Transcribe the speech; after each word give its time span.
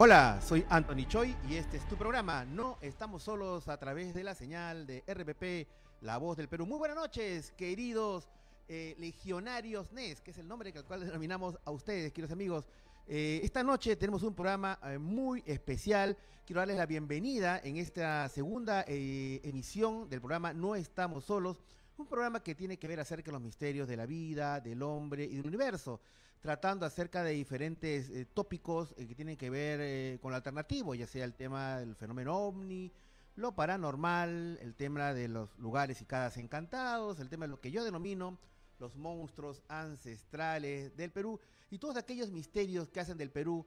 Hola, 0.00 0.40
soy 0.40 0.64
Anthony 0.68 1.08
Choi 1.08 1.34
y 1.48 1.56
este 1.56 1.76
es 1.76 1.88
tu 1.88 1.96
programa. 1.96 2.44
No 2.44 2.78
estamos 2.80 3.24
solos 3.24 3.66
a 3.66 3.76
través 3.78 4.14
de 4.14 4.22
la 4.22 4.36
señal 4.36 4.86
de 4.86 5.02
RPP, 5.08 5.68
La 6.02 6.18
Voz 6.18 6.36
del 6.36 6.48
Perú. 6.48 6.66
Muy 6.66 6.78
buenas 6.78 6.96
noches, 6.96 7.50
queridos 7.56 8.28
eh, 8.68 8.94
legionarios 9.00 9.90
NES, 9.90 10.20
que 10.20 10.30
es 10.30 10.38
el 10.38 10.46
nombre 10.46 10.72
al 10.72 10.84
cual 10.84 11.04
denominamos 11.04 11.58
a 11.64 11.72
ustedes, 11.72 12.12
queridos 12.12 12.30
amigos. 12.30 12.68
Eh, 13.08 13.40
esta 13.42 13.64
noche 13.64 13.96
tenemos 13.96 14.22
un 14.22 14.36
programa 14.36 14.78
eh, 14.84 14.98
muy 14.98 15.42
especial. 15.44 16.16
Quiero 16.46 16.60
darles 16.60 16.76
la 16.76 16.86
bienvenida 16.86 17.60
en 17.64 17.76
esta 17.76 18.28
segunda 18.28 18.84
emisión 18.86 20.08
del 20.08 20.20
programa 20.20 20.52
No 20.52 20.76
Estamos 20.76 21.24
Solos. 21.24 21.60
Un 21.96 22.06
programa 22.06 22.40
que 22.40 22.54
tiene 22.54 22.78
que 22.78 22.86
ver 22.86 23.00
acerca 23.00 23.26
de 23.26 23.32
los 23.32 23.42
misterios 23.42 23.88
de 23.88 23.96
la 23.96 24.06
vida, 24.06 24.60
del 24.60 24.80
hombre 24.80 25.24
y 25.24 25.34
del 25.34 25.46
universo 25.48 26.00
tratando 26.40 26.86
acerca 26.86 27.22
de 27.22 27.32
diferentes 27.32 28.10
eh, 28.10 28.26
tópicos 28.32 28.94
eh, 28.96 29.06
que 29.06 29.14
tienen 29.14 29.36
que 29.36 29.50
ver 29.50 29.80
eh, 29.82 30.18
con 30.22 30.30
lo 30.30 30.36
alternativo, 30.36 30.94
ya 30.94 31.06
sea 31.06 31.24
el 31.24 31.34
tema 31.34 31.78
del 31.78 31.96
fenómeno 31.96 32.36
ovni, 32.36 32.92
lo 33.36 33.54
paranormal, 33.54 34.58
el 34.60 34.74
tema 34.74 35.14
de 35.14 35.28
los 35.28 35.56
lugares 35.58 36.00
y 36.00 36.04
cadas 36.04 36.36
encantados, 36.36 37.20
el 37.20 37.28
tema 37.28 37.46
de 37.46 37.50
lo 37.50 37.60
que 37.60 37.70
yo 37.70 37.84
denomino 37.84 38.38
los 38.78 38.96
monstruos 38.96 39.62
ancestrales 39.68 40.96
del 40.96 41.10
Perú 41.10 41.40
y 41.70 41.78
todos 41.78 41.96
aquellos 41.96 42.30
misterios 42.30 42.88
que 42.88 43.00
hacen 43.00 43.18
del 43.18 43.30
Perú 43.30 43.66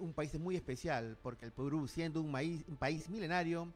un 0.00 0.12
país 0.12 0.36
muy 0.36 0.56
especial, 0.56 1.16
porque 1.22 1.44
el 1.44 1.52
Perú 1.52 1.86
siendo 1.86 2.20
un 2.20 2.76
país 2.76 3.08
milenario, 3.08 3.72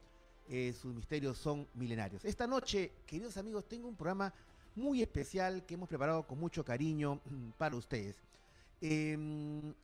sus 0.73 0.93
misterios 0.93 1.39
son 1.39 1.69
milenarios. 1.75 2.25
Esta 2.25 2.49
noche, 2.49 2.91
queridos 3.07 3.37
amigos, 3.37 3.69
tengo 3.69 3.87
un 3.87 3.95
programa 3.95 4.35
muy 4.75 5.03
especial 5.03 5.65
que 5.65 5.75
hemos 5.75 5.89
preparado 5.89 6.27
con 6.27 6.39
mucho 6.39 6.65
cariño 6.65 7.21
para 7.59 7.77
ustedes. 7.77 8.17
Em, 8.81 9.75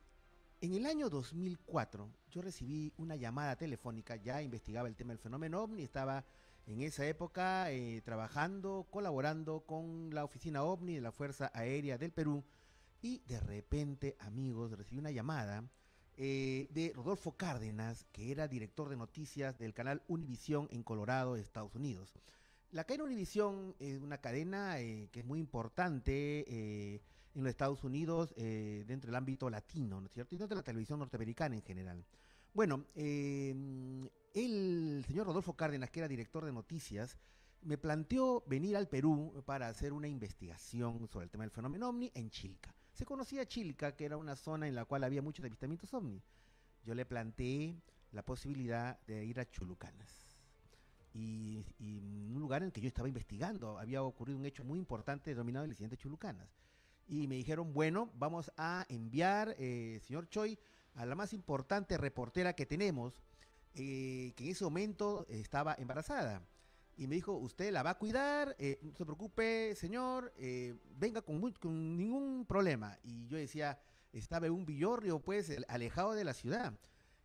en 0.61 0.73
el 0.73 0.85
año 0.85 1.09
2004 1.09 2.07
yo 2.29 2.41
recibí 2.41 2.93
una 2.97 3.15
llamada 3.15 3.55
telefónica, 3.55 4.15
ya 4.17 4.41
investigaba 4.41 4.87
el 4.87 4.95
tema 4.95 5.13
del 5.13 5.19
fenómeno 5.19 5.63
ovni, 5.63 5.83
estaba 5.83 6.23
en 6.67 6.81
esa 6.81 7.05
época 7.05 7.71
eh, 7.71 8.01
trabajando, 8.03 8.85
colaborando 8.89 9.61
con 9.61 10.13
la 10.13 10.23
oficina 10.23 10.63
ovni 10.63 10.95
de 10.95 11.01
la 11.01 11.11
Fuerza 11.11 11.51
Aérea 11.53 11.97
del 11.97 12.11
Perú 12.11 12.43
y 13.01 13.19
de 13.27 13.39
repente, 13.39 14.15
amigos, 14.19 14.71
recibí 14.77 14.99
una 14.99 15.11
llamada 15.11 15.63
eh, 16.17 16.67
de 16.71 16.93
Rodolfo 16.95 17.31
Cárdenas, 17.31 18.05
que 18.11 18.31
era 18.31 18.47
director 18.47 18.89
de 18.89 18.97
noticias 18.97 19.57
del 19.57 19.73
canal 19.73 20.03
Univisión 20.07 20.67
en 20.71 20.83
Colorado, 20.83 21.35
Estados 21.35 21.73
Unidos. 21.73 22.13
La 22.71 22.85
cadena 22.85 23.03
Univisión 23.03 23.75
es 23.79 23.99
una 23.99 24.19
cadena 24.19 24.79
eh, 24.79 25.09
que 25.11 25.19
es 25.19 25.25
muy 25.25 25.39
importante 25.39 26.45
eh, 26.47 27.01
en 27.35 27.43
los 27.43 27.49
Estados 27.49 27.83
Unidos 27.83 28.33
eh, 28.37 28.85
dentro 28.87 29.09
del 29.09 29.15
ámbito 29.15 29.49
latino, 29.49 29.99
¿no 29.99 30.07
es 30.07 30.13
cierto? 30.13 30.35
Y 30.35 30.37
dentro 30.37 30.55
de 30.55 30.61
la 30.61 30.63
televisión 30.63 30.99
norteamericana 30.99 31.55
en 31.55 31.63
general. 31.63 32.05
Bueno, 32.53 32.85
el 32.95 35.03
señor 35.05 35.27
Rodolfo 35.27 35.53
Cárdenas, 35.53 35.89
que 35.89 35.99
era 35.99 36.07
director 36.07 36.45
de 36.45 36.53
noticias, 36.53 37.17
me 37.61 37.77
planteó 37.77 38.41
venir 38.47 38.77
al 38.77 38.87
Perú 38.87 39.43
para 39.45 39.67
hacer 39.67 39.91
una 39.91 40.07
investigación 40.07 41.09
sobre 41.09 41.25
el 41.25 41.29
tema 41.29 41.43
del 41.43 41.51
fenómeno 41.51 41.89
ovni 41.89 42.09
en 42.13 42.29
Chilca. 42.29 42.73
Se 42.93 43.05
conocía 43.05 43.45
Chilca, 43.45 43.97
que 43.97 44.05
era 44.05 44.15
una 44.15 44.37
zona 44.37 44.69
en 44.69 44.75
la 44.75 44.85
cual 44.85 45.03
había 45.03 45.21
muchos 45.21 45.43
avistamientos 45.43 45.93
ovni. 45.93 46.23
Yo 46.83 46.95
le 46.95 47.05
planteé 47.05 47.81
la 48.11 48.23
posibilidad 48.23 48.97
de 49.07 49.25
ir 49.25 49.41
a 49.41 49.49
Chulucanas 49.49 50.20
y, 51.13 51.65
en 51.79 52.35
un 52.35 52.41
lugar 52.41 52.61
en 52.61 52.67
el 52.67 52.71
que 52.71 52.81
yo 52.81 52.87
estaba 52.87 53.07
investigando. 53.07 53.77
Había 53.77 54.03
ocurrido 54.03 54.37
un 54.37 54.45
hecho 54.45 54.63
muy 54.63 54.79
importante 54.79 55.31
denominado 55.31 55.65
el 55.65 55.71
incidente 55.71 55.97
Chulucanas. 55.97 56.49
Y 57.07 57.27
me 57.27 57.35
dijeron, 57.35 57.73
bueno, 57.73 58.11
vamos 58.15 58.51
a 58.57 58.85
enviar, 58.87 59.55
eh, 59.57 59.99
señor 60.03 60.29
Choi, 60.29 60.57
a 60.95 61.05
la 61.05 61.15
más 61.15 61.33
importante 61.33 61.97
reportera 61.97 62.53
que 62.53 62.65
tenemos, 62.65 63.21
eh, 63.73 64.33
que 64.35 64.45
en 64.45 64.49
ese 64.51 64.63
momento 64.63 65.25
estaba 65.29 65.75
embarazada. 65.77 66.41
Y 66.97 67.07
me 67.07 67.15
dijo, 67.15 67.33
usted 67.33 67.71
la 67.71 67.83
va 67.83 67.91
a 67.91 67.97
cuidar, 67.97 68.55
eh, 68.59 68.79
no 68.81 68.93
se 68.93 69.05
preocupe, 69.05 69.75
señor, 69.75 70.33
venga 70.97 71.21
con, 71.21 71.51
con 71.53 71.97
ningún 71.97 72.45
problema. 72.45 72.97
Y 73.03 73.27
yo 73.27 73.37
decía, 73.37 73.79
estaba 74.13 74.47
en 74.47 74.53
un 74.53 74.65
villorrio, 74.65 75.19
pues, 75.19 75.51
alejado 75.67 76.13
de 76.13 76.23
la 76.23 76.33
ciudad. 76.33 76.73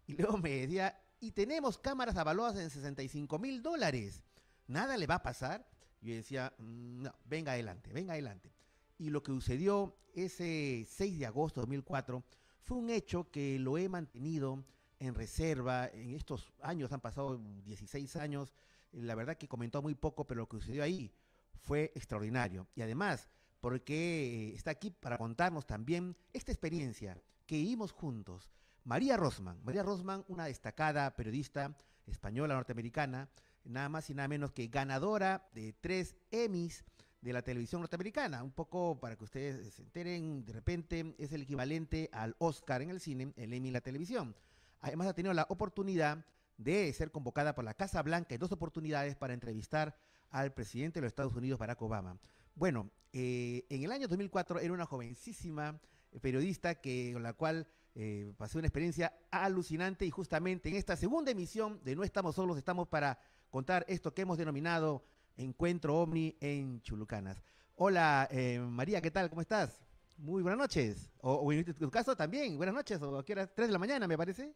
Y 0.06 0.14
luego 0.14 0.38
me 0.38 0.50
decía, 0.50 0.98
y 1.20 1.32
tenemos 1.32 1.78
cámaras 1.78 2.16
avaladas 2.16 2.56
en 2.56 2.70
65 2.70 3.38
mil 3.38 3.62
dólares. 3.62 4.22
Nada 4.66 4.96
le 4.96 5.06
va 5.06 5.16
a 5.16 5.22
pasar. 5.22 5.66
Yo 6.00 6.14
decía, 6.14 6.52
mm, 6.58 7.02
no, 7.02 7.14
venga 7.24 7.52
adelante, 7.52 7.92
venga 7.92 8.12
adelante. 8.12 8.52
Y 8.98 9.10
lo 9.10 9.22
que 9.22 9.32
sucedió 9.32 9.96
ese 10.14 10.86
6 10.88 11.18
de 11.18 11.26
agosto 11.26 11.60
de 11.60 11.66
2004 11.66 12.24
fue 12.62 12.78
un 12.78 12.90
hecho 12.90 13.30
que 13.30 13.58
lo 13.58 13.78
he 13.78 13.88
mantenido 13.88 14.64
en 14.98 15.14
reserva. 15.14 15.86
En 15.88 16.14
estos 16.14 16.52
años, 16.62 16.92
han 16.92 17.00
pasado 17.00 17.40
16 17.64 18.16
años, 18.16 18.54
la 18.92 19.14
verdad 19.14 19.36
que 19.36 19.48
comentó 19.48 19.82
muy 19.82 19.94
poco, 19.94 20.26
pero 20.26 20.40
lo 20.40 20.48
que 20.48 20.58
sucedió 20.58 20.82
ahí 20.82 21.12
fue 21.60 21.92
extraordinario. 21.94 22.66
Y 22.74 22.82
además, 22.82 23.28
porque 23.60 24.52
está 24.54 24.70
aquí 24.70 24.90
para 24.90 25.18
contarnos 25.18 25.66
también 25.66 26.16
esta 26.32 26.52
experiencia 26.52 27.20
que 27.46 27.56
vivimos 27.56 27.92
juntos 27.92 28.50
María 28.86 29.16
Rosman. 29.16 29.58
María 29.64 29.82
Rosman, 29.82 30.24
una 30.28 30.44
destacada 30.44 31.16
periodista 31.16 31.76
española 32.06 32.54
norteamericana, 32.54 33.28
nada 33.64 33.88
más 33.88 34.08
y 34.10 34.14
nada 34.14 34.28
menos 34.28 34.52
que 34.52 34.68
ganadora 34.68 35.48
de 35.52 35.72
tres 35.72 36.14
Emmys 36.30 36.84
de 37.20 37.32
la 37.32 37.42
televisión 37.42 37.80
norteamericana. 37.80 38.44
Un 38.44 38.52
poco 38.52 39.00
para 39.00 39.16
que 39.16 39.24
ustedes 39.24 39.74
se 39.74 39.82
enteren, 39.82 40.44
de 40.44 40.52
repente 40.52 41.16
es 41.18 41.32
el 41.32 41.42
equivalente 41.42 42.08
al 42.12 42.36
Oscar 42.38 42.80
en 42.80 42.90
el 42.90 43.00
cine, 43.00 43.32
el 43.34 43.52
Emmy 43.52 43.70
en 43.70 43.72
la 43.72 43.80
televisión. 43.80 44.36
Además 44.80 45.08
ha 45.08 45.14
tenido 45.14 45.34
la 45.34 45.46
oportunidad 45.48 46.24
de 46.56 46.92
ser 46.92 47.10
convocada 47.10 47.56
por 47.56 47.64
la 47.64 47.74
Casa 47.74 48.00
Blanca 48.04 48.36
en 48.36 48.40
dos 48.40 48.52
oportunidades 48.52 49.16
para 49.16 49.34
entrevistar 49.34 49.96
al 50.30 50.54
presidente 50.54 51.00
de 51.00 51.06
los 51.06 51.10
Estados 51.10 51.34
Unidos, 51.34 51.58
Barack 51.58 51.82
Obama. 51.82 52.20
Bueno, 52.54 52.88
eh, 53.12 53.66
en 53.68 53.82
el 53.82 53.90
año 53.90 54.06
2004 54.06 54.60
era 54.60 54.72
una 54.72 54.86
jovencísima 54.86 55.80
periodista 56.20 56.76
que, 56.76 57.10
con 57.14 57.24
la 57.24 57.32
cual 57.32 57.66
eh, 57.98 58.34
pasé 58.36 58.58
una 58.58 58.66
experiencia 58.66 59.10
alucinante 59.30 60.04
y 60.04 60.10
justamente 60.10 60.68
en 60.68 60.76
esta 60.76 60.96
segunda 60.96 61.30
emisión 61.30 61.82
de 61.82 61.96
No 61.96 62.04
Estamos 62.04 62.34
Solos 62.34 62.58
estamos 62.58 62.86
para 62.88 63.18
contar 63.48 63.86
esto 63.88 64.12
que 64.12 64.20
hemos 64.20 64.36
denominado 64.36 65.02
Encuentro 65.38 65.96
OVNI 66.02 66.36
en 66.40 66.82
Chulucanas. 66.82 67.42
Hola 67.74 68.28
eh, 68.30 68.58
María, 68.58 69.00
¿qué 69.00 69.10
tal? 69.10 69.30
¿Cómo 69.30 69.40
estás? 69.40 69.82
Muy 70.18 70.42
buenas 70.42 70.58
noches. 70.58 71.10
O, 71.22 71.50
en 71.50 71.64
tu 71.64 71.90
caso 71.90 72.14
también, 72.14 72.58
buenas 72.58 72.74
noches, 72.74 73.00
o 73.00 73.18
aquí 73.18 73.32
era 73.32 73.46
3 73.46 73.68
de 73.68 73.72
la 73.72 73.78
mañana, 73.78 74.06
me 74.06 74.18
parece. 74.18 74.54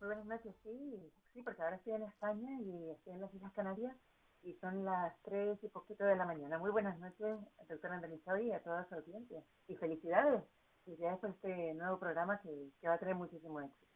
Muy 0.00 0.06
buenas 0.06 0.26
noches, 0.26 0.54
sí, 0.62 1.10
sí, 1.32 1.40
porque 1.42 1.62
ahora 1.62 1.76
estoy 1.76 1.94
en 1.94 2.02
España 2.02 2.60
y 2.60 2.90
estoy 2.90 3.14
en 3.14 3.22
las 3.22 3.32
Islas 3.32 3.52
Canarias 3.54 3.96
y 4.42 4.52
son 4.60 4.84
las 4.84 5.14
3 5.22 5.58
y 5.62 5.68
poquito 5.68 6.04
de 6.04 6.16
la 6.16 6.26
mañana. 6.26 6.58
Muy 6.58 6.72
buenas 6.72 6.98
noches, 6.98 7.38
doctor 7.70 7.92
Andrés 7.92 8.20
y 8.42 8.52
a 8.52 8.62
toda 8.62 8.86
su 8.86 8.96
audiencia. 8.96 9.42
Y 9.66 9.76
felicidades 9.76 10.42
ya 10.86 11.14
es 11.14 11.24
este 11.24 11.74
nuevo 11.74 11.98
programa 11.98 12.40
que, 12.40 12.70
va 12.86 12.94
a 12.94 12.98
traer 12.98 13.14
muchísimo 13.14 13.60
éxito. 13.60 13.86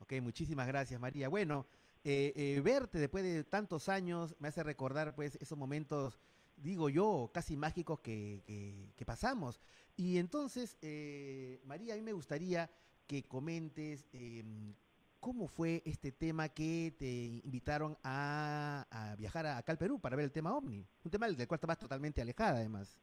Ok, 0.00 0.12
muchísimas 0.20 0.66
gracias 0.66 1.00
María. 1.00 1.28
Bueno, 1.28 1.66
eh, 2.02 2.32
eh, 2.36 2.60
verte 2.60 2.98
después 2.98 3.24
de 3.24 3.44
tantos 3.44 3.88
años 3.88 4.36
me 4.38 4.48
hace 4.48 4.62
recordar 4.62 5.14
pues 5.14 5.36
esos 5.40 5.56
momentos, 5.56 6.20
digo 6.56 6.88
yo, 6.90 7.30
casi 7.32 7.56
mágicos 7.56 8.00
que, 8.00 8.92
que, 8.96 9.06
pasamos. 9.06 9.60
Y 9.96 10.18
entonces, 10.18 10.76
eh, 10.82 11.60
María, 11.64 11.94
a 11.94 11.96
mí 11.96 12.02
me 12.02 12.12
gustaría 12.12 12.70
que 13.06 13.22
comentes 13.22 14.06
em, 14.12 14.74
cómo 15.20 15.48
fue 15.48 15.82
este 15.86 16.12
tema 16.12 16.48
que 16.48 16.94
te 16.98 17.40
invitaron 17.44 17.96
a, 18.02 18.86
a 18.90 19.16
viajar 19.16 19.46
acá 19.46 19.72
al 19.72 19.78
Perú 19.78 19.98
para 20.00 20.16
ver 20.16 20.24
el 20.24 20.32
tema 20.32 20.54
OVNI. 20.54 20.86
Un 21.04 21.10
tema 21.10 21.26
del 21.26 21.48
cual 21.48 21.56
estabas 21.56 21.78
totalmente 21.78 22.20
alejada 22.20 22.58
además. 22.58 22.98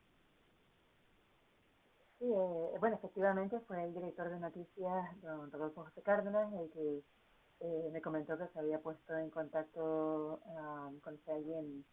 Sí, 2.22 2.28
eh, 2.32 2.78
bueno, 2.80 2.98
efectivamente 2.98 3.60
fue 3.62 3.84
el 3.84 3.96
director 3.96 4.30
de 4.30 4.40
noticias, 4.40 5.22
don 5.24 5.52
Rodolfo 5.52 5.86
José 5.86 6.04
Cárdenas, 6.04 6.54
el 6.54 6.70
que 6.70 7.02
eh, 7.62 7.90
me 7.92 8.00
comentó 8.00 8.38
que 8.38 8.48
se 8.50 8.60
había 8.60 8.78
puesto 8.78 9.18
en 9.18 9.32
contacto 9.32 10.40
um, 10.46 11.00
con 11.00 11.20
alguien 11.28 11.84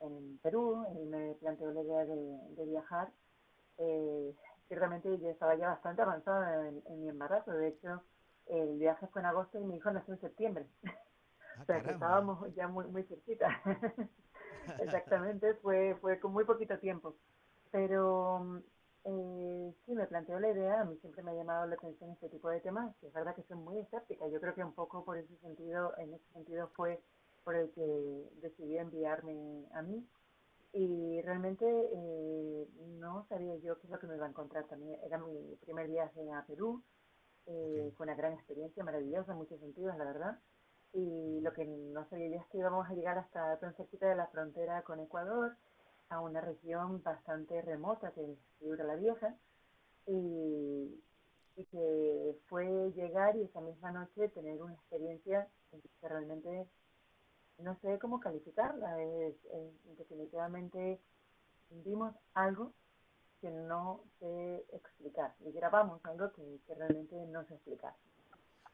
en, 0.00 0.38
Perú 0.42 0.84
y 0.92 1.06
me 1.06 1.34
planteó 1.34 1.70
la 1.70 1.82
idea 1.82 2.04
de, 2.04 2.64
viajar. 2.64 3.12
Eh, 3.78 4.34
ciertamente 4.66 5.20
yo 5.20 5.30
estaba 5.30 5.54
ya 5.54 5.68
bastante 5.68 6.02
avanzada 6.02 6.66
en, 6.66 7.00
mi 7.00 7.08
embarazo, 7.08 7.52
de 7.52 7.68
hecho 7.68 8.02
el 8.46 8.78
viaje 8.78 9.06
fue 9.06 9.20
en 9.20 9.26
agosto 9.26 9.60
y 9.60 9.64
mi 9.64 9.76
hijo 9.76 9.92
nació 9.92 10.14
en 10.14 10.20
septiembre. 10.20 10.66
Ah, 11.58 11.62
o 11.62 11.64
sea 11.64 11.82
que 11.82 11.90
estábamos 11.92 12.54
ya 12.54 12.68
muy, 12.68 12.84
muy 12.88 13.02
cerquita. 13.04 13.48
Exactamente, 14.80 15.54
fue, 15.54 15.96
fue 16.02 16.20
con 16.20 16.34
muy 16.34 16.44
poquito 16.44 16.78
tiempo. 16.78 17.16
Pero 17.70 18.62
eh, 19.06 19.74
sí, 19.84 19.92
me 19.94 20.06
planteó 20.06 20.38
la 20.40 20.50
idea, 20.50 20.80
a 20.80 20.84
mí 20.84 20.96
siempre 20.98 21.22
me 21.22 21.30
ha 21.32 21.34
llamado 21.34 21.66
la 21.66 21.76
atención 21.76 22.10
este 22.10 22.28
tipo 22.28 22.48
de 22.50 22.60
temas, 22.60 22.94
es 23.02 23.12
verdad 23.12 23.34
que 23.34 23.42
soy 23.44 23.56
muy 23.56 23.78
escéptica, 23.78 24.28
yo 24.28 24.40
creo 24.40 24.54
que 24.54 24.64
un 24.64 24.74
poco 24.74 25.04
por 25.04 25.16
ese 25.18 25.36
sentido, 25.38 25.92
en 25.98 26.14
ese 26.14 26.26
sentido 26.32 26.68
fue 26.76 27.00
por 27.44 27.56
el 27.56 27.70
que 27.72 28.30
decidí 28.42 28.76
enviarme 28.78 29.66
a 29.74 29.82
mí. 29.82 30.06
Y 30.72 31.22
realmente 31.22 31.64
eh, 31.66 32.68
no 33.00 33.26
sabía 33.28 33.56
yo 33.56 33.78
qué 33.78 33.86
es 33.86 33.90
lo 33.92 33.98
que 33.98 34.06
me 34.06 34.16
iba 34.16 34.26
a 34.26 34.30
encontrar 34.30 34.66
también, 34.68 34.98
era 35.04 35.18
mi 35.18 35.56
primer 35.62 35.88
viaje 35.88 36.20
a 36.32 36.44
Perú 36.46 36.82
Eh, 37.46 37.92
fue 37.96 38.04
una 38.06 38.14
gran 38.16 38.32
experiencia, 38.34 38.84
maravillosa 38.84 39.32
en 39.32 39.38
muchos 39.38 39.60
sentidos, 39.60 39.96
la 39.98 40.04
verdad. 40.04 40.38
Y 40.92 41.40
lo 41.42 41.52
que 41.52 41.64
no 41.66 42.08
sabía 42.08 42.28
yo 42.28 42.40
es 42.40 42.46
que 42.48 42.58
íbamos 42.58 42.88
a 42.88 42.94
llegar 42.94 43.18
hasta 43.18 43.58
tan 43.58 43.74
cerquita 43.76 44.08
de 44.08 44.16
la 44.16 44.26
frontera 44.28 44.82
con 44.82 45.00
Ecuador, 45.00 45.56
a 46.08 46.20
una 46.20 46.40
región 46.40 47.02
bastante 47.02 47.60
remota 47.62 48.12
que 48.12 48.32
es 48.32 48.38
Figura 48.58 48.84
la 48.84 48.96
Vieja, 48.96 49.34
y, 50.06 51.02
y 51.56 51.64
que 51.64 52.38
fue 52.48 52.92
llegar 52.94 53.36
y 53.36 53.42
esa 53.42 53.60
misma 53.60 53.90
noche 53.90 54.28
tener 54.28 54.62
una 54.62 54.74
experiencia 54.74 55.48
que 56.00 56.08
realmente 56.08 56.68
no 57.58 57.76
sé 57.80 57.98
cómo 57.98 58.20
calificarla, 58.20 59.02
es, 59.02 59.34
definitivamente 59.98 61.00
vimos 61.70 62.14
algo 62.34 62.72
que 63.40 63.50
no 63.50 64.04
sé 64.20 64.64
explicar 64.72 65.34
y 65.40 65.52
grabamos 65.52 66.04
algo 66.04 66.32
que, 66.32 66.74
realmente 66.74 67.16
no 67.26 67.44
sé 67.44 67.54
explicar. 67.54 67.94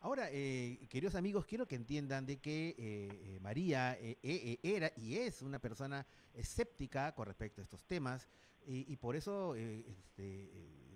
Ahora, 0.04 0.30
eh, 0.32 0.84
queridos 0.90 1.14
amigos, 1.14 1.46
quiero 1.46 1.68
que 1.68 1.76
entiendan 1.76 2.26
de 2.26 2.40
que 2.40 2.70
eh, 2.70 2.74
eh, 2.76 3.38
María 3.40 3.96
era 4.20 4.92
y 4.96 5.14
es 5.14 5.42
una 5.42 5.60
persona 5.60 6.04
escéptica 6.34 7.14
con 7.14 7.26
respecto 7.26 7.60
a 7.60 7.64
estos 7.64 7.84
temas 7.84 8.26
y, 8.66 8.96
por 8.96 9.14
eso, 9.14 9.54
este, 9.54 10.50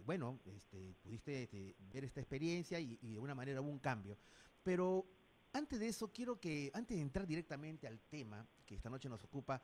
bueno, 0.05 0.41
este, 0.45 0.93
pudiste 1.01 1.45
este, 1.45 1.77
ver 1.79 2.03
esta 2.03 2.19
experiencia 2.19 2.81
y, 2.81 2.97
de 2.97 3.15
alguna 3.15 3.37
manera 3.37 3.61
hubo 3.61 3.71
un 3.71 3.79
cambio. 3.79 4.19
Pero 4.65 5.07
antes 5.53 5.79
de 5.79 5.87
eso, 5.87 6.13
quiero 6.13 6.41
que, 6.41 6.73
antes 6.75 6.97
de 6.97 7.03
entrar 7.03 7.29
directamente 7.29 7.87
al 7.87 8.01
tema 8.01 8.45
que 8.65 8.75
esta 8.75 8.91
noche 8.91 9.09
nos 9.09 9.23
ocupa, 9.23 9.63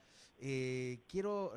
quiero 1.08 1.52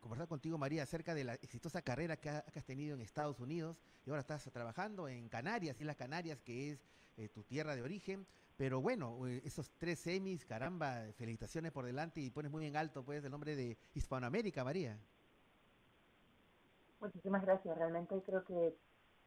conversar 0.00 0.28
contigo, 0.28 0.58
María, 0.58 0.82
acerca 0.82 1.14
de 1.14 1.24
la 1.24 1.34
exitosa 1.34 1.82
carrera 1.82 2.16
que, 2.16 2.28
has 2.28 2.64
tenido 2.64 2.94
en 2.94 3.00
Estados 3.00 3.40
Unidos 3.40 3.80
y 4.06 4.10
ahora 4.10 4.20
estás 4.20 4.44
trabajando 4.52 5.08
en 5.08 5.28
Canarias, 5.28 5.80
Islas 5.80 5.96
Canarias, 5.96 6.40
que 6.42 6.72
es 6.72 6.86
eh, 7.16 7.28
tu 7.28 7.42
tierra 7.44 7.76
de 7.76 7.82
origen. 7.82 8.26
Pero 8.56 8.80
bueno, 8.80 9.26
esos 9.44 9.70
tres 9.78 10.00
semis, 10.00 10.44
caramba, 10.44 11.04
felicitaciones 11.14 11.70
por 11.70 11.84
delante 11.84 12.20
y 12.20 12.30
pones 12.30 12.50
muy 12.50 12.66
en 12.66 12.76
alto 12.76 13.04
pues 13.04 13.24
el 13.24 13.30
nombre 13.30 13.54
de 13.54 13.78
Hispanoamérica, 13.94 14.64
María. 14.64 14.98
Muchísimas 17.00 17.42
gracias. 17.42 17.78
Realmente 17.78 18.20
creo 18.26 18.44
que 18.44 18.74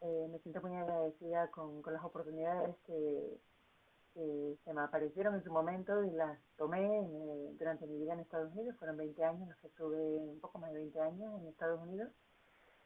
me 0.01 0.37
siento 0.39 0.61
muy 0.61 0.75
agradecida 0.75 1.49
con 1.51 1.81
las 1.85 2.03
oportunidades 2.03 2.75
que, 2.85 3.39
que 4.13 4.57
se 4.63 4.73
me 4.73 4.81
aparecieron 4.81 5.35
en 5.35 5.43
su 5.43 5.51
momento 5.51 6.03
y 6.03 6.11
las 6.11 6.37
tomé 6.57 6.99
eh, 6.99 7.55
durante 7.57 7.87
mi 7.87 7.97
vida 7.99 8.13
en 8.13 8.19
Estados 8.21 8.51
Unidos. 8.53 8.75
Fueron 8.77 8.97
20 8.97 9.23
años 9.23 9.47
los 9.47 9.57
que 9.57 9.67
estuve, 9.67 9.97
un 9.97 10.39
poco 10.39 10.59
más 10.59 10.71
de 10.71 10.79
20 10.79 10.99
años 11.01 11.41
en 11.41 11.47
Estados 11.47 11.81
Unidos. 11.81 12.09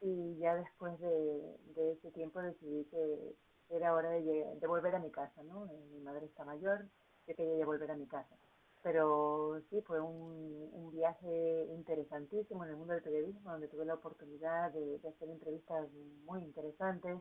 Y 0.01 0.37
ya 0.37 0.55
después 0.55 0.99
de, 0.99 1.93
ese 1.93 2.11
tiempo 2.11 2.41
decidí 2.41 2.85
que 2.85 3.35
era 3.69 3.93
hora 3.93 4.09
de, 4.09 4.67
volver 4.67 4.95
a 4.95 4.99
mi 4.99 5.09
casa, 5.09 5.41
¿no? 5.43 5.65
Eh, 5.65 5.87
mi 5.93 5.99
madre 6.01 6.25
está 6.25 6.45
mayor, 6.45 6.85
yo 7.27 7.35
quería 7.35 7.65
volver 7.65 7.91
a 7.91 7.95
mi 7.95 8.05
casa. 8.05 8.35
Pero 8.83 9.61
sí, 9.69 9.81
fue 9.81 9.99
un, 9.99 10.69
un 10.73 10.91
viaje 10.91 11.65
interesantísimo 11.71 12.63
en 12.65 12.71
el 12.71 12.77
mundo 12.77 12.93
del 12.93 13.01
periodismo, 13.01 13.51
donde 13.51 13.67
tuve 13.67 13.85
la 13.85 13.95
oportunidad 13.95 14.71
de 14.71 14.99
hacer 15.07 15.29
entrevistas 15.29 15.89
muy 16.25 16.43
interesantes 16.43 17.19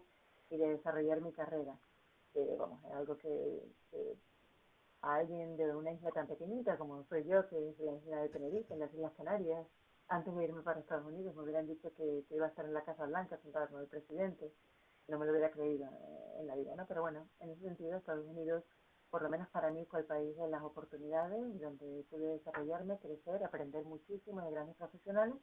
y 0.50 0.58
de 0.58 0.68
desarrollar 0.68 1.22
mi 1.22 1.32
carrera 1.32 1.74
que 2.34 2.56
vamos, 2.58 2.84
es 2.84 2.92
algo 2.92 3.16
que, 3.16 3.62
a 5.02 5.14
alguien 5.16 5.56
de 5.56 5.74
una 5.74 5.92
isla 5.92 6.10
tan 6.10 6.26
pequeñita 6.26 6.76
como 6.76 7.04
soy 7.04 7.24
yo, 7.24 7.46
que 7.48 7.70
es 7.70 7.78
la 7.78 7.92
isla 7.92 8.22
de 8.22 8.28
Tenerife, 8.28 8.74
en 8.74 8.80
las 8.80 8.92
Islas 8.92 9.12
Canarias, 9.16 9.66
antes 10.08 10.34
de 10.34 10.44
irme 10.44 10.62
para 10.62 10.80
Estados 10.80 11.06
Unidos 11.06 11.34
me 11.34 11.42
hubieran 11.42 11.66
dicho 11.66 11.92
que, 11.94 12.24
iba 12.30 12.46
a 12.46 12.48
estar 12.48 12.64
en 12.64 12.74
la 12.74 12.84
Casa 12.84 13.06
Blanca 13.06 13.38
sentada 13.38 13.68
con 13.68 13.80
el 13.80 13.86
presidente, 13.86 14.52
no 15.08 15.18
me 15.18 15.26
lo 15.26 15.32
hubiera 15.32 15.50
creído 15.50 15.86
eh, 15.86 16.40
en 16.40 16.46
la 16.46 16.56
vida, 16.56 16.74
¿no? 16.76 16.86
Pero 16.86 17.02
bueno, 17.02 17.28
en 17.40 17.50
ese 17.50 17.62
sentido 17.62 17.96
Estados 17.96 18.26
Unidos, 18.26 18.64
por 19.10 19.22
lo 19.22 19.28
menos 19.28 19.48
para 19.48 19.70
mí, 19.70 19.84
fue 19.84 20.00
el 20.00 20.06
país 20.06 20.36
de 20.36 20.48
las 20.48 20.62
oportunidades, 20.62 21.60
donde 21.60 22.04
pude 22.10 22.26
desarrollarme, 22.26 22.98
crecer, 22.98 23.44
aprender 23.44 23.84
muchísimo 23.84 24.42
de 24.42 24.50
grandes 24.50 24.76
profesionales 24.76 25.36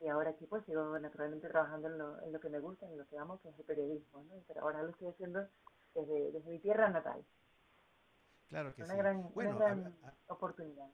y 0.00 0.08
ahora 0.08 0.30
aquí 0.30 0.46
pues 0.46 0.64
sigo 0.64 0.98
naturalmente 0.98 1.48
trabajando 1.48 1.88
en 1.88 1.98
lo, 1.98 2.22
en 2.22 2.32
lo 2.32 2.40
que 2.40 2.48
me 2.48 2.60
gusta, 2.60 2.86
en 2.86 2.96
lo 2.96 3.06
que 3.06 3.18
amo, 3.18 3.40
que 3.40 3.48
es 3.48 3.58
el 3.58 3.64
periodismo, 3.64 4.22
¿no? 4.24 4.42
Pero 4.46 4.62
ahora 4.62 4.82
lo 4.82 4.90
estoy 4.90 5.08
haciendo 5.08 5.40
desde, 6.06 6.40
mi 6.50 6.58
tierra 6.58 6.88
natal. 6.90 7.24
Claro 8.48 8.74
que 8.74 8.82
una 8.82 8.92
sí. 8.92 8.98
Gran, 8.98 9.30
una 9.34 9.54
gran 9.54 9.94
oportunidad. 10.28 10.88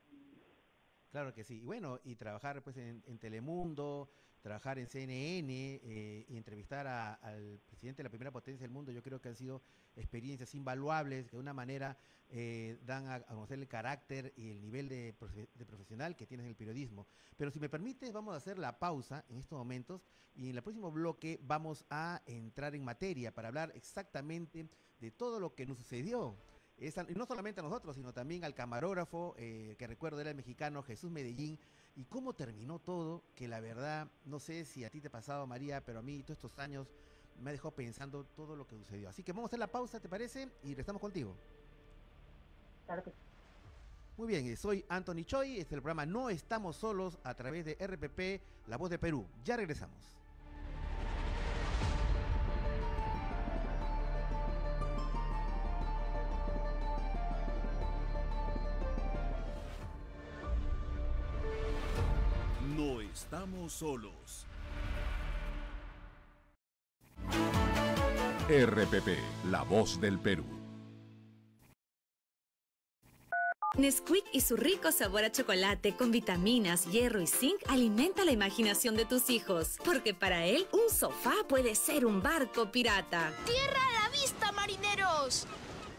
Claro 1.15 1.33
que 1.33 1.45
sí. 1.45 1.61
Y 1.61 1.65
bueno, 1.65 2.01
y 2.03 2.17
trabajar 2.17 2.61
pues 2.63 2.77
en, 2.77 3.19
Telemundo, 3.21 4.11
trabajar 4.43 4.81
en 4.81 4.89
CNN 4.89 5.47
eh, 5.49 6.27
y 6.29 6.37
entrevistar 6.37 6.89
al 6.89 7.61
presidente 7.67 8.03
de 8.03 8.05
la 8.05 8.11
primera 8.11 8.33
potencia 8.33 8.65
del 8.65 8.73
mundo, 8.73 8.91
yo 8.91 9.01
creo 9.01 9.21
que 9.21 9.29
han 9.29 9.37
sido 9.37 9.63
experiencias 9.95 10.57
invaluables 10.57 11.27
que 11.27 11.37
de 11.37 11.41
una 11.41 11.55
manera 11.55 11.97
eh, 12.31 12.81
dan 12.85 13.07
a, 13.07 13.21
conocer 13.21 13.61
el 13.61 13.69
carácter 13.69 14.33
y 14.37 14.51
el 14.51 14.61
nivel 14.61 14.89
de, 14.89 15.15
de, 15.55 15.65
profesional 15.65 16.17
que 16.17 16.27
tienes 16.27 16.45
en 16.45 16.51
el 16.51 16.57
periodismo. 16.57 17.07
Pero 17.37 17.53
si 17.53 17.61
me 17.61 17.69
permites, 17.69 18.13
vamos 18.13 18.35
a 18.35 18.39
hacer 18.39 18.59
la 18.59 18.81
pausa 18.81 19.25
en 19.29 19.39
estos 19.39 19.57
momentos 19.57 20.05
y 20.35 20.51
en 20.51 20.57
el 20.57 20.63
próximo 20.65 20.91
bloque 20.91 21.39
vamos 21.45 21.85
a 21.91 22.23
entrar 22.27 22.75
en 22.75 22.85
materia 22.85 23.33
para 23.33 23.47
hablar 23.47 23.71
exactamente 23.77 24.69
de 25.01 25.11
todo 25.11 25.41
lo 25.41 25.55
que 25.55 25.67
nos 25.67 25.79
sucedió. 25.79 26.37
y 26.77 27.15
no 27.15 27.27
solamente 27.27 27.61
a 27.61 27.63
nosotros, 27.63 27.97
sino 27.97 28.13
también 28.13 28.45
al 28.45 28.55
camarógrafo, 28.55 29.35
eh, 29.39 29.77
que 29.79 29.87
recuerdo 29.87 30.21
era 30.21 30.31
el 30.31 30.37
mexicano 30.37 30.83
Jesús 30.83 31.11
Medellín, 31.11 31.59
y 31.97 32.05
cómo 32.07 32.35
terminó 32.35 32.81
todo, 32.81 33.23
que 33.35 33.47
la 33.47 33.61
verdad, 33.61 34.09
no 34.25 34.41
sé 34.41 34.65
si 34.65 34.85
a 34.85 34.91
ti 34.91 35.01
te 35.01 35.09
ha 35.09 35.13
pasado, 35.13 35.47
María, 35.47 35.85
pero 35.85 36.01
a 36.01 36.03
mí 36.03 36.23
todos 36.23 36.39
estos 36.39 36.59
años 36.59 36.89
me 37.41 37.51
ha 37.51 37.53
dejado 37.53 37.73
pensando 37.73 38.25
todo 38.25 38.57
lo 38.57 38.67
que 38.67 38.77
sucedió. 38.77 39.09
Así 39.09 39.23
que 39.23 39.33
vamos 39.33 39.45
a 39.45 39.51
hacer 39.51 39.59
la 39.59 39.69
pausa, 39.69 40.01
¿te 40.01 40.09
parece? 40.09 40.49
Y 40.63 40.79
estamos 40.79 41.01
contigo. 41.01 41.37
Claro 42.87 43.03
que 43.03 43.13
Muy 44.17 44.29
bien, 44.29 44.57
soy 44.57 44.85
Anthony 44.89 45.25
Choi, 45.25 45.53
este 45.53 45.61
es 45.61 45.73
el 45.73 45.83
programa 45.83 46.07
No 46.07 46.31
Estamos 46.31 46.77
Solos 46.77 47.19
a 47.23 47.35
través 47.35 47.65
de 47.65 47.75
RPP, 47.75 48.69
La 48.69 48.77
Voz 48.77 48.91
de 48.91 48.99
Perú. 48.99 49.27
Ya 49.45 49.57
regresamos. 49.57 50.17
Estamos 63.65 63.73
solos. 63.73 64.47
RPP, 68.49 69.19
la 69.51 69.63
voz 69.63 70.01
del 70.01 70.19
Perú. 70.19 70.45
Nesquik 73.77 74.25
y 74.33 74.41
su 74.41 74.57
rico 74.57 74.93
sabor 74.93 75.25
a 75.25 75.33
chocolate 75.33 75.97
con 75.97 76.13
vitaminas, 76.13 76.87
hierro 76.87 77.21
y 77.21 77.27
zinc 77.27 77.59
alimenta 77.67 78.25
la 78.25 78.31
imaginación 78.31 78.95
de 78.95 79.05
tus 79.05 79.31
hijos, 79.31 79.79
porque 79.85 80.15
para 80.15 80.47
él 80.47 80.69
un 80.71 80.95
sofá 80.95 81.35
puede 81.49 81.75
ser 81.75 82.07
un 82.07 82.23
barco 82.23 82.71
pirata. 82.71 83.33
¡Tierra 83.47 83.81
a 83.89 84.03
la 84.05 84.09
vista, 84.11 84.53
marineros! 84.53 85.47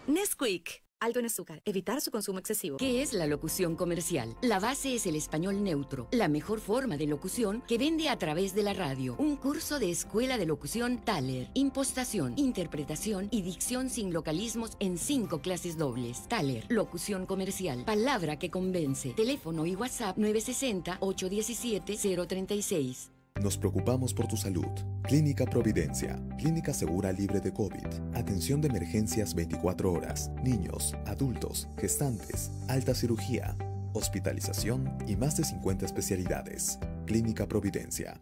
Nesquik 0.07 0.84
alto 1.05 1.19
en 1.19 1.25
azúcar, 1.27 1.61
evitar 1.65 2.01
su 2.01 2.11
consumo 2.11 2.39
excesivo. 2.39 2.77
¿Qué 2.77 3.01
es 3.01 3.13
la 3.13 3.27
locución 3.27 3.75
comercial? 3.75 4.35
La 4.41 4.59
base 4.59 4.95
es 4.95 5.05
el 5.05 5.15
español 5.15 5.63
neutro, 5.63 6.07
la 6.11 6.27
mejor 6.27 6.59
forma 6.59 6.97
de 6.97 7.07
locución 7.07 7.63
que 7.67 7.77
vende 7.77 8.09
a 8.09 8.17
través 8.17 8.53
de 8.53 8.63
la 8.63 8.73
radio. 8.73 9.15
Un 9.17 9.37
curso 9.37 9.79
de 9.79 9.91
escuela 9.91 10.37
de 10.37 10.45
locución 10.45 11.03
Taller, 11.05 11.49
impostación, 11.53 12.33
interpretación 12.37 13.27
y 13.31 13.41
dicción 13.43 13.89
sin 13.89 14.11
localismos 14.11 14.71
en 14.79 14.97
cinco 14.97 15.41
clases 15.41 15.77
dobles. 15.77 16.27
Taller, 16.27 16.65
locución 16.69 17.25
comercial, 17.25 17.85
palabra 17.85 18.37
que 18.37 18.49
convence. 18.49 19.13
Teléfono 19.13 19.65
y 19.65 19.75
WhatsApp 19.75 20.17
960 20.17 20.97
817 20.99 22.25
036. 22.27 23.14
Nos 23.41 23.57
preocupamos 23.57 24.13
por 24.13 24.27
tu 24.27 24.37
salud. 24.37 24.71
Clínica 25.03 25.45
Providencia, 25.45 26.17
clínica 26.37 26.73
segura 26.73 27.11
libre 27.11 27.41
de 27.41 27.51
COVID. 27.51 28.15
Atención 28.15 28.61
de 28.61 28.69
emergencias 28.69 29.35
24 29.35 29.91
horas. 29.91 30.31
Niños, 30.41 30.95
adultos, 31.05 31.67
gestantes, 31.77 32.49
alta 32.69 32.95
cirugía, 32.95 33.57
hospitalización 33.93 34.97
y 35.05 35.17
más 35.17 35.35
de 35.35 35.43
50 35.43 35.85
especialidades. 35.85 36.79
Clínica 37.05 37.45
Providencia. 37.45 38.19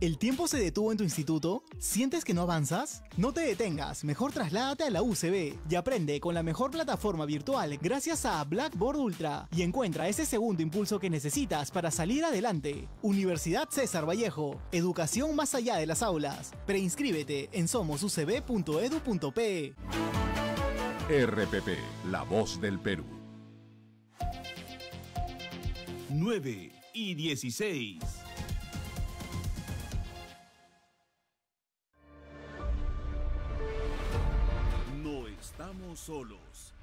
¿El 0.00 0.16
tiempo 0.18 0.48
se 0.48 0.58
detuvo 0.58 0.90
en 0.90 0.98
tu 0.98 1.04
instituto? 1.04 1.62
¿Sientes 1.78 2.24
que 2.24 2.34
no 2.34 2.42
avanzas? 2.42 3.04
No 3.16 3.32
te 3.32 3.42
detengas, 3.42 4.02
mejor 4.04 4.32
trasládate 4.32 4.82
a 4.84 4.90
la 4.90 5.02
UCB 5.02 5.58
y 5.68 5.74
aprende 5.74 6.20
con 6.20 6.34
la 6.34 6.42
mejor 6.42 6.72
plataforma 6.72 7.24
virtual 7.24 7.78
gracias 7.80 8.26
a 8.26 8.42
Blackboard 8.44 8.96
Ultra 8.96 9.48
y 9.54 9.62
encuentra 9.62 10.08
ese 10.08 10.26
segundo 10.26 10.62
impulso 10.62 10.98
que 10.98 11.10
necesitas 11.10 11.70
para 11.70 11.90
salir 11.90 12.24
adelante. 12.24 12.88
Universidad 13.02 13.68
César 13.70 14.08
Vallejo, 14.08 14.60
educación 14.72 15.36
más 15.36 15.54
allá 15.54 15.76
de 15.76 15.86
las 15.86 16.02
aulas. 16.02 16.52
Preinscríbete 16.66 17.48
en 17.52 17.68
somosucb.edu.pe. 17.68 19.74
RPP, 21.08 21.68
la 22.10 22.22
voz 22.22 22.60
del 22.60 22.80
Perú. 22.80 23.04
9 26.10 26.72
y 26.94 27.14
16. 27.14 28.21
Estamos 35.92 36.00
solos. 36.00 36.74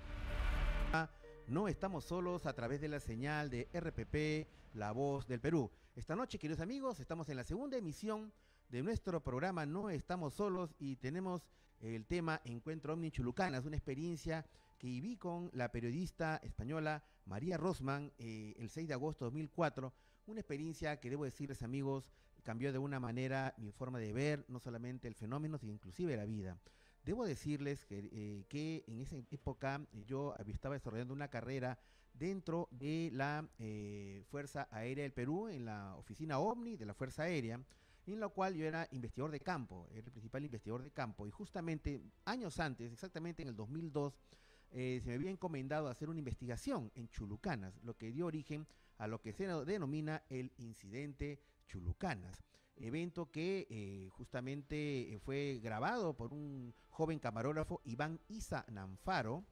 No 1.48 1.68
estamos 1.68 2.06
solos 2.06 2.46
a 2.46 2.54
través 2.54 2.80
de 2.80 2.88
la 2.88 3.00
señal 3.00 3.50
de 3.50 3.68
RPP, 3.74 4.76
La 4.76 4.92
Voz 4.92 5.28
del 5.28 5.40
Perú. 5.40 5.72
Esta 5.96 6.16
noche, 6.16 6.38
queridos 6.38 6.62
amigos, 6.62 7.00
estamos 7.00 7.28
en 7.30 7.38
la 7.38 7.44
segunda 7.44 7.76
emisión 7.76 8.32
de 8.70 8.84
nuestro 8.84 9.24
programa 9.24 9.66
No 9.66 9.90
estamos 9.90 10.36
solos 10.36 10.76
y 10.78 10.98
tenemos 10.98 11.48
el 11.80 12.06
tema 12.06 12.40
Encuentro 12.44 12.94
Omni 12.94 13.10
Chulucanas, 13.10 13.66
una 13.66 13.78
experiencia 13.78 14.46
que 14.78 14.86
viví 14.86 15.18
con 15.18 15.50
la 15.54 15.72
periodista 15.72 16.40
española 16.44 17.04
María 17.26 17.58
Rosman 17.58 18.12
eh, 18.20 18.54
el 18.60 18.70
6 18.70 18.90
de 18.90 18.94
agosto 18.94 19.26
de 19.26 19.32
2004. 19.32 19.92
Una 20.28 20.42
experiencia 20.42 21.00
que 21.00 21.10
debo 21.10 21.26
decirles 21.26 21.64
amigos, 21.64 22.12
cambió 22.44 22.72
de 22.72 22.78
una 22.78 23.00
manera 23.00 23.56
mi 23.58 23.72
forma 23.72 23.98
de 23.98 24.14
ver 24.14 24.46
no 24.50 24.60
solamente 24.60 25.08
el 25.08 25.16
fenómeno, 25.16 25.58
sino 25.58 25.74
inclusive 25.74 26.16
la 26.16 26.26
vida. 26.26 26.60
Debo 27.04 27.26
decirles 27.26 27.86
que, 27.86 28.10
eh, 28.12 28.46
que 28.50 28.84
en 28.88 29.00
esa 29.00 29.16
época 29.32 29.82
eh, 29.94 30.04
yo 30.06 30.36
estaba 30.48 30.76
desarrollando 30.76 31.14
una 31.14 31.30
carrera 31.30 31.80
dentro 32.14 32.68
de 32.72 33.10
la 33.14 33.48
eh, 33.58 34.24
Fuerza 34.30 34.68
Aérea 34.72 35.04
del 35.04 35.14
Perú, 35.14 35.48
en 35.48 35.66
la 35.66 35.96
oficina 35.96 36.40
OVNI 36.40 36.76
de 36.76 36.86
la 36.86 36.94
Fuerza 36.94 37.24
Aérea, 37.24 37.62
en 38.06 38.20
la 38.20 38.28
cual 38.28 38.56
yo 38.56 38.66
era 38.66 38.88
investigador 38.92 39.32
de 39.32 39.40
campo, 39.40 39.88
era 39.92 40.06
el 40.06 40.12
principal 40.12 40.44
investigador 40.44 40.84
de 40.84 40.92
campo, 40.92 41.28
y 41.28 41.32
justamente 41.32 42.02
años 42.26 42.60
antes, 42.60 42.92
exactamente 42.92 43.44
en 43.44 43.50
el 43.50 43.56
2002, 43.56 44.20
se 44.72 45.02
me 45.06 45.14
había 45.14 45.32
encomendado 45.32 45.88
hacer 45.88 46.10
una 46.10 46.20
investigación 46.20 46.92
en 46.96 47.10
Chulucanas, 47.10 47.80
lo 47.84 47.98
que 47.98 48.12
dio 48.12 48.26
origen 48.28 48.68
a 48.98 49.08
lo 49.08 49.22
que 49.22 49.34
se 49.34 49.48
denomina 49.48 50.24
el 50.30 50.52
incidente 50.58 51.40
Chulucanas 51.68 52.44
evento 52.80 53.32
que 53.32 53.68
eh, 53.70 54.10
justamente 54.12 55.14
eh, 55.14 55.20
fue 55.20 55.60
grabado 55.62 56.14
por 56.16 56.34
un 56.34 56.74
joven 56.90 57.20
camarógrafo, 57.20 57.82
Iván 57.86 58.20
Isa 58.28 58.66
Nanfaro, 58.70 59.44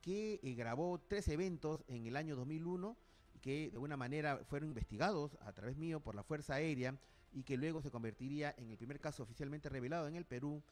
que 0.00 0.40
eh, 0.42 0.54
grabó 0.54 1.00
tres 1.00 1.28
eventos 1.28 1.84
en 1.88 2.06
el 2.06 2.16
año 2.16 2.36
2001 2.36 2.96
que 3.40 3.70
de 3.70 3.74
alguna 3.74 3.96
manera 3.96 4.38
fueron 4.44 4.68
investigados 4.68 5.36
a 5.40 5.52
través 5.52 5.76
mío 5.76 6.00
por 6.00 6.14
la 6.14 6.22
Fuerza 6.22 6.54
Aérea 6.54 6.96
y 7.32 7.42
que 7.42 7.56
luego 7.56 7.82
se 7.82 7.90
convertiría 7.90 8.54
en 8.56 8.70
el 8.70 8.76
primer 8.76 9.00
caso 9.00 9.24
oficialmente 9.24 9.68
revelado 9.68 10.06
en 10.06 10.14
el 10.14 10.24
Perú 10.24 10.62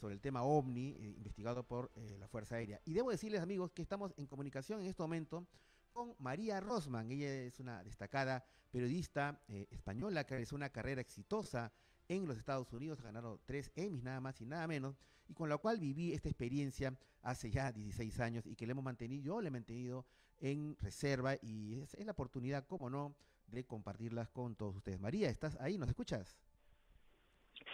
sobre 0.00 0.14
el 0.14 0.20
tema 0.22 0.42
OVNI, 0.42 0.96
investigado 1.18 1.64
por 1.64 1.90
la 2.18 2.26
Fuerza 2.28 2.54
Aérea. 2.54 2.80
Y 2.86 2.94
debo 2.94 3.10
decirles 3.10 3.42
amigos 3.42 3.72
que 3.72 3.82
estamos 3.82 4.14
en 4.16 4.26
comunicación 4.26 4.80
en 4.80 4.86
este 4.86 5.02
momento 5.02 5.46
con 5.94 6.14
María 6.18 6.60
Rosman. 6.60 7.10
Ella 7.10 7.32
es 7.32 7.60
una 7.60 7.82
destacada 7.84 8.44
periodista 8.70 9.40
eh, 9.48 9.68
española 9.70 10.24
que 10.24 10.34
realizó 10.34 10.56
una 10.56 10.68
carrera 10.68 11.00
exitosa 11.00 11.72
en 12.08 12.26
los 12.26 12.36
Estados 12.36 12.70
Unidos, 12.72 13.00
ha 13.00 13.04
ganado 13.04 13.40
tres 13.46 13.72
Emmys 13.76 14.02
nada 14.02 14.20
más 14.20 14.38
y 14.42 14.44
nada 14.44 14.66
menos, 14.66 14.98
y 15.26 15.32
con 15.32 15.48
la 15.48 15.56
cual 15.56 15.78
viví 15.78 16.12
esta 16.12 16.28
experiencia 16.28 16.92
hace 17.22 17.50
ya 17.50 17.72
16 17.72 18.20
años 18.20 18.46
y 18.46 18.56
que 18.56 18.66
le 18.66 18.72
hemos 18.72 18.84
mantenido, 18.84 19.22
yo 19.22 19.40
le 19.40 19.48
he 19.48 19.50
mantenido 19.50 20.04
en 20.40 20.76
reserva 20.80 21.36
y 21.40 21.80
es, 21.80 21.94
es 21.94 22.04
la 22.04 22.12
oportunidad, 22.12 22.66
como 22.66 22.90
no, 22.90 23.14
de 23.46 23.64
compartirlas 23.64 24.28
con 24.28 24.54
todos 24.56 24.76
ustedes. 24.76 25.00
María, 25.00 25.30
¿estás 25.30 25.58
ahí? 25.60 25.78
¿Nos 25.78 25.88
escuchas? 25.88 26.36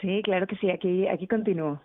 Sí, 0.00 0.20
claro 0.22 0.46
que 0.46 0.56
sí, 0.56 0.70
aquí, 0.70 1.08
aquí 1.08 1.26
continúo. 1.26 1.82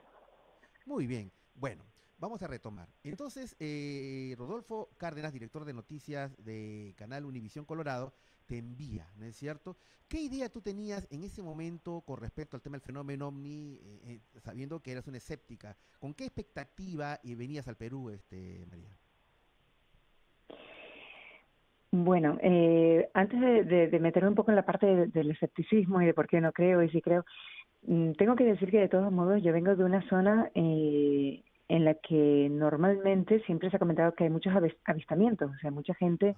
Muy 0.86 1.08
bien. 1.08 1.32
Bueno, 1.56 1.84
Vamos 2.18 2.42
a 2.42 2.48
retomar. 2.48 2.88
Entonces, 3.04 3.56
eh, 3.60 4.34
Rodolfo 4.38 4.90
Cárdenas, 4.98 5.34
director 5.34 5.66
de 5.66 5.74
noticias 5.74 6.36
de 6.44 6.94
Canal 6.98 7.26
Univisión 7.26 7.66
Colorado, 7.66 8.14
te 8.46 8.58
envía, 8.58 9.10
¿no 9.18 9.26
es 9.26 9.36
cierto? 9.36 9.76
¿Qué 10.08 10.22
idea 10.22 10.50
tú 10.50 10.62
tenías 10.62 11.08
en 11.12 11.24
ese 11.24 11.42
momento 11.42 12.02
con 12.02 12.18
respecto 12.18 12.56
al 12.56 12.62
tema 12.62 12.78
del 12.78 12.86
fenómeno 12.86 13.28
OVNI, 13.28 13.80
eh, 13.82 14.00
eh, 14.04 14.40
sabiendo 14.40 14.80
que 14.80 14.92
eras 14.92 15.08
una 15.08 15.18
escéptica? 15.18 15.76
¿Con 16.00 16.14
qué 16.14 16.26
expectativa 16.26 17.20
venías 17.24 17.68
al 17.68 17.76
Perú, 17.76 18.10
este 18.10 18.66
María? 18.70 18.98
Bueno, 21.92 22.38
antes 23.14 23.40
de, 23.40 24.00
meterme 24.02 24.30
un 24.30 24.36
poco 24.36 24.52
en 24.52 24.58
la 24.58 24.66
parte 24.66 25.08
del 25.08 25.32
escepticismo 25.32 26.02
y 26.02 26.06
de 26.06 26.14
por 26.14 26.28
qué 26.28 26.42
no 26.42 26.52
creo 26.52 26.84
y 26.84 26.90
si 26.90 27.02
creo, 27.02 27.26
mm, 27.84 28.12
tengo 28.14 28.36
que 28.36 28.44
decir 28.44 28.70
que 28.70 28.80
de 28.80 28.90
todos 28.90 29.12
modos 29.12 29.42
yo 29.42 29.54
vengo 29.54 29.76
de 29.76 29.84
una 29.84 30.08
zona 30.10 30.52
eh, 30.56 31.42
en 31.68 31.86
la 31.86 31.96
que 31.96 32.48
normalmente 32.52 33.40
siempre 33.42 33.70
se 33.70 33.78
ha 33.78 33.80
comentado 33.80 34.14
que 34.14 34.26
hay 34.26 34.30
muchos 34.30 34.54
avistamientos, 34.86 35.50
o 35.52 35.58
sea, 35.60 35.72
mucha 35.72 35.96
gente 35.96 36.36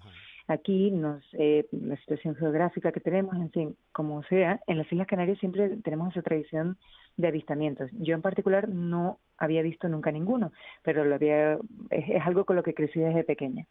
aquí, 0.48 0.90
nos, 0.92 1.22
eh, 1.34 1.68
la 1.72 1.98
situación 1.98 2.36
geográfica 2.36 2.94
que 2.94 3.02
tenemos, 3.02 3.36
en 3.36 3.52
fin, 3.52 3.78
como 3.92 4.24
sea, 4.24 4.62
en 4.68 4.78
las 4.78 4.92
Islas 4.92 5.08
Canarias 5.08 5.38
siempre 5.40 5.78
tenemos 5.84 6.12
esa 6.12 6.22
tradición 6.22 6.78
de 7.18 7.28
avistamientos. 7.28 7.90
Yo 7.94 8.16
en 8.16 8.22
particular 8.22 8.70
no 8.70 9.20
había 9.38 9.62
visto 9.62 9.90
nunca 9.90 10.12
ninguno, 10.12 10.54
pero 10.82 11.04
lo 11.04 11.16
había, 11.16 11.60
es, 11.90 12.26
algo 12.26 12.46
con 12.46 12.56
lo 12.56 12.64
que 12.64 12.74
crecí 12.74 13.00
desde 13.00 13.26
pequeña. 13.26 13.68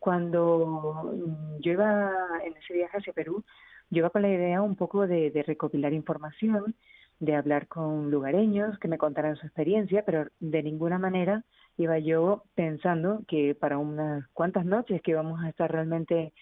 Cuando 0.00 1.14
yo 1.60 1.72
iba 1.72 2.12
en 2.44 2.56
ese 2.56 2.74
viaje 2.74 2.98
hacia 2.98 3.12
Perú, 3.12 3.44
yo 3.90 3.98
iba 3.98 4.10
con 4.10 4.22
la 4.22 4.30
idea 4.30 4.62
un 4.62 4.74
poco 4.74 5.06
de, 5.06 5.30
de 5.30 5.42
recopilar 5.44 5.92
información, 5.92 6.74
de 7.20 7.34
hablar 7.34 7.66
con 7.66 8.10
lugareños 8.10 8.78
que 8.78 8.88
me 8.88 8.98
contaran 8.98 9.36
su 9.36 9.46
experiencia, 9.46 10.04
pero 10.04 10.26
de 10.40 10.62
ninguna 10.62 10.98
manera 10.98 11.44
iba 11.76 11.98
yo 11.98 12.44
pensando 12.54 13.22
que 13.26 13.54
para 13.54 13.78
unas 13.78 14.26
cuantas 14.28 14.64
noches 14.64 15.02
que 15.02 15.12
íbamos 15.12 15.42
a 15.42 15.48
estar 15.48 15.70
realmente 15.70 16.32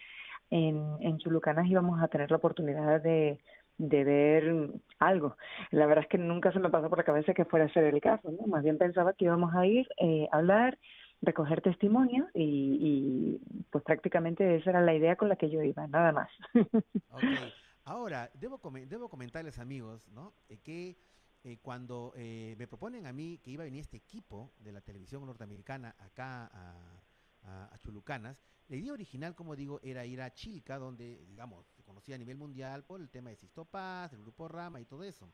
en, 0.50 0.83
en 1.00 1.18
Chulucanas 1.18 1.66
íbamos 1.66 2.02
a 2.02 2.09
tener 2.09 2.30
la 2.30 2.37
oportunidad 2.37 3.00
de, 3.00 3.38
de 3.78 4.04
ver 4.04 4.71
algo. 4.99 5.37
La 5.71 5.87
verdad 5.87 6.04
es 6.04 6.09
que 6.09 6.18
nunca 6.18 6.52
se 6.52 6.59
me 6.59 6.71
pasó 6.71 6.88
por 6.88 6.99
la 6.99 7.04
cabeza 7.04 7.35
que 7.35 7.45
fuera 7.45 7.66
a 7.66 7.73
ser 7.73 7.85
el 7.85 8.00
caso, 8.00 8.30
¿no? 8.30 8.47
Más 8.47 8.62
bien 8.62 8.78
pensaba 8.78 9.12
que 9.12 9.26
íbamos 9.26 9.54
a 9.54 9.66
ir 9.66 9.88
eh, 9.99 10.28
a 10.33 10.38
hablar, 10.38 10.78
recoger 11.23 11.61
testimonios 11.61 12.28
y, 12.35 12.78
y, 12.80 13.64
pues 13.71 13.83
prácticamente 13.85 14.56
esa 14.56 14.71
era 14.71 14.80
la 14.80 14.95
idea 14.95 15.16
con 15.16 15.28
la 15.28 15.37
que 15.37 15.50
yo 15.50 15.62
iba, 15.62 15.87
nada 15.87 16.12
más. 16.12 16.28
Ahora, 17.86 18.28
debo, 18.34 18.60
debo 18.88 19.08
comentarles, 19.08 19.60
amigos, 19.60 20.08
¿no? 20.08 20.34
Eh, 20.48 20.58
que 20.58 20.98
eh, 21.44 21.58
cuando 21.62 22.12
eh, 22.16 22.56
me 22.58 22.66
proponen 22.66 23.06
a 23.06 23.12
mí 23.12 23.38
que 23.38 23.52
iba 23.52 23.62
a 23.62 23.66
venir 23.66 23.82
este 23.82 23.96
equipo 23.96 24.52
de 24.58 24.72
la 24.72 24.80
televisión 24.80 25.24
norteamericana 25.24 25.94
acá 26.00 26.50
a, 26.52 27.70
a, 27.70 27.78
Chulucanas, 27.78 28.42
la 28.66 28.74
idea 28.74 28.92
original, 28.92 29.36
como 29.36 29.54
digo, 29.54 29.78
era 29.84 30.04
ir 30.04 30.20
a 30.20 30.34
Chilca, 30.34 30.78
donde, 30.78 31.24
digamos, 31.26 31.64
se 31.76 31.84
conocía 31.84 32.16
a 32.16 32.18
nivel 32.18 32.36
mundial 32.36 32.84
por 32.84 33.00
el 33.00 33.08
tema 33.08 33.30
de 33.30 33.36
Sisto 33.36 33.64
Paz, 33.64 34.12
el 34.12 34.22
Grupo 34.22 34.48
Rama 34.48 34.80
y 34.80 34.84
todo 34.84 35.04
eso. 35.04 35.32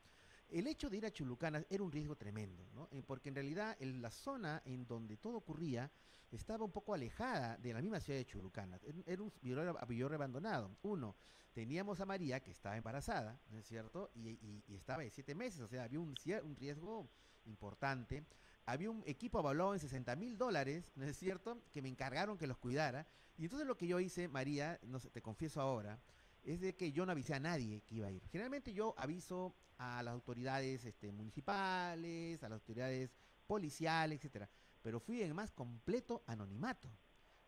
El 0.52 0.66
hecho 0.66 0.90
de 0.90 0.98
ir 0.98 1.06
a 1.06 1.10
Chulucanas 1.10 1.64
era 1.70 1.82
un 1.82 1.90
riesgo 1.90 2.14
tremendo, 2.14 2.68
¿no? 2.74 2.86
porque 3.06 3.30
en 3.30 3.34
realidad 3.34 3.74
la 3.80 4.10
zona 4.10 4.60
en 4.66 4.86
donde 4.86 5.16
todo 5.16 5.38
ocurría 5.38 5.90
estaba 6.30 6.62
un 6.64 6.70
poco 6.70 6.92
alejada 6.92 7.56
de 7.56 7.72
la 7.72 7.80
misma 7.80 8.00
ciudad 8.00 8.18
de 8.18 8.26
Chulucanas. 8.26 8.82
Era 9.06 9.22
un 9.22 9.32
villorrio 9.40 10.14
abandonado. 10.14 10.76
Uno, 10.82 11.16
teníamos 11.54 12.00
a 12.00 12.06
María 12.06 12.40
que 12.40 12.50
estaba 12.50 12.76
embarazada, 12.76 13.40
¿no 13.50 13.58
es 13.58 13.66
cierto? 13.66 14.10
Y, 14.14 14.62
estaba 14.74 15.02
de 15.02 15.10
siete 15.10 15.34
meses, 15.34 15.62
o 15.62 15.68
sea, 15.68 15.84
había 15.84 16.00
un, 16.00 16.14
un 16.44 16.56
riesgo 16.56 17.08
importante. 17.46 18.26
Había 18.66 18.90
un 18.90 19.02
equipo 19.06 19.38
avalado 19.38 19.72
en 19.72 19.80
60 19.80 20.14
mil 20.16 20.36
dólares, 20.36 20.92
¿no 20.96 21.04
es 21.04 21.16
cierto? 21.16 21.62
Que 21.72 21.80
me 21.80 21.88
encargaron 21.88 22.36
que 22.36 22.46
los 22.46 22.58
cuidara. 22.58 23.06
Y 23.38 23.44
entonces 23.44 23.66
lo 23.66 23.76
que 23.76 23.86
yo 23.86 24.00
hice, 24.00 24.28
María, 24.28 24.78
no 24.82 25.00
sé, 25.00 25.08
te 25.08 25.22
confieso 25.22 25.62
ahora, 25.62 25.98
es 26.44 26.60
de 26.60 26.74
que 26.74 26.92
yo 26.92 27.06
no 27.06 27.12
avisé 27.12 27.34
a 27.34 27.40
nadie 27.40 27.82
que 27.82 27.96
iba 27.96 28.08
a 28.08 28.10
ir. 28.10 28.22
Generalmente 28.28 28.72
yo 28.72 28.94
aviso 28.96 29.54
a 29.78 30.02
las 30.02 30.12
autoridades 30.12 30.84
este, 30.84 31.10
municipales, 31.12 32.42
a 32.42 32.48
las 32.48 32.60
autoridades 32.60 33.10
policiales, 33.46 34.18
etcétera. 34.18 34.48
Pero 34.82 35.00
fui 35.00 35.22
en 35.22 35.34
más 35.34 35.52
completo 35.52 36.22
anonimato. 36.26 36.88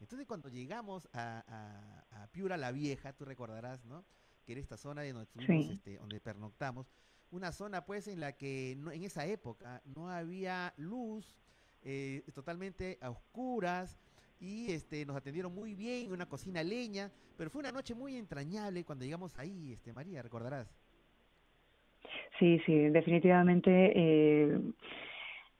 Entonces 0.00 0.26
cuando 0.26 0.48
llegamos 0.48 1.08
a, 1.12 2.28
Piura 2.32 2.56
la 2.56 2.72
Vieja, 2.72 3.12
tú 3.12 3.24
recordarás, 3.24 3.84
¿no? 3.84 4.04
Que 4.44 4.52
era 4.52 4.60
esta 4.60 4.76
zona 4.76 5.02
de 5.02 5.12
donde 5.12 5.72
este, 5.72 5.98
donde 5.98 6.20
pernoctamos, 6.20 6.90
una 7.30 7.52
zona 7.52 7.84
pues 7.84 8.08
en 8.08 8.20
la 8.20 8.36
que 8.36 8.72
en 8.72 9.02
esa 9.02 9.26
época 9.26 9.82
no 9.84 10.10
había 10.10 10.74
luz, 10.76 11.36
eh, 11.82 12.24
totalmente 12.34 12.98
a 13.00 13.10
oscuras, 13.10 13.98
y 14.40 14.72
este, 14.72 15.04
nos 15.06 15.16
atendieron 15.16 15.54
muy 15.54 15.74
bien, 15.74 16.12
una 16.12 16.26
cocina 16.26 16.62
leña, 16.62 17.10
pero 17.36 17.50
fue 17.50 17.60
una 17.60 17.72
noche 17.72 17.94
muy 17.94 18.16
entrañable 18.16 18.84
cuando 18.84 19.04
llegamos 19.04 19.38
ahí, 19.38 19.72
este, 19.72 19.92
María, 19.92 20.22
recordarás. 20.22 20.68
Sí, 22.38 22.60
sí, 22.66 22.74
definitivamente. 22.88 23.92
Eh, 23.94 24.58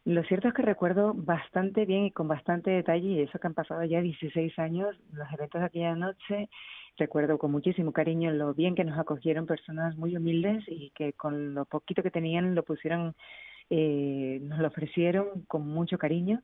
lo 0.04 0.22
cierto 0.24 0.48
es 0.48 0.54
que 0.54 0.62
recuerdo 0.62 1.14
bastante 1.14 1.86
bien 1.86 2.04
y 2.04 2.10
con 2.10 2.28
bastante 2.28 2.70
detalle, 2.70 3.08
y 3.08 3.20
eso 3.20 3.38
que 3.38 3.46
han 3.46 3.54
pasado 3.54 3.82
ya 3.84 4.02
16 4.02 4.58
años, 4.58 4.94
los 5.12 5.26
eventos 5.32 5.60
de 5.60 5.66
aquella 5.66 5.94
noche, 5.94 6.50
recuerdo 6.98 7.38
con 7.38 7.50
muchísimo 7.50 7.92
cariño 7.92 8.30
lo 8.30 8.54
bien 8.54 8.74
que 8.74 8.84
nos 8.84 8.98
acogieron 8.98 9.46
personas 9.46 9.96
muy 9.96 10.16
humildes 10.16 10.62
y 10.68 10.90
que 10.90 11.14
con 11.14 11.54
lo 11.54 11.64
poquito 11.64 12.02
que 12.02 12.10
tenían 12.10 12.54
lo 12.54 12.62
pusieron, 12.64 13.14
eh, 13.70 14.40
nos 14.42 14.58
lo 14.58 14.68
ofrecieron 14.68 15.44
con 15.48 15.66
mucho 15.66 15.96
cariño. 15.96 16.42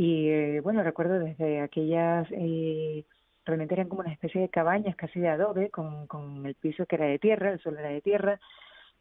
Y 0.00 0.28
eh, 0.28 0.60
bueno, 0.60 0.84
recuerdo 0.84 1.18
desde 1.18 1.60
aquellas, 1.60 2.28
eh, 2.30 3.04
realmente 3.44 3.74
eran 3.74 3.88
como 3.88 4.02
una 4.02 4.12
especie 4.12 4.40
de 4.40 4.48
cabañas 4.48 4.94
casi 4.94 5.18
de 5.18 5.28
adobe, 5.28 5.70
con, 5.70 6.06
con 6.06 6.46
el 6.46 6.54
piso 6.54 6.86
que 6.86 6.94
era 6.94 7.06
de 7.06 7.18
tierra, 7.18 7.50
el 7.50 7.58
suelo 7.58 7.80
era 7.80 7.88
de 7.90 8.00
tierra, 8.00 8.38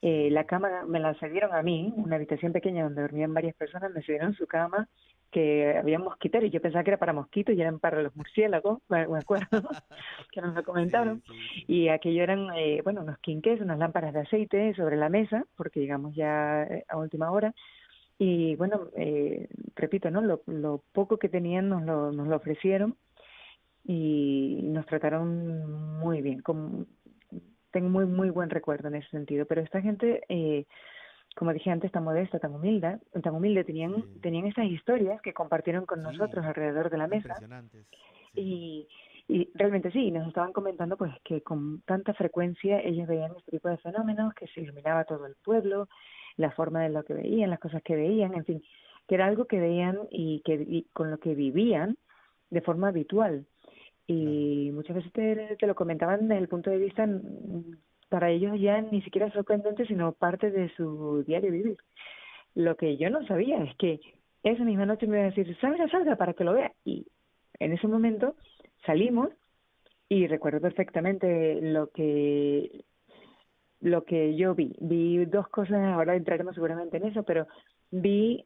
Eh, 0.01 0.30
la 0.32 0.46
cama 0.46 0.86
me 0.88 1.00
la 1.00 1.13
cedieron 1.16 1.54
a 1.54 1.63
mí, 1.63 1.92
una 1.98 2.18
habitación 2.18 2.51
pequeña 2.54 2.84
donde 2.84 3.01
dormían 3.01 3.34
varias 3.34 3.56
personas, 3.56 3.92
me 3.92 4.04
cedieron 4.04 4.34
su 4.36 4.46
cama, 4.48 4.88
que 5.32 5.75
había 5.77 6.00
mosquiteros, 6.00 6.51
yo 6.51 6.62
pensaba 6.62 6.84
que 6.84 6.92
era 6.92 7.00
para 7.00 7.13
mosquitos 7.13 7.56
y 7.56 7.62
eran 7.62 7.80
para 7.80 8.01
los 8.01 8.16
murciélagos, 8.16 8.80
me 8.89 9.20
acuerdo, 9.20 9.48
que 10.32 10.42
nos 10.42 10.56
lo 10.56 10.63
comentaron, 10.63 11.24
y 11.68 11.89
aquello 11.89 12.24
eran, 12.24 12.50
eh, 12.56 12.82
bueno, 12.84 13.01
unos 13.01 13.18
quinqués, 13.20 13.62
unas 13.62 13.80
lámparas 13.80 14.13
de 14.13 14.22
aceite 14.22 14.74
sobre 14.75 14.98
la 14.98 15.10
mesa, 15.10 15.46
porque 15.56 15.80
llegamos 15.80 16.16
ya 16.16 16.63
eh, 16.63 16.86
a 16.88 16.98
última 16.98 17.32
hora, 17.32 17.54
y 18.20 18.56
bueno, 18.56 18.88
eh, 18.96 19.48
repito, 19.76 20.10
¿no? 20.10 20.22
Lo, 20.22 20.42
lo 20.48 20.84
poco 20.92 21.18
que 21.18 21.30
tenían 21.30 21.70
nos 21.70 21.84
lo, 21.84 22.12
nos 22.12 22.28
lo 22.28 22.36
ofrecieron 22.36 22.96
y 23.84 24.60
nos 24.64 24.86
trataron 24.86 26.00
muy 26.00 26.22
bien, 26.22 26.42
con, 26.42 26.88
tengo 27.72 27.90
muy, 27.90 28.06
muy 28.06 28.30
buen 28.30 28.50
recuerdo 28.50 28.88
en 28.88 28.96
ese 28.96 29.10
sentido. 29.10 29.46
Pero 29.46 29.62
esta 29.62 29.82
gente, 29.82 30.24
eh, 30.30 30.66
como 31.36 31.54
dije 31.54 31.70
antes, 31.70 31.92
tan 31.92 32.04
modesta, 32.04 32.40
tan 32.40 32.56
humilde, 32.56 33.00
tan 33.22 33.36
humilde, 33.36 33.64
tenían, 33.64 34.04
tenían 34.22 34.48
esas 34.48 34.66
historias 34.66 35.22
que 35.22 35.34
compartieron 35.34 35.86
con 35.86 36.02
nosotros 36.02 36.44
alrededor 36.44 36.90
de 36.90 36.98
la 36.98 37.08
mesa. 37.08 37.36
Y, 38.34 38.88
y 39.28 39.50
realmente 39.54 39.92
sí, 39.92 40.10
nos 40.12 40.28
estaban 40.28 40.54
comentando 40.54 40.98
pues 40.98 41.14
que 41.24 41.42
con 41.42 41.82
tanta 41.82 42.14
frecuencia 42.14 42.80
ellos 42.80 43.08
veían 43.08 43.32
este 43.38 43.52
tipo 43.52 43.70
de 43.70 43.78
fenómenos, 43.78 44.34
que 44.34 44.48
se 44.48 44.62
iluminaba 44.62 45.04
todo 45.04 45.26
el 45.26 45.36
pueblo, 45.44 45.88
la 46.38 46.51
forma 46.51 46.84
de 46.84 46.89
lo 46.89 47.03
que 47.03 47.13
veían, 47.13 47.50
las 47.50 47.60
cosas 47.60 47.82
que 47.84 47.96
veían, 47.96 48.34
en 48.36 48.46
fin, 48.46 48.63
que 49.08 49.15
era 49.15 49.25
algo 49.25 49.46
que 49.46 49.60
veían 49.60 50.00
y 50.12 50.41
que 50.41 50.53
y 50.53 50.84
con 50.94 51.12
lo 51.12 51.17
que 51.17 51.36
vivían 51.36 51.98
de 52.50 52.62
forma 52.62 52.89
habitual 52.89 53.46
y 54.08 54.72
muchas 54.74 54.96
veces 54.96 55.12
te, 55.12 55.67
lo 55.67 55.75
comentaban 55.75 56.29
desde 56.29 56.41
el 56.41 56.48
punto 56.48 56.70
de 56.70 56.77
vista 56.77 57.06
mm, 57.06 57.75
para 58.10 58.32
ellos 58.32 58.58
ya 58.60 58.82
ni 58.82 59.01
siquiera 59.01 59.29
sorprendente, 59.32 59.86
sino 59.86 60.13
parte 60.13 60.50
de 60.50 60.74
su 60.75 61.24
diario 61.27 61.51
vivir. 61.51 61.77
Lo 62.56 62.77
que 62.77 62.96
yo 62.96 63.10
no 63.10 63.25
sabía 63.27 63.62
es 63.63 63.75
que 63.75 64.00
esa 64.44 64.63
misma 64.63 64.86
noche 64.86 65.08
me 65.08 65.17
iba 65.17 65.27
a 65.27 65.29
decir, 65.29 65.56
salga, 65.60 65.89
salga, 65.89 66.15
para 66.15 66.34
que 66.34 66.46
lo 66.46 66.53
vea. 66.53 66.72
Y 66.86 67.06
en 67.60 67.74
ese 67.74 67.88
momento 67.88 68.36
salimos 68.86 69.29
y 70.08 70.25
recuerdo 70.27 70.62
perfectamente 70.62 71.60
lo 71.62 71.88
que 71.88 72.86
lo 73.82 74.04
que 74.04 74.36
yo 74.36 74.56
vi. 74.56 74.76
Vi 74.80 75.26
dos 75.26 75.48
cosas, 75.50 75.80
ahora 75.94 76.16
entraremos 76.16 76.56
seguramente 76.56 76.98
en 76.98 77.06
eso, 77.06 77.24
pero 77.24 77.48
vi 77.92 78.44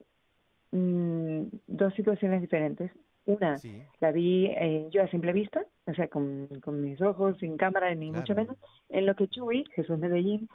mm, 0.72 1.44
dos 1.68 1.94
situaciones 1.94 2.42
diferentes. 2.42 2.92
Una, 3.26 3.56
la 4.00 4.12
vi 4.12 4.48
eh, 4.48 4.88
yo 4.90 5.04
a 5.04 5.08
simple 5.08 5.32
vista, 5.32 5.64
o 5.86 5.94
sea, 5.94 6.08
con, 6.08 6.48
con 6.62 6.82
mis 6.82 7.00
ojos, 7.02 7.38
sin 7.38 7.56
cámara, 7.56 7.94
ni 7.94 8.12
mucho 8.12 8.34
menos, 8.34 8.58
en 8.90 9.06
lo 9.06 9.16
que 9.16 9.28
Chuy, 9.28 9.64
Jesús 9.76 10.00
Medellín, 10.00 10.50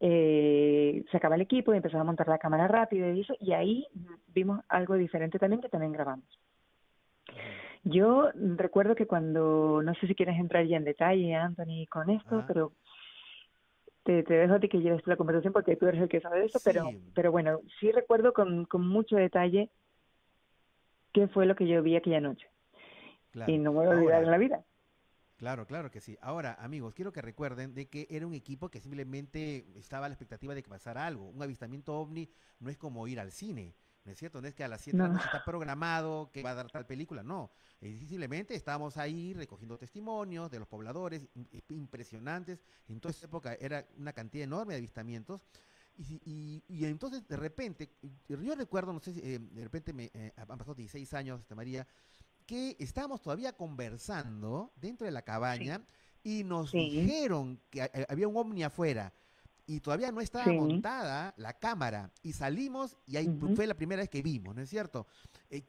eh, 0.00 1.04
sacaba 1.10 1.34
el 1.34 1.40
equipo 1.40 1.72
y 1.72 1.78
empezaba 1.78 2.02
a 2.02 2.04
montar 2.04 2.28
la 2.28 2.38
cámara 2.38 2.68
rápido 2.68 3.12
y 3.12 3.20
eso, 3.20 3.34
y 3.40 3.52
ahí 3.52 3.86
vimos 4.28 4.60
algo 4.68 4.94
diferente 4.94 5.38
también 5.38 5.60
que 5.60 5.68
también 5.68 5.92
grabamos. 5.92 6.26
Yo 7.84 8.30
recuerdo 8.34 8.94
que 8.94 9.06
cuando, 9.06 9.82
no 9.82 9.94
sé 9.94 10.06
si 10.06 10.14
quieres 10.14 10.38
entrar 10.38 10.66
ya 10.66 10.78
en 10.78 10.84
detalle, 10.84 11.34
Anthony, 11.34 11.86
con 11.90 12.08
esto, 12.10 12.44
pero 12.46 12.72
te, 14.04 14.22
te, 14.22 14.34
dejo 14.34 14.54
a 14.54 14.60
ti 14.60 14.68
que 14.68 14.80
lleves 14.80 15.06
la 15.06 15.16
conversación 15.16 15.52
porque 15.52 15.76
tú 15.76 15.86
eres 15.86 16.00
el 16.00 16.08
que 16.08 16.20
sabe 16.20 16.40
de 16.40 16.46
esto, 16.46 16.60
pero, 16.64 16.90
pero 17.14 17.32
bueno, 17.32 17.60
sí 17.80 17.90
recuerdo 17.90 18.32
con, 18.32 18.66
con 18.66 18.86
mucho 18.86 19.16
detalle 19.16 19.70
qué 21.12 21.28
fue 21.28 21.46
lo 21.46 21.56
que 21.56 21.66
yo 21.66 21.82
vi 21.82 21.96
aquella 21.96 22.20
noche. 22.20 22.46
Y 23.46 23.58
no 23.58 23.72
me 23.72 23.78
voy 23.78 23.86
a 23.86 23.90
olvidar 23.90 24.22
en 24.22 24.30
la 24.30 24.38
vida. 24.38 24.64
Claro, 25.36 25.66
claro 25.66 25.90
que 25.90 26.00
sí. 26.00 26.16
Ahora, 26.20 26.56
amigos, 26.60 26.94
quiero 26.94 27.12
que 27.12 27.20
recuerden 27.20 27.74
de 27.74 27.88
que 27.88 28.06
era 28.08 28.26
un 28.26 28.34
equipo 28.34 28.70
que 28.70 28.80
simplemente 28.80 29.66
estaba 29.74 30.06
a 30.06 30.08
la 30.08 30.14
expectativa 30.14 30.54
de 30.54 30.62
que 30.62 30.70
pasara 30.70 31.06
algo. 31.06 31.28
Un 31.28 31.42
avistamiento 31.42 31.98
ovni 31.98 32.30
no 32.60 32.70
es 32.70 32.76
como 32.76 33.08
ir 33.08 33.18
al 33.18 33.32
cine, 33.32 33.74
¿no 34.04 34.12
es 34.12 34.18
cierto? 34.18 34.40
No 34.40 34.48
es 34.48 34.54
que 34.54 34.64
a 34.64 34.68
las 34.68 34.82
7 34.82 34.96
de 34.96 35.02
la 35.02 35.08
noche 35.08 35.24
está 35.24 35.44
programado 35.44 36.30
que 36.32 36.42
va 36.42 36.50
a 36.50 36.54
dar 36.54 36.70
tal 36.70 36.86
película, 36.86 37.22
no. 37.22 37.50
simplemente 37.80 38.54
estábamos 38.54 38.96
ahí 38.96 39.32
recogiendo 39.34 39.78
testimonios 39.78 40.50
de 40.50 40.58
los 40.58 40.68
pobladores 40.68 41.26
impresionantes. 41.68 42.60
En 42.88 43.00
toda 43.00 43.12
esa 43.12 43.26
época 43.26 43.54
era 43.54 43.86
una 43.96 44.12
cantidad 44.12 44.44
enorme 44.44 44.74
de 44.74 44.78
avistamientos. 44.78 45.40
Y, 45.96 46.62
y, 46.66 46.84
entonces 46.84 47.26
de 47.28 47.36
repente, 47.36 47.88
yo 48.28 48.54
recuerdo, 48.56 48.92
no 48.92 48.98
sé 48.98 49.14
si 49.14 49.20
eh, 49.20 49.38
de 49.38 49.62
repente 49.62 49.92
me 49.92 50.10
eh, 50.12 50.32
han 50.36 50.58
pasado 50.58 50.74
16 50.74 51.14
años, 51.14 51.40
esta 51.40 51.54
María, 51.54 51.86
que 52.46 52.76
estábamos 52.80 53.22
todavía 53.22 53.52
conversando 53.52 54.72
dentro 54.76 55.04
de 55.04 55.12
la 55.12 55.22
cabaña 55.22 55.86
y 56.22 56.42
nos 56.42 56.72
dijeron 56.72 57.60
que 57.70 57.82
eh, 57.82 58.06
había 58.08 58.26
un 58.26 58.36
ovni 58.36 58.64
afuera 58.64 59.12
y 59.66 59.80
todavía 59.80 60.12
no 60.12 60.20
estaba 60.20 60.52
montada 60.52 61.34
la 61.36 61.54
cámara 61.54 62.10
y 62.22 62.32
salimos 62.32 62.96
y 63.06 63.16
ahí 63.16 63.28
fue 63.56 63.66
la 63.66 63.74
primera 63.74 64.02
vez 64.02 64.10
que 64.10 64.22
vimos, 64.22 64.54
¿no 64.54 64.62
es 64.62 64.70
cierto? 64.70 65.06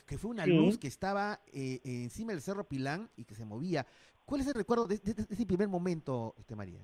que 0.08 0.18
fue 0.18 0.32
una 0.32 0.46
luz 0.46 0.78
que 0.78 0.88
estaba 0.88 1.40
encima 1.54 2.32
del 2.32 2.42
Cerro 2.42 2.68
Pilán 2.68 3.10
y 3.16 3.26
que 3.26 3.36
se 3.36 3.46
movía. 3.46 3.86
¿Cuál 4.26 4.42
es 4.42 4.48
el 4.48 4.56
recuerdo 4.56 4.88
de, 4.88 4.96
ese 4.96 5.46
primer 5.46 5.68
momento, 5.68 6.34
este 6.38 6.56
María? 6.56 6.82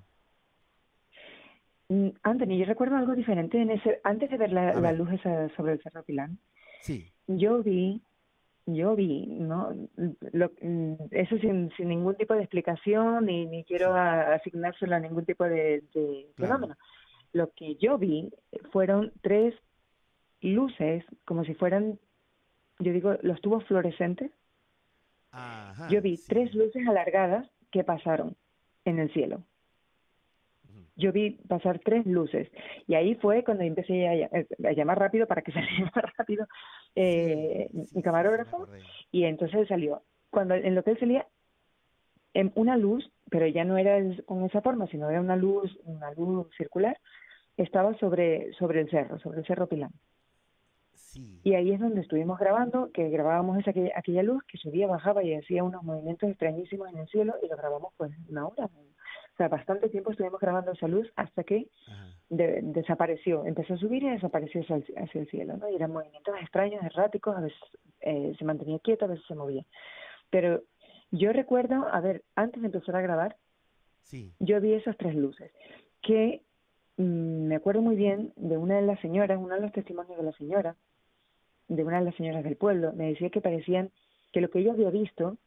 Mm, 1.90 2.10
Anthony, 2.24 2.58
yo 2.58 2.66
recuerdo 2.66 2.96
algo 2.96 3.16
diferente 3.16 3.60
en 3.60 3.72
ese, 3.72 4.00
antes 4.04 4.30
de 4.30 4.38
ver 4.38 4.54
la, 4.54 4.92
luz 4.94 5.12
esa 5.12 5.50
sobre 5.56 5.74
el 5.74 5.82
Cerro 5.82 6.04
Pilán. 6.04 6.38
Sí. 6.82 7.12
Yo 7.28 7.64
vi, 7.64 8.02
yo 8.68 8.96
vi, 8.96 9.26
¿no? 9.26 9.76
Lo, 10.32 10.52
mm, 10.62 10.94
eso 11.12 11.38
sin, 11.40 11.72
sin 11.76 11.90
ningún 11.90 12.16
tipo 12.16 12.36
de 12.36 12.42
explicación 12.42 13.26
ni, 13.26 13.48
ni 13.48 13.64
quiero 13.64 13.94
asignárselo 13.96 14.96
a 14.96 15.00
ningún 15.00 15.26
tipo 15.26 15.44
de, 15.44 15.84
fenómeno. 16.38 16.78
Lo 17.34 17.52
que 17.52 17.76
yo 17.76 17.98
vi 17.98 18.32
fueron 18.72 19.12
tres 19.22 19.56
luces, 20.42 21.04
como 21.26 21.44
si 21.46 21.54
fueran, 21.54 22.00
yo 22.80 22.92
digo, 22.92 23.16
los 23.22 23.40
tubos 23.42 23.64
fluorescentes. 23.66 24.32
yo 25.90 26.02
vi 26.02 26.18
tres 26.28 26.54
luces 26.54 26.88
alargadas 26.88 27.50
que 27.72 27.84
pasaron 27.84 28.36
en 28.86 29.00
el 29.00 29.12
cielo. 29.14 29.44
Yo 30.98 31.12
vi 31.12 31.32
pasar 31.48 31.80
tres 31.80 32.06
luces. 32.06 32.52
Y 32.86 32.96
ahí 32.96 33.16
fue 33.16 33.44
cuando 33.44 33.64
empecé 33.64 34.08
a, 34.08 34.14
eh, 34.14 34.48
llamar 34.76 35.00
rápido 35.00 35.26
para 35.26 35.42
que 35.42 35.52
saliera 35.54 35.92
más 35.96 36.06
rápido 36.18 36.48
eh, 36.96 37.70
mi 37.94 38.02
camarógrafo. 38.02 38.68
y 39.12 39.24
entonces 39.24 39.68
salió. 39.68 40.04
Cuando 40.30 40.54
en 40.56 40.76
lo 40.76 40.84
que 40.84 40.92
él 40.92 41.00
salía, 41.00 41.28
en 42.34 42.52
una 42.56 42.78
luz, 42.78 43.12
pero 43.30 43.48
ya 43.48 43.64
no 43.64 43.78
era 43.78 44.00
con 44.26 44.44
esa 44.46 44.62
forma, 44.62 44.88
sino 44.88 45.10
era 45.10 45.22
una 45.22 45.36
luz, 45.36 45.78
una 45.84 46.12
luz 46.12 46.48
circular, 46.58 46.98
estaba 47.58 47.94
sobre, 47.98 48.54
sobre 48.54 48.82
el 48.82 48.90
cerro, 48.90 49.20
sobre 49.20 49.40
el 49.40 49.46
cerro 49.46 49.68
Pilán. 49.68 49.92
Y 51.44 51.56
ahí 51.56 51.74
es 51.74 51.80
donde 51.80 52.02
estuvimos 52.02 52.40
grabando, 52.40 52.90
que 52.94 53.10
grabábamos 53.10 53.60
esa, 53.60 53.72
aquella, 53.72 53.92
aquella 53.96 54.24
luz 54.24 54.44
que 54.44 54.58
subía, 54.58 54.88
bajaba 54.88 55.24
y 55.24 55.34
hacía 55.34 55.64
unos 55.64 55.84
movimientos 55.84 56.30
extrañísimos 56.30 56.90
en 56.90 57.00
el 57.00 57.08
cielo 57.10 57.36
y 57.44 57.50
lo 57.50 57.58
grabamos 57.58 57.94
pues 57.98 58.12
una 58.30 58.48
hora, 58.48 58.70
o 59.34 59.38
sea, 59.38 59.48
bastante 59.48 59.90
tiempo 59.90 60.12
estuvimos 60.12 60.40
grabando 60.40 60.72
esa 60.72 60.88
luz 60.88 61.12
hasta 61.16 61.44
que 61.44 61.68
desapareció. 62.30 63.46
Empezó 63.46 63.74
a 63.74 63.78
subir 63.78 64.04
y 64.04 64.10
desapareció 64.10 64.62
hacia 64.62 65.22
el, 65.22 65.30
cielo, 65.30 65.58
¿no? 65.58 65.70
Y 65.70 65.76
eran 65.76 65.92
movimientos 65.92 66.36
extraños, 66.42 66.84
erráticos, 66.84 67.36
a 67.36 67.42
veces 67.42 67.60
eh, 68.02 68.34
se 68.38 68.46
mantenía 68.46 68.80
quieto, 68.80 69.06
a 69.06 69.10
veces 69.10 69.26
se 69.28 69.36
movía. 69.36 69.66
Pero 70.30 70.64
yo 71.12 71.34
recuerdo, 71.34 71.88
a 71.92 72.00
ver, 72.02 72.24
antes 72.36 72.62
de 72.62 72.68
empezar 72.68 72.96
a 72.96 73.02
grabar, 73.02 73.38
sí. 74.04 74.34
yo 74.40 74.60
vi 74.62 74.74
esas 74.74 74.98
tres 74.98 75.16
luces, 75.16 75.52
que 76.02 76.42
mm, 76.98 77.48
me 77.48 77.56
acuerdo 77.56 77.82
muy 77.82 77.96
bien 77.96 78.34
de 78.36 78.58
una 78.58 78.76
de 78.76 78.82
las 78.84 79.00
señoras, 79.02 79.40
uno 79.40 79.56
de 79.56 79.62
los 79.62 79.72
testimonios 79.72 80.18
de 80.18 80.24
la 80.24 80.34
señora, 80.34 80.76
de 81.68 81.84
una 81.84 82.00
de 82.00 82.06
las 82.06 82.16
señoras 82.16 82.44
del 82.44 82.58
pueblo, 82.58 82.94
me 82.94 83.08
decía 83.08 83.30
que 83.30 83.42
parecían 83.42 83.92
que 84.32 84.42
lo 84.42 84.50
que 84.50 84.60
ella 84.60 84.74
había 84.74 84.90
visto 84.90 85.38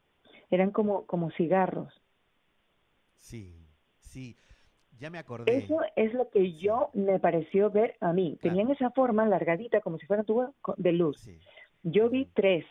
eran 0.49 0.71
como, 0.71 1.05
como 1.05 1.31
cigarros. 1.31 1.93
Sí. 3.17 3.65
Sí, 4.15 4.37
ya 4.97 5.09
me 5.09 5.17
acordé. 5.17 5.57
Eso 5.57 5.81
es 5.97 6.13
lo 6.13 6.29
que 6.29 6.53
yo 6.53 6.89
me 6.93 7.19
pareció 7.19 7.69
ver 7.69 7.97
a 7.99 8.13
mí. 8.13 8.37
Tenían 8.41 8.71
esa 8.71 8.91
forma 8.91 9.25
largadita, 9.25 9.81
como 9.81 9.97
si 9.97 10.05
fuera 10.05 10.23
tubo 10.23 10.55
de 10.77 10.93
luz. 10.93 11.29
Yo 11.83 12.09
vi 12.09 12.29
tres 12.33 12.65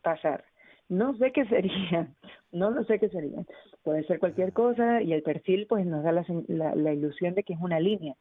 pasar. 0.00 0.42
No 0.88 1.16
sé 1.16 1.32
qué 1.32 1.44
serían, 1.48 2.14
no 2.52 2.70
lo 2.70 2.84
sé 2.84 2.98
qué 2.98 3.08
serían. 3.08 3.46
Puede 3.82 4.04
ser 4.06 4.18
cualquier 4.18 4.52
cosa 4.52 5.02
y 5.02 5.12
el 5.12 5.22
perfil 5.22 5.66
pues 5.68 5.86
nos 5.86 6.02
da 6.02 6.12
la, 6.12 6.24
la, 6.74 6.92
ilusión 6.92 7.34
de 7.34 7.42
que 7.42 7.52
es 7.54 7.60
una 7.60 7.80
línea. 7.80 8.14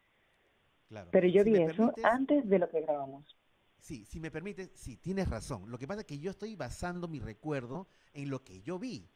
Claro. 0.89 1.09
Pero 1.11 1.27
yo 1.27 1.43
vi 1.43 1.55
eso 1.55 1.93
antes 2.03 2.47
de 2.47 2.59
lo 2.59 2.69
que 2.69 2.81
grabamos. 2.81 3.25
Sí, 3.79 4.05
si 4.05 4.19
me 4.19 4.31
permites, 4.31 4.71
sí, 4.75 4.97
tienes 4.97 5.29
razón. 5.29 5.69
Lo 5.69 5.77
que 5.77 5.87
pasa 5.87 6.01
es 6.01 6.07
que 6.07 6.17
yo 6.17 6.31
estoy 6.31 6.55
basando 6.55 7.07
mi 7.07 7.19
recuerdo 7.19 7.87
en 8.13 8.29
lo 8.29 8.43
que 8.43 8.61
yo 8.61 8.79
vi. 8.79 9.07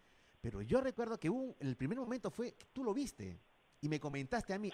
Pero 0.41 0.61
yo 0.61 0.81
recuerdo 0.81 1.19
que 1.19 1.29
un, 1.29 1.55
el 1.59 1.75
primer 1.75 1.97
momento 1.97 2.31
fue 2.31 2.53
que 2.53 2.67
tú 2.71 2.83
lo 2.83 2.93
viste 2.93 3.39
y 3.81 3.89
me 3.89 3.99
comentaste 3.99 4.53
a 4.53 4.59
mí, 4.59 4.71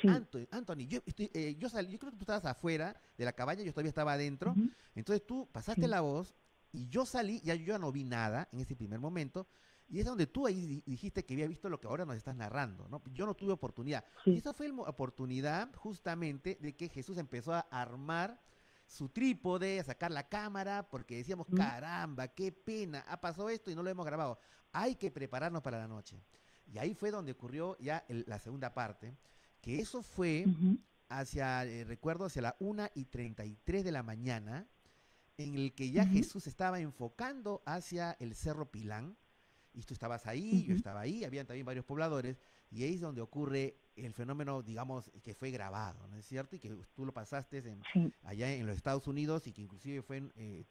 Anthony, 0.51 0.87
yo, 0.87 0.99
estoy, 1.05 1.29
eh, 1.33 1.55
yo 1.57 1.69
creo 1.69 2.11
que 2.11 2.17
tú 2.17 2.23
estabas 2.23 2.45
afuera 2.45 2.95
de 3.17 3.25
la 3.25 3.33
cabaña, 3.33 3.61
yo 3.61 3.71
todavía 3.71 3.89
estaba 3.89 4.13
adentro, 4.13 4.55
entonces 4.95 5.25
tú 5.25 5.47
pasaste 5.51 5.87
la 5.87 6.01
voz 6.01 6.33
y 6.75 6.87
yo 6.87 7.05
salí, 7.05 7.39
ya 7.41 7.55
yo 7.55 7.79
no 7.79 7.91
vi 7.91 8.03
nada 8.03 8.49
en 8.51 8.59
ese 8.59 8.75
primer 8.75 8.99
momento, 8.99 9.47
Y 9.87 9.99
es 9.99 10.05
donde 10.05 10.25
tú 10.25 10.47
ahí 10.47 10.81
dijiste 10.85 11.23
que 11.23 11.35
había 11.35 11.47
visto 11.47 11.69
lo 11.69 11.79
que 11.79 11.87
ahora 11.87 12.05
nos 12.05 12.15
estás 12.15 12.35
narrando, 12.35 12.87
¿no? 12.89 13.03
Yo 13.13 13.25
no 13.27 13.35
tuve 13.35 13.53
oportunidad. 13.53 14.03
Y 14.25 14.37
esa 14.37 14.51
fue 14.51 14.67
la 14.67 14.81
oportunidad 14.81 15.73
justamente 15.75 16.57
de 16.59 16.75
que 16.75 16.89
Jesús 16.89 17.17
empezó 17.19 17.53
a 17.53 17.59
armar 17.69 18.41
su 18.87 19.09
trípode, 19.09 19.79
a 19.79 19.83
sacar 19.83 20.11
la 20.11 20.27
cámara, 20.27 20.89
porque 20.89 21.17
decíamos, 21.17 21.47
caramba, 21.55 22.27
qué 22.29 22.51
pena, 22.51 23.05
ha 23.07 23.21
pasado 23.21 23.49
esto 23.49 23.69
y 23.69 23.75
no 23.75 23.83
lo 23.83 23.89
hemos 23.91 24.05
grabado. 24.05 24.39
Hay 24.71 24.95
que 24.95 25.11
prepararnos 25.11 25.61
para 25.61 25.77
la 25.77 25.87
noche. 25.87 26.19
Y 26.65 26.77
ahí 26.79 26.95
fue 26.95 27.11
donde 27.11 27.33
ocurrió 27.33 27.77
ya 27.79 28.03
la 28.07 28.39
segunda 28.39 28.73
parte, 28.73 29.15
que 29.61 29.79
eso 29.79 30.01
fue 30.01 30.45
hacia, 31.09 31.63
eh, 31.65 31.83
recuerdo, 31.83 32.25
hacia 32.25 32.41
la 32.41 32.55
1 32.59 32.89
y 32.95 33.05
33 33.05 33.83
de 33.83 33.91
la 33.91 34.03
mañana, 34.03 34.67
en 35.37 35.55
el 35.55 35.73
que 35.73 35.91
ya 35.91 36.05
Jesús 36.05 36.47
estaba 36.47 36.79
enfocando 36.79 37.61
hacia 37.65 38.15
el 38.19 38.35
Cerro 38.35 38.71
Pilán, 38.71 39.17
y 39.73 39.83
tú 39.83 39.93
estabas 39.93 40.25
ahí, 40.25 40.65
yo 40.65 40.75
estaba 40.75 41.01
ahí, 41.01 41.25
habían 41.25 41.45
también 41.45 41.65
varios 41.65 41.85
pobladores, 41.85 42.37
y 42.71 42.83
ahí 42.83 42.95
es 42.95 43.01
donde 43.01 43.21
ocurre 43.21 43.77
el 43.95 44.13
fenómeno, 44.13 44.61
digamos, 44.61 45.11
que 45.23 45.33
fue 45.33 45.51
grabado, 45.51 46.07
¿no 46.07 46.17
es 46.17 46.25
cierto? 46.25 46.55
Y 46.55 46.59
que 46.59 46.69
tú 46.93 47.05
lo 47.05 47.13
pasaste 47.13 47.63
allá 48.23 48.53
en 48.53 48.65
los 48.65 48.75
Estados 48.75 49.07
Unidos 49.07 49.47
y 49.47 49.53
que 49.53 49.61
inclusive 49.61 50.01
fue, 50.01 50.29
eh, 50.35 50.65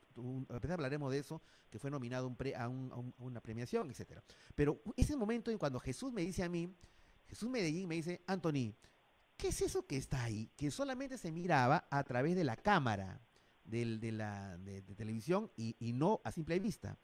a 0.50 0.60
pesar 0.60 0.74
hablaremos 0.74 1.10
de 1.10 1.18
eso, 1.18 1.40
que 1.70 1.78
fue 1.78 1.90
nominado 1.90 2.26
un 2.26 2.36
a, 2.56 2.68
una 2.68 3.40
premiación, 3.40 3.90
etcétera. 3.90 4.22
Pero 4.54 4.80
ese 4.96 5.16
momento 5.16 5.50
en 5.50 5.58
cuando 5.58 5.80
Jesús 5.80 6.12
me 6.12 6.22
dice 6.22 6.42
a 6.42 6.48
mí, 6.48 6.74
Jesús 7.28 7.48
Medellín 7.48 7.88
me 7.88 7.94
dice, 7.94 8.22
Anthony, 8.26 8.74
¿qué 9.36 9.48
es 9.48 9.62
eso 9.62 9.86
que 9.86 9.96
está 9.96 10.24
ahí? 10.24 10.50
Que 10.56 10.70
solamente 10.70 11.16
se 11.16 11.32
miraba 11.32 11.86
a 11.90 12.04
través 12.04 12.36
de 12.36 12.44
la 12.44 12.56
cámara 12.56 13.20
de, 13.64 14.12
la, 14.12 14.56
de, 14.58 14.82
televisión 14.94 15.50
y, 15.56 15.92
no 15.94 16.20
a 16.24 16.32
simple 16.32 16.58
vista. 16.58 16.98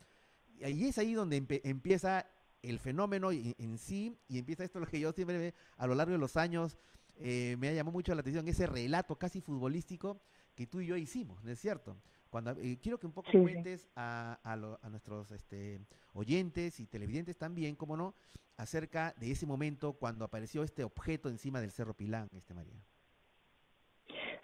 Y 0.59 0.87
es 0.87 0.99
ahí 0.99 1.15
donde 1.15 1.37
empieza 1.65 2.27
el 2.63 2.79
fenómeno 2.79 3.33
en, 3.33 3.79
sí 3.79 4.19
y 4.29 4.39
empieza 4.39 4.65
esto 4.65 4.81
lo 4.81 4.87
que 4.87 5.01
yo 5.01 5.13
siempre 5.13 5.55
a 5.77 5.87
lo 5.87 5.95
largo 5.95 6.13
de 6.13 6.19
los 6.19 6.37
años 6.37 6.77
eh, 7.17 7.57
me 7.59 7.69
ha 7.69 7.73
llamado 7.73 7.93
mucho 7.93 8.15
la 8.15 8.21
atención, 8.21 8.47
ese 8.49 8.67
relato 8.67 9.17
casi 9.17 9.41
futbolístico 9.41 10.21
que 10.55 10.67
tú 10.67 10.81
y 10.81 10.87
yo 10.87 10.97
hicimos, 10.97 11.43
¿no 11.43 11.51
es 11.51 11.59
cierto? 11.59 11.97
Cuando, 12.29 12.53
eh, 12.53 12.79
quiero 12.83 12.99
que 12.99 13.07
un 13.07 13.13
poco 13.13 13.31
cuentes 13.33 13.89
a, 13.97 14.39
a, 14.45 14.89
nuestros 14.89 15.31
este, 15.33 15.81
oyentes 16.13 16.79
y 16.81 16.87
televidentes 16.87 17.37
también, 17.37 17.75
como 17.75 17.97
no, 17.97 18.15
acerca 18.57 19.15
de 19.19 19.31
ese 19.31 19.47
momento 19.47 19.95
cuando 19.95 20.25
apareció 20.25 20.63
este 20.63 20.85
objeto 20.85 21.29
encima 21.29 21.61
del 21.61 21.73
Cerro 21.73 21.95
Pilán, 21.95 22.29
este 22.33 22.55
María. 22.55 22.81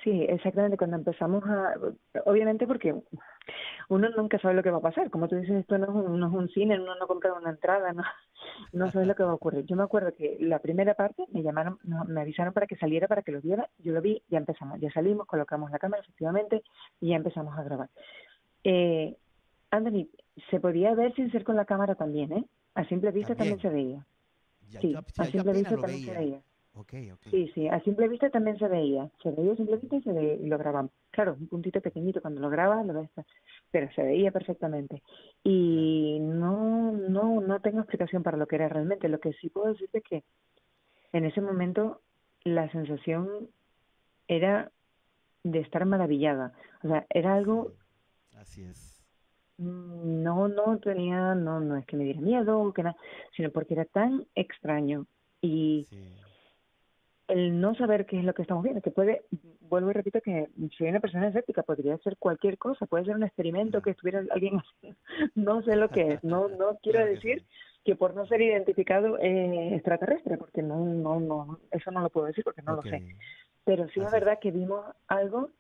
Sí, 0.07 0.25
exactamente, 0.29 0.77
cuando 0.77 0.99
empezamos 0.99 1.43
a, 1.47 1.75
obviamente 2.27 2.65
porque 2.65 2.95
uno 3.89 4.09
nunca 4.11 4.39
sabe 4.39 4.55
lo 4.55 4.63
que 4.63 4.71
va 4.71 4.79
a 4.79 4.81
pasar, 4.81 5.11
como 5.11 5.27
tú 5.27 5.35
dices, 5.35 5.57
esto 5.57 5.79
no 5.79 5.87
es 5.87 5.91
un, 5.91 6.21
no 6.21 6.29
es 6.29 6.33
un 6.33 6.49
cine, 6.51 6.81
uno 6.81 6.95
no 6.95 7.09
compra 7.09 7.33
una 7.33 7.51
entrada, 7.51 7.93
no, 7.93 8.05
no 8.73 8.89
sabes 8.93 9.09
lo 9.09 9.17
que 9.17 9.25
va 9.25 9.33
a 9.33 9.35
ocurrir. 9.35 9.67
Yo 9.67 9.75
me 9.75 9.83
acuerdo 9.83 10.13
que 10.13 10.37
la 10.39 10.61
primera 10.61 10.95
parte 10.95 11.25
me 11.33 11.43
llamaron, 11.43 11.81
me 12.07 12.21
avisaron 12.21 12.53
para 12.55 12.69
que 12.69 12.77
saliera, 12.77 13.09
para 13.09 13.23
que 13.23 13.33
lo 13.33 13.41
viera, 13.41 13.69
yo 13.79 13.93
lo 13.93 14.01
vi, 14.01 14.23
ya 14.29 14.39
empezamos, 14.39 14.79
ya 14.79 14.93
salimos, 14.93 15.27
colocamos 15.27 15.73
la 15.73 15.81
cámara 15.81 16.05
efectivamente 16.05 16.63
y 17.01 17.09
ya 17.09 17.17
empezamos 17.17 17.59
a 17.59 17.65
grabar. 17.65 17.91
Eh, 18.63 19.17
Anthony, 19.73 20.07
se 20.51 20.61
podía 20.61 20.95
ver 20.95 21.17
sin 21.17 21.33
ser 21.33 21.43
con 21.43 21.57
la 21.57 21.65
cámara 21.65 21.97
también, 21.97 22.33
¿eh? 22.33 22.45
A 22.77 22.85
simple 22.85 23.11
vista 23.11 23.35
también, 23.35 23.59
se 23.59 23.71
veía. 23.71 24.07
sí, 24.81 24.95
a 24.95 25.25
simple 25.25 25.53
vista 25.53 25.77
también 25.77 26.05
se 26.05 26.15
veía. 26.15 26.41
Sí, 27.31 27.51
sí, 27.55 27.69
a 27.69 27.81
simple 27.81 28.07
vista 28.09 28.29
también 28.29 28.59
se 28.59 28.69
veía. 28.69 29.11
Se 29.23 29.31
veía 29.31 29.53
a 29.53 29.57
simple 29.57 29.77
vista 29.77 29.97
y, 29.97 30.03
se 30.03 30.39
y 30.43 30.47
lo 30.47 30.59
grabamos. 30.59 30.93
Claro, 31.11 31.37
un 31.41 31.49
puntito 31.49 31.81
pequeñito, 31.81 32.21
cuando 32.21 32.41
lo 32.41 32.51
grabas 32.51 32.85
lo 32.85 32.93
ves, 32.93 33.11
pero 33.71 33.91
se 33.93 34.03
veía 34.03 34.31
perfectamente. 34.31 35.03
Y 35.43 36.19
no, 36.21 36.93
no, 36.93 37.41
no 37.41 37.61
tengo 37.61 37.81
explicación 37.81 38.23
para 38.23 38.37
lo 38.37 38.47
que 38.47 38.57
era 38.57 38.69
realmente. 38.69 39.09
Lo 39.09 39.21
que 39.21 39.33
sí 39.35 39.49
puedo 39.49 39.73
decirte 39.73 39.99
es 39.99 40.05
que 40.05 40.25
en 41.13 41.25
ese 41.25 41.41
momento 41.41 42.03
la 42.45 42.71
sensación 42.71 43.49
era 44.29 44.71
de 45.45 45.61
estar 45.61 45.85
maravillada. 45.87 46.53
O 46.83 46.89
sea, 46.89 47.07
era 47.09 47.35
algo... 47.35 47.73
Así 48.37 48.65
es. 48.65 49.03
Mm, 49.59 50.23
no, 50.23 50.49
no 50.49 50.79
tenía, 50.79 51.35
no, 51.35 51.61
no 51.61 51.77
es 51.77 51.87
que 51.87 51.97
me 51.97 52.05
diera 52.05 52.21
miedo, 52.21 52.73
que 52.75 52.83
nada, 52.83 52.97
sino 53.35 53.51
porque 53.51 53.73
era 53.73 53.87
tan 53.87 54.27
extraño 54.35 55.07
y 55.41 55.87
el 57.29 57.61
no 57.61 57.75
saber 57.75 58.07
qué 58.07 58.19
es 58.19 58.25
lo 58.25 58.35
que 58.35 58.43
estamos 58.43 58.63
viendo, 58.63 58.81
que 58.81 58.91
puede, 58.91 59.23
vuelvo 59.63 59.91
y 59.91 59.95
repito 59.95 60.21
que 60.21 60.49
soy 60.77 60.89
una 60.89 61.01
persona 61.01 61.29
escéptica, 61.29 61.63
podría 61.63 61.97
ser 61.99 62.17
cualquier 62.19 62.57
cosa, 62.57 62.87
puede 62.87 63.05
ser 63.05 63.17
un 63.17 63.25
experimento 63.25 63.83
que 63.83 63.91
estuviera 63.91 64.23
alguien 64.31 64.59
haciendo, 64.59 64.99
no 65.35 65.63
sé 65.63 65.77
lo 65.77 65.89
que 65.89 66.15
es, 66.15 66.25
no, 66.25 66.49
no 66.49 66.79
quiero 66.83 67.05
decir 67.05 67.45
que 67.85 67.97
por 67.97 68.15
no 68.15 68.27
ser 68.27 68.43
identificado 68.43 69.19
eh, 69.19 69.75
extraterrestre, 69.75 70.37
porque 70.39 70.63
no, 70.63 70.85
no, 70.85 71.21
no, 71.21 71.61
eso 71.71 71.91
no 71.91 72.01
lo 72.01 72.11
puedo 72.11 72.27
decir 72.27 72.45
porque 72.45 72.63
no 72.63 72.77
lo 72.77 72.83
sé, 72.83 73.17
pero 73.65 73.89
sí 73.89 74.01
es 74.01 74.11
verdad 74.11 74.39
que 74.41 74.51
vimos 74.51 74.85
algo 75.09 75.51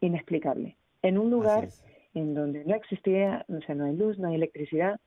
inexplicable, 0.00 0.76
en 1.02 1.18
un 1.18 1.30
lugar 1.30 1.68
en 2.14 2.34
donde 2.34 2.64
no 2.64 2.74
existía, 2.74 3.44
o 3.48 3.60
sea, 3.62 3.74
no 3.74 3.84
hay 3.84 3.96
luz, 3.96 4.18
no 4.18 4.28
hay 4.28 4.36
electricidad, 4.36 5.00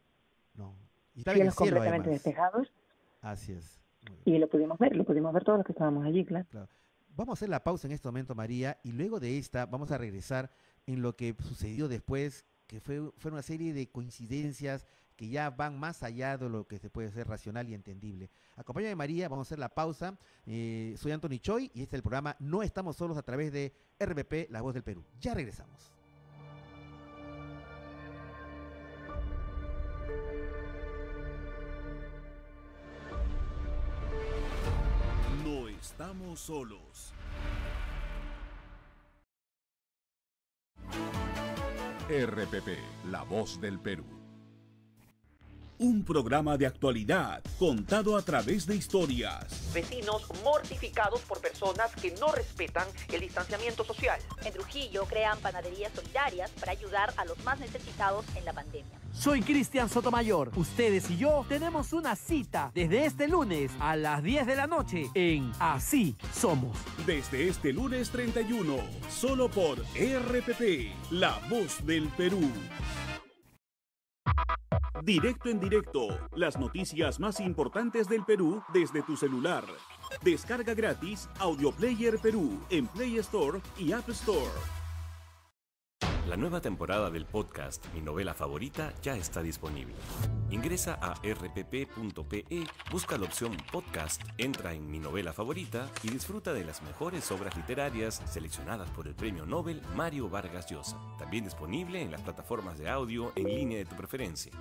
no. 0.56 0.74
y 1.16 1.24
cielos 1.24 1.56
completamente 1.56 2.10
despejados. 2.10 2.72
Así 3.22 3.54
es 3.54 3.83
y 4.26 4.38
lo 4.38 4.48
pudimos 4.48 4.78
ver, 4.80 4.96
lo 4.96 5.04
pudimos 5.04 5.34
ver 5.34 5.44
todos 5.44 5.60
los 5.60 5.66
que 5.66 5.74
estábamos 5.74 6.06
allí, 6.06 6.26
claro. 6.26 6.48
Vamos 7.16 7.34
a 7.34 7.38
hacer 7.40 7.50
la 7.50 7.64
pausa 7.64 7.88
en 7.88 7.94
este 7.94 8.08
momento, 8.08 8.34
María, 8.34 8.80
y 8.84 8.92
luego 8.92 9.20
de 9.20 9.38
esta 9.38 9.66
vamos 9.68 9.92
a 9.92 9.98
regresar 9.98 10.50
en 10.88 11.02
lo 11.02 11.16
que 11.16 11.36
sucedió 11.40 11.88
después, 11.88 12.46
que 12.66 12.80
fue, 12.80 13.12
fue 13.18 13.32
una 13.32 13.44
serie 13.44 13.74
de 13.74 13.90
coincidencias 13.90 14.88
que 15.16 15.30
ya 15.30 15.50
van 15.52 15.80
más 15.80 16.02
allá 16.02 16.38
de 16.38 16.50
lo 16.50 16.68
que 16.68 16.80
se 16.80 16.90
puede 16.90 17.12
ser 17.12 17.28
racional 17.28 17.70
y 17.70 17.74
entendible. 17.74 18.32
Acompáñame 18.56 18.96
María, 18.96 19.30
vamos 19.30 19.48
a 19.48 19.50
hacer 19.50 19.60
la 19.60 19.70
pausa. 19.70 20.18
Eh, 20.46 20.96
soy 20.98 21.12
Anthony 21.12 21.38
Choi 21.40 21.72
y 21.74 21.84
este 21.84 21.96
es 21.96 22.00
el 22.00 22.02
programa 22.02 22.36
No 22.40 22.64
estamos 22.64 22.96
solos 22.96 23.18
a 23.18 23.22
través 23.22 23.52
de 23.52 23.74
RBP, 24.00 24.50
La 24.50 24.62
Voz 24.62 24.74
del 24.74 24.84
Perú. 24.84 25.04
Ya 25.20 25.34
regresamos. 25.34 25.94
Estamos 35.94 36.40
solos. 36.40 37.14
RPP, 42.10 42.80
La 43.12 43.22
Voz 43.22 43.62
del 43.62 43.80
Perú. 43.80 44.23
Un 45.80 46.04
programa 46.04 46.56
de 46.56 46.68
actualidad 46.68 47.42
contado 47.58 48.16
a 48.16 48.22
través 48.22 48.68
de 48.68 48.76
historias. 48.76 49.72
Vecinos 49.74 50.28
mortificados 50.44 51.20
por 51.22 51.42
personas 51.42 51.96
que 51.96 52.12
no 52.20 52.32
respetan 52.32 52.88
el 53.12 53.22
distanciamiento 53.22 53.84
social. 53.84 54.20
En 54.46 54.54
Trujillo 54.54 55.06
crean 55.06 55.40
panaderías 55.40 55.92
solidarias 55.94 56.52
para 56.52 56.74
ayudar 56.74 57.14
a 57.18 57.26
los 57.26 57.44
más 57.44 57.60
necesitados 57.60 58.26
en 58.36 58.46
la 58.46 58.54
pandemia. 58.54 59.00
Soy 59.14 59.42
Cristian 59.42 59.90
Sotomayor. 59.90 60.52
Ustedes 60.56 61.10
y 61.10 61.18
yo 61.18 61.46
tenemos 61.50 61.92
una 61.94 62.16
cita 62.16 62.72
desde 62.74 63.06
este 63.06 63.28
lunes 63.28 63.72
a 63.80 63.96
las 63.96 64.24
10 64.24 64.46
de 64.46 64.56
la 64.56 64.68
noche 64.68 65.10
en 65.16 65.52
Así 65.60 66.16
Somos. 66.34 66.78
Desde 67.06 67.48
este 67.48 67.74
lunes 67.74 68.10
31, 68.12 68.78
solo 69.10 69.50
por 69.50 69.80
RPP, 69.80 71.12
La 71.12 71.40
Voz 71.50 71.86
del 71.86 72.08
Perú. 72.10 72.50
Directo 75.04 75.50
en 75.50 75.60
directo, 75.60 76.18
las 76.34 76.58
noticias 76.58 77.20
más 77.20 77.42
importantes 77.42 78.08
del 78.08 78.24
Perú 78.24 78.64
desde 78.74 79.02
tu 79.02 79.18
celular. 79.18 79.66
Descarga 80.24 80.74
gratis 80.74 81.28
Audio 81.40 81.74
Player 81.74 82.18
Perú 82.20 82.58
en 82.70 82.88
Play 82.88 83.18
Store 83.18 83.60
y 83.78 83.92
App 83.92 84.08
Store. 84.08 84.83
La 86.30 86.38
nueva 86.38 86.62
temporada 86.62 87.10
del 87.10 87.26
podcast 87.26 87.86
Mi 87.94 88.00
novela 88.00 88.34
favorita 88.34 88.94
ya 89.02 89.18
está 89.18 89.42
disponible. 89.42 89.94
Ingresa 90.52 90.98
a 91.02 91.16
rpp.pe, 91.16 92.46
busca 92.90 93.18
la 93.18 93.26
opción 93.26 93.58
podcast, 93.74 94.22
entra 94.38 94.74
en 94.74 94.90
Mi 94.90 95.00
novela 95.00 95.34
favorita 95.34 95.90
y 96.02 96.10
disfruta 96.10 96.54
de 96.54 96.64
las 96.64 96.82
mejores 96.82 97.30
obras 97.30 97.58
literarias 97.58 98.22
seleccionadas 98.26 98.90
por 98.92 99.08
el 99.08 99.16
premio 99.16 99.46
Nobel 99.46 99.82
Mario 99.98 100.30
Vargas 100.30 100.66
Llosa. 100.72 100.98
También 101.20 101.44
disponible 101.44 102.02
en 102.02 102.12
las 102.12 102.22
plataformas 102.22 102.80
de 102.80 102.90
audio 102.90 103.34
en 103.36 103.48
línea 103.50 103.78
de 103.80 103.86
tu 103.86 103.96
preferencia. 103.96 104.54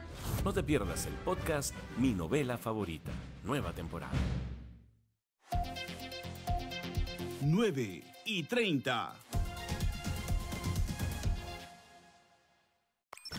No 0.44 0.53
te 0.53 0.64
pierdas 0.64 1.07
el 1.07 1.14
podcast 1.14 1.72
Mi 1.96 2.12
novela 2.12 2.59
favorita, 2.59 3.12
nueva 3.44 3.72
temporada. 3.72 4.12
9 7.40 8.03
y 8.25 8.42
30. 8.44 9.14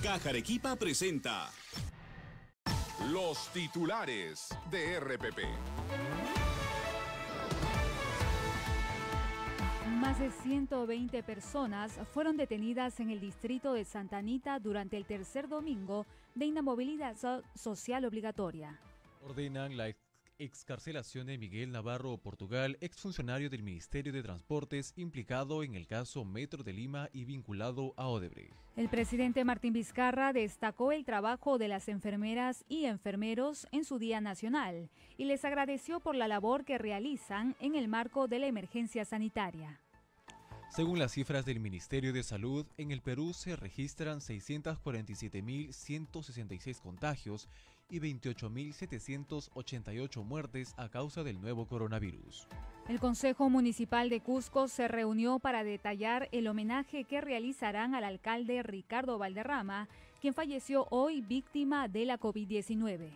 Caja 0.02 0.30
Arequipa 0.30 0.76
presenta 0.76 1.50
los 3.12 3.52
titulares 3.54 4.50
de 4.72 5.00
RPP. 5.00 5.40
Más 10.00 10.20
de 10.20 10.32
120 10.32 11.24
personas 11.24 11.98
fueron 12.14 12.36
detenidas 12.38 13.00
en 13.00 13.10
el 13.10 13.20
distrito 13.20 13.74
de 13.74 13.86
Santa 13.86 14.18
Anita 14.18 14.60
durante 14.60 14.98
el 14.98 15.06
tercer 15.06 15.48
domingo 15.48 16.06
de 16.36 16.46
inamovilidad 16.46 17.16
social 17.56 18.06
obligatoria. 18.06 18.80
Ordenan 19.22 19.78
la 19.78 19.90
excarcelación 20.40 21.28
de 21.28 21.38
Miguel 21.38 21.72
Navarro 21.72 22.18
Portugal, 22.18 22.78
exfuncionario 22.82 23.50
del 23.50 23.64
Ministerio 23.64 24.12
de 24.12 24.24
Transportes 24.24 24.94
implicado 24.96 25.64
en 25.64 25.76
el 25.76 25.88
caso 25.88 26.26
Metro 26.26 26.64
de 26.64 26.74
Lima 26.74 27.10
y 27.14 27.26
vinculado 27.26 27.94
a 27.98 28.08
Odebrecht. 28.08 28.54
El 28.76 28.90
presidente 28.90 29.46
Martín 29.46 29.74
Vizcarra 29.74 30.34
destacó 30.34 30.92
el 30.92 31.06
trabajo 31.06 31.58
de 31.58 31.68
las 31.68 31.88
enfermeras 31.88 32.66
y 32.68 32.86
enfermeros 32.86 33.68
en 33.72 33.86
su 33.86 34.00
Día 34.00 34.22
Nacional 34.22 34.90
y 35.18 35.26
les 35.26 35.46
agradeció 35.46 36.00
por 36.00 36.16
la 36.16 36.28
labor 36.28 36.66
que 36.66 36.78
realizan 36.78 37.56
en 37.60 37.76
el 37.76 37.88
marco 37.88 38.28
de 38.28 38.40
la 38.40 38.48
emergencia 38.48 39.06
sanitaria. 39.06 39.80
Según 40.76 40.98
las 40.98 41.12
cifras 41.12 41.46
del 41.46 41.60
Ministerio 41.60 42.14
de 42.14 42.24
Salud, 42.24 42.66
en 42.78 42.90
el 42.90 43.04
Perú 43.04 43.34
se 43.34 43.56
registran 43.56 44.22
647.166 44.22 46.82
contagios 46.82 47.48
y 47.90 48.00
28.788 48.00 50.24
muertes 50.24 50.74
a 50.78 50.90
causa 50.90 51.24
del 51.24 51.42
nuevo 51.42 51.68
coronavirus. 51.68 52.48
El 52.90 53.00
Consejo 53.00 53.50
Municipal 53.50 54.10
de 54.10 54.20
Cusco 54.20 54.68
se 54.68 54.88
reunió 54.88 55.40
para 55.40 55.64
detallar 55.64 56.28
el 56.32 56.48
homenaje 56.48 57.06
que 57.06 57.22
realizarán 57.22 57.96
al 57.96 58.04
alcalde 58.04 58.62
Ricardo 58.62 59.18
Valderrama, 59.18 59.88
quien 60.20 60.34
falleció 60.34 60.88
hoy 60.90 61.22
víctima 61.22 61.88
de 61.88 62.06
la 62.06 62.20
COVID-19. 62.20 63.10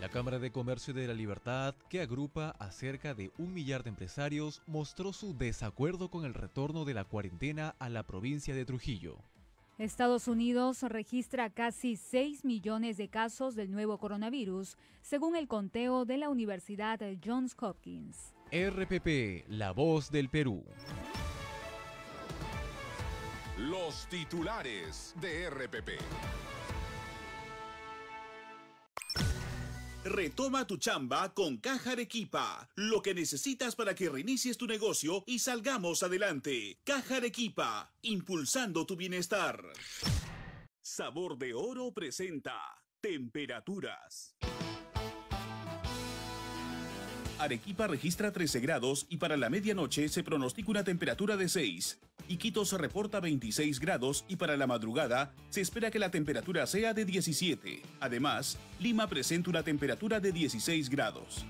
La 0.00 0.08
Cámara 0.08 0.38
de 0.38 0.50
Comercio 0.50 0.94
de 0.94 1.06
la 1.06 1.12
Libertad, 1.12 1.74
que 1.90 2.00
agrupa 2.00 2.56
a 2.58 2.72
cerca 2.72 3.12
de 3.12 3.30
un 3.36 3.52
millar 3.52 3.82
de 3.82 3.90
empresarios, 3.90 4.62
mostró 4.66 5.12
su 5.12 5.36
desacuerdo 5.36 6.10
con 6.10 6.24
el 6.24 6.32
retorno 6.32 6.86
de 6.86 6.94
la 6.94 7.04
cuarentena 7.04 7.74
a 7.78 7.90
la 7.90 8.04
provincia 8.04 8.54
de 8.54 8.64
Trujillo. 8.64 9.18
Estados 9.80 10.28
Unidos 10.28 10.82
registra 10.82 11.48
casi 11.48 11.96
6 11.96 12.44
millones 12.44 12.98
de 12.98 13.08
casos 13.08 13.54
del 13.54 13.70
nuevo 13.70 13.96
coronavirus, 13.96 14.76
según 15.00 15.36
el 15.36 15.48
conteo 15.48 16.04
de 16.04 16.18
la 16.18 16.28
Universidad 16.28 17.00
Johns 17.24 17.56
Hopkins. 17.58 18.34
RPP, 18.52 19.48
la 19.48 19.72
voz 19.72 20.10
del 20.10 20.28
Perú. 20.28 20.66
Los 23.56 24.06
titulares 24.08 25.14
de 25.18 25.48
RPP. 25.48 26.59
Retoma 30.04 30.66
tu 30.66 30.78
chamba 30.78 31.34
con 31.34 31.58
Caja 31.58 31.92
Arequipa. 31.92 32.70
Lo 32.74 33.02
que 33.02 33.12
necesitas 33.12 33.76
para 33.76 33.94
que 33.94 34.08
reinicies 34.08 34.56
tu 34.56 34.66
negocio 34.66 35.24
y 35.26 35.40
salgamos 35.40 36.02
adelante. 36.02 36.78
Caja 36.84 37.16
Arequipa, 37.16 37.92
impulsando 38.00 38.86
tu 38.86 38.96
bienestar. 38.96 39.62
Sabor 40.80 41.36
de 41.36 41.52
Oro 41.52 41.92
presenta 41.92 42.56
Temperaturas. 43.02 44.36
Arequipa 47.40 47.86
registra 47.86 48.32
13 48.32 48.60
grados 48.60 49.06
y 49.08 49.16
para 49.16 49.38
la 49.38 49.48
medianoche 49.48 50.10
se 50.10 50.22
pronostica 50.22 50.70
una 50.70 50.84
temperatura 50.84 51.38
de 51.38 51.48
6. 51.48 51.98
Iquitos 52.28 52.72
reporta 52.72 53.18
26 53.18 53.80
grados 53.80 54.26
y 54.28 54.36
para 54.36 54.58
la 54.58 54.66
madrugada 54.66 55.32
se 55.48 55.62
espera 55.62 55.90
que 55.90 55.98
la 55.98 56.10
temperatura 56.10 56.66
sea 56.66 56.92
de 56.92 57.06
17. 57.06 57.82
Además, 58.00 58.58
Lima 58.78 59.06
presenta 59.08 59.48
una 59.48 59.62
temperatura 59.62 60.20
de 60.20 60.32
16 60.32 60.90
grados. 60.90 61.46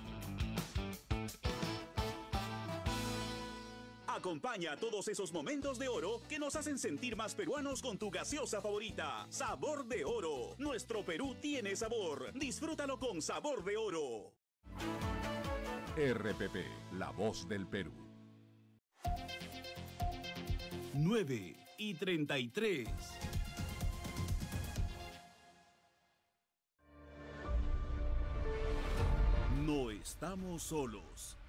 Acompaña 4.06 4.76
todos 4.76 5.08
esos 5.08 5.32
momentos 5.32 5.76
de 5.80 5.88
oro 5.88 6.22
que 6.28 6.38
nos 6.38 6.54
hacen 6.54 6.78
sentir 6.78 7.16
más 7.16 7.34
peruanos 7.34 7.82
con 7.82 7.98
tu 7.98 8.12
gaseosa 8.12 8.60
favorita. 8.60 9.26
Sabor 9.28 9.86
de 9.86 10.04
Oro. 10.04 10.54
Nuestro 10.58 11.04
Perú 11.04 11.34
tiene 11.40 11.74
sabor. 11.74 12.30
Disfrútalo 12.34 13.00
con 13.00 13.20
Sabor 13.22 13.64
de 13.64 13.76
Oro. 13.76 14.32
RPP, 15.96 16.92
la 16.92 17.10
voz 17.10 17.48
del 17.48 17.66
Perú. 17.66 17.92
9 20.94 21.56
y 21.78 21.94
33. 21.94 22.88
No 29.66 29.90
estamos 29.90 30.62
solos. 30.62 31.39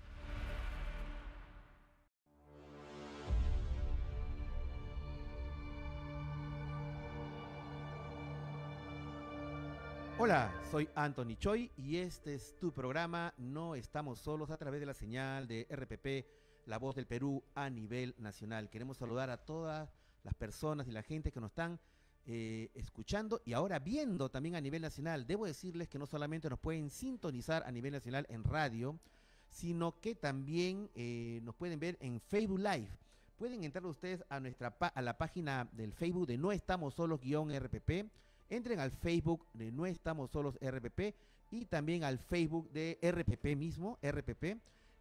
Soy 10.71 10.87
Anthony 10.95 11.35
Choi 11.37 11.69
y 11.75 11.97
este 11.97 12.33
es 12.33 12.57
tu 12.57 12.71
programa 12.71 13.33
No 13.37 13.75
estamos 13.75 14.19
solos 14.19 14.51
a 14.51 14.57
través 14.57 14.79
de 14.79 14.85
la 14.85 14.93
señal 14.93 15.45
de 15.45 15.67
RPP, 15.69 16.65
La 16.65 16.77
Voz 16.77 16.95
del 16.95 17.07
Perú 17.07 17.43
a 17.55 17.69
nivel 17.69 18.15
nacional. 18.17 18.69
Queremos 18.69 18.95
saludar 18.95 19.29
a 19.29 19.43
todas 19.43 19.89
las 20.23 20.33
personas 20.33 20.87
y 20.87 20.91
la 20.91 21.03
gente 21.03 21.29
que 21.29 21.41
nos 21.41 21.49
están 21.49 21.77
eh, 22.25 22.71
escuchando 22.73 23.41
y 23.43 23.51
ahora 23.51 23.79
viendo 23.79 24.29
también 24.29 24.55
a 24.55 24.61
nivel 24.61 24.81
nacional. 24.81 25.27
Debo 25.27 25.45
decirles 25.45 25.89
que 25.89 25.99
no 25.99 26.05
solamente 26.05 26.49
nos 26.49 26.59
pueden 26.59 26.89
sintonizar 26.89 27.63
a 27.65 27.71
nivel 27.73 27.91
nacional 27.91 28.25
en 28.29 28.45
radio, 28.45 28.97
sino 29.49 29.99
que 29.99 30.15
también 30.15 30.89
eh, 30.95 31.41
nos 31.43 31.53
pueden 31.55 31.81
ver 31.81 31.97
en 31.99 32.21
Facebook 32.21 32.59
Live. 32.59 32.87
Pueden 33.35 33.65
entrar 33.65 33.85
ustedes 33.85 34.23
a 34.29 34.39
nuestra 34.39 34.69
a 34.79 35.01
la 35.01 35.17
página 35.17 35.67
del 35.73 35.91
Facebook 35.91 36.27
de 36.27 36.37
No 36.37 36.53
estamos 36.53 36.93
solos 36.93 37.19
guion 37.19 37.51
RPP 37.53 38.09
entren 38.51 38.79
al 38.79 38.91
Facebook 38.91 39.47
de 39.53 39.71
No 39.71 39.85
Estamos 39.85 40.29
Solos 40.29 40.57
RPP 40.61 41.15
y 41.51 41.65
también 41.65 42.03
al 42.03 42.19
Facebook 42.19 42.69
de 42.71 42.99
RPP 43.01 43.57
mismo, 43.57 43.97
RPP, 44.01 44.57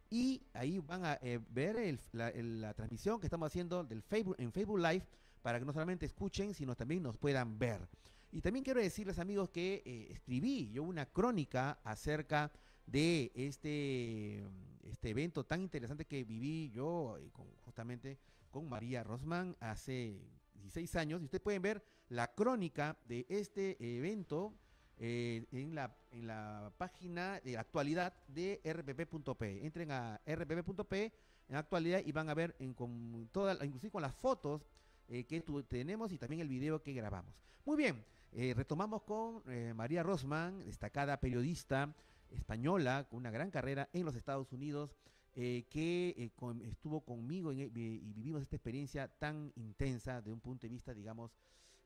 y 0.09 0.41
ahí 0.53 0.79
van 0.79 1.05
a 1.05 1.17
eh, 1.21 1.39
ver 1.49 1.77
la, 2.11 2.73
transmisión 2.73 3.19
que 3.19 3.27
estamos 3.27 3.47
haciendo 3.47 3.83
del 3.83 4.01
Facebook 4.01 4.35
en 4.39 4.51
Facebook 4.51 4.79
Live 4.79 5.05
para 5.41 5.59
que 5.59 5.65
no 5.65 5.73
solamente 5.73 6.05
escuchen, 6.05 6.53
sino 6.53 6.75
también 6.75 7.03
nos 7.03 7.17
puedan 7.17 7.57
ver. 7.57 7.87
Y 8.31 8.41
también 8.41 8.63
quiero 8.63 8.81
decirles 8.81 9.19
amigos 9.19 9.49
que 9.49 9.81
eh, 9.85 10.07
escribí 10.11 10.69
yo 10.71 10.83
una 10.83 11.05
crónica 11.05 11.79
acerca 11.83 12.51
de 12.85 13.31
este, 13.35 14.43
este 14.83 15.09
evento 15.09 15.45
tan 15.45 15.61
interesante 15.61 16.05
que 16.05 16.23
viví 16.23 16.71
yo 16.71 17.17
eh, 17.17 17.29
justamente 17.63 18.17
con 18.49 18.67
María 18.67 19.03
Rosman 19.03 19.55
hace 19.61 20.19
16 20.61 20.95
años. 20.95 21.21
Y 21.21 21.25
ustedes 21.25 21.41
pueden 21.41 21.61
ver 21.61 21.83
la 22.09 22.33
crónica 22.33 22.97
de 23.05 23.25
este 23.29 23.77
evento 23.97 24.53
eh, 24.97 25.45
en, 25.51 25.73
la, 25.73 25.95
en 26.11 26.27
la 26.27 26.71
página 26.77 27.39
de 27.39 27.57
actualidad 27.57 28.13
de 28.27 28.61
rpp.p. 28.63 29.65
Entren 29.65 29.91
a 29.91 30.21
rpp.p 30.25 31.13
en 31.49 31.55
actualidad 31.55 32.01
y 32.05 32.11
van 32.11 32.29
a 32.29 32.33
ver 32.33 32.55
en, 32.59 32.73
con 32.73 33.27
toda, 33.31 33.53
inclusive 33.65 33.91
con 33.91 34.03
las 34.03 34.13
fotos 34.13 34.67
eh, 35.07 35.23
que 35.25 35.41
tenemos 35.67 36.11
y 36.11 36.17
también 36.17 36.41
el 36.41 36.49
video 36.49 36.83
que 36.83 36.93
grabamos. 36.93 37.33
Muy 37.65 37.77
bien, 37.77 38.05
eh, 38.31 38.53
retomamos 38.55 39.01
con 39.03 39.41
María 39.75 40.03
Rosman, 40.03 40.65
destacada 40.65 41.19
periodista 41.19 41.95
española 42.29 43.07
con 43.09 43.17
una 43.17 43.31
gran 43.31 43.49
carrera 43.51 43.89
en 43.93 44.05
los 44.05 44.15
Estados 44.15 44.51
Unidos. 44.53 44.95
Que 45.33 46.31
estuvo 46.63 47.01
conmigo 47.01 47.51
y 47.53 47.67
vivimos 47.69 48.41
esta 48.41 48.55
experiencia 48.55 49.07
tan 49.07 49.51
intensa 49.55 50.21
de 50.21 50.31
un 50.31 50.41
punto 50.41 50.67
de 50.67 50.69
vista, 50.69 50.93
digamos, 50.93 51.31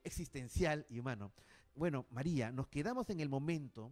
existencial 0.03 0.85
y 0.89 0.99
humano. 0.99 1.31
Bueno, 1.75 2.05
María, 2.09 2.51
nos 2.51 2.67
quedamos 2.67 3.09
en 3.09 3.19
el 3.19 3.29
momento 3.29 3.91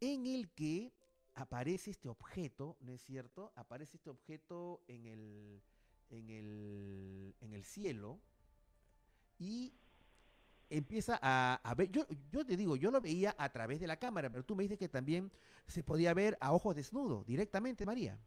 en 0.00 0.26
el 0.26 0.50
que 0.50 0.92
aparece 1.34 1.90
este 1.90 2.08
objeto, 2.08 2.76
¿no 2.80 2.92
es 2.92 3.02
cierto? 3.02 3.52
Aparece 3.56 3.96
este 3.96 4.10
objeto 4.10 4.82
en 4.88 5.06
el, 5.06 5.62
en 6.10 6.30
el, 6.30 7.34
en 7.40 7.52
el 7.52 7.64
cielo 7.64 8.18
y 9.38 9.74
empieza 10.70 11.18
a, 11.22 11.74
ver, 11.74 11.90
yo, 11.90 12.06
yo 12.30 12.44
te 12.44 12.56
digo, 12.56 12.76
yo 12.76 12.90
lo 12.90 13.00
veía 13.00 13.34
a 13.38 13.50
través 13.50 13.80
de 13.80 13.86
la 13.86 13.98
cámara, 13.98 14.30
pero 14.30 14.44
tú 14.44 14.56
me 14.56 14.62
dices 14.62 14.78
que 14.78 14.88
también 14.88 15.30
se 15.66 15.82
podía 15.82 16.14
ver 16.14 16.38
a 16.40 16.52
ojos 16.52 16.74
desnudos, 16.74 17.26
directamente, 17.26 17.84
María. 17.84 18.18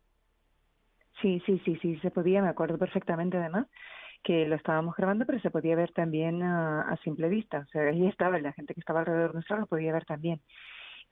Sí, 1.22 1.42
sí, 1.46 1.62
sí, 1.64 1.78
sí, 1.82 1.98
se 2.00 2.12
podía, 2.12 2.42
me 2.42 2.50
acuerdo 2.50 2.78
perfectamente 2.78 3.38
además 3.38 3.68
que 4.26 4.48
lo 4.48 4.56
estábamos 4.56 4.96
grabando, 4.96 5.26
pero 5.26 5.40
se 5.40 5.52
podía 5.52 5.76
ver 5.76 5.92
también 5.92 6.42
a, 6.42 6.98
simple 7.04 7.30
vista. 7.30 7.60
O 7.60 7.70
sea, 7.72 7.84
ahí 7.84 8.08
estaba, 8.08 8.40
la 8.40 8.54
gente 8.54 8.74
que 8.74 8.80
estaba 8.80 9.02
alrededor 9.02 9.36
nuestro 9.36 9.60
lo 9.60 9.68
podía 9.68 9.94
ver 9.94 10.04
también. 10.04 10.42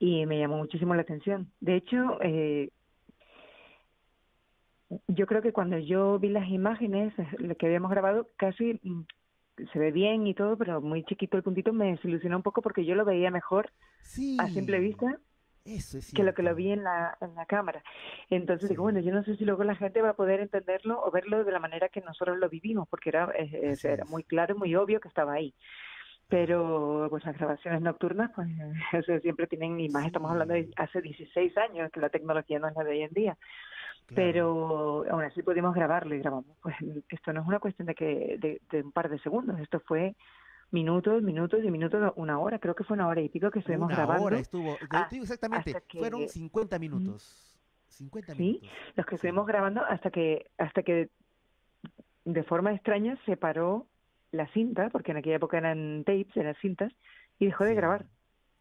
Y 0.00 0.26
me 0.26 0.40
llamó 0.40 0.58
muchísimo 0.58 0.96
la 0.96 1.02
atención. 1.02 1.52
De 1.60 1.76
hecho, 1.76 2.18
eh, 2.22 2.70
yo 5.06 5.26
creo 5.26 5.42
que 5.42 5.52
cuando 5.52 5.78
yo 5.78 6.18
vi 6.18 6.28
las 6.28 6.48
imágenes, 6.48 7.14
lo 7.38 7.54
que 7.54 7.66
habíamos 7.66 7.92
grabado, 7.92 8.26
casi 8.36 8.80
mm, 8.82 9.02
se 9.72 9.78
ve 9.78 9.92
bien 9.92 10.26
y 10.26 10.34
todo, 10.34 10.58
pero 10.58 10.80
muy 10.80 11.04
chiquito 11.04 11.36
el 11.36 11.44
puntito 11.44 11.72
me 11.72 11.92
desilusionó 11.92 12.36
un 12.38 12.42
poco 12.42 12.62
porque 12.62 12.84
yo 12.84 12.96
lo 12.96 13.04
veía 13.04 13.30
mejor 13.30 13.70
a 14.38 14.48
simple 14.48 14.80
vista 14.80 15.20
que 16.14 16.22
lo 16.22 16.34
que 16.34 16.42
lo 16.42 16.54
vi 16.54 16.72
en 16.72 16.84
la, 16.84 17.16
en 17.20 17.34
la 17.34 17.46
cámara. 17.46 17.82
Entonces 18.28 18.68
digo, 18.68 18.82
bueno, 18.82 19.00
yo 19.00 19.12
no 19.12 19.24
sé 19.24 19.36
si 19.36 19.44
luego 19.44 19.64
la 19.64 19.74
gente 19.74 20.02
va 20.02 20.10
a 20.10 20.14
poder 20.14 20.40
entenderlo 20.40 21.02
o 21.02 21.10
verlo 21.10 21.42
de 21.44 21.52
la 21.52 21.58
manera 21.58 21.88
que 21.88 22.02
nosotros 22.02 22.36
lo 22.38 22.48
vivimos, 22.50 22.86
porque 22.88 23.08
era, 23.08 23.32
era 23.32 24.04
muy 24.04 24.24
claro, 24.24 24.56
muy 24.56 24.74
obvio 24.76 25.00
que 25.00 25.08
estaba 25.08 25.32
ahí. 25.34 25.54
pero 26.28 27.06
pues 27.10 27.24
las 27.24 27.36
grabaciones 27.36 27.82
nocturnas 27.82 28.30
pues 28.34 28.48
eso 28.92 29.18
siempre 29.20 29.46
tienen 29.46 29.78
y 29.80 29.88
más 29.88 30.06
estamos 30.06 30.30
hablando 30.30 30.54
de 30.54 30.70
hace 30.76 31.00
16 31.00 31.56
años 31.58 31.90
que 31.92 32.00
la 32.00 32.10
tecnología 32.10 32.58
no 32.58 32.68
es 32.68 32.76
la 32.76 32.84
de 32.84 32.90
hoy 32.90 33.02
en 33.02 33.12
día. 33.12 33.38
Pero 34.14 35.04
aún 35.10 35.22
así 35.24 35.42
pudimos 35.42 35.74
grabarlo 35.74 36.14
y 36.14 36.18
grabamos 36.20 36.56
pues 36.60 36.76
esto 37.08 37.32
no 37.32 37.40
es 37.40 37.46
una 37.46 37.58
cuestión 37.58 37.86
de 37.86 37.94
que 37.94 38.36
de, 38.38 38.60
de 38.70 38.82
un 38.82 38.92
par 38.92 39.08
de 39.08 39.18
segundos 39.20 39.58
esto 39.60 39.80
fue 39.80 40.14
minutos, 40.70 41.22
minutos 41.22 41.60
y 41.62 41.70
minutos, 41.70 42.12
una 42.16 42.38
hora, 42.38 42.58
creo 42.58 42.74
que 42.74 42.84
fue 42.84 42.94
una 42.96 43.06
hora 43.08 43.20
y 43.20 43.28
pico 43.28 43.50
que 43.50 43.60
estuvimos 43.60 43.86
Una 43.86 43.96
grabando. 43.96 44.24
hora 44.24 44.38
estuvo, 44.38 44.78
Ah, 44.90 45.08
exactamente, 45.10 45.74
que- 45.88 45.98
fueron 45.98 46.28
50 46.28 46.78
minutos. 46.78 47.58
50 47.88 48.34
Sí, 48.34 48.42
minutos. 48.60 48.70
los 48.96 49.06
que 49.06 49.14
estuvimos 49.14 49.46
grabando 49.46 49.84
hasta 49.84 50.10
que 50.10 50.46
hasta 50.58 50.82
que 50.82 51.10
de 52.24 52.42
forma 52.42 52.72
extraña 52.72 53.16
se 53.24 53.36
paró 53.36 53.86
la 54.32 54.48
cinta, 54.48 54.88
porque 54.90 55.12
en 55.12 55.18
aquella 55.18 55.36
época 55.36 55.58
eran 55.58 56.02
tapes, 56.04 56.36
eran 56.36 56.56
cintas, 56.56 56.92
y 57.38 57.46
dejó 57.46 57.64
de 57.64 57.74
grabar. 57.74 58.06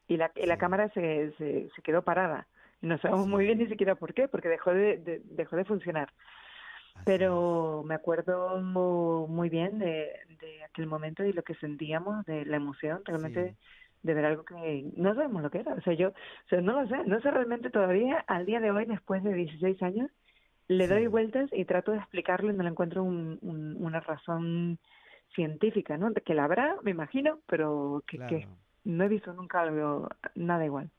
Y 0.07 0.17
la, 0.17 0.31
y 0.35 0.45
la 0.45 0.57
cámara 0.57 0.89
se, 0.93 1.31
se, 1.37 1.69
se 1.75 1.81
quedó 1.81 2.03
parada. 2.03 2.47
No 2.81 2.97
sabemos 2.99 3.25
muy 3.27 3.45
bien 3.45 3.57
ni 3.57 3.67
siquiera 3.67 3.95
por 3.95 4.13
qué, 4.13 4.27
porque 4.27 4.49
dejó 4.49 4.71
de, 4.71 4.97
de- 4.97 5.21
dejó 5.23 5.55
de 5.55 5.63
funcionar. 5.65 6.11
Pero 7.05 7.83
me 7.85 7.95
acuerdo 7.95 8.59
muy 8.61 9.49
bien 9.49 9.79
de, 9.79 10.11
de 10.39 10.63
aquel 10.63 10.87
momento 10.87 11.23
y 11.25 11.33
lo 11.33 11.43
que 11.43 11.55
sentíamos, 11.55 12.25
de 12.25 12.45
la 12.45 12.57
emoción 12.57 13.03
realmente 13.05 13.55
de 14.03 14.13
ver 14.13 14.25
algo 14.25 14.43
que 14.45 14.89
no 14.95 15.13
sabemos 15.15 15.41
lo 15.43 15.49
que 15.49 15.59
era. 15.59 15.73
O 15.73 15.81
sea, 15.81 15.93
yo 15.93 16.09
o 16.09 16.13
sea, 16.49 16.61
no 16.61 16.81
lo 16.81 16.87
sé, 16.87 16.97
no 17.05 17.19
sé 17.21 17.31
realmente 17.31 17.69
todavía, 17.69 18.19
al 18.27 18.45
día 18.45 18.59
de 18.59 18.71
hoy, 18.71 18.85
después 18.85 19.23
de 19.23 19.33
16 19.33 19.81
años, 19.81 20.09
le 20.67 20.87
doy 20.87 21.07
vueltas 21.07 21.49
y 21.53 21.65
trato 21.65 21.91
de 21.91 21.97
explicarlo 21.99 22.51
y 22.51 22.55
no 22.55 22.63
le 22.63 22.69
encuentro 22.69 23.03
un- 23.03 23.37
un- 23.41 23.75
una 23.83 23.99
razón 23.99 24.79
científica, 25.35 25.97
¿no? 25.97 26.13
Que 26.13 26.33
la 26.33 26.45
habrá, 26.45 26.75
me 26.83 26.91
imagino, 26.91 27.39
pero 27.47 28.03
que, 28.07 28.17
que 28.27 28.47
no 28.85 29.03
he 29.03 29.07
visto 29.09 29.33
nunca 29.33 29.61
algo, 29.61 30.07
nada 30.35 30.65
igual. 30.65 30.89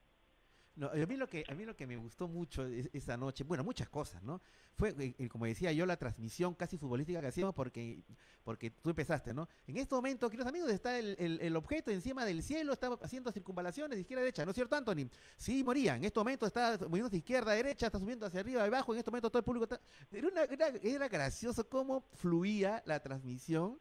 No, 0.77 0.89
a 0.89 0.95
mí 1.07 1.17
lo 1.17 1.29
que 1.29 1.45
a 1.49 1.55
mí 1.55 1.65
lo 1.65 1.77
que 1.77 1.87
me 1.87 1.97
gustó 1.97 2.27
mucho 2.27 2.67
es- 2.67 2.91
esa 2.93 3.17
noche, 3.17 3.45
bueno, 3.45 3.63
muchas 3.63 3.89
cosas, 3.89 4.21
¿no? 4.25 4.41
Fue 4.77 4.89
eh, 4.99 5.15
eh, 5.19 5.29
como 5.29 5.45
decía 5.47 5.71
yo 5.71 5.87
la 5.87 5.97
transmisión 5.97 6.55
casi 6.55 6.77
futbolística 6.79 7.21
que 7.21 7.29
hacíamos 7.29 7.55
porque 7.55 8.03
porque 8.43 8.71
tú 8.71 8.91
empezaste, 8.91 9.33
¿no? 9.33 9.49
En 9.69 9.77
este 9.77 9.95
momento, 9.95 10.29
queridos 10.29 10.49
amigos, 10.49 10.71
está 10.73 10.99
el, 10.99 11.15
el- 11.21 11.41
el 11.41 11.55
objeto 11.57 11.93
encima 11.93 12.25
del 12.25 12.43
cielo, 12.43 12.73
está 12.73 12.89
haciendo 13.03 13.31
circunvalaciones 13.31 13.95
de 13.97 14.01
izquierda 14.01 14.23
a 14.23 14.25
derecha, 14.25 14.45
¿no 14.45 14.51
es 14.51 14.57
cierto, 14.57 14.75
Anthony? 14.75 15.09
Sí, 15.37 15.63
Moría, 15.63 15.95
en 15.95 16.05
este 16.05 16.19
momento 16.19 16.45
está 16.45 16.77
moviendo 16.89 17.09
de 17.09 17.19
izquierda 17.19 17.53
a 17.53 17.55
derecha, 17.55 17.87
está 17.87 18.01
subiendo 18.01 18.27
hacia 18.27 18.41
arriba 18.41 18.65
y 18.65 18.67
abajo, 18.67 18.93
en 18.95 18.99
este 18.99 19.11
momento 19.13 19.31
todo 19.31 19.39
el 19.39 19.45
público 19.45 19.65
está... 19.65 19.81
Era, 20.11 20.27
una- 20.29 20.43
era, 20.43 20.69
era 20.83 21.09
gracioso 21.09 21.69
cómo 21.69 22.01
fluía 22.15 22.83
la 22.85 22.99
transmisión 23.01 23.79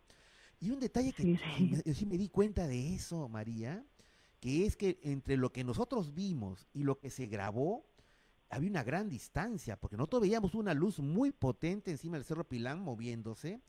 y 0.60 0.70
un 0.70 0.80
detalle 0.80 1.12
que 1.12 1.24
yo 1.86 1.94
sí 1.96 2.06
me 2.06 2.18
di 2.20 2.30
cuenta 2.30 2.68
de 2.68 2.94
eso, 2.94 3.28
María, 3.28 3.84
que 4.44 4.66
es 4.66 4.76
que 4.76 5.00
entre 5.04 5.38
lo 5.38 5.54
que 5.54 5.64
nosotros 5.64 6.14
vimos 6.14 6.68
y 6.74 6.84
lo 6.84 7.00
que 7.00 7.10
se 7.10 7.28
grabó, 7.28 7.86
había 8.50 8.70
una 8.70 8.84
gran 8.84 9.08
distancia, 9.08 9.80
porque 9.80 9.96
nosotros 9.96 10.24
veíamos 10.24 10.54
una 10.54 10.74
luz 10.74 11.00
muy 11.00 11.32
potente 11.32 11.92
encima 11.92 12.18
del 12.18 12.26
Cerro 12.26 12.44
Pilán 12.44 12.82
moviéndose, 12.82 13.62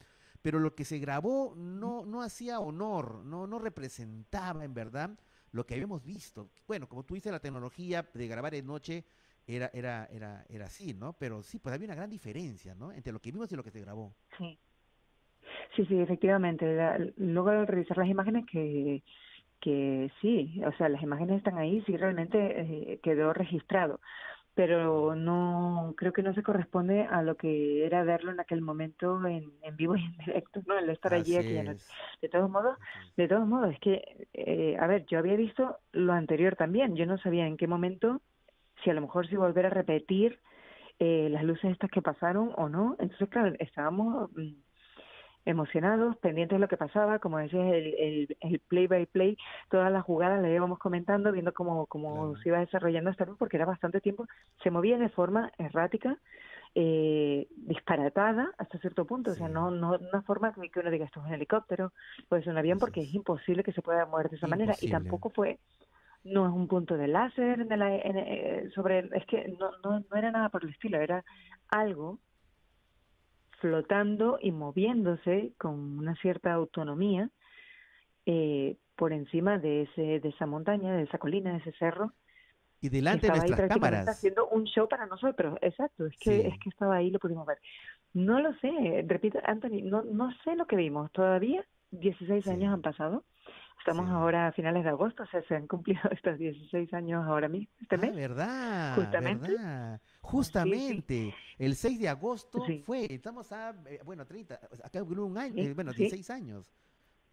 pero 0.42 0.58
lo 0.58 0.74
que 0.74 0.84
se 0.84 0.98
grabó 0.98 1.54
no, 1.54 2.04
no 2.04 2.22
hacía 2.22 2.58
honor, 2.58 3.24
no, 3.24 3.46
no 3.46 3.60
representaba 3.60 4.64
en 4.64 4.74
verdad 4.74 5.16
lo 5.52 5.64
que 5.64 5.74
habíamos 5.74 6.04
visto. 6.04 6.50
Bueno, 6.66 6.88
como 6.88 7.04
tú 7.04 7.14
dices, 7.14 7.30
la 7.30 7.38
tecnología 7.38 8.10
de 8.12 8.26
grabar 8.26 8.50
de 8.50 8.64
noche 8.64 9.04
era, 9.46 9.70
era, 9.74 10.08
era, 10.10 10.44
era 10.48 10.64
así, 10.64 10.92
¿no? 10.92 11.12
Pero 11.12 11.44
sí, 11.44 11.60
pues 11.60 11.72
había 11.72 11.87
una 11.87 11.94
gran 11.94 12.10
diferencia, 12.10 12.74
¿no? 12.74 12.90
Entre 12.90 13.12
lo 13.12 13.20
que 13.20 13.30
vimos 13.30 13.52
y 13.52 13.54
lo 13.54 13.62
que 13.62 13.70
se 13.70 13.80
grabó. 13.80 14.12
Sí. 14.38 14.58
Sí, 15.76 15.87
efectivamente. 15.88 16.66
Luego 17.16 17.50
al 17.50 17.68
revisar 17.68 17.96
las 17.98 18.08
imágenes 18.08 18.44
que, 18.50 19.04
que 19.64 20.12
sí, 20.20 20.61
o 20.66 20.72
sea, 20.72 20.90
las 20.90 21.03
imágenes 21.03 21.38
están 21.38 21.57
ahí, 21.57 21.83
sí 21.87 21.96
realmente 21.96 22.37
eh, 22.38 23.00
quedó 23.03 23.33
registrado, 23.33 23.98
pero 24.55 25.14
no, 25.14 25.94
creo 25.96 26.12
que 26.12 26.22
no 26.22 26.35
se 26.35 26.42
corresponde 26.42 27.05
a 27.05 27.22
lo 27.22 27.37
que 27.37 27.87
era 27.87 28.05
verlo 28.05 28.31
en 28.31 28.40
aquel 28.40 28.61
momento 28.61 29.27
en, 29.27 29.50
en 29.62 29.77
vivo 29.77 29.96
y 29.96 30.05
en 30.05 30.16
directo, 30.18 30.61
¿no? 30.66 30.77
El 30.77 30.90
estar 30.90 31.14
allí 31.14 31.35
Así 31.38 31.55
noche. 31.55 31.70
es. 31.70 31.88
De 32.20 32.29
todos 32.29 32.50
modos, 32.50 32.77
de 33.16 33.27
todos 33.27 33.48
modos, 33.48 33.72
es 33.72 33.81
que, 33.81 34.27
eh, 34.35 34.77
a 34.79 34.87
ver, 34.87 35.07
yo 35.07 35.18
había 35.18 35.35
visto 35.35 35.79
lo 35.92 36.12
anterior 36.12 36.57
también, 36.57 36.94
yo 36.94 37.07
no 37.07 37.16
sabía 37.16 37.46
en 37.46 37.57
qué 37.57 37.66
momento, 37.66 38.20
si 38.83 38.90
a 38.90 38.94
lo 38.94 39.00
mejor 39.00 39.27
si 39.29 39.37
volver 39.37 39.64
a 39.64 39.70
repetir 39.70 40.40
eh, 40.98 41.29
las 41.31 41.42
luces 41.42 41.70
estas 41.70 41.90
que 41.90 42.03
pasaron 42.03 42.53
o 42.57 42.68
no, 42.68 42.96
entonces 42.98 43.31
claro, 43.31 43.55
estábamos 43.59 44.31
mm, 44.33 44.63
emocionados, 45.46 46.16
pendientes 46.18 46.57
de 46.57 46.61
lo 46.61 46.68
que 46.68 46.76
pasaba, 46.76 47.18
como 47.18 47.38
decías, 47.38 47.66
el, 47.72 47.94
el, 47.94 48.37
el 48.40 48.61
play 48.61 48.87
by 48.87 49.07
play, 49.07 49.37
todas 49.70 49.92
las 49.92 50.02
jugadas 50.04 50.40
las 50.40 50.50
íbamos 50.50 50.78
comentando, 50.78 51.33
viendo 51.33 51.52
cómo, 51.52 51.87
cómo 51.87 52.35
se 52.42 52.48
iba 52.48 52.61
desarrollando 52.61 53.11
esta 53.11 53.26
luz, 53.26 53.37
porque 53.38 53.57
era 53.57 53.66
bastante 53.66 54.00
tiempo, 54.00 54.26
se 54.62 54.70
movía 54.70 54.96
de 54.98 55.09
forma 55.11 55.52
errática, 55.59 56.16
eh, 56.74 57.46
disparatada 57.57 58.50
hasta 58.59 58.78
cierto 58.78 59.04
punto, 59.04 59.30
o 59.33 59.35
sea, 59.35 59.48
no, 59.48 59.70
no 59.70 59.96
una 60.11 60.22
forma 60.22 60.52
que 60.54 60.80
uno 60.80 60.90
diga 60.90 61.04
esto 61.04 61.20
es 61.20 61.26
un 61.26 61.35
helicóptero, 61.35 61.92
pues 62.28 62.46
un 62.46 62.57
avión, 62.59 62.78
porque 62.78 63.02
es 63.02 63.14
imposible 63.14 63.62
que 63.62 63.72
se 63.72 63.83
pueda 63.83 64.07
mover 64.07 64.30
de 64.30 64.37
esa 64.37 64.46
manera, 64.46 64.72
y 64.80 64.90
tampoco 64.90 65.30
fue 65.30 65.59
no 66.24 66.46
es 66.46 66.52
un 66.54 66.66
punto 66.68 66.96
de 66.96 67.07
láser 67.07 67.61
en 67.61 67.78
la- 67.78 67.94
en- 67.96 68.16
eh, 68.16 68.70
sobre 68.74 69.00
es 69.12 69.26
que 69.26 69.46
no, 69.61 69.70
no, 69.85 70.00
no 70.11 70.16
era 70.16 70.30
nada 70.30 70.48
por 70.48 70.64
el 70.64 70.70
estilo, 70.70 70.98
era 70.98 71.22
algo 71.68 72.18
flotando 73.68 74.38
y 74.42 74.53
moviéndose 74.53 75.55
con 75.57 75.96
una 75.98 76.14
cierta 76.16 76.53
autonomía 76.53 77.31
eh, 78.27 78.77
por 78.94 79.14
encima 79.14 79.57
de 79.59 79.83
ese 79.85 80.20
de 80.20 80.29
esa 80.29 80.44
montaña, 80.44 80.94
de 80.94 81.05
esa 81.05 81.16
colina, 81.16 81.53
de 81.53 81.59
ese 81.61 81.72
cerro. 81.79 82.12
Y 82.83 82.90
delante 82.90 83.22
de 83.22 83.27
estaba 83.29 83.42
ahí 83.44 83.48
nuestras 83.48 83.68
prácticamente 83.68 83.96
cámaras. 83.96 84.18
haciendo 84.18 84.48
un 84.48 84.64
show 84.64 84.87
para 84.87 85.07
nosotros, 85.07 85.57
exacto, 85.62 86.05
es 86.05 86.14
que 86.18 86.42
Sí. 86.42 86.46
es 86.48 86.59
que 86.62 86.68
estaba 86.68 86.96
ahí, 86.96 87.11
lo 87.11 87.18
pudimos 87.18 87.46
ver. 87.46 87.57
No 88.12 88.38
lo 88.40 88.53
sé, 88.57 89.03
repito, 89.09 89.38
Anthony, 89.44 89.81
no 89.83 90.03
no 90.03 90.31
sé 90.44 90.57
lo 90.57 90.66
que 90.66 90.77
vimos, 90.77 91.11
todavía 91.12 91.64
16 91.90 92.46
años 92.48 92.74
han 92.74 92.83
pasado. 92.83 93.24
Estamos 93.87 94.09
ahora 94.09 94.47
a 94.47 94.53
finales 94.53 94.83
de 94.83 94.88
agosto, 94.88 95.25
o 95.25 95.27
sea, 95.27 95.42
se 95.42 95.55
han 95.57 95.66
cumplido 95.66 96.01
estos 96.11 96.38
16 96.38 96.94
años 96.94 97.23
ahora 97.27 97.49
mismo, 97.49 97.68
este 97.83 97.97
Ah, 97.97 97.99
mes. 97.99 98.16
verdad, 98.16 98.94
Justamente. 98.97 99.49
verdad. 99.53 100.01
Justamente, 100.23 101.35
el 101.59 101.75
6 101.77 102.01
de 102.01 102.09
agosto 102.09 102.64
fue, 102.87 103.05
estamos 103.12 103.53
a, 103.53 103.75
eh, 103.90 104.01
bueno, 104.03 104.25
30, 104.25 104.59
acá 104.83 105.03
un 105.03 105.37
año, 105.37 105.53
Sí, 105.62 105.68
eh, 105.68 105.75
bueno, 105.75 105.92
sí. 105.92 105.99
16 106.05 106.31
años. 106.31 106.73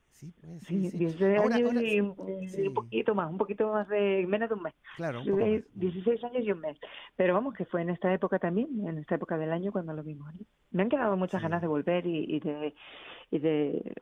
Sí, 0.10 0.34
pues, 0.42 0.62
sí, 0.66 0.82
Sí, 0.82 0.92
sí. 0.92 0.98
16 0.98 1.38
Ahora- 1.40 1.56
años 1.56 1.70
ahora- 1.74 1.82
y, 1.84 2.00
un- 2.02 2.16
un 2.20 2.74
poquito 2.74 3.16
más, 3.16 3.32
un 3.32 3.38
poquito 3.38 3.72
más 3.72 3.88
de 3.88 4.26
menos 4.28 4.50
de 4.50 4.56
un 4.56 4.64
mes. 4.64 4.74
Claro, 4.98 5.22
un 5.22 5.26
poco 5.28 5.38
16, 5.38 5.66
16 5.74 6.24
años 6.26 6.44
y 6.44 6.52
un 6.52 6.60
mes. 6.60 6.78
Pero 7.16 7.34
vamos, 7.34 7.54
que 7.54 7.64
fue 7.66 7.82
en 7.82 7.92
esta 7.92 8.14
época 8.14 8.40
también, 8.40 8.68
en 8.90 8.98
esta 8.98 9.16
época 9.16 9.38
del 9.38 9.54
año 9.54 9.72
cuando 9.72 9.94
lo 9.94 10.04
vimos. 10.04 10.32
¿no? 10.36 10.42
Me 10.72 10.84
han 10.84 10.90
quedado 10.90 11.16
muchas 11.16 11.42
ganas 11.42 11.62
de 11.62 11.68
volver 11.68 12.06
y, 12.06 12.26
y 12.36 12.40
de 12.42 12.76
y 13.32 13.40
de 13.40 13.94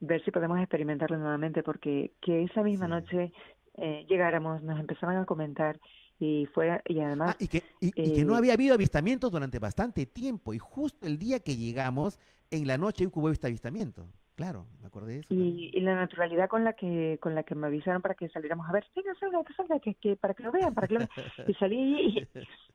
ver 0.00 0.24
si 0.24 0.30
podemos 0.30 0.58
experimentarlo 0.58 1.18
nuevamente, 1.18 1.62
porque 1.62 2.12
que 2.20 2.44
esa 2.44 2.62
misma 2.62 2.88
noche 2.88 3.32
eh, 3.74 4.06
llegáramos, 4.08 4.62
nos 4.62 4.78
empezaban 4.78 5.16
a 5.16 5.24
comentar 5.24 5.80
y 6.20 6.46
fue 6.46 6.80
y 6.86 6.98
además 7.00 7.36
y, 7.38 7.46
que, 7.46 7.62
y, 7.80 7.88
y 7.88 8.14
que 8.14 8.24
no 8.24 8.34
eh, 8.34 8.38
había 8.38 8.54
habido 8.54 8.74
avistamientos 8.74 9.30
durante 9.30 9.58
bastante 9.58 10.06
tiempo. 10.06 10.52
Y 10.54 10.58
justo 10.58 11.06
el 11.06 11.18
día 11.18 11.40
que 11.40 11.56
llegamos, 11.56 12.18
en 12.50 12.66
la 12.66 12.78
noche 12.78 13.08
hubo 13.12 13.30
este 13.30 13.46
avistamiento. 13.46 14.06
Claro, 14.38 14.66
me 14.80 14.86
acordé 14.86 15.14
de 15.14 15.18
eso. 15.18 15.34
y, 15.34 15.72
y 15.74 15.80
la 15.80 15.96
naturalidad 15.96 16.48
con 16.48 16.62
la 16.62 16.74
que 16.74 17.18
con 17.20 17.34
la 17.34 17.42
que 17.42 17.56
me 17.56 17.66
avisaron 17.66 18.00
para 18.00 18.14
que 18.14 18.28
saliéramos 18.28 18.68
a 18.68 18.72
ver, 18.72 18.86
venga, 18.94 19.12
salga, 19.18 19.42
que 19.42 19.52
salga, 19.54 19.80
que, 19.80 19.94
que 19.96 20.14
para 20.14 20.32
que 20.32 20.44
lo 20.44 20.52
vean, 20.52 20.72
para 20.74 20.86
que 20.86 20.94
lo 20.94 21.00
vean. 21.00 21.08
Y 21.48 21.54
salí 21.54 22.28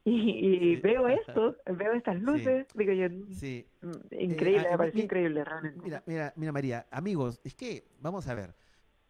y, 0.04 0.12
y, 0.12 0.74
y 0.74 0.76
veo 0.76 1.08
esto, 1.08 1.56
veo 1.66 1.94
estas 1.94 2.22
luces, 2.22 2.68
digo 2.76 2.92
yo, 2.92 3.08
Sí. 3.32 3.66
mm, 3.82 3.92
increíble, 4.20 4.68
Eh, 4.68 4.72
me 4.72 4.78
pareció 4.78 5.04
increíble 5.04 5.46
realmente. 5.46 5.80
Mira, 5.82 6.04
mira, 6.06 6.34
mira, 6.36 6.52
María, 6.52 6.86
amigos, 6.92 7.40
es 7.46 7.56
que, 7.56 7.86
vamos 8.02 8.28
a 8.28 8.36
ver, 8.36 8.54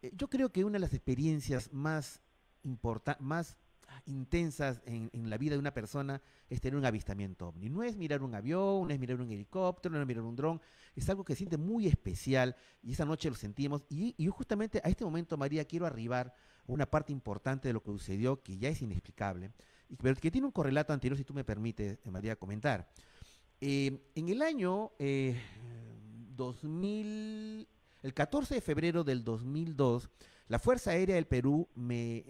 eh, 0.03 0.11
yo 0.13 0.27
creo 0.27 0.49
que 0.49 0.63
una 0.63 0.73
de 0.73 0.81
las 0.81 0.93
experiencias 0.93 1.73
más 1.73 2.21
importa 2.61 3.17
más 3.19 3.57
intensas 4.05 4.81
en, 4.85 5.09
en 5.13 5.29
la 5.29 5.37
vida 5.37 5.53
de 5.53 5.59
una 5.59 5.73
persona 5.73 6.21
es 6.49 6.61
tener 6.61 6.77
un 6.77 6.85
avistamiento 6.85 7.47
ovni. 7.47 7.69
No 7.69 7.83
es 7.83 7.95
mirar 7.95 8.21
un 8.21 8.35
avión, 8.35 8.87
no 8.87 8.93
es 8.93 8.99
mirar 8.99 9.19
un 9.19 9.31
helicóptero, 9.31 9.95
no 9.95 10.01
es 10.01 10.07
mirar 10.07 10.23
un 10.23 10.35
dron, 10.35 10.61
es 10.95 11.09
algo 11.09 11.23
que 11.23 11.33
se 11.33 11.39
siente 11.39 11.57
muy 11.57 11.87
especial 11.87 12.55
y 12.81 12.93
esa 12.93 13.05
noche 13.05 13.29
lo 13.29 13.35
sentimos. 13.35 13.83
Y, 13.89 14.13
y 14.17 14.27
justamente 14.27 14.81
a 14.83 14.89
este 14.89 15.03
momento, 15.03 15.37
María, 15.37 15.65
quiero 15.65 15.85
arribar 15.85 16.33
a 16.67 16.71
una 16.71 16.85
parte 16.85 17.11
importante 17.11 17.67
de 17.69 17.73
lo 17.73 17.81
que 17.81 17.91
sucedió 17.91 18.41
que 18.41 18.57
ya 18.57 18.69
es 18.69 18.81
inexplicable, 18.81 19.51
y 19.89 19.95
pero 19.95 20.15
que 20.15 20.31
tiene 20.31 20.47
un 20.47 20.51
correlato 20.51 20.93
anterior, 20.93 21.17
si 21.17 21.23
tú 21.23 21.33
me 21.33 21.43
permites, 21.43 21.99
eh, 22.03 22.11
María, 22.11 22.35
comentar. 22.35 22.89
Eh, 23.61 24.11
en 24.15 24.29
el 24.29 24.41
año 24.41 24.91
eh, 24.99 25.39
2000, 26.35 27.67
el 28.01 28.13
14 28.13 28.55
de 28.55 28.61
febrero 28.61 29.03
del 29.03 29.23
2002, 29.23 30.09
la 30.47 30.59
Fuerza 30.59 30.91
Aérea 30.91 31.15
del 31.15 31.27
Perú 31.27 31.67
me, 31.75 32.23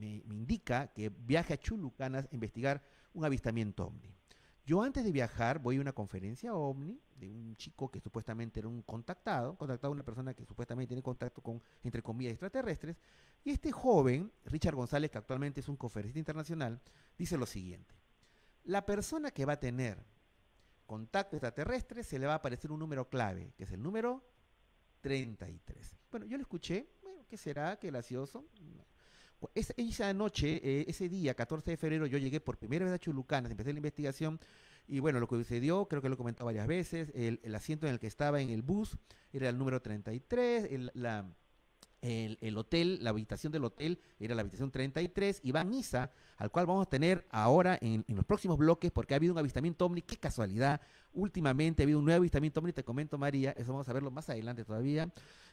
indica 0.00 0.88
que 0.88 1.10
viaje 1.10 1.54
a 1.54 1.58
Chulucanas 1.58 2.24
a 2.24 2.34
investigar 2.34 2.82
un 3.12 3.24
avistamiento 3.24 3.86
ovni. 3.86 4.14
Yo 4.64 4.82
antes 4.82 5.04
de 5.04 5.12
viajar 5.12 5.60
voy 5.60 5.76
a 5.76 5.80
una 5.80 5.92
conferencia 5.92 6.52
OVNI 6.52 7.00
de 7.14 7.30
un 7.30 7.56
chico 7.56 7.88
que 7.88 8.00
supuestamente 8.00 8.58
era 8.58 8.68
un 8.68 8.82
contactado, 8.82 9.56
contactado 9.56 9.92
una 9.92 10.02
persona 10.02 10.34
que 10.34 10.44
supuestamente 10.44 10.88
tiene 10.88 11.02
contacto 11.02 11.40
con, 11.40 11.62
entre 11.84 12.02
comillas, 12.02 12.32
extraterrestres. 12.32 12.96
Y 13.44 13.50
este 13.50 13.70
joven, 13.70 14.32
Richard 14.44 14.74
González, 14.74 15.10
que 15.12 15.18
actualmente 15.18 15.60
es 15.60 15.68
un 15.68 15.76
conferencista 15.76 16.18
internacional, 16.18 16.80
dice 17.16 17.38
lo 17.38 17.46
siguiente. 17.46 17.94
La 18.64 18.84
persona 18.84 19.30
que 19.30 19.44
va 19.44 19.52
a 19.52 19.60
tener 19.60 20.04
contacto 20.84 21.36
extraterrestre 21.36 22.02
se 22.02 22.18
le 22.18 22.26
va 22.26 22.32
a 22.32 22.36
aparecer 22.36 22.72
un 22.72 22.80
número 22.80 23.08
clave, 23.08 23.52
que 23.56 23.64
es 23.64 23.70
el 23.70 23.80
número 23.80 24.24
33. 25.00 25.96
Bueno, 26.10 26.26
yo 26.26 26.36
lo 26.36 26.42
escuché, 26.42 26.88
¿qué 27.28 27.36
será? 27.36 27.76
¿Qué 27.76 27.88
gracioso? 27.90 28.44
Esa, 29.54 29.74
esa 29.76 30.12
noche, 30.14 30.60
eh, 30.62 30.84
ese 30.88 31.08
día, 31.08 31.34
14 31.34 31.72
de 31.72 31.76
febrero, 31.76 32.06
yo 32.06 32.18
llegué 32.18 32.40
por 32.40 32.56
primera 32.56 32.84
vez 32.84 32.94
a 32.94 32.98
Chulucanas, 32.98 33.50
empecé 33.50 33.72
la 33.72 33.78
investigación 33.78 34.40
y 34.88 35.00
bueno, 35.00 35.20
lo 35.20 35.26
que 35.26 35.36
sucedió, 35.36 35.86
creo 35.86 36.00
que 36.00 36.08
lo 36.08 36.14
he 36.14 36.18
comentado 36.18 36.46
varias 36.46 36.66
veces, 36.66 37.10
el, 37.14 37.54
asiento 37.54 37.86
en 37.86 37.94
el 37.94 38.00
que 38.00 38.06
estaba 38.06 38.40
en 38.40 38.50
el 38.50 38.62
bus 38.62 38.96
era 39.32 39.48
el 39.48 39.58
número 39.58 39.82
33, 39.82 40.68
el, 40.70 40.90
la, 40.94 41.26
el, 42.02 42.38
el, 42.40 42.56
hotel, 42.56 43.00
la 43.02 43.10
habitación 43.10 43.52
del 43.52 43.64
hotel 43.64 44.00
era 44.20 44.34
la 44.34 44.42
habitación 44.42 44.70
33, 44.70 45.40
Iván 45.42 45.74
Isa, 45.74 46.12
al 46.36 46.50
cual 46.50 46.66
vamos 46.66 46.86
a 46.86 46.90
tener 46.90 47.26
ahora 47.30 47.78
en, 47.80 48.04
en, 48.06 48.16
los 48.16 48.24
próximos 48.24 48.58
bloques, 48.58 48.92
porque 48.92 49.14
ha 49.14 49.16
habido 49.16 49.32
un 49.32 49.38
avistamiento 49.38 49.84
ovni, 49.84 50.02
qué 50.02 50.16
casualidad, 50.16 50.80
últimamente 51.12 51.82
ha 51.82 51.84
habido 51.84 51.98
un 51.98 52.04
nuevo 52.04 52.20
avistamiento 52.20 52.60
ovni, 52.60 52.72
te 52.72 52.84
comento 52.84 53.18
María, 53.18 53.52
eso 53.52 53.72
vamos 53.72 53.88
a 53.88 53.92
verlo 53.92 54.10
más 54.10 54.30
adelante 54.30 54.64
todavía. 54.64 55.10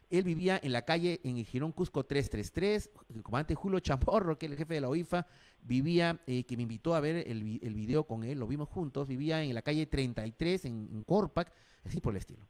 Él 0.10 0.24
vivía 0.24 0.60
en 0.62 0.72
la 0.72 0.84
calle 0.84 1.22
en 1.24 1.38
el 1.38 1.46
Girón 1.46 1.72
Cusco 1.72 2.06
333. 2.06 2.90
El 3.16 3.24
comandante 3.24 3.56
Julio 3.56 3.80
Chamorro, 3.80 4.38
que 4.38 4.46
es 4.46 4.52
el 4.52 4.58
jefe 4.58 4.76
de 4.76 4.82
la 4.82 4.90
OIFA, 4.90 5.28
vivía, 5.62 6.22
eh, 6.28 6.44
que 6.44 6.58
me 6.58 6.64
invitó 6.64 6.96
a 6.96 7.00
ver 7.00 7.28
el, 7.28 7.44
video 7.44 8.06
con 8.06 8.24
él, 8.24 8.40
lo 8.40 8.48
vimos 8.48 8.70
juntos, 8.70 9.08
vivía 9.08 9.44
en 9.44 9.54
la 9.54 9.62
calle 9.62 9.86
33 9.86 10.66
en, 10.66 10.90
en 10.92 11.04
Corpac, 11.04 11.52
así 11.84 12.00
por 12.00 12.14
el 12.14 12.18
estilo. 12.18 12.48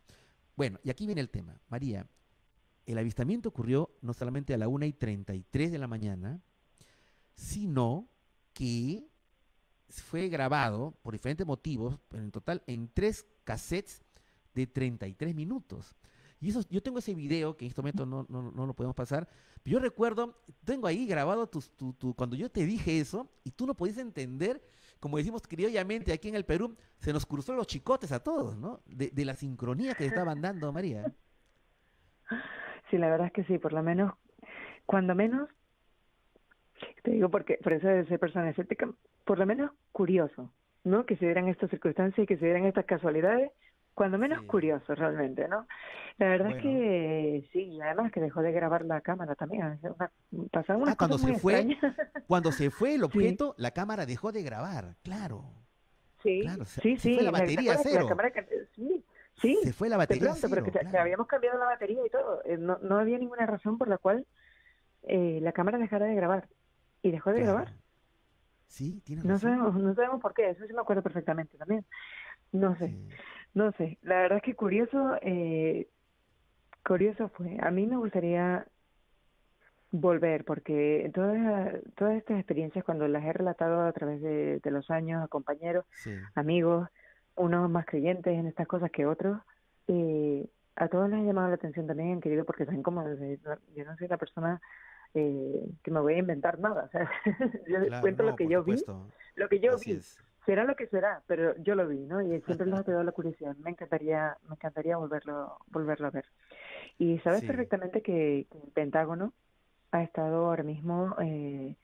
Bueno, 0.55 0.79
y 0.83 0.89
aquí 0.89 1.05
viene 1.05 1.21
el 1.21 1.29
tema. 1.29 1.59
María, 1.69 2.07
el 2.85 2.97
avistamiento 2.97 3.49
ocurrió 3.49 3.91
no 4.01 4.13
solamente 4.13 4.53
a 4.53 4.57
la 4.57 4.67
1 4.67 4.85
y 4.85 4.93
33 4.93 5.71
de 5.71 5.77
la 5.77 5.87
mañana, 5.87 6.41
sino 7.35 8.07
que 8.53 9.07
fue 9.89 10.27
grabado 10.27 10.97
por 11.01 11.13
diferentes 11.13 11.45
motivos, 11.45 11.99
pero 12.09 12.23
en 12.23 12.31
total 12.31 12.63
en 12.67 12.89
tres 12.93 13.25
cassettes 13.43 14.03
de 14.53 14.67
33 14.67 15.35
minutos. 15.35 15.95
Y 16.43 16.49
eso, 16.49 16.61
yo 16.69 16.83
tengo 16.83 16.99
ese 16.99 17.13
video 17.13 17.55
que 17.55 17.63
en 17.63 17.69
este 17.69 17.81
momento 17.81 18.05
no, 18.05 18.25
no, 18.27 18.51
no 18.51 18.67
lo 18.67 18.73
podemos 18.73 18.95
pasar. 18.95 19.29
Yo 19.63 19.79
recuerdo, 19.79 20.41
tengo 20.65 20.87
ahí 20.87 21.05
grabado 21.05 21.47
tu, 21.47 21.61
tu, 21.61 21.93
tu, 21.93 22.13
cuando 22.13 22.35
yo 22.35 22.51
te 22.51 22.65
dije 22.65 22.99
eso 22.99 23.29
y 23.45 23.51
tú 23.51 23.65
no 23.65 23.73
podías 23.73 23.97
entender, 23.97 24.61
como 24.99 25.17
decimos 25.17 25.41
criollamente 25.47 26.11
aquí 26.11 26.27
en 26.27 26.35
el 26.35 26.43
Perú, 26.43 26.75
se 26.97 27.13
nos 27.13 27.25
cruzó 27.25 27.53
los 27.53 27.65
chicotes 27.65 28.11
a 28.11 28.21
todos, 28.21 28.57
¿no? 28.57 28.81
De, 28.85 29.09
de 29.09 29.23
la 29.23 29.35
sincronía 29.35 29.93
que 29.95 30.05
estaban 30.05 30.41
dando, 30.41 30.73
María. 30.73 31.05
Sí, 32.89 32.97
la 32.97 33.09
verdad 33.09 33.27
es 33.27 33.33
que 33.33 33.45
sí, 33.45 33.57
por 33.57 33.71
lo 33.71 33.81
menos, 33.81 34.13
cuando 34.85 35.15
menos, 35.15 35.49
te 37.03 37.11
digo 37.11 37.29
porque 37.29 37.57
por 37.63 37.71
eso 37.71 37.87
de 37.87 38.05
ser 38.05 38.19
persona 38.19 38.49
escéptica, 38.49 38.91
por 39.23 39.39
lo 39.39 39.45
menos 39.45 39.71
curioso, 39.93 40.51
¿no? 40.83 41.05
Que 41.05 41.15
se 41.15 41.25
dieran 41.25 41.47
estas 41.47 41.69
circunstancias 41.69 42.21
y 42.21 42.27
que 42.27 42.35
se 42.35 42.45
dieran 42.45 42.65
estas 42.65 42.83
casualidades 42.83 43.49
cuando 43.93 44.17
menos 44.17 44.41
sí. 44.41 44.47
curioso 44.47 44.95
realmente, 44.95 45.47
¿no? 45.47 45.67
La 46.17 46.29
verdad 46.29 46.51
bueno. 46.51 46.57
es 46.57 46.63
que 46.63 47.49
sí, 47.51 47.79
además 47.81 48.11
que 48.11 48.21
dejó 48.21 48.41
de 48.41 48.51
grabar 48.51 48.85
la 48.85 49.01
cámara 49.01 49.35
también. 49.35 49.79
Una, 49.81 50.11
pasaron 50.51 50.83
unas 50.83 50.93
ah, 50.93 50.97
cuando 50.97 51.17
se 51.17 51.33
fue, 51.35 51.59
extrañas. 51.59 51.95
cuando 52.27 52.51
se 52.51 52.69
fue 52.69 52.95
el 52.95 53.03
objeto, 53.03 53.53
sí. 53.55 53.61
la 53.61 53.71
cámara 53.71 54.05
dejó 54.05 54.31
de 54.31 54.43
grabar, 54.43 54.95
claro. 55.03 55.43
Sí, 56.21 56.41
claro, 56.41 56.65
sí, 56.65 56.97
se 56.97 57.09
sí. 57.09 57.13
fue 57.15 57.23
la 57.23 57.31
batería 57.31 57.73
la, 57.73 57.79
cero. 57.79 58.03
La 58.03 58.09
cámara, 58.09 58.31
sí, 58.75 59.05
sí. 59.41 59.59
Se 59.63 59.73
fue 59.73 59.89
la 59.89 59.97
batería 59.97 60.29
pronto, 60.29 60.39
cero, 60.41 60.51
pero 60.51 60.65
que, 60.65 60.71
claro. 60.71 60.91
que, 60.91 60.97
habíamos 60.97 61.27
cambiado 61.27 61.59
la 61.59 61.65
batería 61.65 62.05
y 62.05 62.09
todo. 62.09 62.41
Eh, 62.45 62.57
no, 62.57 62.77
no 62.81 62.97
había 62.97 63.17
ninguna 63.17 63.45
razón 63.45 63.77
por 63.77 63.87
la 63.87 63.97
cual 63.97 64.25
eh, 65.03 65.39
la 65.41 65.51
cámara 65.51 65.77
dejara 65.77 66.05
de 66.05 66.15
grabar. 66.15 66.47
Y 67.01 67.11
dejó 67.11 67.31
de 67.31 67.41
claro. 67.41 67.53
grabar. 67.53 67.73
Sí, 68.67 69.01
tiene 69.03 69.23
no 69.23 69.33
razón. 69.33 69.51
sabemos, 69.51 69.75
no 69.75 69.93
sabemos 69.93 70.21
por 70.21 70.33
qué, 70.33 70.49
eso 70.49 70.65
sí 70.65 70.73
me 70.73 70.81
acuerdo 70.81 71.03
perfectamente 71.03 71.57
también. 71.57 71.85
No 72.51 72.75
sé. 72.77 72.87
Sí. 72.87 73.09
No 73.53 73.71
sé, 73.73 73.97
la 74.01 74.21
verdad 74.21 74.37
es 74.37 74.43
que 74.43 74.55
curioso, 74.55 75.15
eh, 75.21 75.87
curioso 76.85 77.29
fue. 77.29 77.57
A 77.61 77.69
mí 77.71 77.85
me 77.85 77.97
gustaría 77.97 78.65
volver, 79.91 80.43
porque 80.43 81.11
todas, 81.13 81.75
todas 81.95 82.15
estas 82.17 82.37
experiencias, 82.39 82.83
cuando 82.83 83.07
las 83.07 83.23
he 83.23 83.33
relatado 83.33 83.81
a 83.81 83.91
través 83.93 84.21
de, 84.21 84.59
de 84.59 84.71
los 84.71 84.89
años 84.89 85.23
a 85.23 85.27
compañeros, 85.27 85.85
sí. 85.91 86.11
amigos, 86.33 86.89
unos 87.35 87.69
más 87.69 87.85
creyentes 87.85 88.33
en 88.33 88.47
estas 88.47 88.67
cosas 88.67 88.89
que 88.91 89.05
otros, 89.05 89.39
eh, 89.87 90.47
a 90.75 90.87
todos 90.87 91.09
les 91.09 91.19
ha 91.19 91.23
llamado 91.23 91.49
la 91.49 91.55
atención 91.55 91.85
también, 91.85 92.21
querido, 92.21 92.45
porque 92.45 92.65
saben 92.65 92.81
como 92.81 93.03
yo 93.07 93.85
no 93.85 93.97
soy 93.97 94.07
una 94.07 94.17
persona 94.17 94.61
eh, 95.13 95.69
que 95.83 95.91
me 95.91 95.99
voy 95.99 96.15
a 96.15 96.17
inventar 96.19 96.57
nada, 96.59 96.85
o 96.87 96.89
sea, 96.89 97.09
yo 97.67 97.79
claro, 97.85 98.01
cuento 98.01 98.23
no, 98.23 98.29
lo 98.31 98.35
que 98.35 98.47
yo 98.47 98.61
supuesto. 98.61 99.05
vi, 99.05 99.11
lo 99.35 99.49
que 99.49 99.59
yo 99.59 99.75
Así 99.75 99.91
vi. 99.91 99.97
Es 99.97 100.23
será 100.45 100.63
lo 100.65 100.75
que 100.75 100.87
será, 100.87 101.23
pero 101.27 101.55
yo 101.57 101.75
lo 101.75 101.87
vi, 101.87 101.99
¿no? 102.05 102.21
Y 102.21 102.41
siempre 102.43 102.67
les 102.67 102.79
ha 102.79 102.83
quedado 102.83 103.03
la 103.03 103.11
curiosidad. 103.11 103.55
Me 103.57 103.71
encantaría, 103.71 104.37
me 104.43 104.55
encantaría 104.55 104.97
volverlo, 104.97 105.57
volverlo 105.67 106.07
a 106.07 106.11
ver. 106.11 106.25
Y 106.97 107.19
sabes 107.19 107.43
Sí. 107.43 107.45
perfectamente 107.45 108.01
que, 108.01 108.47
que 108.51 108.57
el 108.59 108.71
Pentágono 108.73 109.33
ha 109.91 110.03
estado 110.03 110.47
ahora 110.47 110.63
mismo 110.63 111.15
eh, 111.21 111.77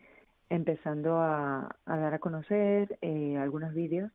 empezando 0.50 1.18
a, 1.20 1.78
a 1.86 1.98
dar 1.98 2.14
a 2.16 2.20
conocer 2.20 2.98
eh, 3.02 3.38
algunos 3.38 3.74
vídeos 3.74 4.12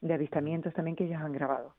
de 0.00 0.14
avistamientos 0.14 0.74
también 0.74 0.96
que 0.96 1.04
ellos 1.04 1.20
han 1.22 1.32
grabado, 1.32 1.76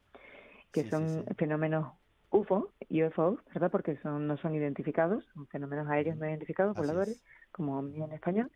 que 0.72 0.84
Sí, 0.84 0.90
son 0.90 1.26
sí. 1.26 1.30
fenómenos 1.38 1.94
UFO, 2.32 2.74
UFO, 2.90 3.40
¿verdad? 3.54 3.72
Porque 3.72 3.98
son 3.98 4.28
no 4.28 4.38
son 4.38 4.56
identificados, 4.56 5.26
son 5.34 5.48
fenómenos 5.48 5.90
aéreos 5.90 6.18
no 6.18 6.28
identificados, 6.28 6.76
Así 6.76 6.78
voladores, 6.78 7.18
es. 7.18 7.24
como 7.52 7.80
en 7.80 8.12
español, 8.12 8.52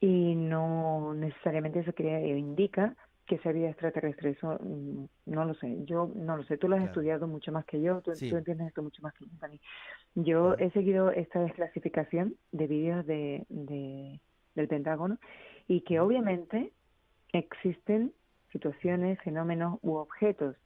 y 0.00 0.34
no 0.34 1.14
necesariamente 1.14 1.80
eso 1.80 1.92
quiere, 1.92 2.28
indica 2.38 2.94
que 3.26 3.38
sea 3.38 3.52
vida 3.52 3.70
extraterrestre, 3.70 4.30
eso 4.30 4.56
mm, 4.62 5.04
no 5.26 5.44
lo 5.44 5.54
sé, 5.54 5.84
yo 5.84 6.10
no 6.14 6.36
lo 6.36 6.44
sé, 6.44 6.58
tú 6.58 6.68
lo 6.68 6.76
has 6.76 6.80
Claro. 6.82 6.92
estudiado 6.92 7.26
mucho 7.26 7.50
más 7.50 7.64
que 7.64 7.80
yo, 7.80 8.00
tú, 8.02 8.14
Sí. 8.14 8.30
tú 8.30 8.36
entiendes 8.36 8.68
esto 8.68 8.82
mucho 8.82 9.02
más 9.02 9.14
que 9.14 9.24
yo, 9.24 9.32
Dani. 9.40 9.60
Yo 10.14 10.54
he 10.54 10.70
seguido 10.70 11.10
esta 11.10 11.40
desclasificación 11.40 12.36
de 12.52 12.66
vídeos 12.68 13.04
de, 13.06 13.44
de, 13.48 14.20
del 14.54 14.68
Pentágono 14.68 15.18
y 15.66 15.80
que 15.80 15.98
obviamente 15.98 16.72
existen 17.32 18.12
situaciones, 18.52 19.20
fenómenos 19.22 19.78
u 19.82 19.94
objetos 19.96 20.56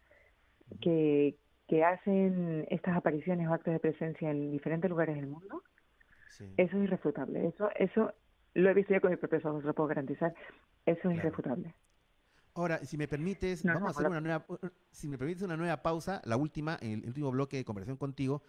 que, 0.81 1.37
que 1.67 1.83
hacen 1.83 2.67
estas 2.69 2.97
apariciones 2.97 3.49
o 3.49 3.55
actos 3.55 3.73
de 3.73 3.81
presencia 3.81 4.31
en 4.31 4.51
diferentes 4.53 4.91
lugares 4.91 5.17
del 5.17 5.27
mundo, 5.29 5.63
Sí. 6.29 6.45
eso 6.59 6.77
es 6.77 6.85
irrefutable. 6.85 7.47
Eso, 7.49 7.71
eso 7.75 8.13
lo 8.55 8.71
he 8.71 8.75
visto 8.75 8.95
yo 8.95 9.01
con 9.01 9.11
mis 9.11 9.19
propios 9.21 9.45
ojos, 9.45 9.65
lo 9.65 9.75
puedo 9.75 9.89
garantizar. 9.89 10.35
Eso 10.87 11.11
es 11.11 11.15
Claro. 11.15 11.19
irrefutable. 11.19 11.75
Ahora, 12.55 12.85
si 12.85 12.97
me 12.97 13.07
permites, 13.09 13.65
No, 13.65 13.73
vamos 13.75 13.83
no, 13.83 13.89
a 13.89 13.91
hacer 13.91 14.07
hola. 14.07 14.19
una 14.19 14.21
nueva, 14.21 14.47
si 14.91 15.09
me 15.09 15.17
permites 15.17 15.43
una 15.43 15.57
nueva 15.57 15.83
pausa, 15.83 16.21
la 16.25 16.37
última, 16.37 16.77
el, 16.83 17.01
el 17.03 17.07
último 17.09 17.31
bloque 17.31 17.57
de 17.57 17.65
conversación 17.65 17.97
contigo, 17.97 18.43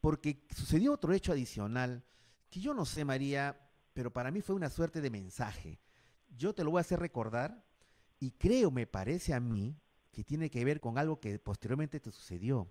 porque 0.00 0.44
sucedió 0.54 0.92
otro 0.92 1.12
hecho 1.12 1.32
adicional 1.32 2.02
que 2.50 2.60
yo 2.60 2.74
no 2.74 2.84
sé, 2.84 3.04
María, 3.04 3.56
pero 3.94 4.12
para 4.12 4.30
mí 4.30 4.40
fue 4.40 4.54
una 4.56 4.68
suerte 4.70 5.00
de 5.00 5.10
mensaje. 5.10 5.78
Yo 6.36 6.54
te 6.54 6.64
lo 6.64 6.70
voy 6.70 6.78
a 6.78 6.82
hacer 6.82 6.98
recordar 6.98 7.64
y 8.18 8.32
creo, 8.32 8.70
me 8.70 8.86
parece 8.86 9.34
a 9.34 9.40
mí, 9.40 9.76
que 10.10 10.24
tiene 10.24 10.50
que 10.50 10.64
ver 10.64 10.80
con 10.80 10.98
algo 10.98 11.20
que 11.20 11.38
posteriormente 11.38 12.00
te 12.00 12.10
sucedió, 12.10 12.70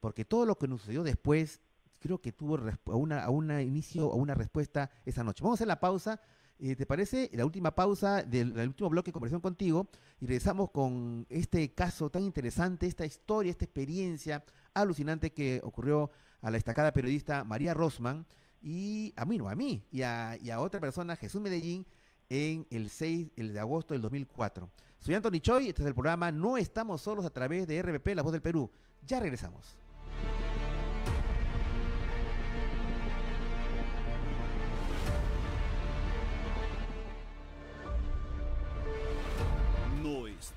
porque 0.00 0.24
todo 0.24 0.46
lo 0.46 0.56
que 0.56 0.66
nos 0.68 0.80
sucedió 0.80 1.02
después 1.04 1.60
creo 2.02 2.20
que 2.20 2.32
tuvo 2.32 2.58
a 2.58 2.96
una, 2.96 3.24
a 3.24 3.30
una 3.30 3.62
inicio 3.62 4.08
o 4.08 4.16
una 4.16 4.34
respuesta 4.34 4.90
esa 5.06 5.24
noche. 5.24 5.42
Vamos 5.42 5.56
a 5.56 5.58
hacer 5.58 5.68
la 5.68 5.80
pausa. 5.80 6.20
eh, 6.58 6.76
¿Te 6.76 6.84
parece? 6.84 7.30
La 7.32 7.46
última 7.46 7.74
pausa 7.74 8.22
del, 8.22 8.58
último 8.58 8.90
bloque 8.90 9.10
de 9.10 9.12
conversación 9.12 9.40
contigo 9.40 9.88
y 10.20 10.26
regresamos 10.26 10.70
con 10.70 11.26
este 11.30 11.72
caso 11.72 12.10
tan 12.10 12.22
interesante, 12.22 12.86
esta 12.86 13.06
historia, 13.06 13.50
esta 13.52 13.64
experiencia 13.64 14.44
alucinante 14.74 15.32
que 15.32 15.60
ocurrió 15.64 16.10
a 16.40 16.50
la 16.50 16.56
destacada 16.56 16.92
periodista 16.92 17.44
María 17.44 17.72
Rosman 17.72 18.26
y 18.60 19.12
a 19.16 19.24
mí, 19.24 19.38
no, 19.38 19.48
a 19.48 19.54
mí, 19.54 19.84
y 19.90 20.02
a, 20.02 20.36
y 20.40 20.50
a 20.50 20.60
otra 20.60 20.80
persona, 20.80 21.16
Jesús 21.16 21.40
Medellín, 21.40 21.86
en 22.28 22.66
el 22.70 22.90
6 22.90 23.32
el 23.36 23.52
de 23.52 23.60
agosto 23.60 23.94
del 23.94 24.02
2004. 24.02 24.68
Soy 25.00 25.14
Anthony 25.14 25.40
Choi, 25.40 25.68
este 25.68 25.82
es 25.82 25.88
el 25.88 25.94
programa 25.94 26.30
No 26.30 26.56
Estamos 26.56 27.02
Solos 27.02 27.24
a 27.24 27.30
través 27.30 27.66
de 27.66 27.82
RBP, 27.82 28.14
La 28.14 28.22
Voz 28.22 28.32
del 28.32 28.42
Perú. 28.42 28.70
Ya 29.04 29.18
regresamos. 29.20 29.81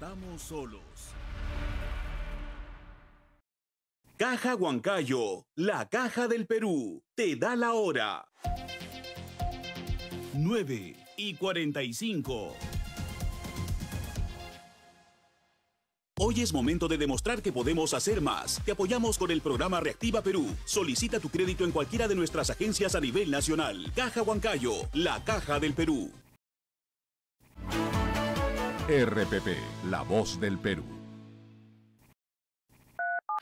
Estamos 0.06 0.42
solos. 0.42 0.82
Caja 4.18 4.56
Huancayo, 4.56 5.46
la 5.56 5.90
caja 5.90 6.28
del 6.28 6.46
Perú, 6.46 7.02
te 7.16 7.36
da 7.36 7.56
la 7.56 7.74
hora. 7.74 8.28
9 10.34 10.96
y 11.18 11.34
45. 11.36 12.54
Hoy 16.18 16.42
es 16.42 16.54
momento 16.54 16.88
de 16.88 16.98
demostrar 16.98 17.42
que 17.42 17.52
podemos 17.52 17.94
hacer 17.96 18.22
más. 18.22 18.62
Te 18.64 18.74
apoyamos 18.74 19.18
con 19.18 19.32
el 19.32 19.42
programa 19.42 19.80
Reactiva 19.80 20.22
Perú. 20.22 20.46
Solicita 20.66 21.20
tu 21.20 21.30
crédito 21.30 21.66
en 21.66 21.72
cualquiera 21.72 22.08
de 22.08 22.16
nuestras 22.16 22.52
agencias 22.52 22.94
a 22.94 23.02
nivel 23.02 23.32
nacional. 23.32 23.92
Caja 23.96 24.22
Huancayo, 24.22 24.74
la 24.94 25.24
caja 25.24 25.60
del 25.60 25.74
Perú. 25.74 26.12
RPP, 28.88 29.58
la 29.90 30.04
voz 30.04 30.40
del 30.40 30.60
Perú. 30.60 30.84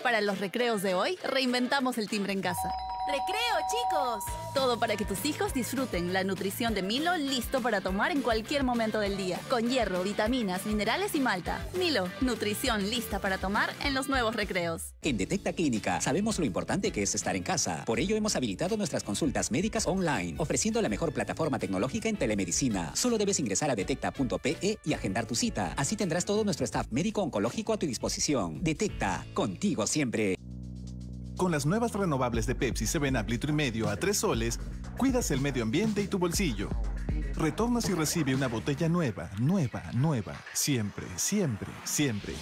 Para 0.01 0.21
los 0.21 0.39
recreos 0.39 0.81
de 0.81 0.93
hoy, 0.95 1.17
reinventamos 1.21 1.97
el 1.97 2.07
timbre 2.07 2.31
en 2.31 2.41
casa. 2.41 2.71
¡Recreo, 3.05 3.57
chicos! 3.69 4.23
Todo 4.53 4.79
para 4.79 4.95
que 4.95 5.03
tus 5.03 5.25
hijos 5.25 5.53
disfruten 5.53 6.13
la 6.13 6.23
nutrición 6.23 6.73
de 6.73 6.81
Milo 6.81 7.17
listo 7.17 7.61
para 7.61 7.81
tomar 7.81 8.11
en 8.11 8.21
cualquier 8.21 8.63
momento 8.63 8.99
del 9.01 9.17
día. 9.17 9.41
Con 9.49 9.69
hierro, 9.69 10.03
vitaminas, 10.03 10.65
minerales 10.65 11.13
y 11.13 11.19
malta. 11.19 11.67
Milo, 11.77 12.07
nutrición 12.21 12.89
lista 12.89 13.19
para 13.19 13.37
tomar 13.37 13.73
en 13.83 13.93
los 13.93 14.07
nuevos 14.07 14.37
recreos. 14.37 14.93
En 15.01 15.17
Detecta 15.17 15.51
Clínica 15.51 15.99
sabemos 15.99 16.39
lo 16.39 16.45
importante 16.45 16.91
que 16.91 17.03
es 17.03 17.13
estar 17.13 17.35
en 17.35 17.43
casa. 17.43 17.83
Por 17.85 17.99
ello 17.99 18.15
hemos 18.15 18.37
habilitado 18.37 18.77
nuestras 18.77 19.03
consultas 19.03 19.51
médicas 19.51 19.85
online, 19.85 20.35
ofreciendo 20.37 20.81
la 20.81 20.87
mejor 20.87 21.13
plataforma 21.13 21.59
tecnológica 21.59 22.07
en 22.07 22.15
telemedicina. 22.15 22.95
Solo 22.95 23.17
debes 23.17 23.37
ingresar 23.37 23.69
a 23.69 23.75
detecta.pe 23.75 24.79
y 24.81 24.93
agendar 24.93 25.25
tu 25.25 25.35
cita. 25.35 25.73
Así 25.75 25.97
tendrás 25.97 26.23
todo 26.23 26.45
nuestro 26.45 26.63
staff 26.63 26.87
médico 26.91 27.21
oncológico 27.21 27.73
a 27.73 27.77
tu 27.77 27.85
disposición. 27.85 28.63
Detecta, 28.63 29.25
contigo 29.33 29.87
siempre. 29.87 30.37
Con 31.37 31.51
las 31.51 31.65
nuevas 31.65 31.93
renovables 31.93 32.45
de 32.45 32.55
Pepsi 32.55 32.85
7 32.85 33.23
litro 33.27 33.51
y 33.51 33.53
medio 33.53 33.89
a 33.89 33.95
3 33.95 34.15
soles, 34.15 34.59
cuidas 34.97 35.31
el 35.31 35.41
medio 35.41 35.63
ambiente 35.63 36.01
y 36.01 36.07
tu 36.07 36.19
bolsillo. 36.19 36.69
Retornas 37.35 37.89
y 37.89 37.93
recibe 37.93 38.35
una 38.35 38.47
botella 38.47 38.87
nueva, 38.87 39.31
nueva, 39.39 39.81
nueva, 39.93 40.35
siempre, 40.53 41.07
siempre, 41.15 41.71
siempre. 41.83 42.35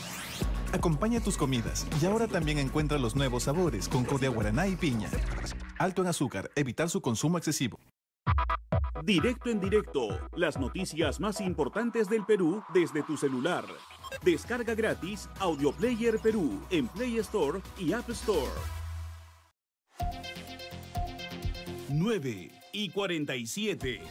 Acompaña 0.73 1.21
tus 1.21 1.37
comidas 1.37 1.87
y 2.01 2.05
ahora 2.05 2.27
también 2.27 2.57
encuentra 2.57 2.97
los 2.97 3.15
nuevos 3.15 3.43
sabores 3.43 3.87
con 3.87 4.05
de 4.19 4.27
guaraná 4.27 4.67
y 4.67 4.75
piña. 4.75 5.09
Alto 5.79 6.01
en 6.01 6.09
azúcar, 6.09 6.51
evitar 6.55 6.89
su 6.89 7.01
consumo 7.01 7.37
excesivo. 7.37 7.79
Directo 9.03 9.49
en 9.49 9.59
directo, 9.59 10.09
las 10.35 10.59
noticias 10.59 11.19
más 11.19 11.41
importantes 11.41 12.07
del 12.07 12.23
Perú 12.25 12.61
desde 12.73 13.01
tu 13.01 13.17
celular. 13.17 13.65
Descarga 14.23 14.75
gratis 14.75 15.27
Audio 15.39 15.71
Player 15.71 16.19
Perú 16.19 16.59
en 16.69 16.87
Play 16.89 17.17
Store 17.17 17.61
y 17.79 17.93
App 17.93 18.09
Store. 18.09 18.80
9 21.89 22.51
y 22.71 22.89
47. 22.89 24.01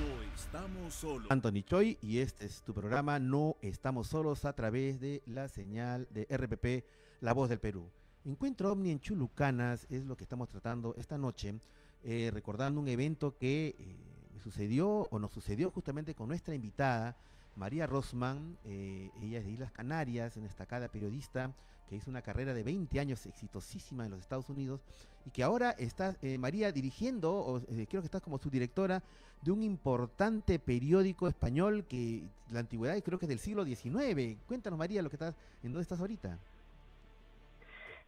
No 0.00 0.22
estamos 0.34 0.94
solos. 0.94 1.26
Anthony 1.30 1.62
Choi 1.64 1.98
y 2.00 2.18
este 2.18 2.46
es 2.46 2.62
tu 2.62 2.72
programa 2.72 3.18
No 3.18 3.56
estamos 3.60 4.08
solos 4.08 4.44
a 4.44 4.54
través 4.54 5.00
de 5.00 5.22
la 5.26 5.48
señal 5.48 6.08
de 6.10 6.24
RPP 6.24 6.84
La 7.20 7.32
Voz 7.32 7.48
del 7.48 7.60
Perú. 7.60 7.90
Encuentro 8.24 8.72
OVNI 8.72 8.90
en 8.90 9.00
Chulucanas 9.00 9.86
es 9.90 10.04
lo 10.04 10.16
que 10.16 10.24
estamos 10.24 10.48
tratando 10.48 10.94
esta 10.98 11.16
noche, 11.16 11.60
eh, 12.02 12.30
recordando 12.32 12.80
un 12.80 12.88
evento 12.88 13.36
que 13.36 13.76
eh, 13.78 13.96
sucedió 14.42 14.88
o 14.88 15.18
nos 15.18 15.30
sucedió 15.30 15.70
justamente 15.70 16.14
con 16.14 16.28
nuestra 16.28 16.54
invitada, 16.54 17.16
María 17.56 17.86
Rosman, 17.86 18.56
eh, 18.64 19.10
ella 19.22 19.38
es 19.38 19.46
de 19.46 19.52
Islas 19.52 19.72
Canarias, 19.72 20.36
una 20.36 20.46
destacada 20.46 20.88
periodista 20.88 21.50
que 21.88 21.96
hizo 21.96 22.10
una 22.10 22.22
carrera 22.22 22.52
de 22.52 22.62
20 22.62 23.00
años 23.00 23.24
exitosísima 23.26 24.04
en 24.04 24.10
los 24.10 24.20
Estados 24.20 24.48
Unidos 24.50 24.80
y 25.24 25.30
que 25.30 25.42
ahora 25.42 25.70
está, 25.70 26.16
eh, 26.22 26.36
María, 26.36 26.70
dirigiendo, 26.72 27.32
o, 27.32 27.58
eh, 27.58 27.86
creo 27.88 28.02
que 28.02 28.06
estás 28.06 28.22
como 28.22 28.38
subdirectora 28.38 29.02
de 29.42 29.50
un 29.50 29.62
importante 29.62 30.58
periódico 30.58 31.28
español 31.28 31.84
que 31.88 32.22
la 32.50 32.60
antigüedad 32.60 33.00
creo 33.02 33.18
que 33.18 33.26
es 33.26 33.30
del 33.30 33.38
siglo 33.38 33.64
XIX. 33.64 34.36
Cuéntanos, 34.46 34.78
María, 34.78 35.02
lo 35.02 35.08
que 35.08 35.16
estás, 35.16 35.34
en 35.62 35.72
dónde 35.72 35.82
estás 35.82 36.00
ahorita. 36.00 36.38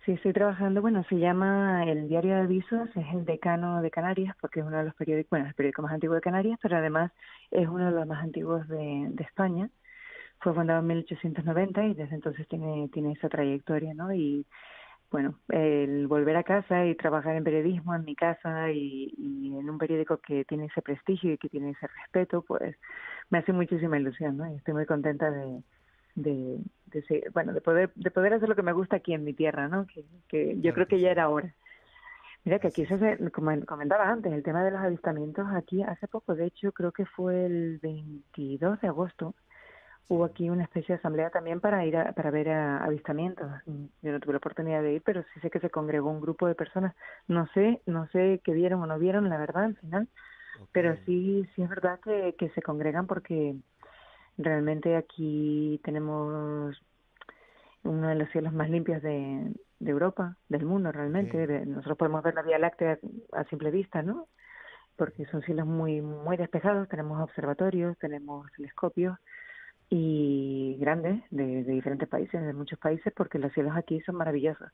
Sí, 0.04 0.12
estoy 0.12 0.32
trabajando, 0.32 0.80
bueno, 0.80 1.04
se 1.08 1.16
llama 1.16 1.84
el 1.84 2.08
Diario 2.08 2.34
de 2.34 2.40
Avisos, 2.40 2.88
es 2.94 3.06
el 3.12 3.24
decano 3.26 3.82
de 3.82 3.90
Canarias, 3.90 4.34
porque 4.40 4.60
es 4.60 4.66
uno 4.66 4.78
de 4.78 4.84
los 4.84 4.94
periódicos, 4.94 5.30
bueno, 5.30 5.52
periódico 5.54 5.82
más 5.82 5.92
antiguo 5.92 6.14
de 6.14 6.22
Canarias, 6.22 6.58
pero 6.62 6.78
además 6.78 7.12
es 7.50 7.68
uno 7.68 7.86
de 7.86 7.92
los 7.92 8.06
más 8.06 8.22
antiguos 8.22 8.66
de, 8.68 9.08
de 9.10 9.24
España. 9.24 9.70
Fue 10.40 10.54
fundado 10.54 10.80
en 10.80 10.86
1890 10.88 11.84
y 11.86 11.94
desde 11.94 12.14
entonces 12.14 12.46
tiene, 12.48 12.88
tiene 12.92 13.12
esa 13.12 13.28
trayectoria, 13.28 13.94
¿no? 13.94 14.12
Y 14.12 14.46
bueno, 15.10 15.38
el 15.48 16.06
volver 16.06 16.36
a 16.36 16.42
casa 16.44 16.86
y 16.86 16.94
trabajar 16.94 17.36
en 17.36 17.44
periodismo 17.44 17.94
en 17.94 18.04
mi 18.04 18.14
casa 18.14 18.70
y, 18.72 19.12
y 19.16 19.56
en 19.56 19.70
un 19.70 19.78
periódico 19.78 20.18
que 20.18 20.44
tiene 20.44 20.66
ese 20.66 20.82
prestigio 20.82 21.32
y 21.32 21.38
que 21.38 21.48
tiene 21.48 21.70
ese 21.70 21.86
respeto, 21.88 22.42
pues 22.42 22.76
me 23.30 23.38
hace 23.38 23.52
muchísima 23.52 23.98
ilusión, 23.98 24.36
¿no? 24.36 24.50
Y 24.52 24.56
estoy 24.56 24.74
muy 24.74 24.86
contenta 24.86 25.30
de, 25.30 25.62
de, 26.14 26.58
de 26.86 27.30
bueno, 27.32 27.52
de 27.52 27.60
poder, 27.60 27.92
de 27.94 28.10
poder 28.10 28.34
hacer 28.34 28.48
lo 28.48 28.56
que 28.56 28.62
me 28.62 28.72
gusta 28.72 28.96
aquí 28.96 29.14
en 29.14 29.24
mi 29.24 29.34
tierra, 29.34 29.68
¿no? 29.68 29.86
Que, 29.86 30.04
que 30.28 30.60
yo 30.60 30.74
creo 30.74 30.86
que 30.88 31.00
ya 31.00 31.10
era 31.10 31.28
hora. 31.30 31.54
Mira 32.48 32.60
que 32.60 32.68
aquí 32.68 32.86
se 32.86 32.94
hace, 32.94 33.30
como 33.30 33.50
comentaba 33.66 34.08
antes, 34.08 34.32
el 34.32 34.42
tema 34.42 34.64
de 34.64 34.70
los 34.70 34.80
avistamientos 34.80 35.46
aquí 35.52 35.82
hace 35.82 36.08
poco, 36.08 36.34
de 36.34 36.46
hecho 36.46 36.72
creo 36.72 36.92
que 36.92 37.04
fue 37.04 37.44
el 37.44 37.78
22 37.82 38.80
de 38.80 38.88
agosto, 38.88 39.34
hubo 40.08 40.24
aquí 40.24 40.48
una 40.48 40.62
especie 40.62 40.94
de 40.94 40.98
asamblea 40.98 41.28
también 41.28 41.60
para 41.60 41.84
ir 41.84 41.94
a, 41.98 42.12
para 42.12 42.30
ver 42.30 42.48
a, 42.48 42.82
avistamientos. 42.82 43.50
Yo 43.66 44.12
no 44.12 44.18
tuve 44.18 44.32
la 44.32 44.38
oportunidad 44.38 44.80
de 44.80 44.94
ir, 44.94 45.02
pero 45.04 45.22
sí 45.34 45.40
sé 45.40 45.50
que 45.50 45.60
se 45.60 45.68
congregó 45.68 46.08
un 46.08 46.22
grupo 46.22 46.46
de 46.46 46.54
personas. 46.54 46.96
No 47.26 47.46
sé, 47.48 47.82
no 47.84 48.08
sé 48.12 48.40
qué 48.42 48.52
vieron 48.52 48.82
o 48.82 48.86
no 48.86 48.98
vieron, 48.98 49.28
la 49.28 49.36
verdad, 49.36 49.64
al 49.64 49.76
final, 49.76 50.08
pero 50.72 50.96
sí, 51.04 51.46
sí 51.54 51.60
es 51.60 51.68
verdad 51.68 52.00
que, 52.00 52.34
que 52.38 52.48
se 52.48 52.62
congregan 52.62 53.06
porque 53.06 53.56
Realmente 54.38 54.96
aquí 54.96 55.80
tenemos 55.82 56.80
uno 57.82 58.08
de 58.08 58.14
los 58.14 58.30
cielos 58.30 58.52
más 58.52 58.70
limpios 58.70 59.02
de, 59.02 59.52
de 59.78 59.90
Europa, 59.90 60.36
del 60.48 60.64
mundo 60.64 60.92
realmente. 60.92 61.46
Nosotros 61.66 61.98
podemos 61.98 62.22
ver 62.22 62.34
la 62.34 62.42
Vía 62.42 62.58
Láctea 62.58 62.98
a 63.32 63.44
simple 63.44 63.70
vista, 63.70 64.02
¿no? 64.02 64.28
Porque 64.96 65.26
son 65.26 65.42
cielos 65.42 65.66
muy 65.66 66.00
muy 66.00 66.36
despejados, 66.36 66.88
tenemos 66.88 67.20
observatorios, 67.22 67.96
tenemos 67.98 68.50
telescopios 68.56 69.16
y 69.90 70.76
grandes 70.80 71.22
de, 71.30 71.64
de 71.64 71.72
diferentes 71.72 72.08
países, 72.08 72.42
de 72.42 72.52
muchos 72.52 72.78
países, 72.78 73.12
porque 73.16 73.38
los 73.38 73.52
cielos 73.52 73.76
aquí 73.76 74.00
son 74.00 74.16
maravillosos 74.16 74.70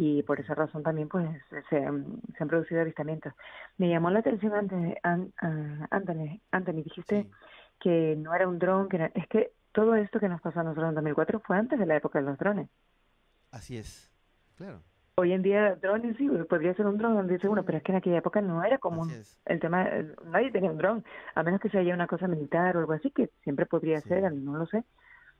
y 0.00 0.22
por 0.22 0.38
esa 0.38 0.54
razón 0.54 0.84
también 0.84 1.08
pues 1.08 1.28
se, 1.68 1.84
han, 1.84 2.22
se 2.36 2.42
han 2.44 2.48
producido 2.48 2.80
avistamientos. 2.80 3.32
Me 3.78 3.88
llamó 3.88 4.10
la 4.10 4.20
atención 4.20 4.54
antes, 4.54 4.96
an, 5.02 5.34
Anthony, 5.90 6.40
Anthony, 6.52 6.84
dijiste 6.84 7.26
que 7.80 8.14
no 8.16 8.32
era 8.32 8.46
un 8.46 8.60
dron, 8.60 8.88
que 8.88 8.94
era, 8.96 9.10
es 9.12 9.26
que 9.26 9.50
todo 9.72 9.96
esto 9.96 10.20
que 10.20 10.28
nos 10.28 10.40
pasó 10.40 10.60
a 10.60 10.62
nosotros 10.62 10.90
en 10.90 10.94
2004 10.94 11.40
fue 11.40 11.56
antes 11.56 11.80
de 11.80 11.86
la 11.86 11.96
época 11.96 12.20
de 12.20 12.26
los 12.26 12.38
drones. 12.38 12.70
Así 13.50 13.76
es, 13.76 14.08
claro. 14.58 14.82
Hoy 15.20 15.32
en 15.32 15.42
día 15.42 15.74
drones 15.74 16.16
sí, 16.16 16.28
podría 16.48 16.74
ser 16.74 16.86
un 16.86 16.96
dron, 16.96 17.26
dice 17.26 17.48
uno, 17.48 17.64
pero 17.64 17.78
es 17.78 17.84
que 17.84 17.90
en 17.90 17.98
aquella 17.98 18.18
época 18.18 18.40
no 18.40 18.62
era 18.62 18.78
común. 18.78 19.12
El 19.46 19.58
tema, 19.58 19.88
nadie 20.26 20.52
tenía 20.52 20.70
un 20.70 20.78
dron, 20.78 21.04
a 21.34 21.42
menos 21.42 21.60
que 21.60 21.68
se 21.70 21.78
haya 21.78 21.92
una 21.92 22.06
cosa 22.06 22.28
militar 22.28 22.76
o 22.76 22.80
algo 22.80 22.92
así, 22.92 23.10
que 23.10 23.28
siempre 23.42 23.66
podría 23.66 24.00
ser, 24.00 24.32
no 24.32 24.56
lo 24.56 24.66
sé, 24.66 24.84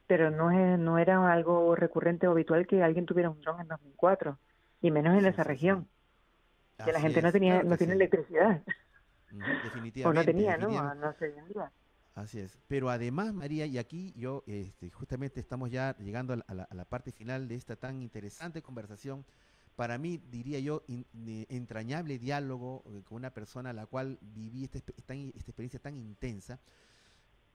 pero 0.09 0.33
no, 0.33 0.51
es, 0.51 0.81
no 0.81 0.99
era 0.99 1.33
algo 1.33 1.77
recurrente 1.77 2.27
o 2.27 2.33
habitual 2.33 2.67
que 2.67 2.83
alguien 2.83 3.07
tuviera 3.07 3.31
un 3.31 3.41
dron 3.41 3.61
en 3.61 3.69
2004, 3.69 4.37
y 4.81 4.91
menos 4.91 5.17
en 5.17 5.27
esa 5.27 5.45
región, 5.45 5.87
que 6.85 6.91
la 6.91 7.01
gente 7.01 7.23
no 7.23 7.31
tenía 7.31 7.63
no 7.63 7.77
tiene 7.77 7.93
electricidad. 7.93 8.63
definitivamente. 9.63 10.05
o 10.07 10.13
no 10.13 10.25
tenía, 10.25 10.57
¿no? 10.57 10.95
No 10.97 11.13
sé, 11.21 11.33
Así 12.19 12.41
es. 12.41 12.59
Pero 12.67 12.91
además, 12.91 13.33
María, 13.33 13.65
y 13.67 13.79
aquí 13.79 14.13
yo 14.17 14.43
este, 14.49 14.91
justamente 14.91 15.39
estamos 15.39 15.71
ya 15.71 15.97
llegando 15.99 16.33
a 16.33 16.55
la, 16.55 16.85
parte 16.85 17.13
final 17.13 17.47
de 17.47 17.55
esta 17.55 17.77
tan 17.77 18.03
interesante 18.03 18.61
conversación. 18.61 19.25
Para 19.77 19.99
mí, 19.99 20.21
diría 20.29 20.59
yo, 20.59 20.83
entrañable 21.49 22.19
diálogo 22.19 22.83
eh, 22.87 23.03
con 23.05 23.19
una 23.19 23.33
persona 23.33 23.71
a 23.71 23.73
la 23.73 23.87
cual 23.87 24.19
viví 24.21 24.65
esta, 24.65 24.79
experiencia 25.15 25.79
tan 25.79 25.97
intensa. 25.97 26.59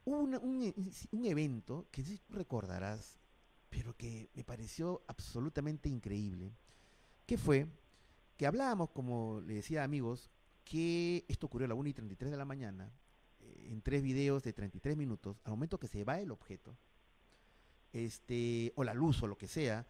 Un, 0.05 0.33
un, 0.35 0.73
un, 1.11 1.25
evento 1.25 1.85
que 1.91 2.05
recordarás, 2.29 3.19
pero 3.69 3.93
que 3.97 4.29
me 4.33 4.45
pareció 4.45 5.01
absolutamente 5.07 5.89
increíble, 5.89 6.53
que 7.25 7.37
fue 7.37 7.67
que 8.37 8.47
hablábamos, 8.47 8.91
como 8.91 9.41
le 9.45 9.55
decía 9.55 9.83
amigos, 9.83 10.29
que 10.63 11.25
esto 11.27 11.47
ocurrió 11.47 11.65
a 11.65 11.69
la 11.69 11.75
1 11.75 11.89
y 11.89 11.93
33 11.93 12.31
de 12.31 12.37
la 12.37 12.45
mañana, 12.45 12.89
en 13.71 13.81
tres 13.81 14.03
videos 14.03 14.43
de 14.43 14.53
33 14.53 14.97
minutos, 14.97 15.41
al 15.43 15.51
momento 15.51 15.79
que 15.79 15.87
se 15.87 16.03
va 16.03 16.19
el 16.19 16.31
objeto, 16.31 16.75
este, 17.91 18.73
o 18.75 18.83
la 18.83 18.93
luz 18.93 19.21
o 19.23 19.27
lo 19.27 19.37
que 19.37 19.47
sea, 19.47 19.85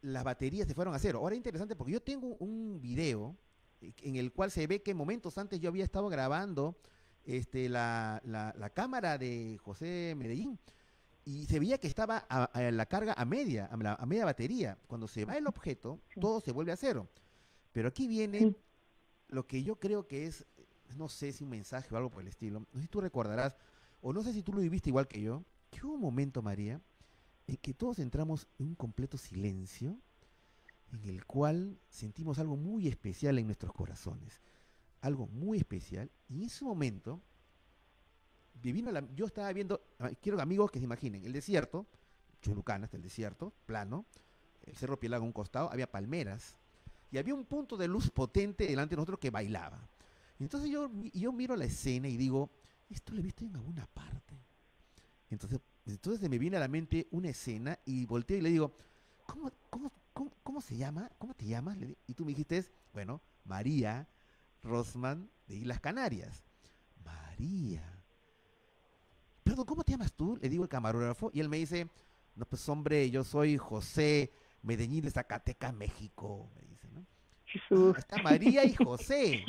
las 0.00 0.24
baterías 0.24 0.66
se 0.66 0.74
fueron 0.74 0.94
a 0.94 0.98
cero. 0.98 1.20
Ahora 1.20 1.34
es 1.34 1.38
interesante 1.38 1.76
porque 1.76 1.92
yo 1.92 2.02
tengo 2.02 2.36
un 2.40 2.80
video 2.80 3.36
en 3.80 4.16
el 4.16 4.32
cual 4.32 4.50
se 4.50 4.66
ve 4.66 4.82
que 4.82 4.94
momentos 4.94 5.38
antes 5.38 5.60
yo 5.60 5.68
había 5.68 5.84
estado 5.84 6.08
grabando 6.08 6.76
este, 7.24 7.68
la, 7.68 8.20
la, 8.24 8.70
cámara 8.70 9.18
de 9.18 9.58
José 9.62 10.14
Medellín 10.16 10.58
y 11.24 11.46
se 11.46 11.60
veía 11.60 11.78
que 11.78 11.86
estaba 11.86 12.18
a, 12.18 12.60
la 12.70 12.86
carga 12.86 13.14
a 13.16 13.24
media, 13.24 13.68
a, 13.70 14.06
media 14.06 14.24
batería. 14.24 14.78
Cuando 14.88 15.06
se 15.06 15.24
va 15.24 15.36
el 15.36 15.46
objeto, 15.46 16.00
todo 16.20 16.40
se 16.40 16.52
vuelve 16.52 16.72
a 16.72 16.76
cero. 16.76 17.08
Pero 17.72 17.88
aquí 17.88 18.08
viene 18.08 18.54
lo 19.28 19.46
que 19.46 19.62
yo 19.62 19.76
creo 19.76 20.06
que 20.06 20.26
es 20.26 20.44
no 20.96 21.08
sé 21.08 21.32
si 21.32 21.44
un 21.44 21.50
mensaje 21.50 21.94
o 21.94 21.96
algo 21.96 22.10
por 22.10 22.22
el 22.22 22.28
estilo. 22.28 22.60
No 22.60 22.66
sé 22.74 22.82
si 22.82 22.88
tú 22.88 23.00
recordarás, 23.00 23.56
o 24.00 24.12
no 24.12 24.22
sé 24.22 24.32
si 24.32 24.42
tú 24.42 24.52
lo 24.52 24.60
viviste 24.60 24.90
igual 24.90 25.08
que 25.08 25.20
yo, 25.20 25.44
que 25.70 25.84
hubo 25.86 25.94
un 25.94 26.00
momento, 26.00 26.42
María, 26.42 26.80
en 27.46 27.56
que 27.56 27.74
todos 27.74 27.98
entramos 27.98 28.46
en 28.58 28.68
un 28.68 28.74
completo 28.74 29.16
silencio, 29.18 29.96
en 30.92 31.04
el 31.08 31.24
cual 31.24 31.78
sentimos 31.88 32.38
algo 32.38 32.56
muy 32.56 32.88
especial 32.88 33.38
en 33.38 33.46
nuestros 33.46 33.72
corazones. 33.72 34.40
Algo 35.00 35.26
muy 35.26 35.58
especial. 35.58 36.10
Y 36.28 36.36
en 36.36 36.42
ese 36.44 36.64
momento, 36.64 37.20
la, 38.62 39.04
yo 39.14 39.26
estaba 39.26 39.52
viendo, 39.52 39.80
ah, 39.98 40.10
quiero 40.20 40.40
amigos 40.40 40.70
que 40.70 40.78
se 40.78 40.84
imaginen, 40.84 41.24
el 41.24 41.32
desierto, 41.32 41.86
Chulucana, 42.42 42.84
hasta 42.84 42.96
el 42.96 43.02
desierto, 43.02 43.52
plano, 43.66 44.04
el 44.64 44.76
Cerro 44.76 44.98
Pielago 44.98 45.24
a 45.24 45.26
un 45.26 45.32
costado, 45.32 45.70
había 45.72 45.90
palmeras, 45.90 46.56
y 47.10 47.18
había 47.18 47.34
un 47.34 47.44
punto 47.44 47.76
de 47.76 47.88
luz 47.88 48.10
potente 48.10 48.66
delante 48.66 48.94
de 48.94 48.96
nosotros 48.96 49.18
que 49.18 49.30
bailaba. 49.30 49.78
Entonces 50.42 50.70
yo, 50.70 50.90
yo 51.12 51.32
miro 51.32 51.54
la 51.56 51.64
escena 51.64 52.08
y 52.08 52.16
digo, 52.16 52.50
esto 52.90 53.12
lo 53.12 53.20
he 53.20 53.22
visto 53.22 53.44
en 53.44 53.54
alguna 53.54 53.86
parte. 53.86 54.36
Entonces, 55.30 55.60
entonces 55.86 56.28
me 56.28 56.38
viene 56.38 56.56
a 56.56 56.60
la 56.60 56.68
mente 56.68 57.06
una 57.10 57.30
escena 57.30 57.78
y 57.84 58.04
volteo 58.06 58.38
y 58.38 58.42
le 58.42 58.50
digo, 58.50 58.72
¿cómo, 59.24 59.50
cómo, 60.42 60.60
se 60.60 60.76
llama? 60.76 61.10
¿Cómo 61.18 61.34
te 61.34 61.46
llamas? 61.46 61.78
Y 62.06 62.14
tú 62.14 62.24
me 62.24 62.30
dijiste, 62.30 62.64
bueno, 62.92 63.20
María 63.44 64.08
Rosman 64.62 65.30
de 65.46 65.56
Islas 65.56 65.80
Canarias. 65.80 66.44
María. 67.04 67.82
Perdón, 69.44 69.64
¿cómo 69.64 69.84
te 69.84 69.92
llamas 69.92 70.12
tú? 70.12 70.36
Le 70.40 70.48
digo 70.48 70.64
el 70.64 70.68
camarógrafo 70.68 71.30
y 71.32 71.40
él 71.40 71.48
me 71.48 71.56
dice, 71.58 71.88
no, 72.34 72.44
pues 72.46 72.68
hombre, 72.68 73.10
yo 73.10 73.24
soy 73.24 73.58
José 73.58 74.32
Medellín 74.62 75.04
de 75.04 75.10
Zacatecas, 75.10 75.72
México. 75.72 76.50
Me 76.56 76.62
dice, 76.62 76.88
¿no? 76.90 77.06
Jesús. 77.46 77.94
Ah, 77.96 78.00
está 78.00 78.22
María 78.22 78.64
y 78.64 78.74
José. 78.74 79.44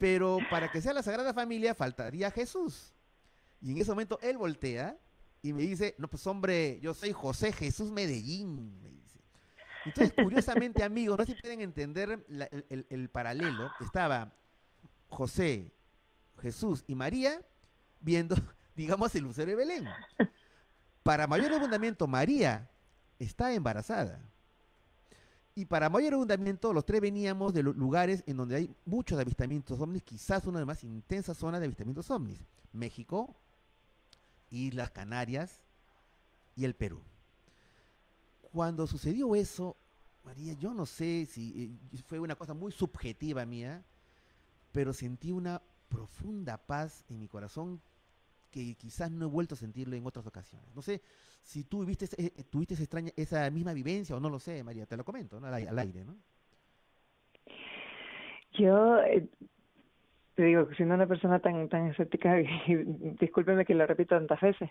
Pero 0.00 0.38
para 0.48 0.70
que 0.72 0.80
sea 0.80 0.94
la 0.94 1.02
Sagrada 1.02 1.34
Familia 1.34 1.74
faltaría 1.74 2.30
Jesús. 2.30 2.94
Y 3.60 3.72
en 3.72 3.76
ese 3.76 3.90
momento 3.90 4.18
él 4.22 4.38
voltea 4.38 4.96
y 5.42 5.52
me 5.52 5.60
dice, 5.60 5.94
no, 5.98 6.08
pues 6.08 6.26
hombre, 6.26 6.80
yo 6.80 6.94
soy 6.94 7.12
José 7.12 7.52
Jesús 7.52 7.90
Medellín. 7.90 9.04
Entonces, 9.84 10.14
curiosamente, 10.14 10.82
amigos, 10.84 11.18
no 11.18 11.26
sé 11.26 11.34
si 11.34 11.42
pueden 11.42 11.60
entender 11.60 12.24
el, 12.88 13.10
paralelo. 13.10 13.70
Estaba 13.78 14.32
José, 15.08 15.70
Jesús 16.40 16.82
y 16.86 16.94
María 16.94 17.38
viendo, 18.00 18.36
digamos, 18.74 19.14
el 19.14 19.24
lucero 19.24 19.50
de 19.50 19.56
Belén. 19.56 19.86
Para 21.02 21.26
mayor 21.26 21.52
abundamiento, 21.52 22.06
María 22.06 22.70
está 23.18 23.52
embarazada. 23.52 24.18
Y 25.54 25.64
para 25.64 25.90
mayor 25.90 26.14
abundamiento, 26.14 26.72
los 26.72 26.86
tres 26.86 27.00
veníamos 27.00 27.52
de 27.52 27.62
lugares 27.62 28.22
en 28.26 28.36
donde 28.36 28.56
hay 28.56 28.74
muchos 28.84 29.18
avistamientos 29.18 29.80
ovnis, 29.80 30.02
quizás 30.02 30.46
una 30.46 30.58
de 30.58 30.64
las 30.64 30.76
más 30.76 30.84
intensas 30.84 31.36
zonas 31.36 31.60
de 31.60 31.66
avistamientos 31.66 32.10
ovnis. 32.10 32.38
México, 32.72 33.34
Islas 34.50 34.90
Canarias 34.90 35.60
y 36.56 36.64
el 36.64 36.74
Perú. 36.74 37.00
Cuando 38.52 38.86
sucedió 38.86 39.34
eso, 39.34 39.76
María, 40.24 40.54
yo 40.54 40.72
no 40.74 40.86
sé 40.86 41.26
si 41.30 41.78
eh, 41.92 42.02
fue 42.06 42.20
una 42.20 42.36
cosa 42.36 42.54
muy 42.54 42.72
subjetiva 42.72 43.44
mía, 43.44 43.82
pero 44.72 44.92
sentí 44.92 45.32
una 45.32 45.60
profunda 45.88 46.56
paz 46.56 47.04
en 47.08 47.18
mi 47.18 47.28
corazón 47.28 47.80
que 48.50 48.74
quizás 48.74 49.10
no 49.10 49.26
he 49.26 49.28
vuelto 49.28 49.54
a 49.54 49.58
sentirlo 49.58 49.96
en 49.96 50.06
otras 50.06 50.26
ocasiones. 50.26 50.74
No 50.74 50.82
sé 50.82 51.00
si 51.42 51.64
tú 51.64 51.80
viviste, 51.80 52.06
eh, 52.18 52.44
tuviste 52.50 52.74
esa, 52.74 52.82
extraña, 52.82 53.10
esa 53.16 53.48
misma 53.50 53.72
vivencia 53.72 54.16
o 54.16 54.20
no 54.20 54.28
lo 54.28 54.38
sé, 54.38 54.62
María, 54.62 54.86
te 54.86 54.96
lo 54.96 55.04
comento 55.04 55.38
al, 55.38 55.78
aire, 55.78 56.04
¿no? 56.04 56.16
Yo 58.52 59.00
eh, 59.02 59.26
te 60.34 60.42
digo, 60.42 60.68
siendo 60.76 60.94
una 60.94 61.06
persona 61.06 61.38
tan 61.38 61.68
tan 61.68 61.86
escéptica, 61.88 62.34
discúlpeme 63.20 63.64
que 63.64 63.74
lo 63.74 63.86
repito 63.86 64.16
tantas 64.16 64.40
veces, 64.40 64.70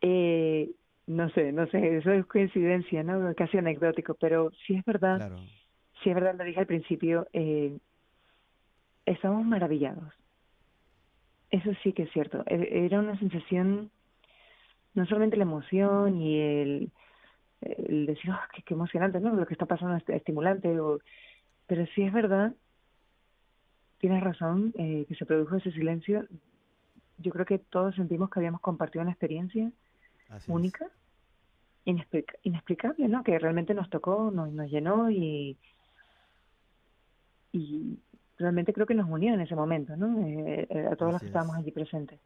eh, 0.00 0.70
no 1.06 1.28
sé, 1.30 1.52
no 1.52 1.66
sé, 1.68 1.98
eso 1.98 2.12
es 2.12 2.26
coincidencia, 2.26 3.02
¿no? 3.02 3.34
Casi 3.34 3.58
anecdótico, 3.58 4.14
pero 4.14 4.50
sí 4.66 4.74
es 4.74 4.84
verdad, 4.84 5.36
sí 6.02 6.10
es 6.10 6.14
verdad, 6.14 6.34
lo 6.36 6.44
dije 6.44 6.60
al 6.60 6.66
principio, 6.66 7.26
eh, 7.32 7.76
estamos 9.06 9.44
maravillados 9.44 10.12
eso 11.54 11.70
sí 11.82 11.92
que 11.92 12.02
es 12.04 12.12
cierto. 12.12 12.42
E, 12.46 12.84
era 12.84 12.98
una 12.98 13.18
sensación, 13.18 13.90
no 14.94 15.06
solamente 15.06 15.36
la 15.36 15.44
emoción 15.44 16.20
y 16.20 16.40
el, 16.40 16.92
el 17.60 18.06
decir, 18.06 18.30
oh, 18.30 18.38
qué, 18.64 18.74
emocionante, 18.74 19.20
¿no? 19.20 19.34
Lo 19.34 19.46
que 19.46 19.54
está 19.54 19.66
pasando 19.66 19.96
es 19.96 20.08
estimulante, 20.08 20.78
o, 20.80 20.98
pero 21.66 21.86
sí 21.94 22.02
es 22.02 22.12
verdad, 22.12 22.54
tienes 23.98 24.22
razón, 24.22 24.74
eh, 24.76 25.04
que 25.08 25.14
se 25.14 25.26
produjo 25.26 25.56
ese 25.56 25.70
silencio. 25.70 26.26
Yo 27.18 27.30
creo 27.30 27.46
que 27.46 27.58
todos 27.58 27.94
sentimos 27.94 28.30
que 28.30 28.40
habíamos 28.40 28.60
compartido 28.60 29.02
una 29.02 29.12
experiencia 29.12 29.70
única, 30.48 30.90
inexplicable, 31.84 33.06
¿no? 33.06 33.22
Que 33.22 33.38
realmente 33.38 33.74
nos 33.74 33.88
tocó, 33.88 34.32
nos, 34.32 34.50
nos 34.50 34.68
llenó 34.68 35.08
y, 35.10 35.56
y 37.52 37.98
realmente 38.44 38.72
creo 38.72 38.86
que 38.86 38.94
nos 38.94 39.08
unió 39.08 39.32
en 39.32 39.40
ese 39.40 39.56
momento, 39.56 39.96
¿no? 39.96 40.26
Eh, 40.26 40.66
eh, 40.68 40.86
a 40.90 40.96
todos 40.96 41.12
los 41.12 41.20
que 41.20 41.28
estábamos 41.28 41.56
allí 41.56 41.72
presentes. 41.72 42.20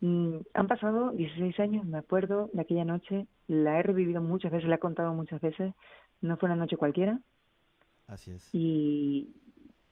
Mm, 0.00 0.38
han 0.54 0.66
pasado 0.66 1.10
16 1.12 1.60
años, 1.60 1.84
me 1.84 1.98
acuerdo 1.98 2.50
de 2.52 2.62
aquella 2.62 2.84
noche, 2.84 3.26
la 3.46 3.78
he 3.78 3.82
revivido 3.82 4.20
muchas 4.20 4.50
veces, 4.50 4.68
la 4.68 4.76
he 4.76 4.80
contado 4.80 5.12
muchas 5.14 5.40
veces, 5.40 5.74
no 6.22 6.36
fue 6.38 6.48
una 6.48 6.56
noche 6.56 6.76
cualquiera. 6.76 7.20
Así 8.06 8.32
es. 8.32 8.48
Y, 8.52 9.30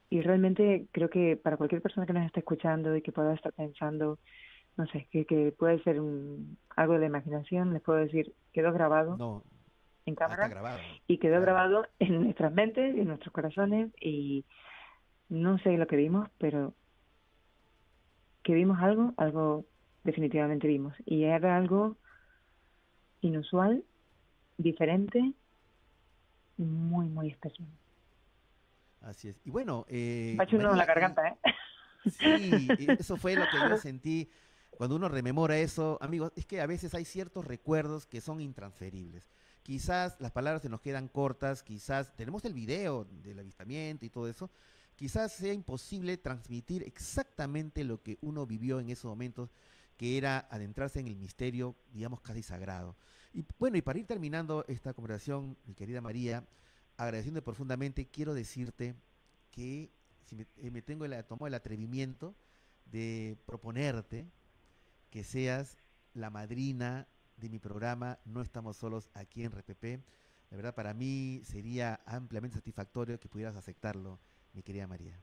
y 0.09 0.23
realmente 0.23 0.87
creo 0.93 1.11
que 1.11 1.37
para 1.37 1.57
cualquier 1.57 1.83
persona 1.83 2.07
que 2.07 2.13
nos 2.13 2.27
esté 2.27 2.41
escuchando 2.41 2.97
y 2.97 3.03
que 3.03 3.13
pueda 3.13 3.35
estar 3.35 3.53
pensando, 3.53 4.19
no 4.77 4.87
sé, 4.87 5.07
que, 5.11 5.27
que 5.27 5.53
puede 5.53 5.83
ser 5.83 6.01
un, 6.01 6.57
algo 6.75 6.99
de 6.99 7.07
imaginación, 7.07 7.75
les 7.75 7.83
puedo 7.83 7.99
decir, 7.99 8.33
quedó 8.53 8.73
grabado 8.73 9.45
en 10.07 10.15
cámara 10.15 10.51
y 11.07 11.19
quedó 11.19 11.41
grabado 11.41 11.87
en 11.99 12.25
nuestras 12.25 12.53
mentes 12.53 12.97
y 12.97 13.01
en 13.01 13.09
nuestros 13.09 13.33
corazones 13.33 13.91
y 14.01 14.45
no 15.31 15.59
sé 15.59 15.79
lo 15.79 15.87
que 15.87 15.97
vimos, 15.97 16.29
pero 16.39 16.75
que 18.43 18.53
vimos 18.53 18.79
algo, 18.81 19.15
algo 19.17 19.65
definitivamente 20.05 20.67
vimos. 20.67 20.95
Y 21.07 21.25
era 21.25 21.57
algo 21.57 21.97
inusual, 23.23 23.85
diferente, 24.59 25.33
muy, 26.59 27.07
muy 27.07 27.29
especial. 27.29 27.69
Así 29.01 29.29
es. 29.29 29.41
Y 29.45 29.51
bueno... 29.51 29.87
Eh, 29.89 30.37
uno 30.53 30.75
la 30.75 30.85
garganta, 30.85 31.29
¿eh? 31.29 31.37
Sí, 32.07 32.69
eso 32.99 33.17
fue 33.17 33.35
lo 33.35 33.45
que 33.45 33.59
yo 33.69 33.77
sentí 33.79 34.31
cuando 34.71 34.97
uno 34.97 35.09
rememora 35.09 35.59
eso. 35.59 35.99
Amigos, 36.01 36.33
es 36.37 36.47
que 36.47 36.61
a 36.61 36.67
veces 36.67 36.95
hay 36.95 37.05
ciertos 37.05 37.45
recuerdos 37.45 38.07
que 38.07 38.21
son 38.21 38.41
intransferibles. 38.41 39.29
Quizás 39.63 40.17
las 40.21 40.33
palabras 40.33 40.63
se 40.63 40.69
nos 40.69 40.81
quedan 40.81 41.09
cortas, 41.09 41.63
quizás 41.63 42.17
tenemos 42.17 42.45
el 42.45 42.55
video 42.55 43.05
del 43.05 43.39
avistamiento 43.39 44.07
y 44.07 44.11
todo 44.11 44.27
eso, 44.27 44.51
quizás 45.01 45.33
sea 45.33 45.55
imposible 45.55 46.19
transmitir 46.19 46.83
exactamente 46.83 47.85
lo 47.85 48.03
que 48.03 48.19
uno 48.21 48.45
vivió 48.45 48.81
en 48.81 48.91
esos 48.91 49.09
momentos, 49.09 49.49
que 49.97 50.19
era 50.19 50.47
adentrarse 50.51 51.01
en 51.01 51.09
el 51.09 51.17
misterio, 51.17 51.75
digamos, 51.91 52.21
casi 52.21 52.43
sagrado. 52.43 52.95
Y 53.33 53.43
bueno, 53.59 53.79
y 53.79 53.81
para 53.81 53.99
ir 53.99 54.07
terminando 54.07 54.63
esta 54.69 54.93
conversación, 54.93 55.57
mi 55.65 55.75
querida 55.75 56.03
María, 56.03 56.47
agradeciendo 56.99 57.43
profundamente, 57.43 58.09
quiero 58.09 58.35
decirte 58.35 58.95
que 59.51 59.91
si 60.27 60.37
me, 60.37 60.47
eh, 60.59 60.83
tengo 60.83 61.07
el, 61.07 61.25
tomo 61.25 61.47
el 61.47 61.55
atrevimiento 61.55 62.35
de 62.85 63.39
proponerte 63.47 64.27
que 65.09 65.25
seas 65.25 65.79
la 66.13 66.29
madrina 66.29 67.09
de 67.39 67.49
mi 67.49 67.59
programa 67.59 68.19
No 68.27 68.43
estamos 68.43 68.77
solos 68.77 69.09
aquí 69.15 69.45
en 69.45 69.53
RPP. 69.53 70.05
La 70.51 70.59
verdad, 70.59 70.75
para 70.75 70.93
mí 70.93 71.41
sería 71.47 72.03
ampliamente 72.05 72.59
satisfactorio 72.59 73.19
que 73.19 73.31
pudieras 73.31 73.57
aceptarlo 73.57 74.21
mi 74.55 74.63
querida 74.63 74.87
María? 74.87 75.15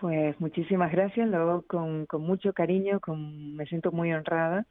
Pues 0.00 0.40
muchísimas 0.40 0.90
gracias, 0.90 1.28
luego 1.28 1.62
con, 1.66 2.06
con 2.06 2.22
mucho 2.22 2.54
cariño, 2.54 3.00
con, 3.00 3.54
me 3.54 3.66
siento 3.66 3.92
muy 3.92 4.10
honrada. 4.12 4.66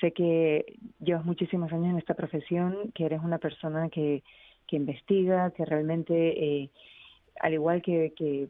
Sé 0.00 0.12
que 0.12 0.76
llevas 0.98 1.24
muchísimos 1.24 1.72
años 1.72 1.90
en 1.90 1.98
esta 1.98 2.14
profesión, 2.14 2.90
que 2.92 3.04
eres 3.04 3.20
una 3.22 3.38
persona 3.38 3.88
que, 3.90 4.24
que 4.66 4.74
investiga, 4.76 5.52
que 5.52 5.64
realmente, 5.64 6.62
eh, 6.62 6.70
al 7.40 7.54
igual 7.54 7.80
que, 7.80 8.12
que 8.16 8.48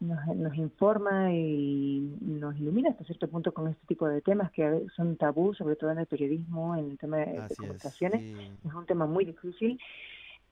nos, 0.00 0.26
nos, 0.34 0.56
informa 0.56 1.34
y 1.34 2.16
nos 2.22 2.56
ilumina 2.56 2.90
hasta 2.90 3.04
cierto 3.04 3.28
punto 3.28 3.52
con 3.52 3.68
este 3.68 3.86
tipo 3.86 4.08
de 4.08 4.22
temas 4.22 4.50
que 4.52 4.86
son 4.96 5.16
tabú, 5.16 5.52
sobre 5.52 5.76
todo 5.76 5.90
en 5.90 5.98
el 5.98 6.06
periodismo, 6.06 6.76
en 6.76 6.92
el 6.92 6.98
tema 6.98 7.18
de, 7.18 7.42
comunicaciones. 7.58 8.22
es 8.64 8.72
un 8.72 8.86
tema 8.86 9.04
muy 9.04 9.26
difícil 9.26 9.78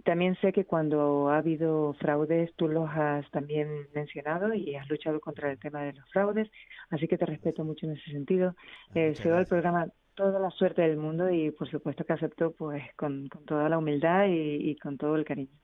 también 0.05 0.37
sé 0.41 0.53
que 0.53 0.65
cuando 0.65 1.29
ha 1.29 1.39
habido 1.39 1.95
fraudes, 1.95 2.55
tú 2.57 2.69
los 2.69 2.89
has 2.91 3.29
también 3.31 3.89
mencionado 3.95 4.55
y 4.55 4.75
has 4.77 4.89
luchado 4.89 5.21
contra 5.21 5.51
el 5.51 5.59
tema 5.59 5.83
de 5.83 5.93
los 5.95 6.09
fraudes, 6.11 6.51
así 6.91 7.09
que 7.09 7.19
te 7.19 7.27
respeto 7.27 7.65
mucho 7.65 7.87
en 7.87 7.93
ese 7.93 8.11
sentido. 8.11 8.55
Ah, 8.91 8.93
eh, 8.95 9.15
se 9.15 9.29
da 9.29 9.41
el 9.41 9.47
programa 9.47 9.87
toda 10.15 10.39
la 10.39 10.51
suerte 10.51 10.83
del 10.83 10.97
mundo 10.97 11.31
y 11.31 11.51
por 11.51 11.71
supuesto 11.71 12.05
que 12.05 12.13
acepto 12.13 12.53
pues 12.53 12.83
con, 12.97 13.29
toda 13.47 13.69
la 13.69 13.79
humildad 13.79 14.27
y, 14.29 14.77
con 14.77 14.99
todo 14.99 15.17
el 15.17 15.25
cariño. 15.25 15.57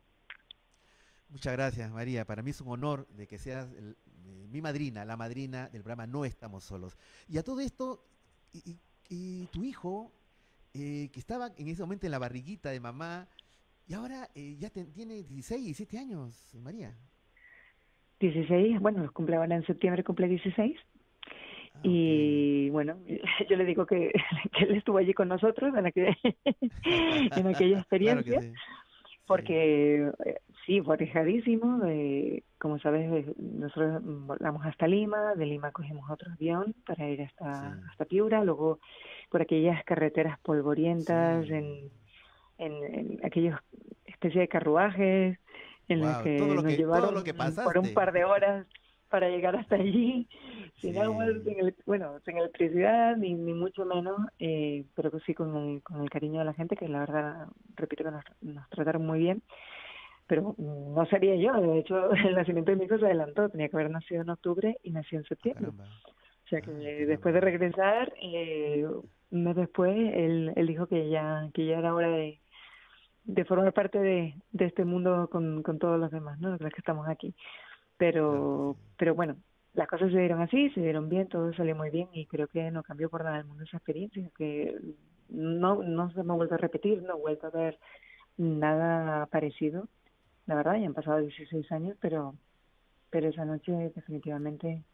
Muchas 1.28 1.52
gracias, 1.52 1.90
María. 1.90 2.24
Para 2.24 2.42
mí 2.42 2.50
es 2.50 2.60
un 2.60 2.68
honor 2.68 3.06
de 3.08 3.26
que 3.26 3.38
seas 3.38 3.68
mi 4.50 4.62
madrina, 4.62 5.04
la 5.04 5.16
madrina 5.16 5.68
del 5.68 5.82
programa 5.82 6.06
No 6.06 6.24
Estamos 6.24 6.64
Solos. 6.64 6.96
Y 7.28 7.36
a 7.36 7.42
todo 7.42 7.60
esto, 7.60 8.02
y, 8.52 8.70
y- 8.70 8.78
y 9.10 9.46
tu 9.46 9.64
hijo, 9.64 10.12
eh, 10.74 11.08
que 11.12 11.18
estaba 11.20 11.50
en 11.56 11.68
ese 11.68 11.82
momento 11.82 12.06
en 12.06 12.12
la 12.12 12.18
barriguita 12.18 12.70
de 12.70 12.80
mamá, 12.80 13.26
y 13.88 13.94
ahora 13.94 14.28
eh, 14.34 14.56
ya 14.58 14.70
te- 14.70 14.84
tiene 14.86 15.22
16, 15.24 15.64
17 15.64 15.98
años, 15.98 16.54
María. 16.62 16.94
16, 18.20 18.80
bueno, 18.80 19.02
los 19.02 19.12
cumple 19.12 19.36
ahora 19.36 19.54
en 19.54 19.64
septiembre, 19.64 20.04
cumple 20.04 20.28
16. 20.28 20.76
Y 21.84 22.68
bueno, 22.70 22.98
yo 23.48 23.56
le 23.56 23.64
digo 23.64 23.86
que, 23.86 24.12
que 24.52 24.64
él 24.64 24.76
estuvo 24.76 24.98
allí 24.98 25.14
con 25.14 25.28
nosotros 25.28 25.72
en, 25.76 25.84
aquel- 25.86 26.16
en 26.84 27.46
aquella 27.46 27.78
experiencia, 27.78 28.42
sí. 28.42 28.52
porque 29.26 30.10
eh, 30.24 30.40
sí, 30.66 30.80
fue 30.80 30.94
arriesgadísimo. 30.94 31.84
eh, 31.86 32.42
como 32.58 32.78
sabes, 32.80 33.10
eh, 33.12 33.32
nosotros 33.38 34.02
volamos 34.02 34.66
hasta 34.66 34.88
Lima, 34.88 35.34
de 35.36 35.46
Lima 35.46 35.70
cogimos 35.70 36.10
otro 36.10 36.32
avión 36.32 36.74
para 36.84 37.08
ir 37.08 37.22
hasta, 37.22 37.78
hasta 37.90 38.04
Piura, 38.06 38.42
luego 38.42 38.80
por 39.30 39.42
aquellas 39.42 39.84
carreteras 39.84 40.40
polvorientas, 40.40 41.48
en, 41.48 41.90
en, 42.58 42.72
en 42.94 43.20
aquellos 43.24 43.58
especie 44.06 44.40
de 44.42 44.48
carruajes 44.48 45.38
en 45.88 46.00
los 46.00 46.18
que 46.18 46.38
nos 46.40 46.64
que- 46.64 46.76
llevaron 46.76 47.14
lo 47.14 47.24
que 47.24 47.32
por 47.32 47.78
un 47.78 47.94
par 47.94 48.12
de 48.12 48.24
horas 48.24 48.66
para 49.08 49.28
llegar 49.30 49.56
hasta 49.56 49.76
allí, 49.76 50.28
sin 50.82 50.92
Sí. 50.92 50.98
agua, 50.98 51.24
sin 51.44 51.74
bueno, 51.86 52.20
sin 52.26 52.36
electricidad, 52.36 53.16
ni, 53.16 53.32
ni 53.34 53.54
mucho 53.54 53.86
menos, 53.86 54.18
eh, 54.38 54.84
pero 54.94 55.10
que 55.10 55.18
sí 55.20 55.32
con 55.34 55.56
el, 55.56 55.82
con 55.82 56.02
el 56.02 56.10
cariño 56.10 56.40
de 56.40 56.44
la 56.44 56.52
gente, 56.52 56.76
que 56.76 56.88
la 56.88 57.00
verdad, 57.00 57.46
repito 57.74 58.04
que 58.04 58.10
nos, 58.10 58.24
nos 58.42 58.68
trataron 58.68 59.06
muy 59.06 59.18
bien. 59.20 59.42
Pero 60.26 60.54
no 60.58 61.06
sería 61.06 61.36
yo, 61.36 61.58
de 61.58 61.78
hecho, 61.78 62.10
el 62.12 62.34
nacimiento 62.34 62.70
de 62.70 62.76
mi 62.76 62.84
hijo 62.84 62.98
se 62.98 63.06
adelantó, 63.06 63.48
tenía 63.48 63.68
que 63.70 63.76
haber 63.76 63.90
nacido 63.90 64.22
en 64.22 64.30
octubre 64.30 64.76
y 64.82 64.90
nació 64.90 65.18
en 65.20 65.24
septiembre. 65.24 65.68
O 65.68 66.48
sea 66.48 66.60
que 66.60 66.70
después 66.70 67.34
de 67.34 67.40
regresar, 67.40 68.12
eh, 68.22 68.84
un 69.30 69.44
mes 69.44 69.56
después, 69.56 69.94
él, 69.96 70.52
él 70.56 70.66
dijo 70.66 70.86
que 70.86 71.08
ya, 71.08 71.48
que 71.54 71.66
ya 71.66 71.78
era 71.78 71.94
hora 71.94 72.08
de, 72.08 72.40
de 73.28 73.44
formar 73.44 73.74
parte 73.74 73.98
de, 73.98 74.34
de 74.52 74.64
este 74.64 74.86
mundo 74.86 75.28
con, 75.30 75.62
con 75.62 75.78
todos 75.78 76.00
los 76.00 76.10
demás, 76.10 76.40
¿no? 76.40 76.50
Los 76.50 76.58
que 76.58 76.78
estamos 76.78 77.06
aquí. 77.08 77.34
Pero, 77.98 78.76
pero 78.96 79.14
bueno, 79.14 79.36
las 79.74 79.86
cosas 79.86 80.10
se 80.10 80.18
dieron 80.18 80.40
así, 80.40 80.70
se 80.70 80.80
dieron 80.80 81.10
bien, 81.10 81.28
todo 81.28 81.52
salió 81.52 81.76
muy 81.76 81.90
bien 81.90 82.08
y 82.12 82.26
creo 82.26 82.48
que 82.48 82.70
no 82.70 82.82
cambió 82.82 83.10
por 83.10 83.22
nada 83.24 83.38
el 83.38 83.44
mundo 83.44 83.64
esa 83.64 83.76
experiencia, 83.76 84.30
que 84.36 84.78
no, 85.28 85.82
no 85.82 86.10
se 86.12 86.22
me 86.22 86.32
ha 86.32 86.36
vuelto 86.36 86.54
a 86.54 86.58
repetir, 86.58 87.02
no 87.02 87.16
he 87.16 87.20
vuelto 87.20 87.48
a 87.48 87.50
ver 87.50 87.78
nada 88.38 89.26
parecido. 89.26 89.88
La 90.46 90.54
verdad, 90.54 90.76
ya 90.76 90.86
han 90.86 90.94
pasado 90.94 91.18
16 91.18 91.70
años, 91.70 91.98
pero, 92.00 92.34
pero 93.10 93.28
esa 93.28 93.44
noche 93.44 93.72
definitivamente 93.94 94.84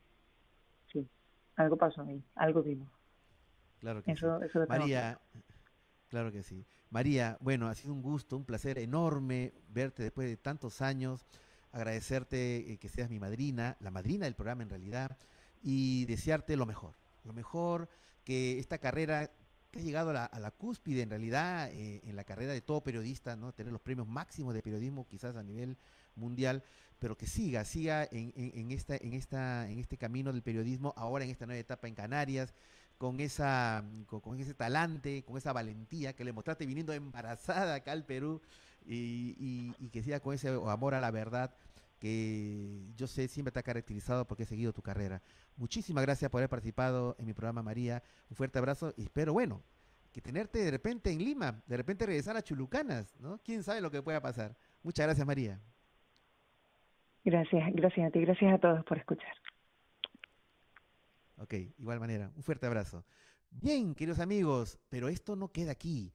sí, 0.93 1.09
algo 1.55 1.77
pasó 1.77 2.03
ahí, 2.03 2.21
algo 2.35 2.65
vimos. 2.65 2.89
Claro 3.79 4.03
que 4.03 4.11
Eso- 4.11 4.41
sí. 4.41 4.47
eso 4.47 4.59
lo 4.59 4.67
tengo 4.67 4.81
María, 4.81 5.21
claro 6.09 6.33
que 6.33 6.43
sí. 6.43 6.65
María, 6.95 7.37
bueno, 7.41 7.67
ha 7.69 7.75
sido 7.75 7.93
un 7.93 8.03
gusto, 8.03 8.37
un 8.37 8.45
placer 8.45 8.79
enorme 8.79 9.53
verte 9.69 10.05
después 10.05 10.29
de 10.29 10.37
tantos 10.37 10.81
años, 10.81 11.27
agradecerte 11.73 12.73
eh, 12.73 12.79
que 12.79 12.89
seas 12.89 13.11
mi 13.11 13.19
madrina, 13.19 13.77
la 13.81 13.91
madrina 13.91 14.27
del 14.27 14.37
programa 14.37 14.63
en 14.63 14.71
realidad, 14.71 15.19
y 15.61 16.05
desearte 16.05 16.55
lo 16.57 16.67
mejor, 16.67 16.95
lo 17.25 17.33
mejor, 17.33 17.89
que 18.23 18.61
esta 18.61 18.79
carrera 18.79 19.33
que 19.73 19.81
ha 19.81 19.83
llegado 19.83 20.11
a 20.11 20.39
la, 20.39 20.51
cúspide 20.53 21.03
en 21.03 21.11
realidad, 21.11 21.69
eh, 21.73 22.01
en 22.05 22.15
la 22.15 22.23
carrera 22.23 22.53
de 22.53 22.61
todo 22.61 22.81
periodista, 22.85 23.35
¿no? 23.35 23.53
Tener 23.53 23.73
los 23.73 23.83
premios 23.83 24.07
máximos 24.07 24.55
de 24.55 24.63
periodismo 24.63 25.05
quizás 25.09 25.35
a 25.35 25.43
nivel 25.43 25.77
mundial, 26.15 26.63
pero 27.01 27.17
que 27.19 27.27
siga, 27.27 27.65
siga 27.65 28.05
en- 28.13 28.33
en 28.37 28.71
esta, 28.71 28.95
en, 28.95 29.15
esta, 29.15 29.69
en 29.69 29.81
este 29.81 29.99
camino 29.99 30.33
del 30.33 30.43
periodismo, 30.45 30.95
ahora 30.97 31.25
en 31.25 31.31
esta 31.33 31.45
nueva 31.45 31.59
etapa 31.59 31.89
en 31.89 31.97
Canarias, 31.97 32.55
con 32.99 33.21
esa 33.21 33.85
con, 34.07 34.39
ese 34.39 34.55
talante, 34.55 35.23
con 35.25 35.37
esa 35.37 35.53
valentía 35.53 36.15
que 36.15 36.25
le 36.25 36.33
mostraste 36.33 36.67
viniendo 36.67 36.93
embarazada 36.93 37.75
acá 37.75 37.93
al 37.93 38.05
Perú 38.05 38.41
y, 38.87 39.35
y- 39.39 39.75
y 39.79 39.91
que 39.91 40.03
siga 40.03 40.21
con 40.21 40.35
ese 40.35 40.49
amor 40.49 40.95
a 40.95 41.01
la 41.01 41.11
verdad 41.11 41.55
que 42.01 42.83
yo 42.97 43.07
sé 43.07 43.29
siempre 43.29 43.51
te 43.53 43.59
ha 43.61 43.63
caracterizado 43.63 44.27
porque 44.27 44.43
he 44.43 44.47
seguido 44.47 44.73
tu 44.73 44.83
carrera. 44.83 45.23
Muchísimas 45.57 46.05
gracias 46.05 46.31
por 46.31 46.41
haber 46.41 46.51
participado 46.51 47.17
en 47.19 47.27
mi 47.27 47.33
programa 47.33 47.63
María. 47.63 48.03
Un 48.29 48.37
fuerte 48.37 48.59
abrazo 48.59 48.93
y 48.97 49.05
espero, 49.05 49.33
bueno, 49.33 49.63
que 50.13 50.21
tenerte 50.21 50.59
de 50.59 50.71
repente 50.71 51.11
en 51.11 51.19
Lima, 51.19 51.63
de 51.67 51.77
repente 51.77 52.05
regresar 52.07 52.37
a 52.37 52.43
Chulucanas, 52.43 53.15
¿no? 53.21 53.39
¿Quién 53.43 53.63
sabe 53.63 53.81
lo 53.81 53.91
que 53.91 54.03
pueda 54.03 54.21
pasar? 54.21 54.55
Muchas 54.83 55.07
gracias, 55.07 55.27
María. 55.27 55.61
Gracias, 57.25 57.73
gracias 57.73 58.07
a 58.07 58.11
ti, 58.11 58.21
gracias 58.21 58.53
a 58.53 58.59
todos 58.59 58.85
por 58.85 58.99
escuchar. 58.99 59.33
Ok, 61.37 61.55
igual 61.79 62.01
manera, 62.01 62.31
un 62.37 62.43
fuerte 62.43 62.67
abrazo. 62.67 63.05
Bien, 63.51 63.95
queridos 63.95 64.19
amigos, 64.21 64.79
pero 64.89 65.09
esto 65.09 65.37
no 65.37 65.51
queda 65.53 65.73
aquí. 65.73 66.13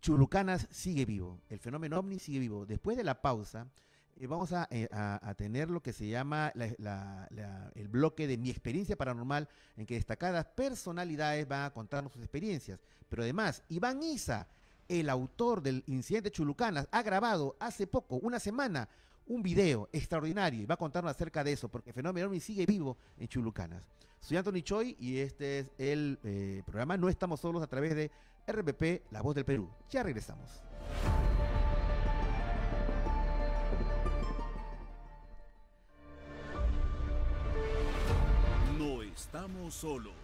Chulucanas 0.00 0.66
sigue 0.70 1.04
vivo, 1.04 1.40
el 1.48 1.58
fenómeno 1.58 1.98
ovni 1.98 2.18
sigue 2.18 2.38
vivo. 2.40 2.66
Después 2.66 2.96
de 2.96 3.04
la 3.04 3.20
pausa, 3.22 3.68
eh, 4.16 4.26
vamos 4.26 4.52
a, 4.52 4.66
eh, 4.70 4.88
a- 4.90 5.34
tener 5.36 5.70
lo 5.70 5.80
que 5.82 5.92
se 5.92 6.08
llama 6.08 6.50
la- 6.54 6.74
la- 6.78 7.28
la- 7.30 7.70
el 7.74 7.88
bloque 7.88 8.26
de 8.26 8.36
mi 8.36 8.50
experiencia 8.50 8.96
paranormal, 8.96 9.48
en 9.76 9.86
que 9.86 9.94
destacadas 9.94 10.44
personalidades 10.46 11.46
van 11.46 11.64
a 11.66 11.70
contarnos 11.72 12.12
sus 12.12 12.22
experiencias. 12.22 12.80
Pero 13.08 13.22
además, 13.22 13.62
Iván 13.68 14.02
Isa, 14.02 14.48
el 14.88 15.08
autor 15.08 15.62
del 15.62 15.84
incidente 15.86 16.30
Chulucanas, 16.30 16.88
ha 16.90 17.02
grabado 17.02 17.56
hace 17.60 17.86
poco, 17.86 18.16
una 18.16 18.40
semana, 18.40 18.88
un 19.26 19.42
video 19.42 19.88
extraordinario 19.92 20.62
y 20.62 20.66
va 20.66 20.74
a 20.74 20.78
contarnos 20.78 21.10
acerca 21.10 21.44
de 21.44 21.52
eso, 21.52 21.68
porque 21.68 21.90
el 21.90 21.94
fenómeno 21.94 22.26
ovni 22.26 22.40
sigue 22.40 22.66
vivo 22.66 22.98
en 23.18 23.28
Chulucanas. 23.28 23.82
Soy 24.22 24.36
Anthony 24.36 24.62
Choi 24.62 24.96
y 25.00 25.18
este 25.18 25.58
es 25.58 25.70
el 25.78 26.16
eh, 26.22 26.62
programa 26.64 26.96
No 26.96 27.08
Estamos 27.08 27.40
Solos 27.40 27.60
a 27.60 27.66
través 27.66 27.96
de 27.96 28.12
RPP, 28.46 29.10
La 29.10 29.20
Voz 29.20 29.34
del 29.34 29.44
Perú. 29.44 29.68
Ya 29.90 30.04
regresamos. 30.04 30.62
No 38.78 39.02
estamos 39.02 39.74
solos. 39.74 40.14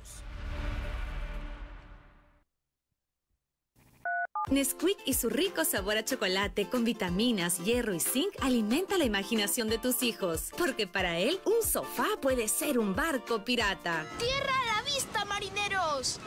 Nesquik 4.50 4.96
y 5.04 5.12
su 5.12 5.28
rico 5.28 5.62
sabor 5.64 5.98
a 5.98 6.04
chocolate 6.04 6.68
con 6.70 6.82
vitaminas, 6.82 7.58
hierro 7.58 7.94
y 7.94 8.00
zinc 8.00 8.32
alimenta 8.40 8.96
la 8.96 9.04
imaginación 9.04 9.68
de 9.68 9.76
tus 9.76 10.02
hijos. 10.02 10.50
Porque 10.56 10.86
para 10.86 11.18
él, 11.18 11.38
un 11.44 11.62
sofá 11.62 12.06
puede 12.22 12.48
ser 12.48 12.78
un 12.78 12.94
barco 12.94 13.44
pirata. 13.44 14.06
¡Tierra 14.18 14.54
a 14.62 14.76
la 14.76 14.82
vista, 14.82 15.24
marineros! 15.26 16.18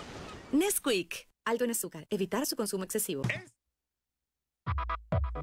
Nesquik. 0.52 1.28
Alto 1.46 1.64
en 1.64 1.72
azúcar. 1.72 2.06
Evitar 2.12 2.46
su 2.46 2.56
consumo 2.56 2.84
excesivo. 2.84 3.24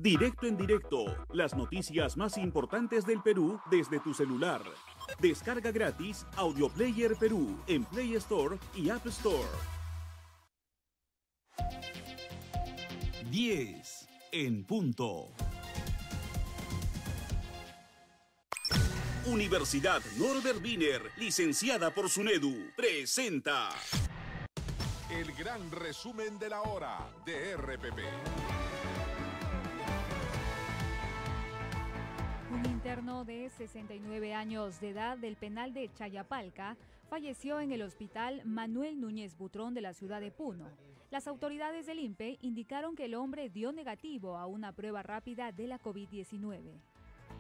Directo 0.01 0.47
en 0.47 0.57
directo, 0.57 1.07
las 1.33 1.57
noticias 1.57 2.16
más 2.16 2.39
importantes 2.39 3.05
del 3.05 3.20
Perú 3.20 3.59
desde 3.68 3.99
tu 3.99 4.14
celular. 4.14 4.62
Descarga 5.20 5.72
gratis 5.72 6.24
Audio 6.37 6.68
Player 6.68 7.16
Perú 7.16 7.59
en 7.66 7.85
Play 7.85 8.14
Store 8.14 8.57
y 8.76 8.91
App 8.91 9.05
Store. 9.09 9.49
10 13.31 14.09
en 14.33 14.64
punto. 14.64 15.29
Universidad 19.26 20.01
Norbert 20.16 20.64
Wiener, 20.64 21.03
licenciada 21.18 21.91
por 21.91 22.09
SUNEDU, 22.09 22.70
presenta 22.74 23.68
El 25.11 25.31
gran 25.35 25.70
resumen 25.70 26.39
de 26.39 26.49
la 26.49 26.62
hora 26.62 27.07
de 27.26 27.55
RPP. 27.55 27.99
Un 32.51 32.64
interno 32.64 33.26
de 33.26 33.51
69 33.51 34.33
años 34.33 34.81
de 34.81 34.91
edad 34.91 35.18
del 35.18 35.37
penal 35.37 35.74
de 35.74 35.93
Chayapalca 35.93 36.79
falleció 37.11 37.61
en 37.61 37.72
el 37.72 37.83
hospital 37.83 38.41
Manuel 38.47 38.99
Núñez 39.03 39.37
Butrón 39.37 39.74
de 39.74 39.83
la 39.83 39.93
ciudad 39.93 40.22
de 40.22 40.31
Puno. 40.31 40.66
Las 41.11 41.27
autoridades 41.27 41.87
del 41.87 42.01
INPE 42.01 42.39
indicaron 42.43 42.95
que 42.95 43.07
el 43.07 43.15
hombre 43.15 43.49
dio 43.49 43.73
negativo 43.73 44.37
a 44.37 44.47
una 44.47 44.73
prueba 44.73 45.03
rápida 45.03 45.53
de 45.53 45.67
la 45.67 45.81
COVID-19. 45.81 46.61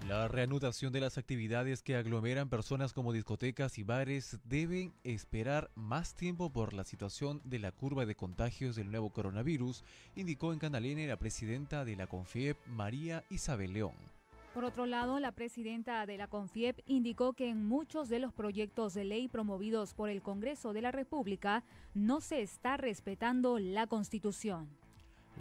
La 0.06 0.26
reanudación 0.26 0.90
de 0.92 1.00
las 1.00 1.18
actividades 1.18 1.82
que 1.82 1.96
aglomeran 1.96 2.48
personas 2.48 2.94
como 2.94 3.12
discotecas 3.12 3.76
y 3.76 3.82
bares 3.82 4.38
deben 4.44 4.94
esperar 5.04 5.70
más 5.74 6.14
tiempo 6.14 6.50
por 6.50 6.72
la 6.72 6.84
situación 6.84 7.42
de 7.44 7.58
la 7.58 7.72
curva 7.72 8.06
de 8.06 8.14
contagios 8.14 8.74
del 8.74 8.90
nuevo 8.90 9.10
coronavirus, 9.10 9.84
indicó 10.14 10.54
en 10.54 10.60
Canal 10.60 10.86
N 10.86 11.06
la 11.06 11.18
presidenta 11.18 11.84
de 11.84 11.96
la 11.96 12.06
CONFIEP, 12.06 12.56
María 12.68 13.24
Isabel 13.28 13.74
León. 13.74 14.17
Por 14.58 14.64
otro 14.64 14.86
lado, 14.86 15.20
la 15.20 15.30
presidenta 15.30 16.04
de 16.04 16.18
la 16.18 16.26
CONFIEP 16.26 16.80
indicó 16.86 17.32
que 17.32 17.48
en 17.48 17.64
muchos 17.64 18.08
de 18.08 18.18
los 18.18 18.32
proyectos 18.32 18.92
de 18.92 19.04
ley 19.04 19.28
promovidos 19.28 19.94
por 19.94 20.10
el 20.10 20.20
Congreso 20.20 20.72
de 20.72 20.82
la 20.82 20.90
República 20.90 21.62
no 21.94 22.20
se 22.20 22.42
está 22.42 22.76
respetando 22.76 23.60
la 23.60 23.86
Constitución. 23.86 24.68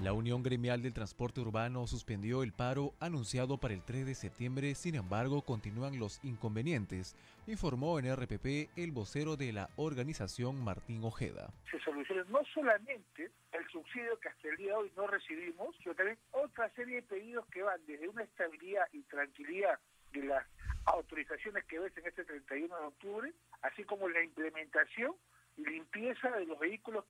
La 0.03 0.13
Unión 0.13 0.43
Gremial 0.43 0.83
del 0.83 0.93
Transporte 0.93 1.41
Urbano 1.41 1.87
suspendió 1.87 2.43
el 2.43 2.53
paro 2.53 2.93
anunciado 2.99 3.57
para 3.57 3.73
el 3.73 3.81
3 3.81 4.05
de 4.05 4.13
septiembre, 4.13 4.75
sin 4.75 4.93
embargo 4.93 5.41
continúan 5.41 5.97
los 5.97 6.23
inconvenientes, 6.23 7.15
informó 7.47 7.97
en 7.97 8.15
RPP 8.15 8.69
el 8.77 8.91
vocero 8.91 9.37
de 9.37 9.53
la 9.53 9.69
organización 9.75 10.63
Martín 10.63 11.03
Ojeda. 11.03 11.49
Se 11.71 11.79
soluciona 11.79 12.23
no 12.29 12.45
solamente 12.53 13.31
el 13.51 13.67
subsidio 13.71 14.19
que 14.19 14.29
hasta 14.29 14.49
el 14.49 14.57
día 14.57 14.73
de 14.73 14.77
hoy 14.77 14.91
no 14.95 15.07
recibimos, 15.07 15.75
sino 15.81 15.95
también 15.95 16.19
otra 16.29 16.69
serie 16.75 16.97
de 16.97 17.01
pedidos 17.01 17.47
que 17.47 17.63
van 17.63 17.83
desde 17.87 18.07
una 18.07 18.21
estabilidad 18.21 18.87
y 18.93 19.01
tranquilidad 19.01 19.79
de 20.13 20.25
las 20.25 20.45
autorizaciones 20.85 21.65
que 21.65 21.79
ves 21.79 21.97
en 21.97 22.05
este 22.05 22.23
31 22.23 22.67
de 22.79 22.85
octubre, 22.85 23.33
así 23.63 23.83
como 23.83 24.07
la 24.09 24.23
implementación 24.23 25.15
y 25.57 25.65
limpieza 25.65 26.29
de 26.29 26.45
los 26.45 26.59
vehículos 26.59 27.03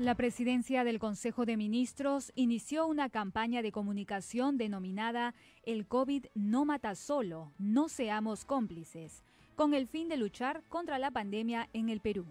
la 0.00 0.14
presidencia 0.14 0.82
del 0.82 0.98
Consejo 0.98 1.44
de 1.44 1.58
Ministros 1.58 2.32
inició 2.34 2.86
una 2.86 3.10
campaña 3.10 3.60
de 3.60 3.70
comunicación 3.70 4.56
denominada 4.56 5.34
El 5.62 5.86
COVID 5.86 6.24
no 6.34 6.64
mata 6.64 6.94
solo, 6.94 7.52
no 7.58 7.90
seamos 7.90 8.46
cómplices, 8.46 9.22
con 9.56 9.74
el 9.74 9.86
fin 9.86 10.08
de 10.08 10.16
luchar 10.16 10.62
contra 10.70 10.98
la 10.98 11.10
pandemia 11.10 11.68
en 11.74 11.90
el 11.90 12.00
Perú. 12.00 12.24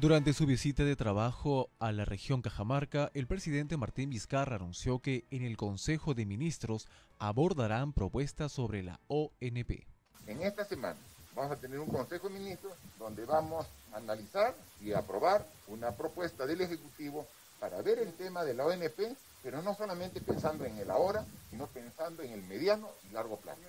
Durante 0.00 0.32
su 0.32 0.46
visita 0.46 0.84
de 0.84 0.94
trabajo 0.94 1.70
a 1.80 1.90
la 1.90 2.04
región 2.04 2.40
Cajamarca, 2.40 3.10
el 3.14 3.26
presidente 3.26 3.76
Martín 3.76 4.10
Vizcarra 4.10 4.56
anunció 4.56 5.00
que 5.00 5.24
en 5.30 5.42
el 5.42 5.56
Consejo 5.56 6.14
de 6.14 6.24
Ministros 6.24 6.86
abordarán 7.18 7.92
propuestas 7.92 8.52
sobre 8.52 8.84
la 8.84 9.00
ONP. 9.08 9.88
En 10.28 10.42
esta 10.42 10.64
semana 10.64 10.98
vamos 11.36 11.52
a 11.52 11.60
tener 11.60 11.78
un 11.78 11.88
Consejo 11.88 12.28
de 12.28 12.38
Ministros 12.38 12.72
donde 12.98 13.24
vamos 13.26 13.66
a 13.92 13.98
analizar 13.98 14.54
y 14.80 14.92
aprobar 14.92 15.46
una 15.68 15.92
propuesta 15.92 16.46
del 16.46 16.62
Ejecutivo 16.62 17.26
para 17.60 17.80
ver 17.82 17.98
el 17.98 18.12
tema 18.14 18.42
de 18.42 18.54
la 18.54 18.66
ONP, 18.66 19.16
pero 19.42 19.62
no 19.62 19.74
solamente 19.74 20.20
pensando 20.20 20.64
en 20.64 20.78
el 20.78 20.90
ahora, 20.90 21.24
sino 21.50 21.66
pensando 21.66 22.22
en 22.22 22.32
el 22.32 22.42
mediano 22.42 22.88
y 23.08 23.12
largo 23.12 23.36
plazo. 23.36 23.60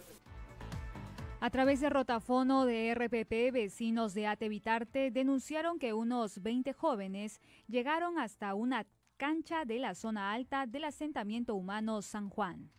A 1.40 1.50
través 1.52 1.82
de 1.82 1.90
rotafono 1.90 2.66
de 2.66 2.96
RPP, 2.96 3.54
vecinos 3.54 4.16
de 4.16 4.26
Atevitarte 4.26 5.12
denunciaron 5.12 5.78
que 5.78 5.94
unos 5.94 6.42
20 6.42 6.74
jóvenes 6.74 7.40
llegaron 7.68 8.18
hasta 8.18 8.56
una 8.56 8.88
cancha 9.18 9.66
de 9.66 9.78
la 9.78 9.94
zona 9.94 10.34
alta 10.34 10.66
del 10.66 10.86
asentamiento 10.86 11.54
humano 11.54 12.02
San 12.02 12.30
Juan. 12.30 12.72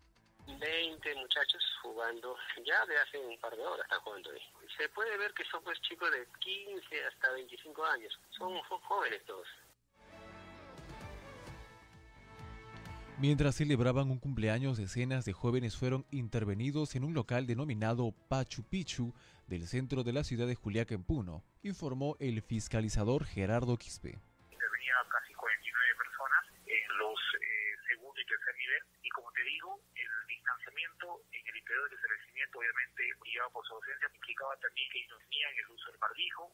20 0.59 1.15
muchachos 1.17 1.63
jugando, 1.83 2.35
ya 2.65 2.85
de 2.87 2.97
hace 2.97 3.19
un 3.19 3.39
par 3.39 3.55
de 3.55 3.63
horas 3.63 3.85
están 3.85 4.01
jugando 4.01 4.31
ahí. 4.31 4.41
Se 4.77 4.89
puede 4.91 5.17
ver 5.17 5.33
que 5.35 5.45
son 5.45 5.63
pues 5.65 5.81
chicos 5.81 6.11
de 6.11 6.27
15 6.41 7.05
hasta 7.07 7.33
25 7.33 7.85
años, 7.85 8.21
son, 8.31 8.57
jóvenes 8.59 9.25
todos. 9.25 9.47
Mientras 13.19 13.57
celebraban 13.57 14.11
un 14.11 14.21
cumpleaños, 14.21 14.79
decenas 14.79 15.25
de 15.25 15.33
jóvenes 15.33 15.77
fueron 15.77 16.07
intervenidos 16.13 16.95
en 16.95 17.03
un 17.03 17.15
local 17.15 17.47
denominado 17.47 18.13
Pachu 18.29 18.63
Picchu 18.63 19.13
del 19.49 19.67
centro 19.67 20.05
de 20.05 20.13
la 20.13 20.23
ciudad 20.23 20.47
de 20.47 20.55
Juliaca 20.55 20.97
Puno, 20.99 21.43
informó 21.63 22.17
el 22.21 22.43
fiscalizador 22.43 23.25
Gerardo 23.25 23.77
Quispe. 23.77 24.21
Casi 25.11 25.35
49 25.35 25.95
personas 25.97 26.45
en 26.67 26.99
los 26.99 27.19
eh, 27.19 27.75
segundo 27.89 28.21
y 28.21 28.27
tercer 28.27 28.55
nivel 28.57 28.83
y 29.03 29.09
como 29.11 29.33
te 29.33 29.43
digo, 29.43 29.81
el 29.97 30.09
en 30.79 31.43
el 31.47 31.57
interior 31.57 31.91
del 31.91 31.99
establecimiento 31.99 32.59
obviamente 32.59 33.03
llevaba 33.25 33.53
por 33.53 33.67
su 33.67 33.75
ausencia, 33.75 34.09
implicaba 34.15 34.57
también 34.57 34.89
que 34.93 34.99
ellos 35.03 35.19
tenían 35.31 35.53
el 35.59 35.71
uso 35.75 35.91
del 35.91 36.01
barbijo. 36.01 36.53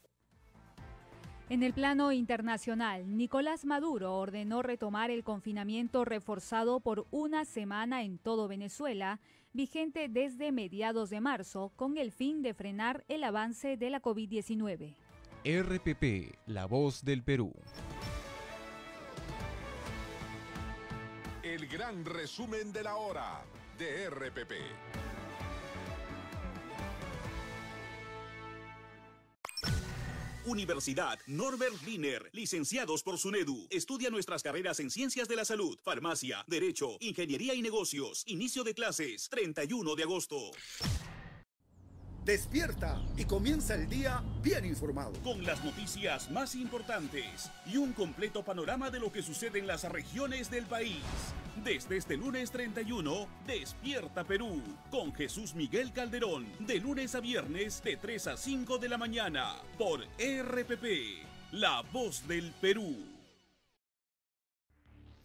En 1.51 1.63
el 1.63 1.75
plano 1.75 2.11
internacional, 2.11 3.17
Nicolás 3.17 3.67
Maduro 3.67 4.17
ordenó 4.17 4.63
retomar 4.63 5.11
el 5.11 5.25
confinamiento 5.25 6.07
reforzado 6.07 6.81
por 6.81 7.07
una 7.11 7.45
semana 7.45 8.03
en 8.03 8.19
todo 8.19 8.49
Venezuela, 8.49 9.21
vigente 9.53 10.09
desde 10.09 10.53
mediados 10.53 11.11
de 11.11 11.21
marzo, 11.21 11.71
con 11.77 11.99
el 11.99 12.13
fin 12.13 12.41
de 12.41 12.55
frenar 12.55 13.05
el 13.09 13.25
avance 13.25 13.77
de 13.77 13.91
la 13.91 14.01
COVID-19. 14.01 14.97
RPP, 15.45 16.35
la 16.47 16.65
voz 16.65 17.05
del 17.05 17.23
Perú. 17.23 17.53
El 21.43 21.67
gran 21.69 22.07
resumen 22.07 22.73
de 22.73 22.83
la 22.83 22.97
hora 22.97 23.45
de 23.79 24.11
RPP. 24.11 24.53
Universidad 30.47 31.19
Norbert 31.27 31.75
Wiener, 31.87 32.29
licenciados 32.33 33.03
por 33.03 33.19
SUNEDU. 33.19 33.67
Estudia 33.71 34.11
nuestras 34.11 34.43
carreras 34.43 34.79
en 34.81 34.91
Ciencias 34.91 35.27
de 35.27 35.37
la 35.37 35.45
Salud, 35.45 35.79
Farmacia, 35.83 36.45
Derecho, 36.47 36.99
Ingeniería 37.01 37.55
y 37.55 37.63
Negocios. 37.63 38.25
Inicio 38.27 38.63
de 38.63 38.75
clases, 38.75 39.29
31 39.31 39.95
de 39.95 40.03
agosto. 40.03 40.51
Despierta 42.25 43.03
y 43.19 43.27
comienza 43.27 43.75
el 43.75 43.87
día 43.87 44.23
bien 44.43 44.65
informado. 44.65 45.13
Con 45.23 45.45
las 45.45 45.63
noticias 45.63 46.31
más 46.31 46.55
importantes 46.55 47.51
y 47.67 47.77
un 47.77 47.93
completo 47.93 48.43
panorama 48.43 48.91
de 48.91 48.99
lo 48.99 49.13
que 49.13 49.23
sucede 49.23 49.59
en 49.59 49.67
las 49.67 49.85
regiones 49.85 50.51
del 50.51 50.65
país. 50.65 51.03
Desde 51.63 51.99
este 51.99 52.17
lunes 52.17 52.51
31, 52.51 53.29
Despierta 53.47 54.25
Perú, 54.25 54.63
con 54.91 55.13
Jesús 55.15 55.55
Miguel 55.55 55.93
Calderón, 55.93 56.47
de 56.61 56.81
lunes 56.81 57.15
a 57.15 57.21
viernes 57.21 57.83
de 57.85 57.99
3 57.99 58.29
a 58.29 58.37
5 58.39 58.79
de 58.79 58.89
la 58.89 58.97
mañana, 58.97 59.57
por 59.77 60.01
RPP, 60.01 61.27
La 61.53 61.83
Voz 61.93 62.27
del 62.27 62.53
Perú. 62.53 63.14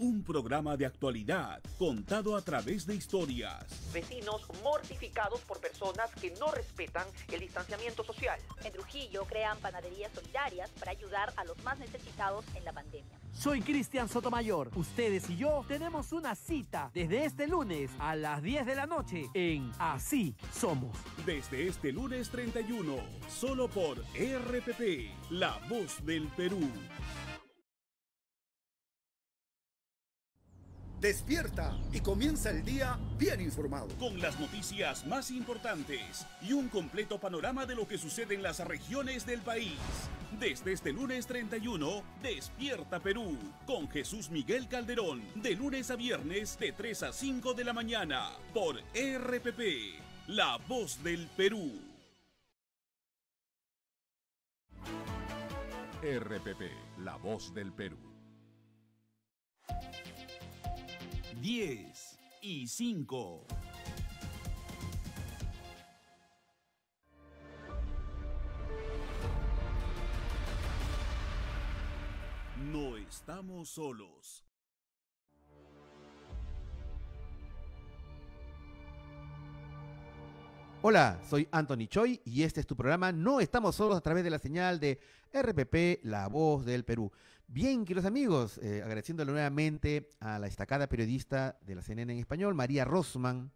Un 0.01 0.23
programa 0.23 0.77
de 0.77 0.85
actualidad 0.85 1.61
contado 1.77 2.37
a 2.37 2.41
través 2.41 2.85
de 2.85 2.95
historias. 2.95 3.65
Vecinos 3.91 4.47
mortificados 4.63 5.41
por 5.41 5.59
personas 5.59 6.09
que 6.21 6.31
no 6.39 6.49
respetan 6.51 7.05
el 7.29 7.41
distanciamiento 7.41 8.05
social. 8.05 8.39
En 8.63 8.71
Trujillo 8.71 9.25
crean 9.25 9.57
panaderías 9.57 10.09
solidarias 10.13 10.69
para 10.79 10.91
ayudar 10.91 11.33
a 11.35 11.43
los 11.43 11.61
más 11.65 11.77
necesitados 11.79 12.45
en 12.55 12.63
la 12.63 12.71
pandemia. 12.71 13.19
Soy 13.33 13.59
Cristian 13.59 14.07
Sotomayor. 14.07 14.71
Ustedes 14.75 15.29
y 15.29 15.35
yo 15.35 15.65
tenemos 15.67 16.13
una 16.13 16.33
cita 16.33 16.91
desde 16.93 17.25
este 17.25 17.45
lunes 17.45 17.91
a 17.99 18.15
las 18.15 18.41
10 18.41 18.67
de 18.67 18.75
la 18.75 18.85
noche 18.85 19.25
en 19.33 19.69
Así 19.79 20.33
Somos. 20.53 20.97
Desde 21.25 21.67
este 21.67 21.91
lunes 21.91 22.29
31, 22.29 22.95
solo 23.27 23.67
por 23.67 23.97
RPP, 24.15 25.31
La 25.31 25.59
Voz 25.69 26.05
del 26.05 26.29
Perú. 26.29 26.71
Despierta 31.01 31.77
y 31.93 32.01
comienza 32.01 32.49
el 32.49 32.65
día 32.65 32.99
bien 33.17 33.39
informado. 33.39 33.87
Con 33.99 34.19
las 34.19 34.37
noticias 34.37 35.07
más 35.07 35.31
importantes 35.31 36.27
y 36.41 36.51
un 36.51 36.67
completo 36.67 37.17
panorama 37.17 37.65
de 37.65 37.73
lo 37.73 37.87
que 37.87 37.97
sucede 37.97 38.35
en 38.35 38.43
las 38.43 38.59
regiones 38.59 39.25
del 39.25 39.39
país. 39.39 39.77
Desde 40.37 40.73
este 40.73 40.91
lunes 40.91 41.25
31, 41.25 42.03
Despierta 42.21 42.99
Perú, 42.99 43.37
con 43.65 43.89
Jesús 43.89 44.29
Miguel 44.29 44.67
Calderón, 44.67 45.23
de 45.35 45.55
lunes 45.55 45.89
a 45.89 45.95
viernes 45.95 46.59
de 46.59 46.73
3 46.73 47.03
a 47.03 47.13
5 47.13 47.53
de 47.53 47.63
la 47.63 47.71
mañana, 47.71 48.31
por 48.53 48.75
RPP, 48.93 50.01
La 50.27 50.57
Voz 50.67 51.01
del 51.01 51.27
Perú. 51.27 51.79
RPP, 56.01 56.99
La 56.99 57.15
Voz 57.15 57.53
del 57.53 57.71
Perú. 57.71 57.97
10 61.41 62.19
y 62.41 62.67
5. 62.67 63.47
No 72.71 72.97
estamos 72.97 73.69
solos. 73.69 74.45
Hola, 80.81 81.21
soy 81.29 81.47
Anthony 81.51 81.87
Choi 81.87 82.21
y 82.25 82.43
este 82.43 82.59
es 82.59 82.67
tu 82.67 82.75
programa 82.75 83.11
No 83.11 83.39
estamos 83.39 83.75
solos 83.75 83.97
a 83.97 84.01
través 84.01 84.23
de 84.25 84.29
la 84.29 84.39
señal 84.39 84.79
de 84.79 84.99
RPP, 85.33 86.03
La 86.03 86.27
Voz 86.27 86.65
del 86.65 86.83
Perú. 86.83 87.11
Bien, 87.51 87.83
queridos 87.83 88.05
amigos, 88.05 88.59
eh, 88.59 88.83
agradeciéndole 88.83 89.31
nuevamente 89.31 90.11
a 90.19 90.37
la 90.37 90.45
destacada 90.45 90.87
periodista 90.87 91.57
de 91.65 91.73
la 91.73 91.81
CNN 91.81 92.13
en 92.13 92.19
español, 92.19 92.53
María 92.53 92.85
Rosman, 92.85 93.51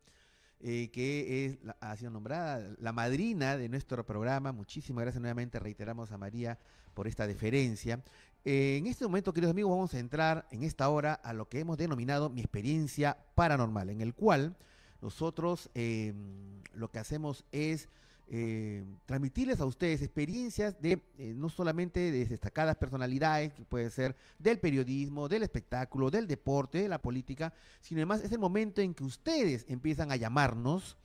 eh, 0.61 0.89
que 0.91 1.45
es, 1.45 1.59
ha 1.79 1.95
sido 1.95 2.09
nombrada 2.09 2.75
la 2.79 2.91
madrina 2.91 3.55
de 3.55 3.69
nuestro 3.69 4.03
programa. 4.03 4.51
Muchísimas 4.51 5.03
gracias 5.03 5.21
nuevamente, 5.21 5.59
reiteramos 5.59 6.11
a 6.11 6.17
María 6.17 6.57
por 6.95 7.07
esta 7.07 7.27
deferencia. 7.27 8.03
Eh, 8.43 8.77
en 8.79 8.87
este 8.87 9.05
momento, 9.05 9.31
queridos 9.31 9.51
amigos, 9.51 9.69
vamos 9.69 9.93
a 9.93 9.99
entrar 9.99 10.47
en 10.49 10.63
esta 10.63 10.89
hora 10.89 11.13
a 11.13 11.31
lo 11.33 11.47
que 11.47 11.59
hemos 11.59 11.77
denominado 11.77 12.31
mi 12.31 12.41
experiencia 12.41 13.15
paranormal, 13.35 13.91
en 13.91 14.01
el 14.01 14.15
cual 14.15 14.57
nosotros 15.03 15.69
em, 15.75 16.63
lo 16.73 16.89
que 16.89 16.97
hacemos 16.97 17.45
es 17.51 17.89
eh, 18.29 18.83
transmitirles 19.05 19.59
a 19.59 19.65
ustedes 19.65 20.01
experiencias 20.01 20.81
de 20.81 21.03
eh, 21.17 21.33
no 21.35 21.49
solamente 21.49 22.11
de 22.11 22.25
destacadas 22.25 22.77
personalidades, 22.77 23.53
que 23.53 23.65
puede 23.65 23.89
ser 23.89 24.15
del 24.39 24.59
periodismo, 24.59 25.27
del 25.27 25.43
espectáculo, 25.43 26.09
del 26.09 26.25
deporte, 26.27 26.81
de 26.81 26.87
la 26.87 27.01
política, 27.01 27.53
sino 27.81 27.99
además 27.99 28.23
es 28.23 28.31
el 28.31 28.39
momento 28.39 28.81
en 28.81 28.93
que 28.93 29.03
ustedes 29.03 29.65
empiezan 29.67 30.11
a 30.11 30.15
llamarnos 30.15 30.97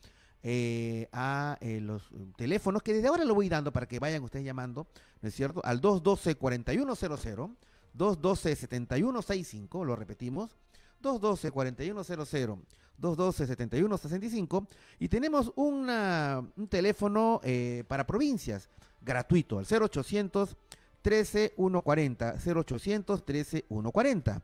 eh, 0.42 1.08
a 1.12 1.58
los 1.62 2.08
teléfonos 2.36 2.82
que 2.82 2.94
desde 2.94 3.08
ahora 3.08 3.24
lo 3.24 3.34
voy 3.34 3.48
dando 3.48 3.72
para 3.72 3.86
que 3.86 3.98
vayan 3.98 4.22
ustedes 4.22 4.44
llamando, 4.44 4.86
¿no 5.20 5.28
es 5.28 5.34
cierto? 5.34 5.60
Al 5.64 5.80
212-4100, 5.80 7.56
212-7165, 7.96 9.84
lo 9.84 9.96
repetimos, 9.96 10.56
212-4100, 11.02 12.60
212-7165 13.00 14.66
y 14.98 15.08
tenemos 15.08 15.52
una, 15.56 16.44
un 16.56 16.68
teléfono 16.68 17.40
eh, 17.44 17.84
para 17.88 18.06
provincias 18.06 18.68
gratuito 19.00 19.58
al 19.58 19.66
0800 19.66 20.56
13 21.02 21.54
140 21.56 22.36
0800 22.44 23.24
13 23.24 23.64
140 23.68 24.42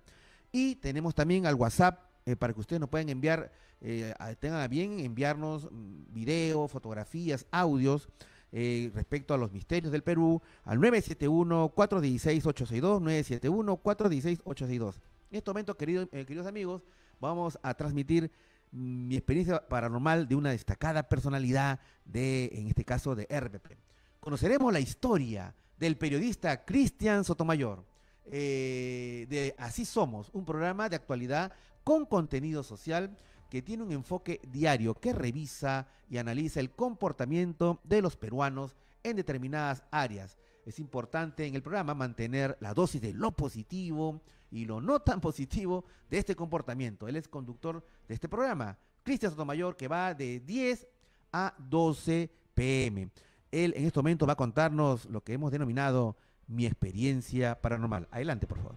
y 0.52 0.76
tenemos 0.76 1.14
también 1.14 1.46
al 1.46 1.54
WhatsApp 1.56 2.00
eh, 2.26 2.36
para 2.36 2.52
que 2.52 2.60
ustedes 2.60 2.80
nos 2.80 2.88
puedan 2.88 3.08
enviar 3.08 3.50
eh, 3.80 4.14
tengan 4.40 4.60
a 4.62 4.68
bien 4.68 5.00
enviarnos 5.00 5.68
mm, 5.70 6.14
video, 6.14 6.68
fotografías, 6.68 7.44
audios 7.50 8.08
eh, 8.52 8.90
respecto 8.94 9.34
a 9.34 9.36
los 9.36 9.50
misterios 9.52 9.90
del 9.92 10.02
Perú 10.04 10.40
al 10.62 10.78
971-416-862, 10.78 13.02
971-416-862. 13.02 14.94
En 15.30 15.38
este 15.38 15.50
momento, 15.50 15.76
querido- 15.76 16.08
eh, 16.12 16.24
queridos 16.24 16.46
amigos, 16.46 16.82
vamos 17.20 17.58
a 17.62 17.74
transmitir 17.74 18.30
mi 18.70 19.14
experiencia 19.14 19.66
paranormal 19.68 20.26
de 20.26 20.34
una 20.34 20.50
destacada 20.50 21.08
personalidad 21.08 21.78
de, 22.04 22.50
en 22.52 22.66
este 22.66 22.84
caso, 22.84 23.14
de 23.14 23.24
RPP. 23.24 23.78
Conoceremos 24.20 24.72
la 24.72 24.80
historia 24.80 25.54
del 25.78 25.96
periodista 25.96 26.64
Cristian 26.64 27.24
Sotomayor, 27.24 27.84
eh, 28.26 29.26
de 29.28 29.54
Así 29.58 29.84
Somos, 29.84 30.30
un 30.32 30.44
programa 30.44 30.88
de 30.88 30.96
actualidad 30.96 31.52
con 31.84 32.06
contenido 32.06 32.62
social 32.62 33.16
que 33.50 33.62
tiene 33.62 33.84
un 33.84 33.92
enfoque 33.92 34.40
diario 34.48 34.94
que 34.94 35.12
revisa 35.12 35.86
y 36.08 36.18
analiza 36.18 36.58
el 36.58 36.70
comportamiento 36.70 37.80
de 37.84 38.02
los 38.02 38.16
peruanos 38.16 38.74
en 39.02 39.16
determinadas 39.16 39.84
áreas. 39.90 40.38
Es 40.64 40.78
importante 40.78 41.46
en 41.46 41.54
el 41.54 41.62
programa 41.62 41.94
mantener 41.94 42.56
la 42.60 42.74
dosis 42.74 43.00
de 43.00 43.12
lo 43.12 43.32
positivo 43.32 44.22
y 44.54 44.64
lo 44.64 44.80
no 44.80 45.00
tan 45.00 45.20
positivo 45.20 45.84
de 46.08 46.18
este 46.18 46.36
comportamiento. 46.36 47.08
Él 47.08 47.16
es 47.16 47.26
conductor 47.26 47.84
de 48.06 48.14
este 48.14 48.28
programa, 48.28 48.78
Cristian 49.02 49.32
Sotomayor, 49.32 49.76
que 49.76 49.88
va 49.88 50.14
de 50.14 50.38
10 50.38 50.86
a 51.32 51.52
12 51.58 52.30
pm. 52.54 53.10
Él 53.50 53.74
en 53.76 53.84
este 53.84 53.98
momento 53.98 54.26
va 54.26 54.34
a 54.34 54.36
contarnos 54.36 55.06
lo 55.06 55.22
que 55.22 55.32
hemos 55.32 55.50
denominado 55.50 56.16
mi 56.46 56.66
experiencia 56.66 57.60
paranormal. 57.60 58.06
Adelante, 58.12 58.46
por 58.46 58.58
favor. 58.58 58.76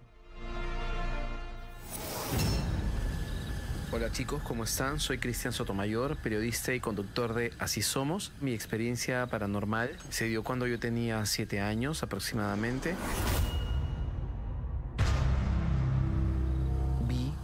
Hola 3.92 4.10
chicos, 4.10 4.42
¿cómo 4.42 4.64
están? 4.64 4.98
Soy 4.98 5.18
Cristian 5.18 5.52
Sotomayor, 5.52 6.16
periodista 6.18 6.74
y 6.74 6.80
conductor 6.80 7.34
de 7.34 7.52
Así 7.60 7.82
Somos. 7.82 8.32
Mi 8.40 8.52
experiencia 8.52 9.28
paranormal 9.28 9.96
se 10.10 10.26
dio 10.26 10.42
cuando 10.42 10.66
yo 10.66 10.80
tenía 10.80 11.24
7 11.24 11.60
años 11.60 12.02
aproximadamente. 12.02 12.96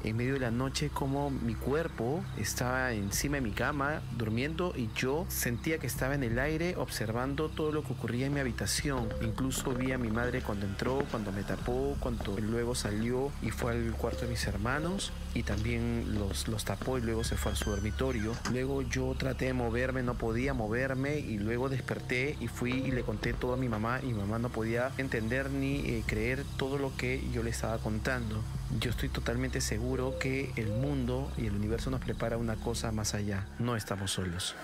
En 0.05 0.17
medio 0.17 0.35
de 0.35 0.41
la 0.41 0.51
noche 0.51 0.91
como 0.91 1.31
mi 1.31 1.55
cuerpo 1.55 2.23
estaba 2.39 2.93
encima 2.93 3.37
de 3.37 3.41
mi 3.41 3.51
cama 3.51 4.03
durmiendo 4.17 4.73
y 4.77 4.91
yo 4.95 5.25
sentía 5.29 5.79
que 5.79 5.87
estaba 5.87 6.15
en 6.15 6.23
el 6.23 6.39
aire 6.39 6.77
observando 6.77 7.49
todo 7.49 7.73
lo 7.73 7.83
que 7.83 7.95
ocurría 7.95 8.27
en 8.27 8.35
mi 8.35 8.41
habitación. 8.41 9.09
Incluso 9.23 9.73
vi 9.73 9.93
a 9.93 9.99
mi 9.99 10.11
madre 10.11 10.43
cuando 10.43 10.67
entró, 10.67 11.05
cuando 11.11 11.33
me 11.33 11.43
tapó, 11.43 11.97
cuando 12.01 12.37
luego 12.39 12.75
salió 12.75 13.33
y 13.43 13.51
fue 13.51 13.73
al 13.73 13.93
cuarto 13.93 14.23
de 14.23 14.29
mis 14.29 14.47
hermanos 14.47 15.13
y 15.35 15.43
también 15.43 16.15
los, 16.19 16.49
los 16.49 16.65
tapó 16.65 16.99
y 16.99 17.03
luego 17.03 17.25
se 17.25 17.37
fue 17.37 17.53
a 17.53 17.57
su 17.57 17.71
dormitorio. 17.71 18.33
Luego 18.53 18.83
yo 18.83 19.15
traté 19.19 19.47
de 19.47 19.53
moverme, 19.53 20.03
no 20.03 20.15
podía 20.15 20.55
moverme 20.55 21.19
y 21.19 21.39
luego 21.39 21.69
desperté 21.69 22.37
y 22.41 22.49
fui 22.49 22.73
y 22.73 22.91
le 22.91 23.03
conté 23.03 23.33
todo 23.33 23.55
a 23.55 23.57
mi 23.57 23.69
mamá 23.69 24.01
y 24.03 24.07
mi 24.07 24.15
mamá 24.15 24.39
no 24.39 24.49
podía 24.49 24.93
entender 24.99 25.51
ni 25.51 25.79
eh, 25.81 26.05
creer 26.07 26.45
todo 26.57 26.79
lo 26.79 26.97
que 26.97 27.23
yo 27.33 27.43
le 27.43 27.51
estaba 27.51 27.79
contando. 27.79 28.43
Yo 28.81 28.91
estoy 28.91 29.09
totalmente 29.09 29.61
seguro 29.61 30.19
que 30.19 30.53
el 30.57 30.69
mundo 30.69 31.31
y 31.37 31.47
el 31.47 31.55
universo 31.55 31.91
nos 31.91 32.01
prepara 32.01 32.37
una 32.37 32.57
cosa 32.57 32.93
más 32.93 33.15
allá. 33.15 33.47
No 33.59 33.77
estamos 33.77 34.13
solos. 34.13 34.55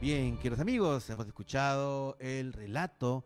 Bien, 0.00 0.36
queridos 0.36 0.60
amigos, 0.60 1.10
hemos 1.10 1.26
escuchado 1.26 2.16
el 2.20 2.52
relato 2.52 3.24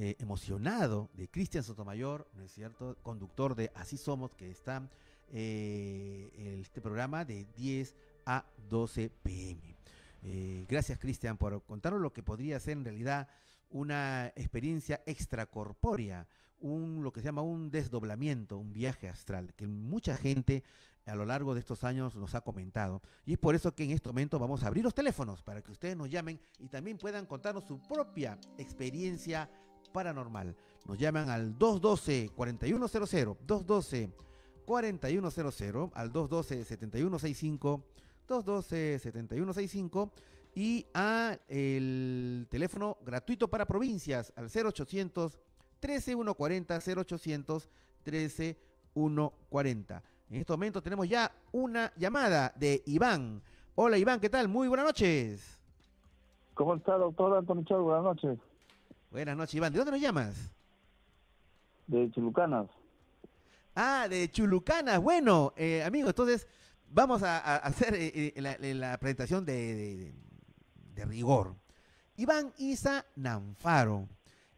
eh, 0.00 0.14
emocionado 0.20 1.10
de 1.14 1.28
Cristian 1.28 1.64
Sotomayor, 1.64 2.28
¿no 2.34 2.44
es 2.44 2.52
cierto? 2.52 2.96
Conductor 3.02 3.56
de 3.56 3.72
Así 3.74 3.96
Somos, 3.96 4.32
que 4.36 4.48
está 4.48 4.88
eh, 5.32 6.60
este 6.60 6.80
programa 6.80 7.24
de 7.24 7.46
10 7.56 7.96
a 8.24 8.44
12 8.70 9.10
pm. 9.24 9.76
Eh, 10.22 10.64
gracias, 10.68 11.00
Cristian, 11.00 11.36
por 11.36 11.64
contarnos 11.64 12.00
lo 12.00 12.12
que 12.12 12.22
podría 12.22 12.60
ser 12.60 12.74
en 12.74 12.84
realidad 12.84 13.26
una 13.70 14.28
experiencia 14.36 15.02
extracorpórea, 15.04 16.28
un, 16.60 17.02
lo 17.02 17.12
que 17.12 17.18
se 17.18 17.26
llama 17.26 17.42
un 17.42 17.68
desdoblamiento, 17.68 18.56
un 18.56 18.72
viaje 18.72 19.08
astral, 19.08 19.52
que 19.54 19.66
mucha 19.66 20.16
gente 20.16 20.62
a 21.06 21.16
lo 21.16 21.26
largo 21.26 21.54
de 21.54 21.60
estos 21.60 21.82
años 21.82 22.14
nos 22.14 22.36
ha 22.36 22.42
comentado. 22.42 23.02
Y 23.26 23.32
es 23.32 23.38
por 23.40 23.56
eso 23.56 23.74
que 23.74 23.82
en 23.82 23.90
este 23.90 24.10
momento 24.10 24.38
vamos 24.38 24.62
a 24.62 24.68
abrir 24.68 24.84
los 24.84 24.94
teléfonos 24.94 25.42
para 25.42 25.60
que 25.60 25.72
ustedes 25.72 25.96
nos 25.96 26.08
llamen 26.08 26.38
y 26.60 26.68
también 26.68 26.98
puedan 26.98 27.26
contarnos 27.26 27.64
su 27.64 27.80
propia 27.82 28.38
experiencia 28.58 29.50
paranormal. 29.92 30.56
Nos 30.86 30.98
llaman 30.98 31.28
al 31.28 31.58
212-4100, 31.58 33.36
212-4100, 33.46 35.90
al 35.94 36.12
212-7165, 36.12 37.82
212-7165 38.28 40.10
y 40.54 40.86
a 40.94 41.36
el 41.48 42.46
teléfono 42.50 42.96
gratuito 43.04 43.48
para 43.48 43.66
provincias 43.66 44.32
al 44.36 44.46
0800 44.46 45.38
13140 45.80 46.78
0800 46.78 47.68
13140. 48.02 50.02
En 50.30 50.40
este 50.40 50.52
momento 50.52 50.82
tenemos 50.82 51.08
ya 51.08 51.32
una 51.52 51.90
llamada 51.96 52.52
de 52.56 52.82
Iván. 52.86 53.42
Hola 53.74 53.98
Iván, 53.98 54.20
¿qué 54.20 54.28
tal? 54.28 54.48
Muy 54.48 54.68
buenas 54.68 54.86
noches. 54.86 55.58
¿Cómo 56.54 56.74
está, 56.74 56.98
doctor 56.98 57.36
Antonio? 57.36 57.82
Buenas 57.82 58.02
noches. 58.02 58.38
Buenas 59.10 59.36
noches, 59.36 59.54
Iván. 59.54 59.72
¿De 59.72 59.78
dónde 59.78 59.92
nos 59.92 60.00
llamas? 60.00 60.36
De 61.86 62.10
Chulucanas. 62.10 62.68
Ah, 63.74 64.06
de 64.08 64.30
Chulucanas. 64.30 65.00
Bueno, 65.00 65.52
eh, 65.56 65.82
amigo, 65.82 66.08
entonces 66.08 66.46
vamos 66.90 67.22
a, 67.22 67.38
a 67.38 67.56
hacer 67.56 67.94
eh, 67.94 68.32
eh, 68.36 68.40
la, 68.40 68.56
la 68.58 68.98
presentación 68.98 69.44
de, 69.44 69.52
de- 69.74 69.96
de- 69.96 70.14
de 70.94 71.04
rigor. 71.04 71.54
Iván 72.16 72.52
Isa 72.58 73.06
Nanfaro. 73.16 74.08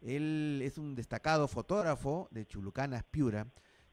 Él 0.01 0.61
es 0.63 0.79
un 0.79 0.95
destacado 0.95 1.47
fotógrafo 1.47 2.27
de 2.31 2.45
Chulucanas, 2.47 3.03
Piura. 3.03 3.45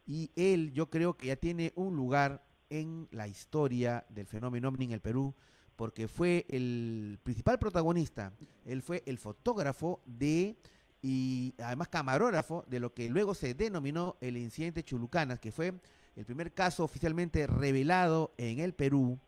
Y 0.07 0.31
él, 0.35 0.73
yo 0.73 0.89
creo 0.89 1.17
que 1.19 1.27
ya 1.27 1.37
tiene 1.37 1.73
un 1.77 1.95
lugar 1.95 2.43
en 2.71 3.07
la 3.11 3.29
historia 3.29 4.07
del 4.09 4.27
fenómeno 4.27 4.69
ovni 4.69 4.87
en 4.87 4.93
el 4.93 5.01
Perú, 5.01 5.35
porque 5.79 6.09
fue 6.09 6.45
el 6.49 7.21
principal 7.23 7.57
protagonista. 7.61 8.33
Él 8.67 8.83
fue 8.83 9.05
el 9.07 9.17
fotógrafo 9.17 10.01
de 10.05 10.57
y 11.01 11.55
además 11.63 11.87
camarógrafo 11.87 12.65
de 12.67 12.81
lo 12.81 12.93
que 12.93 13.09
luego 13.09 13.33
se 13.33 13.55
denominó 13.55 14.17
el 14.21 14.37
incidente 14.37 14.83
Chulucanas, 14.83 15.39
que 15.39 15.53
fue 15.53 15.75
el 16.17 16.25
primer 16.25 16.53
caso 16.53 16.83
oficialmente 16.83 17.47
revelado 17.47 18.33
en 18.39 18.59
el 18.59 18.75
Perú 18.75 19.21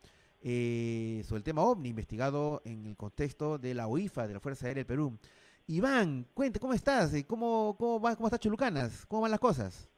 eh, 0.42 1.22
sobre 1.24 1.38
el 1.38 1.44
tema 1.44 1.62
ovni, 1.62 1.90
investigado 1.90 2.62
en 2.64 2.84
el 2.84 2.96
contexto 2.96 3.56
de 3.56 3.72
la 3.72 3.86
OIFA, 3.86 4.26
de 4.26 4.34
la 4.34 4.40
Fuerza 4.40 4.66
Aérea 4.66 4.80
del 4.80 4.86
Perú. 4.86 5.16
Iván, 5.68 6.26
cuente, 6.34 6.58
¿cómo 6.58 6.74
estás? 6.74 7.14
¿Cómo, 7.28 7.76
cómo, 7.78 8.00
va, 8.00 8.16
¿Cómo 8.16 8.26
está 8.26 8.38
Chulucanas? 8.38 9.06
¿Cómo 9.06 9.22
van 9.22 9.30
las 9.30 9.38
cosas? 9.38 9.88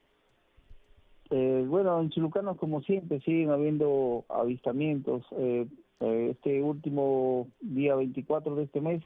Eh, 1.30 1.64
bueno, 1.66 1.98
en 1.98 2.11
Chulucanas, 2.11 2.59
como 2.59 2.82
siempre, 2.82 3.22
siguen 3.22 3.48
habiendo 3.48 4.26
avistamientos. 4.28 5.24
Eh, 5.30 5.66
este 6.11 6.62
último 6.62 7.48
día 7.61 7.94
24 7.94 8.55
de 8.57 8.64
este 8.64 8.80
mes, 8.80 9.03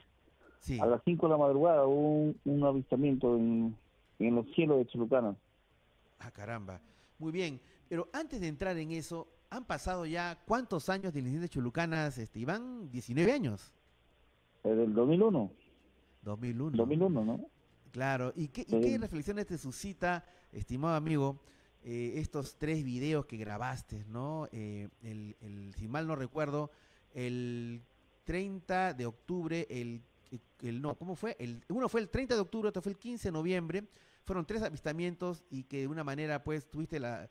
a 0.81 0.85
las 0.85 1.01
5 1.05 1.27
de 1.27 1.31
la 1.31 1.37
madrugada, 1.37 1.85
hubo 1.85 2.23
un, 2.23 2.39
un 2.45 2.63
avistamiento 2.65 3.35
en, 3.37 3.75
en 4.19 4.35
los 4.35 4.45
cielos 4.53 4.79
de 4.79 4.87
Chulucanas. 4.87 5.37
Ah, 6.19 6.31
caramba. 6.31 6.81
Muy 7.19 7.31
bien. 7.31 7.59
Pero 7.87 8.09
antes 8.11 8.41
de 8.41 8.47
entrar 8.47 8.77
en 8.77 8.91
eso, 8.91 9.27
han 9.49 9.65
pasado 9.65 10.05
ya 10.05 10.37
cuántos 10.45 10.89
años 10.89 11.13
del 11.13 11.23
incidente 11.25 11.49
Chulucanas, 11.49 12.17
este, 12.17 12.39
Iván? 12.39 12.89
19 12.91 13.31
años. 13.31 13.71
Eh, 14.63 14.69
del 14.69 14.93
2001. 14.93 15.51
2001. 16.23 16.75
2001, 16.77 17.23
¿no? 17.25 17.45
Claro. 17.91 18.33
¿Y 18.35 18.49
qué, 18.49 18.61
y 18.61 18.71
Sí. 18.71 18.81
qué 18.81 18.97
reflexiones 18.97 19.45
te 19.45 19.57
suscita, 19.57 20.25
estimado 20.51 20.95
amigo, 20.95 21.39
eh, 21.83 22.13
estos 22.15 22.57
tres 22.57 22.83
videos 22.83 23.25
que 23.25 23.37
grabaste, 23.37 24.03
¿no? 24.09 24.49
Eh, 24.51 24.89
el, 25.03 25.73
si 25.77 25.87
mal 25.87 26.05
no 26.07 26.15
recuerdo, 26.15 26.71
el 27.17 27.81
30 28.25 28.93
de 28.93 29.05
octubre, 29.07 29.65
el, 29.69 30.01
no, 30.81 30.95
¿cómo 30.95 31.15
fue? 31.15 31.35
El, 31.39 31.63
uno 31.69 31.89
fue 31.89 32.01
el 32.01 32.09
30 32.09 32.35
de 32.35 32.41
octubre, 32.41 32.69
otro 32.69 32.81
fue 32.81 32.91
el 32.91 32.97
15 32.97 33.29
de 33.29 33.31
noviembre. 33.31 33.83
Fueron 34.23 34.45
tres 34.45 34.61
avistamientos 34.61 35.43
y 35.49 35.63
que 35.63 35.81
de 35.81 35.87
una 35.87 36.03
manera, 36.03 36.43
pues, 36.43 36.69
tuviste, 36.69 36.99
la, 36.99 37.27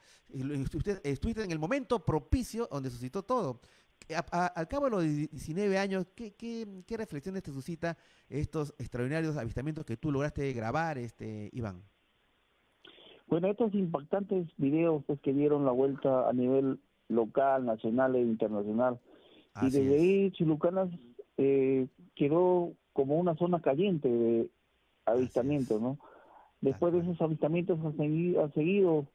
estuviste, 1.04 1.44
en 1.44 1.52
el 1.52 1.58
momento 1.58 2.04
propicio 2.04 2.66
donde 2.70 2.90
suscitó 2.90 3.22
todo. 3.22 3.60
al 4.32 4.66
cabo 4.66 4.86
de 4.86 4.90
los 4.90 5.02
19 5.04 5.78
años, 5.78 6.06
¿qué, 6.16 6.32
qué, 6.32 6.66
qué 6.86 6.96
reflexiones 6.96 7.42
te 7.42 7.52
suscita 7.52 7.96
estos 8.28 8.74
extraordinarios 8.78 9.36
avistamientos 9.36 9.84
que 9.84 9.96
tú 9.96 10.10
lograste 10.10 10.52
grabar, 10.52 10.98
este 10.98 11.50
Iván? 11.52 11.82
Bueno, 13.28 13.48
estos 13.48 13.72
impactantes 13.74 14.48
videos 14.56 15.04
pues, 15.06 15.20
que 15.20 15.32
dieron 15.32 15.64
la 15.64 15.72
vuelta 15.72 16.28
a 16.28 16.32
nivel 16.32 16.80
local, 17.08 17.66
nacional 17.66 18.16
e 18.16 18.22
internacional. 18.22 18.98
Y 19.62 19.70
desde 19.70 19.94
ahí 19.94 20.30
Chilucanas 20.32 20.88
eh, 21.36 21.86
quedó 22.14 22.72
como 22.92 23.18
una 23.18 23.36
zona 23.36 23.60
caliente 23.60 24.08
de 24.08 24.48
avistamientos, 25.04 25.80
¿no? 25.80 25.98
Después 26.60 26.92
de 26.92 27.00
esos 27.00 27.20
avistamientos 27.20 27.78
han 27.84 27.96
seguido, 27.96 28.50
seguido 28.52 29.06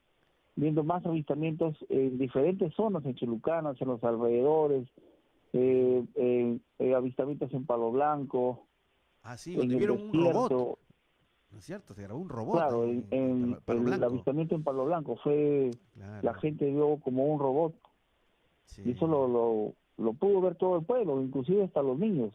viendo 0.56 0.84
más 0.84 1.06
avistamientos 1.06 1.76
en 1.90 2.18
diferentes 2.18 2.74
zonas, 2.76 3.06
en 3.06 3.16
Chilucanas, 3.16 3.82
en 3.82 3.88
los 3.88 4.04
alrededores, 4.04 4.88
eh, 5.54 6.06
eh, 6.16 6.94
avistamientos 6.96 7.54
en 7.54 7.66
Palo 7.66 7.92
Blanco. 7.92 8.68
Ah, 9.24 9.38
sí, 9.38 9.56
donde 9.56 9.76
vieron 9.76 10.02
un 10.02 10.32
robot. 10.32 10.80
¿No 11.52 11.58
es 11.58 11.66
cierto? 11.66 11.94
Se 11.94 12.04
grabó 12.04 12.20
un 12.20 12.30
robot. 12.30 12.56
Claro, 12.56 12.86
en, 12.86 13.58
el 13.68 14.04
avistamiento 14.04 14.56
en 14.56 14.64
Palo 14.64 14.86
Blanco 14.86 15.18
fue, 15.18 15.72
la 16.22 16.34
gente 16.36 16.70
vio 16.70 16.98
como 17.04 17.26
un 17.26 17.40
robot. 17.40 17.76
Y 18.86 18.92
eso 18.92 19.06
lo, 19.06 19.28
lo, 19.28 19.74
pudo 20.14 20.42
ver 20.42 20.56
todo 20.56 20.78
el 20.78 20.86
pueblo, 20.86 21.22
inclusive 21.22 21.64
hasta 21.64 21.82
los 21.82 21.98
niños. 21.98 22.32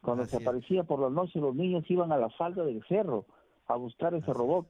Cuando 0.00 0.26
se 0.26 0.36
aparecía 0.36 0.84
por 0.84 1.00
la 1.00 1.08
noche, 1.08 1.40
los 1.40 1.54
niños 1.54 1.90
iban 1.90 2.12
a 2.12 2.18
la 2.18 2.28
falda 2.30 2.64
del 2.64 2.84
cerro 2.86 3.24
a 3.66 3.76
buscar 3.76 4.14
ese 4.14 4.32
robot. 4.32 4.66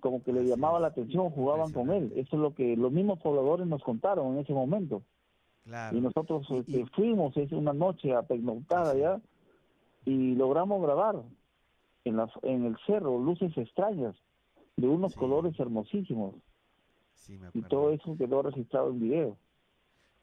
Como 0.00 0.22
que 0.22 0.32
le 0.32 0.44
llamaba 0.44 0.80
la 0.80 0.88
atención, 0.88 1.30
jugaban 1.30 1.72
con 1.72 1.90
él. 1.90 2.12
Eso 2.16 2.36
es 2.36 2.42
lo 2.42 2.54
que 2.54 2.76
los 2.76 2.92
mismos 2.92 3.20
pobladores 3.20 3.66
nos 3.66 3.82
contaron 3.82 4.34
en 4.34 4.38
ese 4.38 4.52
momento. 4.52 5.02
Y 5.92 6.00
nosotros 6.00 6.46
este, 6.50 6.86
fuimos 6.86 7.36
esa 7.36 7.56
una 7.56 7.72
noche 7.72 8.14
a 8.14 8.24
allá 8.90 9.20
y 10.04 10.34
logramos 10.34 10.82
grabar 10.82 11.22
en, 12.04 12.16
la, 12.16 12.28
en 12.42 12.64
el 12.64 12.76
cerro 12.86 13.18
luces 13.18 13.56
extrañas 13.56 14.16
de 14.76 14.88
unos 14.88 15.14
colores 15.14 15.58
hermosísimos. 15.60 16.34
y 17.54 17.62
todo 17.62 17.92
eso 17.92 18.16
quedó 18.16 18.42
registrado 18.42 18.90
en 18.90 19.00
video. 19.00 19.36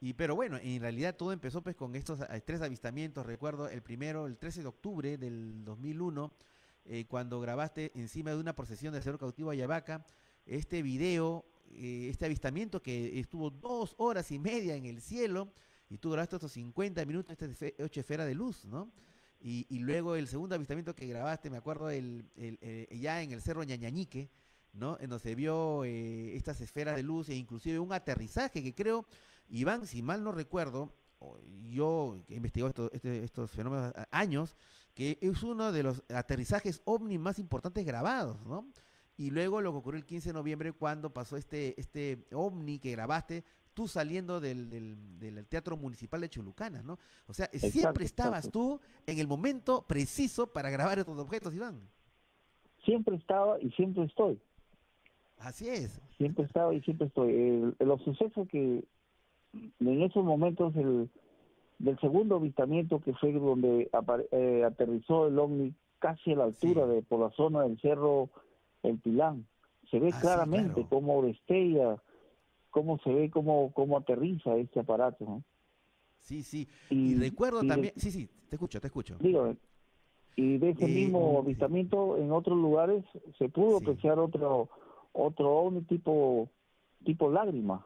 Y 0.01 0.13
pero 0.13 0.35
bueno, 0.35 0.57
en 0.61 0.81
realidad 0.81 1.15
todo 1.15 1.33
empezó 1.33 1.61
pues 1.61 1.75
con 1.75 1.95
estos 1.95 2.19
tres 2.45 2.61
avistamientos. 2.61 3.25
Recuerdo 3.25 3.67
el 3.67 3.81
primero, 3.81 4.27
el 4.27 4.37
13 4.37 4.61
de 4.61 4.67
octubre 4.67 5.17
del 5.17 5.65
2001, 5.65 6.31
eh, 6.85 7.05
cuando 7.07 7.41
grabaste 7.41 7.91
encima 7.95 8.31
de 8.31 8.37
una 8.37 8.55
procesión 8.55 8.93
del 8.93 9.03
Cerro 9.03 9.17
Cautivo 9.17 9.49
Ayabaca, 9.49 10.05
este 10.45 10.81
video, 10.81 11.45
eh, 11.71 12.07
este 12.09 12.25
avistamiento 12.25 12.81
que 12.81 13.19
estuvo 13.19 13.49
dos 13.49 13.93
horas 13.97 14.31
y 14.31 14.39
media 14.39 14.75
en 14.75 14.85
el 14.85 15.01
cielo, 15.01 15.51
y 15.89 15.97
tú 15.97 16.11
grabaste 16.11 16.37
estos 16.37 16.51
50 16.53 17.05
minutos, 17.05 17.35
esta 17.37 17.83
ocho 17.83 17.99
esfera 17.99 18.25
de 18.25 18.35
luz, 18.35 18.65
¿no? 18.65 18.91
Y, 19.41 19.79
luego 19.79 20.15
el 20.15 20.27
segundo 20.27 20.55
avistamiento 20.55 20.93
que 20.93 21.07
grabaste, 21.07 21.49
me 21.49 21.57
acuerdo, 21.57 21.89
el, 21.89 22.25
eh, 22.35 22.87
ya 22.99 23.21
en 23.21 23.31
el 23.31 23.41
Cerro 23.41 23.63
Ñañañique, 23.63 24.29
¿no? 24.73 24.97
En 24.99 25.09
donde 25.09 25.23
se 25.23 25.35
vio 25.35 25.83
eh, 25.85 26.35
estas 26.35 26.61
esferas 26.61 26.95
de 26.95 27.03
luz 27.03 27.29
e 27.29 27.35
inclusive 27.35 27.79
un 27.79 27.93
aterrizaje 27.93 28.61
que 28.61 28.73
creo, 28.73 29.05
Iván, 29.49 29.85
si 29.85 30.01
mal 30.01 30.23
no 30.23 30.31
recuerdo, 30.31 30.93
yo 31.69 32.17
he 32.29 32.35
investigado 32.35 32.89
este, 32.93 33.23
estos 33.23 33.51
fenómenos 33.51 33.93
años, 34.11 34.55
que 34.93 35.17
es 35.21 35.43
uno 35.43 35.71
de 35.71 35.83
los 35.83 36.03
aterrizajes 36.09 36.81
ovni 36.85 37.17
más 37.17 37.39
importantes 37.39 37.85
grabados, 37.85 38.45
¿no? 38.45 38.67
Y 39.17 39.31
luego 39.31 39.59
lo 39.59 39.71
que 39.71 39.77
ocurrió 39.79 39.97
el 39.99 40.05
15 40.05 40.29
de 40.29 40.33
noviembre 40.33 40.71
cuando 40.71 41.11
pasó 41.11 41.35
este, 41.35 41.79
este 41.79 42.25
ovni 42.31 42.79
que 42.79 42.91
grabaste 42.91 43.43
tú 43.73 43.87
saliendo 43.87 44.39
del, 44.39 44.69
del, 44.69 45.45
Teatro 45.47 45.75
Municipal 45.77 46.21
de 46.21 46.29
Chulucanas, 46.29 46.85
¿no? 46.85 46.97
O 47.27 47.33
sea, 47.33 47.47
siempre 47.47 48.05
estabas 48.05 48.49
tú 48.49 48.79
en 49.05 49.19
el 49.19 49.27
momento 49.27 49.85
preciso 49.87 50.47
para 50.47 50.69
grabar 50.69 50.99
estos 50.99 51.17
objetos, 51.17 51.53
Iván. 51.53 51.81
Siempre 52.85 53.15
estaba 53.17 53.59
y 53.61 53.71
siempre 53.71 54.05
estoy. 54.05 54.39
Así 55.37 55.69
es. 55.69 56.01
Siempre 56.17 56.45
estaba 56.45 56.73
y 56.73 56.81
siempre 56.81 57.07
estoy. 57.07 57.31
El, 57.31 57.75
los 57.79 58.01
sucesos 58.03 58.47
que 58.49 58.85
en 59.53 60.01
esos 60.01 60.23
momentos 60.23 60.75
el 60.75 61.09
del 61.79 61.97
segundo 61.99 62.35
avistamiento 62.35 62.99
que 62.99 63.13
fue 63.13 63.31
donde 63.31 63.89
eh, 64.31 64.63
aterrizó 64.65 65.27
el 65.27 65.39
ovni 65.39 65.73
casi 65.99 66.33
a 66.33 66.35
la 66.35 66.43
altura 66.45 66.85
de 66.85 67.01
por 67.01 67.21
la 67.21 67.31
zona 67.31 67.63
del 67.63 67.79
cerro 67.79 68.29
El 68.83 68.99
Pilán. 68.99 69.47
Se 69.89 69.99
ve 69.99 70.11
ah, 70.13 70.19
claramente 70.19 70.85
cómo 70.89 71.23
destella 71.23 72.01
cómo 72.69 72.99
se 72.99 73.13
ve, 73.13 73.29
cómo, 73.29 73.71
cómo 73.73 73.97
aterriza 73.97 74.55
este 74.57 74.79
aparato. 74.79 75.25
¿no? 75.25 75.43
Sí, 76.21 76.43
sí. 76.43 76.67
Y, 76.89 77.15
recuerdo 77.15 77.63
también, 77.63 77.93
sí, 77.95 78.11
sí, 78.11 78.29
te 78.49 78.55
escucho, 78.55 78.79
te 78.79 78.87
escucho. 78.87 79.15
Digo, 79.19 79.55
y 80.35 80.57
de 80.57 80.69
ese 80.69 80.85
eh, 80.85 80.87
mismo 80.87 81.39
avistamiento 81.39 82.17
en 82.17 82.31
otros 82.31 82.57
lugares 82.57 83.03
se 83.37 83.49
pudo 83.49 83.77
apreciar 83.77 84.19
otro 84.19 84.69
otro 85.11 85.71
tipo 85.87 86.49
tipo 87.03 87.31
lágrima, 87.31 87.85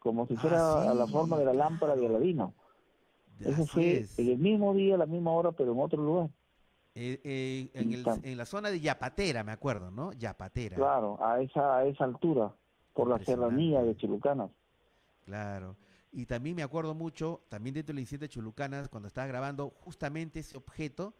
como 0.00 0.26
si 0.26 0.36
fuera 0.36 0.58
ah, 0.60 0.90
a 0.90 0.94
la 0.94 1.06
forma 1.06 1.38
de 1.38 1.44
la 1.44 1.54
lámpara 1.54 1.94
de 1.94 2.06
Aladino. 2.06 2.54
Eso 3.38 3.64
fue 3.64 4.06
en 4.18 4.28
el 4.28 4.38
mismo 4.38 4.74
día, 4.74 4.96
a 4.96 4.98
la 4.98 5.06
misma 5.06 5.30
hora, 5.32 5.52
pero 5.52 5.72
en 5.72 5.80
otro 5.80 6.02
lugar. 6.02 6.30
Eh, 6.94 7.20
eh, 7.22 7.70
en, 7.74 7.92
el, 7.92 8.04
en, 8.22 8.36
la 8.36 8.44
zona 8.44 8.70
de 8.70 8.80
Yapatera, 8.80 9.44
me 9.44 9.52
acuerdo, 9.52 9.90
¿no? 9.90 10.12
Yapatera. 10.12 10.76
Claro, 10.76 11.16
a 11.24 11.40
esa, 11.40 11.78
a 11.78 11.84
esa 11.86 12.04
altura 12.04 12.52
por 12.92 13.08
la 13.08 13.18
serranía 13.24 13.82
de 13.82 13.96
Chulucanas. 13.96 14.50
Claro. 15.24 15.76
Y 16.12 16.26
también 16.26 16.56
me 16.56 16.62
acuerdo 16.62 16.94
mucho, 16.94 17.42
también 17.48 17.74
dentro 17.74 17.94
del 17.94 18.00
incidente 18.00 18.24
de 18.24 18.30
Chulucanas, 18.30 18.88
cuando 18.88 19.06
estaba 19.06 19.28
grabando 19.28 19.70
justamente 19.70 20.40
ese 20.40 20.58
objeto 20.58 21.14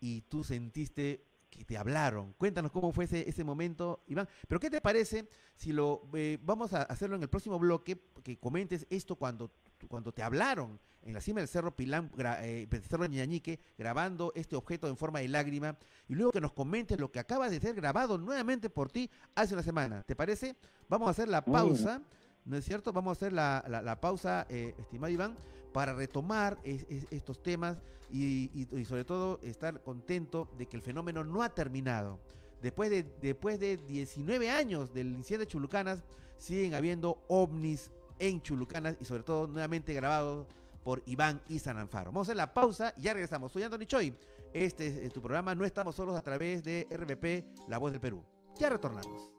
y 0.00 0.22
tú 0.22 0.42
sentiste 0.42 1.24
que 1.58 1.64
te 1.64 1.76
hablaron. 1.76 2.32
Cuéntanos 2.34 2.72
cómo 2.72 2.92
fue 2.92 3.04
ese, 3.04 3.28
ese 3.28 3.44
momento, 3.44 4.02
Iván. 4.06 4.28
Pero 4.48 4.60
¿qué 4.60 4.70
te 4.70 4.80
parece 4.80 5.28
si 5.56 5.72
lo 5.72 6.08
eh, 6.14 6.38
vamos 6.42 6.72
a 6.72 6.82
hacerlo 6.82 7.16
en 7.16 7.22
el 7.22 7.28
próximo 7.28 7.58
bloque, 7.58 7.98
que 8.22 8.38
comentes 8.38 8.86
esto 8.90 9.16
cuando, 9.16 9.50
cuando 9.88 10.12
te 10.12 10.22
hablaron 10.22 10.80
en 11.02 11.12
la 11.12 11.20
cima 11.20 11.40
del 11.40 11.48
Cerro 11.48 11.76
Pilán, 11.76 12.10
eh, 12.42 12.66
Cerro 12.88 13.06
Ñañique, 13.06 13.60
grabando 13.76 14.32
este 14.34 14.56
objeto 14.56 14.88
en 14.88 14.96
forma 14.96 15.20
de 15.20 15.28
lágrima, 15.28 15.76
y 16.08 16.14
luego 16.14 16.32
que 16.32 16.40
nos 16.40 16.52
comentes 16.52 16.98
lo 16.98 17.12
que 17.12 17.20
acaba 17.20 17.50
de 17.50 17.60
ser 17.60 17.74
grabado 17.74 18.16
nuevamente 18.16 18.70
por 18.70 18.90
ti 18.90 19.10
hace 19.34 19.54
una 19.54 19.62
semana. 19.62 20.02
¿Te 20.02 20.16
parece? 20.16 20.56
Vamos 20.88 21.08
a 21.08 21.10
hacer 21.10 21.28
la 21.28 21.44
pausa, 21.44 22.00
¿no 22.44 22.56
es 22.56 22.64
cierto? 22.64 22.92
Vamos 22.92 23.10
a 23.10 23.18
hacer 23.18 23.32
la, 23.32 23.98
pausa, 24.00 24.46
eh, 24.48 24.74
estimado 24.78 25.12
Iván, 25.12 25.36
para 25.74 25.92
retomar 25.92 26.56
estos 26.62 27.42
temas 27.42 27.82
y, 28.08 28.48
sobre 28.86 29.04
todo 29.04 29.40
estar 29.42 29.82
contento 29.82 30.48
de 30.56 30.66
que 30.66 30.76
el 30.76 30.82
fenómeno 30.82 31.24
no 31.24 31.42
ha 31.42 31.48
terminado. 31.48 32.20
Después 32.62 32.90
de, 32.90 33.02
después 33.20 33.58
de 33.58 33.76
19 33.76 34.50
años 34.50 34.94
del 34.94 35.08
incidente 35.08 35.46
de 35.46 35.50
Chulucanas, 35.50 36.04
siguen 36.38 36.74
habiendo 36.74 37.18
ovnis 37.26 37.90
en 38.20 38.40
Chulucanas 38.40 38.96
y 39.00 39.04
sobre 39.04 39.24
todo 39.24 39.48
nuevamente 39.48 39.92
grabados 39.94 40.46
por 40.84 41.02
Iván 41.06 41.42
y 41.48 41.58
Sananfaro. 41.58 42.12
Vamos 42.12 42.28
a 42.28 42.30
hacer 42.30 42.36
la 42.36 42.54
pausa 42.54 42.94
y 42.96 43.02
ya 43.02 43.12
regresamos. 43.12 43.50
Soy 43.50 43.64
Anthony 43.64 43.86
Choi. 43.86 44.14
Este 44.52 45.04
es 45.04 45.12
tu 45.12 45.20
programa. 45.20 45.56
No 45.56 45.64
estamos 45.64 45.96
solos 45.96 46.16
a 46.16 46.22
través 46.22 46.62
de 46.62 46.86
RBP, 46.88 47.68
La 47.68 47.78
Voz 47.78 47.90
del 47.90 48.00
Perú. 48.00 48.22
Ya 48.60 48.70
retornamos. 48.70 49.32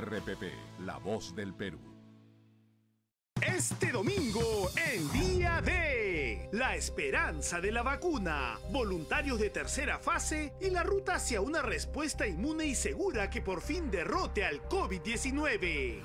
RPP, 0.00 0.52
La 0.84 0.98
Voz 0.98 1.34
del 1.34 1.54
Perú. 1.54 2.01
Este 3.54 3.92
domingo, 3.92 4.70
el 4.92 5.12
día 5.12 5.60
de 5.60 6.48
la 6.52 6.74
esperanza 6.74 7.60
de 7.60 7.70
la 7.70 7.82
vacuna, 7.82 8.58
voluntarios 8.70 9.38
de 9.38 9.50
tercera 9.50 9.98
fase 9.98 10.54
y 10.60 10.70
la 10.70 10.82
ruta 10.82 11.16
hacia 11.16 11.42
una 11.42 11.60
respuesta 11.60 12.26
inmune 12.26 12.66
y 12.66 12.74
segura 12.74 13.28
que 13.28 13.42
por 13.42 13.60
fin 13.60 13.90
derrote 13.90 14.44
al 14.44 14.62
COVID-19. 14.68 16.00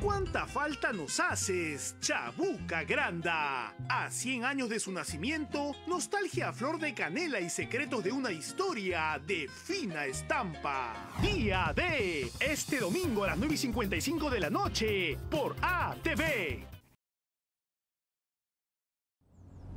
¿Cuánta 0.00 0.46
falta 0.46 0.92
nos 0.92 1.18
haces, 1.18 1.96
Chabuca 2.00 2.84
Granda? 2.84 3.74
A 3.88 4.10
100 4.10 4.44
años 4.44 4.68
de 4.68 4.78
su 4.78 4.92
nacimiento, 4.92 5.72
nostalgia 5.88 6.50
a 6.50 6.52
flor 6.52 6.78
de 6.78 6.94
canela 6.94 7.40
y 7.40 7.50
secretos 7.50 8.04
de 8.04 8.12
una 8.12 8.30
historia 8.30 9.20
de 9.26 9.48
fina 9.48 10.06
estampa. 10.06 10.94
Día 11.20 11.72
de 11.74 12.30
este 12.38 12.78
domingo 12.78 13.24
a 13.24 13.28
las 13.28 13.38
9 13.38 13.54
y 13.54 13.58
55 13.58 14.30
de 14.30 14.40
la 14.40 14.50
noche 14.50 15.18
por 15.30 15.56
ATV. 15.60 16.71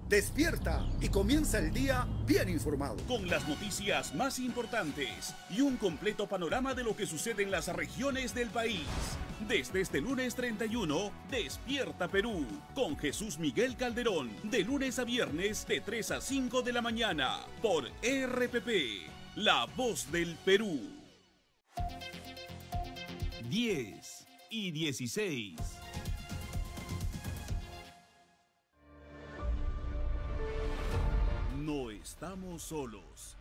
Despierta 0.10 0.86
y 1.02 1.10
comienza 1.10 1.58
el 1.58 1.74
día 1.74 2.08
bien 2.28 2.48
informado. 2.48 2.96
Con 3.08 3.28
las 3.28 3.48
noticias 3.48 4.14
más 4.14 4.38
importantes 4.38 5.34
y 5.50 5.62
un 5.62 5.78
completo 5.78 6.28
panorama 6.28 6.76
de 6.76 6.84
lo 6.84 6.96
que 6.96 7.08
sucede 7.08 7.42
en 7.42 7.50
las 7.50 7.70
regiones 7.70 8.36
del 8.36 8.50
país. 8.50 8.86
Desde 9.48 9.82
este 9.82 10.02
lunes 10.02 10.36
31, 10.36 11.12
Despierta 11.32 12.08
Perú, 12.08 12.46
con 12.76 12.96
Jesús 12.98 13.40
Miguel 13.40 13.76
Calderón, 13.78 14.30
de 14.44 14.64
lunes 14.64 15.00
a 15.00 15.06
viernes 15.06 15.66
de 15.66 15.82
3 15.82 16.12
a 16.12 16.22
5 16.22 16.62
de 16.62 16.74
la 16.74 16.84
mañana, 16.84 17.40
por 17.64 17.86
RPP, 17.86 19.08
La 19.38 19.66
Voz 19.76 20.12
del 20.12 20.36
Perú. 20.46 20.82
10 23.50 24.28
y 24.52 24.72
16. 24.72 25.85
No 31.66 31.90
estamos 31.90 32.62
solos. 32.62 33.36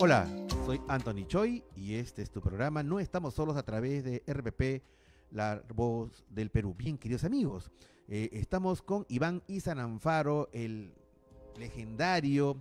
Hola, 0.00 0.26
soy 0.66 0.80
Anthony 0.88 1.28
Choi 1.28 1.62
y 1.76 1.94
este 1.94 2.22
es 2.22 2.32
tu 2.32 2.40
programa. 2.40 2.82
No 2.82 2.98
estamos 2.98 3.34
solos 3.34 3.56
a 3.56 3.62
través 3.62 4.02
de 4.02 4.24
RPP, 4.26 4.82
la 5.30 5.62
voz 5.72 6.24
del 6.28 6.50
Perú. 6.50 6.74
Bien, 6.76 6.98
queridos 6.98 7.22
amigos, 7.22 7.70
eh, 8.08 8.30
estamos 8.32 8.82
con 8.82 9.06
Iván 9.08 9.40
Izananfaro, 9.46 10.50
el 10.52 10.92
legendario 11.60 12.60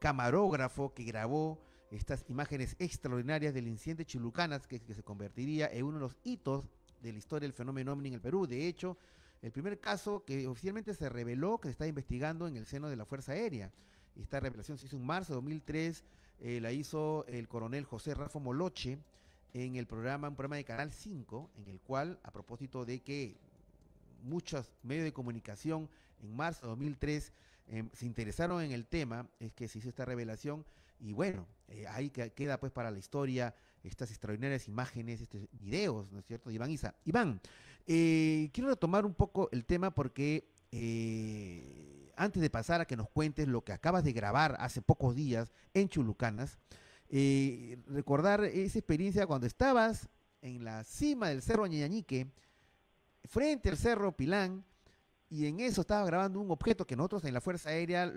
camarógrafo 0.00 0.92
que 0.92 1.04
grabó 1.04 1.62
estas 1.90 2.26
imágenes 2.28 2.76
extraordinarias 2.78 3.54
del 3.54 3.68
incidente 3.68 4.04
Chulucanas, 4.04 4.66
que, 4.66 4.80
que 4.80 4.92
se 4.92 5.02
convertiría 5.02 5.66
en 5.72 5.86
uno 5.86 5.94
de 5.94 6.02
los 6.02 6.18
hitos 6.22 6.68
de 7.02 7.12
la 7.12 7.18
historia 7.18 7.46
del 7.46 7.52
fenómeno 7.52 7.92
ovni 7.92 8.08
en 8.08 8.14
el 8.14 8.20
Perú. 8.20 8.46
De 8.46 8.66
hecho, 8.66 8.96
el 9.42 9.52
primer 9.52 9.78
caso 9.78 10.24
que 10.24 10.46
oficialmente 10.46 10.94
se 10.94 11.08
reveló 11.08 11.58
que 11.58 11.68
se 11.68 11.72
está 11.72 11.86
investigando 11.86 12.46
en 12.48 12.56
el 12.56 12.66
seno 12.66 12.88
de 12.88 12.96
la 12.96 13.04
Fuerza 13.04 13.32
Aérea. 13.32 13.72
Esta 14.16 14.40
revelación 14.40 14.78
se 14.78 14.86
hizo 14.86 14.96
en 14.96 15.04
marzo 15.04 15.32
de 15.32 15.36
2003, 15.36 16.04
eh, 16.40 16.60
la 16.60 16.72
hizo 16.72 17.24
el 17.28 17.48
coronel 17.48 17.84
José 17.84 18.14
Rafa 18.14 18.38
Moloche 18.38 18.98
en 19.52 19.76
el 19.76 19.86
programa, 19.86 20.28
un 20.28 20.34
programa 20.36 20.56
de 20.56 20.64
Canal 20.64 20.90
5, 20.90 21.50
en 21.58 21.68
el 21.68 21.80
cual, 21.80 22.18
a 22.22 22.30
propósito 22.30 22.84
de 22.84 23.00
que 23.00 23.36
muchos 24.22 24.72
medios 24.82 25.04
de 25.04 25.12
comunicación 25.12 25.88
en 26.22 26.34
marzo 26.34 26.62
de 26.62 26.68
2003 26.70 27.32
em, 27.68 27.90
se 27.92 28.06
interesaron 28.06 28.62
en 28.62 28.72
el 28.72 28.86
tema, 28.86 29.28
es 29.38 29.52
que 29.52 29.68
se 29.68 29.78
hizo 29.78 29.88
esta 29.88 30.04
revelación 30.04 30.64
y 31.00 31.12
bueno, 31.12 31.46
eh, 31.68 31.86
ahí 31.88 32.10
queda 32.10 32.58
pues 32.58 32.72
para 32.72 32.90
la 32.90 32.98
historia 32.98 33.54
estas 33.86 34.10
extraordinarias 34.10 34.68
imágenes, 34.68 35.20
estos 35.20 35.48
videos, 35.52 36.10
¿no 36.12 36.18
es 36.18 36.26
cierto? 36.26 36.50
Iván 36.50 36.70
Isa. 36.70 36.94
Iván, 37.04 37.40
eh, 37.86 38.50
quiero 38.52 38.68
retomar 38.68 39.06
un 39.06 39.14
poco 39.14 39.48
el 39.52 39.64
tema 39.64 39.92
porque 39.92 40.48
eh, 40.72 42.12
antes 42.16 42.42
de 42.42 42.50
pasar 42.50 42.80
a 42.80 42.86
que 42.86 42.96
nos 42.96 43.08
cuentes 43.08 43.46
lo 43.46 43.62
que 43.62 43.72
acabas 43.72 44.04
de 44.04 44.12
grabar 44.12 44.56
hace 44.58 44.82
pocos 44.82 45.14
días 45.14 45.52
en 45.74 45.88
Chulucanas, 45.88 46.58
eh, 47.08 47.78
recordar 47.86 48.42
esa 48.44 48.78
experiencia 48.78 49.26
cuando 49.26 49.46
estabas 49.46 50.08
en 50.42 50.64
la 50.64 50.82
cima 50.84 51.28
del 51.28 51.42
Cerro 51.42 51.66
Ñañique, 51.66 52.28
frente 53.24 53.68
al 53.68 53.76
Cerro 53.76 54.16
Pilán, 54.16 54.64
y 55.28 55.46
en 55.46 55.58
eso 55.58 55.80
estaba 55.80 56.06
grabando 56.06 56.40
un 56.40 56.50
objeto 56.52 56.86
que 56.86 56.94
nosotros 56.94 57.24
en 57.24 57.34
la 57.34 57.40
Fuerza 57.40 57.70
Aérea 57.70 58.12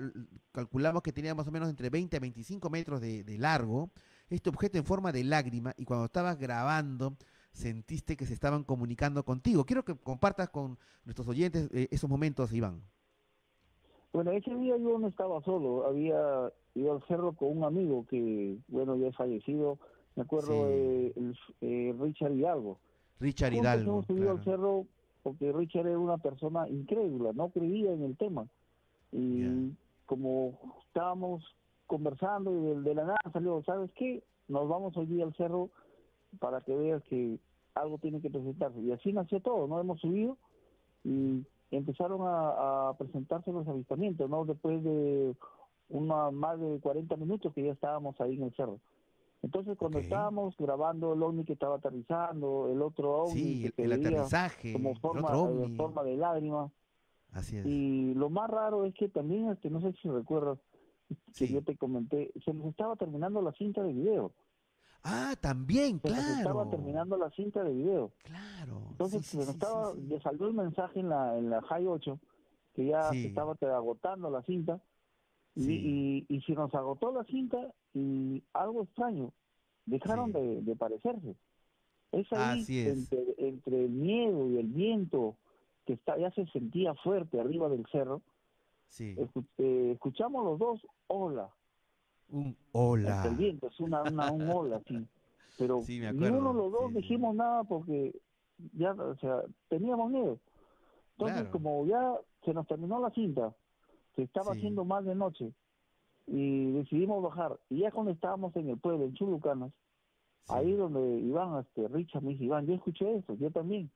calculamos 0.51 1.01
que 1.01 1.11
tenía 1.11 1.33
más 1.33 1.47
o 1.47 1.51
menos 1.51 1.67
entre 1.67 1.89
20 1.89 2.17
a 2.17 2.19
25 2.19 2.69
metros 2.69 3.01
de 3.01 3.37
largo, 3.39 3.89
este 4.29 4.49
objeto 4.49 4.77
en 4.77 4.85
forma 4.85 5.11
de 5.11 5.23
lágrima 5.23 5.73
y 5.77 5.85
cuando 5.85 6.05
estabas 6.05 6.37
grabando 6.37 7.15
sentiste 7.51 8.15
que 8.15 8.25
se 8.25 8.33
estaban 8.33 8.63
comunicando 8.63 9.23
contigo. 9.23 9.65
Quiero 9.65 9.83
que 9.83 9.95
compartas 9.95 10.49
con 10.49 10.77
nuestros 11.05 11.27
oyentes 11.27 11.69
eh, 11.73 11.87
esos 11.91 12.09
momentos, 12.09 12.53
Iván. 12.53 12.81
Bueno, 14.13 14.31
ese 14.31 14.55
día 14.55 14.75
yo 14.77 14.97
no 14.97 15.07
estaba 15.07 15.41
solo, 15.43 15.85
había 15.85 16.51
ido 16.73 16.93
al 16.93 17.03
cerro 17.07 17.33
con 17.33 17.57
un 17.57 17.63
amigo 17.63 18.05
que, 18.07 18.57
bueno, 18.67 18.95
ya 18.95 19.07
es 19.07 19.15
fallecido, 19.15 19.77
me 20.15 20.23
acuerdo 20.23 20.67
de 20.67 21.13
eh, 21.61 21.95
Richard 21.99 22.33
Hidalgo. 22.33 22.79
Richard 23.19 23.53
Hidalgo. 23.53 23.91
Hemos 23.91 24.05
subido 24.07 24.31
al 24.31 24.43
cerro 24.43 24.87
porque 25.21 25.51
Richard 25.51 25.87
era 25.87 25.99
una 25.99 26.17
persona 26.17 26.67
incrédula, 26.69 27.33
no 27.33 27.49
creía 27.49 27.91
en 27.91 28.03
el 28.03 28.17
tema. 28.17 28.47
Y 29.11 29.73
como 30.05 30.57
estábamos 30.87 31.43
conversando 31.89 32.53
y 32.55 32.83
de, 32.83 32.93
la 32.93 33.03
nada 33.03 33.17
salió, 33.33 33.61
¿sabes 33.63 33.91
qué? 33.95 34.23
Nos 34.47 34.69
vamos 34.69 34.95
hoy 34.95 35.21
al 35.21 35.35
cerro 35.35 35.69
para 36.39 36.61
que 36.61 36.75
veas 36.75 37.03
que 37.05 37.39
algo 37.73 37.97
tiene 37.97 38.21
que 38.21 38.29
presentarse. 38.29 38.79
Y 38.79 38.91
así 38.91 39.11
nació 39.11 39.41
todo, 39.41 39.67
¿no? 39.67 39.79
Hemos 39.79 39.99
subido 39.99 40.37
y 41.03 41.43
empezaron 41.71 42.21
a, 42.23 42.93
presentarse 42.97 43.51
los 43.51 43.67
avistamientos, 43.67 44.29
¿no? 44.29 44.45
Después 44.45 44.83
de 44.83 45.35
una 45.89 46.29
más 46.29 46.59
de 46.59 46.79
40 46.79 47.15
minutos 47.17 47.53
que 47.53 47.63
ya 47.63 47.71
estábamos 47.71 48.21
ahí 48.21 48.35
en 48.35 48.43
el 48.43 48.55
cerro. 48.55 48.79
Entonces, 49.41 49.75
cuando 49.77 49.99
estábamos 49.99 50.55
grabando 50.57 51.13
el 51.13 51.23
ovni 51.23 51.43
que 51.43 51.53
estaba 51.53 51.77
aterrizando, 51.77 52.69
el 52.71 52.81
otro 52.83 53.23
ovni 53.23 53.71
que 53.71 53.83
el, 53.83 53.93
aterrizaje, 53.93 54.73
como 54.73 54.93
forma, 54.95 55.31
de 55.31 55.75
forma 55.75 56.03
de 56.03 56.17
lágrima. 56.17 56.69
Así 57.31 57.57
es. 57.57 57.65
Y 57.65 58.13
lo 58.13 58.29
más 58.29 58.49
raro 58.49 58.85
es 58.85 58.93
que 58.93 59.09
también, 59.09 59.49
este, 59.49 59.69
no 59.71 59.81
sé 59.81 59.93
si 60.01 60.09
recuerdas, 60.09 60.59
que 61.37 61.47
yo 61.47 61.61
te 61.63 61.75
comenté, 61.77 62.31
se 62.43 62.53
nos 62.53 62.67
estaba 62.67 62.95
terminando 62.95 63.41
la 63.41 63.51
cinta 63.53 63.83
de 63.83 63.93
video. 63.93 64.33
Ah, 65.03 65.35
también, 65.39 65.99
claro. 65.99 66.21
Se 66.21 66.33
estaba 66.39 66.69
terminando 66.69 67.17
la 67.17 67.29
cinta 67.31 67.63
de 67.63 67.73
video. 67.73 68.11
Claro. 68.23 68.87
Entonces 68.91 69.25
se 69.25 69.37
nos 69.37 69.49
estaba, 69.49 69.93
le 69.93 70.19
salió 70.21 70.47
el 70.47 70.53
mensaje 70.53 70.99
en 70.99 71.09
la, 71.09 71.37
en 71.37 71.49
la 71.49 71.61
High 71.61 71.87
8 71.87 72.19
que 72.73 72.85
ya 72.85 73.09
se 73.09 73.27
estaba 73.27 73.55
agotando 73.75 74.29
la 74.29 74.41
cinta. 74.43 74.81
Y, 75.55 75.73
y, 75.73 76.25
y, 76.29 76.53
nos 76.53 76.73
agotó 76.73 77.11
la 77.11 77.25
cinta 77.25 77.57
y 77.93 78.41
algo 78.53 78.83
extraño, 78.83 79.33
dejaron 79.85 80.31
de, 80.31 80.61
de, 80.61 80.75
parecerse. 80.75 81.35
Es 82.13 82.31
ahí 82.31 82.63
Entre, 82.69 83.19
entre 83.37 83.85
el 83.85 83.91
miedo 83.91 84.49
y 84.49 84.57
el 84.57 84.67
viento 84.67 85.35
que 85.85 85.93
está, 85.93 86.17
ya 86.17 86.31
se 86.31 86.45
sentía 86.47 86.93
fuerte 86.93 87.41
arriba 87.41 87.67
del 87.67 87.85
cerro, 87.91 88.21
Sí. 88.89 89.15
Eh, 89.57 89.91
escuchamos 89.93 90.43
los 90.43 90.59
dos, 90.59 90.87
hola. 91.07 91.49
Un 92.31 92.55
hola. 92.73 93.25
El 93.25 93.35
viento 93.35 93.67
es 93.67 93.79
una, 93.79 94.03
un 94.03 94.49
hola, 94.49 94.81
sí. 94.87 95.07
Pero 95.57 95.81
sí, 95.81 95.99
ni 95.99 96.27
uno 96.27 96.53
los 96.53 96.71
dos 96.71 96.93
dijimos 96.93 97.35
nada 97.35 97.63
porque 97.63 98.13
ya, 98.73 98.93
o 98.93 99.15
sea, 99.17 99.43
teníamos 99.67 100.11
miedo. 100.11 100.39
Entonces, 101.17 101.49
como 101.49 101.85
ya 101.85 102.15
se 102.45 102.53
nos 102.53 102.65
terminó 102.67 102.99
la 102.99 103.09
cinta, 103.11 103.53
se 104.15 104.23
estaba 104.23 104.53
haciendo 104.53 104.85
más 104.85 105.03
de 105.05 105.15
noche 105.15 105.51
y 106.27 106.71
decidimos 106.71 107.23
bajar. 107.23 107.59
Y 107.69 107.79
ya 107.79 107.91
cuando 107.91 108.11
estábamos 108.11 108.55
en 108.55 108.69
el 108.69 108.77
pueblo, 108.77 109.05
en 109.05 109.13
Chulucanas, 109.15 109.71
ahí 110.47 110.73
donde 110.73 111.19
Iván, 111.19 111.59
este, 111.59 111.87
Richard 111.87 112.23
me 112.23 112.31
dice, 112.31 112.45
Iván, 112.45 112.65
yo 112.67 112.75
escuché 112.75 113.17
eso, 113.17 113.35
yo 113.35 113.51
también. 113.51 113.89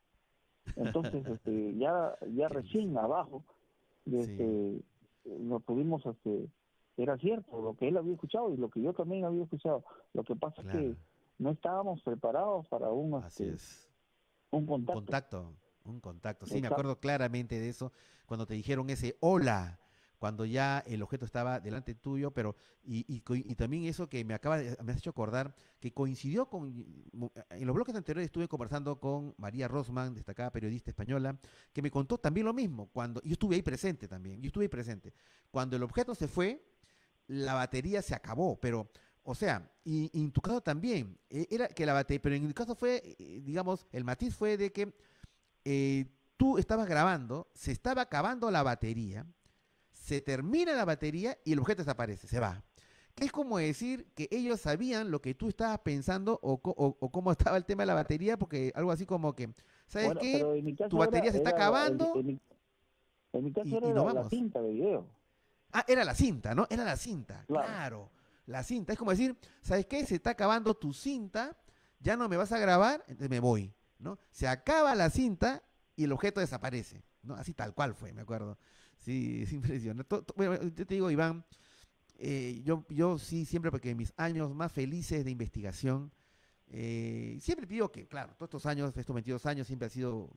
Entonces, 0.75 1.25
este, 1.27 1.75
ya, 1.77 2.15
ya 2.33 2.47
recién 2.49 2.97
abajo, 2.97 3.43
este, 4.05 4.81
nos 5.25 5.63
pudimos, 5.63 6.05
este, 6.05 6.49
era 6.97 7.17
cierto 7.17 7.61
lo 7.61 7.75
que 7.75 7.87
él 7.87 7.97
había 7.97 8.13
escuchado 8.13 8.53
y 8.53 8.57
lo 8.57 8.69
que 8.69 8.81
yo 8.81 8.93
también 8.93 9.25
había 9.25 9.43
escuchado. 9.43 9.83
Lo 10.13 10.23
que 10.23 10.35
pasa 10.35 10.61
es 10.61 10.67
que 10.67 10.95
no 11.39 11.51
estábamos 11.51 12.01
preparados 12.03 12.67
para 12.67 12.89
un, 12.89 13.23
este, 13.23 13.55
un 14.51 14.65
contacto. 14.65 14.99
Un 14.99 15.05
contacto, 15.05 15.53
un 15.85 15.99
contacto. 15.99 16.45
Sí, 16.45 16.61
me 16.61 16.67
acuerdo 16.67 16.99
claramente 16.99 17.59
de 17.59 17.69
eso 17.69 17.91
cuando 18.25 18.45
te 18.45 18.53
dijeron 18.53 18.89
ese 18.89 19.17
hola 19.19 19.79
cuando 20.23 20.45
ya 20.45 20.81
el 20.87 21.01
objeto 21.01 21.25
estaba 21.25 21.59
delante 21.59 21.95
tuyo, 21.95 22.31
pero 22.31 22.55
y, 22.85 23.03
y, 23.09 23.55
también 23.55 23.83
eso 23.83 24.07
que 24.07 24.23
me 24.23 24.33
acaba 24.33 24.57
me 24.81 24.93
has 24.93 24.99
hecho 24.99 25.09
acordar 25.09 25.53
que 25.81 25.91
coincidió 25.91 26.45
con 26.45 26.73
en 27.49 27.67
los 27.67 27.75
bloques 27.75 27.93
anteriores 27.93 28.27
estuve 28.27 28.47
conversando 28.47 29.01
con 29.01 29.35
María 29.37 29.67
Rosman, 29.67 30.13
destacada 30.13 30.49
periodista 30.49 30.91
española, 30.91 31.37
que 31.73 31.81
me 31.81 31.91
contó 31.91 32.17
también 32.17 32.45
lo 32.45 32.53
mismo 32.53 32.87
cuando 32.93 33.21
yo 33.23 33.33
estuve 33.33 33.57
ahí 33.57 33.61
presente 33.61 34.07
también, 34.07 34.41
yo 34.41 34.47
estuve 34.47 34.63
ahí 34.63 34.69
presente. 34.69 35.13
Cuando 35.51 35.75
el 35.75 35.83
objeto 35.83 36.15
se 36.15 36.29
fue, 36.29 36.65
la 37.27 37.55
batería 37.55 38.01
se 38.01 38.15
acabó, 38.15 38.57
pero 38.61 38.89
o 39.23 39.35
sea, 39.35 39.69
y, 39.83 40.09
en 40.17 40.31
tu 40.31 40.39
caso 40.39 40.61
también, 40.61 41.19
e, 41.29 41.49
era 41.51 41.67
que 41.67 41.85
la 41.85 41.91
batería, 41.91 42.21
pero 42.21 42.35
en 42.35 42.47
mi 42.47 42.53
caso 42.53 42.75
fue, 42.75 43.17
eh, 43.19 43.41
digamos, 43.43 43.85
el 43.91 44.05
matiz 44.05 44.33
fue 44.33 44.55
de 44.55 44.71
que 44.71 44.95
eh, 45.65 46.05
tú 46.37 46.57
estabas 46.57 46.87
grabando, 46.87 47.51
se 47.53 47.73
estaba 47.73 48.03
acabando 48.03 48.49
la 48.51 48.63
batería, 48.63 49.27
se 50.03 50.19
termina 50.19 50.73
la 50.73 50.83
batería 50.83 51.37
y 51.45 51.53
el 51.53 51.59
objeto 51.59 51.81
desaparece, 51.81 52.27
se 52.27 52.37
va. 52.37 52.61
que 53.15 53.23
es 53.23 53.31
como 53.31 53.57
decir 53.57 54.05
que 54.15 54.27
ellos 54.31 54.59
sabían 54.59 55.11
lo 55.11 55.21
que 55.21 55.33
tú 55.33 55.47
estabas 55.47 55.79
pensando 55.79 56.37
o, 56.43 56.59
cómo 57.09 57.31
estaba 57.31 57.55
el 57.55 57.63
tema 57.63 57.83
de 57.83 57.87
la 57.87 57.93
batería, 57.93 58.37
porque 58.37 58.73
algo 58.75 58.91
así 58.91 59.05
como 59.05 59.33
que, 59.33 59.53
¿sabes 59.87 60.11
qué? 60.19 60.43
Tu 60.89 60.97
batería 60.97 61.31
se 61.31 61.37
está 61.37 61.51
acabando. 61.51 62.15
En, 62.17 62.25
mi 63.43 63.51
caso 63.53 63.77
era 63.77 64.13
la, 64.13 64.29
cinta 64.29 64.61
de 64.61 64.73
video. 64.73 65.07
Ah, 65.71 65.85
era 65.87 66.03
la 66.03 66.13
cinta, 66.13 66.53
¿no? 66.53 66.67
Era 66.69 66.83
la 66.83 66.97
cinta, 66.97 67.45
claro. 67.47 68.11
La 68.45 68.61
cinta, 68.61 68.91
es 68.91 68.99
como 68.99 69.11
decir, 69.11 69.37
¿sabes 69.61 69.85
qué? 69.85 70.05
Se 70.05 70.15
está 70.15 70.31
acabando 70.31 70.75
tu 70.75 70.93
cinta, 70.93 71.55
ya 72.01 72.17
no 72.17 72.27
me 72.27 72.35
vas 72.35 72.51
a 72.51 72.59
grabar, 72.59 73.05
entonces 73.07 73.29
me 73.29 73.39
voy, 73.39 73.73
¿no? 73.99 74.19
Se 74.31 74.49
acaba 74.49 74.95
la 74.95 75.09
cinta 75.09 75.63
y 75.95 76.03
el 76.03 76.11
objeto 76.11 76.41
desaparece, 76.41 77.05
¿no? 77.21 77.35
Así 77.35 77.53
tal 77.53 77.73
cual 77.73 77.95
fue, 77.95 78.11
me 78.11 78.21
acuerdo. 78.21 78.57
Sí, 79.03 79.41
es 79.43 79.51
impresionante. 79.51 80.15
Bueno, 80.35 80.61
yo 80.63 80.85
te 80.85 80.93
digo, 80.93 81.11
Iván, 81.11 81.43
eh, 82.17 82.61
yo, 82.63 82.85
yo 82.89 83.17
sí, 83.17 83.45
siempre 83.45 83.69
porque 83.69 83.93
mis 83.95 84.13
años 84.15 84.55
más 84.55 84.71
felices 84.71 85.25
de 85.25 85.31
investigación, 85.31 86.11
eh, 86.67 87.37
siempre 87.41 87.67
digo 87.67 87.91
que, 87.91 88.07
claro, 88.07 88.33
todos 88.35 88.47
estos 88.47 88.65
años, 88.65 88.95
estos 88.95 89.13
22 89.13 89.45
años, 89.45 89.67
siempre 89.67 89.87
ha 89.87 89.89
sido, 89.89 90.29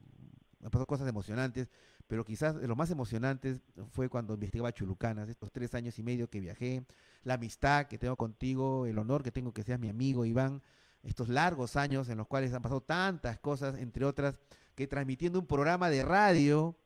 han 0.64 0.70
pasado 0.70 0.86
cosas 0.86 1.08
emocionantes, 1.08 1.68
pero 2.08 2.24
quizás 2.24 2.56
lo 2.56 2.74
más 2.74 2.90
emocionantes 2.90 3.60
fue 3.92 4.08
cuando 4.08 4.34
investigaba 4.34 4.72
Chulucanas, 4.72 5.28
estos 5.28 5.52
tres 5.52 5.74
años 5.74 5.96
y 6.00 6.02
medio 6.02 6.28
que 6.28 6.40
viajé, 6.40 6.84
la 7.22 7.34
amistad 7.34 7.86
que 7.86 7.98
tengo 7.98 8.16
contigo, 8.16 8.86
el 8.86 8.98
honor 8.98 9.22
que 9.22 9.30
tengo 9.30 9.52
que 9.52 9.62
seas 9.62 9.78
mi 9.78 9.88
amigo, 9.88 10.24
Iván, 10.24 10.62
estos 11.04 11.28
largos 11.28 11.76
años 11.76 12.08
en 12.08 12.18
los 12.18 12.26
cuales 12.26 12.52
han 12.52 12.62
pasado 12.62 12.80
tantas 12.80 13.38
cosas, 13.38 13.78
entre 13.78 14.04
otras, 14.04 14.40
que 14.74 14.88
transmitiendo 14.88 15.38
un 15.38 15.46
programa 15.46 15.88
de 15.88 16.04
radio, 16.04 16.76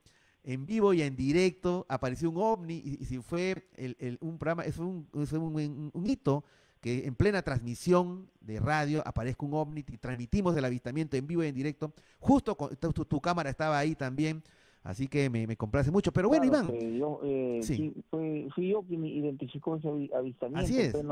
en 0.45 0.67
vivo 0.67 0.93
y 0.95 1.03
en 1.03 1.17
directo, 1.17 1.87
apareció 1.89 2.31
un 2.31 2.39
ovni 2.39 2.75
y, 2.75 3.05
si 3.05 3.19
fue 3.19 3.67
el, 3.77 4.19
un 4.21 4.39
programa, 4.39 4.65
es 4.65 4.79
un, 4.79 5.07
un, 5.13 6.07
hito 6.07 6.45
que 6.81 7.07
en 7.07 7.15
plena 7.15 7.43
transmisión 7.43 8.29
de 8.41 8.59
radio 8.59 9.03
aparezca 9.05 9.45
un 9.45 9.55
ovni 9.55 9.81
y 9.87 9.97
transmitimos 9.99 10.57
el 10.57 10.65
avistamiento 10.65 11.17
en 11.17 11.27
vivo 11.27 11.45
y 11.45 11.49
en 11.49 11.55
directo. 11.55 11.93
Justo 12.21 12.55
tu, 12.55 13.21
cámara 13.21 13.51
estaba 13.51 13.79
ahí 13.79 13.95
también, 13.95 14.43
así 14.83 15.09
que 15.09 15.29
me, 15.29 15.47
me 15.47 15.57
complace 15.57 15.91
mucho. 15.91 16.11
Pero 16.11 16.29
bueno, 16.29 16.47
Iván. 16.47 16.69
Yo, 16.97 17.21
eh, 17.23 17.61
sí. 17.63 17.93
fui, 18.11 18.69
yo 18.69 18.83
quien 18.83 19.05
identificó 19.05 19.77
ese 19.77 19.89
avistamiento 19.89 20.65
así 20.65 20.81
es. 20.81 20.95
en 20.95 21.09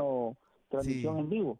transmisión 0.69 1.19
en 1.19 1.29
vivo. 1.29 1.59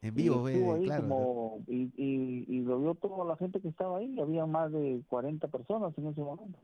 En 0.00 0.14
vivo, 0.16 0.50
y, 0.50 0.54
ahí 0.54 1.00
como, 1.00 1.62
y, 1.68 1.82
y, 1.96 2.44
y, 2.48 2.60
lo 2.62 2.80
vio 2.80 2.94
toda 2.96 3.24
la 3.24 3.36
gente 3.36 3.60
que 3.60 3.68
estaba 3.68 3.98
ahí, 3.98 4.18
había 4.18 4.46
más 4.46 4.72
de 4.72 5.00
40 5.08 5.46
personas 5.46 5.96
en 5.96 6.08
ese 6.08 6.20
momento. 6.20 6.58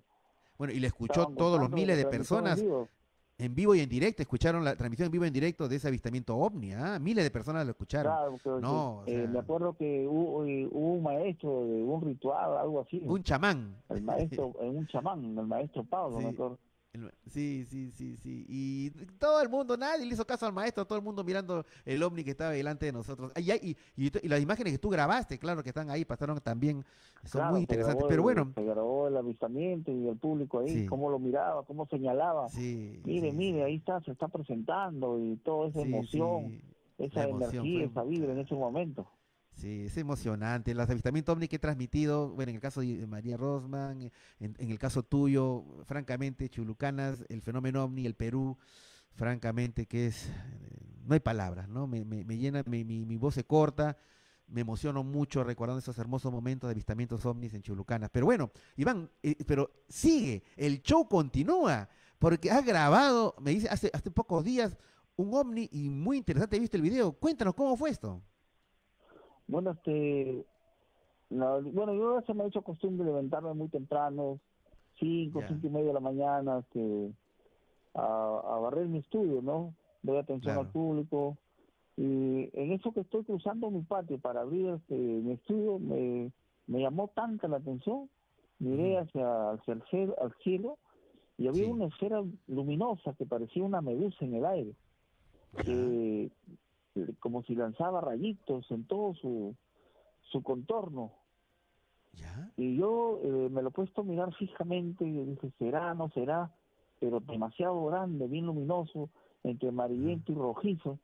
Bueno, 0.59 0.75
y 0.75 0.81
le 0.81 0.89
escuchó 0.89 1.27
todos 1.29 1.61
los 1.61 1.71
miles 1.71 1.97
de 1.97 2.07
personas 2.07 2.63
en 3.41 3.55
vivo 3.55 3.75
y 3.75 3.81
en 3.81 3.89
directo, 3.89 4.21
escucharon 4.21 4.65
la 4.65 4.75
transmisión 4.75 5.07
en 5.07 5.13
vivo 5.13 5.25
y 5.25 5.29
en 5.29 5.33
directo 5.33 5.69
de 5.69 5.77
ese 5.77 5.87
avistamiento 5.87 6.37
ovni, 6.37 6.73
¿ah? 6.73 6.99
Miles 6.99 7.23
de 7.23 7.31
personas 7.31 7.65
lo 7.65 7.71
escucharon. 7.71 8.13
Claro, 8.13 8.61
no, 8.61 9.03
eh, 9.07 9.29
me 9.29 9.39
acuerdo 9.39 9.77
que 9.77 10.07
hubo, 10.09 10.45
eh, 10.45 10.69
hubo, 10.69 10.95
un 10.95 11.03
maestro 11.05 11.65
de 11.65 11.83
un 11.85 12.03
ritual, 12.03 12.59
algo 12.59 12.81
así. 12.81 13.01
Un 13.05 13.23
chamán. 13.23 13.77
El 13.91 14.03
maestro, 14.03 14.49
un 14.59 14.87
chamán, 14.89 15.25
el 15.39 15.47
maestro 15.47 15.85
Pablo, 15.85 16.19
me 16.19 16.31
acuerdo. 16.31 16.59
Sí, 17.27 17.65
sí, 17.67 17.91
sí, 17.91 18.17
sí. 18.17 18.47
Y 18.49 18.91
todo 19.19 19.43
el 19.43 19.49
mundo, 19.49 19.77
nadie 19.77 20.07
le 20.07 20.15
hizo 20.15 20.27
caso 20.27 20.47
al 20.47 20.53
maestro, 20.53 20.87
todo 20.87 20.99
el 20.99 21.05
mundo 21.05 21.23
mirando 21.23 21.65
el 21.85 22.03
ovni 22.03 22.25
que 22.25 22.31
estaba 22.31 22.51
delante 22.51 22.87
de 22.87 22.93
nosotros. 22.93 23.33
Y, 23.37 23.77
y, 23.97 24.29
las 24.29 24.41
imágenes 24.41 24.73
que 24.73 24.79
tú 24.79 24.89
grabaste, 24.89 25.39
claro, 25.39 25.63
que 25.63 25.69
están 25.69 25.91
ahí, 25.91 26.05
pasaron 26.05 26.41
también, 26.41 26.85
son 27.25 27.51
muy 27.51 27.61
interesantes. 27.61 28.07
Pero 28.09 28.23
bueno. 28.23 28.53
Se 28.55 28.65
grabó 28.65 29.09
el 29.09 29.17
avistamiento 29.17 29.93
y 29.93 30.09
el 30.09 30.17
público 30.17 30.61
ahí, 30.61 30.87
cómo 30.87 31.11
lo 31.11 31.19
miraba, 31.19 31.63
cómo 31.65 31.87
señalaba. 31.87 32.49
Sí, 32.49 33.01
mire, 33.05 33.33
mire, 33.33 33.65
ahí 33.65 33.77
está, 33.77 34.01
se 34.01 34.13
está 34.13 34.29
presentando 34.29 35.19
y 35.21 35.37
toda 35.37 35.69
esa 35.69 35.83
emoción, 35.83 36.61
esa 36.97 37.29
energía, 37.29 37.85
esa 37.85 38.03
vibra 38.03 38.33
en 38.33 38.39
ese 38.39 38.55
momento. 38.55 39.07
Sí, 39.59 39.87
es 39.87 39.97
emocionante. 39.97 40.73
Los 40.73 40.89
avistamientos 40.89 41.35
ovni 41.35 41.49
que 41.49 41.57
he 41.57 41.59
transmitido, 41.59 42.29
bueno, 42.29 42.51
en 42.51 42.57
el 42.57 42.63
caso 42.63 42.81
de 42.81 43.05
María 43.09 43.37
Rosman, 43.37 44.13
en, 44.39 44.55
el 44.59 44.79
caso 44.79 45.03
tuyo, 45.03 45.65
francamente, 45.85 46.49
Chulucanas, 46.49 47.25
el 47.29 47.43
fenómeno 47.43 47.83
ovni, 47.83 48.07
el 48.07 48.15
Perú, 48.15 48.57
francamente, 49.15 49.87
que 49.87 50.07
es, 50.07 50.31
no 51.05 51.15
hay 51.15 51.21
palabras, 51.21 51.69
¿no? 51.69 51.89
Me, 51.89 52.05
llena, 52.37 52.63
mi, 52.67 52.85
mi, 52.85 53.17
voz 53.17 53.35
se 53.35 53.43
corta, 53.43 53.97
me 54.47 54.61
emociono 54.61 55.03
mucho 55.03 55.43
recordando 55.43 55.81
esos 55.81 55.99
hermosos 55.99 56.31
momentos 56.31 56.69
de 56.69 56.73
avistamientos 56.73 57.27
ovnis 57.27 57.53
en 57.53 57.63
Chulucanas. 57.63 58.11
Pero 58.13 58.27
bueno, 58.27 58.53
Iván, 58.77 59.11
eh, 59.25 59.35
pero 59.45 59.73
sigue, 59.89 60.45
el 60.57 60.83
show 60.83 61.09
continúa, 61.09 61.89
porque 62.21 62.53
has 62.53 62.65
grabado, 62.65 63.35
me 63.41 63.51
dice, 63.51 63.69
hace, 63.69 63.91
hace 63.93 64.13
pocos 64.13 64.45
días, 64.45 64.79
un 65.17 65.35
ovni 65.35 65.69
y 65.73 65.89
muy 65.91 66.17
interesante, 66.17 66.61
visto 66.61 66.77
el 66.77 66.83
video. 66.85 67.11
Cuéntanos, 67.11 67.57
¿cómo 67.57 67.77
fue 67.77 67.91
esto? 67.91 68.23
Bueno, 69.49 69.73
este, 69.73 70.45
bueno, 71.31 71.95
yo 71.95 72.21
se 72.23 72.35
me 72.35 72.45
ha 72.45 72.47
hecho 72.47 72.63
costumbre 72.63 73.07
levantarme 73.07 73.53
muy 73.55 73.69
temprano, 73.69 74.39
cinco, 74.99 75.43
cinco 75.49 75.67
y 75.67 75.71
media 75.71 75.89
de 75.89 75.95
la 75.95 76.01
mañana, 76.01 76.59
este, 76.59 77.13
a, 77.95 78.59
barrer 78.63 78.87
mi 78.87 78.99
estudio, 78.99 79.43
¿no? 79.43 79.75
Doy 80.03 80.19
atención 80.19 80.57
al 80.57 80.71
público. 80.71 81.37
Y 81.97 82.51
en 82.53 82.73
eso 82.73 82.93
que 82.93 83.01
estoy 83.01 83.25
cruzando 83.25 83.71
mi 83.71 83.83
patio 83.83 84.19
para 84.19 84.43
abrir 84.43 84.69
este, 84.69 84.95
mi 84.95 85.33
estudio, 85.33 85.79
me, 85.79 86.31
me 86.67 86.81
llamó 86.81 87.09
tanta 87.09 87.49
la 87.49 87.57
atención, 87.57 88.09
miré 88.61 88.99
hacia, 88.99 89.51
hacia 89.53 89.75
el 89.75 89.83
cielo, 89.91 90.15
al 90.21 90.33
cielo 90.45 90.79
y 91.39 91.47
había 91.47 91.69
una 91.69 91.87
esfera 91.87 92.23
luminosa 92.49 93.15
que 93.15 93.25
parecía 93.25 93.63
una 93.63 93.81
medusa 93.81 94.25
en 94.25 94.35
el 94.35 94.45
aire. 94.45 94.73
Que 95.65 96.31
como 97.21 97.43
si 97.43 97.55
lanzaba 97.55 98.01
rayitos 98.01 98.71
en 98.71 98.85
todo 98.87 99.15
su, 99.15 99.55
su 100.31 100.43
contorno. 100.43 101.13
Y 102.57 102.77
yo 102.77 103.21
eh, 103.23 103.49
me 103.51 103.63
lo 103.63 103.69
he 103.69 103.73
puesto 103.73 104.01
a 104.01 104.05
mirar 104.05 104.35
fijamente 104.35 105.07
y 105.07 105.25
dije, 105.25 105.53
¿será, 105.59 105.95
no 105.95 106.09
será? 106.11 106.51
Pero 106.99 107.21
demasiado 107.21 107.85
grande, 107.87 108.27
bien 108.27 108.47
luminoso, 108.47 109.11
entre 109.45 109.69
amarillento 109.69 110.33
y 110.33 110.35
rojizo. 110.35 110.99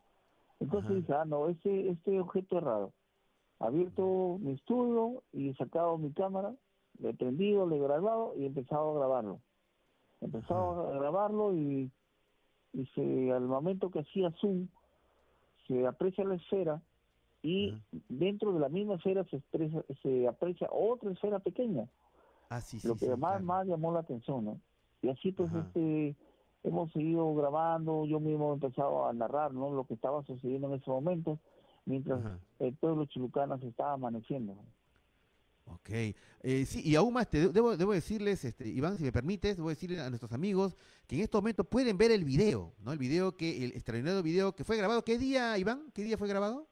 Entonces 0.58 0.96
dije, 0.96 1.12
ah, 1.12 1.24
no, 1.24 1.48
este, 1.48 1.90
este 1.90 2.20
objeto 2.20 2.58
es 2.58 2.64
raro. 2.64 2.92
Abierto 3.60 4.38
mi 4.40 4.52
estudio 4.52 5.22
y 5.32 5.50
he 5.50 5.54
sacado 5.54 5.98
mi 5.98 6.12
cámara, 6.12 6.54
le 6.98 7.10
he 7.10 7.14
prendido, 7.14 7.66
le 7.68 7.76
he 7.76 7.80
grabado 7.80 8.34
y 8.36 8.42
he 8.42 8.46
empezado 8.46 8.90
a 8.90 8.98
grabarlo. 8.98 9.40
He 10.20 10.24
empezado 10.24 10.88
a 10.88 10.98
grabarlo 10.98 11.54
y, 11.54 11.92
y 12.72 13.30
al 13.30 13.46
momento 13.46 13.90
que 13.90 14.00
hacía 14.00 14.32
zoom, 14.40 14.68
se 15.66 15.86
aprecia 15.86 16.24
la 16.24 16.34
esfera 16.34 16.82
y 17.42 17.78
dentro 18.08 18.52
de 18.52 18.60
la 18.60 18.68
misma 18.68 18.94
esfera 18.94 19.24
se, 19.24 19.42
se 20.02 20.26
aprecia 20.26 20.68
otra 20.72 21.10
esfera 21.10 21.38
pequeña. 21.40 21.86
Ah, 22.48 22.60
sí, 22.60 22.78
lo 22.86 22.96
que 22.96 23.14
más, 23.16 23.42
más 23.42 23.66
llamó 23.66 23.92
la 23.92 24.00
atención, 24.00 24.44
¿no? 24.44 24.60
Y 25.02 25.10
así 25.10 25.32
pues 25.32 25.52
este 25.52 26.16
hemos 26.64 26.90
seguido 26.92 27.34
grabando, 27.34 28.06
yo 28.06 28.18
mismo 28.20 28.50
he 28.50 28.54
empezado 28.54 29.06
a 29.06 29.12
narrar 29.12 29.52
¿no? 29.52 29.70
lo 29.70 29.84
que 29.84 29.94
estaba 29.94 30.22
sucediendo 30.24 30.68
en 30.68 30.80
ese 30.80 30.90
momento, 30.90 31.38
mientras 31.84 32.22
el 32.58 32.74
pueblo 32.74 33.04
chilucano 33.04 33.58
se 33.58 33.68
estaba 33.68 33.92
amaneciendo. 33.92 34.56
Ok, 35.66 35.90
eh, 35.90 36.66
sí, 36.66 36.82
y 36.84 36.94
aún 36.94 37.14
más, 37.14 37.28
te 37.28 37.48
debo, 37.48 37.76
debo 37.76 37.92
decirles, 37.92 38.44
este, 38.44 38.68
Iván, 38.68 38.98
si 38.98 39.04
me 39.04 39.12
permites, 39.12 39.56
debo 39.56 39.70
decirle 39.70 39.98
a 40.00 40.10
nuestros 40.10 40.32
amigos 40.32 40.76
que 41.06 41.16
en 41.16 41.22
estos 41.22 41.40
momentos 41.40 41.66
pueden 41.66 41.96
ver 41.96 42.10
el 42.10 42.24
video, 42.24 42.74
¿no? 42.80 42.92
El 42.92 42.98
video 42.98 43.34
que, 43.34 43.64
el 43.64 43.72
extraordinario 43.72 44.22
video 44.22 44.54
que 44.54 44.62
fue 44.62 44.76
grabado, 44.76 45.02
¿qué 45.02 45.16
día, 45.16 45.56
Iván? 45.56 45.90
¿Qué 45.94 46.04
día 46.04 46.18
fue 46.18 46.28
grabado? 46.28 46.68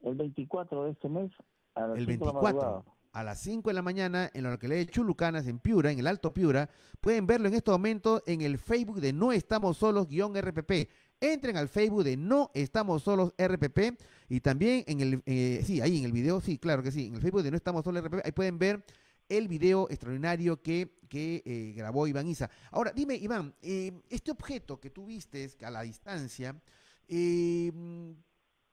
El 0.00 0.14
24 0.14 0.84
de 0.84 0.90
este 0.92 1.08
mes, 1.08 1.32
a 1.74 1.86
las 1.86 1.98
el 1.98 2.06
24, 2.06 2.84
a 3.12 3.22
las 3.22 3.40
5 3.40 3.70
de 3.70 3.74
la 3.74 3.82
mañana, 3.82 4.30
en 4.34 4.42
la 4.42 4.58
lee 4.60 4.86
Chulucanas, 4.86 5.46
en 5.46 5.60
Piura, 5.60 5.92
en 5.92 5.98
el 5.98 6.06
Alto 6.06 6.34
Piura, 6.34 6.68
pueden 7.00 7.26
verlo 7.26 7.48
en 7.48 7.54
estos 7.54 7.72
momentos 7.72 8.22
en 8.26 8.40
el 8.40 8.58
Facebook 8.58 9.00
de 9.00 9.12
No 9.12 9.32
Estamos 9.32 9.76
Solos, 9.76 10.08
guion 10.08 10.34
RPP. 10.34 10.88
Entren 11.20 11.56
al 11.56 11.68
Facebook 11.68 12.04
de 12.04 12.16
No 12.16 12.50
Estamos 12.54 13.02
Solos 13.02 13.32
RPP 13.38 13.98
y 14.28 14.40
también 14.40 14.84
en 14.86 15.00
el, 15.00 15.22
eh, 15.26 15.62
sí, 15.64 15.80
ahí 15.80 15.98
en 15.98 16.04
el 16.04 16.12
video, 16.12 16.40
sí, 16.40 16.58
claro 16.58 16.82
que 16.82 16.90
sí, 16.90 17.06
en 17.06 17.14
el 17.14 17.20
Facebook 17.20 17.42
de 17.42 17.50
No 17.50 17.56
Estamos 17.56 17.84
Solos 17.84 18.02
RPP, 18.04 18.24
ahí 18.24 18.32
pueden 18.32 18.58
ver 18.58 18.84
el 19.28 19.48
video 19.48 19.88
extraordinario 19.90 20.60
que, 20.62 20.98
que 21.08 21.42
eh, 21.44 21.72
grabó 21.76 22.06
Iván 22.06 22.28
Isa. 22.28 22.50
Ahora, 22.70 22.92
dime, 22.92 23.14
Iván, 23.16 23.54
eh, 23.62 24.02
este 24.10 24.30
objeto 24.30 24.80
que 24.80 24.90
tú 24.90 25.06
viste 25.06 25.50
a 25.62 25.70
la 25.70 25.82
distancia, 25.82 26.60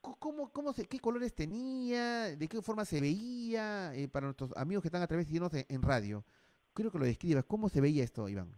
¿cómo, 0.02 0.52
cómo 0.52 0.74
se, 0.74 0.86
¿qué 0.86 1.00
colores 1.00 1.34
tenía? 1.34 2.36
¿De 2.36 2.48
qué 2.48 2.62
forma 2.62 2.86
se 2.86 3.00
veía? 3.00 3.94
para 4.12 4.26
nuestros 4.26 4.52
amigos 4.58 4.82
que 4.82 4.88
están 4.88 5.02
a 5.02 5.08
través 5.08 5.30
de 5.30 5.66
en 5.70 5.82
radio, 5.82 6.26
quiero 6.74 6.92
que 6.92 7.00
lo 7.00 7.06
describas. 7.06 7.46
¿Cómo 7.46 7.70
se 7.70 7.82
veía 7.82 8.04
esto, 8.04 8.28
Iván? 8.28 8.54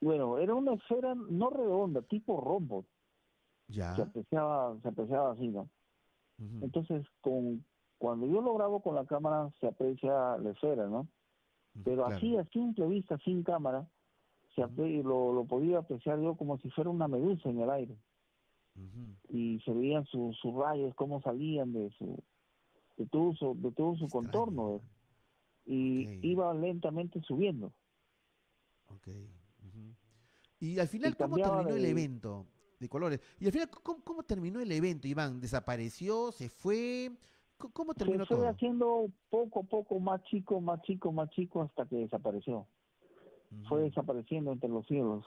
Bueno, 0.00 0.38
era 0.38 0.54
una 0.54 0.74
esfera 0.74 1.14
no 1.14 1.50
redonda, 1.50 2.02
tipo 2.02 2.40
rombo. 2.40 2.84
Ya. 3.68 3.96
Se 3.96 4.02
apreciaba, 4.02 4.78
se 4.80 4.88
apreciaba 4.88 5.32
así, 5.32 5.48
¿no? 5.48 5.68
Entonces, 6.60 7.06
con 7.22 7.64
cuando 7.98 8.26
yo 8.26 8.42
lo 8.42 8.54
grabo 8.54 8.80
con 8.80 8.94
la 8.94 9.06
cámara, 9.06 9.50
se 9.58 9.66
aprecia 9.66 10.36
la 10.36 10.50
esfera, 10.50 10.86
¿no? 10.86 11.08
Pero 11.84 12.06
así, 12.06 12.36
a 12.36 12.44
simple 12.46 12.86
vista, 12.86 13.18
sin 13.18 13.42
cámara, 13.42 13.86
se 14.54 14.62
lo, 15.02 15.32
lo 15.32 15.44
podía 15.44 15.78
apreciar 15.78 16.20
yo 16.20 16.34
como 16.34 16.58
si 16.58 16.70
fuera 16.70 16.90
una 16.90 17.08
medusa 17.08 17.48
en 17.48 17.60
el 17.60 17.70
aire. 17.70 17.96
y 19.30 19.60
se 19.60 19.72
veían 19.72 20.04
sus 20.06 20.36
rayos, 20.54 20.94
cómo 20.94 21.20
salían 21.22 21.72
de 21.72 21.90
su 21.98 22.22
de 22.96 23.06
todo 23.06 23.34
su, 23.34 23.54
de 23.60 23.72
todo 23.72 23.96
su 23.96 24.08
contorno 24.08 24.80
y 25.66 26.26
iba 26.26 26.52
lentamente 26.54 27.20
subiendo. 27.22 27.72
Y 30.58 30.78
al 30.78 30.88
final, 30.88 31.16
¿cómo 31.16 31.36
terminó 31.36 31.68
el 31.68 31.84
evento 31.84 32.46
de 32.78 32.88
colores? 32.88 33.20
Y 33.38 33.46
al 33.46 33.52
final, 33.52 33.70
¿cómo, 33.70 34.22
terminó 34.22 34.60
el 34.60 34.72
evento, 34.72 35.06
Iván? 35.06 35.40
¿Desapareció? 35.40 36.32
¿Se 36.32 36.48
fue? 36.48 37.12
¿Cómo 37.72 37.94
terminó 37.94 38.26
se 38.26 38.36
fue 38.36 38.48
haciendo 38.48 39.10
poco 39.30 39.60
a 39.60 39.62
poco 39.62 39.98
más 39.98 40.22
chico, 40.24 40.60
más 40.60 40.82
chico, 40.82 41.12
más 41.12 41.30
chico 41.30 41.62
hasta 41.62 41.86
que 41.86 41.96
desapareció. 41.96 42.66
Fue 43.68 43.82
desapareciendo 43.82 44.52
entre 44.52 44.68
los 44.68 44.86
cielos. 44.86 45.24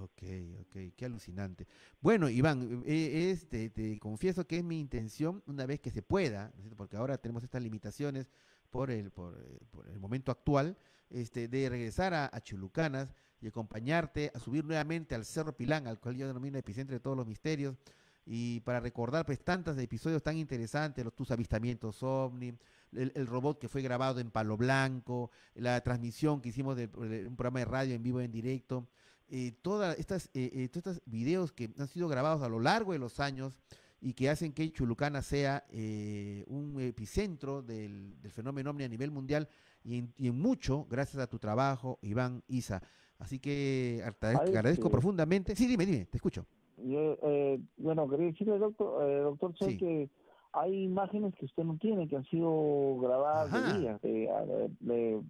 Ok, 0.00 0.22
ok, 0.60 0.92
qué 0.96 1.04
alucinante. 1.04 1.66
Bueno, 2.00 2.28
Iván, 2.28 2.82
eh, 2.84 3.30
este, 3.30 3.70
te 3.70 3.98
confieso 4.00 4.44
que 4.44 4.58
es 4.58 4.64
mi 4.64 4.80
intención, 4.80 5.42
una 5.46 5.66
vez 5.66 5.80
que 5.80 5.90
se 5.90 6.02
pueda, 6.02 6.52
porque 6.76 6.96
ahora 6.96 7.16
tenemos 7.16 7.44
estas 7.44 7.62
limitaciones 7.62 8.28
por 8.70 8.90
el, 8.90 9.12
por, 9.12 9.38
eh, 9.38 9.58
el 9.92 10.00
momento 10.00 10.32
actual, 10.32 10.76
este, 11.10 11.48
de 11.48 11.68
regresar 11.68 12.14
a, 12.14 12.40
Chulucanas 12.40 13.14
y 13.40 13.48
acompañarte 13.48 14.32
a 14.34 14.38
subir 14.38 14.64
nuevamente 14.64 15.14
al 15.14 15.24
Cerro 15.24 15.56
Pilán, 15.56 15.86
al 15.86 16.00
cual 16.00 16.16
yo 16.16 16.26
denomino 16.26 16.58
epicentro 16.58 16.94
de 16.94 17.00
todos 17.00 17.16
los 17.16 17.26
misterios, 17.26 17.76
y 18.26 18.60
para 18.60 18.80
recordar 18.80 19.26
pues 19.26 19.44
tantos 19.44 19.76
episodios 19.78 20.22
tan 20.22 20.38
interesantes, 20.38 21.04
los 21.04 21.14
tus 21.14 21.30
avistamientos 21.30 22.02
ovni, 22.02 22.56
el, 22.92 23.26
robot 23.26 23.58
que 23.58 23.68
fue 23.68 23.82
grabado 23.82 24.20
en 24.20 24.30
Palo 24.30 24.56
Blanco, 24.56 25.30
la 25.54 25.80
transmisión 25.82 26.40
que 26.40 26.48
hicimos 26.48 26.76
de, 26.76 26.86
un 27.26 27.36
programa 27.36 27.58
de 27.58 27.64
radio 27.66 27.94
en 27.94 28.02
vivo 28.02 28.20
en 28.20 28.32
directo, 28.32 28.88
eh, 29.28 29.52
todas 29.62 29.98
estas, 29.98 30.26
eh, 30.32 30.50
eh, 30.54 30.68
todos 30.68 30.96
estos 30.96 31.02
videos 31.04 31.52
que 31.52 31.70
han 31.78 31.88
sido 31.88 32.08
grabados 32.08 32.42
a 32.42 32.48
lo 32.48 32.60
largo 32.60 32.92
de 32.92 32.98
los 32.98 33.20
años 33.20 33.58
y 34.04 34.12
que 34.12 34.28
hacen 34.28 34.52
que 34.52 34.70
Chulucana 34.70 35.22
sea 35.22 35.64
eh, 35.70 36.44
un 36.46 36.78
epicentro 36.78 37.62
del, 37.62 38.14
fenómeno 38.28 38.68
OVNI 38.70 38.84
a 38.84 38.88
nivel 38.88 39.10
mundial 39.10 39.48
y 39.84 40.28
en, 40.28 40.40
mucho 40.40 40.86
gracias 40.90 41.22
a 41.22 41.26
tu 41.26 41.38
trabajo, 41.38 41.98
Iván 42.02 42.42
Isa. 42.48 42.82
Así 43.18 43.38
que 43.38 44.02
te 44.18 44.26
agradezco 44.26 44.90
profundamente. 44.90 45.54
Sí, 45.54 45.66
dime, 45.66 45.86
dime, 45.86 46.06
te 46.06 46.16
escucho. 46.16 46.46
bueno, 47.76 48.08
quería 48.08 48.26
decirle, 48.26 48.58
doctor, 48.58 49.22
doctor 49.22 49.56
Soy, 49.56 49.76
que 49.76 50.10
hay 50.52 50.84
imágenes 50.84 51.34
que 51.34 51.46
usted 51.46 51.64
no 51.64 51.76
tiene, 51.78 52.08
que 52.08 52.16
han 52.16 52.24
sido 52.24 52.96
grabadas 52.98 53.52
de 53.52 53.78
día, 53.78 53.98
de, 54.02 54.70
de, 54.80 55.22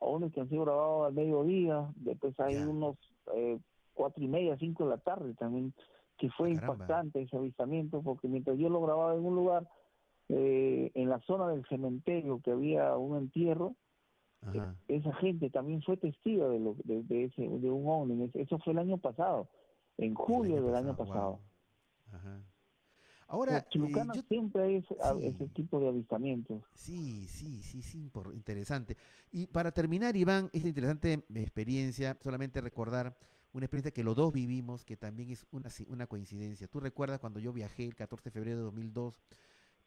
unos 0.00 0.32
que 0.32 0.40
han 0.40 0.48
sido 0.48 0.64
grabados 0.64 1.06
al 1.08 1.14
mediodía, 1.14 1.88
después 1.96 2.38
hay 2.40 2.56
unos 2.56 2.96
eh, 3.34 3.58
cuatro 3.92 4.22
y 4.22 4.28
media, 4.28 4.56
cinco 4.58 4.84
de 4.84 4.90
la 4.90 4.98
tarde 4.98 5.34
también, 5.34 5.72
que 6.18 6.30
fue 6.30 6.50
impactante 6.50 7.22
ese 7.22 7.36
avistamiento, 7.36 8.02
porque 8.02 8.28
mientras 8.28 8.58
yo 8.58 8.68
lo 8.68 8.80
grababa 8.80 9.14
en 9.14 9.24
un 9.24 9.34
lugar, 9.34 9.68
eh, 10.28 10.90
en 10.94 11.08
la 11.08 11.20
zona 11.20 11.48
del 11.48 11.66
cementerio, 11.66 12.40
que 12.42 12.52
había 12.52 12.96
un 12.96 13.16
entierro, 13.16 13.74
eh, 14.52 14.62
esa 14.88 15.12
gente 15.14 15.50
también 15.50 15.82
fue 15.82 15.96
testigo 15.96 16.48
de, 16.50 16.60
lo, 16.60 16.76
de, 16.84 17.24
ese, 17.24 17.42
de 17.42 17.70
un 17.70 17.88
ovni. 17.88 18.30
Eso 18.34 18.58
fue 18.58 18.72
el 18.72 18.78
año 18.78 18.98
pasado, 18.98 19.48
en 19.98 20.14
julio 20.14 20.62
del 20.62 20.74
año 20.74 20.96
pasado. 20.96 21.40
Ahora, 23.26 23.66
Chulucana 23.68 24.12
siempre 24.28 24.62
hay 24.62 24.84
ese, 25.22 25.48
tipo 25.48 25.80
de 25.80 25.88
avistamientos. 25.88 26.62
Sí, 26.74 27.26
sí, 27.26 27.62
sí, 27.62 27.82
sí, 27.82 28.10
interesante. 28.34 28.96
Y 29.32 29.46
para 29.46 29.72
terminar, 29.72 30.16
Iván, 30.16 30.50
esta 30.52 30.68
interesante 30.68 31.24
experiencia, 31.34 32.16
solamente 32.20 32.60
recordar 32.60 33.16
una 33.52 33.64
experiencia 33.64 33.92
que 33.92 34.04
los 34.04 34.14
dos 34.14 34.32
vivimos, 34.32 34.84
que 34.84 34.96
también 34.96 35.30
es 35.30 35.46
una, 35.52 35.70
una 35.88 36.06
coincidencia. 36.06 36.68
Tú 36.68 36.80
recuerdas 36.80 37.18
cuando 37.18 37.40
yo 37.40 37.52
viajé 37.52 37.84
el 37.84 37.94
14 37.94 38.24
de 38.24 38.30
febrero 38.30 38.58
de 38.58 38.64
2002 38.64 39.14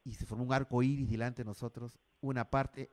y 0.07 0.13
se 0.13 0.25
formó 0.25 0.45
un 0.45 0.53
arco 0.53 0.81
iris 0.81 1.09
delante 1.09 1.43
de 1.43 1.45
nosotros. 1.47 1.99
Una 2.21 2.49
parte 2.49 2.91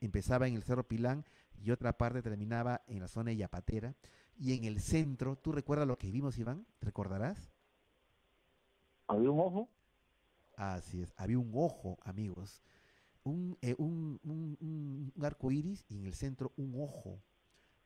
empezaba 0.00 0.46
en 0.46 0.54
el 0.56 0.62
Cerro 0.62 0.86
Pilán 0.86 1.24
y 1.58 1.70
otra 1.70 1.96
parte 1.96 2.20
terminaba 2.20 2.82
en 2.86 3.00
la 3.00 3.08
zona 3.08 3.30
de 3.30 3.38
Yapatera. 3.38 3.94
Y 4.36 4.52
en 4.52 4.64
el 4.64 4.80
centro, 4.80 5.36
¿tú 5.36 5.52
recuerdas 5.52 5.88
lo 5.88 5.96
que 5.96 6.10
vimos, 6.10 6.36
Iván? 6.36 6.66
¿Recordarás? 6.82 7.50
¿Había 9.06 9.30
un 9.30 9.40
ojo? 9.40 9.70
Así 10.56 11.00
es, 11.00 11.14
había 11.16 11.38
un 11.38 11.50
ojo, 11.54 11.96
amigos. 12.02 12.60
Un, 13.22 13.56
eh, 13.62 13.74
un, 13.78 14.20
un, 14.22 15.24
arco 15.24 15.50
iris 15.50 15.82
y 15.88 15.96
en 15.96 16.04
el 16.04 16.12
centro 16.12 16.52
un 16.58 16.74
ojo 16.78 17.22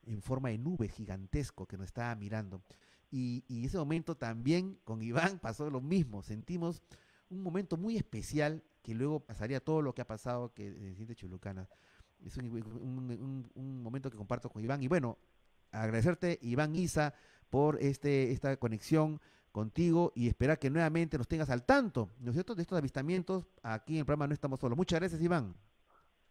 en 0.03 0.21
forma 0.21 0.49
de 0.49 0.57
nube 0.57 0.89
gigantesco 0.89 1.65
que 1.65 1.77
nos 1.77 1.85
estaba 1.85 2.13
mirando. 2.15 2.61
Y, 3.09 3.45
y 3.47 3.65
ese 3.65 3.77
momento 3.77 4.17
también 4.17 4.77
con 4.83 5.01
Iván 5.01 5.39
pasó 5.41 5.69
lo 5.69 5.79
mismo. 5.79 6.23
Sentimos 6.23 6.81
un 7.29 7.41
momento 7.41 7.77
muy 7.77 7.97
especial 7.97 8.63
que 8.81 8.93
luego 8.93 9.19
pasaría 9.19 9.59
todo 9.59 9.81
lo 9.81 9.93
que 9.93 10.01
ha 10.01 10.07
pasado 10.07 10.53
que 10.53 10.93
siente 10.95 11.15
Chulucana. 11.15 11.67
Es 12.25 12.37
un, 12.37 13.49
un, 13.55 13.83
momento 13.83 14.09
que 14.09 14.17
comparto 14.17 14.49
con 14.49 14.63
Iván. 14.63 14.83
Y 14.83 14.87
bueno, 14.87 15.17
agradecerte, 15.71 16.39
Iván 16.41 16.75
Isa, 16.75 17.13
por 17.49 17.81
este, 17.81 18.31
esta 18.31 18.57
conexión 18.57 19.19
contigo 19.51 20.11
y 20.15 20.27
esperar 20.27 20.59
que 20.59 20.69
nuevamente 20.69 21.17
nos 21.17 21.27
tengas 21.27 21.49
al 21.49 21.63
tanto, 21.63 22.09
¿no 22.19 22.31
es 22.31 22.35
cierto?, 22.35 22.55
de 22.55 22.61
estos 22.61 22.77
avistamientos 22.77 23.47
aquí 23.63 23.93
en 23.93 23.99
el 23.99 24.05
programa 24.05 24.27
No 24.27 24.33
Estamos 24.33 24.59
Solos. 24.59 24.77
Muchas 24.77 24.99
gracias, 24.99 25.21
Iván. 25.21 25.55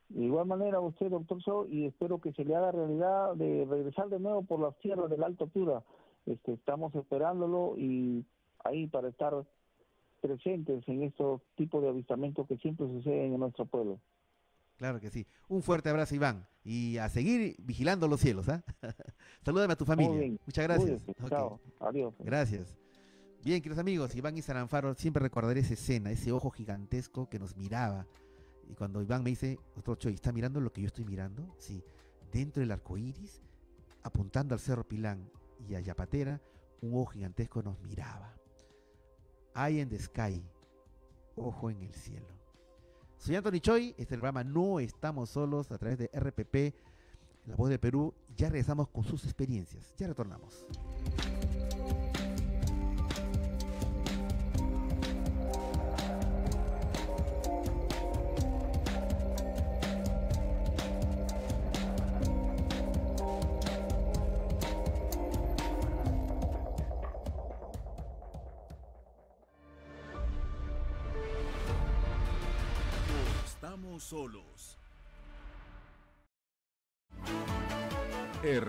De 0.08 0.24
igual 0.24 0.46
manera, 0.46 0.80
usted, 0.80 1.10
doctor 1.10 1.38
Show, 1.42 1.66
y 1.68 1.86
espero 1.86 2.18
que 2.18 2.32
se 2.32 2.44
le 2.44 2.56
haga 2.56 2.72
realidad 2.72 3.34
de 3.34 3.66
regresar 3.68 4.08
de 4.08 4.18
nuevo 4.18 4.42
por 4.42 4.60
las 4.60 4.78
tierras 4.78 5.10
de 5.10 5.18
la 5.18 5.26
alta 5.26 5.44
altura. 5.44 5.82
Este, 6.24 6.52
estamos 6.52 6.94
esperándolo 6.94 7.74
y 7.76 8.24
ahí 8.64 8.86
para 8.86 9.08
estar 9.08 9.34
presentes 10.18 10.86
en 10.88 11.02
estos 11.02 11.42
tipos 11.56 11.82
de 11.82 11.88
avistamientos 11.88 12.46
que 12.46 12.56
siempre 12.58 12.86
suceden 12.86 13.34
en 13.34 13.40
nuestro 13.40 13.66
pueblo. 13.66 14.00
Claro 14.76 15.00
que 15.00 15.10
sí. 15.10 15.26
Un 15.48 15.62
fuerte 15.62 15.88
abrazo, 15.88 16.14
Iván. 16.14 16.46
Y 16.64 16.98
a 16.98 17.08
seguir 17.08 17.56
vigilando 17.58 18.06
los 18.06 18.20
cielos. 18.20 18.48
¿ah? 18.48 18.62
Salúdame 19.42 19.72
a 19.72 19.76
tu 19.76 19.84
familia. 19.84 20.38
Muchas 20.46 20.64
gracias. 20.64 21.00
Chao. 21.28 21.60
Adiós. 21.80 22.14
Gracias. 22.20 22.78
Bien, 23.44 23.62
queridos 23.62 23.78
amigos, 23.78 24.14
Iván 24.16 24.36
y 24.36 24.42
Saranfaro, 24.42 24.94
siempre 24.94 25.22
recordaré 25.22 25.60
esa 25.60 25.74
escena, 25.74 26.10
ese 26.10 26.32
ojo 26.32 26.50
gigantesco 26.50 27.28
que 27.28 27.38
nos 27.38 27.56
miraba. 27.56 28.06
Y 28.68 28.74
cuando 28.74 29.00
Iván 29.00 29.22
me 29.22 29.30
dice, 29.30 29.58
otro 29.76 29.94
Choy, 29.94 30.14
¿está 30.14 30.32
mirando 30.32 30.60
lo 30.60 30.72
que 30.72 30.82
yo 30.82 30.88
estoy 30.88 31.04
mirando? 31.04 31.54
Sí, 31.56 31.82
dentro 32.32 32.60
del 32.60 32.72
arco 32.72 32.98
iris, 32.98 33.40
apuntando 34.02 34.54
al 34.54 34.60
Cerro 34.60 34.86
Pilán 34.86 35.30
y 35.68 35.76
a 35.76 35.80
Yapatera, 35.80 36.42
un 36.82 36.94
ojo 36.94 37.06
gigantesco 37.06 37.62
nos 37.62 37.80
miraba. 37.80 38.37
Eye 39.58 39.80
in 39.80 39.88
the 39.88 39.98
sky, 39.98 40.40
ojo 41.34 41.68
en 41.68 41.82
el 41.82 41.92
cielo. 41.92 42.28
Soy 43.16 43.34
Anthony 43.34 43.58
Choi, 43.58 43.88
este 43.90 44.02
es 44.02 44.12
el 44.12 44.20
programa 44.20 44.44
No 44.44 44.78
Estamos 44.78 45.30
Solos 45.30 45.72
a 45.72 45.78
través 45.78 45.98
de 45.98 46.08
RPP, 46.14 46.76
La 47.46 47.56
Voz 47.56 47.68
de 47.68 47.80
Perú. 47.80 48.14
Ya 48.36 48.50
regresamos 48.50 48.88
con 48.88 49.02
sus 49.02 49.24
experiencias. 49.24 49.92
Ya 49.96 50.06
retornamos. 50.06 50.64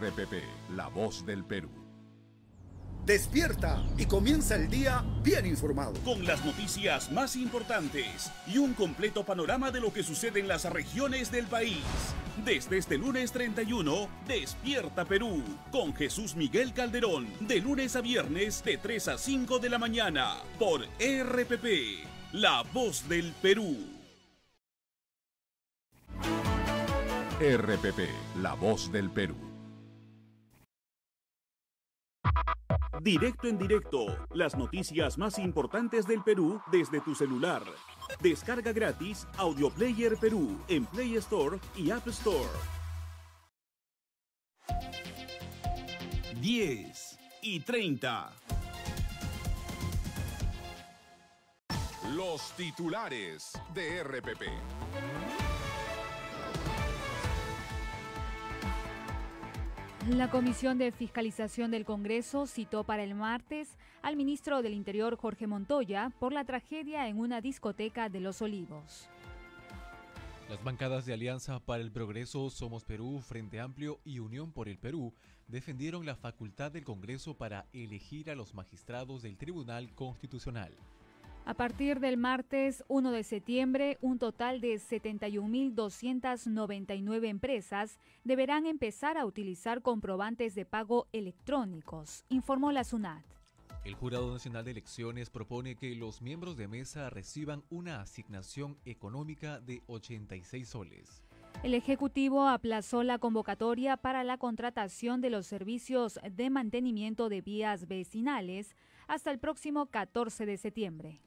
RPP, 0.09 0.43
la 0.75 0.87
voz 0.87 1.25
del 1.25 1.43
Perú. 1.43 1.69
Despierta 3.05 3.83
y 3.97 4.05
comienza 4.05 4.55
el 4.55 4.69
día 4.69 5.03
bien 5.23 5.45
informado. 5.45 5.93
Con 6.03 6.25
las 6.25 6.43
noticias 6.45 7.11
más 7.11 7.35
importantes 7.35 8.31
y 8.45 8.57
un 8.57 8.73
completo 8.73 9.23
panorama 9.23 9.71
de 9.71 9.81
lo 9.81 9.91
que 9.91 10.03
sucede 10.03 10.39
en 10.39 10.47
las 10.47 10.65
regiones 10.65 11.31
del 11.31 11.47
país. 11.47 11.83
Desde 12.45 12.77
este 12.77 12.97
lunes 12.97 13.31
31, 13.31 14.09
Despierta 14.27 15.05
Perú, 15.05 15.43
con 15.71 15.93
Jesús 15.95 16.35
Miguel 16.35 16.73
Calderón, 16.73 17.27
de 17.41 17.59
lunes 17.59 17.95
a 17.95 18.01
viernes 18.01 18.63
de 18.63 18.77
3 18.77 19.07
a 19.09 19.17
5 19.17 19.59
de 19.59 19.69
la 19.69 19.79
mañana, 19.79 20.35
por 20.57 20.81
RPP, 20.81 22.05
la 22.33 22.63
voz 22.73 23.07
del 23.09 23.33
Perú. 23.41 23.75
RPP, 27.39 27.99
la 28.41 28.53
voz 28.53 28.91
del 28.91 29.09
Perú. 29.09 29.48
Directo 33.01 33.47
en 33.47 33.57
directo, 33.57 34.07
las 34.33 34.57
noticias 34.57 35.17
más 35.17 35.39
importantes 35.39 36.05
del 36.05 36.21
Perú 36.21 36.61
desde 36.71 36.99
tu 36.99 37.15
celular. 37.15 37.63
Descarga 38.21 38.73
gratis 38.73 39.25
Audio 39.37 39.69
Player 39.69 40.17
Perú 40.17 40.59
en 40.67 40.85
Play 40.85 41.15
Store 41.15 41.59
y 41.77 41.91
App 41.91 42.05
Store. 42.07 42.49
10 46.41 47.19
y 47.41 47.59
30. 47.61 48.31
Los 52.15 52.51
titulares 52.55 53.53
de 53.73 54.03
RPP. 54.03 55.48
La 60.17 60.31
Comisión 60.31 60.79
de 60.79 60.91
Fiscalización 60.91 61.69
del 61.69 61.85
Congreso 61.85 62.47
citó 62.47 62.83
para 62.83 63.03
el 63.03 63.13
martes 63.13 63.77
al 64.01 64.15
ministro 64.15 64.61
del 64.63 64.73
Interior 64.73 65.15
Jorge 65.15 65.45
Montoya 65.45 66.11
por 66.19 66.33
la 66.33 66.43
tragedia 66.43 67.07
en 67.07 67.19
una 67.19 67.41
discoteca 67.41 68.09
de 68.09 68.19
Los 68.19 68.41
Olivos. 68.41 69.07
Las 70.49 70.63
bancadas 70.63 71.05
de 71.05 71.13
Alianza 71.13 71.59
para 71.59 71.83
el 71.83 71.91
Progreso, 71.91 72.49
Somos 72.49 72.83
Perú, 72.83 73.21
Frente 73.21 73.59
Amplio 73.59 73.99
y 74.03 74.17
Unión 74.19 74.51
por 74.51 74.67
el 74.67 74.79
Perú 74.79 75.13
defendieron 75.47 76.05
la 76.05 76.15
facultad 76.15 76.71
del 76.71 76.83
Congreso 76.83 77.37
para 77.37 77.67
elegir 77.71 78.31
a 78.31 78.35
los 78.35 78.55
magistrados 78.55 79.21
del 79.21 79.37
Tribunal 79.37 79.93
Constitucional. 79.93 80.73
A 81.49 81.55
partir 81.55 81.99
del 81.99 82.17
martes 82.17 82.83
1 82.89 83.09
de 83.09 83.23
septiembre, 83.23 83.97
un 84.01 84.19
total 84.19 84.61
de 84.61 84.75
71.299 84.75 87.27
empresas 87.27 87.97
deberán 88.23 88.67
empezar 88.67 89.17
a 89.17 89.25
utilizar 89.25 89.81
comprobantes 89.81 90.53
de 90.53 90.65
pago 90.65 91.07
electrónicos, 91.11 92.23
informó 92.29 92.71
la 92.71 92.83
SUNAT. 92.83 93.25
El 93.83 93.95
Jurado 93.95 94.31
Nacional 94.31 94.63
de 94.63 94.69
Elecciones 94.69 95.31
propone 95.31 95.73
que 95.73 95.95
los 95.95 96.21
miembros 96.21 96.55
de 96.55 96.67
mesa 96.67 97.09
reciban 97.09 97.63
una 97.71 98.01
asignación 98.01 98.77
económica 98.85 99.59
de 99.59 99.81
86 99.87 100.69
soles. 100.69 101.23
El 101.63 101.73
Ejecutivo 101.73 102.47
aplazó 102.47 103.01
la 103.01 103.17
convocatoria 103.17 103.97
para 103.97 104.23
la 104.23 104.37
contratación 104.37 105.19
de 105.19 105.31
los 105.31 105.47
servicios 105.47 106.19
de 106.31 106.51
mantenimiento 106.51 107.27
de 107.27 107.41
vías 107.41 107.87
vecinales 107.87 108.75
hasta 109.07 109.31
el 109.31 109.39
próximo 109.39 109.87
14 109.87 110.45
de 110.45 110.57
septiembre. 110.57 111.19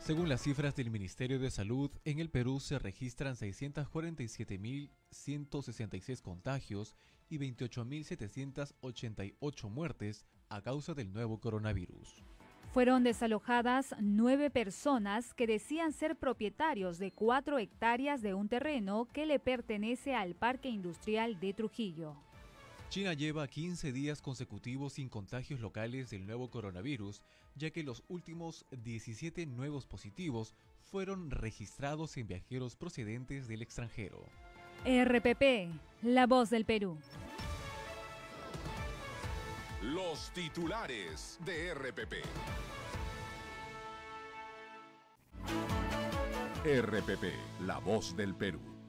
Según 0.00 0.28
las 0.30 0.42
cifras 0.42 0.74
del 0.74 0.90
Ministerio 0.90 1.38
de 1.38 1.50
Salud, 1.50 1.90
en 2.04 2.20
el 2.20 2.30
Perú 2.30 2.58
se 2.58 2.78
registran 2.78 3.36
647.166 3.36 6.22
contagios 6.22 6.96
y 7.28 7.36
28.788 7.38 9.68
muertes 9.68 10.24
a 10.48 10.62
causa 10.62 10.94
del 10.94 11.12
nuevo 11.12 11.38
coronavirus. 11.38 12.24
Fueron 12.72 13.04
desalojadas 13.04 13.94
nueve 14.00 14.48
personas 14.48 15.34
que 15.34 15.46
decían 15.46 15.92
ser 15.92 16.16
propietarios 16.16 16.98
de 16.98 17.12
cuatro 17.12 17.58
hectáreas 17.58 18.22
de 18.22 18.32
un 18.32 18.48
terreno 18.48 19.06
que 19.12 19.26
le 19.26 19.38
pertenece 19.38 20.14
al 20.14 20.34
Parque 20.34 20.70
Industrial 20.70 21.38
de 21.38 21.52
Trujillo. 21.52 22.16
China 22.90 23.14
lleva 23.14 23.46
15 23.46 23.92
días 23.92 24.20
consecutivos 24.20 24.94
sin 24.94 25.08
contagios 25.08 25.60
locales 25.60 26.10
del 26.10 26.26
nuevo 26.26 26.50
coronavirus, 26.50 27.22
ya 27.54 27.70
que 27.70 27.84
los 27.84 28.02
últimos 28.08 28.66
17 28.72 29.46
nuevos 29.46 29.86
positivos 29.86 30.56
fueron 30.90 31.30
registrados 31.30 32.16
en 32.16 32.26
viajeros 32.26 32.74
procedentes 32.74 33.46
del 33.46 33.62
extranjero. 33.62 34.26
RPP, 34.84 35.70
la 36.02 36.26
voz 36.26 36.50
del 36.50 36.64
Perú. 36.64 36.98
Los 39.82 40.32
titulares 40.32 41.38
de 41.44 41.72
RPP. 41.72 42.14
RPP, 46.64 47.24
la 47.60 47.78
voz 47.78 48.16
del 48.16 48.34
Perú. 48.34 48.79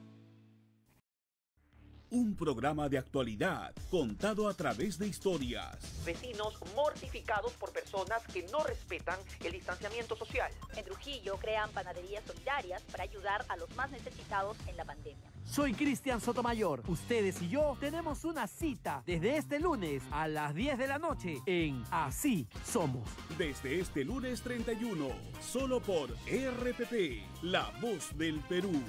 Un 2.14 2.36
programa 2.36 2.90
de 2.90 2.98
actualidad 2.98 3.74
contado 3.90 4.50
a 4.50 4.54
través 4.54 5.00
de 5.00 5.08
historias. 5.08 5.78
Vecinos 6.04 6.56
mortificados 6.76 7.54
por 7.54 7.72
personas 7.72 8.22
que 8.34 8.44
no 8.52 8.62
respetan 8.66 9.18
el 9.42 9.54
distanciamiento 9.54 10.18
social. 10.18 10.52
En 10.76 10.84
Trujillo 10.84 11.38
crean 11.38 11.70
panaderías 11.72 12.26
solidarias 12.26 12.82
para 12.92 13.04
ayudar 13.04 13.46
a 13.48 13.56
los 13.56 13.74
más 13.78 13.90
necesitados 13.92 14.58
en 14.68 14.76
la 14.76 14.84
pandemia. 14.84 15.32
Soy 15.46 15.74
Cristian 15.74 16.20
Sotomayor. 16.20 16.84
Ustedes 16.90 17.42
y 17.42 17.48
yo 17.48 17.78
tenemos 17.80 18.26
una 18.26 18.46
cita 18.46 19.04
desde 19.06 19.38
este 19.38 19.62
lunes 19.62 20.04
a 20.12 20.28
las 20.28 20.54
10 20.54 20.80
de 20.80 20.88
la 20.88 21.00
noche 21.00 21.38
en 21.46 21.82
Así 21.92 22.46
Somos. 22.66 23.08
Desde 23.38 23.80
este 23.80 24.04
lunes 24.04 24.42
31, 24.42 25.08
solo 25.40 25.80
por 25.80 26.10
RPP, 26.28 27.44
la 27.44 27.72
voz 27.82 28.18
del 28.18 28.42
Perú. 28.42 28.84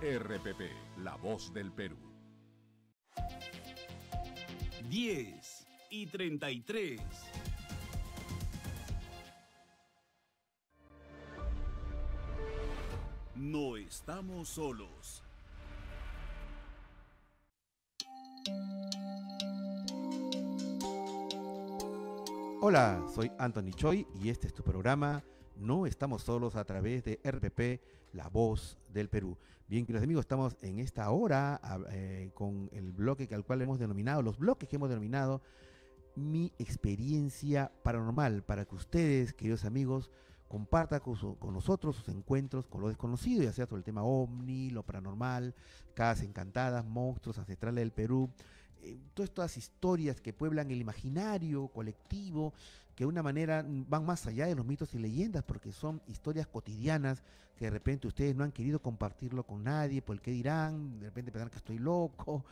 RPP, 0.00 0.60
la 0.98 1.16
voz 1.16 1.52
del 1.52 1.72
Perú. 1.72 1.96
10 4.88 5.66
y 5.90 6.06
33. 6.06 7.00
No 13.34 13.76
estamos 13.76 14.48
solos. 14.48 15.24
Hola, 22.60 23.04
soy 23.12 23.32
Anthony 23.38 23.72
Choi 23.74 24.06
y 24.22 24.28
este 24.28 24.46
es 24.46 24.54
tu 24.54 24.62
programa 24.62 25.24
No 25.58 25.86
estamos 25.86 26.22
solos 26.22 26.54
a 26.54 26.64
través 26.64 27.02
de 27.02 27.18
RPP, 27.24 27.82
La 28.14 28.28
Voz 28.28 28.78
del 28.92 29.08
Perú. 29.08 29.36
Bien, 29.66 29.84
queridos 29.84 30.04
amigos, 30.04 30.22
estamos 30.22 30.56
en 30.62 30.78
esta 30.78 31.10
hora 31.10 31.60
eh, 31.90 32.30
con 32.32 32.70
el 32.72 32.92
bloque 32.92 33.28
al 33.32 33.44
cual 33.44 33.62
hemos 33.62 33.80
denominado, 33.80 34.22
los 34.22 34.38
bloques 34.38 34.68
que 34.68 34.76
hemos 34.76 34.88
denominado 34.88 35.42
mi 36.14 36.52
experiencia 36.60 37.72
paranormal, 37.82 38.44
para 38.44 38.66
que 38.66 38.76
ustedes, 38.76 39.32
queridos 39.32 39.64
amigos, 39.64 40.12
compartan 40.46 41.00
con, 41.00 41.34
con, 41.34 41.52
nosotros 41.52 41.96
sus 41.96 42.08
encuentros 42.08 42.66
con 42.66 42.80
lo 42.80 42.88
desconocido, 42.88 43.42
ya 43.42 43.52
sea 43.52 43.66
sobre 43.66 43.80
el 43.80 43.84
tema 43.84 44.04
ovni, 44.04 44.70
lo 44.70 44.84
paranormal, 44.84 45.56
casas 45.94 46.24
encantadas, 46.24 46.84
monstruos 46.84 47.36
ancestrales 47.36 47.82
del 47.82 47.90
Perú, 47.90 48.30
eh, 48.82 48.98
todas 49.14 49.30
estas 49.30 49.56
historias 49.56 50.20
que 50.20 50.32
pueblan 50.32 50.70
el 50.70 50.80
imaginario 50.80 51.68
colectivo, 51.68 52.52
que 52.94 53.04
de 53.04 53.08
una 53.08 53.22
manera 53.22 53.64
van 53.66 54.04
más 54.04 54.26
allá 54.26 54.46
de 54.46 54.54
los 54.54 54.66
mitos 54.66 54.94
y 54.94 54.98
leyendas, 54.98 55.44
porque 55.44 55.72
son 55.72 56.00
historias 56.08 56.46
cotidianas 56.46 57.22
que 57.56 57.66
de 57.66 57.70
repente 57.70 58.06
ustedes 58.06 58.36
no 58.36 58.44
han 58.44 58.52
querido 58.52 58.80
compartirlo 58.80 59.42
con 59.42 59.64
nadie, 59.64 60.00
por 60.00 60.14
el 60.14 60.22
que 60.22 60.30
dirán, 60.30 61.00
de 61.00 61.06
repente 61.06 61.32
pensarán 61.32 61.50
que 61.50 61.58
estoy 61.58 61.78
loco. 61.78 62.44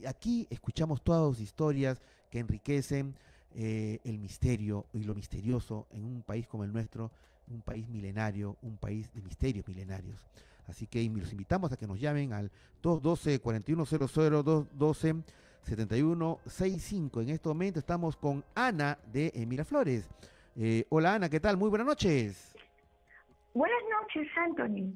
Y 0.00 0.06
aquí 0.06 0.46
escuchamos 0.50 1.02
todas 1.02 1.40
historias 1.40 2.00
que 2.30 2.38
enriquecen 2.38 3.14
eh, 3.54 4.00
el 4.04 4.18
misterio 4.18 4.86
y 4.92 5.04
lo 5.04 5.14
misterioso 5.14 5.86
en 5.90 6.04
un 6.04 6.22
país 6.22 6.46
como 6.46 6.64
el 6.64 6.72
nuestro, 6.72 7.10
un 7.48 7.62
país 7.62 7.88
milenario, 7.88 8.56
un 8.62 8.76
país 8.76 9.12
de 9.12 9.22
misterios 9.22 9.66
milenarios. 9.66 10.20
Así 10.66 10.86
que 10.86 11.02
los 11.08 11.32
invitamos 11.32 11.72
a 11.72 11.76
que 11.76 11.86
nos 11.86 12.00
llamen 12.00 12.32
al 12.32 12.50
212 12.82 13.40
4100 13.40 14.30
212 14.44 15.14
7165. 15.62 17.20
En 17.22 17.30
este 17.30 17.48
momento 17.48 17.78
estamos 17.78 18.16
con 18.16 18.44
Ana 18.54 18.98
de 19.12 19.32
Miraflores. 19.46 20.08
Eh, 20.56 20.84
hola 20.90 21.14
Ana, 21.14 21.30
¿qué 21.30 21.40
tal? 21.40 21.56
Muy 21.56 21.70
buenas 21.70 21.86
noches. 21.86 22.54
Buenas 23.54 23.82
noches, 23.90 24.28
Anthony. 24.36 24.94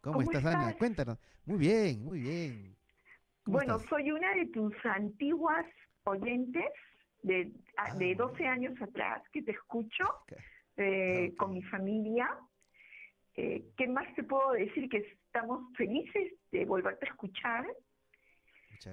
¿Cómo, 0.00 0.22
estás, 0.22 0.44
Ana? 0.44 0.74
Cuéntanos. 0.76 1.18
Muy 1.44 1.58
bien, 1.58 2.04
muy 2.04 2.20
bien. 2.20 2.76
Bueno, 3.44 3.78
soy 3.88 4.10
una 4.10 4.34
de 4.34 4.46
tus 4.46 4.74
antiguas 4.84 5.66
oyentes 6.04 6.64
de, 7.22 7.52
de 7.98 8.14
12 8.14 8.46
ah. 8.46 8.52
años 8.52 8.80
atrás 8.80 9.22
que 9.32 9.42
te 9.42 9.52
escucho 9.52 10.04
eh, 10.76 11.34
con 11.36 11.52
mi 11.52 11.62
familia. 11.62 12.28
Eh, 13.34 13.64
¿Qué 13.76 13.86
más 13.88 14.12
te 14.14 14.22
puedo 14.24 14.52
decir? 14.52 14.88
Que 14.88 14.98
estamos 15.26 15.62
felices 15.76 16.32
de 16.50 16.64
volverte 16.64 17.06
a 17.06 17.10
escuchar 17.10 17.66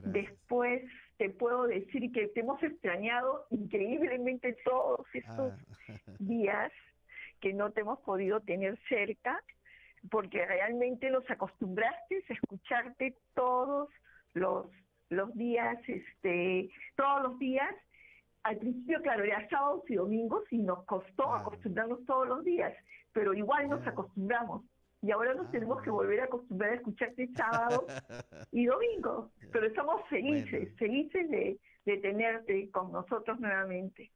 Después 0.04 0.84
te 1.18 1.30
puedo 1.30 1.68
decir 1.68 2.12
que 2.12 2.28
te 2.28 2.40
hemos 2.42 2.62
extrañado 2.64 3.46
increíblemente 3.50 4.58
todos 4.66 5.06
estos 5.14 5.54
ah. 5.54 5.94
días 6.20 6.72
que 7.40 7.54
no 7.54 7.72
te 7.72 7.82
hemos 7.82 8.00
podido 8.00 8.40
tener 8.40 8.80
cerca, 8.88 9.42
porque 10.10 10.46
realmente 10.46 11.10
nos 11.10 11.30
acostumbraste 11.30 12.24
a 12.30 12.34
escucharte 12.34 13.18
todos 13.34 13.90
los, 14.34 14.68
los 15.10 15.34
días, 15.36 15.78
este, 15.88 16.70
todos 16.96 17.24
los 17.24 17.40
días. 17.40 17.74
Al 18.44 18.58
principio, 18.58 19.02
claro, 19.02 19.24
era 19.24 19.48
sábados 19.50 19.84
y 19.90 19.96
domingos 19.96 20.44
y 20.52 20.60
nos 20.60 20.84
costó 20.86 21.34
acostumbrarnos 21.34 22.06
todos 22.06 22.28
los 22.28 22.44
días, 22.44 22.74
pero 23.14 23.34
igual 23.34 23.70
nos 23.70 23.86
acostumbramos 23.88 24.64
y 25.04 25.12
ahora 25.12 25.34
nos 25.34 25.52
tenemos 25.52 25.82
que 25.84 25.90
ah. 25.90 25.94
volver 25.94 26.22
a 26.22 26.24
acostumbrar 26.24 26.72
a 26.72 26.76
escucharte 26.76 27.30
sábado 27.36 27.86
y 28.52 28.66
domingo. 28.66 29.32
Pero 29.52 29.68
estamos 29.68 30.02
felices, 30.10 30.74
felices 30.78 31.30
de, 31.30 31.60
tenerte 31.98 32.72
con 32.72 32.92
nosotros 32.92 33.38
nuevamente. 33.40 34.10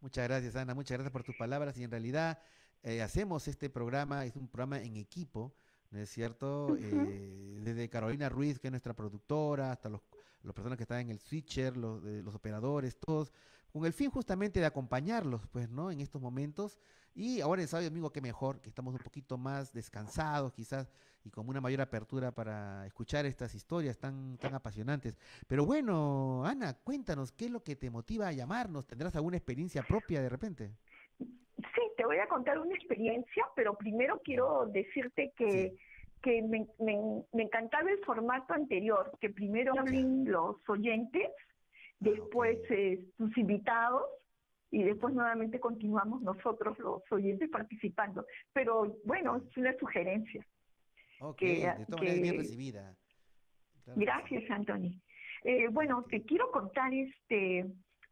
Muchas 0.00 0.26
gracias, 0.26 0.56
Ana. 0.56 0.74
Muchas 0.74 0.98
gracias 0.98 1.12
por 1.12 1.22
tus 1.22 1.36
palabras. 1.36 1.78
Y 1.78 1.84
en 1.84 1.92
realidad 1.92 2.40
eh, 2.82 3.02
hacemos 3.02 3.46
este 3.46 3.70
programa, 3.70 4.24
es 4.24 4.34
un 4.34 4.48
programa 4.48 4.82
en 4.82 4.96
equipo, 4.96 5.54
¿no 5.92 6.00
es 6.00 6.10
cierto? 6.10 6.76
Eh, 6.76 7.60
desde 7.62 7.88
Carolina 7.88 8.28
Ruiz, 8.28 8.58
que 8.58 8.66
es 8.66 8.72
nuestra 8.72 8.94
productora, 8.94 9.70
hasta 9.70 9.88
los, 9.88 10.00
las 10.42 10.54
personas 10.54 10.76
que 10.76 10.82
están 10.82 11.02
en 11.02 11.10
el 11.10 11.20
switcher, 11.20 11.76
los, 11.76 12.02
los 12.02 12.34
operadores, 12.34 12.98
todos 12.98 13.32
con 13.72 13.86
el 13.86 13.92
fin 13.92 14.10
justamente 14.10 14.58
de 14.58 14.66
acompañarlos, 14.66 15.46
pues, 15.52 15.68
¿no? 15.68 15.92
En 15.92 16.00
estos 16.00 16.20
momentos. 16.20 16.78
Y 17.16 17.40
ahora 17.40 17.62
el 17.62 17.68
sábado 17.68 17.88
domingo, 17.88 18.12
qué 18.12 18.20
mejor, 18.20 18.60
que 18.60 18.68
estamos 18.68 18.92
un 18.92 19.00
poquito 19.00 19.38
más 19.38 19.72
descansados, 19.72 20.52
quizás, 20.52 20.92
y 21.24 21.30
con 21.30 21.48
una 21.48 21.62
mayor 21.62 21.80
apertura 21.80 22.30
para 22.30 22.84
escuchar 22.84 23.24
estas 23.24 23.54
historias 23.54 23.98
tan, 23.98 24.36
tan 24.36 24.54
apasionantes. 24.54 25.16
Pero 25.48 25.64
bueno, 25.64 26.44
Ana, 26.44 26.74
cuéntanos, 26.84 27.32
¿qué 27.32 27.46
es 27.46 27.50
lo 27.50 27.64
que 27.64 27.74
te 27.74 27.88
motiva 27.88 28.28
a 28.28 28.32
llamarnos? 28.32 28.86
¿Tendrás 28.86 29.16
alguna 29.16 29.38
experiencia 29.38 29.82
propia 29.82 30.20
de 30.20 30.28
repente? 30.28 30.72
Sí, 31.18 31.82
te 31.96 32.04
voy 32.04 32.18
a 32.18 32.28
contar 32.28 32.58
una 32.58 32.74
experiencia, 32.74 33.46
pero 33.56 33.78
primero 33.78 34.20
quiero 34.22 34.66
decirte 34.66 35.32
que, 35.38 35.74
que 36.22 36.42
me, 36.42 36.66
me, 36.78 37.42
encantaba 37.42 37.90
el 37.90 38.04
formato 38.04 38.52
anterior, 38.52 39.10
que 39.22 39.30
primero 39.30 39.72
hablen 39.78 40.30
los 40.30 40.56
oyentes, 40.68 41.30
después 41.98 42.58
eh, 42.68 43.02
tus 43.16 43.34
invitados 43.38 44.04
y 44.70 44.82
después 44.82 45.14
nuevamente 45.14 45.60
continuamos 45.60 46.22
nosotros 46.22 46.78
los 46.78 47.02
oyentes 47.10 47.48
participando. 47.50 48.26
Pero 48.52 48.96
bueno, 49.04 49.36
es 49.36 49.56
una 49.56 49.76
sugerencia. 49.78 50.46
Ok, 51.20 51.40
de 51.40 51.86
todas 51.88 52.02
maneras 52.02 52.22
bien 52.22 52.36
recibida. 52.36 52.96
gracias, 53.94 54.50
Anthony. 54.50 55.00
Eh, 55.44 55.68
bueno, 55.68 56.04
te 56.10 56.22
quiero 56.22 56.50
contar, 56.50 56.92
este, 56.92 57.66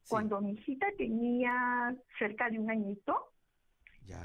cuando 0.09 0.41
mi 0.41 0.53
hijita 0.53 0.87
tenía 0.97 1.95
cerca 2.19 2.49
de 2.49 2.59
un 2.59 2.71
añito 2.71 3.31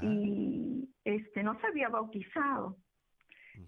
y 0.02 0.88
este 1.04 1.42
no 1.42 1.58
se 1.60 1.66
había 1.66 1.88
bautizado. 1.88 2.76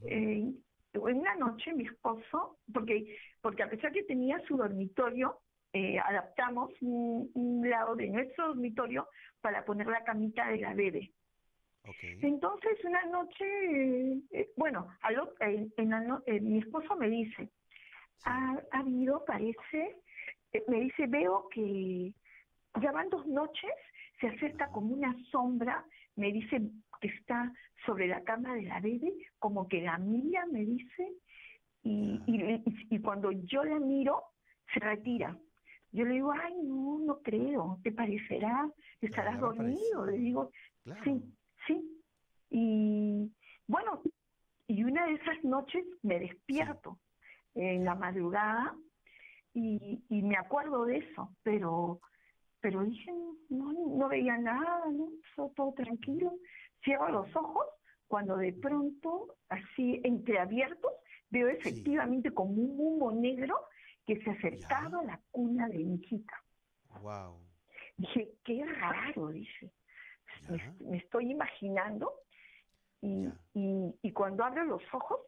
Eh, 0.06 0.52
en 0.94 1.18
una 1.18 1.34
noche 1.36 1.72
mi 1.72 1.84
esposo, 1.84 2.58
porque, 2.72 3.16
porque 3.40 3.62
a 3.62 3.70
pesar 3.70 3.92
que 3.92 4.04
tenía 4.04 4.38
su 4.46 4.56
dormitorio, 4.56 5.40
eh, 5.74 5.98
adaptamos 5.98 6.70
un, 6.82 7.62
lado 7.64 7.96
de 7.96 8.08
nuestro 8.08 8.48
dormitorio 8.48 9.08
para 9.40 9.64
poner 9.64 9.86
la 9.86 10.04
camita 10.04 10.46
de 10.48 10.58
la 10.58 10.74
bebé. 10.74 11.10
Entonces, 12.20 12.78
una 12.84 13.04
noche, 13.06 13.44
eh, 14.30 14.50
bueno, 14.56 14.88
en, 15.40 16.52
mi 16.52 16.58
esposo 16.58 16.94
me 16.96 17.08
dice, 17.08 17.48
ha, 18.24 18.60
habido, 18.72 19.24
parece, 19.24 19.96
eh, 20.52 20.62
me 20.68 20.80
dice, 20.80 21.06
veo 21.06 21.48
que 21.48 22.12
ya 22.80 22.92
van 22.92 23.08
dos 23.08 23.26
noches, 23.26 23.72
se 24.20 24.28
acerca 24.28 24.68
como 24.68 24.92
una 24.92 25.16
sombra, 25.30 25.84
me 26.16 26.30
dice 26.32 26.60
que 27.00 27.08
está 27.08 27.50
sobre 27.86 28.08
la 28.08 28.22
cama 28.22 28.54
de 28.54 28.62
la 28.62 28.78
bebé, 28.80 29.12
como 29.38 29.66
que 29.66 29.80
la 29.80 29.96
mira, 29.96 30.44
me 30.46 30.66
dice, 30.66 31.14
y, 31.82 32.20
y 32.90 33.00
cuando 33.00 33.32
yo 33.32 33.64
la 33.64 33.78
miro, 33.80 34.22
se 34.72 34.78
retira. 34.78 35.36
Yo 35.92 36.04
le 36.04 36.14
digo, 36.14 36.32
ay, 36.32 36.54
no, 36.62 36.98
no 37.00 37.18
creo, 37.20 37.78
¿te 37.82 37.92
parecerá? 37.92 38.70
¿Estarás 39.00 39.38
dormido? 39.38 40.06
Le 40.06 40.18
digo, 40.18 40.50
sí, 41.04 41.22
sí. 41.66 42.02
Y 42.50 43.30
bueno, 43.66 44.02
y 44.66 44.84
una 44.84 45.06
de 45.06 45.14
esas 45.14 45.44
noches 45.44 45.84
me 46.02 46.18
despierto 46.18 46.98
en 47.54 47.84
la 47.84 47.94
madrugada 47.94 48.74
y, 49.52 50.02
y 50.08 50.22
me 50.22 50.36
acuerdo 50.36 50.86
de 50.86 50.98
eso, 50.98 51.30
pero 51.42 52.00
pero 52.62 52.84
dije, 52.84 53.12
no, 53.50 53.72
no 53.72 54.08
veía 54.08 54.38
nada, 54.38 54.84
¿no? 54.92 55.08
todo 55.56 55.74
tranquilo. 55.74 56.32
Cierro 56.82 57.08
los 57.08 57.36
ojos 57.36 57.66
cuando 58.06 58.36
de 58.36 58.52
pronto, 58.52 59.34
así 59.48 60.00
entreabiertos, 60.04 60.92
veo 61.28 61.48
efectivamente 61.48 62.30
como 62.30 62.52
un 62.52 62.74
humo 62.78 63.10
negro 63.10 63.56
que 64.06 64.20
se 64.22 64.30
acercaba 64.30 65.00
a 65.00 65.04
la 65.04 65.20
cuna 65.30 65.68
de 65.68 65.78
mi 65.78 65.94
hijita. 65.94 66.34
Wow. 67.00 67.38
Dije, 67.96 68.32
qué 68.44 68.64
raro, 68.64 69.28
dice. 69.28 69.72
Me, 70.80 70.96
estoy 70.96 71.30
imaginando 71.30 72.12
y, 73.00 73.28
y, 73.54 74.12
cuando 74.12 74.44
abro 74.44 74.64
los 74.64 74.82
ojos, 74.92 75.20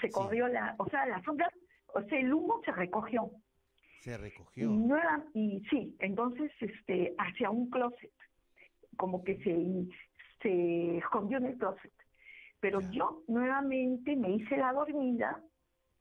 se 0.00 0.10
corrió 0.10 0.48
la, 0.48 0.74
o 0.78 0.88
sea, 0.88 1.06
la 1.06 1.22
sombra, 1.22 1.50
o 1.88 2.02
sea, 2.02 2.18
el 2.18 2.32
humo 2.32 2.60
se 2.64 2.72
recogió. 2.72 3.30
Se 4.00 4.16
recogió. 4.16 4.70
Y, 5.34 5.56
y 5.56 5.60
sí, 5.68 5.96
entonces, 5.98 6.50
este, 6.60 7.14
hacia 7.18 7.50
un 7.50 7.68
closet, 7.70 8.12
como 8.96 9.22
que 9.24 9.36
se, 9.38 9.86
se 10.42 10.98
escondió 10.98 11.38
en 11.38 11.46
el 11.46 11.58
closet. 11.58 11.92
Pero 12.60 12.80
yo 12.90 13.22
nuevamente 13.28 14.16
me 14.16 14.30
hice 14.30 14.56
la 14.56 14.72
dormida 14.72 15.42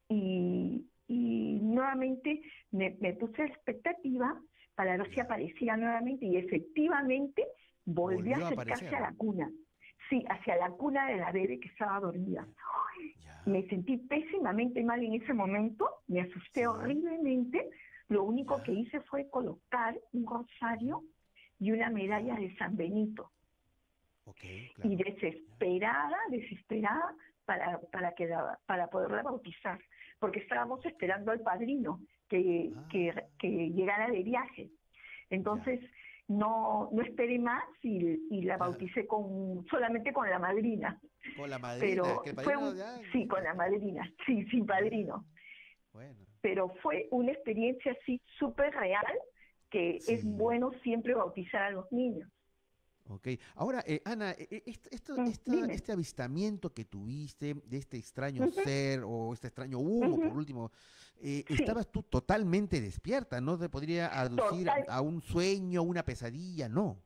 y, 0.07 0.87
y 1.07 1.59
nuevamente 1.61 2.41
me, 2.71 2.91
puse 3.13 3.43
expectativa 3.43 4.39
para 4.75 4.97
ver 4.97 5.13
si 5.13 5.19
aparecía 5.19 5.77
nuevamente 5.77 6.25
y 6.25 6.37
efectivamente 6.37 7.45
volvió, 7.85 8.35
a 8.35 8.47
acercarse 8.47 8.95
a, 8.95 9.01
la 9.01 9.13
cuna. 9.13 9.49
Sí, 10.09 10.23
hacia 10.29 10.57
la 10.57 10.69
cuna 10.71 11.07
de 11.07 11.17
la 11.17 11.31
bebé 11.31 11.59
que 11.59 11.69
estaba 11.69 11.99
dormida. 11.99 12.47
me 13.45 13.67
sentí 13.67 13.97
pésimamente 13.97 14.83
mal 14.83 15.03
en 15.03 15.13
ese 15.13 15.33
momento, 15.33 15.89
me 16.07 16.21
asusté 16.21 16.67
horriblemente. 16.67 17.69
Lo 18.07 18.23
único 18.23 18.61
que 18.61 18.71
hice 18.71 19.01
fue 19.01 19.29
colocar 19.29 19.99
un 20.13 20.27
rosario 20.27 21.03
y 21.59 21.71
una 21.71 21.89
medalla 21.89 22.35
de 22.35 22.55
San 22.57 22.75
Benito. 22.75 23.31
Y 24.83 24.95
desesperada, 24.95 26.17
desesperada, 26.29 27.15
para, 27.45 27.79
para, 27.91 28.13
que 28.13 28.27
para 28.65 28.87
poderla 28.87 29.21
bautizar 29.21 29.79
porque 30.25 30.39
estábamos 30.39 30.83
esperando 30.83 31.31
al 31.31 31.41
padrino 31.41 32.01
que, 32.27 32.71
ah. 32.75 32.87
que, 33.39 33.69
llegara 33.69 34.09
de 34.09 34.23
viaje. 34.23 34.71
Entonces, 35.29 35.79
no, 36.27 36.89
no 36.91 37.03
esperé 37.03 37.37
más 37.37 37.63
y, 37.83 38.41
la 38.41 38.57
bauticé 38.57 39.05
con 39.05 39.63
solamente 39.69 40.11
con 40.13 40.27
la 40.27 40.39
madrina. 40.39 40.99
Con 41.37 41.47
la 41.47 41.59
madrina, 41.59 42.01
Pero 42.25 42.43
fue 42.43 42.55
sí, 43.11 43.27
con 43.27 43.43
la 43.43 43.53
madrina, 43.53 44.11
sí, 44.25 44.43
sin 44.47 44.65
padrino. 44.65 45.27
Pero 46.41 46.69
fue 46.81 47.07
una 47.11 47.31
experiencia 47.31 47.91
así 47.91 48.19
súper 48.39 48.73
real 48.73 49.05
que 49.69 49.97
es 49.97 50.25
bueno 50.25 50.71
siempre 50.81 51.13
bautizar 51.13 51.61
a 51.61 51.69
los 51.69 51.91
niños. 51.91 52.27
Ok, 53.07 53.27
ahora 53.55 53.83
eh, 53.85 54.01
Ana, 54.03 54.31
eh, 54.31 54.47
eh, 54.49 54.63
esto, 54.65 55.15
mm, 55.15 55.69
este 55.69 55.91
avistamiento 55.91 56.73
que 56.73 56.85
tuviste 56.85 57.53
de 57.53 57.77
este 57.77 57.97
extraño 57.97 58.47
ser 58.49 59.01
o 59.05 59.31
este 59.31 59.47
extraño 59.47 59.77
humo, 59.77 60.17
por 60.17 60.35
último, 60.35 60.71
estabas 61.21 61.91
tú 61.91 62.01
totalmente 62.01 62.81
despierta, 62.81 63.39
no 63.41 63.59
te 63.59 63.69
podría 63.69 64.07
aducir 64.19 64.67
a, 64.89 65.01
un 65.01 65.21
sueño, 65.21 65.83
una 65.83 66.03
pesadilla, 66.03 66.67
no. 66.67 66.97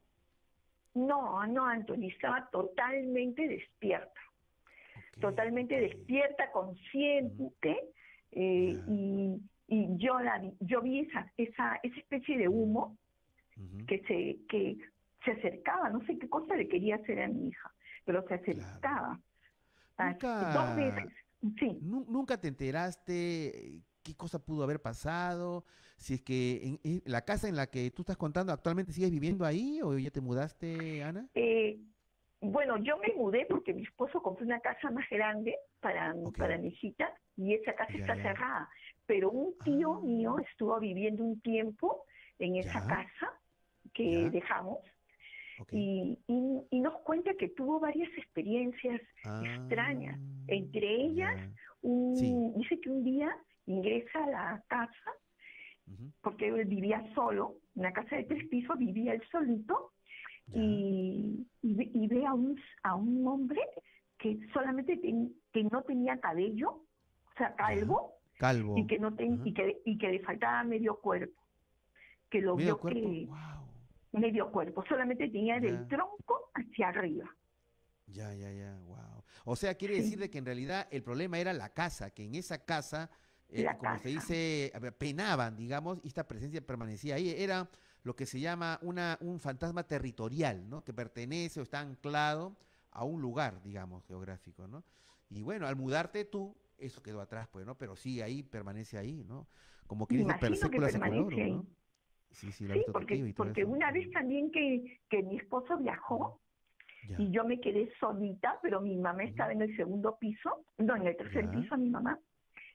No, 0.94 1.46
no, 1.48 1.66
Anthony, 1.66 2.08
estaba 2.08 2.50
totalmente 2.50 3.46
despierta, 3.48 4.22
totalmente 5.20 5.80
despierta, 5.82 6.50
consciente, 6.52 7.92
y, 8.32 9.38
y, 9.68 9.98
yo 9.98 10.20
la 10.20 10.42
yo 10.62 10.82
vi 10.82 11.02
esa, 11.02 11.32
esa, 11.36 11.80
esa 11.84 11.96
especie 11.98 12.38
de 12.38 12.48
humo 12.48 12.98
que 13.88 14.00
se 14.08 14.38
que 14.48 14.78
se 15.24 15.32
acercaba, 15.32 15.90
no 15.90 16.06
sé 16.06 16.18
qué 16.18 16.30
cosa 16.30 16.56
le 16.56 16.68
quería 16.68 16.96
hacer 16.96 17.22
a 17.22 17.28
mi 17.28 17.50
hija, 17.50 17.74
pero 18.06 18.26
se 18.28 18.36
acercaba. 18.36 19.20
Nunca, 19.98 20.54
dos 20.54 20.76
veces, 20.76 21.14
sí. 21.60 21.78
¿Nunca 21.82 22.40
te 22.40 22.48
enteraste 22.48 23.82
qué 24.02 24.16
cosa 24.16 24.40
pudo 24.40 24.64
haber 24.64 24.82
pasado? 24.82 25.66
Si 25.98 26.14
es 26.14 26.22
que 26.22 26.80
en, 26.84 27.02
la 27.06 27.26
casa 27.26 27.50
en 27.50 27.58
la 27.58 27.68
que 27.68 27.92
tú 27.92 28.04
estás 28.04 28.16
contando 28.16 28.54
actualmente 28.54 28.94
sigues 28.94 29.12
viviendo 29.12 29.46
ahí 29.46 29.82
o 29.84 29.98
ya 29.98 30.10
te 30.10 30.22
mudaste, 30.22 31.04
Ana? 31.04 31.28
Eh, 31.36 31.78
bueno, 32.40 32.78
yo 32.78 32.98
me 32.98 33.14
mudé 33.16 33.46
porque 33.50 33.74
mi 33.74 33.84
esposo 33.84 34.22
compró 34.22 34.46
una 34.46 34.62
casa 34.62 34.90
más 34.92 35.06
grande 35.10 35.58
para, 35.82 36.16
para 36.38 36.58
mi 36.58 36.70
hijita 36.70 37.14
y 37.36 37.54
esa 37.54 37.74
casa 37.74 37.94
está 37.94 38.16
cerrada. 38.16 38.70
Pero 39.06 39.32
un 39.32 39.58
tío 39.66 39.96
ah. 39.96 40.02
mío 40.02 40.38
estuvo 40.40 40.80
viviendo 40.80 41.24
un 41.24 41.42
tiempo 41.42 42.06
en 42.38 42.56
esa 42.56 42.86
casa 42.88 43.34
que 43.94 44.30
dejamos 44.30 44.80
y, 45.72 46.18
y, 46.28 46.80
nos 46.80 46.96
cuenta 47.02 47.34
que 47.34 47.50
tuvo 47.50 47.80
varias 47.80 48.10
experiencias 48.18 49.02
extrañas. 49.44 50.20
Ah, 50.20 50.44
Entre 50.48 51.06
ellas, 51.06 51.52
dice 51.82 52.80
que 52.82 52.90
un 52.90 53.04
día 53.04 53.36
ingresa 53.66 54.24
a 54.24 54.28
la 54.28 54.64
casa, 54.68 55.12
porque 56.22 56.48
él 56.48 56.66
vivía 56.66 57.04
solo, 57.14 57.56
en 57.76 57.82
una 57.82 57.94
casa 57.94 58.16
de 58.16 58.24
tres 58.24 58.48
pisos, 58.48 58.78
vivía 58.78 59.14
él 59.14 59.24
solito, 59.32 59.92
y, 60.54 61.46
y, 61.62 62.08
ve 62.08 62.26
a 62.26 62.34
un, 62.34 62.60
a 62.84 62.96
un 62.96 63.28
hombre 63.28 63.62
que 64.18 64.40
solamente 64.52 65.00
que 65.00 65.64
no 65.64 65.84
tenía 65.84 66.20
cabello, 66.20 66.72
o 66.72 67.38
sea, 67.38 67.54
calvo, 67.56 68.16
calvo. 68.38 68.78
Y, 68.78 68.88
que 68.88 68.98
no 68.98 69.14
y, 69.46 69.54
que, 69.54 69.82
y 69.86 69.98
que 69.98 70.10
le 70.10 70.20
faltaba 70.20 70.64
medio 70.64 71.00
cuerpo. 71.00 71.40
Que 72.30 72.42
lo 72.42 72.56
vio 72.56 72.80
que 72.80 73.28
medio 74.12 74.52
cuerpo, 74.52 74.84
solamente 74.88 75.28
tenía 75.30 75.60
del 75.60 75.88
tronco 75.88 76.52
hacia 76.54 76.90
arriba. 76.90 77.26
Ya, 78.08 78.34
ya, 78.34 78.52
ya, 78.52 78.76
wow. 78.88 79.24
O 79.46 79.56
sea, 79.56 79.76
quiere 79.76 79.96
decir 79.96 80.20
de 80.20 80.30
que 80.30 80.40
en 80.40 80.46
realidad 80.46 80.88
el 80.92 81.04
problema 81.04 81.40
era 81.40 81.54
la 81.54 81.70
casa, 81.70 82.10
que 82.10 82.24
en 82.24 82.36
esa 82.36 82.66
casa, 82.66 83.10
eh, 83.50 83.68
como 83.78 83.98
se 84.00 84.10
dice, 84.10 84.74
penaban, 84.98 85.56
digamos, 85.56 86.00
y 86.04 86.08
esta 86.08 86.28
presencia 86.28 86.62
permanecía 86.62 87.16
ahí. 87.16 87.30
Era 87.30 87.70
lo 88.04 88.16
que 88.16 88.26
se 88.26 88.40
llama 88.40 88.80
una, 88.82 89.18
un 89.22 89.40
fantasma 89.40 89.84
territorial, 89.84 90.68
¿no? 90.70 90.84
Que 90.84 90.94
pertenece 90.94 91.60
o 91.60 91.64
está 91.64 91.80
anclado 91.80 92.58
a 92.92 93.04
un 93.04 93.22
lugar, 93.22 93.62
digamos, 93.62 94.06
geográfico, 94.06 94.68
¿no? 94.68 94.84
Y 95.30 95.44
bueno, 95.44 95.68
al 95.68 95.76
mudarte 95.76 96.26
tú, 96.26 96.56
eso 96.78 97.04
quedó 97.04 97.22
atrás, 97.22 97.48
pues, 97.52 97.66
¿no? 97.66 97.78
Pero 97.78 97.96
sí, 97.96 98.22
ahí 98.22 98.42
permanece 98.42 98.98
ahí, 98.98 99.24
¿no? 99.24 99.48
Como 99.86 100.08
que 100.08 100.18
dice 100.18 100.34
Perséculas 100.40 100.94
¿no? 101.00 101.66
Sí, 102.32 102.52
sí, 102.52 102.68
sí 102.68 102.86
porque, 102.92 103.34
porque 103.36 103.66
una 103.66 103.92
vez 103.92 104.10
también 104.12 104.52
que, 104.52 105.00
que 105.10 105.24
mi 105.24 105.38
esposo 105.38 105.78
viajó, 105.78 106.40
y 107.18 107.32
yo 107.32 107.44
me 107.44 107.60
quedé 107.60 107.90
solita, 108.00 108.60
pero 108.62 108.82
mi 108.82 108.96
mamá 108.98 109.24
estaba 109.24 109.52
en 109.52 109.62
el 109.62 109.76
segundo 109.76 110.18
piso, 110.20 110.66
no, 110.78 110.96
en 110.96 111.08
el 111.08 111.18
tercer 111.18 111.50
piso 111.50 111.78
mi 111.78 111.90
mamá. 111.90 112.20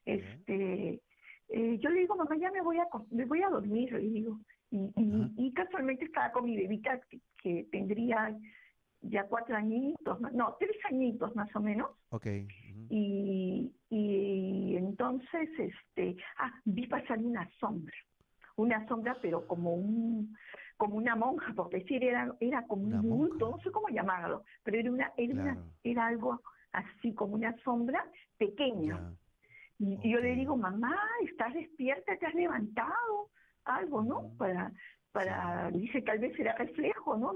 Este, 0.04 1.00
eh, 1.48 1.78
yo 1.78 1.90
le 1.90 2.00
digo, 2.00 2.16
mamá, 2.16 2.36
ya 2.36 2.50
me 2.50 2.62
voy 2.62 2.78
a, 2.78 2.86
me 3.10 3.24
voy 3.26 3.42
a 3.42 3.48
dormir, 3.48 3.92
le 3.92 4.00
digo. 4.00 4.40
Y, 4.70 4.90
y, 5.36 5.52
casualmente 5.52 6.06
estaba 6.06 6.32
con 6.32 6.46
mi 6.46 6.56
bebita 6.56 7.00
que, 7.42 7.64
tendría 7.70 8.36
ya 9.02 9.24
cuatro 9.28 9.54
añitos, 9.54 10.20
no, 10.32 10.56
tres 10.58 10.76
añitos 10.90 11.36
más 11.36 11.54
o 11.54 11.60
menos. 11.60 11.90
Ok. 12.08 12.26
y, 12.90 13.72
y 13.90 14.76
entonces, 14.76 15.48
este, 15.58 16.16
ah, 16.38 16.52
vi 16.64 16.86
pasar 16.88 17.18
una 17.18 17.48
sombra, 17.60 17.94
una 18.56 18.86
sombra, 18.86 19.16
pero 19.20 19.46
como 19.46 19.74
un, 19.74 20.36
como 20.76 20.96
una 20.96 21.16
monja, 21.16 21.52
por 21.54 21.70
decir, 21.70 22.04
era, 22.04 22.34
era 22.40 22.66
como 22.66 22.84
un 22.84 23.02
bulto, 23.02 23.50
no 23.50 23.58
sé 23.60 23.70
cómo 23.70 23.88
llamarlo, 23.88 24.44
pero 24.62 24.78
era 24.78 24.90
una, 24.90 25.12
era, 25.16 25.56
era 25.82 26.06
algo 26.06 26.40
así 26.72 27.14
como 27.14 27.34
una 27.34 27.56
sombra 27.62 28.04
pequeña. 28.38 29.12
Y, 29.78 30.10
yo 30.10 30.20
le 30.20 30.34
digo, 30.34 30.56
mamá, 30.56 30.96
estás 31.24 31.52
despierta, 31.54 32.16
te 32.16 32.26
has 32.26 32.34
levantado, 32.34 33.30
algo, 33.64 34.02
¿no? 34.02 34.30
Para, 34.36 34.72
para, 35.12 35.70
dice, 35.70 36.02
tal 36.02 36.18
vez 36.18 36.38
era 36.38 36.54
reflejo, 36.54 37.16
¿no? 37.16 37.32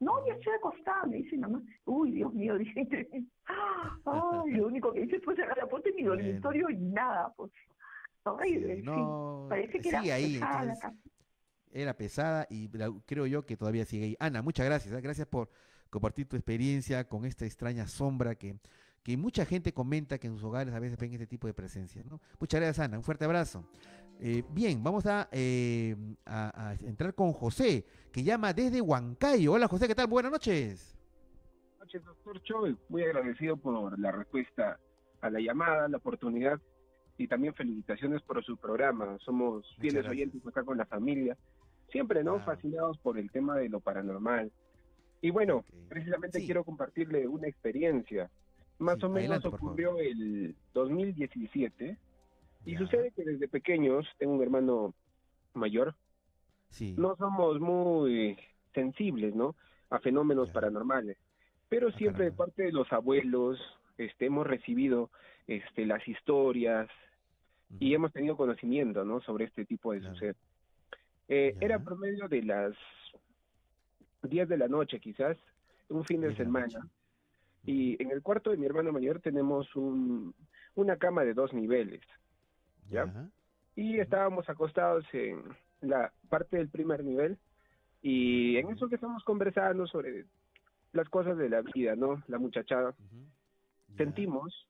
No, 0.00 0.26
ya 0.26 0.34
estoy 0.34 0.54
acostada, 0.54 1.06
me 1.06 1.16
dice 1.16 1.36
mamá. 1.36 1.62
Uy, 1.84 2.12
Dios 2.12 2.32
mío, 2.34 2.56
dice, 2.58 3.08
ay, 4.04 4.50
lo 4.52 4.66
único 4.66 4.92
que 4.92 5.02
hice 5.02 5.20
fue 5.20 5.36
cerrar 5.36 5.56
la 5.56 5.66
puerta 5.66 5.90
de 5.90 5.96
mi 5.96 6.02
dormitorio 6.02 6.70
y 6.70 6.76
nada, 6.76 7.32
pues. 7.36 7.50
Horrible, 8.24 8.82
no, 8.82 9.46
parece 9.48 9.80
que 9.80 9.88
era 9.88 10.00
ahí, 10.00 10.34
pesada 10.34 10.94
Era 11.72 11.96
pesada 11.96 12.46
y 12.48 12.68
creo 13.04 13.26
yo 13.26 13.44
que 13.44 13.56
todavía 13.56 13.84
sigue 13.84 14.04
ahí. 14.04 14.16
Ana, 14.20 14.42
muchas 14.42 14.66
gracias, 14.66 14.94
¿eh? 14.94 15.00
gracias 15.00 15.26
por 15.26 15.50
compartir 15.90 16.28
tu 16.28 16.36
experiencia 16.36 17.08
con 17.08 17.24
esta 17.24 17.44
extraña 17.44 17.86
sombra 17.86 18.34
que 18.34 18.56
que 19.02 19.16
mucha 19.16 19.44
gente 19.44 19.72
comenta 19.72 20.18
que 20.18 20.28
en 20.28 20.34
sus 20.34 20.44
hogares 20.44 20.72
a 20.74 20.78
veces 20.78 20.98
ven 20.98 21.12
este 21.12 21.26
tipo 21.26 21.46
de 21.46 21.54
presencia. 21.54 22.02
¿no? 22.08 22.20
Muchas 22.38 22.60
gracias, 22.60 22.84
Ana. 22.84 22.98
Un 22.98 23.04
fuerte 23.04 23.24
abrazo. 23.24 23.64
Eh, 24.20 24.44
bien, 24.50 24.82
vamos 24.82 25.04
eh, 25.32 25.96
a, 26.26 26.76
entrar 26.80 27.14
con 27.14 27.32
José, 27.32 27.84
que 28.12 28.22
llama 28.22 28.52
desde 28.52 28.80
Huancayo. 28.80 29.52
Hola, 29.52 29.66
José, 29.66 29.88
¿qué 29.88 29.94
tal? 29.94 30.06
Buenas 30.06 30.30
noches. 30.30 30.96
Buenas 31.78 31.80
noches, 31.80 32.04
doctor 32.04 32.42
Choi. 32.42 32.76
Muy 32.88 33.02
agradecido 33.02 33.56
por 33.56 33.98
la 33.98 34.12
respuesta 34.12 34.78
a 35.20 35.30
la 35.30 35.40
llamada, 35.40 35.88
la 35.88 35.96
oportunidad 35.96 36.60
y 37.18 37.28
también 37.28 37.54
felicitaciones 37.54 38.22
por 38.22 38.42
su 38.44 38.56
programa. 38.56 39.18
Somos 39.20 39.66
fieles 39.78 40.06
oyentes 40.06 40.46
acá 40.46 40.64
con 40.64 40.78
la 40.78 40.86
familia. 40.86 41.36
Siempre, 41.90 42.24
¿no? 42.24 42.40
Fascinados 42.40 42.98
por 42.98 43.18
el 43.18 43.30
tema 43.30 43.56
de 43.56 43.68
lo 43.68 43.80
paranormal. 43.80 44.50
Y 45.20 45.30
bueno, 45.30 45.64
precisamente 45.88 46.44
quiero 46.44 46.64
compartirle 46.64 47.28
una 47.28 47.46
experiencia. 47.46 48.30
Más 48.78 49.02
o 49.04 49.08
menos 49.08 49.44
ocurrió 49.44 49.98
el 49.98 50.56
2017 50.74 51.96
y 52.64 52.76
sucede 52.76 53.12
que 53.12 53.24
desde 53.24 53.48
pequeños, 53.48 54.06
tengo 54.18 54.34
un 54.34 54.42
hermano 54.42 54.94
mayor, 55.54 55.94
sí. 56.70 56.94
no 56.96 57.14
somos 57.16 57.60
muy 57.60 58.36
sensibles, 58.74 59.34
¿no? 59.34 59.54
A 59.90 59.98
fenómenos 59.98 60.50
paranormales, 60.50 61.18
pero 61.68 61.88
ah, 61.88 61.98
siempre 61.98 62.26
de 62.26 62.32
parte 62.32 62.62
de 62.64 62.72
los 62.72 62.92
abuelos 62.92 63.58
este, 63.98 64.26
hemos 64.26 64.46
recibido 64.46 65.10
este, 65.46 65.86
las 65.86 66.06
historias 66.06 66.88
y 67.78 67.94
hemos 67.94 68.12
tenido 68.12 68.36
conocimiento, 68.36 69.04
¿no? 69.04 69.20
Sobre 69.20 69.46
este 69.46 69.64
tipo 69.64 69.92
de 69.92 70.02
sucesos. 70.02 70.42
Eh, 71.28 71.56
era 71.60 71.78
promedio 71.78 72.28
de 72.28 72.42
las 72.42 72.74
10 74.22 74.48
de 74.48 74.58
la 74.58 74.68
noche, 74.68 75.00
quizás, 75.00 75.36
un 75.88 76.04
fin 76.04 76.20
de 76.20 76.36
semana. 76.36 76.86
Y 77.64 78.02
en 78.02 78.10
el 78.10 78.22
cuarto 78.22 78.50
de 78.50 78.56
mi 78.56 78.66
hermano 78.66 78.92
mayor 78.92 79.20
tenemos 79.20 79.74
un, 79.76 80.34
una 80.74 80.96
cama 80.96 81.24
de 81.24 81.34
dos 81.34 81.52
niveles, 81.52 82.02
¿ya? 82.90 83.30
Y 83.76 83.98
estábamos 83.98 84.48
acostados 84.48 85.04
en 85.12 85.42
la 85.80 86.12
parte 86.28 86.56
del 86.56 86.68
primer 86.68 87.04
nivel 87.04 87.38
y 88.02 88.56
en 88.56 88.70
eso 88.70 88.88
que 88.88 88.96
estamos 88.96 89.22
conversando 89.24 89.86
sobre 89.86 90.26
las 90.92 91.08
cosas 91.08 91.38
de 91.38 91.48
la 91.48 91.62
vida, 91.62 91.96
¿no? 91.96 92.22
La 92.26 92.38
muchachada, 92.38 92.94
sentimos 93.96 94.66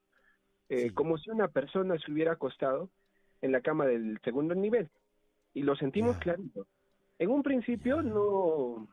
eh, 0.73 0.90
como 0.94 1.19
si 1.19 1.31
una 1.31 1.49
persona 1.49 1.99
se 1.99 2.11
hubiera 2.11 2.32
acostado 2.32 2.89
en 3.43 3.53
la 3.53 3.61
cama 3.61 3.85
del 3.85 4.19
segundo 4.24 4.55
nivel 4.55 4.89
y 5.53 5.65
lo 5.65 5.77
sentimos 5.77 6.16
clarito. 6.16 6.66
En 7.19 7.28
un 7.28 7.43
principio 7.43 8.01
no, 8.01 8.89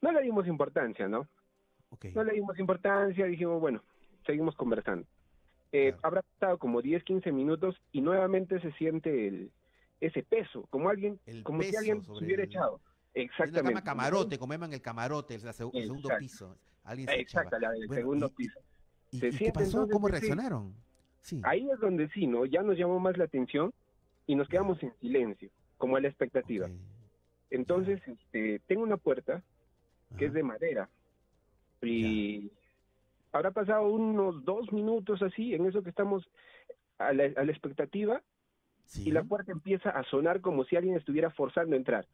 no 0.00 0.12
le 0.12 0.22
dimos 0.22 0.48
importancia, 0.48 1.06
¿no? 1.06 1.28
No 2.12 2.24
le 2.24 2.32
dimos 2.32 2.58
importancia, 2.58 3.24
dijimos, 3.26 3.60
bueno, 3.60 3.84
seguimos 4.26 4.56
conversando. 4.56 5.06
Eh, 5.70 5.94
habrá 6.02 6.22
pasado 6.22 6.58
como 6.58 6.82
10, 6.82 7.04
15 7.04 7.30
minutos 7.30 7.76
y 7.92 8.00
nuevamente 8.00 8.60
se 8.60 8.72
siente 8.72 9.28
el, 9.28 9.52
ese 10.00 10.24
peso, 10.24 10.66
como 10.70 10.88
alguien, 10.88 11.20
como 11.44 11.62
si 11.62 11.76
alguien 11.76 12.02
se 12.02 12.10
hubiera 12.10 12.42
echado. 12.42 12.80
Exactamente. 13.14 13.70
Una 13.70 13.84
camarote, 13.84 14.38
como 14.40 14.54
llaman 14.54 14.72
el 14.72 14.82
camarote, 14.82 15.36
el, 15.36 15.52
segundo 15.52 16.08
piso. 16.18 16.58
Alguien 16.82 17.08
se 17.08 17.20
Exacto, 17.20 17.60
la 17.60 17.70
del 17.70 17.88
segundo 17.90 18.28
piso. 18.28 18.58
¿Y, 19.12 19.20
qué 19.20 19.52
pasó? 19.52 19.86
¿Cómo 19.88 20.08
reaccionaron? 20.08 20.74
Sí. 21.22 21.40
Ahí 21.44 21.68
es 21.70 21.80
donde 21.80 22.08
sí, 22.08 22.26
¿no? 22.26 22.44
Ya 22.46 22.62
nos 22.62 22.78
llamó 22.78 23.00
más 23.00 23.16
la 23.16 23.24
atención 23.24 23.72
y 24.26 24.34
nos 24.34 24.48
quedamos 24.48 24.82
en 24.82 24.92
silencio, 25.00 25.50
como 25.76 25.96
a 25.96 26.00
la 26.00 26.08
expectativa. 26.08 26.68
Entonces, 27.50 28.00
este, 28.06 28.60
tengo 28.66 28.82
una 28.82 28.96
puerta 28.96 29.42
que 30.16 30.26
es 30.26 30.32
de 30.32 30.42
madera, 30.42 30.88
y 31.82 32.50
habrá 33.32 33.50
pasado 33.50 33.88
unos 33.88 34.44
dos 34.44 34.72
minutos 34.72 35.22
así, 35.22 35.54
en 35.54 35.66
eso 35.66 35.82
que 35.82 35.90
estamos 35.90 36.28
a 36.98 37.12
la, 37.12 37.24
expectativa, 37.24 38.22
y 38.94 39.10
la 39.10 39.24
puerta 39.24 39.52
empieza 39.52 39.90
a 39.90 40.04
sonar 40.04 40.40
como 40.40 40.64
si 40.64 40.76
alguien 40.76 40.96
estuviera 40.96 41.30
forzando 41.30 41.74
a 41.74 41.78
entrar. 41.78 42.06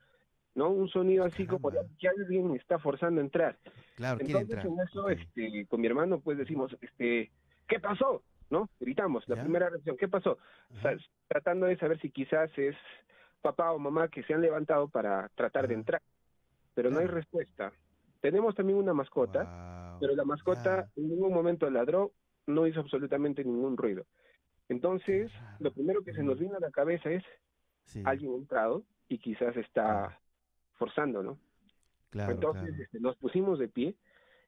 ¿no? 0.55 0.69
Un 0.69 0.89
sonido 0.89 1.25
así 1.25 1.47
como 1.47 1.71
que 1.71 2.09
alguien 2.09 2.55
está 2.57 2.79
forzando 2.79 3.21
a 3.21 3.25
entrar. 3.25 3.59
Claro, 3.95 4.21
Entonces, 4.21 4.65
en 4.65 4.81
eso, 4.81 5.09
este, 5.09 5.67
con 5.67 5.81
mi 5.81 5.87
hermano, 5.87 6.21
pues 6.21 6.39
decimos, 6.39 6.77
este, 6.81 7.31
¿qué 7.69 7.79
pasó? 7.79 8.23
¿No? 8.53 8.69
Gritamos, 8.79 9.27
la 9.31 9.41
primera 9.41 9.71
reacción, 9.71 9.97
¿qué 9.97 10.09
pasó? 10.09 10.37
tratando 11.27 11.65
de 11.65 11.79
saber 11.79 11.99
si 12.01 12.11
quizás 12.11 12.51
es 12.59 12.77
papá 13.41 13.73
o 13.73 13.79
mamá 13.79 14.09
que 14.09 14.23
se 14.25 14.35
han 14.35 14.43
levantado 14.43 14.89
para 14.89 15.31
tratar 15.35 15.67
de 15.69 15.73
entrar. 15.73 16.03
Pero 16.75 16.91
no 16.91 16.99
hay 16.99 17.07
respuesta. 17.07 17.73
Tenemos 18.21 18.55
también 18.55 18.79
una 18.79 18.93
mascota, 18.93 19.97
pero 19.99 20.15
la 20.15 20.25
mascota 20.27 20.87
en 20.97 21.09
ningún 21.09 21.33
momento 21.33 21.71
ladró, 21.71 22.13
no 22.47 22.67
hizo 22.67 22.81
absolutamente 22.81 23.43
ningún 23.43 23.79
ruido. 23.79 24.05
Entonces, 24.69 25.33
lo 25.59 25.73
primero 25.73 26.03
que 26.05 26.13
se 26.13 26.23
nos 26.23 26.39
vino 26.39 26.59
a 26.59 26.61
la 26.61 26.71
cabeza 26.71 27.11
es 27.11 27.25
alguien 28.05 28.35
entrado 28.35 28.83
y 29.09 29.17
quizás 29.17 29.57
está 29.57 30.21
forzando, 30.75 31.23
¿no? 31.23 31.39
Claro, 32.11 32.33
Entonces 32.33 32.79
este, 32.79 33.01
nos 33.01 33.17
pusimos 33.17 33.59
de 33.59 33.69
pie 33.69 33.97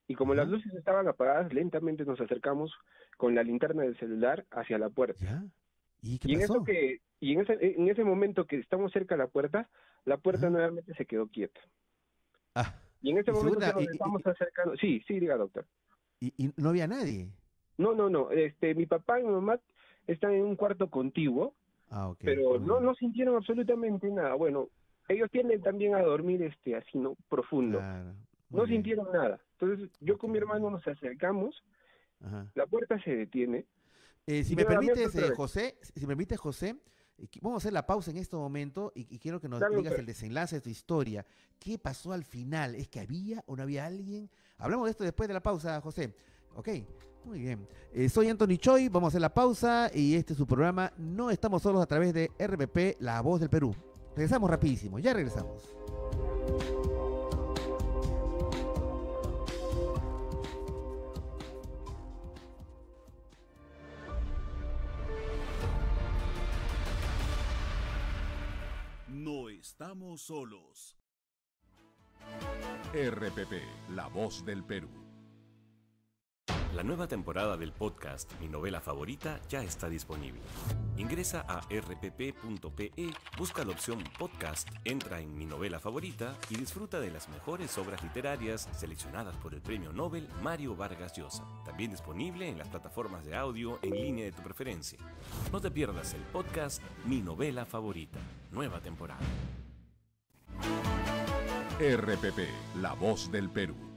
y 0.06 0.14
como 0.14 0.34
las 0.34 0.48
luces 0.48 0.72
estaban 0.74 1.08
apagadas, 1.08 1.52
lentamente 1.52 2.04
nos 2.04 2.20
acercamos 2.20 2.72
con 3.16 3.34
la 3.34 3.42
linterna 3.42 3.82
del 3.82 3.96
celular 3.98 4.44
hacia 4.50 4.78
la 4.78 4.90
puerta. 4.90 5.44
¿Y, 6.02 6.20
en 6.32 6.42
eso 6.42 6.62
que 6.62 7.00
y 7.20 7.32
en 7.32 7.40
ese 7.40 7.56
en 7.60 7.88
ese 7.88 8.04
momento 8.04 8.46
que 8.46 8.56
estamos 8.56 8.92
cerca 8.92 9.14
de 9.14 9.22
la 9.22 9.28
puerta, 9.28 9.70
la 10.04 10.18
puerta 10.18 10.50
nuevamente 10.50 10.92
se 10.94 11.06
quedó 11.06 11.28
quieta. 11.28 11.60
Ah. 12.54 12.74
Y 13.00 13.10
en 13.10 13.18
este 13.18 13.32
momento 13.32 13.60
nos 13.60 13.82
estamos 13.82 14.26
acercando. 14.26 14.76
Sí, 14.76 15.02
sí, 15.06 15.20
diga, 15.20 15.36
doctor. 15.36 15.66
¿Y, 16.20 16.52
no 16.56 16.70
había 16.70 16.86
nadie? 16.86 17.28
No, 17.76 17.94
no, 17.94 18.08
no. 18.08 18.30
Este, 18.30 18.74
mi 18.74 18.86
papá 18.86 19.20
y 19.20 19.24
mi 19.24 19.30
mamá 19.30 19.58
están 20.06 20.32
en 20.32 20.42
un 20.42 20.56
cuarto 20.56 20.88
contiguo. 20.88 21.54
Ah, 21.90 22.14
Pero 22.20 22.58
no, 22.58 22.80
no 22.80 22.94
sintieron 22.94 23.36
absolutamente 23.36 24.08
nada. 24.08 24.34
Bueno, 24.34 24.68
ellos 25.08 25.30
tienden 25.30 25.60
también 25.62 25.94
a 25.94 26.02
dormir 26.02 26.42
este 26.42 26.76
así, 26.76 26.98
¿no? 26.98 27.16
Profundo. 27.28 27.80
no 28.50 28.66
sintieron 28.66 29.12
nada. 29.12 29.40
Entonces, 29.58 29.90
yo 30.00 30.18
con 30.18 30.30
mi 30.30 30.38
hermano 30.38 30.70
nos 30.70 30.86
acercamos. 30.86 31.62
La 32.54 32.66
puerta 32.66 32.98
se 33.02 33.14
detiene. 33.14 33.66
Eh, 34.26 34.44
si 34.44 34.56
me 34.56 34.64
permites, 34.64 35.14
eh, 35.14 35.30
José, 35.36 35.76
si 35.82 36.00
me 36.00 36.08
permite, 36.08 36.36
José, 36.36 36.76
Vamos 37.40 37.56
a 37.56 37.62
hacer 37.62 37.72
la 37.72 37.86
pausa 37.86 38.10
en 38.10 38.16
este 38.16 38.36
momento 38.36 38.92
y, 38.94 39.18
quiero 39.18 39.40
que 39.40 39.48
nos 39.48 39.62
digas 39.70 39.98
el 39.98 40.06
desenlace 40.06 40.56
de 40.56 40.60
tu 40.60 40.70
historia. 40.70 41.24
¿Qué 41.58 41.78
pasó 41.78 42.12
al 42.12 42.24
final? 42.24 42.74
¿Es 42.74 42.88
que 42.88 43.00
había 43.00 43.42
o 43.46 43.56
no 43.56 43.62
había 43.62 43.86
alguien? 43.86 44.30
Hablamos 44.58 44.86
de 44.86 44.90
esto 44.90 45.04
después 45.04 45.28
de 45.28 45.34
la 45.34 45.42
pausa, 45.42 45.80
José. 45.80 46.14
Ok, 46.54 46.68
muy 47.24 47.40
bien. 47.40 47.66
Eh, 47.92 48.08
soy 48.08 48.28
Anthony 48.28 48.56
Choi, 48.58 48.88
vamos 48.88 49.08
a 49.08 49.10
hacer 49.10 49.20
la 49.20 49.32
pausa 49.32 49.90
y 49.94 50.14
este 50.14 50.32
es 50.32 50.36
su 50.36 50.46
programa 50.46 50.92
No 50.96 51.30
estamos 51.30 51.62
solos 51.62 51.82
a 51.82 51.86
través 51.86 52.12
de 52.12 52.30
RPP, 52.38 53.00
La 53.00 53.20
Voz 53.20 53.40
del 53.40 53.50
Perú. 53.50 53.74
Regresamos 54.16 54.50
rapidísimo, 54.50 54.98
ya 54.98 55.12
regresamos. 55.12 55.74
Estamos 69.64 70.20
solos. 70.20 70.98
RPP, 72.92 73.62
la 73.94 74.08
voz 74.08 74.44
del 74.44 74.62
Perú. 74.62 75.03
La 76.74 76.82
nueva 76.82 77.06
temporada 77.06 77.56
del 77.56 77.70
podcast 77.70 78.32
Mi 78.40 78.48
novela 78.48 78.80
favorita 78.80 79.38
ya 79.48 79.62
está 79.62 79.88
disponible. 79.88 80.40
Ingresa 80.96 81.44
a 81.48 81.60
rpp.pe, 81.60 82.92
busca 83.38 83.64
la 83.64 83.70
opción 83.70 84.02
podcast, 84.18 84.68
entra 84.84 85.20
en 85.20 85.38
Mi 85.38 85.46
novela 85.46 85.78
favorita 85.78 86.36
y 86.50 86.56
disfruta 86.56 86.98
de 86.98 87.12
las 87.12 87.28
mejores 87.28 87.78
obras 87.78 88.02
literarias 88.02 88.68
seleccionadas 88.76 89.36
por 89.36 89.54
el 89.54 89.60
Premio 89.60 89.92
Nobel 89.92 90.28
Mario 90.42 90.74
Vargas 90.74 91.12
Llosa. 91.16 91.44
También 91.64 91.92
disponible 91.92 92.48
en 92.48 92.58
las 92.58 92.68
plataformas 92.68 93.24
de 93.24 93.36
audio 93.36 93.78
en 93.82 93.94
línea 93.94 94.24
de 94.24 94.32
tu 94.32 94.42
preferencia. 94.42 94.98
No 95.52 95.60
te 95.60 95.70
pierdas 95.70 96.12
el 96.14 96.22
podcast 96.22 96.82
Mi 97.04 97.20
novela 97.20 97.64
favorita, 97.66 98.18
nueva 98.50 98.80
temporada. 98.80 99.22
RPP, 101.78 102.48
la 102.80 102.94
voz 102.94 103.30
del 103.30 103.48
Perú. 103.48 103.93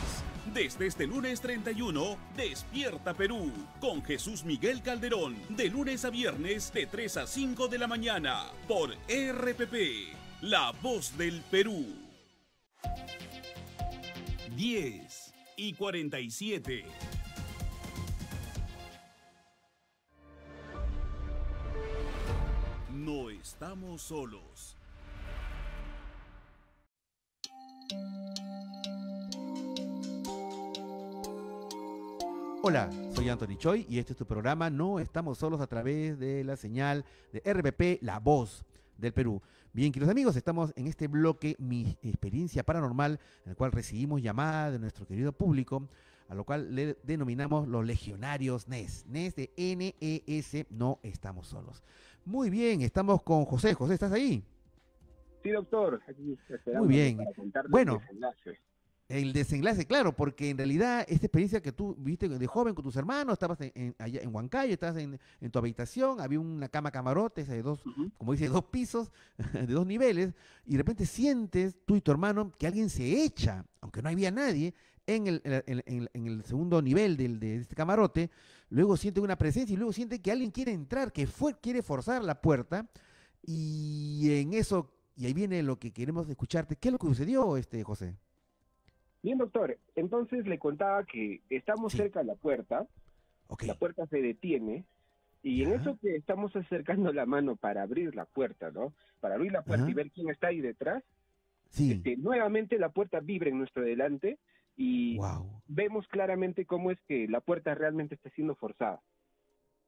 Desde 0.54 0.86
este 0.86 1.06
lunes 1.06 1.42
31, 1.42 2.16
Despierta 2.34 3.12
Perú, 3.12 3.52
con 3.78 4.02
Jesús 4.02 4.44
Miguel 4.44 4.80
Calderón, 4.80 5.36
de 5.50 5.68
lunes 5.68 6.06
a 6.06 6.10
viernes 6.10 6.72
de 6.72 6.86
3 6.86 7.16
a 7.18 7.26
5 7.26 7.68
de 7.68 7.78
la 7.78 7.86
mañana, 7.86 8.46
por 8.66 8.92
RPP, 9.06 10.14
La 10.40 10.72
Voz 10.80 11.18
del 11.18 11.42
Perú. 11.42 11.84
10 14.56 15.34
y 15.58 15.74
47. 15.74 16.84
No 23.04 23.30
estamos 23.30 24.00
solos. 24.00 24.76
Hola, 32.62 32.88
soy 33.12 33.28
Anthony 33.28 33.56
Choi 33.58 33.86
y 33.88 33.98
este 33.98 34.12
es 34.12 34.16
tu 34.16 34.24
programa 34.24 34.70
No 34.70 35.00
estamos 35.00 35.38
solos 35.38 35.60
a 35.60 35.66
través 35.66 36.16
de 36.20 36.44
la 36.44 36.56
señal 36.56 37.04
de 37.32 37.40
RPP 37.40 38.04
La 38.04 38.20
Voz 38.20 38.64
del 38.96 39.12
Perú. 39.12 39.42
Bien, 39.72 39.90
queridos 39.90 40.12
amigos, 40.12 40.36
estamos 40.36 40.72
en 40.76 40.86
este 40.86 41.08
bloque 41.08 41.56
Mi 41.58 41.98
experiencia 42.02 42.62
paranormal, 42.62 43.18
en 43.44 43.50
el 43.50 43.56
cual 43.56 43.72
recibimos 43.72 44.22
llamadas 44.22 44.74
de 44.74 44.78
nuestro 44.78 45.08
querido 45.08 45.32
público, 45.32 45.88
a 46.28 46.36
lo 46.36 46.44
cual 46.44 46.72
le 46.72 46.96
denominamos 47.02 47.66
los 47.66 47.84
legionarios 47.84 48.68
NES. 48.68 49.06
NES 49.08 49.34
de 49.34 49.52
N-E-S, 49.56 50.66
no 50.70 51.00
estamos 51.02 51.48
solos. 51.48 51.82
Muy 52.24 52.50
bien, 52.50 52.82
estamos 52.82 53.22
con 53.22 53.44
José. 53.44 53.74
José, 53.74 53.94
¿estás 53.94 54.12
ahí? 54.12 54.44
Sí, 55.42 55.50
doctor. 55.50 56.00
Muy 56.74 56.88
bien. 56.88 57.18
Bueno, 57.68 58.00
el 59.08 59.32
desenlace, 59.32 59.86
claro, 59.86 60.14
porque 60.14 60.50
en 60.50 60.56
realidad 60.56 61.04
esta 61.08 61.26
experiencia 61.26 61.60
que 61.60 61.72
tú 61.72 61.94
viste 61.98 62.28
de 62.28 62.46
joven 62.46 62.74
con 62.74 62.84
tus 62.84 62.96
hermanos, 62.96 63.34
estabas 63.34 63.58
en, 63.60 63.94
allá 63.98 64.20
en 64.22 64.34
Huancayo, 64.34 64.72
estabas 64.72 64.96
en, 65.02 65.18
tu 65.50 65.58
habitación, 65.58 66.20
había 66.20 66.40
una 66.40 66.68
cama 66.68 66.90
camarote 66.90 67.44
de 67.44 67.62
dos, 67.62 67.82
como 68.16 68.32
dice, 68.32 68.48
dos 68.48 68.64
pisos, 68.64 69.12
de 69.52 69.66
dos 69.66 69.86
niveles, 69.86 70.32
y 70.64 70.72
de 70.72 70.78
repente 70.78 71.04
sientes 71.04 71.76
tú 71.84 71.96
y 71.96 72.00
tu 72.00 72.10
hermano 72.10 72.52
que 72.56 72.66
alguien 72.66 72.88
se 72.88 73.24
echa, 73.24 73.66
aunque 73.80 74.00
no 74.00 74.08
había 74.08 74.30
nadie, 74.30 74.72
en 75.06 75.26
el, 75.26 75.42
en 75.44 76.26
el 76.26 76.44
segundo 76.44 76.80
nivel 76.80 77.16
del, 77.16 77.40
de 77.40 77.56
este 77.56 77.74
camarote, 77.74 78.30
luego 78.70 78.96
siente 78.96 79.20
una 79.20 79.36
presencia 79.36 79.74
y 79.74 79.76
luego 79.76 79.92
siente 79.92 80.20
que 80.20 80.32
alguien 80.32 80.50
quiere 80.50 80.72
entrar, 80.72 81.12
que 81.12 81.26
fue, 81.26 81.58
quiere 81.60 81.82
forzar 81.82 82.22
la 82.22 82.40
puerta, 82.40 82.88
y 83.44 84.40
en 84.40 84.52
eso, 84.54 84.92
y 85.16 85.26
ahí 85.26 85.32
viene 85.32 85.62
lo 85.62 85.78
que 85.78 85.92
queremos 85.92 86.28
escucharte, 86.28 86.76
¿qué 86.76 86.88
es 86.88 86.92
lo 86.92 86.98
que 86.98 87.08
sucedió, 87.08 87.56
este 87.56 87.82
José? 87.82 88.16
Bien, 89.22 89.38
doctor. 89.38 89.78
Entonces 89.94 90.46
le 90.46 90.58
contaba 90.58 91.04
que 91.04 91.42
estamos 91.48 91.92
cerca 91.92 92.20
de 92.20 92.26
la 92.26 92.34
puerta. 92.34 92.86
La 93.60 93.74
puerta 93.74 94.06
se 94.06 94.20
detiene. 94.20 94.84
Y 95.44 95.62
en 95.62 95.72
eso 95.72 95.98
que 96.00 96.16
estamos 96.16 96.54
acercando 96.54 97.12
la 97.12 97.26
mano 97.26 97.56
para 97.56 97.82
abrir 97.82 98.14
la 98.14 98.24
puerta, 98.24 98.70
¿no? 98.70 98.92
Para 99.20 99.34
abrir 99.34 99.52
la 99.52 99.62
puerta 99.62 99.90
y 99.90 99.94
ver 99.94 100.10
quién 100.10 100.30
está 100.30 100.48
ahí 100.48 100.60
detrás. 100.60 101.02
Sí. 101.70 101.92
Este, 101.92 102.16
nuevamente 102.16 102.78
la 102.78 102.90
puerta 102.90 103.20
vibra 103.20 103.48
en 103.48 103.58
nuestro 103.58 103.82
delante 103.82 104.38
y 104.76 105.18
vemos 105.66 106.06
claramente 106.08 106.66
cómo 106.66 106.90
es 106.90 106.98
que 107.06 107.28
la 107.28 107.40
puerta 107.40 107.74
realmente 107.74 108.14
está 108.14 108.30
siendo 108.30 108.54
forzada. 108.54 109.00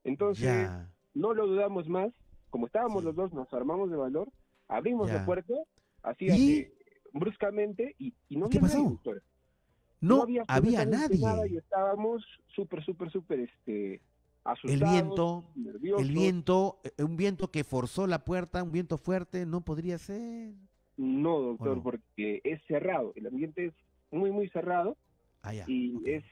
Entonces, 0.04 0.68
no 1.14 1.34
lo 1.34 1.46
dudamos 1.46 1.88
más. 1.88 2.12
Como 2.50 2.66
estábamos 2.66 3.02
los 3.02 3.16
dos, 3.16 3.32
nos 3.32 3.52
armamos 3.52 3.90
de 3.90 3.96
valor, 3.96 4.30
abrimos 4.68 5.10
la 5.10 5.24
puerta, 5.24 5.54
así 6.02 6.26
que 6.26 6.72
bruscamente 7.12 7.94
y, 7.98 8.14
no 8.30 8.48
¿Qué 8.48 8.60
pasó? 8.60 9.00
No, 10.00 10.26
había, 10.48 10.84
nadie. 10.84 11.18
y 11.48 11.56
estábamos 11.56 12.22
súper, 12.54 12.84
súper, 12.84 13.10
súper 13.10 13.40
este, 13.40 14.02
asustados. 14.44 14.82
El 14.82 15.02
viento, 15.02 15.44
el 15.98 16.12
viento, 16.12 16.78
eh, 16.84 17.02
un 17.02 17.16
viento 17.16 17.50
que 17.50 17.64
forzó 17.64 18.06
la 18.06 18.24
puerta, 18.24 18.62
un 18.62 18.70
viento 18.70 18.98
fuerte, 18.98 19.46
no 19.46 19.62
podría 19.62 19.96
ser. 19.98 20.52
No, 20.96 21.40
doctor, 21.40 21.82
porque 21.82 22.40
es 22.44 22.60
cerrado. 22.66 23.12
El 23.16 23.26
ambiente 23.26 23.66
es 23.66 23.74
muy, 24.14 24.30
muy 24.30 24.48
cerrado. 24.48 24.96
Ah, 25.42 25.54
y 25.54 26.00
es 26.06 26.24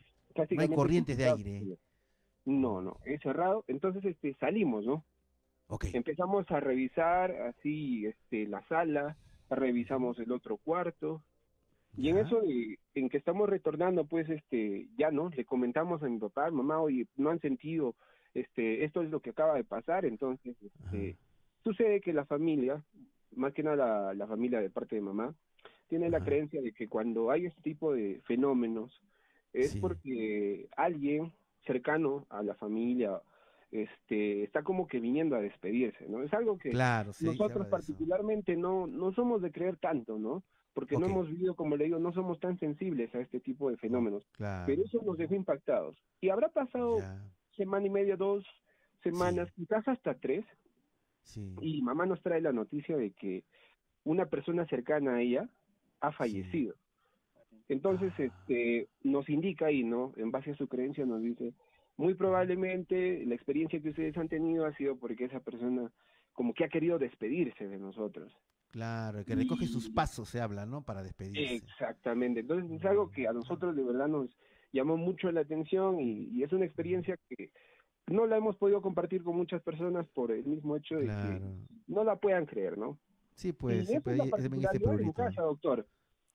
No 0.51 0.63
hay 0.63 0.69
corrientes 0.69 1.17
de 1.17 1.29
aire. 1.29 1.79
No, 2.45 2.83
no, 2.83 2.99
es 3.05 3.21
cerrado. 3.23 3.65
Entonces 3.69 4.05
este, 4.05 4.35
salimos, 4.35 4.85
¿no? 4.85 5.05
Okay. 5.69 5.93
Empezamos 5.95 6.51
a 6.51 6.61
revisar 6.61 7.31
así 7.31 8.07
este, 8.07 8.47
la 8.47 8.67
sala, 8.69 9.17
revisamos 9.49 10.19
el 10.19 10.33
otro 10.33 10.57
cuarto 10.57 11.23
y 11.97 12.09
en 12.09 12.19
eso 12.19 12.41
en 12.95 13.09
que 13.09 13.19
estamos 13.19 13.49
retornando 13.49 14.05
pues 14.05 14.29
este 14.31 14.89
ya 14.97 15.11
no 15.11 15.29
le 15.29 15.45
comentamos 15.45 16.03
a 16.03 16.09
mi 16.09 16.19
papá 16.19 16.51
mamá 16.51 16.81
oye 16.81 17.07
no 17.17 17.31
han 17.31 17.41
sentido 17.41 17.95
este 18.35 18.85
esto 18.85 19.03
es 19.03 19.11
lo 19.11 19.21
que 19.21 19.31
acaba 19.31 19.55
de 19.55 19.65
pasar 19.65 20.07
entonces 20.07 20.57
este, 20.63 21.17
sucede 21.63 22.01
que 22.01 22.15
la 22.15 22.25
familia 22.25 22.83
más 23.37 23.53
que 23.53 23.63
nada 23.63 24.15
la, 24.15 24.27
familia 24.27 24.61
de 24.61 24.71
parte 24.71 24.97
de 24.97 25.03
mamá 25.03 25.35
tiene 25.93 26.09
la 26.09 26.25
creencia 26.25 26.63
de 26.63 26.73
que 26.73 26.89
cuando 26.89 27.31
hay 27.31 27.45
este 27.45 27.61
tipo 27.61 27.93
de 27.93 28.23
fenómenos 28.25 29.03
es 29.53 29.77
porque 29.77 30.67
alguien 30.75 31.35
cercano 31.67 32.25
a 32.31 32.43
la 32.43 32.55
familia 32.55 33.21
este 33.71 34.43
está 34.43 34.63
como 34.63 34.87
que 34.87 35.01
viniendo 35.01 35.37
a 35.37 35.41
despedirse, 35.41 36.09
¿no? 36.09 36.23
Es 36.23 36.33
algo 36.33 36.57
que 36.57 36.73
nosotros 37.21 37.67
particularmente 37.67 38.57
no 38.57 38.87
no 38.87 39.13
somos 39.13 39.43
de 39.43 39.53
creer 39.53 39.77
tanto, 39.77 40.19
¿no? 40.19 40.43
porque 40.73 40.97
no 40.97 41.05
hemos 41.05 41.29
vivido, 41.29 41.55
como 41.55 41.77
le 41.77 41.85
digo, 41.85 41.99
no 41.99 42.11
somos 42.15 42.41
tan 42.41 42.59
sensibles 42.59 43.15
a 43.15 43.21
este 43.21 43.41
tipo 43.41 43.69
de 43.69 43.77
fenómenos. 43.77 44.27
Pero 44.65 44.83
eso 44.83 45.03
nos 45.05 45.19
dejó 45.19 45.35
impactados. 45.35 45.95
Y 46.23 46.31
habrá 46.31 46.49
pasado 46.49 47.01
semana 47.55 47.87
y 47.87 47.91
media, 47.91 48.17
dos 48.17 48.47
semanas, 49.03 49.51
quizás 49.55 49.87
hasta 49.87 50.15
tres. 50.15 50.47
Y 51.61 51.83
mamá 51.83 52.07
nos 52.07 52.23
trae 52.23 52.41
la 52.41 52.53
noticia 52.53 52.97
de 52.97 53.11
que 53.11 53.45
una 54.05 54.25
persona 54.25 54.65
cercana 54.65 55.17
a 55.17 55.21
ella 55.21 55.51
ha 56.03 56.13
fallecido. 56.13 56.75
Entonces, 57.69 58.13
ah. 58.19 58.23
este, 58.25 58.89
nos 59.03 59.29
indica 59.29 59.67
ahí, 59.67 59.83
¿no? 59.83 60.13
En 60.17 60.31
base 60.31 60.51
a 60.51 60.57
su 60.57 60.69
creencia 60.69 61.07
nos 61.07 61.23
dice, 61.23 61.55
muy 61.97 62.15
probablemente 62.15 63.25
la 63.25 63.35
experiencia 63.35 63.81
que 63.81 63.91
ustedes 63.91 64.17
han 64.19 64.29
tenido 64.29 64.67
ha 64.67 64.77
sido 64.77 64.97
porque 64.97 65.25
esa 65.25 65.41
persona 65.41 65.91
como 66.33 66.55
que 66.55 66.65
ha 66.65 66.69
querido 66.69 66.99
despedirse 66.99 67.67
de 67.67 67.79
nosotros. 67.79 68.33
Claro, 68.71 69.25
que 69.25 69.35
recoge 69.35 69.67
sus 69.67 69.91
pasos, 69.91 70.31
se 70.31 70.41
habla, 70.41 70.65
¿no? 70.65 70.83
Para 70.83 71.03
despedirse. 71.03 71.57
Exactamente. 71.57 72.41
Entonces 72.41 72.71
es 72.71 72.85
algo 72.87 73.11
que 73.11 73.29
a 73.29 73.33
nosotros 73.33 73.77
de 73.77 73.85
verdad 73.85 74.09
nos 74.09 74.31
llamó 74.73 74.97
mucho 74.97 75.31
la 75.31 75.43
atención 75.43 76.01
y, 76.01 76.43
es 76.43 76.53
una 76.53 76.65
experiencia 76.65 77.19
que 77.29 77.51
no 78.07 78.27
la 78.27 78.39
hemos 78.39 78.57
podido 78.57 78.81
compartir 78.81 79.23
con 79.23 79.37
muchas 79.37 79.63
personas 79.63 80.09
por 80.09 80.33
el 80.33 80.45
mismo 80.45 80.77
hecho 80.77 80.97
de 80.97 81.07
que 81.07 81.41
no 81.87 82.03
la 82.03 82.17
puedan 82.17 82.47
creer, 82.47 82.79
¿no? 82.79 82.99
Sí, 83.43 83.53
pues, 83.53 83.89
sí, 83.89 83.99
pues, 83.99 84.21
en 84.45 85.13
casa, 85.13 85.43
doctor. 85.43 85.85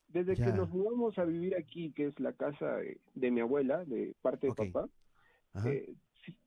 Desde 0.10 0.36
que 0.36 0.52
nos 0.52 0.70
mudamos 0.70 1.18
a 1.18 1.24
vivir 1.24 1.56
aquí, 1.56 1.94
que 1.94 2.08
es 2.08 2.20
la 2.20 2.34
casa 2.34 2.80
de, 3.14 3.32
mi 3.32 3.40
abuela, 3.40 3.86
de 3.86 4.14
parte 4.22 4.48
de 4.48 4.54
papá, 4.54 4.90
eh, 5.66 5.96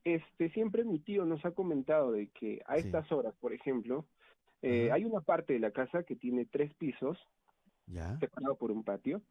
este 0.05 0.51
siempre 0.51 0.85
mi 0.85 0.99
tío 0.99 1.24
nos 1.24 1.43
ha 1.47 1.53
comentado 1.53 2.12
de 2.12 2.28
que 2.28 2.61
a 2.66 2.77
estas 2.77 3.11
horas, 3.11 3.35
por 3.41 3.55
ejemplo, 3.55 4.07
eh, 4.61 4.91
hay 4.93 5.07
una 5.07 5.23
parte 5.23 5.55
de 5.55 5.61
la 5.61 5.70
casa 5.70 6.03
que 6.03 6.15
tiene 6.15 6.45
tres 6.45 6.74
pisos, 6.74 7.19
¿Ya? 7.87 8.19
separado 8.19 8.57
por 8.57 8.70
un 8.70 8.85
patio. 8.85 9.23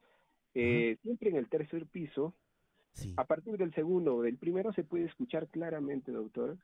Eh, 0.55 0.97
siempre 1.03 1.29
en 1.29 1.35
el 1.35 1.47
tercer 1.47 1.85
piso, 1.85 2.33
a 3.17 3.25
partir 3.25 3.57
del 3.57 3.73
segundo 3.75 4.15
o 4.15 4.21
del 4.23 4.37
primero 4.37 4.73
se 4.73 4.83
puede 4.83 5.05
escuchar 5.05 5.47
claramente, 5.47 6.11
doctor, 6.11 6.57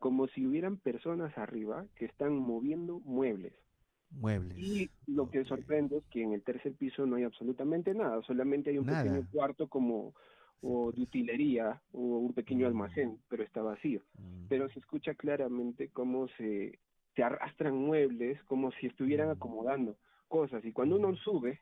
como 0.00 0.26
si 0.26 0.44
hubieran 0.44 0.76
personas 0.76 1.38
arriba 1.38 1.86
que 1.94 2.06
están 2.06 2.36
moviendo 2.36 2.98
muebles. 3.04 3.54
Muebles. 4.10 4.58
Y 4.58 4.90
lo 5.06 5.30
que 5.30 5.44
sorprende 5.44 5.98
es 5.98 6.04
que 6.06 6.22
en 6.22 6.32
el 6.32 6.42
tercer 6.42 6.72
piso 6.74 7.06
no 7.06 7.16
hay 7.16 7.24
absolutamente 7.24 7.94
nada, 7.94 8.22
solamente 8.22 8.70
hay 8.70 8.78
un 8.78 8.86
pequeño 8.86 9.26
cuarto 9.30 9.68
como 9.68 10.14
o 10.60 10.90
de 10.90 11.02
utilería 11.02 11.80
o 11.92 12.00
un 12.00 12.32
pequeño 12.32 12.66
mm. 12.66 12.68
almacén, 12.68 13.18
pero 13.28 13.44
está 13.44 13.62
vacío. 13.62 14.02
Mm. 14.18 14.46
Pero 14.48 14.68
se 14.70 14.80
escucha 14.80 15.14
claramente 15.14 15.88
cómo 15.92 16.26
se 16.36 16.78
se 17.18 17.24
arrastran 17.24 17.74
muebles 17.74 18.40
como 18.44 18.70
si 18.72 18.86
estuvieran 18.86 19.28
mm. 19.28 19.32
acomodando 19.32 19.96
cosas 20.28 20.64
y 20.64 20.72
cuando 20.72 20.96
uno 20.96 21.16
sube 21.16 21.60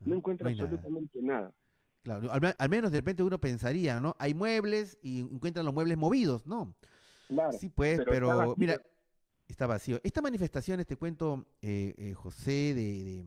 no 0.00 0.16
encuentra 0.16 0.50
absolutamente 0.50 1.20
nada. 1.22 1.52
Claro, 2.02 2.28
al, 2.32 2.68
menos 2.70 2.90
de 2.90 2.98
repente 2.98 3.22
uno 3.22 3.38
pensaría, 3.38 4.00
¿no? 4.00 4.16
Hay 4.18 4.34
muebles 4.34 4.98
y 5.02 5.20
encuentran 5.20 5.66
los 5.66 5.74
muebles 5.74 5.98
movidos, 5.98 6.46
¿no? 6.46 6.74
Claro. 7.28 7.52
Sí, 7.52 7.68
pues, 7.68 8.00
pero, 8.06 8.54
mira, 8.56 8.80
está 9.52 9.66
vacío. 9.66 10.00
Esta 10.02 10.22
manifestación, 10.22 10.80
este 10.80 10.96
cuento, 10.96 11.46
eh, 11.62 11.94
eh, 11.96 12.14
José, 12.14 12.74
de, 12.74 13.24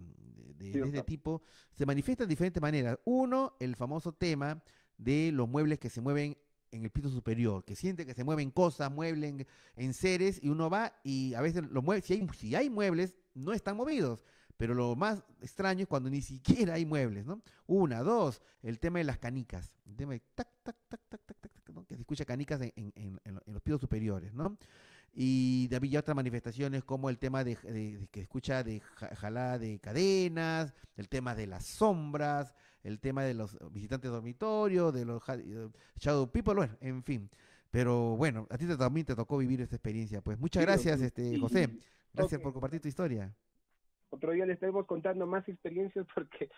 de, 0.58 0.80
este 0.82 1.04
tipo, 1.04 1.42
se 1.74 1.86
manifiesta 1.86 2.24
de 2.24 2.30
diferentes 2.30 2.62
maneras. 2.62 2.98
Uno, 3.06 3.56
el 3.60 3.76
famoso 3.76 4.14
tema 4.14 4.64
de 4.98 5.32
los 5.34 5.48
muebles 5.48 5.80
que 5.80 5.90
se 5.90 6.02
mueven 6.02 6.38
en 6.72 6.84
el 6.84 6.90
piso 6.90 7.10
superior, 7.10 7.64
que 7.64 7.76
siente 7.76 8.06
que 8.06 8.14
se 8.14 8.24
mueven 8.24 8.50
cosas, 8.50 8.92
muebles 8.92 9.46
en, 9.76 9.94
seres, 9.94 10.40
y 10.42 10.50
uno 10.50 10.70
va 10.70 11.00
y 11.04 11.34
a 11.36 11.42
veces 11.42 11.64
los 11.70 11.84
muebles, 11.84 12.06
si 12.06 12.14
hay, 12.14 12.28
si 12.36 12.56
hay 12.56 12.70
muebles, 12.70 13.16
no 13.36 13.54
están 13.54 13.78
movidos. 13.78 14.24
Pero 14.58 14.74
lo 14.74 14.96
más 14.96 15.24
extraño 15.42 15.84
es 15.84 15.88
cuando 15.88 16.10
ni 16.10 16.22
siquiera 16.22 16.76
hay 16.76 16.86
muebles, 16.86 17.26
¿no? 17.26 17.42
Una, 17.66 18.02
dos, 18.02 18.42
el 18.62 18.80
tema 18.80 19.00
de 19.00 19.06
las 19.06 19.18
canicas. 19.18 19.74
El 19.86 19.96
tema 19.96 20.14
de 20.14 20.22
tac, 20.36 20.48
tac, 20.64 20.76
tac, 20.88 21.02
tac, 21.10 21.22
tac, 21.26 21.38
tac, 21.40 21.70
¿no? 21.70 21.86
que 21.86 21.96
se 21.96 22.02
escucha 22.02 22.24
canicas 22.24 22.62
en, 22.62 22.72
en, 22.76 23.20
en, 23.24 23.40
los 23.48 23.62
pisos 23.62 23.82
superiores, 23.82 24.34
¿no? 24.34 24.58
Y 25.16 25.70
había 25.76 26.00
otras 26.00 26.16
manifestaciones 26.16 26.84
como 26.84 27.10
el 27.10 27.20
tema 27.20 27.44
de, 27.44 27.56
de 27.56 28.08
que 28.12 28.22
escucha 28.22 28.64
de 28.64 28.80
jalada 28.80 29.60
de 29.60 29.80
cadenas, 29.80 30.74
el 30.98 31.08
tema 31.08 31.36
de 31.36 31.46
las 31.48 31.66
sombras, 31.66 32.54
el 32.84 33.00
tema 33.00 33.24
de 33.24 33.34
los 33.34 33.58
visitantes 33.72 34.12
dormitorios, 34.12 34.94
de 34.94 35.06
los 35.06 35.24
shadow 36.00 36.30
people, 36.32 36.56
bueno, 36.56 36.76
en 36.82 37.04
fin. 37.04 37.30
Pero 37.72 38.16
bueno, 38.18 38.48
a 38.50 38.58
ti 38.58 38.68
también 38.78 39.06
te 39.06 39.16
tocó 39.16 39.38
vivir 39.38 39.62
esta 39.62 39.76
experiencia. 39.76 40.22
Pues 40.22 40.40
muchas 40.40 40.64
gracias, 40.64 41.02
este 41.02 41.40
José. 41.40 41.70
Gracias 42.14 42.40
por 42.40 42.54
compartir 42.54 42.82
tu 42.82 42.88
historia. 42.88 43.34
Otro 44.10 44.32
día 44.32 44.46
le 44.46 44.54
estaremos 44.54 44.86
contando 44.86 45.26
más 45.26 45.48
experiencias 45.50 46.06
porque 46.14 46.50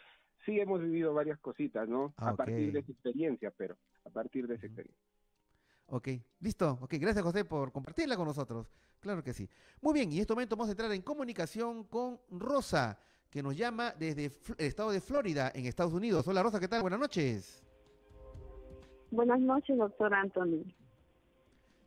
sí 0.46 0.60
hemos 0.60 0.82
vivido 0.82 1.14
varias 1.14 1.40
cositas, 1.40 1.88
¿no? 1.88 2.14
a 2.18 2.30
ah, 2.30 2.36
partir 2.36 2.74
de 2.74 2.80
esa 2.80 2.92
experiencia, 2.92 3.52
pero 3.56 3.78
a 4.04 4.10
partir 4.10 4.48
de 4.48 4.56
esa 4.56 4.66
experiencia. 4.66 5.05
Ok, 5.88 6.10
listo. 6.40 6.80
Ok, 6.82 6.96
gracias 7.00 7.24
José 7.24 7.46
por 7.46 7.72
compartirla 7.72 8.16
con 8.16 8.28
nosotros. 8.28 8.72
Claro 9.00 9.24
que 9.24 9.34
sí. 9.34 9.48
Muy 9.82 9.94
bien, 9.94 10.12
y 10.12 10.16
en 10.16 10.22
este 10.22 10.34
momento 10.34 10.56
vamos 10.56 10.70
a 10.70 10.72
entrar 10.72 10.92
en 10.92 11.02
comunicación 11.02 11.84
con 11.84 12.20
Rosa 12.32 12.98
que 13.30 13.44
nos 13.44 13.56
llama 13.56 13.94
desde 14.00 14.26
el 14.26 14.66
estado 14.66 14.92
de 14.92 15.02
Florida, 15.02 15.52
en 15.54 15.66
Estados 15.66 15.94
Unidos. 15.94 16.28
Hola 16.28 16.42
Rosa, 16.42 16.60
¿qué 16.60 16.68
tal? 16.68 16.82
Buenas 16.82 17.00
noches. 17.00 17.62
Buenas 19.12 19.40
noches, 19.40 19.78
doctor 19.78 20.14
Anthony. 20.14 20.64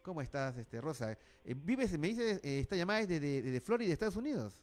¿Cómo 0.02 0.22
estás, 0.22 0.56
este, 0.56 0.80
Rosa? 0.80 1.12
Eh, 1.44 1.54
¿Vives, 1.54 1.98
me 1.98 2.08
dices, 2.08 2.40
eh, 2.44 2.60
esta 2.60 2.76
llamada 2.76 3.00
es 3.00 3.08
de, 3.08 3.18
de, 3.18 3.60
Florida, 3.60 3.92
Estados 3.92 4.16
Unidos? 4.16 4.62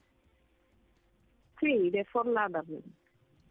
Sí, 1.59 1.89
de 1.89 2.05
Fort 2.05 2.27
Lauderdale. 2.27 2.83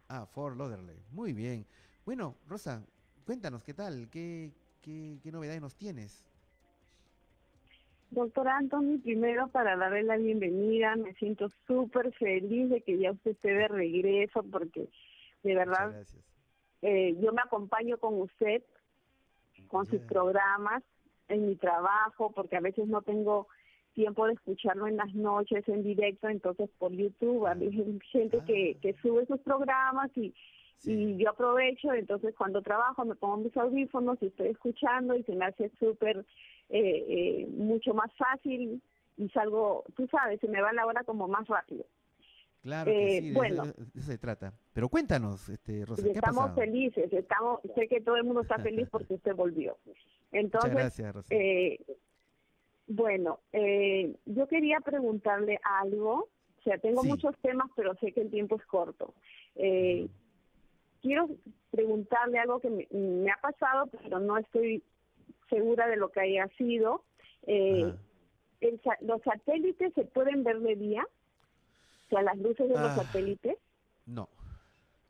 Ah, 0.09 0.25
Fort 0.25 0.57
Lauderdale. 0.57 1.03
Muy 1.11 1.33
bien. 1.33 1.65
Bueno, 2.05 2.35
Rosa, 2.47 2.83
cuéntanos, 3.25 3.63
¿qué 3.63 3.73
tal? 3.73 4.09
¿Qué, 4.09 4.51
qué, 4.85 5.17
qué 5.23 5.31
novedades 5.31 5.61
nos 5.61 5.75
tienes? 5.75 6.23
Doctor 8.11 8.47
Anthony, 8.47 8.99
primero 9.03 9.47
para 9.47 9.75
darle 9.75 10.03
la 10.03 10.15
bienvenida, 10.15 10.95
me 10.95 11.13
siento 11.15 11.49
súper 11.67 12.13
feliz 12.13 12.69
de 12.69 12.81
que 12.81 12.97
ya 12.97 13.11
usted 13.11 13.31
esté 13.31 13.49
de 13.49 13.67
regreso 13.67 14.43
porque 14.43 14.87
de 15.43 15.55
verdad 15.55 16.05
eh, 16.81 17.15
yo 17.19 17.33
me 17.33 17.41
acompaño 17.41 17.97
con 17.97 18.21
usted, 18.21 18.63
con 19.67 19.85
sus 19.87 20.01
programas, 20.01 20.83
en 21.27 21.47
mi 21.47 21.55
trabajo, 21.55 22.31
porque 22.31 22.55
a 22.55 22.61
veces 22.61 22.87
no 22.87 23.01
tengo 23.01 23.47
tiempo 23.95 24.27
de 24.27 24.33
escucharlo 24.33 24.85
en 24.85 24.97
las 24.97 25.13
noches 25.15 25.67
en 25.67 25.81
directo, 25.81 26.29
entonces 26.29 26.69
por 26.77 26.91
YouTube 26.91 27.47
hay 27.47 27.71
gente 28.11 28.39
que, 28.45 28.77
que 28.81 28.93
sube 29.01 29.25
sus 29.25 29.39
programas 29.39 30.15
y, 30.15 30.33
y 30.83 31.17
yo 31.17 31.29
aprovecho, 31.29 31.93
entonces 31.93 32.35
cuando 32.35 32.61
trabajo 32.61 33.05
me 33.05 33.15
pongo 33.15 33.37
mis 33.37 33.55
audífonos 33.57 34.17
y 34.21 34.27
estoy 34.27 34.49
escuchando 34.49 35.15
y 35.15 35.23
se 35.23 35.35
me 35.35 35.45
hace 35.45 35.71
súper 35.79 36.25
eh, 36.69 37.05
eh, 37.07 37.47
mucho 37.49 37.93
más 37.93 38.11
fácil 38.17 38.81
y 39.17 39.29
salgo, 39.29 39.83
tú 39.95 40.07
sabes, 40.07 40.39
se 40.39 40.47
me 40.47 40.61
va 40.61 40.73
la 40.73 40.85
hora 40.85 41.03
como 41.03 41.27
más 41.27 41.47
rápido. 41.47 41.85
Claro, 42.61 42.91
que 42.91 43.17
eh, 43.17 43.21
sí, 43.21 43.31
bueno, 43.31 43.65
de 43.65 43.71
eso, 43.71 44.01
se 44.01 44.17
trata. 44.17 44.53
Pero 44.73 44.89
cuéntanos, 44.89 45.49
este, 45.49 45.85
Rosa, 45.85 46.01
¿qué 46.03 46.11
estamos 46.11 46.55
felices, 46.55 47.13
estamos, 47.13 47.59
sé 47.75 47.87
que 47.87 48.01
todo 48.01 48.15
el 48.15 48.23
mundo 48.23 48.41
está 48.41 48.57
feliz 48.57 48.87
porque 48.91 49.13
usted 49.13 49.35
volvió. 49.35 49.77
Entonces, 50.31 50.71
gracias, 50.71 51.13
Rosa. 51.13 51.27
Eh, 51.33 51.79
bueno, 52.87 53.39
eh, 53.51 54.15
yo 54.25 54.47
quería 54.47 54.79
preguntarle 54.79 55.59
algo. 55.63 56.29
O 56.59 56.63
sea, 56.63 56.77
tengo 56.79 57.03
muchos 57.03 57.37
temas, 57.43 57.69
pero 57.75 57.93
sé 57.95 58.11
que 58.11 58.21
el 58.21 58.31
tiempo 58.31 58.55
es 58.55 58.65
corto. 58.65 59.13
Eh, 59.55 60.07
quiero 61.05 61.29
preguntarle 61.69 62.39
algo 62.39 62.59
que 62.59 62.87
me, 62.91 63.31
ha 63.31 63.39
pasado, 63.39 63.87
pero 64.01 64.19
no 64.19 64.39
estoy 64.39 64.81
segura 65.51 65.87
de 65.87 65.97
lo 65.97 66.09
que 66.09 66.21
haya 66.21 66.47
sido. 66.57 67.03
Eh, 67.45 67.93
¿Los 69.01 69.21
satélites 69.21 69.93
se 69.93 70.05
pueden 70.05 70.43
ver 70.43 70.59
de 70.61 70.75
día? 70.75 71.05
O 71.05 72.09
sea, 72.09 72.23
las 72.23 72.37
luces 72.39 72.67
de 72.67 72.73
los 72.73 72.89
ah. 72.89 72.95
satélites. 72.95 73.55
No, 74.07 74.27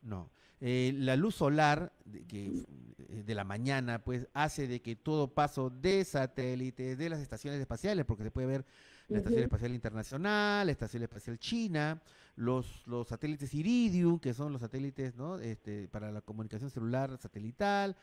no. 0.02 0.30
Eh, 0.62 0.94
la 0.96 1.16
luz 1.16 1.36
solar 1.36 1.92
de, 2.06 2.26
que, 2.26 2.66
eh, 3.10 3.24
de 3.26 3.36
la 3.36 3.44
mañana, 3.44 4.04
pues, 4.04 4.28
hace 4.34 4.68
de 4.68 4.82
que 4.82 4.96
todo 4.96 5.34
paso 5.34 5.70
de 5.70 6.04
satélites, 6.06 6.98
de 6.98 7.10
las 7.10 7.20
estaciones 7.20 7.60
espaciales, 7.60 8.06
porque 8.06 8.24
se 8.24 8.32
puede 8.32 8.48
ver 8.48 8.66
la 9.08 9.20
Estación 9.20 9.44
Espacial 9.44 9.74
Internacional, 9.74 10.66
la 10.66 10.72
Estación 10.72 11.04
Espacial 11.04 11.38
China, 11.38 12.02
los, 12.36 12.86
los 12.88 13.08
satélites 13.08 13.54
Iridium, 13.54 14.20
que 14.20 14.34
son 14.34 14.52
los 14.52 14.62
satélites 14.62 15.16
¿no? 15.16 15.40
este, 15.40 15.88
para 15.88 16.12
la 16.12 16.22
comunicación 16.22 16.70
celular 16.70 17.18
satelital, 17.18 17.96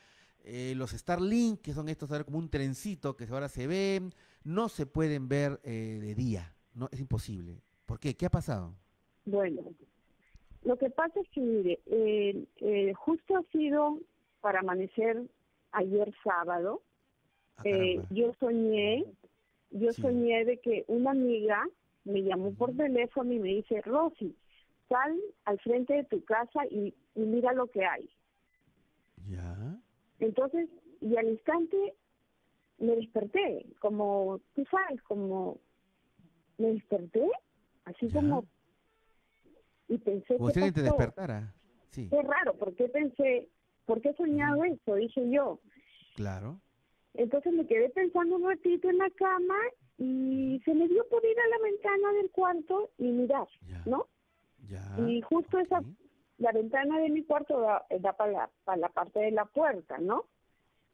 eh, 0.45 0.73
los 0.75 0.91
Starlink, 0.91 1.61
que 1.61 1.73
son 1.73 1.89
estos 1.89 2.11
ahora 2.11 2.23
como 2.23 2.37
un 2.37 2.49
trencito 2.49 3.15
que 3.15 3.25
ahora 3.25 3.49
se 3.49 3.67
ven, 3.67 4.13
no 4.43 4.69
se 4.69 4.85
pueden 4.85 5.27
ver 5.27 5.59
eh, 5.63 5.99
de 6.01 6.15
día, 6.15 6.53
no 6.73 6.89
es 6.91 6.99
imposible. 6.99 7.61
¿Por 7.85 7.99
qué? 7.99 8.15
¿Qué 8.15 8.25
ha 8.25 8.31
pasado? 8.31 8.73
Bueno, 9.25 9.61
lo 10.63 10.77
que 10.77 10.89
pasa 10.89 11.19
es 11.19 11.29
que, 11.29 11.41
mire, 11.41 11.79
eh, 11.85 12.93
justo 12.93 13.37
ha 13.37 13.43
sido 13.51 13.99
para 14.41 14.59
amanecer 14.59 15.21
ayer 15.71 16.13
sábado, 16.23 16.81
ah, 17.57 17.63
yo 18.09 18.33
soñé, 18.39 19.05
yo 19.71 19.91
soñé 19.93 20.45
de 20.45 20.57
que 20.59 20.85
una 20.87 21.11
amiga 21.11 21.65
me 22.05 22.21
llamó 22.21 22.53
por 22.53 22.75
teléfono 22.75 23.31
y 23.33 23.39
me 23.39 23.49
dice, 23.49 23.81
Rosy, 23.81 24.35
sal 24.89 25.19
al 25.45 25.59
frente 25.59 25.93
de 25.93 26.03
tu 26.05 26.23
casa 26.23 26.65
y, 26.69 26.93
mira 27.15 27.53
lo 27.53 27.67
que 27.67 27.85
hay. 27.85 28.09
Ya. 29.29 29.79
Entonces, 30.19 30.69
y 31.01 31.15
al 31.17 31.29
instante 31.29 31.93
me 32.79 32.95
desperté, 32.95 33.65
como, 33.79 34.39
tú 34.55 34.65
sabes, 34.69 35.01
como 35.03 35.57
me 36.57 36.73
desperté, 36.73 37.29
así 37.85 38.09
como, 38.11 38.45
y 39.93 39.97
pensé 39.99 40.37
que 40.37 40.71
te 40.71 40.81
despertara, 40.81 41.53
sí. 41.91 42.09
Qué 42.09 42.21
raro, 42.23 42.55
porque 42.57 42.89
pensé, 42.89 43.49
¿por 43.85 44.01
qué 44.01 44.09
he 44.09 44.15
soñado 44.15 44.63
eso? 44.63 44.95
Dije 44.95 45.29
yo. 45.29 45.59
Claro. 46.15 46.59
Entonces 47.13 47.53
me 47.53 47.67
quedé 47.67 47.89
pensando 47.89 48.37
un 48.37 48.49
ratito 48.49 48.89
en 48.89 48.97
la 48.97 49.09
cama 49.11 49.55
y 49.99 50.59
se 50.65 50.73
me 50.73 50.87
dio 50.87 51.07
por 51.09 51.23
ir 51.23 51.37
a 51.39 51.47
la 51.47 51.63
ventana 51.63 52.13
del 52.13 52.31
cuarto 52.31 52.89
y 52.97 53.11
mirar, 53.11 53.47
¿no? 53.85 54.07
Y 55.07 55.21
justo 55.21 55.59
esa, 55.59 55.83
la 56.39 56.51
ventana 56.51 56.99
de 56.99 57.09
mi 57.11 57.23
cuarto 57.23 57.61
da, 57.61 58.13
para, 58.13 58.31
la, 58.31 58.49
para 58.63 58.77
la 58.77 58.89
parte 58.89 59.19
de 59.19 59.31
la 59.31 59.45
puerta, 59.45 59.99
¿no? 59.99 60.25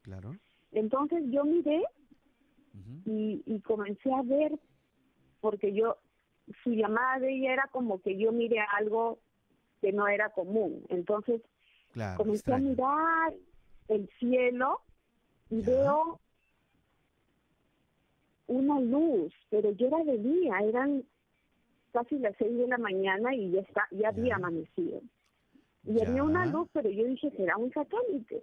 Claro. 0.02 0.36
Entonces 0.72 1.22
yo 1.28 1.44
miré 1.44 1.82
y, 3.06 3.42
y 3.46 3.60
comencé 3.60 4.12
a 4.12 4.20
ver, 4.22 4.52
porque 5.40 5.72
yo, 5.72 5.96
su 6.62 6.70
llamada 6.70 7.18
de 7.18 7.32
ella 7.34 7.52
era 7.52 7.68
como 7.70 8.00
que 8.00 8.16
yo 8.16 8.32
miré 8.32 8.60
algo 8.76 9.18
que 9.80 9.92
no 9.92 10.08
era 10.08 10.30
común. 10.30 10.84
Entonces 10.88 11.40
comencé 12.16 12.52
a 12.52 12.58
mirar 12.58 13.32
el 13.88 14.08
cielo 14.18 14.80
y 15.50 15.62
veo 15.62 16.20
una 18.46 18.80
luz, 18.80 19.32
pero 19.48 19.70
yo 19.72 19.86
era 19.86 20.04
de 20.04 20.18
día, 20.18 20.58
eran 20.62 21.04
casi 21.92 22.18
las 22.18 22.34
seis 22.38 22.56
de 22.56 22.66
la 22.66 22.78
mañana 22.78 23.34
y 23.34 23.50
ya 23.52 23.60
está, 23.60 23.86
ya 23.90 24.08
había 24.08 24.36
amanecido. 24.36 25.00
Y 25.84 26.00
había 26.00 26.22
una 26.22 26.46
luz, 26.46 26.68
pero 26.72 26.90
yo 26.90 27.04
dije, 27.04 27.30
será 27.36 27.56
un 27.56 27.72
satélite. 27.72 28.42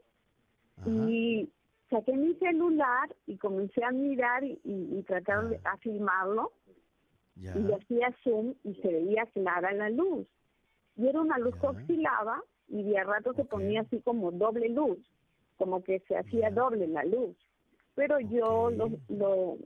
Y 0.86 1.50
saqué 1.90 2.14
mi 2.14 2.34
celular 2.36 3.14
y 3.26 3.38
comencé 3.38 3.84
a 3.84 3.92
mirar 3.92 4.44
y, 4.44 4.60
y, 4.64 5.04
tratar 5.04 5.50
de 5.50 5.60
a 5.64 5.78
filmarlo. 5.78 6.52
Y 7.39 7.72
hacía 7.72 8.15
zoom 8.23 8.55
y 8.64 8.73
se 8.76 8.88
veía 8.88 9.26
clara 9.27 9.72
la 9.73 9.89
luz. 9.89 10.27
Y 10.95 11.07
era 11.07 11.22
una 11.22 11.38
luz 11.38 11.55
que 11.57 11.68
oscilaba 11.68 12.41
y 12.68 12.84
de 12.84 12.97
a 12.97 13.03
rato 13.03 13.34
se 13.34 13.45
ponía 13.45 13.81
así 13.81 14.01
como 14.01 14.31
doble 14.31 14.69
luz, 14.69 14.97
como 15.57 15.84
que 15.84 15.99
se 16.07 16.18
hacía 16.18 16.49
doble 16.49 16.88
la 16.88 17.03
luz. 17.03 17.35
Pero 17.95 18.19
yo 18.19 18.72
lo, 18.72 18.91
lo, 19.09 19.57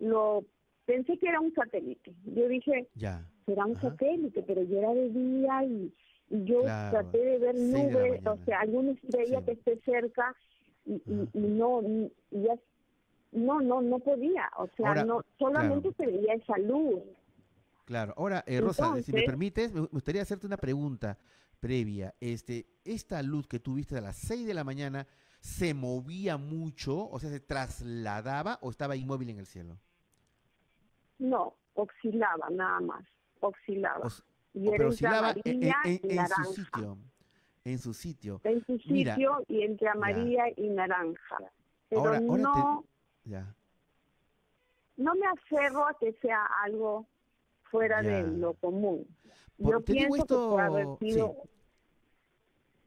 lo 0.00 0.44
pensé 0.86 1.18
que 1.18 1.28
era 1.28 1.40
un 1.40 1.52
satélite. 1.54 2.12
Yo 2.24 2.48
dije, 2.48 2.88
ya. 2.94 3.26
será 3.46 3.66
un 3.66 3.80
satélite, 3.80 4.42
pero 4.42 4.62
yo 4.62 4.78
era 4.78 4.94
de 4.94 5.10
día 5.10 5.64
y, 5.64 5.92
yo 6.30 6.62
traté 6.62 7.18
de 7.18 7.38
ver 7.38 7.54
nubes, 7.54 8.26
o 8.26 8.38
sea, 8.44 8.60
alguna 8.60 8.92
estrella 8.92 9.42
que 9.44 9.52
esté 9.52 9.78
cerca 9.84 10.34
y, 10.86 11.00
no, 11.34 11.82
ya, 12.30 12.56
no, 13.34 13.60
no, 13.60 13.82
no 13.82 13.98
podía, 13.98 14.50
o 14.56 14.68
sea, 14.76 15.04
no 15.04 15.22
solamente 15.38 15.92
se 15.96 16.06
veía 16.06 16.34
esa 16.34 16.56
luz. 16.58 17.02
Claro, 17.84 18.14
ahora, 18.16 18.42
eh, 18.46 18.60
Rosa, 18.60 19.02
si 19.02 19.12
me 19.12 19.24
permites, 19.24 19.72
me 19.72 19.80
gustaría 19.82 20.22
hacerte 20.22 20.46
una 20.46 20.56
pregunta 20.56 21.18
previa. 21.60 22.14
Este, 22.20 22.66
esta 22.84 23.22
luz 23.22 23.46
que 23.46 23.58
tú 23.58 23.74
viste 23.74 23.98
a 23.98 24.00
las 24.00 24.16
6 24.16 24.46
de 24.46 24.54
la 24.54 24.64
mañana, 24.64 25.06
¿se 25.40 25.74
movía 25.74 26.36
mucho? 26.38 27.08
O 27.10 27.18
sea, 27.18 27.30
¿se 27.30 27.40
trasladaba 27.40 28.58
o 28.62 28.70
estaba 28.70 28.96
inmóvil 28.96 29.30
en 29.30 29.38
el 29.38 29.46
cielo? 29.46 29.78
No, 31.18 31.54
oscilaba 31.74 32.48
nada 32.50 32.80
más, 32.80 33.04
oscilaba. 33.40 34.08
y 34.54 34.68
era 34.68 34.88
oscilaba 34.88 35.34
en, 35.44 35.72
su 36.28 36.54
sitio. 36.54 36.98
En 37.64 37.78
su 37.78 37.94
sitio. 37.94 38.40
En 38.44 38.64
su 38.64 38.78
sitio 38.78 39.44
y 39.48 39.62
entre 39.62 39.88
amarilla 39.88 40.44
y 40.56 40.68
naranja. 40.68 41.38
Pero 41.88 42.18
no, 42.20 42.84
ya. 43.24 43.54
no 44.96 45.14
me 45.14 45.26
aferro 45.26 45.86
a 45.86 45.98
que 45.98 46.12
sea 46.20 46.44
algo 46.62 47.06
fuera 47.70 48.02
de 48.02 48.22
lo 48.22 48.54
común. 48.54 49.06
Yo 49.58 49.80
pienso 49.80 50.26
que 50.26 50.34
puede 50.34 50.62
haber 50.62 50.86
sido 50.98 51.36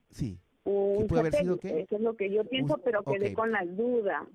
sí. 0.09 0.39
un 0.63 1.07
puede 1.07 1.21
haber 1.21 1.33
sido 1.35 1.57
qué? 1.57 1.81
Eso 1.81 1.95
es 1.95 2.01
lo 2.01 2.15
que 2.15 2.31
yo 2.31 2.45
pienso, 2.45 2.77
pero 2.77 3.03
quedé 3.03 3.33
con 3.33 3.51
la 3.51 3.65
duda. 3.65 4.25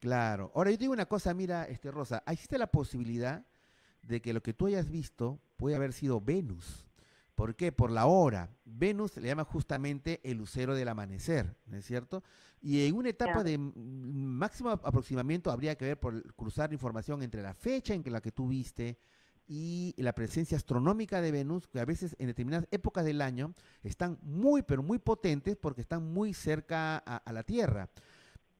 Claro. 0.00 0.52
Ahora, 0.54 0.70
yo 0.70 0.76
te 0.76 0.84
digo 0.84 0.92
una 0.92 1.06
cosa, 1.06 1.34
mira, 1.34 1.64
este 1.64 1.90
Rosa, 1.90 2.22
existe 2.26 2.58
la 2.58 2.68
posibilidad 2.68 3.44
de 4.02 4.20
que 4.20 4.32
lo 4.32 4.40
que 4.42 4.52
tú 4.52 4.66
hayas 4.66 4.90
visto 4.90 5.38
puede 5.56 5.76
haber 5.76 5.92
sido 5.92 6.20
Venus. 6.20 6.87
¿Por 7.38 7.54
qué? 7.54 7.70
Por 7.70 7.92
la 7.92 8.06
hora. 8.06 8.50
Venus 8.64 9.12
se 9.12 9.20
le 9.20 9.28
llama 9.28 9.44
justamente 9.44 10.20
el 10.24 10.38
lucero 10.38 10.74
del 10.74 10.88
amanecer, 10.88 11.56
¿no 11.66 11.76
es 11.76 11.86
cierto? 11.86 12.24
Y 12.60 12.84
en 12.84 12.96
una 12.96 13.10
etapa 13.10 13.44
de 13.44 13.56
máximo 13.56 14.70
aproximamiento 14.70 15.52
habría 15.52 15.76
que 15.76 15.84
ver 15.84 16.00
por 16.00 16.34
cruzar 16.34 16.72
información 16.72 17.22
entre 17.22 17.40
la 17.42 17.54
fecha 17.54 17.94
en 17.94 18.02
que 18.02 18.10
la 18.10 18.20
que 18.20 18.32
tú 18.32 18.48
viste 18.48 18.98
y 19.46 19.94
la 19.98 20.12
presencia 20.12 20.56
astronómica 20.56 21.20
de 21.20 21.30
Venus, 21.30 21.68
que 21.68 21.78
a 21.78 21.84
veces 21.84 22.16
en 22.18 22.26
determinadas 22.26 22.66
épocas 22.72 23.04
del 23.04 23.22
año 23.22 23.54
están 23.84 24.18
muy, 24.20 24.62
pero 24.62 24.82
muy 24.82 24.98
potentes 24.98 25.56
porque 25.56 25.80
están 25.80 26.12
muy 26.12 26.34
cerca 26.34 26.98
a 26.98 27.32
la 27.32 27.44
Tierra 27.44 27.88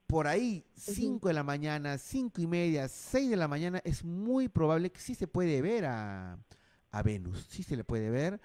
por 0.09 0.27
ahí 0.27 0.65
5 0.75 1.29
de 1.29 1.35
la 1.35 1.43
mañana, 1.43 1.99
cinco 1.99 2.41
y 2.41 2.47
media, 2.47 2.89
6 2.89 3.29
de 3.29 3.37
la 3.37 3.47
mañana, 3.47 3.83
es 3.85 4.03
muy 4.03 4.49
probable 4.49 4.91
que 4.91 5.01
sí 5.01 5.15
se 5.15 5.29
puede 5.29 5.61
ver 5.61 5.85
a, 5.85 6.39
Venus, 7.05 7.47
sí 7.51 7.63
se 7.63 7.77
le 7.77 7.85
puede 7.85 8.09
ver. 8.09 8.41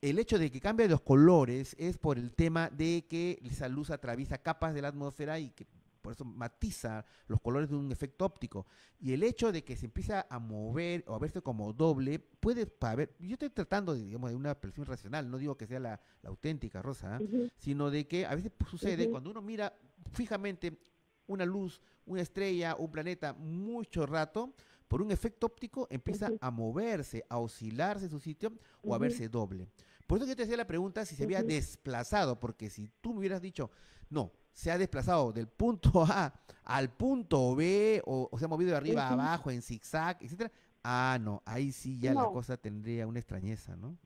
El 0.00 0.18
hecho 0.18 0.38
de 0.38 0.50
que 0.50 0.60
cambie 0.60 0.88
los 0.88 1.00
colores 1.00 1.74
es 1.78 1.98
por 1.98 2.18
el 2.18 2.32
tema 2.32 2.70
de 2.70 3.06
que 3.08 3.40
esa 3.42 3.68
luz 3.68 3.90
atraviesa 3.90 4.38
capas 4.38 4.72
de 4.72 4.82
la 4.82 4.88
atmósfera 4.88 5.40
y 5.40 5.50
que 5.50 5.66
por 6.00 6.12
eso 6.12 6.24
matiza 6.24 7.04
los 7.26 7.40
colores 7.40 7.68
de 7.68 7.76
un 7.76 7.90
efecto 7.90 8.24
óptico. 8.24 8.66
Y 9.00 9.12
el 9.12 9.24
hecho 9.24 9.50
de 9.50 9.64
que 9.64 9.76
se 9.76 9.86
empieza 9.86 10.26
a 10.30 10.38
mover 10.38 11.04
o 11.08 11.14
a 11.14 11.18
verse 11.18 11.42
como 11.42 11.72
doble, 11.72 12.18
puede 12.18 12.66
haber, 12.80 13.14
yo 13.18 13.32
estoy 13.32 13.50
tratando 13.50 13.94
de, 13.94 14.04
digamos, 14.04 14.30
de 14.30 14.36
una 14.36 14.54
percepción 14.54 14.86
racional, 14.86 15.28
no 15.28 15.36
digo 15.36 15.56
que 15.56 15.66
sea 15.66 15.80
la, 15.80 16.00
auténtica, 16.22 16.80
Rosa, 16.80 17.18
sino 17.56 17.90
de 17.90 18.06
que 18.06 18.24
a 18.24 18.34
veces 18.34 18.52
sucede 18.70 19.10
cuando 19.10 19.30
uno 19.30 19.42
mira 19.42 19.74
fijamente 20.12 20.78
una 21.26 21.44
luz, 21.44 21.80
una 22.06 22.22
estrella, 22.22 22.76
un 22.76 22.90
planeta 22.90 23.32
mucho 23.34 24.06
rato, 24.06 24.54
por 24.88 25.02
un 25.02 25.10
efecto 25.10 25.46
óptico 25.46 25.86
empieza 25.90 26.30
a 26.40 26.50
moverse, 26.50 27.24
a 27.28 27.38
oscilarse 27.38 28.06
en 28.06 28.10
su 28.10 28.20
sitio 28.20 28.52
o 28.82 28.94
a 28.94 28.98
verse 28.98 29.28
doble. 29.28 29.68
Por 30.08 30.16
eso 30.16 30.26
yo 30.26 30.34
te 30.34 30.44
hacía 30.44 30.56
la 30.56 30.66
pregunta 30.66 31.04
si 31.04 31.14
se 31.14 31.24
había 31.24 31.42
desplazado, 31.42 32.40
porque 32.40 32.70
si 32.70 32.88
tú 33.02 33.12
me 33.12 33.18
hubieras 33.18 33.42
dicho, 33.42 33.70
no, 34.08 34.32
se 34.54 34.70
ha 34.70 34.78
desplazado 34.78 35.32
del 35.32 35.48
punto 35.48 36.02
A 36.08 36.32
al 36.64 36.90
punto 36.90 37.54
B, 37.54 38.02
o, 38.06 38.30
se 38.38 38.46
ha 38.46 38.48
movido 38.48 38.70
de 38.70 38.78
arriba 38.78 39.06
a 39.06 39.12
abajo 39.12 39.50
en 39.50 39.60
zigzag, 39.60 40.16
etcétera, 40.20 40.50
ah, 40.82 41.18
no, 41.20 41.42
ahí 41.44 41.72
sí 41.72 41.98
ya 41.98 42.14
la 42.14 42.24
cosa 42.24 42.56
tendría 42.56 43.06
una 43.06 43.18
extrañeza, 43.18 43.76
¿no? 43.76 43.98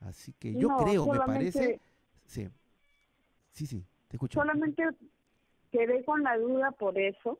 Así 0.00 0.34
que 0.34 0.54
yo 0.54 0.68
creo, 0.76 1.06
me 1.06 1.18
parece, 1.18 1.80
sí, 2.26 2.48
sí, 3.52 3.66
sí, 3.66 3.86
te 4.06 4.16
escucho. 4.16 4.38
Solamente 4.38 4.86
quedé 5.70 6.04
con 6.04 6.22
la 6.22 6.36
duda 6.36 6.72
por 6.72 6.98
eso, 6.98 7.38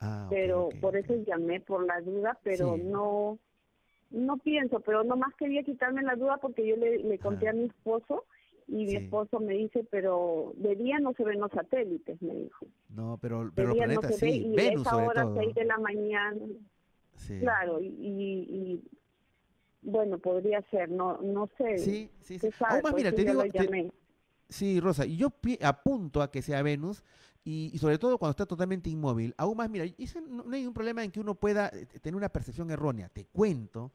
ah, 0.00 0.26
pero 0.30 0.70
por 0.80 0.96
eso 0.96 1.14
llamé 1.26 1.60
por 1.60 1.84
la 1.86 2.00
duda, 2.00 2.38
pero 2.42 2.78
no 2.78 3.38
no 4.12 4.38
pienso, 4.38 4.80
pero 4.80 5.04
nomás 5.04 5.34
quería 5.36 5.62
quitarme 5.62 6.02
la 6.02 6.14
duda 6.16 6.38
porque 6.38 6.66
yo 6.66 6.76
le, 6.76 7.18
conté 7.18 7.48
a 7.48 7.52
mi 7.52 7.64
esposo 7.64 8.24
y 8.68 8.84
mi 8.84 8.96
esposo 8.96 9.40
me 9.40 9.54
dice, 9.54 9.86
pero 9.90 10.52
de 10.56 10.76
día 10.76 10.98
no 10.98 11.12
se 11.14 11.24
ven 11.24 11.40
los 11.40 11.50
satélites, 11.50 12.20
me 12.22 12.34
dijo. 12.34 12.66
No, 12.90 13.18
pero, 13.20 13.50
pero 13.54 13.68
los 13.68 13.76
planetas 13.76 14.10
no 14.10 14.16
sí, 14.16 14.46
y 14.46 14.54
Venus 14.54 14.86
esa 14.86 14.96
hora, 14.96 15.28
seis 15.34 15.54
de 15.54 15.64
la 15.64 15.78
mañana. 15.78 16.46
Claro, 17.40 17.80
y, 17.80 17.86
y, 17.86 18.82
bueno, 19.82 20.18
podría 20.18 20.62
ser, 20.70 20.90
no 20.90 21.20
no 21.22 21.48
sé. 21.58 21.78
Sí, 21.78 22.10
sí, 22.20 22.38
sí. 22.38 22.50
Aún 22.60 22.82
más, 22.82 22.94
mira, 22.94 23.12
te 23.12 23.24
digo, 23.24 23.42
sí, 24.48 24.80
Rosa, 24.80 25.06
y 25.06 25.16
yo 25.16 25.28
apunto 25.62 26.22
a 26.22 26.30
que 26.30 26.42
sea 26.42 26.62
Venus 26.62 27.04
y, 27.44 27.76
sobre 27.78 27.98
todo 27.98 28.18
cuando 28.18 28.30
está 28.30 28.46
totalmente 28.46 28.88
inmóvil, 28.88 29.34
aún 29.36 29.56
más, 29.56 29.68
mira, 29.68 29.84
no, 30.28 30.44
hay 30.52 30.66
un 30.66 30.74
problema 30.74 31.02
en 31.02 31.10
que 31.10 31.18
uno 31.18 31.34
pueda 31.34 31.68
eh, 31.72 31.86
tener 32.00 32.14
una 32.14 32.28
percepción 32.28 32.70
errónea. 32.70 33.08
Te 33.08 33.24
cuento 33.26 33.90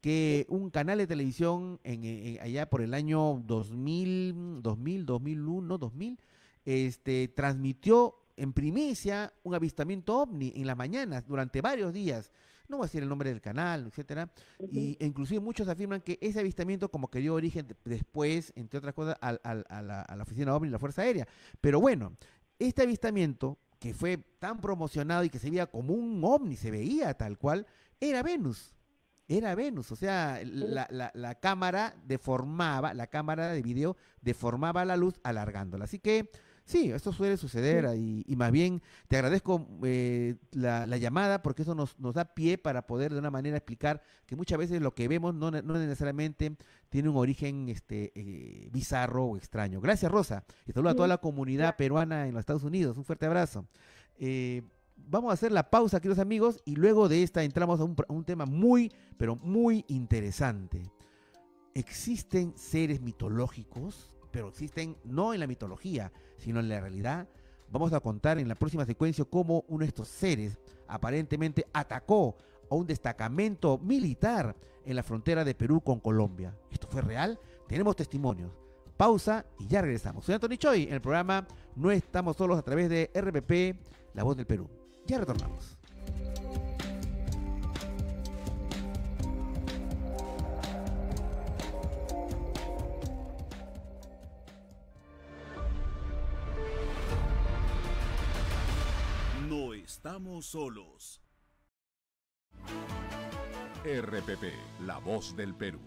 que 0.00 0.46
un 0.48 0.70
canal 0.70 0.98
de 0.98 1.06
televisión 1.06 1.80
en, 1.82 2.38
allá 2.40 2.68
por 2.70 2.80
el 2.80 2.94
año 2.94 3.42
2000, 3.44 4.62
2000, 4.62 5.06
2001, 5.06 5.78
2000, 5.78 6.18
este, 6.64 7.28
transmitió 7.28 8.16
en 8.36 8.52
primicia 8.52 9.32
un 9.42 9.54
avistamiento 9.54 10.18
ovni 10.18 10.52
en 10.54 10.66
las 10.66 10.76
mañanas 10.76 11.26
durante 11.26 11.60
varios 11.60 11.92
días. 11.92 12.30
No 12.68 12.78
voy 12.78 12.84
a 12.84 12.86
decir 12.86 13.02
el 13.02 13.08
nombre 13.08 13.30
del 13.30 13.40
canal, 13.40 13.88
etcétera. 13.88 14.32
Y 14.70 14.96
e 14.98 15.06
inclusive 15.06 15.40
muchos 15.40 15.68
afirman 15.68 16.00
que 16.00 16.18
ese 16.20 16.40
avistamiento 16.40 16.88
como 16.88 17.10
que 17.10 17.18
dio 17.18 17.34
origen 17.34 17.66
después, 17.84 18.52
entre 18.56 18.78
otras 18.78 18.94
cosas, 18.94 19.16
a, 19.20 19.32
la, 19.32 20.02
a 20.02 20.16
la 20.16 20.22
oficina 20.22 20.54
OVNI 20.54 20.68
y 20.68 20.70
la 20.70 20.78
Fuerza 20.78 21.02
Aérea. 21.02 21.26
Pero 21.60 21.80
bueno, 21.80 22.16
este 22.66 22.82
avistamiento, 22.82 23.58
que 23.78 23.94
fue 23.94 24.18
tan 24.38 24.60
promocionado 24.60 25.24
y 25.24 25.30
que 25.30 25.38
se 25.38 25.50
veía 25.50 25.66
como 25.66 25.94
un 25.94 26.22
ovni, 26.24 26.56
se 26.56 26.70
veía 26.70 27.14
tal 27.14 27.38
cual, 27.38 27.66
era 28.00 28.22
Venus. 28.22 28.74
Era 29.28 29.54
Venus, 29.54 29.90
o 29.92 29.96
sea, 29.96 30.40
la, 30.44 30.86
la, 30.90 31.10
la, 31.14 31.34
cámara 31.36 31.94
deformaba, 32.04 32.92
la 32.92 33.06
cámara 33.06 33.48
de 33.48 33.62
video 33.62 33.96
deformaba 34.20 34.84
la 34.84 34.96
luz 34.96 35.20
alargándola. 35.22 35.84
Así 35.84 35.98
que 35.98 36.30
sí, 36.64 36.90
esto 36.90 37.12
suele 37.12 37.36
suceder 37.36 37.96
y, 37.96 38.24
y, 38.26 38.36
más 38.36 38.50
bien 38.50 38.82
te 39.08 39.16
agradezco 39.16 39.66
eh, 39.84 40.36
la, 40.52 40.86
la, 40.86 40.96
llamada 40.96 41.42
porque 41.42 41.62
eso 41.62 41.74
nos, 41.74 41.98
nos, 41.98 42.14
da 42.14 42.24
pie 42.24 42.58
para 42.58 42.86
poder 42.86 43.12
de 43.12 43.18
una 43.18 43.30
manera 43.30 43.56
explicar 43.56 44.02
que 44.26 44.36
muchas 44.36 44.58
veces 44.58 44.80
lo 44.80 44.94
que 44.94 45.08
vemos 45.08 45.34
no, 45.34 45.50
no 45.50 45.78
necesariamente 45.78 46.56
tiene 46.88 47.08
un 47.08 47.16
origen 47.16 47.68
este, 47.68 48.12
eh, 48.14 48.68
bizarro 48.72 49.24
o 49.24 49.36
extraño. 49.36 49.80
Gracias 49.80 50.10
Rosa 50.10 50.44
y 50.66 50.72
saludo 50.72 50.90
a 50.90 50.96
toda 50.96 51.08
la 51.08 51.18
comunidad 51.18 51.76
peruana 51.76 52.26
en 52.26 52.34
los 52.34 52.40
Estados 52.40 52.64
Unidos. 52.64 52.96
Un 52.96 53.04
fuerte 53.04 53.26
abrazo. 53.26 53.66
Eh, 54.18 54.62
vamos 54.96 55.30
a 55.30 55.34
hacer 55.34 55.52
la 55.52 55.70
pausa, 55.70 56.00
queridos 56.00 56.18
amigos, 56.18 56.60
y 56.64 56.76
luego 56.76 57.08
de 57.08 57.22
esta 57.22 57.42
entramos 57.42 57.80
a 57.80 57.84
un, 57.84 58.24
tema 58.24 58.46
muy, 58.46 58.92
pero 59.16 59.36
muy 59.36 59.84
interesante. 59.88 60.90
¿Existen 61.74 62.52
seres 62.56 63.00
mitológicos? 63.00 64.10
Pero 64.32 64.48
existen 64.48 64.96
no 65.04 65.32
en 65.34 65.40
la 65.40 65.46
mitología, 65.46 66.10
sino 66.38 66.58
en 66.58 66.68
la 66.68 66.80
realidad. 66.80 67.28
Vamos 67.70 67.92
a 67.92 68.00
contar 68.00 68.38
en 68.38 68.48
la 68.48 68.54
próxima 68.54 68.84
secuencia 68.84 69.24
cómo 69.24 69.64
uno 69.68 69.80
de 69.80 69.88
estos 69.88 70.08
seres 70.08 70.58
aparentemente 70.88 71.66
atacó 71.72 72.36
a 72.68 72.74
un 72.74 72.86
destacamento 72.86 73.78
militar 73.78 74.56
en 74.84 74.96
la 74.96 75.02
frontera 75.02 75.44
de 75.44 75.54
Perú 75.54 75.80
con 75.80 76.00
Colombia. 76.00 76.56
¿Esto 76.70 76.88
fue 76.88 77.02
real? 77.02 77.38
Tenemos 77.68 77.94
testimonios. 77.94 78.50
Pausa 78.96 79.44
y 79.58 79.66
ya 79.66 79.80
regresamos. 79.82 80.24
Soy 80.24 80.34
Antonio 80.34 80.56
Choi 80.56 80.84
en 80.84 80.94
el 80.94 81.00
programa 81.00 81.46
No 81.76 81.90
estamos 81.90 82.36
solos 82.36 82.58
a 82.58 82.62
través 82.62 82.88
de 82.88 83.10
RPP, 83.14 84.14
La 84.14 84.22
Voz 84.22 84.36
del 84.36 84.46
Perú. 84.46 84.68
Ya 85.06 85.18
retornamos. 85.18 85.78
Estamos 100.12 100.44
solos. 100.44 101.22
RPP, 103.82 104.44
la 104.84 104.98
voz 104.98 105.34
del 105.34 105.54
Perú. 105.54 105.80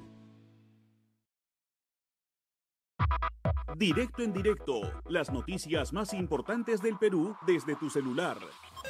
Directo 3.78 4.24
en 4.24 4.34
directo, 4.34 4.82
las 5.10 5.32
noticias 5.32 5.94
más 5.94 6.12
importantes 6.12 6.82
del 6.82 6.98
Perú 6.98 7.36
desde 7.46 7.76
tu 7.76 7.88
celular. 7.92 8.40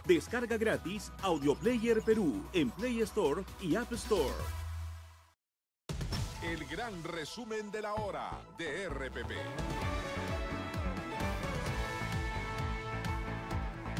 Descarga 0.06 0.56
gratis 0.56 1.12
Audio 1.22 1.53
Player 1.56 2.02
Perú 2.02 2.41
en 2.53 2.72
Play 2.72 3.02
Store 3.02 3.44
y 3.60 3.76
App 3.76 3.91
Store. 3.91 4.34
El 6.44 6.66
gran 6.66 7.03
resumen 7.03 7.72
de 7.72 7.82
la 7.82 7.94
hora 7.95 8.32
de 8.57 8.88
RPP. 8.88 9.32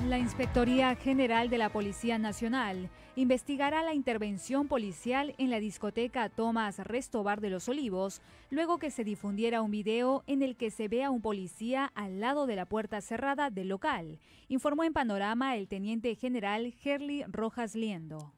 La 0.08 0.20
Inspectoría 0.20 0.96
General 0.96 1.50
de 1.50 1.58
la 1.58 1.70
Policía 1.70 2.20
Nacional 2.20 2.92
investigará 3.16 3.82
la 3.82 3.96
intervención 3.96 4.68
policial 4.68 5.34
en 5.40 5.50
la 5.50 5.60
discoteca 5.60 6.30
Tomás 6.30 6.78
Restobar 6.78 7.42
de 7.42 7.50
los 7.50 7.68
Olivos, 7.70 8.22
luego 8.52 8.78
que 8.78 8.92
se 8.92 9.04
difundiera 9.04 9.64
un 9.64 9.72
video 9.72 10.24
en 10.28 10.44
el 10.44 10.58
que 10.58 10.70
se 10.70 10.88
ve 10.88 11.04
a 11.04 11.10
un 11.10 11.24
policía 11.24 11.92
al 11.96 12.20
lado 12.20 12.46
de 12.46 12.56
la 12.56 12.68
puerta 12.68 13.02
cerrada 13.02 13.50
del 13.50 13.70
local, 13.70 14.20
informó 14.48 14.84
en 14.84 14.94
Panorama 14.94 15.56
el 15.56 15.68
teniente 15.68 16.14
general 16.14 16.72
Gerly 16.74 17.24
Rojas 17.24 17.74
Liendo. 17.74 18.32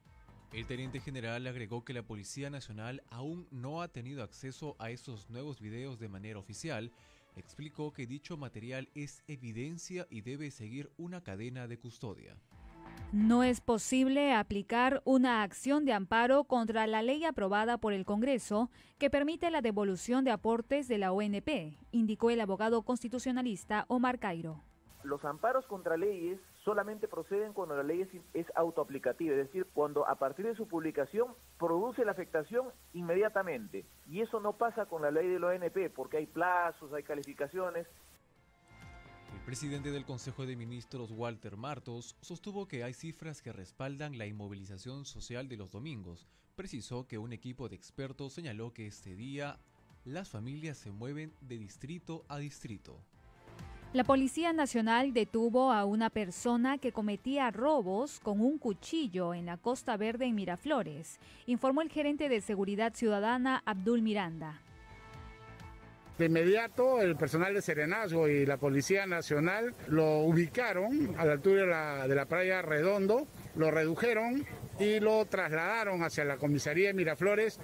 El 0.53 0.65
teniente 0.68 1.02
general 1.02 1.45
agregó 1.48 1.84
que 1.84 1.91
la 1.91 2.03
Policía 2.03 2.49
Nacional 2.49 3.03
aún 3.10 3.45
no 3.52 3.81
ha 3.81 3.89
tenido 3.89 4.23
acceso 4.23 4.77
a 4.80 4.89
esos 4.89 5.30
nuevos 5.30 5.60
videos 5.60 5.99
de 5.99 6.07
manera 6.07 6.39
oficial. 6.39 6.94
Explicó 7.38 7.93
que 7.93 8.07
dicho 8.07 8.35
material 8.35 8.89
es 8.95 9.23
evidencia 9.27 10.07
y 10.09 10.22
debe 10.22 10.49
seguir 10.49 10.91
una 10.97 11.22
cadena 11.22 11.68
de 11.68 11.77
custodia. 11.77 12.35
No 13.11 13.43
es 13.43 13.61
posible 13.61 14.34
aplicar 14.34 15.03
una 15.05 15.43
acción 15.43 15.85
de 15.85 15.93
amparo 15.93 16.45
contra 16.45 16.88
la 16.88 17.03
ley 17.03 17.26
aprobada 17.26 17.77
por 17.77 17.93
el 17.93 18.05
Congreso 18.05 18.72
que 18.97 19.11
permite 19.11 19.51
la 19.51 19.61
devolución 19.61 20.23
de 20.23 20.31
aportes 20.31 20.88
de 20.88 20.97
la 20.97 21.11
ONP, 21.11 21.77
indicó 21.91 22.31
el 22.31 22.41
abogado 22.41 22.81
constitucionalista 22.81 23.85
Omar 23.88 24.18
Cairo. 24.18 24.64
Los 25.03 25.23
amparos 25.23 25.68
contra 25.68 25.95
leyes 25.95 26.41
solamente 26.68 27.07
proceden 27.07 27.53
cuando 27.53 27.77
la 27.77 27.84
ley 27.84 28.06
es, 28.34 28.45
autoaplicativa, 28.53 29.31
es 29.31 29.38
decir, 29.38 29.65
cuando 29.73 30.06
a 30.06 30.15
partir 30.15 30.45
de 30.45 30.53
su 30.53 30.68
publicación 30.68 31.34
produce 31.57 32.03
la 32.03 32.11
afectación 32.11 32.68
inmediatamente. 32.91 33.85
Y 34.10 34.19
eso 34.19 34.41
no 34.41 34.57
pasa 34.57 34.85
con 34.85 35.02
la 35.02 35.10
ley 35.10 35.30
de 35.30 35.39
la 35.39 35.48
ONP, 35.48 35.89
porque 35.95 36.18
hay 36.18 36.26
plazos, 36.26 36.91
hay 36.91 37.03
calificaciones, 37.03 37.88
el 39.34 39.39
presidente 39.45 39.91
del 39.91 40.03
Consejo 40.03 40.45
de 40.45 40.57
Ministros, 40.57 41.11
Walter 41.11 41.56
Martos, 41.56 42.18
sostuvo 42.19 42.68
que 42.68 42.84
hay 42.84 42.94
cifras 42.94 43.41
que 43.41 43.53
respaldan 43.53 44.18
la 44.18 44.26
inmovilización 44.26 45.06
social 45.06 45.48
de 45.48 45.56
los 45.56 45.72
domingos. 45.72 46.27
Precisó 46.57 47.07
que 47.07 47.18
un 47.18 47.31
equipo 47.31 47.69
de 47.69 47.77
expertos 47.77 48.34
señaló 48.34 48.73
que 48.73 48.88
este 48.88 49.15
día 49.15 49.57
las 50.03 50.30
familias 50.30 50.77
se 50.77 50.91
mueven 50.91 51.34
de 51.39 51.60
distrito 51.60 52.26
a 52.27 52.39
distrito. 52.39 52.99
La 53.93 54.03
Policía 54.03 54.51
Nacional 54.51 55.14
detuvo 55.14 55.72
a 55.72 55.85
una 55.85 56.09
persona 56.09 56.77
que 56.77 56.91
cometía 56.91 57.49
robos 57.51 58.19
con 58.19 58.41
un 58.41 58.57
cuchillo 58.57 59.34
en 59.34 59.45
la 59.45 59.55
Costa 59.55 59.95
Verde 59.95 60.26
en 60.26 60.35
Miraflores, 60.35 61.19
informó 61.45 61.81
el 61.81 61.89
gerente 61.89 62.27
de 62.27 62.41
Seguridad 62.41 62.93
Ciudadana 62.93 63.64
Abdul 63.65 64.01
Miranda. 64.01 64.61
De 66.18 66.26
inmediato, 66.26 66.99
el 66.99 67.15
personal 67.15 67.53
de 67.53 67.61
Serenazgo 67.61 68.27
y 68.27 68.45
la 68.45 68.57
Policía 68.57 69.05
Nacional 69.05 69.73
lo 69.88 70.19
ubicaron 70.19 71.15
a 71.18 71.26
la 71.26 71.34
altura 71.34 72.07
de 72.07 72.15
la, 72.15 72.26
playa 72.26 72.61
Redondo, 72.61 73.27
lo 73.55 73.72
redujeron 73.72 74.45
y 74.80 74.99
lo 74.99 75.26
trasladaron 75.26 76.03
hacia 76.03 76.26
la 76.26 76.38
comisaría 76.38 76.88
de 76.88 76.93
Miraflores. 76.93 77.59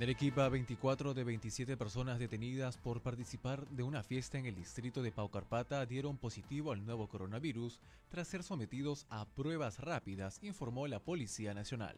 En 0.00 0.04
Arequipa, 0.04 0.48
24 0.48 1.12
de 1.12 1.24
27 1.24 1.76
personas 1.76 2.18
detenidas 2.18 2.78
por 2.78 3.02
participar 3.02 3.66
de 3.66 3.82
una 3.82 4.02
fiesta 4.02 4.38
en 4.38 4.46
el 4.46 4.54
distrito 4.54 5.02
de 5.02 5.12
Paucarpata 5.12 5.84
dieron 5.84 6.16
positivo 6.16 6.72
al 6.72 6.86
nuevo 6.86 7.06
coronavirus 7.06 7.82
tras 8.08 8.26
ser 8.26 8.42
sometidos 8.42 9.06
a 9.10 9.26
pruebas 9.26 9.78
rápidas, 9.78 10.42
informó 10.42 10.86
la 10.86 11.00
Policía 11.00 11.52
Nacional. 11.52 11.96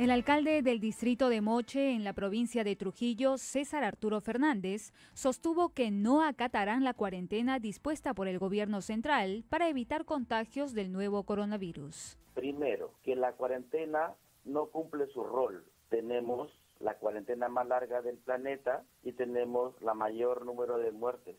El 0.00 0.10
alcalde 0.10 0.60
del 0.62 0.80
distrito 0.80 1.28
de 1.28 1.40
Moche 1.40 1.92
en 1.92 2.02
la 2.02 2.14
provincia 2.14 2.64
de 2.64 2.74
Trujillo, 2.74 3.38
César 3.38 3.84
Arturo 3.84 4.20
Fernández, 4.20 4.92
sostuvo 5.12 5.68
que 5.68 5.92
no 5.92 6.20
acatarán 6.20 6.82
la 6.82 6.94
cuarentena 6.94 7.60
dispuesta 7.60 8.12
por 8.14 8.26
el 8.26 8.40
gobierno 8.40 8.80
central 8.80 9.44
para 9.48 9.68
evitar 9.68 10.04
contagios 10.04 10.74
del 10.74 10.90
nuevo 10.90 11.22
coronavirus. 11.22 12.18
Primero, 12.34 12.90
que 13.04 13.14
la 13.14 13.34
cuarentena 13.34 14.16
no 14.44 14.66
cumple 14.66 15.06
su 15.14 15.22
rol. 15.22 15.64
Tenemos 15.90 16.50
la 16.80 16.98
cuarentena 16.98 17.48
más 17.48 17.66
larga 17.66 18.02
del 18.02 18.18
planeta 18.18 18.84
y 19.02 19.12
tenemos 19.12 19.80
la 19.82 19.94
mayor 19.94 20.44
número 20.44 20.78
de 20.78 20.92
muertes. 20.92 21.36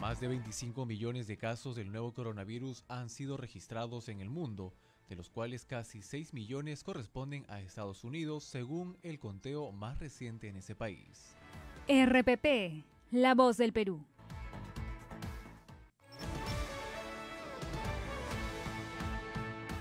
Más 0.00 0.20
de 0.20 0.28
25 0.28 0.86
millones 0.86 1.26
de 1.26 1.36
casos 1.36 1.74
del 1.76 1.90
nuevo 1.90 2.12
coronavirus 2.12 2.84
han 2.88 3.08
sido 3.08 3.36
registrados 3.36 4.08
en 4.08 4.20
el 4.20 4.30
mundo 4.30 4.72
de 5.08 5.16
los 5.16 5.30
cuales 5.30 5.64
casi 5.64 6.02
6 6.02 6.34
millones 6.34 6.84
corresponden 6.84 7.44
a 7.48 7.60
Estados 7.60 8.04
Unidos, 8.04 8.44
según 8.44 8.98
el 9.02 9.18
conteo 9.18 9.72
más 9.72 9.98
reciente 9.98 10.48
en 10.48 10.56
ese 10.56 10.74
país. 10.74 11.34
RPP, 11.88 12.84
La 13.12 13.34
Voz 13.34 13.56
del 13.56 13.72
Perú. 13.72 14.04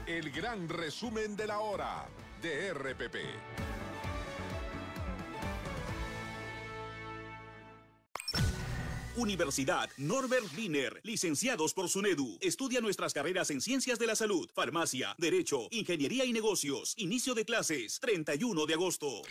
El 0.07 0.31
gran 0.31 0.69
resumen 0.69 1.35
de 1.35 1.47
la 1.47 1.59
hora 1.59 2.05
de 2.41 2.73
RPP. 2.73 3.66
Universidad 9.17 9.89
Norbert 9.97 10.45
Wiener, 10.55 11.01
licenciados 11.03 11.73
por 11.73 11.89
SUNEDU. 11.89 12.37
Estudia 12.39 12.81
nuestras 12.81 13.13
carreras 13.13 13.49
en 13.49 13.61
Ciencias 13.61 13.97
de 13.97 14.05
la 14.05 14.15
Salud, 14.15 14.47
Farmacia, 14.53 15.15
Derecho, 15.17 15.67
Ingeniería 15.71 16.23
y 16.23 16.31
Negocios. 16.31 16.93
Inicio 16.97 17.33
de 17.33 17.43
clases, 17.43 17.99
31 17.99 18.65
de 18.67 18.73
agosto. 18.75 19.23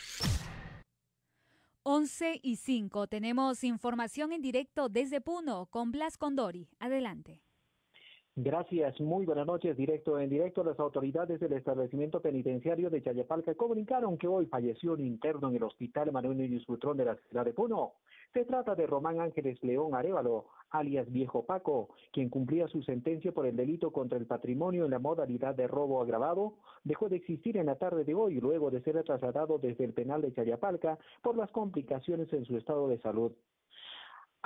11 1.84 2.40
y 2.42 2.56
5. 2.56 3.06
Tenemos 3.06 3.62
información 3.62 4.32
en 4.32 4.42
directo 4.42 4.88
desde 4.88 5.20
Puno 5.20 5.66
con 5.66 5.92
Blas 5.92 6.16
Condori. 6.18 6.68
Adelante. 6.80 7.45
Gracias, 8.38 9.00
muy 9.00 9.24
buenas 9.24 9.46
noches. 9.46 9.78
Directo 9.78 10.20
en 10.20 10.28
directo, 10.28 10.62
las 10.62 10.78
autoridades 10.78 11.40
del 11.40 11.54
establecimiento 11.54 12.20
penitenciario 12.20 12.90
de 12.90 13.02
Chayapalca 13.02 13.54
comunicaron 13.54 14.18
que 14.18 14.28
hoy 14.28 14.44
falleció 14.44 14.92
un 14.92 15.00
interno 15.00 15.48
en 15.48 15.56
el 15.56 15.62
hospital 15.62 16.12
Manuel 16.12 16.36
Núñez 16.36 16.66
Butrón 16.66 16.98
de 16.98 17.06
la 17.06 17.16
ciudad 17.16 17.46
de 17.46 17.54
Puno. 17.54 17.94
Se 18.34 18.44
trata 18.44 18.74
de 18.74 18.86
Román 18.86 19.20
Ángeles 19.20 19.56
León 19.62 19.94
Arevalo, 19.94 20.48
alias 20.68 21.10
Viejo 21.10 21.46
Paco, 21.46 21.88
quien 22.12 22.28
cumplía 22.28 22.68
su 22.68 22.82
sentencia 22.82 23.32
por 23.32 23.46
el 23.46 23.56
delito 23.56 23.90
contra 23.90 24.18
el 24.18 24.26
patrimonio 24.26 24.84
en 24.84 24.90
la 24.90 24.98
modalidad 24.98 25.54
de 25.54 25.66
robo 25.66 26.02
agravado. 26.02 26.58
Dejó 26.84 27.08
de 27.08 27.16
existir 27.16 27.56
en 27.56 27.64
la 27.64 27.76
tarde 27.76 28.04
de 28.04 28.14
hoy 28.14 28.38
luego 28.38 28.70
de 28.70 28.82
ser 28.82 29.02
trasladado 29.02 29.56
desde 29.56 29.84
el 29.84 29.94
penal 29.94 30.20
de 30.20 30.34
Chayapalca 30.34 30.98
por 31.22 31.38
las 31.38 31.50
complicaciones 31.52 32.30
en 32.34 32.44
su 32.44 32.58
estado 32.58 32.86
de 32.86 32.98
salud 32.98 33.32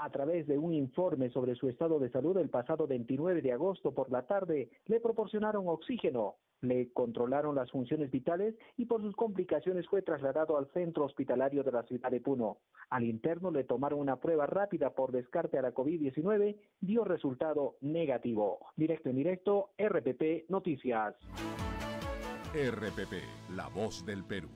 a 0.03 0.09
través 0.09 0.47
de 0.47 0.57
un 0.57 0.73
informe 0.73 1.29
sobre 1.31 1.55
su 1.55 1.69
estado 1.69 1.99
de 1.99 2.11
salud 2.11 2.37
el 2.39 2.49
pasado 2.49 2.87
29 2.87 3.43
de 3.43 3.53
agosto 3.53 3.93
por 3.93 4.11
la 4.11 4.23
tarde, 4.23 4.71
le 4.87 4.99
proporcionaron 4.99 5.69
oxígeno, 5.69 6.37
le 6.63 6.91
controlaron 6.93 7.55
las 7.55 7.71
funciones 7.71 8.11
vitales 8.11 8.55
y 8.79 8.87
por 8.87 9.03
sus 9.03 9.15
complicaciones 9.15 9.87
fue 9.89 10.01
trasladado 10.01 10.57
al 10.57 10.71
centro 10.73 11.05
hospitalario 11.05 11.63
de 11.63 11.73
la 11.73 11.83
ciudad 11.83 12.11
de 12.11 12.21
Puno. 12.21 12.59
Al 12.89 13.05
interno 13.05 13.51
le 13.51 13.65
tomaron 13.65 14.01
una 14.01 14.17
prueba 14.17 14.47
rápida 14.47 14.91
por 14.91 15.13
descarte 15.13 15.59
a 15.59 15.63
la 15.63 15.75
COVID-19, 15.75 16.57
dio 16.81 17.05
resultado 17.05 17.77
negativo. 17.83 18.59
Directo 18.77 19.11
en 19.11 19.17
directo, 19.17 19.71
RPP 19.79 20.49
Noticias. 20.49 21.15
RPP, 22.55 23.55
la 23.55 23.69
voz 23.69 24.05
del 24.07 24.25
Perú. 24.25 24.49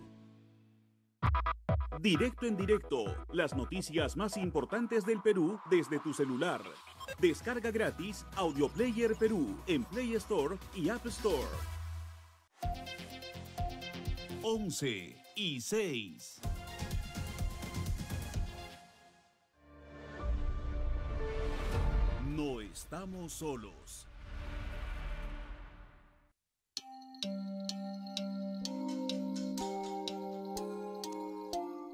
Directo 2.01 2.47
en 2.47 2.57
directo, 2.57 3.05
las 3.33 3.55
noticias 3.55 4.17
más 4.17 4.37
importantes 4.37 5.05
del 5.07 5.21
Perú 5.23 5.59
desde 5.71 5.99
tu 6.01 6.13
celular. 6.13 6.61
Descarga 7.19 7.71
gratis 7.71 8.27
Audio 8.37 8.69
Player 8.69 9.15
Perú 9.17 9.57
en 9.67 9.85
Play 9.85 10.15
Store 10.15 10.57
y 10.75 10.89
App 10.89 11.07
Store. 11.07 11.49
11 14.43 15.17
y 15.37 15.61
6. 15.61 16.41
No 22.27 22.61
estamos 22.61 23.33
solos. 23.33 24.07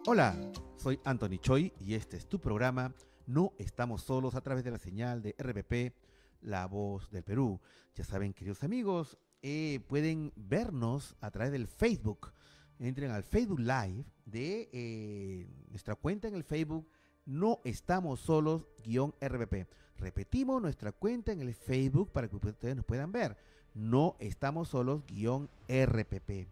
Hola, 0.07 0.35
soy 0.79 0.99
Anthony 1.05 1.37
Choi 1.39 1.75
y 1.79 1.93
este 1.93 2.17
es 2.17 2.27
tu 2.27 2.41
programa 2.41 2.95
No 3.27 3.53
estamos 3.59 4.01
solos 4.01 4.35
a 4.35 4.41
través 4.41 4.65
de 4.65 4.71
la 4.71 4.79
señal 4.79 5.21
de 5.21 5.37
RPP, 5.39 5.95
La 6.41 6.67
Voz 6.67 7.11
del 7.11 7.23
Perú. 7.23 7.61
Ya 7.95 8.03
saben, 8.03 8.33
queridos 8.33 8.65
amigos, 8.65 9.19
eh, 9.43 9.79
pueden 9.89 10.33
vernos 10.37 11.17
a 11.21 11.31
través 11.31 11.53
del 11.53 11.67
Facebook. 11.67 12.33
Entren 12.79 13.11
al 13.11 13.25
Facebook 13.25 13.61
Live 13.61 14.07
de 14.25 14.71
eh, 14.73 15.47
nuestra 15.69 15.97
cuenta 15.97 16.29
en 16.29 16.35
el 16.35 16.45
Facebook 16.45 16.89
No 17.27 17.61
estamos 17.65 18.21
solos 18.21 18.67
guion 18.83 19.15
RPP. 19.21 19.69
Repetimos 19.99 20.63
nuestra 20.63 20.93
cuenta 20.93 21.31
en 21.31 21.43
el 21.43 21.55
Facebook 21.55 22.11
para 22.11 22.27
que 22.27 22.37
ustedes 22.37 22.75
nos 22.75 22.87
puedan 22.87 23.13
ver. 23.13 23.37
No 23.75 24.17
estamos 24.19 24.71
solos 24.71 25.05
guion 25.07 25.51
RPP. 25.69 26.49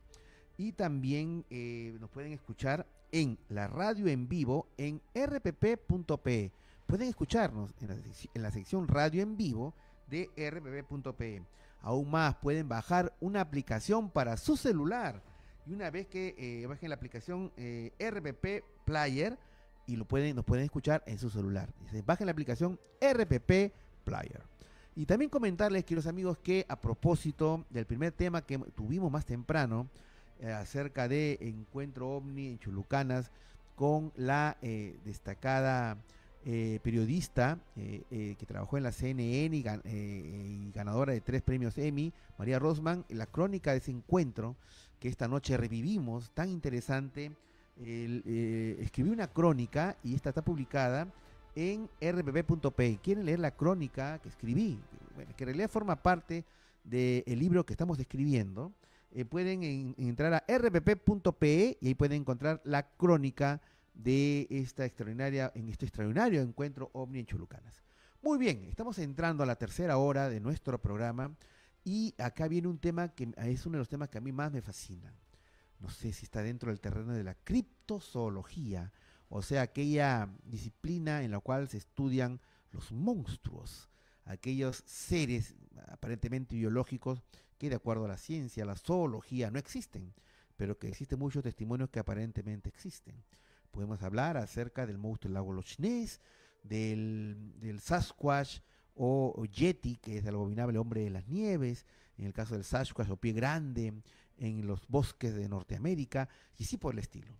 Y 0.58 0.72
también 0.72 1.46
eh, 1.48 1.96
nos 1.98 2.10
pueden 2.10 2.32
escuchar 2.34 2.86
en 3.12 3.38
la 3.48 3.66
radio 3.66 4.06
en 4.08 4.28
vivo 4.28 4.66
en 4.76 5.00
rpp.pe. 5.14 6.52
Pueden 6.86 7.08
escucharnos 7.08 7.74
en 7.80 8.42
la, 8.42 8.50
sección 8.50 8.88
radio 8.88 9.22
en 9.22 9.36
vivo 9.36 9.74
de 10.08 10.30
rpp.pe. 10.36 11.42
Aún 11.82 12.10
más, 12.10 12.36
pueden 12.36 12.68
bajar 12.68 13.14
una 13.20 13.40
aplicación 13.40 14.10
para 14.10 14.36
su 14.36 14.56
celular. 14.56 15.22
Y 15.66 15.72
una 15.72 15.90
vez 15.90 16.06
que 16.06 16.34
eh, 16.38 16.66
bajen 16.66 16.88
la 16.88 16.94
aplicación 16.94 17.52
eh, 17.56 17.92
RPP 18.00 18.64
Player 18.84 19.38
y 19.86 19.96
lo 19.96 20.04
pueden, 20.06 20.34
nos 20.36 20.44
pueden 20.44 20.64
escuchar 20.64 21.02
en 21.06 21.18
su 21.18 21.30
celular. 21.30 21.68
Bajen 22.04 22.26
la 22.26 22.32
aplicación 22.32 22.78
RPP 23.00 23.72
Player. 24.04 24.42
Y 24.98 25.06
también 25.06 25.30
comentarles, 25.30 25.84
queridos 25.84 26.06
amigos, 26.06 26.38
que 26.38 26.66
a 26.68 26.74
propósito 26.74 27.64
del 27.70 27.86
primer 27.86 28.12
tema 28.12 28.42
que 28.42 28.58
tuvimos 28.58 29.12
más 29.12 29.24
temprano, 29.24 29.88
eh, 30.40 30.52
acerca 30.52 31.08
de 31.08 31.36
Encuentro 31.40 32.10
OVNI 32.10 32.46
en 32.46 32.58
Chulucanas 32.60 33.32
con 33.74 34.12
la 34.14 34.56
eh, 34.62 34.96
destacada 35.04 35.98
eh, 36.44 36.78
periodista 36.82 37.58
que 37.74 38.46
trabajó 38.46 38.76
en 38.76 38.84
la 38.84 38.92
CNN 38.92 39.56
y, 39.56 40.70
ganadora 40.72 41.12
de 41.12 41.20
tres 41.20 41.42
premios 41.42 41.76
Emmy, 41.76 42.12
María 42.38 42.58
Rosman, 42.58 43.04
la 43.08 43.26
crónica 43.26 43.72
de 43.72 43.78
ese 43.78 43.90
encuentro 43.90 44.56
que 45.00 45.08
esta 45.08 45.26
noche 45.26 45.56
revivimos, 45.56 46.30
tan 46.30 46.48
interesante. 46.48 47.32
escribí 47.76 49.10
una 49.10 49.26
crónica 49.26 49.96
y 50.04 50.14
esta 50.14 50.30
está 50.30 50.42
publicada 50.42 51.08
en 51.56 51.90
rbb.p. 52.00 53.00
¿Quieren 53.02 53.26
leer 53.26 53.40
la 53.40 53.50
crónica 53.50 54.18
que 54.20 54.28
escribí? 54.28 54.78
Bueno, 55.16 55.32
que 55.36 55.44
en 55.44 55.48
realidad 55.48 55.68
forma 55.68 55.96
parte 55.96 56.44
del 56.84 57.38
libro 57.38 57.66
que 57.66 57.72
estamos 57.72 57.98
escribiendo. 57.98 58.72
Eh, 59.10 59.24
pueden 59.24 59.94
entrar 59.96 60.34
a 60.34 60.44
rpp.pe 60.46 61.78
y 61.80 61.88
ahí 61.88 61.94
pueden 61.94 62.22
encontrar 62.22 62.60
la 62.64 62.90
crónica 62.90 63.60
de 63.94 64.46
esta 64.50 64.84
extraordinaria, 64.84 65.50
en 65.54 65.68
este 65.68 65.86
extraordinario 65.86 66.42
encuentro 66.42 66.90
OVNI 66.92 67.20
en 67.20 67.26
Chulucanas. 67.26 67.82
Muy 68.22 68.38
bien, 68.38 68.64
estamos 68.64 68.98
entrando 68.98 69.42
a 69.42 69.46
la 69.46 69.56
tercera 69.56 69.96
hora 69.96 70.28
de 70.28 70.40
nuestro 70.40 70.80
programa 70.80 71.34
y 71.84 72.14
acá 72.18 72.48
viene 72.48 72.68
un 72.68 72.78
tema 72.78 73.08
que 73.08 73.32
es 73.36 73.64
uno 73.64 73.74
de 73.74 73.78
los 73.78 73.88
temas 73.88 74.08
que 74.08 74.18
a 74.18 74.20
mí 74.20 74.30
más 74.30 74.52
me 74.52 74.60
fascina. 74.60 75.14
No 75.80 75.88
sé 75.88 76.12
si 76.12 76.24
está 76.24 76.42
dentro 76.42 76.70
del 76.70 76.80
terreno 76.80 77.12
de 77.12 77.24
la 77.24 77.34
criptozoología, 77.34 78.92
o 79.28 79.42
sea, 79.42 79.62
aquella 79.62 80.28
disciplina 80.44 81.22
en 81.22 81.30
la 81.30 81.40
cual 81.40 81.68
se 81.68 81.78
estudian 81.78 82.40
los 82.72 82.92
monstruos, 82.92 83.88
aquellos 84.24 84.82
seres 84.86 85.54
aparentemente 85.86 86.56
biológicos 86.56 87.22
que 87.58 87.68
de 87.68 87.76
acuerdo 87.76 88.04
a 88.04 88.08
la 88.08 88.16
ciencia, 88.16 88.64
la 88.64 88.76
zoología, 88.76 89.50
no 89.50 89.58
existen, 89.58 90.14
pero 90.56 90.78
que 90.78 90.88
existen 90.88 91.18
muchos 91.18 91.42
testimonios 91.42 91.90
que 91.90 91.98
aparentemente 91.98 92.68
existen. 92.68 93.22
Podemos 93.70 94.02
hablar 94.02 94.36
acerca 94.36 94.86
del 94.86 94.98
monstruo 94.98 95.28
del 95.28 95.34
lago 95.34 95.52
Loch 95.52 95.78
Ness, 95.78 96.20
del, 96.62 97.78
Sasquatch 97.80 98.60
o, 98.94 99.44
Yeti, 99.44 99.96
que 99.96 100.18
es 100.18 100.26
el 100.26 100.34
abominable 100.34 100.78
hombre 100.78 101.02
de 101.02 101.10
las 101.10 101.26
nieves, 101.28 101.86
en 102.16 102.26
el 102.26 102.32
caso 102.32 102.54
del 102.54 102.64
Sasquatch 102.64 103.10
o 103.10 103.16
pie 103.16 103.32
grande, 103.32 103.92
en 104.36 104.66
los 104.66 104.86
bosques 104.88 105.34
de 105.34 105.48
Norteamérica, 105.48 106.28
y 106.56 106.64
así 106.64 106.76
por 106.76 106.94
el 106.94 107.00
estilo. 107.00 107.36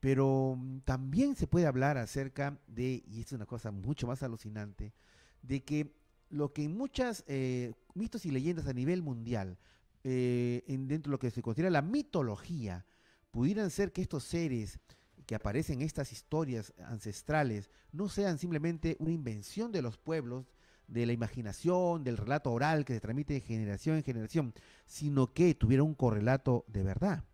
Pero 0.00 0.56
mm, 0.58 0.80
también 0.80 1.36
se 1.36 1.46
puede 1.46 1.66
hablar 1.66 1.96
acerca 1.96 2.58
de, 2.66 3.02
y 3.06 3.20
es 3.20 3.32
una 3.32 3.46
cosa 3.46 3.70
mucho 3.70 4.06
más 4.06 4.22
alucinante, 4.22 4.92
de 5.40 5.64
que 5.64 5.94
lo 6.30 6.52
que 6.52 6.64
en 6.64 6.76
muchas 6.76 7.24
eh, 7.26 7.72
mitos 7.94 8.26
y 8.26 8.30
leyendas 8.30 8.66
a 8.66 8.72
nivel 8.72 9.02
mundial, 9.02 9.58
eh, 10.02 10.62
en, 10.66 10.88
dentro 10.88 11.10
de 11.10 11.14
lo 11.14 11.18
que 11.18 11.30
se 11.30 11.42
considera 11.42 11.70
la 11.70 11.82
mitología, 11.82 12.84
pudieran 13.30 13.70
ser 13.70 13.92
que 13.92 14.02
estos 14.02 14.24
seres 14.24 14.78
que 15.26 15.34
aparecen 15.34 15.80
en 15.80 15.86
estas 15.86 16.12
historias 16.12 16.74
ancestrales 16.78 17.70
no 17.92 18.08
sean 18.08 18.38
simplemente 18.38 18.96
una 18.98 19.12
invención 19.12 19.72
de 19.72 19.82
los 19.82 19.96
pueblos, 19.96 20.52
de 20.86 21.06
la 21.06 21.12
imaginación, 21.12 22.04
del 22.04 22.18
relato 22.18 22.52
oral 22.52 22.84
que 22.84 22.94
se 22.94 23.00
transmite 23.00 23.34
de 23.34 23.40
generación 23.40 23.96
en 23.96 24.02
generación, 24.02 24.54
sino 24.86 25.32
que 25.32 25.54
tuviera 25.54 25.82
un 25.82 25.94
correlato 25.94 26.64
de 26.68 26.82
verdad. 26.82 27.24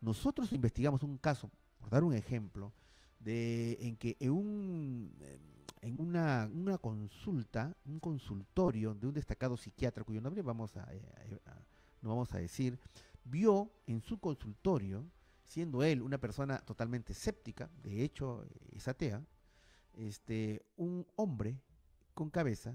Nosotros 0.00 0.52
investigamos 0.52 1.02
un 1.02 1.18
caso, 1.18 1.50
por 1.78 1.90
dar 1.90 2.04
un 2.04 2.14
ejemplo, 2.14 2.72
de 3.18 3.76
en 3.80 3.96
que 3.96 4.16
en 4.20 4.30
un 4.30 5.12
en 5.82 6.00
una, 6.00 6.78
consulta, 6.80 7.76
un 7.84 8.00
consultorio 8.00 8.94
de 8.94 9.06
un 9.06 9.14
destacado 9.14 9.56
psiquiatra, 9.56 10.04
cuyo 10.04 10.20
nombre 10.20 10.42
a, 10.42 10.94
eh, 10.94 11.40
no 12.02 12.10
vamos 12.10 12.32
a 12.34 12.38
decir, 12.38 12.78
vio 13.24 13.70
en 13.86 14.00
su 14.00 14.18
consultorio, 14.18 15.04
siendo 15.44 15.82
él 15.82 16.02
una 16.02 16.18
persona 16.18 16.58
totalmente 16.58 17.12
escéptica, 17.12 17.70
de 17.82 18.02
hecho 18.02 18.44
es 18.72 18.86
atea, 18.88 19.22
este, 19.94 20.62
un 20.76 21.06
hombre 21.16 21.58
con 22.14 22.30
cabeza 22.30 22.74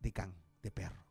de 0.00 0.12
can, 0.12 0.34
de 0.62 0.70
perro. 0.70 1.04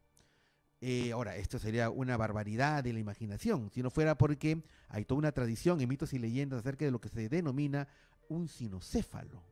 Eh, 0.81 1.11
ahora, 1.11 1.35
esto 1.35 1.59
sería 1.59 1.89
una 1.89 2.15
barbaridad 2.15 2.83
de 2.83 2.93
la 2.93 2.99
imaginación, 2.99 3.69
si 3.69 3.83
no 3.83 3.89
fuera 3.89 4.17
porque 4.17 4.63
hay 4.87 5.03
toda 5.03 5.19
una 5.19 5.31
tradición 5.33 5.81
en 5.81 5.89
mitos 5.89 6.13
y 6.13 6.19
leyendas 6.19 6.59
acerca 6.59 6.85
de 6.85 6.91
lo 6.91 7.01
que 7.01 7.09
se 7.09 7.27
denomina 7.27 7.87
un 8.29 8.47
sinocéfalo. 8.47 9.43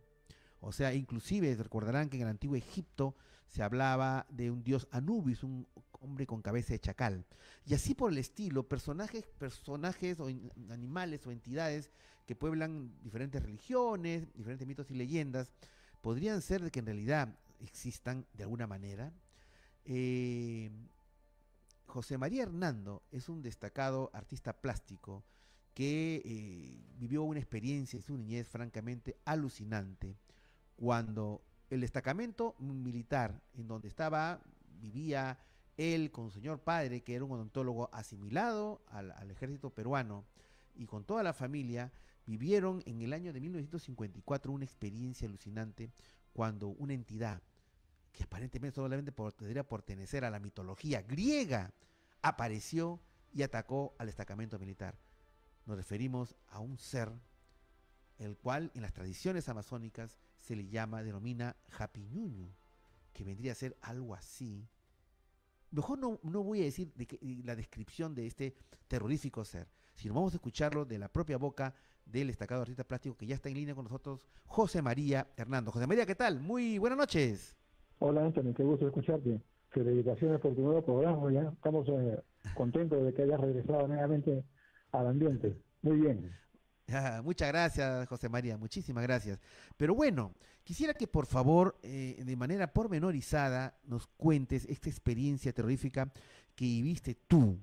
O 0.60 0.72
sea, 0.72 0.94
inclusive 0.94 1.56
recordarán 1.56 2.10
que 2.10 2.18
en 2.18 2.24
el 2.24 2.30
antiguo 2.30 2.56
Egipto 2.56 3.16
se 3.48 3.64
hablaba 3.64 4.26
de 4.30 4.52
un 4.52 4.64
dios 4.64 4.88
Anubis, 4.92 5.44
un 5.44 5.68
hombre 6.00 6.26
con 6.26 6.42
cabeza 6.42 6.74
de 6.74 6.80
chacal. 6.80 7.26
Y 7.66 7.74
así 7.74 7.94
por 7.96 8.12
el 8.12 8.18
estilo, 8.18 8.68
personajes, 8.68 9.26
personajes 9.38 10.20
o 10.20 10.28
animales 10.70 11.26
o 11.26 11.32
entidades 11.32 11.92
que 12.26 12.36
pueblan 12.36 12.92
diferentes 13.02 13.42
religiones, 13.42 14.34
diferentes 14.34 14.68
mitos 14.68 14.92
y 14.92 14.96
leyendas, 14.96 15.52
podrían 16.02 16.42
ser 16.42 16.62
de 16.62 16.72
que 16.72 16.80
en 16.80 16.86
realidad 16.88 17.40
existan 17.60 18.26
de 18.34 18.44
alguna 18.44 18.68
manera. 18.68 19.14
Eh, 19.86 20.70
José 21.86 22.18
María 22.18 22.44
Hernando 22.44 23.04
es 23.12 23.30
un 23.30 23.42
destacado 23.42 24.12
artista 24.14 24.54
plástico 24.54 25.24
que 25.74 26.22
eh, 26.26 26.82
vivió 26.98 27.24
una 27.24 27.40
experiencia 27.40 27.98
en 27.98 28.04
su 28.04 28.18
niñez 28.18 28.48
francamente 28.48 29.18
alucinante 29.24 30.18
cuando 30.78 31.41
el 31.70 31.82
destacamento 31.82 32.56
militar 32.60 33.41
en 33.56 33.68
donde 33.68 33.90
estaba, 33.90 34.40
vivía 34.80 35.38
él 35.76 36.12
con 36.12 36.32
su 36.32 36.40
señor 36.40 36.60
padre, 36.60 37.02
que 37.02 37.16
era 37.16 37.26
un 37.26 37.32
odontólogo 37.34 37.90
asimilado 37.91 38.82
al, 38.88 39.12
al 39.12 39.30
ejército 39.30 39.70
peruano, 39.70 40.24
y 40.76 40.86
con 40.86 41.04
toda 41.04 41.24
la 41.24 41.34
familia, 41.34 41.91
vivieron 42.26 42.82
en 42.86 43.02
el 43.02 43.14
año 43.14 43.34
de 43.34 43.41
1954 43.41 44.52
una 44.52 44.66
experiencia 44.66 45.28
alucinante 45.28 45.91
cuando 46.34 46.70
una 46.70 46.94
entidad 46.94 47.41
que 48.18 48.24
aparentemente 48.24 48.76
solamente 48.76 49.12
podría 49.12 49.64
pertenecer 49.64 50.26
a 50.26 50.32
la 50.32 50.40
mitología 50.40 51.04
griega, 51.04 51.72
apareció 52.24 52.99
y 53.32 53.44
atacó 53.44 53.95
al 53.99 54.08
destacamento 54.08 54.58
militar. 54.58 54.98
Nos 55.68 55.78
referimos 55.78 56.36
a 56.48 56.60
un 56.60 56.80
ser, 56.80 57.12
el 58.18 58.36
cual 58.36 58.72
en 58.74 58.82
las 58.82 58.94
tradiciones 58.94 59.48
amazónicas 59.49 60.18
se 60.48 60.56
le 60.56 60.65
llama, 60.65 61.03
denomina 61.03 61.57
Japiñuño, 61.72 62.48
que 63.11 63.26
vendría 63.26 63.52
a 63.52 63.56
ser 63.56 63.76
algo 63.82 64.15
así. 64.15 64.65
Mejor 65.72 65.99
no, 65.99 66.22
no 66.24 66.41
voy 66.41 66.61
a 66.61 66.64
decir 66.64 66.94
la 67.44 67.53
descripción 67.53 68.15
de 68.15 68.28
este 68.28 68.56
terrorífico 68.88 69.44
ser, 69.44 69.68
sino 69.94 70.14
vamos 70.14 70.32
a 70.34 70.38
escucharlo 70.38 70.86
de 70.86 70.99
la 70.99 71.10
propia 71.10 71.38
boca 71.38 71.74
del 72.06 72.28
destacado 72.28 72.61
artista 72.61 72.86
plástico 72.86 73.18
que 73.18 73.26
ya 73.26 73.36
está 73.36 73.49
en 73.49 73.56
línea 73.56 73.76
con 73.76 73.84
nosotros, 73.84 74.26
José 74.45 74.82
María 74.82 75.28
Hernando. 75.36 75.69
José 75.74 75.86
María, 75.86 76.06
¿qué 76.06 76.15
tal? 76.15 76.40
Muy 76.40 76.78
buenas 76.78 76.98
noches. 76.98 77.53
Hola 77.99 78.24
Anthony, 78.24 78.53
qué 78.56 78.64
gusto 78.64 78.88
escucharte. 78.88 79.41
Felicitaciones 79.72 80.40
por 80.40 80.56
tu 80.56 80.61
nuevo 80.61 80.82
programa, 80.82 81.30
ya 81.30 81.49
estamos 81.49 81.86
eh, 81.90 82.24
contentos 82.56 83.03
de 83.03 83.14
que 83.14 83.24
hayas 83.24 83.41
regresado 83.41 83.86
nuevamente 83.86 84.45
al 84.94 85.07
ambiente. 85.07 85.57
Muy 85.82 85.98
bien. 85.99 86.32
muchas 87.23 87.49
gracias, 87.49 88.07
José 88.07 88.30
María, 88.30 88.57
muchísimas 88.57 89.03
gracias. 89.03 89.39
Pero 89.76 89.93
bueno, 89.93 90.34
quisiera 90.64 90.93
que 90.93 91.07
por 91.07 91.26
favor, 91.26 91.77
eh, 91.84 92.22
de 92.26 92.35
manera 92.35 92.72
pormenorizada, 92.72 93.77
nos 93.84 94.07
cuentes 94.07 94.65
esta 94.65 94.89
experiencia 94.89 95.53
terrorífica 95.53 96.11
que 96.55 96.65
viviste 96.65 97.15
tú, 97.27 97.59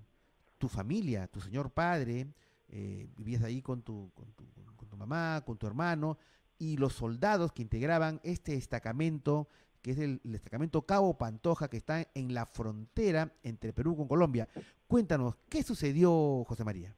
tu 0.58 0.68
familia, 0.68 1.26
tu 1.26 1.40
señor 1.40 1.70
padre, 1.70 2.28
eh, 2.68 3.08
vivías 3.16 3.42
ahí 3.42 3.62
con 3.62 3.82
tu, 3.82 4.10
con 4.14 4.32
tu, 4.32 4.44
con 4.76 4.88
tu 4.88 4.96
mamá, 4.96 5.42
con 5.44 5.56
tu 5.56 5.66
hermano, 5.66 6.18
y 6.58 6.76
los 6.76 6.92
soldados 6.92 7.52
que 7.52 7.62
integraban 7.62 8.20
este 8.22 8.52
destacamento 8.52 9.48
que 9.84 9.90
es 9.90 9.98
el, 9.98 10.18
destacamento 10.24 10.86
Cabo 10.86 11.18
Pantoja, 11.18 11.68
que 11.68 11.76
está 11.76 12.08
en 12.14 12.32
la 12.32 12.46
frontera 12.46 13.34
entre 13.42 13.74
Perú 13.74 13.94
con 13.94 14.08
Colombia. 14.08 14.48
Cuéntanos, 14.86 15.36
¿qué 15.50 15.62
sucedió, 15.62 16.42
José 16.48 16.64
María? 16.64 16.96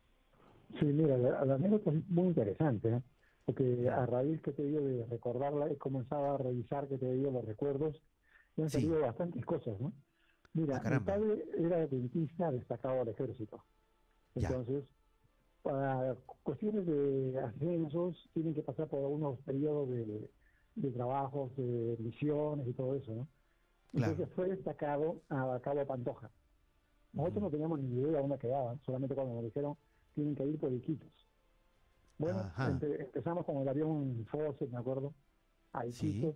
Sí, 0.79 0.85
mira, 0.87 1.17
la, 1.17 1.55
anécdota 1.55 1.91
es 1.91 2.09
muy 2.09 2.29
interesante, 2.29 2.89
¿eh? 2.89 3.03
porque 3.45 3.89
a 3.89 4.05
raíz 4.07 4.41
que 4.43 4.53
te 4.53 4.65
digo 4.65 4.81
de 4.81 5.07
recordarla, 5.07 5.69
he 5.71 5.77
comenzado 5.77 6.35
a 6.35 6.39
revisar 6.39 6.89
que 6.89 6.99
te 6.99 7.13
digo 7.13 7.31
los 7.31 7.45
recuerdos 7.45 8.03
y 8.57 8.63
han 8.63 8.71
salido 8.71 9.01
bastantes 9.01 9.45
cosas, 9.45 9.81
¿no? 9.81 9.93
Mira, 10.55 10.81
ah, 10.85 10.91
mi 10.91 11.01
padre 11.01 11.45
era 11.59 11.87
dentista 11.87 12.51
destacado 12.51 12.99
del 12.99 13.09
ejército. 13.09 13.63
Entonces, 14.35 14.85
para 15.63 16.17
cuestiones 16.43 16.87
de 16.87 17.39
ascensos, 17.41 18.31
tienen 18.33 18.55
que 18.55 18.63
pasar 18.63 18.89
por 18.89 19.01
unos 19.01 19.39
periodos 19.41 19.91
de 19.91 20.29
de 20.77 20.91
trabajos, 20.91 21.57
de 21.57 21.97
misiones 21.99 22.69
y 22.69 22.73
todo 22.75 22.95
eso, 22.95 23.15
¿no? 23.15 23.29
Entonces 23.95 24.29
fue 24.35 24.49
destacado 24.49 25.23
a 25.31 25.59
Cabo 25.63 25.87
Pantoja. 25.87 26.31
Nosotros 27.15 27.45
no 27.45 27.51
teníamos 27.51 27.81
ni 27.81 27.99
idea 27.99 28.13
de 28.13 28.19
dónde 28.19 28.39
quedaban, 28.39 28.79
solamente 28.85 29.15
cuando 29.15 29.35
nos 29.35 29.45
dijeron 29.45 29.77
tienen 30.17 30.35
que 30.35 30.47
ir 30.47 30.59
por 30.59 30.73
Iquitos. 30.73 31.29
Bueno, 32.19 32.51
empezamos 32.59 33.45
con 33.45 33.59
el 33.59 33.69
avión 33.69 34.25
Fawcett, 34.25 34.71
me 34.71 34.79
acuerdo, 34.79 35.13
a 35.73 35.87
Iquitos, 35.87 36.35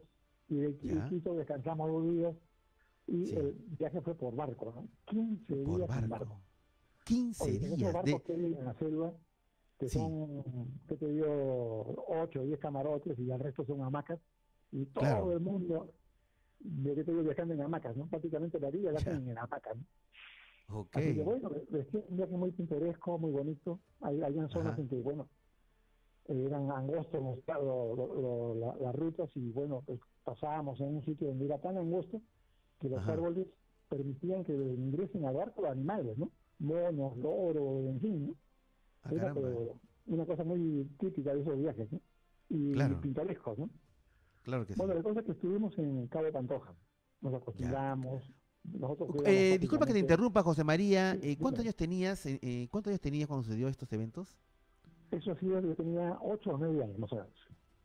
y 0.49 0.57
de 0.57 0.69
Iquitos 0.71 1.39
descansamos 1.39 1.91
dos 1.91 2.05
días, 2.13 2.37
y 3.07 3.35
el 3.35 3.53
viaje 3.79 4.03
fue 4.03 4.15
por 4.15 4.37
barco, 4.37 4.71
¿no? 4.77 4.87
15 5.07 5.55
días 5.57 5.89
barco. 5.89 6.05
en 6.05 6.11
barco. 6.11 6.41
15 7.05 7.51
días. 7.51 7.73
Esos 7.73 7.93
barcos 7.93 8.23
que 8.23 8.33
hay 8.35 8.45
en 8.45 8.65
la 8.65 8.75
selva, 8.75 9.15
que 9.79 9.89
son, 9.89 10.45
que 10.87 10.97
te 10.97 11.09
dio 11.09 11.27
8 11.27 12.41
o 12.41 12.45
10 12.45 12.61
camarotes 12.61 13.19
y 13.19 13.31
el 13.31 13.41
resto 13.41 13.65
son 13.65 13.83
hamacas, 13.83 14.21
y 14.73 14.85
todo 14.85 15.33
el 15.33 15.41
mundo, 15.41 15.95
de 16.61 16.95
que 16.95 17.03
te 17.03 17.13
digo, 17.13 17.23
viajando 17.25 17.55
en 17.55 17.63
hamacas, 17.63 17.97
¿no? 17.97 18.07
Prácticamente 18.09 18.61
la 18.61 18.71
vida 18.71 18.93
la 18.93 18.99
hacen 18.99 19.27
en 19.27 19.39
hamacas, 19.39 19.75
¿no? 19.79 19.85
Así 20.93 21.15
que 21.15 21.23
bueno, 21.23 21.51
es 21.73 21.95
un 21.95 22.17
viaje 22.17 22.37
muy 22.37 22.53
pintoresco, 22.53 23.19
muy 23.19 23.33
bonito. 23.33 23.81
Hay, 24.01 24.21
hay 24.23 24.35
zonas 24.51 24.79
en 24.79 24.89
que, 24.89 25.01
bueno, 25.01 25.29
eran 26.29 26.71
angostos 26.71 27.21
los, 27.47 28.81
las 28.81 28.95
rutas 28.95 29.31
y 29.35 29.51
bueno, 29.51 29.83
pues 29.87 30.01
pasábamos 30.25 30.81
en 30.81 30.97
un 30.97 31.05
sitio 31.05 31.29
donde 31.29 31.47
era 31.47 31.59
tan 31.59 31.77
angosto 31.77 32.21
que 32.81 32.89
los 32.89 33.07
árboles 33.07 33.47
permitían 33.89 34.45
que 34.45 34.53
ingresen 34.53 35.27
al 35.27 35.35
barco 35.35 35.63
los 35.63 35.73
animales, 35.73 36.17
¿no? 36.17 36.31
Monos, 36.61 37.17
loros, 37.17 37.87
en 37.87 38.01
fin, 38.01 38.27
¿no? 38.29 38.35
Ah, 39.03 39.11
Era 39.13 39.35
una 40.07 40.27
cosa 40.27 40.45
muy 40.45 40.85
típica 40.99 41.35
de 41.35 41.41
esos 41.41 41.59
viajes, 41.59 41.91
¿no? 41.93 42.01
Y 42.49 42.75
pintorescos, 43.01 43.59
¿no? 43.59 43.71
Claro 44.43 44.67
que 44.67 44.75
bueno, 44.75 44.95
la 44.95 45.03
cosa 45.03 45.21
es 45.21 45.27
que 45.27 45.33
estuvimos 45.33 45.77
en 45.79 46.07
Cabo 46.09 46.31
Pantoja, 46.33 46.75
nos 47.21 47.35
acostumbramos. 47.35 48.23
Eh, 49.25 49.59
disculpa 49.61 49.87
que 49.87 49.93
te 49.93 49.99
interrumpa, 49.99 50.43
José 50.43 50.65
María. 50.65 51.17
Eh, 51.23 51.37
¿Cuántos 51.39 51.63
años 51.63 51.75
tenías? 51.75 52.25
Eh, 52.27 52.69
¿Cuántos 52.71 52.91
años 52.91 53.01
tenías 53.01 53.27
cuando 53.27 53.45
sucedió 53.45 53.69
estos 53.69 53.93
eventos? 53.93 54.37
Eso 55.11 55.35
sí, 55.37 55.47
yo 55.47 55.75
tenía 55.75 56.19
8 56.23 56.51
o 56.51 56.59
9 56.59 56.85
años, 56.85 56.99
más 56.99 57.13
o 57.13 57.17
menos. 57.17 57.33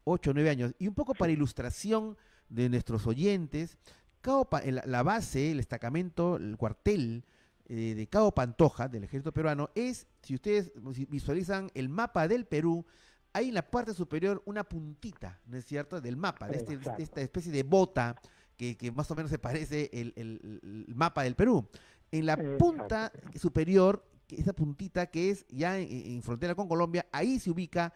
8 0.04 0.32
o 0.32 0.34
9 0.34 0.50
años. 0.50 0.76
Y 0.78 0.88
un 0.88 0.94
poco 0.94 1.14
para 1.16 1.32
ilustración 1.32 2.18
de 2.50 2.70
nuestros 2.70 3.08
oyentes, 3.08 3.78
Cabo 4.22 4.48
la 4.64 5.04
base, 5.04 5.52
el 5.52 5.58
destacamento, 5.58 6.38
el 6.38 6.58
cuartel 6.58 7.24
eh, 7.68 7.94
de 7.96 8.08
Cabo 8.08 8.32
Pantoja, 8.32 8.88
del 8.88 9.04
ejército 9.04 9.32
peruano, 9.32 9.70
es, 9.76 10.08
si 10.24 10.34
ustedes 10.34 10.72
visualizan 11.10 11.70
el 11.76 11.90
mapa 11.90 12.28
del 12.28 12.46
Perú, 12.46 12.86
hay 13.34 13.50
en 13.50 13.54
la 13.54 13.70
parte 13.70 13.94
superior 13.94 14.42
una 14.46 14.64
puntita, 14.64 15.40
¿no 15.46 15.58
es 15.58 15.66
cierto?, 15.66 16.02
del 16.02 16.18
mapa, 16.18 16.48
de, 16.48 16.58
este, 16.58 16.80
esta 16.98 17.22
especie 17.22 17.52
de 17.52 17.62
bota 17.62 18.16
que, 18.56 18.92
más 18.96 19.10
o 19.12 19.16
menos 19.16 19.32
se 19.32 19.40
parece 19.40 19.90
el, 19.94 20.14
el, 20.16 20.94
mapa 20.96 21.24
del 21.24 21.36
Perú. 21.36 21.68
En 22.12 22.26
la 22.26 22.38
punta 22.58 23.12
superior, 23.36 24.06
esa 24.30 24.54
puntita 24.54 25.08
que 25.08 25.32
es 25.32 25.46
ya 25.48 25.78
en, 25.78 26.22
frontera 26.24 26.56
con 26.56 26.68
Colombia, 26.68 27.06
ahí 27.12 27.40
se 27.40 27.52
ubica 27.52 27.94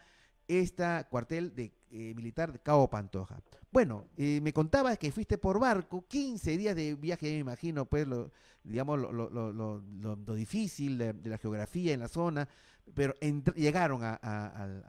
este 0.47 0.83
cuartel 1.09 1.53
de, 1.55 1.71
eh, 1.91 2.13
militar 2.15 2.51
de 2.51 2.59
Cabo 2.59 2.89
Pantoja. 2.89 3.39
Bueno, 3.71 4.05
eh, 4.17 4.39
me 4.41 4.51
contabas 4.51 4.97
que 4.97 5.11
fuiste 5.11 5.37
por 5.37 5.59
barco, 5.59 6.05
15 6.07 6.57
días 6.57 6.75
de 6.75 6.95
viaje, 6.95 7.27
me 7.31 7.37
imagino, 7.37 7.85
pues, 7.85 8.07
lo, 8.07 8.31
digamos, 8.63 8.99
lo, 8.99 9.11
lo, 9.11 9.29
lo, 9.29 9.81
lo 10.15 10.33
difícil 10.35 10.97
de, 10.97 11.13
la 11.23 11.37
geografía 11.37 11.93
en 11.93 11.99
la 11.99 12.07
zona, 12.07 12.47
pero 12.95 13.13
llegaron 13.55 14.03
a, 14.03 14.15
al, 14.15 14.83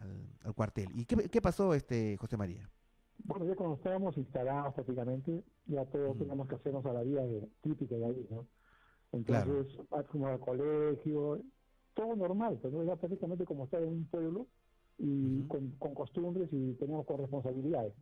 al, 0.44 0.54
cuartel. 0.54 0.88
¿Y 0.94 1.04
qué, 1.04 1.28
qué, 1.28 1.42
pasó, 1.42 1.74
este 1.74 2.16
José 2.16 2.38
María? 2.38 2.68
Bueno, 3.24 3.46
ya 3.46 3.54
cuando 3.54 3.76
estábamos 3.76 4.16
instalados 4.16 4.74
prácticamente, 4.74 5.42
ya 5.66 5.84
todos 5.86 6.16
teníamos 6.18 6.48
que 6.48 6.54
hacernos 6.56 6.84
a 6.86 6.92
la 6.92 7.02
vida 7.02 7.22
de, 7.22 7.48
típica 7.62 7.96
de 7.96 8.04
ahí, 8.04 8.26
¿no? 8.30 8.46
Entonces, 9.12 9.76
fuimos 10.10 10.30
al 10.30 10.40
colegio, 10.40 11.40
todo 11.94 12.14
normal, 12.16 12.58
pero 12.62 12.82
era 12.82 12.96
prácticamente 12.96 13.44
como 13.44 13.64
estar 13.64 13.82
en 13.82 13.88
un 13.88 14.04
pueblo 14.06 14.46
y 14.98 15.42
con, 15.48 15.70
con, 15.72 15.94
costumbres 15.94 16.48
y 16.52 16.74
teníamos 16.74 17.06
con 17.06 17.18
responsabilidades. 17.18 17.94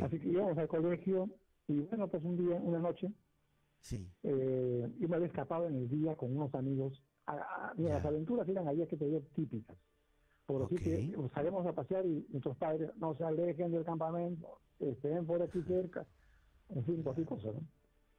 Así 0.00 0.18
que 0.18 0.28
íbamos 0.28 0.58
al 0.58 0.68
colegio 0.68 1.28
y 1.68 1.80
bueno, 1.80 2.08
pues 2.08 2.24
un 2.24 2.36
día, 2.36 2.56
una 2.56 2.78
noche, 2.78 3.12
sí. 3.80 4.08
eh, 4.24 4.90
yo 4.98 5.08
me 5.08 5.16
había 5.16 5.28
escapado 5.28 5.68
en 5.68 5.76
el 5.76 5.88
día 5.88 6.16
con 6.16 6.36
unos 6.36 6.54
amigos. 6.54 7.00
A, 7.26 7.72
Las 7.76 8.04
aventuras 8.04 8.48
eran 8.48 8.66
allá 8.66 8.86
que 8.86 8.96
te 8.96 9.04
digo 9.04 9.22
típicas. 9.34 9.76
Por 10.52 10.62
así 10.64 10.76
que 10.76 11.14
salimos 11.34 11.66
a 11.66 11.72
pasear 11.72 12.06
y 12.06 12.26
nuestros 12.30 12.56
padres 12.56 12.90
no 12.96 13.14
se 13.14 13.24
alejen 13.24 13.72
del 13.72 13.84
campamento, 13.84 14.60
estén 14.78 15.26
por 15.26 15.42
aquí 15.42 15.62
cerca, 15.62 16.06
en 16.70 16.84
fin, 16.84 17.02
cualquier 17.02 17.26
cosa, 17.26 17.48
¿no? 17.48 17.60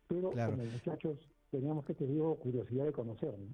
Pero 0.08 0.32
con 0.32 0.58
los 0.58 0.72
muchachos 0.72 1.18
teníamos 1.50 1.86
que 1.86 1.94
tener 1.94 2.18
curiosidad 2.38 2.86
de 2.86 2.92
conocer, 2.92 3.38
¿no? 3.38 3.54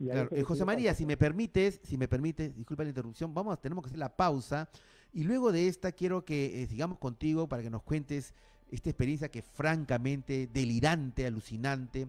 Eh, 0.00 0.42
José 0.42 0.64
María, 0.64 0.92
si 0.92 1.06
me 1.06 1.16
permites, 1.16 1.80
si 1.84 1.96
me 1.96 2.08
permites, 2.08 2.54
disculpa 2.54 2.82
la 2.82 2.88
interrupción, 2.88 3.32
vamos, 3.32 3.60
tenemos 3.60 3.84
que 3.84 3.88
hacer 3.88 3.98
la 3.98 4.14
pausa 4.14 4.68
y 5.12 5.22
luego 5.22 5.52
de 5.52 5.68
esta 5.68 5.92
quiero 5.92 6.24
que 6.24 6.62
eh, 6.62 6.66
sigamos 6.66 6.98
contigo 6.98 7.48
para 7.48 7.62
que 7.62 7.70
nos 7.70 7.82
cuentes 7.82 8.34
esta 8.70 8.90
experiencia 8.90 9.28
que 9.28 9.42
francamente 9.42 10.48
delirante, 10.52 11.26
alucinante, 11.26 12.08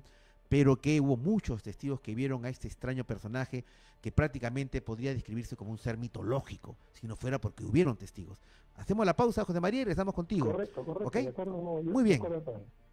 pero 0.49 0.82
que 0.82 0.99
hubo 0.99 1.15
muchos 1.15 1.61
testigos 1.61 2.02
que 2.02 2.15
vieron 2.15 2.45
a 2.45 2.49
este 2.49 2.68
extraño 2.68 3.06
personaje 3.06 3.65
que 4.06 4.11
prácticamente 4.11 4.84
podría 4.84 5.15
describirse 5.15 5.56
como 5.56 5.72
un 5.72 5.80
ser 5.80 5.98
mitológico, 5.98 6.76
si 6.94 7.07
no 7.07 7.15
fuera 7.15 7.41
porque 7.41 7.64
hubieron 7.64 7.98
testigos. 7.98 8.40
Hacemos 8.76 9.03
la 9.03 9.15
pausa, 9.15 9.44
José 9.44 9.60
María, 9.60 9.82
y 9.82 9.84
regresamos 9.86 10.14
contigo. 10.14 10.52
Correcto, 10.52 10.86
correcto. 10.86 11.45
Muy 11.84 12.03
bien. 12.03 12.22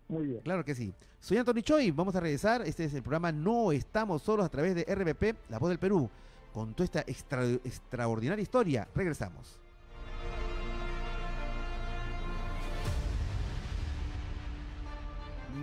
Muy 0.09 0.27
bien. 0.27 0.41
Claro 0.41 0.65
que 0.65 0.75
sí. 0.75 0.95
Soy 1.21 1.37
Antonio 1.37 1.63
Choi, 1.63 1.91
vamos 1.91 2.17
a 2.17 2.21
regresar. 2.21 2.63
Este 2.63 2.87
es 2.87 2.95
el 2.95 3.03
programa 3.03 3.31
No 3.31 3.73
Estamos 3.73 4.23
Solos 4.23 4.47
a 4.47 4.49
través 4.49 4.75
de 4.75 4.85
RBP, 4.85 5.51
La 5.51 5.59
Voz 5.59 5.69
del 5.69 5.79
Perú. 5.79 6.09
Con 6.51 6.73
toda 6.73 6.87
esta 6.87 7.01
extraordinaria 7.03 8.43
historia, 8.43 8.89
regresamos. 8.95 9.61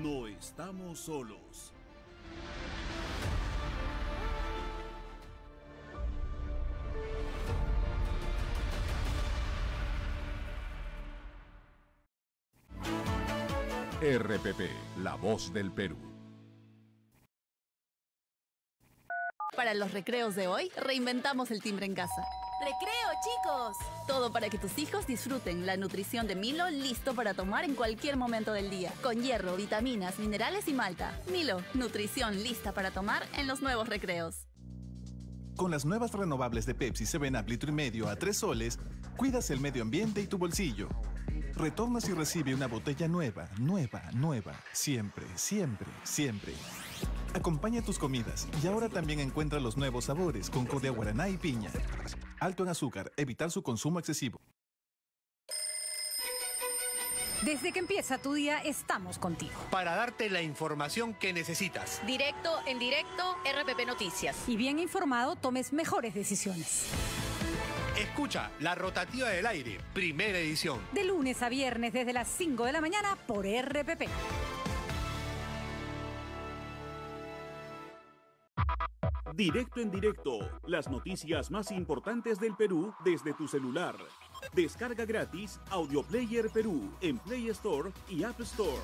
No 0.04 0.28
estamos 0.28 1.00
solos. 1.00 1.74
RPP, 14.02 14.62
la 15.04 15.16
voz 15.16 15.52
del 15.52 15.74
Perú. 15.74 15.98
Para 19.58 19.74
los 19.74 19.92
recreos 19.92 20.36
de 20.36 20.48
hoy, 20.48 20.72
reinventamos 20.78 21.52
el 21.52 21.62
timbre 21.62 21.86
en 21.86 21.96
casa. 21.96 22.24
¡Recreo, 22.62 23.10
chicos! 23.22 23.78
Todo 24.08 24.32
para 24.32 24.50
que 24.50 24.58
tus 24.58 24.78
hijos 24.78 25.06
disfruten 25.06 25.66
la 25.66 25.76
nutrición 25.76 26.28
de 26.28 26.38
Milo 26.38 26.70
listo 26.70 27.14
para 27.14 27.34
tomar 27.34 27.66
en 27.66 27.76
cualquier 27.76 28.16
momento 28.16 28.54
del 28.54 28.70
día. 28.70 28.94
Con 29.04 29.22
hierro, 29.22 29.58
vitaminas, 29.58 30.18
minerales 30.18 30.70
y 30.70 30.74
malta. 30.74 31.20
Milo, 31.30 31.62
nutrición 31.74 32.42
lista 32.42 32.74
para 32.74 32.92
tomar 32.92 33.24
en 33.38 33.48
los 33.48 33.62
nuevos 33.62 33.90
recreos. 33.90 34.48
Con 35.58 35.72
las 35.72 35.84
nuevas 35.84 36.14
renovables 36.14 36.66
de 36.66 36.74
Pepsi 36.74 37.04
7up 37.04 37.48
litro 37.48 37.70
y 37.70 37.74
medio 37.74 38.08
a 38.08 38.16
3 38.16 38.38
soles, 38.38 38.80
cuidas 39.18 39.50
el 39.50 39.60
medio 39.60 39.82
ambiente 39.82 40.22
y 40.22 40.28
tu 40.28 40.38
bolsillo. 40.38 40.88
Retornas 41.60 42.08
y 42.08 42.14
recibe 42.14 42.56
una 42.56 42.68
botella 42.68 43.10
nueva, 43.10 43.50
nueva, 43.60 44.02
nueva. 44.14 44.54
Siempre, 44.72 45.26
siempre, 45.36 45.88
siempre. 46.04 46.54
Acompaña 47.34 47.82
tus 47.82 48.00
comidas 48.00 48.48
y 48.64 48.68
ahora 48.68 48.88
también 48.88 49.20
encuentra 49.20 49.60
los 49.60 49.76
nuevos 49.76 50.06
sabores 50.06 50.50
con 50.50 50.66
codia 50.66 50.92
guaraná 50.92 51.28
y 51.28 51.36
piña. 51.36 51.70
Alto 52.40 52.64
en 52.64 52.70
azúcar, 52.70 53.12
evitar 53.18 53.52
su 53.52 53.62
consumo 53.62 54.00
excesivo. 54.00 54.40
Desde 57.44 57.74
que 57.74 57.80
empieza 57.80 58.18
tu 58.18 58.34
día 58.34 58.60
estamos 58.60 59.20
contigo. 59.20 59.60
Para 59.70 59.96
darte 59.96 60.30
la 60.30 60.42
información 60.42 61.14
que 61.14 61.34
necesitas. 61.34 62.02
Directo, 62.08 62.58
en 62.68 62.80
directo, 62.80 63.36
RPP 63.44 63.86
Noticias. 63.86 64.48
Y 64.48 64.56
bien 64.56 64.80
informado, 64.80 65.36
tomes 65.36 65.74
mejores 65.74 66.14
decisiones. 66.14 66.86
Escucha 67.98 68.52
La 68.60 68.76
Rotativa 68.76 69.30
del 69.30 69.46
Aire, 69.46 69.80
primera 69.94 70.38
edición. 70.38 70.80
De 70.94 71.04
lunes 71.04 71.42
a 71.42 71.50
viernes 71.50 71.94
desde 71.94 72.14
las 72.14 72.28
5 72.28 72.66
de 72.66 72.72
la 72.72 72.82
mañana 72.82 73.18
por 73.28 73.46
RPP. 73.46 74.08
Directo 79.36 79.80
en 79.80 79.90
directo, 79.90 80.40
las 80.68 80.90
noticias 80.90 81.50
más 81.50 81.72
importantes 81.72 82.40
del 82.40 82.56
Perú 82.56 82.94
desde 83.06 83.34
tu 83.34 83.48
celular. 83.48 83.96
Descarga 84.54 85.06
gratis 85.06 85.60
Audio 85.70 86.04
Player 86.04 86.50
Perú 86.50 86.92
en 87.02 87.20
Play 87.20 87.50
Store 87.50 87.92
y 88.10 88.24
App 88.24 88.40
Store. 88.42 88.82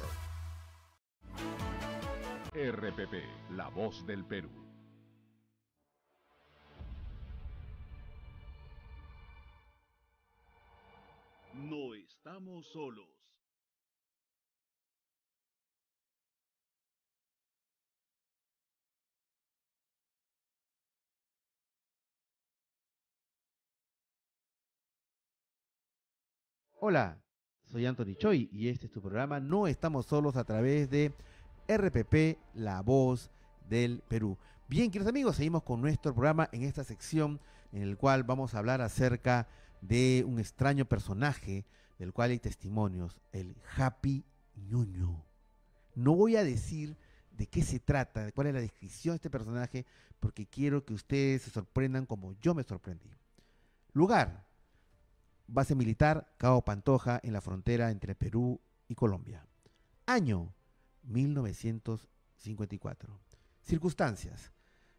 RPP, 2.53 3.52
la 3.52 3.68
voz 3.68 4.06
del 4.06 4.23
Perú. 4.23 4.64
No 11.56 11.95
estamos 11.95 12.68
solos. 12.68 13.07
Hola, 26.73 27.23
soy 27.64 27.86
Anthony 27.86 28.15
Choi 28.18 28.49
y 28.52 28.68
este 28.68 28.88
es 28.88 28.91
tu 28.91 29.02
programa 29.02 29.40
No 29.40 29.65
estamos 29.65 30.07
solos 30.07 30.36
a 30.36 30.44
través 30.44 30.90
de 30.90 31.14
RPP, 31.69 32.38
la 32.53 32.82
voz 32.82 33.32
del 33.69 34.03
Perú. 34.10 34.38
Bien, 34.68 34.91
queridos 34.91 35.10
amigos, 35.10 35.38
seguimos 35.38 35.64
con 35.64 35.80
nuestro 35.80 36.14
programa 36.14 36.49
en 36.52 36.64
esta 36.64 36.84
sección 36.84 37.40
en 37.72 37.82
el 37.82 37.95
cual 37.95 38.23
vamos 38.23 38.53
a 38.53 38.60
hablar 38.60 38.82
acerca 38.82 39.48
de 39.81 40.23
un 40.27 40.39
extraño 40.39 40.85
personaje 40.85 41.65
del 41.99 42.14
cual 42.14 42.31
hay 42.31 42.39
testimonios, 42.39 43.19
el 43.31 43.56
Happy 43.76 44.26
Ñuño. 44.56 45.23
No 45.95 46.15
voy 46.15 46.35
a 46.35 46.43
decir 46.43 46.97
de 47.31 47.47
qué 47.47 47.64
se 47.64 47.80
trata, 47.80 48.26
de 48.26 48.31
cuál 48.31 48.47
es 48.47 48.53
la 48.53 48.61
descripción 48.61 49.14
de 49.14 49.18
este 49.18 49.30
personaje, 49.30 49.85
porque 50.19 50.45
quiero 50.45 50.85
que 50.85 50.93
ustedes 50.93 51.43
se 51.43 51.52
sorprendan 51.52 52.06
como 52.06 52.34
yo 52.34 52.53
me 52.53 52.64
sorprendí. 52.64 53.10
Lugar, 53.93 54.45
base 55.47 55.76
militar 55.76 56.34
Cabo 56.38 56.64
Pantoja 56.64 57.19
en 57.23 57.34
la 57.34 57.41
frontera 57.41 57.91
entre 57.91 58.15
Perú 58.15 58.61
y 58.88 58.95
Colombia. 58.95 59.45
Año, 60.06 60.53
1954. 61.03 63.19
Circunstancias, 63.61 64.52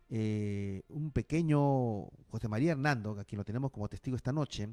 eh, 0.08 0.82
un 0.88 1.10
pequeño 1.10 2.06
José 2.28 2.48
María 2.48 2.72
Hernando, 2.72 3.18
a 3.18 3.24
quien 3.24 3.38
lo 3.38 3.44
tenemos 3.44 3.70
como 3.70 3.88
testigo 3.88 4.16
esta 4.16 4.32
noche, 4.32 4.68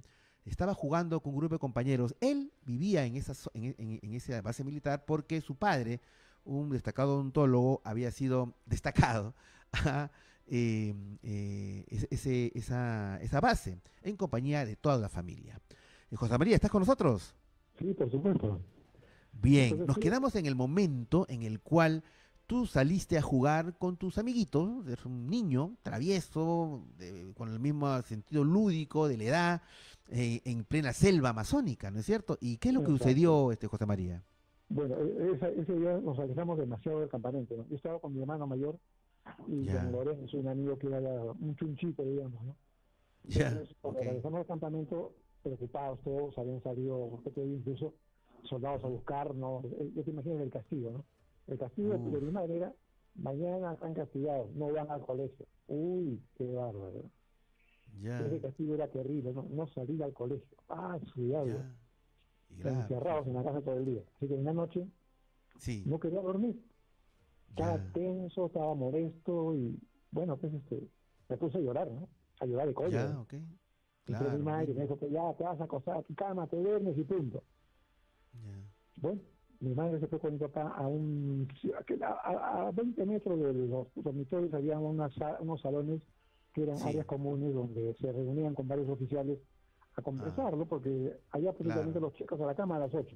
estaba 0.45 0.73
jugando 0.73 1.21
con 1.21 1.33
un 1.33 1.39
grupo 1.39 1.55
de 1.55 1.59
compañeros. 1.59 2.15
Él 2.19 2.51
vivía 2.65 3.05
en 3.05 3.15
esa, 3.15 3.33
en, 3.53 3.99
esa 4.13 4.41
base 4.41 4.63
militar 4.63 5.05
porque 5.05 5.41
su 5.41 5.55
padre, 5.55 6.01
un 6.43 6.69
destacado 6.69 7.15
odontólogo, 7.15 7.81
había 7.83 8.11
sido 8.11 8.53
destacado 8.65 9.33
a 9.71 10.11
eh, 10.45 10.93
ese, 12.09 12.51
esa, 12.53 13.19
esa, 13.21 13.39
base 13.39 13.79
en 14.03 14.17
compañía 14.17 14.65
de 14.65 14.75
toda 14.75 14.97
la 14.97 15.09
familia. 15.09 15.59
Eh, 16.11 16.15
José 16.15 16.37
María, 16.37 16.55
¿estás 16.55 16.71
con 16.71 16.81
nosotros? 16.81 17.33
Sí, 17.79 17.93
por 17.93 18.11
supuesto. 18.11 18.61
Bien, 19.31 19.85
nos 19.87 19.97
quedamos 19.97 20.35
en 20.35 20.45
el 20.45 20.55
momento 20.55 21.25
en 21.27 21.41
el 21.41 21.59
cual 21.59 22.03
tú 22.53 22.67
saliste 22.67 23.17
a 23.17 23.21
jugar 23.23 23.73
con 23.79 23.97
tus 23.97 24.19
amiguitos, 24.19 24.85
eres 24.85 25.03
un 25.07 25.27
niño 25.27 25.75
travieso, 25.81 26.83
con 27.35 27.49
el 27.49 27.59
mismo 27.59 27.99
sentido 28.03 28.43
lúdico 28.43 29.07
de 29.07 29.17
la 29.17 29.23
edad, 29.23 29.61
eh, 30.11 30.39
en 30.45 30.63
plena 30.63 30.93
selva 30.93 31.29
amazónica, 31.29 31.89
¿no 31.89 31.97
es 31.97 32.05
cierto? 32.05 32.37
¿Y 32.39 32.57
qué 32.57 32.69
es 32.69 32.75
lo 32.75 32.81
que 32.81 32.91
sucedió, 32.91 33.51
este 33.51 33.65
José 33.65 33.87
María? 33.87 34.21
Bueno, 34.69 34.95
e-, 34.99 35.61
ese, 35.61 35.73
día 35.73 35.97
nos 35.97 36.19
alejamos 36.19 36.59
demasiado 36.59 36.99
del 36.99 37.09
campamento, 37.09 37.57
¿no? 37.57 37.65
Yo 37.69 37.75
estaba 37.75 37.97
con 37.97 38.13
mi 38.13 38.21
hermano 38.21 38.45
mayor 38.45 38.77
y 39.47 39.65
con 39.65 39.91
Lorenzo, 39.91 40.37
un 40.37 40.47
amigo 40.47 40.77
que 40.77 40.85
era 40.85 40.99
un 40.99 41.55
chunchito, 41.55 42.03
digamos, 42.03 42.39
¿no? 42.43 42.55
Ya, 43.23 43.47
Entonces, 43.47 43.75
cuando 43.81 43.99
regresamos 43.99 44.41
al 44.41 44.45
campamento, 44.45 45.15
preocupados 45.41 45.99
todos, 46.03 46.37
habían 46.37 46.61
salido, 46.61 47.19
incluso 47.35 47.95
soldados 48.43 48.83
a 48.83 48.89
buscarnos, 48.89 49.65
eh, 49.65 49.91
yo 49.95 50.03
te 50.03 50.11
imaginas 50.11 50.41
el 50.41 50.51
castigo, 50.51 50.91
¿no? 50.91 51.03
El 51.47 51.57
castigo 51.57 51.93
de 51.93 52.21
mi 52.21 52.31
madre 52.31 52.57
era, 52.57 52.73
mañana 53.15 53.73
están 53.73 53.93
castigados, 53.93 54.53
no 54.55 54.71
van 54.71 54.89
al 54.89 55.01
colegio. 55.01 55.45
Uy, 55.67 56.21
qué 56.35 56.45
bárbaro. 56.45 57.09
Ese 58.01 58.41
castigo 58.41 58.75
era 58.75 58.87
terrible, 58.87 59.33
no, 59.33 59.47
no 59.49 59.67
salir 59.67 60.03
al 60.03 60.13
colegio. 60.13 60.57
Ah, 60.69 60.97
diablo. 61.15 61.59
Encerrados 62.59 63.27
en 63.27 63.33
la 63.33 63.43
casa 63.43 63.61
todo 63.61 63.77
el 63.77 63.85
día. 63.85 64.01
Así 64.15 64.27
que 64.27 64.35
en 64.35 64.43
la 64.43 64.53
noche 64.53 64.87
sí. 65.57 65.83
no 65.85 65.99
quería 65.99 66.21
dormir. 66.21 66.59
Estaba 67.49 67.77
tenso, 67.93 68.47
estaba 68.47 68.73
molesto 68.73 69.53
y 69.55 69.79
bueno, 70.11 70.37
pues 70.37 70.53
este, 70.53 70.87
me 71.29 71.37
puse 71.37 71.59
a 71.59 71.61
llorar, 71.61 71.91
¿no? 71.91 72.09
A 72.39 72.45
llorar 72.45 72.67
de 72.67 72.73
coño. 72.73 72.89
Ya, 72.89 73.19
ok. 73.19 73.33
Claro, 74.05 74.37
mi 74.37 74.43
madre 74.43 74.73
me 74.73 74.81
dijo 74.81 74.99
que 74.99 75.09
ya 75.09 75.33
te 75.35 75.43
vas 75.43 75.59
a 75.61 75.63
acostar 75.63 75.97
a 75.97 76.03
tu 76.03 76.13
cama, 76.13 76.47
te 76.47 76.57
duermes 76.57 76.97
y 76.97 77.03
punto. 77.03 77.43
Bueno, 78.97 79.21
mi 79.63 79.73
madre 79.73 79.99
se 79.99 80.07
fue 80.07 80.19
con 80.19 80.33
mi 80.33 80.39
papá 80.39 80.73
a 80.75 80.87
un 80.87 81.47
a, 82.03 82.67
a 82.67 82.71
20 82.71 83.05
metros 83.05 83.39
de 83.39 83.53
los 83.53 83.87
dormitorios 83.95 84.53
había 84.53 84.77
unos 84.77 85.13
salones 85.61 86.01
que 86.53 86.63
eran 86.63 86.77
áreas 86.81 87.05
comunes 87.05 87.53
donde 87.53 87.95
se 87.95 88.11
reunían 88.11 88.53
con 88.53 88.67
varios 88.67 88.89
oficiales 88.89 89.39
a 89.95 90.01
conversarlo, 90.01 90.65
porque 90.65 91.17
allá 91.31 91.53
prácticamente 91.53 91.99
los 91.99 92.13
chicos 92.13 92.39
a 92.41 92.45
la 92.45 92.55
cama 92.55 92.75
a 92.75 92.79
las 92.79 92.93
8 92.93 93.15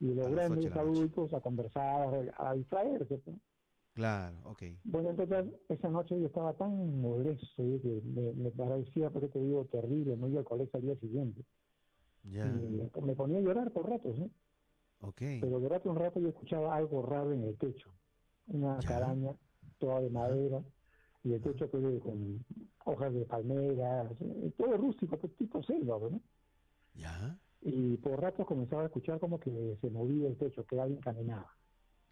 y 0.00 0.14
los 0.14 0.30
grandes 0.30 0.72
adultos 0.72 1.32
a 1.32 1.40
conversar, 1.40 2.32
a 2.36 2.54
distraerse. 2.54 3.20
Claro, 3.94 4.38
ok. 4.44 4.62
Bueno, 4.84 5.10
entonces 5.10 5.46
esa 5.68 5.88
noche 5.88 6.18
yo 6.18 6.26
estaba 6.26 6.54
tan 6.54 7.00
molesto 7.00 7.46
que 7.56 8.02
me, 8.36 8.50
parecía, 8.50 9.10
porque 9.10 9.28
te 9.28 9.40
digo, 9.40 9.64
terrible, 9.66 10.16
no 10.16 10.28
iba 10.28 10.40
al 10.40 10.44
colegio 10.44 10.78
al 10.78 10.82
día 10.82 10.96
siguiente. 10.96 11.42
Ya. 12.24 12.46
me 13.02 13.14
ponía 13.14 13.38
a 13.38 13.42
llorar 13.42 13.72
por 13.72 13.88
ratos, 13.88 14.18
¿eh? 14.18 14.30
Okay. 15.00 15.40
Pero 15.40 15.60
de 15.60 15.68
rato 15.68 15.90
un 15.90 15.96
rato 15.96 16.20
yo 16.20 16.28
escuchaba 16.28 16.76
algo 16.76 17.02
raro 17.02 17.32
en 17.32 17.44
el 17.44 17.56
techo. 17.56 17.90
Una 18.48 18.78
caraña 18.80 19.34
toda 19.78 20.00
de 20.00 20.10
madera 20.10 20.62
y 21.24 21.32
el 21.32 21.40
techo 21.40 21.68
pues, 21.70 22.02
con 22.02 22.44
hojas 22.84 23.12
de 23.12 23.24
palmeras, 23.24 24.12
eh, 24.20 24.52
todo 24.56 24.76
rústico, 24.76 25.18
pues, 25.18 25.34
tipo 25.36 25.62
selva, 25.62 25.98
¿no? 25.98 26.20
Ya. 26.94 27.38
Y 27.62 27.96
por 27.98 28.20
rato 28.20 28.44
comenzaba 28.44 28.82
a 28.82 28.86
escuchar 28.86 29.18
como 29.20 29.38
que 29.38 29.76
se 29.80 29.90
movía 29.90 30.28
el 30.28 30.36
techo, 30.36 30.64
que 30.64 30.80
alguien 30.80 31.00
caminaba. 31.00 31.54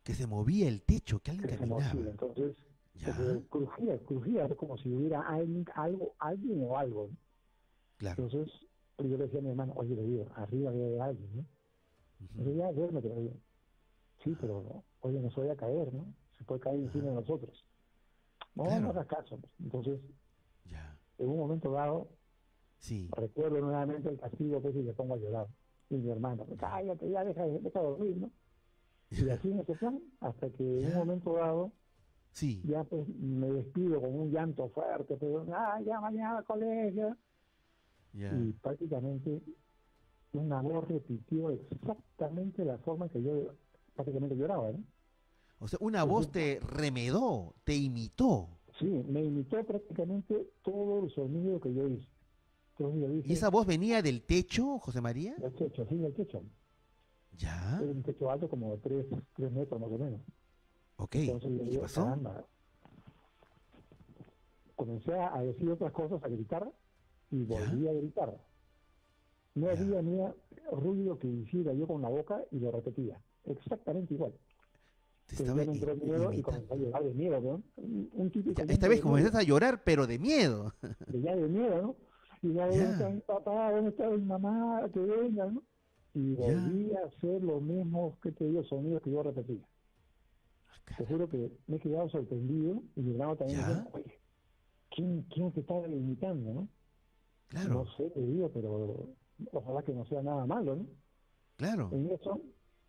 Que 0.03 0.15
se 0.15 0.27
movía 0.27 0.69
el 0.69 0.83
techo, 0.83 1.21
que 1.21 1.31
alguien 1.31 1.49
que 1.49 1.57
caminaba. 1.57 1.91
Se 1.91 1.97
movía, 1.97 2.11
entonces, 2.11 2.57
crujía, 3.49 3.99
crujía, 4.05 4.49
como 4.57 4.77
si 4.79 4.93
hubiera 4.93 5.23
alguien, 5.23 5.65
algo, 5.75 6.15
alguien 6.19 6.65
o 6.69 6.77
algo. 6.77 7.11
Claro. 7.97 8.23
Entonces, 8.23 8.55
yo 8.99 9.17
le 9.17 9.25
decía 9.25 9.41
a 9.41 9.43
mi 9.43 9.51
hermano, 9.51 9.73
oye, 9.77 9.95
le 9.95 10.03
digo, 10.03 10.27
arriba 10.35 10.71
de 10.71 11.01
alguien, 11.01 11.37
¿no? 11.37 11.45
Uh 12.21 12.25
-huh. 12.25 12.57
ya, 12.57 12.73
duérmete, 12.73 13.09
le 13.09 13.21
digo. 13.21 13.35
Sí, 14.23 14.37
pero, 14.41 14.85
oye, 15.01 15.21
nos 15.21 15.35
voy 15.37 15.49
a 15.49 15.57
caer, 15.57 15.93
¿no? 15.93 16.13
Se 16.37 16.45
puede 16.45 16.61
caer 16.61 16.81
encima 16.81 17.09
de 17.09 17.15
nosotros. 17.15 17.65
No, 18.55 18.65
claro. 18.65 18.81
no 18.81 18.91
hagas 18.91 19.07
caso. 19.07 19.39
Entonces, 19.61 20.01
ya. 20.65 20.99
en 21.19 21.29
un 21.29 21.39
momento 21.39 21.71
dado, 21.73 22.09
sí. 22.81 23.09
recuerdo 23.17 23.61
nuevamente 23.61 24.09
el 24.09 24.19
castigo 24.19 24.61
pues, 24.61 24.75
y 24.75 24.83
le 24.83 24.93
pongo 24.93 25.15
a 25.15 25.19
llorar. 25.19 25.47
Y 25.91 25.97
mi 25.97 26.11
hermano, 26.11 26.47
cállate, 26.59 27.09
ya 27.09 27.25
deja, 27.25 27.47
deja 27.47 27.81
dormir, 27.81 28.17
¿no? 28.17 28.31
Y 29.11 29.29
así 29.31 29.53
ese 29.53 29.75
plan, 29.75 30.01
hasta 30.21 30.51
que 30.51 30.81
en 30.83 30.87
un 30.93 30.95
momento 30.99 31.35
dado, 31.35 31.73
sí. 32.33 32.63
ya 32.65 32.85
pues 32.85 33.09
me 33.09 33.51
despido 33.51 34.01
con 34.01 34.15
un 34.15 34.31
llanto 34.31 34.69
fuerte, 34.71 35.17
pero, 35.17 35.47
ah, 35.53 35.81
ya 35.85 36.01
mañana 36.01 36.43
colegio. 36.43 37.17
Yeah. 38.13 38.35
Y 38.35 38.53
prácticamente 38.55 39.43
una 40.33 40.61
voz 40.61 40.87
repitió 40.89 41.51
exactamente 41.51 42.65
la 42.65 42.79
forma 42.79 43.09
que 43.09 43.23
yo 43.23 43.55
prácticamente 43.95 44.37
lloraba, 44.37 44.73
¿no? 44.73 44.85
O 45.61 45.69
sea, 45.69 45.79
una 45.83 46.05
voz 46.05 46.31
te 46.31 46.61
remedó, 46.61 47.55
te 47.65 47.75
imitó. 47.75 48.49
Sí, 48.79 48.87
me 48.87 49.25
imitó 49.25 49.65
prácticamente 49.65 50.53
todo 50.63 51.05
el 51.05 51.11
sonido 51.11 51.61
que 51.61 51.75
yo 51.75 51.89
hice. 51.89 52.07
Entonces 52.79 53.01
yo 53.01 53.09
dije, 53.09 53.29
¿Y 53.29 53.33
esa 53.33 53.51
voz 53.51 53.67
venía 53.67 54.03
del 54.03 54.23
techo, 54.23 54.79
José 54.79 55.01
María? 55.01 55.35
Del 55.37 55.53
techo, 55.55 55.85
sí, 55.87 55.97
del 55.97 56.15
techo. 56.15 56.43
Ya. 57.37 57.79
Era 57.83 57.91
un 57.91 58.03
techo 58.05 58.31
alto 58.31 58.49
como 58.49 58.71
de 58.71 58.79
3, 58.79 59.07
tres 59.35 59.53
metros 59.53 59.81
más 59.81 59.91
o 59.91 59.99
menos. 59.99 60.21
Ok. 60.97 61.15
Entonces, 61.17 61.51
yo 61.51 61.59
¿Qué 61.59 61.71
digo, 61.71 61.83
pasó? 61.83 62.05
Caramba. 62.05 62.45
Comencé 64.77 65.13
a 65.13 65.41
decir 65.43 65.69
otras 65.71 65.93
cosas, 65.93 66.23
a 66.23 66.29
gritar, 66.29 66.73
y 67.33 67.43
volví 67.43 67.83
¿Ya? 67.83 67.91
a 67.91 67.95
gritar. 67.95 68.41
No 69.55 69.71
había 69.71 70.03
ni 70.03 70.21
ruido 70.73 71.19
que 71.19 71.27
hiciera 71.27 71.73
yo 71.73 71.87
con 71.87 72.03
la 72.03 72.09
boca 72.09 72.45
y 72.51 72.61
lo 72.61 72.71
repetía. 72.71 73.21
Exactamente 73.45 74.15
igual. 74.15 74.33
Te 75.27 75.35
estaba 75.35 75.63
entró 75.63 75.95
miedo 75.97 76.33
y 76.33 76.41
comencé 76.41 76.73
a 76.73 76.77
llorar 76.77 77.05
de 77.05 77.15
miedo, 77.15 77.41
¿no? 77.41 77.63
Un, 77.77 78.31
ya, 78.33 78.65
esta 78.65 78.89
vez 78.89 79.01
comenzaste 79.01 79.39
a 79.39 79.43
llorar, 79.43 79.83
pero 79.85 80.07
de 80.07 80.19
miedo. 80.19 80.73
De 81.07 81.21
ya 81.21 81.37
de 81.37 81.49
miedo, 81.49 81.83
¿no? 81.83 81.97
Y 82.41 82.55
ya, 82.55 82.67
¿dónde 82.67 82.85
está 82.85 83.11
mi 83.11 83.21
papá? 83.21 83.73
¿Dónde 83.73 83.91
está 83.91 84.09
mi 84.09 84.25
mamá? 84.25 84.89
Que 84.93 85.01
venga, 85.01 85.47
¿no? 85.47 85.63
Y 86.15 86.35
volví 86.35 86.95
a 86.95 87.07
hacer 87.07 87.43
lo 87.43 87.61
mismo 87.61 88.19
que 88.23 88.33
te 88.33 88.45
digo, 88.47 88.65
sonidos 88.65 89.03
que 89.03 89.11
yo 89.11 89.23
repetía. 89.23 89.67
Te 90.97 91.05
juro 91.05 91.29
que 91.29 91.53
me 91.67 91.77
he 91.77 91.81
quedado 91.81 92.09
sorprendido 92.09 92.83
y 92.97 93.11
hermano 93.11 93.37
también 93.37 93.61
oye, 93.93 94.19
¿quién, 94.91 95.23
¿quién 95.25 95.53
te 95.53 95.61
estaba 95.61 95.87
imitando, 95.87 96.55
no? 96.55 96.69
Claro. 97.49 97.75
No 97.75 97.87
sé, 97.97 98.09
te 98.11 98.21
digo, 98.21 98.51
pero 98.51 99.11
ojalá 99.53 99.83
que 99.83 99.93
no 99.93 100.05
sea 100.07 100.23
nada 100.23 100.47
malo, 100.47 100.77
¿no? 100.77 100.87
Claro. 101.57 101.91
En 101.93 102.11
eso 102.11 102.41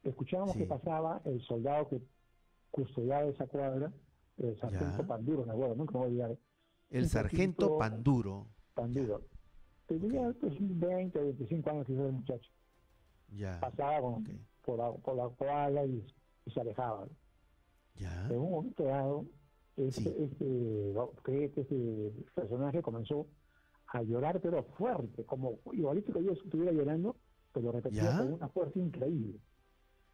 escuchábamos 0.03 0.53
Sí. 0.53 0.59
que 0.59 0.65
pasaba 0.65 1.21
el 1.25 1.41
soldado 1.43 1.87
que 1.89 2.01
custodiaba 2.71 3.23
esa 3.29 3.47
cuadra, 3.47 3.91
el 4.37 4.57
sargento 4.59 5.01
Ya. 5.01 5.07
Panduro, 5.07 5.45
me 5.45 5.51
acuerdo, 5.51 5.75
nunca 5.75 5.93
me 5.93 5.99
voy 5.99 6.05
a 6.05 6.09
olvidar. 6.25 6.37
El 6.89 7.07
sargento 7.09 7.77
Panduro. 7.77 8.47
Panduro. 8.73 9.21
Tenía 9.87 10.31
pues 10.39 10.53
20, 10.59 11.19
25 11.19 11.69
años 11.69 11.85
quizás 11.87 12.05
el 12.05 12.11
muchacho. 12.13 12.49
Ya. 13.29 13.59
Pasaba 13.59 14.01
con- 14.01 14.23
por, 14.63 14.77
la, 14.77 14.91
por 14.93 15.15
la 15.15 15.29
cuadra 15.29 15.85
y, 15.85 16.05
y 16.45 16.51
se 16.51 16.61
alejaba. 16.61 17.07
Ya. 17.95 18.27
En 18.29 18.37
un 18.39 18.51
momento 18.51 18.83
dado, 18.83 19.25
este, 19.77 20.09
este, 20.09 20.23
este, 21.59 22.07
este 22.07 22.07
personaje 22.35 22.81
comenzó 22.81 23.27
a 23.91 24.01
llorar, 24.03 24.39
pero 24.41 24.63
fuerte, 24.77 25.25
como 25.25 25.59
igualito 25.73 26.13
que 26.13 26.23
yo 26.23 26.31
estuviera 26.33 26.71
llorando, 26.71 27.15
pero 27.51 27.71
repetía 27.71 28.03
¿Ya? 28.03 28.17
con 28.19 28.33
una 28.33 28.47
fuerza 28.49 28.77
increíble. 28.79 29.39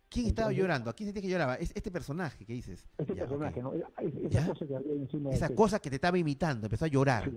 ¿Quién 0.09 0.27
estaba 0.27 0.49
Entonces- 0.49 0.61
llorando? 0.63 0.89
¿A 0.89 0.93
quién 0.93 1.07
sentías 1.07 1.23
que 1.25 1.31
lloraba? 1.31 1.55
Es 1.55 1.75
este 1.75 1.91
personaje 1.91 2.45
que 2.45 2.53
dices. 2.53 2.87
Este 2.97 3.15
Ya, 3.15 3.21
personaje. 3.23 3.61
¿no? 3.61 3.73
Es- 3.73 3.83
Esa 4.15 4.29
¿Ya? 4.29 4.47
cosa 4.47 4.65
que 4.65 4.75
había 4.75 4.93
encima 4.93 5.29
del 5.29 5.37
Esa 5.37 5.47
techo. 5.47 5.57
cosa 5.57 5.79
que 5.79 5.89
te 5.89 5.95
estaba 5.95 6.17
imitando, 6.17 6.67
empezó 6.67 6.85
a 6.85 6.87
llorar. 6.87 7.29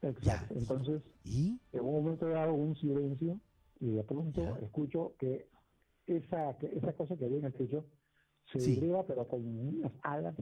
Exacto. 0.00 0.54
Entonces, 0.56 1.02
¿Y? 1.24 1.60
en 1.72 1.80
un 1.80 1.92
momento 2.02 2.26
dado 2.26 2.54
un 2.54 2.74
silencio 2.76 3.38
y 3.80 3.90
de 3.90 4.02
pronto 4.04 4.56
escucho 4.58 5.14
que 5.18 5.48
esa, 6.06 6.56
que 6.58 6.74
esa 6.76 6.92
cosa 6.94 7.16
que 7.16 7.26
había 7.26 7.38
en 7.38 7.44
el 7.44 7.52
techo 7.52 7.84
se 8.46 8.60
Sí. 8.60 8.80
pero 9.06 9.28
con 9.28 9.44
unas 9.46 9.92
alas. 10.02 10.34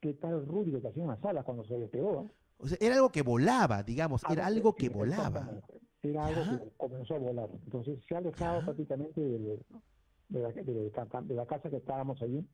¿Qué 0.00 0.14
tal 0.14 0.46
ruido 0.46 0.80
que 0.80 0.88
hacían 0.88 1.08
las 1.08 1.22
alas 1.24 1.44
cuando 1.44 1.62
se 1.64 1.78
despegó? 1.78 2.22
¿no? 2.24 2.30
O 2.60 2.66
sea, 2.68 2.78
era 2.80 2.94
algo 2.96 3.10
que 3.10 3.22
volaba, 3.22 3.82
digamos, 3.82 4.22
era 4.30 4.46
algo 4.46 4.74
que 4.74 4.88
volaba. 4.88 5.48
Era 6.02 6.26
algo 6.26 6.58
que 6.64 6.70
comenzó 6.76 7.14
a 7.14 7.18
volar. 7.18 7.48
Entonces 7.64 7.98
se 8.08 8.14
ha 8.14 8.18
alejado 8.18 8.64
prácticamente 8.64 9.20
de, 9.20 9.38
de, 10.28 10.40
la, 10.40 10.48
de 10.50 11.34
la- 11.34 11.46
casa 11.46 11.68
que 11.70 11.76
estábamos 11.76 12.20
allí. 12.22 12.46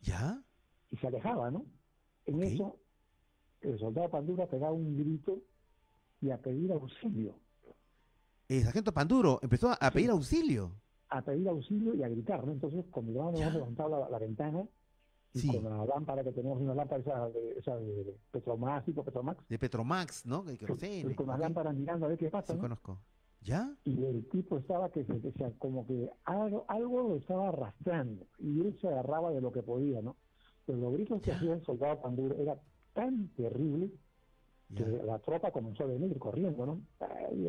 ¿Ya? 0.00 0.40
Y 0.90 0.96
se 0.96 1.06
alejaba, 1.08 1.50
¿no? 1.50 1.64
En 2.26 2.42
eso, 2.42 2.76
el 3.62 3.78
soldado 3.78 4.10
Pandura 4.10 4.46
pegaba 4.46 4.72
un 4.72 4.96
grito 4.96 5.40
y 6.20 6.30
a 6.30 6.38
pedir 6.38 6.72
auxilio. 6.72 7.34
El 8.48 8.62
sargento 8.62 8.92
Panduro 8.92 9.38
empezó 9.42 9.70
a 9.78 9.90
pedir 9.90 10.10
auxilio. 10.10 10.72
a 11.10 11.22
pedir 11.22 11.48
auxilio 11.48 11.94
y 11.94 12.02
a 12.02 12.08
gritar, 12.08 12.44
¿no? 12.46 12.52
Entonces, 12.52 12.84
mi 13.02 13.12
hermano 13.16 13.38
hemos 13.38 13.54
levantado 13.54 13.88
la, 14.00 14.08
la 14.08 14.18
ventana 14.18 14.64
y 15.38 15.42
Sí. 15.42 15.52
con 15.60 15.64
la 15.64 15.84
lámpara 15.84 16.22
que 16.24 16.32
tenemos, 16.32 16.60
una 16.60 16.74
lámpara 16.74 17.00
esa 17.00 17.28
de, 17.30 17.52
esa 17.58 17.76
de 17.76 18.14
Petromax, 18.30 18.84
tipo 18.86 19.04
Petromax, 19.04 19.48
De 19.48 19.58
Petromax, 19.58 20.26
¿no? 20.26 20.44
Y 20.50 20.56
con 21.14 21.26
las 21.26 21.36
ok. 21.36 21.40
lámparas 21.42 21.74
mirando 21.74 22.06
a 22.06 22.08
ver 22.10 22.18
qué 22.18 22.30
pasa, 22.30 22.52
Sí, 22.52 22.56
¿no? 22.56 22.60
conozco. 22.62 22.98
¿Ya? 23.40 23.72
Y 23.84 24.04
el 24.04 24.28
tipo 24.28 24.58
estaba 24.58 24.90
que 24.90 25.04
se 25.04 25.14
decía 25.20 25.52
como 25.58 25.86
que 25.86 26.10
algo, 26.24 26.64
algo 26.68 27.08
lo 27.08 27.16
estaba 27.16 27.48
arrastrando 27.48 28.26
y 28.38 28.60
él 28.60 28.76
se 28.80 28.88
agarraba 28.88 29.30
de 29.30 29.40
lo 29.40 29.52
que 29.52 29.62
podía, 29.62 30.02
¿no? 30.02 30.16
Pero 30.66 30.78
los 30.78 30.92
gritos 30.92 31.22
que 31.22 31.32
hacía 31.32 31.54
el 31.54 31.64
soldado 31.64 32.00
Panduro 32.02 32.34
era 32.36 32.58
tan 32.94 33.28
terrible 33.36 33.90
que 34.74 34.84
la 34.84 35.18
tropa 35.20 35.50
comenzó 35.50 35.84
a 35.84 35.86
venir 35.86 36.18
corriendo, 36.18 36.66
¿no? 36.66 36.80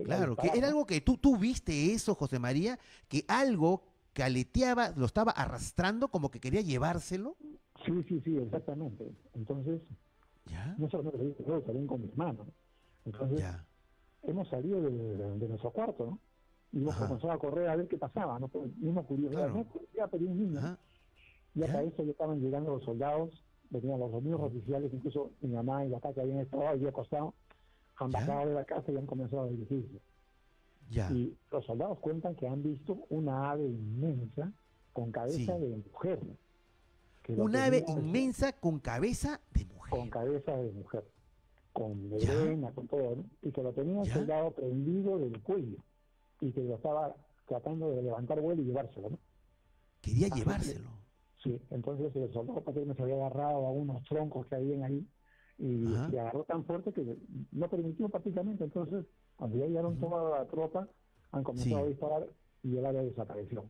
Claro, 0.06 0.36
que 0.38 0.52
era 0.56 0.68
algo 0.70 0.86
que 0.86 1.02
tú, 1.02 1.18
tú 1.18 1.38
viste 1.38 1.92
eso, 1.92 2.16
José 2.16 2.40
María, 2.40 2.80
que 3.10 3.26
algo 3.28 3.84
caleteaba, 4.14 4.92
lo 4.96 5.06
estaba 5.06 5.32
arrastrando 5.32 6.08
como 6.10 6.30
que 6.32 6.40
quería 6.40 6.62
llevárselo. 6.62 7.36
Sí, 7.86 8.04
sí, 8.08 8.22
sí, 8.22 8.38
exactamente. 8.38 9.12
Entonces, 9.34 9.82
no 10.78 10.90
solamente 10.90 11.18
lo 11.18 11.24
dije 11.26 11.44
yo, 11.48 11.62
también 11.62 11.88
con 11.88 12.02
mis 12.02 12.16
manos. 12.18 12.48
Entonces, 13.06 13.44
hemos 14.24 14.48
salido 14.50 14.82
de, 14.82 14.90
de 14.92 15.48
nuestro 15.48 15.72
cuarto, 15.72 16.06
¿no? 16.06 16.20
Y 16.72 16.82
hemos 16.82 16.96
comenzado 16.96 17.32
a 17.32 17.40
correr 17.40 17.68
a 17.70 17.76
ver 17.76 17.88
qué 17.88 17.98
pasaba, 17.98 18.38
¿no? 18.40 18.48
Por 18.48 18.68
misma 18.78 19.02
curiosidad, 19.04 19.52
Claro. 19.52 19.66
¿no? 19.74 19.82
Ya 19.96 20.08
pedí 20.08 20.26
un 20.26 20.38
niño. 20.38 20.62
¿no? 20.62 20.78
Y 21.56 21.64
hasta 21.64 21.82
eso 21.82 22.04
ya 22.04 22.12
estaban 22.12 22.40
llegando 22.42 22.72
los 22.76 22.84
soldados, 22.84 23.44
venían 23.72 24.00
los 24.00 24.12
mismos 24.22 24.42
oficiales, 24.52 24.94
incluso 24.94 25.32
mi 25.42 25.50
mamá 25.50 25.84
y 25.86 25.90
la 25.90 26.00
papá 26.00 26.14
que 26.14 26.22
habían 26.22 26.40
estado 26.40 26.68
ahí 26.68 26.86
acostados, 26.86 27.34
han 27.98 28.12
bajado 28.12 28.50
de 28.50 28.54
la 28.56 28.66
casa 28.66 28.92
y 28.92 28.98
han 28.98 29.06
comenzado 29.08 29.44
a 29.44 29.48
dirigirse. 29.50 30.00
Ya. 30.92 31.12
Y 31.12 31.36
los 31.52 31.66
soldados 31.66 31.98
cuentan 32.00 32.36
que 32.36 32.48
han 32.48 32.62
visto 32.64 33.00
una 33.10 33.52
ave 33.52 33.66
inmensa 33.66 34.52
con 34.94 35.12
cabeza 35.12 35.38
Sí. 35.58 35.62
de 35.62 35.78
mujer. 35.92 36.20
Un 37.28 37.56
ave 37.56 37.84
inmensa 37.88 38.54
con 38.54 38.80
cabeza 38.80 39.40
de 39.54 39.66
mujer. 39.66 39.90
Con 39.92 40.10
cabeza 40.10 40.58
de 40.58 40.72
mujer, 40.72 41.06
con 41.74 42.10
melena, 42.10 42.72
con 42.72 42.88
todo, 42.88 43.18
¿no? 43.18 43.26
Y 43.42 43.52
que 43.52 43.62
lo 43.62 43.72
tenía 43.74 44.04
Ya. 44.04 44.14
soldado 44.16 44.52
prendido 44.52 45.20
del 45.20 45.40
cuello 45.42 45.78
y 46.42 46.52
que 46.52 46.62
lo 46.64 46.76
estaba 46.76 47.16
tratando 47.48 47.92
de 47.92 48.02
levantar 48.02 48.42
vuelo 48.42 48.62
y 48.62 48.66
llevárselo, 48.66 49.12
¿no? 49.12 49.20
Quería 50.02 50.28
Así 50.28 50.34
que- 50.34 50.40
llevárselo. 50.40 50.90
Sí, 51.44 51.62
entonces 51.70 52.14
el 52.16 52.32
soldado 52.34 52.62
paterno 52.64 52.94
se 52.96 53.02
había 53.04 53.16
agarrado 53.16 53.66
a 53.68 53.72
unos 53.72 54.04
troncos 54.06 54.46
que 54.48 54.56
habían 54.56 54.84
ahí 54.84 55.08
y 55.58 55.94
Ajá. 55.94 56.10
se 56.10 56.20
agarró 56.20 56.44
tan 56.46 56.66
fuerte 56.66 56.92
que 56.92 57.16
no 57.52 57.70
permitió 57.70 58.10
prácticamente. 58.10 58.64
Entonces, 58.64 59.06
cuando 59.38 59.58
ya 59.58 59.66
llegaron 59.68 59.98
toda 60.00 60.38
la 60.40 60.46
tropa, 60.48 60.88
han 61.32 61.44
comenzado 61.44 61.78
Sí. 61.82 61.84
a 61.84 61.88
disparar 61.88 62.28
y 62.64 62.76
el 62.76 62.86
área 62.86 63.04
desapareció. 63.04 63.70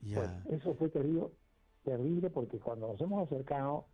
Ya. 0.00 0.42
Pues, 0.46 0.60
eso 0.60 0.74
fue 0.74 0.88
terrible, 0.88 1.26
terrible 1.82 2.30
porque 2.30 2.58
cuando 2.58 2.88
nos 2.88 3.00
hemos 3.00 3.26
acercado, 3.26 3.86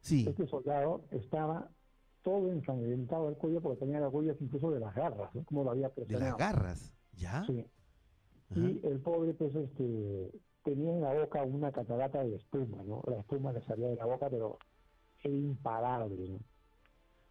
Sí. 0.00 0.26
este 0.28 0.46
soldado 0.46 1.02
estaba 1.10 1.68
todo 2.22 2.50
ensangrentado 2.50 3.26
del 3.26 3.36
cuello 3.36 3.60
porque 3.60 3.80
tenía 3.80 4.00
las 4.00 4.12
huellas 4.12 4.36
incluso 4.40 4.70
de 4.70 4.80
las 4.80 4.94
garras, 4.94 5.34
¿no? 5.34 5.44
como 5.44 5.64
lo 5.64 5.70
había 5.70 5.88
de 5.88 5.94
presionado. 5.94 6.26
las 6.30 6.38
garras. 6.38 6.94
¿Ya? 7.14 7.44
Sí. 7.44 7.66
Y 8.54 8.80
el 8.86 9.00
pobre, 9.00 9.32
pues, 9.34 9.54
este, 9.54 10.30
tenía 10.64 10.92
en 10.92 11.00
la 11.02 11.14
boca 11.14 11.42
una 11.44 11.70
catarata 11.70 12.22
de 12.24 12.34
espuma, 12.36 12.82
¿no? 12.82 13.02
La 13.06 13.20
espuma 13.20 13.52
le 13.52 13.62
salía 13.62 13.88
de 13.88 13.96
la 13.96 14.06
boca, 14.06 14.28
pero 14.28 14.58
era 15.22 15.34
imparable, 15.34 16.28
¿no? 16.30 16.40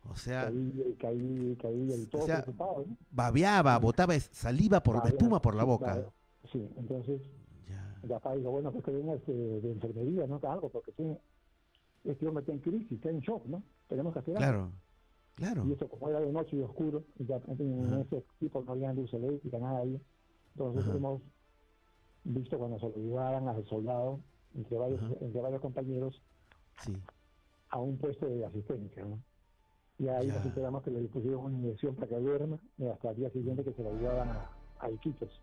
O 0.10 0.16
sea, 0.16 0.46
Caía 0.46 0.88
y 0.88 0.94
caía 0.96 1.52
y 1.52 1.56
caía 1.58 1.96
y 1.98 2.06
todo 2.06 2.24
o 2.24 2.26
sea, 2.26 2.42
preocupado, 2.42 2.86
¿no? 2.88 2.98
babeaba, 3.12 3.78
botaba 3.80 4.18
saliva 4.20 4.82
por 4.82 4.96
Babeaba, 4.96 5.10
espuma 5.18 5.42
por 5.42 5.56
la 5.56 5.66
boca. 5.66 6.10
Sí, 6.52 6.70
entonces, 6.78 7.22
Ya 8.04 8.20
papá 8.20 8.36
dijo, 8.36 8.52
bueno, 8.52 8.72
pues 8.72 8.84
que 8.84 8.92
venga 8.92 9.14
este, 9.14 9.32
de 9.34 9.72
enfermería, 9.72 10.28
¿no? 10.28 10.40
Algo, 10.44 10.70
porque 10.70 10.92
sí, 10.94 11.18
este 12.04 12.28
hombre 12.28 12.42
está 12.42 12.54
en 12.54 12.60
crisis, 12.60 12.92
está 12.92 13.10
en 13.10 13.20
shock, 13.20 13.46
¿no? 13.46 13.64
Tenemos 13.88 14.14
que 14.14 14.20
hacer 14.20 14.36
Claro, 14.36 14.72
claro. 15.36 15.66
Y 15.66 15.74
eso 15.74 15.88
como 15.90 16.10
era 16.10 16.20
de 16.20 16.32
noche 16.32 16.58
y 16.58 16.62
oscuro, 16.62 17.04
y 17.18 17.26
ya 17.26 17.42
en 17.48 17.94
ese 18.02 18.24
tipo 18.40 18.62
no 18.62 18.72
había 18.72 18.94
luz 18.94 19.14
eléctrica, 19.14 19.60
nada 19.60 19.80
ahí. 19.80 20.02
Entonces 20.56 20.96
hemos 20.96 21.22
visto 22.24 22.58
cuando 22.58 22.80
se 22.80 22.90
lo 22.90 22.96
llevaban 22.96 23.48
al 23.48 23.66
soldado, 23.66 24.20
entre 24.56 24.78
varios, 24.78 25.02
entre 25.22 25.42
varios 25.42 25.62
compañeros, 25.62 26.22
sí. 26.84 26.94
a 27.70 27.80
un 27.80 27.98
puesto 27.98 28.26
de 28.28 28.46
asistencia, 28.46 29.06
¿no? 29.06 29.20
Y 29.98 30.08
ahí 30.08 30.28
nos 30.28 30.46
enteramos 30.46 30.82
que 30.84 30.92
le 30.92 31.02
pusieron 31.10 31.44
una 31.46 31.58
inyección 31.58 31.94
para 31.96 32.08
que 32.08 32.16
duerma 32.16 32.58
y 32.78 32.86
hasta 32.86 33.10
el 33.10 33.18
día 33.18 33.30
siguiente 33.32 33.66
que 33.66 33.74
se 33.74 33.84
lo 33.84 33.94
llevaban 33.96 34.30
a, 34.30 34.50
a 34.80 34.90
Iquitos. 34.90 35.42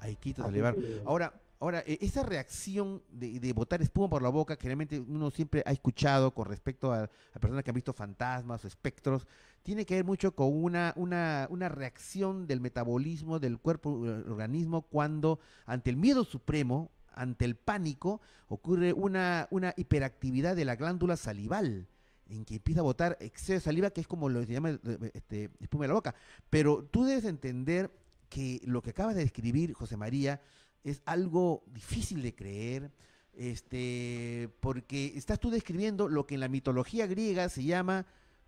A 0.00 0.08
Iquitos, 0.08 0.46
a 0.46 0.50
llevar. 0.50 0.74
Ahora, 1.04 1.34
ahora 1.62 1.84
e, 1.86 1.98
esa 2.00 2.24
reacción 2.24 3.02
de, 3.08 3.52
botar 3.52 3.80
espuma 3.82 4.08
por 4.08 4.20
la 4.20 4.28
boca, 4.28 4.56
que 4.56 4.66
realmente 4.66 4.98
uno 4.98 5.30
siempre 5.30 5.62
ha 5.64 5.70
escuchado 5.70 6.34
con 6.34 6.46
respecto 6.46 6.92
a, 6.92 7.08
personas 7.40 7.62
que 7.62 7.70
han 7.70 7.74
visto 7.74 7.92
fantasmas 7.92 8.64
o 8.64 8.66
espectros, 8.68 9.26
tiene 9.62 9.86
que 9.86 9.94
ver 9.94 10.04
mucho 10.04 10.34
con 10.34 10.52
una, 10.52 10.92
una, 10.96 11.68
reacción 11.68 12.48
del 12.48 12.60
metabolismo 12.60 13.38
del 13.38 13.58
cuerpo, 13.58 14.04
del 14.04 14.28
organismo, 14.28 14.82
cuando 14.82 15.38
ante 15.64 15.90
el 15.90 15.96
miedo 15.96 16.24
supremo, 16.24 16.90
ante 17.14 17.44
el 17.44 17.54
pánico, 17.54 18.20
ocurre 18.48 18.92
una, 18.92 19.46
una 19.50 19.72
hiperactividad 19.76 20.56
de 20.56 20.64
la 20.64 20.74
glándula 20.74 21.16
salival 21.16 21.86
en 22.28 22.44
que 22.44 22.56
empieza 22.56 22.80
a 22.80 22.84
botar 22.84 23.16
exceso 23.20 23.52
de 23.52 23.60
saliva, 23.60 23.90
que 23.90 24.00
es 24.00 24.08
como 24.08 24.28
lo 24.28 24.44
se 24.44 24.52
llama 24.52 24.70
eh, 24.70 25.10
este, 25.14 25.50
espuma 25.60 25.84
de 25.84 25.88
la 25.88 25.94
boca. 25.94 26.14
Pero 26.50 26.82
tú 26.90 27.04
debes 27.04 27.24
entender 27.24 27.90
que 28.28 28.60
lo 28.64 28.82
que 28.82 28.90
acabas 28.90 29.14
de 29.14 29.22
describir, 29.22 29.74
José 29.74 29.98
María, 29.98 30.40
es 30.84 31.02
algo 31.04 31.62
difícil 31.66 32.22
de 32.22 32.34
creer, 32.34 32.92
este, 33.34 34.50
porque 34.60 35.12
estás 35.16 35.40
tú 35.40 35.50
describiendo 35.50 36.08
lo 36.08 36.26
que 36.26 36.34
en 36.34 36.40
la 36.40 36.48
mitología 36.48 37.06
griega 37.06 37.48
se 37.48 37.64
llama 37.64 38.06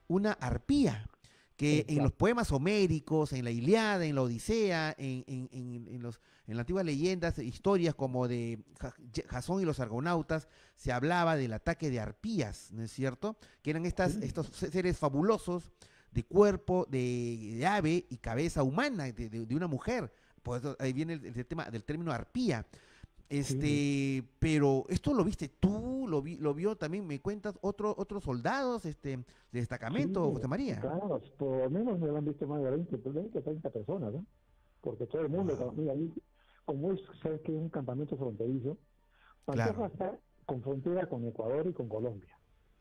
una 0.09 0.33
arpía, 0.33 1.09
que 1.57 1.87
en 1.89 2.03
los 2.03 2.13
poemas 2.13 2.51
homéricos, 2.51 3.33
en 3.33 3.45
la 3.45 3.53
Iliada, 3.53 4.05
en 4.05 4.17
la 4.17 4.23
Odisea, 4.23 4.95
en, 4.99 5.25
en, 5.29 5.49
en, 5.89 6.03
los, 6.03 6.21
en 6.49 6.57
las 6.57 6.63
antiguas 6.63 6.85
leyendas, 6.85 7.39
historias 7.39 7.95
como 7.95 8.27
de 8.27 8.59
Jasón 9.29 9.63
y 9.63 9.65
los 9.65 9.79
argonautas, 9.79 10.49
se 10.75 10.91
hablaba 10.91 11.37
del 11.37 11.53
ataque 11.53 11.91
de 11.91 12.01
arpías, 12.01 12.73
¿no 12.73 12.83
es 12.83 12.91
cierto? 12.91 13.37
Que 13.63 13.71
eran 13.71 13.87
estas, 13.87 14.17
estos 14.17 14.49
seres 14.49 14.99
fabulosos 14.99 15.71
de 16.11 16.25
cuerpo 16.25 16.87
de, 16.91 17.55
de 17.57 17.67
ave 17.67 18.07
y 18.11 18.17
cabeza 18.19 18.65
humana, 18.65 19.05
de, 19.05 19.31
de, 19.31 19.47
de 19.47 19.55
una 19.55 19.69
mujer. 19.69 20.13
Pues 20.45 20.63
ahí 20.79 20.93
viene 20.93 21.15
el, 21.15 21.25
el, 21.25 21.47
tema 21.47 21.65
del 21.71 21.83
término 21.83 22.13
arpía. 22.13 22.65
Este, 23.29 23.61
sí. 23.61 24.29
pero 24.39 24.85
esto 24.89 25.15
lo 25.15 25.25
viste 25.25 25.49
tú, 25.49 26.07
lo 26.07 26.21
vi, 26.21 26.37
lo 26.37 26.53
vio 26.53 26.77
también, 26.77 27.07
me 27.07 27.21
cuentas, 27.21 27.59
otro, 27.63 27.95
otros 27.97 28.23
soldados 28.23 28.85
este, 28.85 29.17
de 29.17 29.25
destacamento, 29.51 30.27
sí, 30.27 30.35
José 30.35 30.49
María. 30.49 30.81
Claro, 30.81 31.21
por 31.39 31.57
lo 31.57 31.71
menos 31.71 31.99
me 31.99 32.07
lo 32.07 32.19
han 32.19 32.25
visto 32.27 32.47
más 32.47 32.63
de 32.63 32.71
20, 32.71 32.97
20 32.97 33.41
30 33.41 33.71
personas, 33.71 34.13
¿no? 34.13 34.27
Porque 34.83 35.07
todo 35.07 35.23
el 35.23 35.31
mundo, 35.31 35.57
wow. 35.57 35.73
mira, 35.73 35.95
ahí, 35.95 36.13
como 36.67 36.93
es, 36.93 37.01
sabes 37.23 37.41
que 37.41 37.53
es 37.53 37.59
un 37.59 37.71
campamento 37.71 38.17
fronterizo, 38.17 38.77
Pantoja 39.47 39.73
claro. 39.73 39.87
está 39.87 40.19
con 40.45 40.63
frontera 40.63 41.09
con 41.09 41.27
Ecuador 41.27 41.67
y 41.67 41.73
con 41.73 41.89
Colombia. 41.89 42.39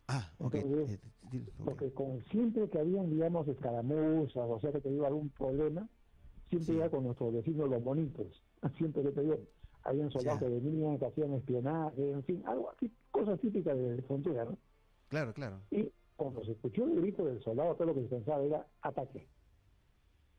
Ah, 0.09 0.29
ok. 0.37 0.55
Entonces, 0.55 0.99
okay. 1.25 1.47
Porque 1.63 1.93
con, 1.93 2.21
siempre 2.25 2.69
que 2.69 2.79
habían, 2.79 3.09
digamos, 3.09 3.47
escaramuzas, 3.47 4.49
o 4.49 4.59
sea, 4.59 4.73
que 4.73 4.81
te 4.81 4.89
dio 4.89 5.05
algún 5.07 5.29
problema, 5.29 5.87
siempre 6.49 6.65
sí. 6.67 6.73
iba 6.73 6.89
con 6.89 7.03
nuestros 7.05 7.33
vecinos 7.33 7.69
los 7.69 7.83
bonitos. 7.83 8.43
Siempre 8.77 9.03
que 9.03 9.11
te 9.11 9.21
dio 9.21 9.39
habían 9.83 10.09
soldados 10.11 10.39
que 10.39 10.49
venían, 10.49 10.97
que 10.97 11.05
hacían 11.05 11.33
espionaje, 11.33 12.11
en 12.11 12.23
fin, 12.23 12.43
algo 12.45 12.69
así, 12.71 12.91
cosas 13.11 13.39
típicas 13.41 13.77
de 13.77 14.01
frontera, 14.03 14.45
¿no? 14.45 14.57
Claro, 15.09 15.33
claro. 15.33 15.59
Y 15.71 15.91
cuando 16.15 16.43
se 16.45 16.53
escuchó 16.53 16.85
el 16.85 17.01
grito 17.01 17.25
del 17.25 17.43
soldado, 17.43 17.75
todo 17.75 17.87
lo 17.87 17.95
que 17.95 18.03
se 18.03 18.07
pensaba 18.07 18.43
era 18.43 18.65
ataque. 18.81 19.27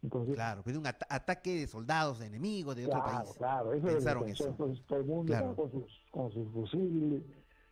Entonces, 0.03 0.35
claro, 0.35 0.63
pero 0.65 0.79
un 0.79 0.87
at 0.87 1.01
ataque 1.09 1.57
de 1.57 1.67
soldados 1.67 2.19
de 2.19 2.27
enemigos 2.27 2.77
de 2.77 2.85
claro, 2.85 3.01
otro 3.05 3.19
país. 3.19 3.35
Claro, 3.39 3.73
eso 3.73 3.87
Pensaron 3.87 4.29
es 4.29 4.41
eso. 4.41 4.49
Entonces 4.49 4.85
todo 4.87 4.99
el 4.99 5.05
mundo 5.07 5.33
Claro. 5.33 5.57
con 5.57 5.71
sus 5.71 6.03
con 6.11 6.31
sus 6.33 6.53
fusiles. 6.53 7.23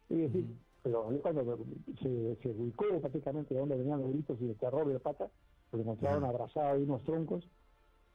Es 0.08 0.18
decir, 0.18 0.56
pero 0.82 1.08
cuando 1.20 1.58
se, 2.02 2.36
se 2.42 2.48
ubicó 2.50 2.84
prácticamente 3.00 3.54
de 3.54 3.60
dónde 3.60 3.76
venían 3.76 4.00
los 4.00 4.12
gritos 4.12 4.38
y 4.40 4.48
el 4.48 4.56
terror 4.56 4.88
de 4.88 4.98
pata, 4.98 5.30
pues 5.70 5.82
encontraron 5.82 6.24
Ajá. 6.24 6.32
abrazados 6.32 6.74
ahí 6.76 6.82
unos 6.82 7.02
troncos 7.04 7.44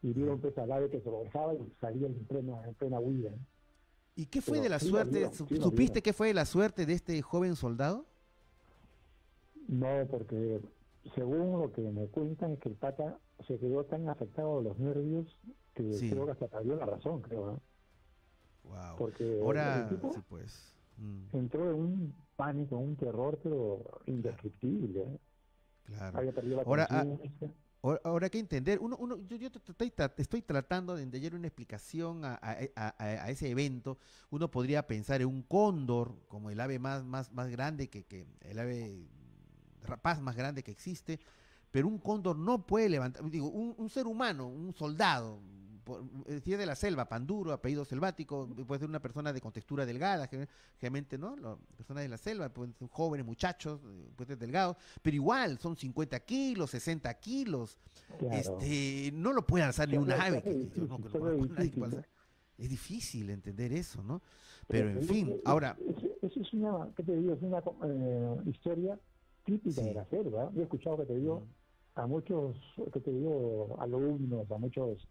y 0.02 0.14
vieron 0.14 0.40
pues 0.40 0.58
al 0.58 0.72
ave 0.72 0.90
que 0.90 1.02
se 1.02 1.10
lo 1.10 1.22
dejaba 1.24 1.54
y 1.56 1.60
salía 1.82 2.08
en 2.08 2.16
plena, 2.26 2.68
en 2.68 2.74
plena 2.76 3.00
huida. 3.00 3.32
¿Y 4.16 4.26
qué 4.28 4.42
fue 4.42 4.54
Pero 4.54 4.64
de 4.64 4.70
la 4.70 4.80
sí 4.80 4.90
suerte? 4.90 5.12
vieron, 5.12 5.32
¿Sup- 5.34 5.48
sí 5.50 5.56
lo 5.58 5.64
¿Supiste 5.64 5.94
vieron. 5.94 6.02
qué 6.04 6.14
fue 6.14 6.28
de 6.28 6.34
la 6.34 6.46
suerte 6.46 6.86
de 6.86 6.94
este 6.94 7.22
joven 7.22 7.56
soldado? 7.56 8.06
No, 9.68 10.08
porque 10.10 10.62
según 11.16 11.60
lo 11.62 11.72
que 11.72 11.82
me 11.82 12.08
cuentan 12.08 12.54
es 12.54 12.60
que 12.60 12.70
el 12.70 12.76
pata 12.76 13.20
se 13.48 13.58
quedó 13.60 13.84
tan 13.86 14.08
afectado 14.10 14.58
de 14.58 14.64
los 14.70 14.80
nervios 14.80 15.38
que 15.74 15.94
Sí. 15.94 16.10
creo 16.10 16.26
que 16.26 16.32
hasta 16.32 16.48
perdió 16.48 16.76
la 16.76 16.86
razón, 16.86 17.22
creo. 17.22 17.60
Wow. 18.64 18.98
Porque 18.98 19.40
Ahora, 19.42 19.84
el 19.84 19.90
tipo 19.90 20.14
sí, 20.14 20.20
pues. 20.28 20.76
mm, 20.98 21.36
entró 21.38 21.70
en 21.72 21.76
un 21.80 22.16
pánico, 22.36 22.78
un 22.78 22.96
terror, 22.96 23.40
pero 23.44 23.84
indescriptible. 24.06 25.02
¿eh? 25.04 25.20
claro. 25.86 26.18
Había 26.18 26.32
perdido 26.34 26.58
la 26.58 26.64
Ahora, 26.64 26.88
ah. 26.90 27.06
Ahora, 27.82 28.26
hay 28.26 28.30
que 28.32 28.40
entender, 28.40 28.80
uno, 28.82 28.98
uno, 28.98 29.18
yo, 29.28 29.38
yo 29.38 29.48
estoy, 29.48 29.94
estoy 30.18 30.42
tratando 30.42 30.96
de 30.96 31.04
entender 31.04 31.36
una 31.36 31.48
explicación 31.48 32.26
a, 32.26 32.40
a- 32.42 33.30
ese 33.30 33.50
evento. 33.50 33.98
Uno 34.30 34.50
podría 34.52 34.86
pensar 34.88 35.22
en 35.22 35.28
un 35.28 35.44
cóndor 35.44 36.16
como 36.28 36.50
el 36.50 36.60
ave 36.60 36.80
más, 36.80 37.04
más, 37.06 37.32
grande 37.50 37.88
que, 37.90 38.04
que 38.04 38.26
el 38.42 38.60
ave 38.60 39.08
rapaz 39.84 40.20
más 40.20 40.36
grande 40.36 40.64
que 40.64 40.72
existe, 40.72 41.20
pero 41.72 41.88
un 41.88 42.00
cóndor 42.00 42.38
no 42.38 42.66
puede 42.66 42.90
levantar, 42.90 43.30
digo, 43.30 43.48
un 43.48 43.90
ser 43.90 44.08
humano, 44.08 44.48
un 44.48 44.74
soldado, 44.74 45.40
por- 45.88 46.04
eh, 46.28 46.42
si 46.44 46.52
es 46.54 46.60
de 46.60 46.66
la 46.66 46.76
selva, 46.76 47.08
panduro, 47.08 47.54
apellido 47.54 47.86
selvático, 47.86 48.48
puede 48.68 48.80
ser 48.80 48.90
una 48.90 49.00
persona 49.02 49.32
de 49.32 49.40
contextura 49.40 49.86
delgada, 49.86 50.28
gen- 50.28 50.48
generalmente, 50.80 51.18
¿no? 51.18 51.36
Las 51.38 51.58
personas 51.78 52.04
de 52.04 52.10
la 52.10 52.18
selva 52.18 52.50
pueden 52.50 52.74
ser 52.76 52.90
jóvenes, 52.90 53.26
muchachos, 53.26 53.80
eh, 53.86 54.10
pueden 54.16 54.28
ser 54.28 54.38
delgados, 54.38 54.76
pero 55.02 55.16
igual 55.16 55.58
son 55.60 55.78
50 55.78 56.20
kilos, 56.20 56.72
60 56.72 57.14
kilos, 57.16 57.78
Claro. 58.20 58.36
este, 58.36 59.12
no 59.14 59.32
lo 59.32 59.46
puede 59.46 59.64
alzar 59.64 59.88
ni 59.88 59.98
un 59.98 60.06
ve- 60.08 60.14
ave. 60.14 60.44
Es 62.58 62.70
difícil 62.70 63.30
entender 63.30 63.72
eso, 63.72 64.04
¿no? 64.04 64.22
Pero 64.68 64.90
en 64.90 65.04
fin, 65.04 65.30
es- 65.30 65.42
ahora, 65.46 65.78
es- 65.88 66.04
Eso 66.24 66.42
es 66.42 66.52
una, 66.54 66.90
¿qué 66.98 67.04
te 67.04 67.16
digo? 67.16 67.34
Es 67.36 67.42
una 67.42 67.60
eh, 67.86 68.36
historia 68.48 69.00
típica 69.46 69.82
Sí. 69.82 69.88
de 69.88 69.94
la 69.94 70.06
selva. 70.06 70.52
Yo 70.54 70.62
he 70.62 70.64
escuchado 70.64 70.98
que 70.98 71.06
te 71.06 71.16
digo 71.16 71.44
a 71.96 72.06
muchos, 72.08 72.58
que 72.92 73.00
te 73.00 73.12
digo, 73.12 73.78
alumnos, 73.80 74.50
a 74.52 74.58
muchos 74.58 75.08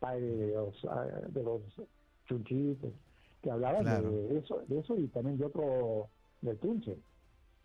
padres 0.00 0.38
de 0.38 0.52
los, 0.52 0.84
ah, 0.86 1.04
de 1.28 1.42
los 1.42 1.60
chunchitos, 2.26 2.92
que 3.42 3.50
hablaban 3.50 3.82
Claro. 3.82 4.10
de 4.10 4.38
eso, 4.38 4.62
de 4.66 4.78
eso 4.80 4.96
y 4.96 5.06
también 5.08 5.38
de 5.38 5.44
otro, 5.44 6.08
del 6.40 6.58
tunche. 6.58 6.98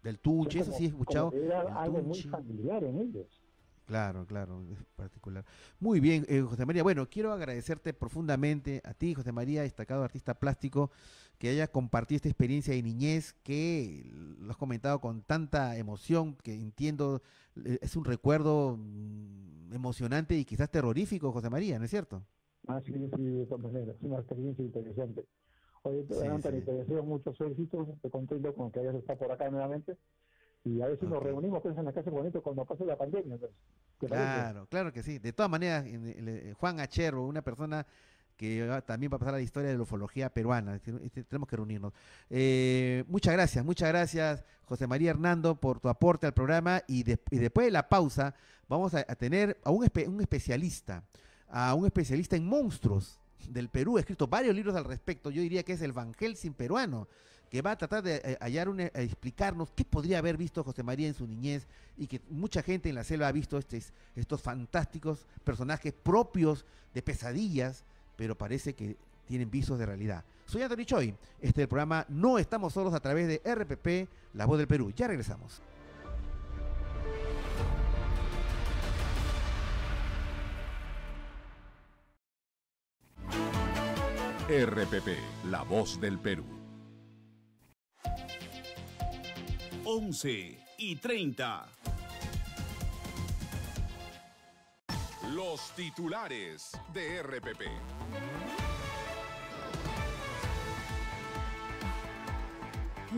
del 0.04 0.20
tunche, 0.20 0.60
eso 0.60 0.72
sí 0.72 0.86
he 0.86 0.88
escuchado. 0.90 1.32
era 1.34 1.62
el 1.64 1.68
algo 1.70 2.02
muy 2.04 2.22
familiar 2.22 2.84
en 2.84 3.00
ellos. 3.00 3.42
Claro, 3.86 4.26
claro, 4.26 4.64
es 4.72 4.84
particular. 4.96 5.46
Muy 5.80 6.00
bien, 6.00 6.26
eh, 6.28 6.42
José 6.42 6.66
María. 6.66 6.82
Bueno, 6.84 7.08
quiero 7.08 7.32
agradecerte 7.32 7.94
profundamente 7.94 8.82
a 8.84 8.94
ti, 8.96 9.14
José 9.14 9.32
María, 9.32 9.62
destacado 9.62 10.04
artista 10.04 10.34
plástico, 10.34 10.90
que 11.38 11.50
hayas 11.50 11.70
compartido 11.70 12.18
esta 12.18 12.30
experiencia 12.30 12.74
de 12.74 12.82
niñez, 12.84 13.34
que 13.44 14.10
lo 14.40 14.52
has 14.52 14.58
comentado 14.58 15.00
con 15.00 15.22
tanta 15.22 15.78
emoción, 15.78 16.36
que 16.44 16.54
entiendo 16.54 17.22
eh, 17.64 17.80
es 17.82 17.96
un 17.96 18.06
recuerdo 18.06 18.78
mm, 18.78 19.74
emocionante 19.74 20.36
y 20.38 20.46
quizás 20.46 20.70
terrorífico, 20.70 21.32
José 21.32 21.50
María, 21.50 21.78
¿no 21.80 21.86
es 21.86 21.92
cierto? 21.92 22.22
Ah, 22.68 22.82
sí, 22.86 22.94
sí, 22.94 23.24
de 23.24 23.46
todas 23.46 23.64
maneras, 23.64 23.96
es 23.96 24.02
una 24.04 24.18
experiencia 24.18 24.64
interesante. 24.66 25.24
Oye, 25.84 26.04
Sí, 26.10 26.28
Anthony, 26.28 26.52
sí. 26.60 26.62
te 26.66 26.74
deseo 26.74 27.04
muchos 27.04 27.40
éxitos, 27.42 27.88
te 28.02 28.10
contento 28.10 28.54
con 28.56 28.72
que 28.72 28.80
hayas 28.80 28.96
estado 28.96 29.20
por 29.20 29.32
acá 29.32 29.50
nuevamente 29.50 29.98
y 30.64 30.82
a 30.82 30.88
ver 30.88 31.00
si 31.00 31.06
nos 31.06 31.22
reunimos 31.22 31.62
pues, 31.62 31.78
en 31.78 31.86
la 31.86 31.94
Casa 31.94 32.10
Bonito 32.10 32.42
cuando 32.42 32.66
pase 32.66 32.86
la 32.86 32.98
pandemia. 32.98 33.38
pues. 33.38 33.52
¿Te 34.00 34.08
parece? 34.08 34.32
Claro, 34.32 34.66
claro 34.68 34.92
que 34.92 35.04
sí. 35.04 35.20
De 35.20 35.32
todas 35.32 35.50
maneras, 35.50 35.86
en- 35.86 36.54
Juan 36.56 36.80
Acherro, 36.80 37.26
una 37.28 37.42
persona 37.44 37.86
que 38.38 38.82
también 38.86 39.12
va 39.12 39.16
a 39.16 39.20
pasar 39.20 39.34
la 39.36 39.42
historia 39.42 39.70
de 39.70 39.78
la 39.78 39.84
ufología 39.84 40.30
peruana. 40.30 40.76
Este, 40.76 41.24
Tenemos 41.24 41.48
que 41.48 41.56
reunirnos. 41.56 41.94
Eh, 42.30 43.04
muchas 43.08 43.34
gracias, 43.34 43.64
muchas 43.64 43.90
gracias, 43.90 44.44
José 44.66 44.88
María 44.88 45.12
Hernando, 45.12 45.56
por 45.56 45.80
tu 45.80 45.90
aporte 45.90 46.26
al 46.28 46.34
programa. 46.34 46.82
Y, 46.88 47.04
de- 47.04 47.20
y 47.32 47.38
después 47.38 47.66
de 47.66 47.72
la 47.72 47.88
pausa, 47.88 48.36
vamos 48.68 48.94
a, 48.94 49.04
tener 49.16 49.60
a 49.64 49.72
un, 49.72 49.86
espe- 49.86 50.08
un 50.08 50.20
especialista, 50.22 51.04
a 51.50 51.74
un 51.76 51.86
especialista 51.86 52.36
en 52.36 52.46
monstruos 52.46 53.20
del 53.50 53.70
Perú. 53.70 53.98
Ha 53.98 54.02
escrito 54.02 54.28
varios 54.28 54.56
libros 54.56 54.76
al 54.76 54.86
respecto. 54.86 55.30
Yo 55.30 55.42
diría 55.42 55.64
que 55.64 55.74
es 55.74 55.82
el 55.82 55.94
Van 55.94 56.14
Helsing 56.14 56.54
peruano 56.54 57.08
que 57.50 57.62
va 57.62 57.72
a 57.72 57.78
tratar 57.78 58.04
de 58.04 58.16
eh, 58.26 58.38
hallar 58.42 58.68
a 58.96 59.02
explicarnos 59.02 59.70
qué 59.72 59.86
podría 59.86 60.18
haber 60.18 60.36
visto 60.36 60.64
José 60.64 60.82
María 60.82 61.08
en 61.08 61.14
su 61.14 61.28
niñez 61.28 61.68
y 61.96 62.08
que 62.08 62.20
mucha 62.30 62.64
gente 62.64 62.90
en 62.90 62.96
la 62.96 63.04
selva 63.04 63.28
ha 63.28 63.32
visto 63.32 63.60
estos 64.16 64.42
fantásticos 64.42 65.28
personajes 65.44 65.94
propios 65.94 66.66
de 66.94 67.04
pesadillas, 67.04 67.86
pero 68.16 68.38
parece 68.38 68.74
que 68.74 68.98
tienen 69.26 69.50
visos 69.50 69.80
de 69.80 69.86
realidad. 69.86 70.24
Soy 70.46 70.62
Anthony 70.62 70.86
Choi. 70.86 71.16
Este 71.42 71.62
es 71.62 71.64
el 71.64 71.68
programa 71.68 72.06
No 72.10 72.38
Estamos 72.38 72.74
Solos 72.74 72.94
a 72.94 73.00
través 73.00 73.28
de 73.28 73.42
RPP, 73.44 74.10
La 74.34 74.46
Voz 74.46 74.58
del 74.58 74.68
Perú. 74.68 74.92
Ya 74.96 75.08
regresamos. 75.08 75.62
RPP, 84.48 85.18
La 85.50 85.64
Voz 85.64 86.00
del 86.00 86.20
Perú. 86.20 86.46
11 89.84 90.58
y 90.78 90.96
30. 90.98 91.66
Los 95.34 95.72
titulares 95.76 96.80
de 96.94 97.24
RPP. 97.24 97.62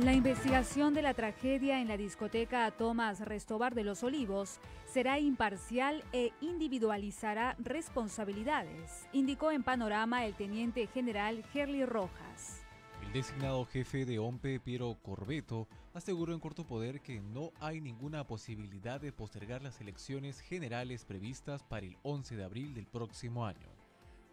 La 0.04 0.14
investigación 0.14 0.94
de 0.94 1.02
la 1.02 1.14
tragedia 1.14 1.82
en 1.82 1.90
la 1.90 1.98
discoteca 1.98 2.72
Tomás 2.72 3.20
Restobar 3.20 3.76
de 3.76 3.84
los 3.84 4.04
Olivos 4.04 4.60
será 4.86 5.20
imparcial 5.20 6.04
e 6.14 6.32
individualizará 6.40 7.58
responsabilidades, 7.60 9.08
indicó 9.12 9.52
en 9.52 9.64
Panorama 9.64 10.26
el 10.26 10.34
teniente 10.34 10.88
general 10.88 11.44
Gerly 11.52 11.84
Rojas. 11.84 12.62
El 13.06 13.12
designado 13.12 13.66
jefe 13.66 14.06
de 14.06 14.20
OMPE, 14.20 14.62
Piero 14.62 14.98
Corbeto, 15.04 15.68
aseguró 15.98 16.34
en 16.34 16.40
Corto 16.40 16.66
Poder 16.66 17.02
que 17.02 17.20
no 17.20 17.52
hay 17.60 17.82
ninguna 17.82 18.26
posibilidad 18.26 19.02
de 19.02 19.12
postergar 19.12 19.62
las 19.62 19.82
elecciones 19.82 20.40
generales 20.40 21.06
previstas 21.06 21.64
para 21.64 21.86
el 21.86 21.98
11 22.04 22.36
de 22.36 22.44
abril 22.44 22.74
del 22.74 22.88
próximo 22.88 23.46
año. 23.46 23.68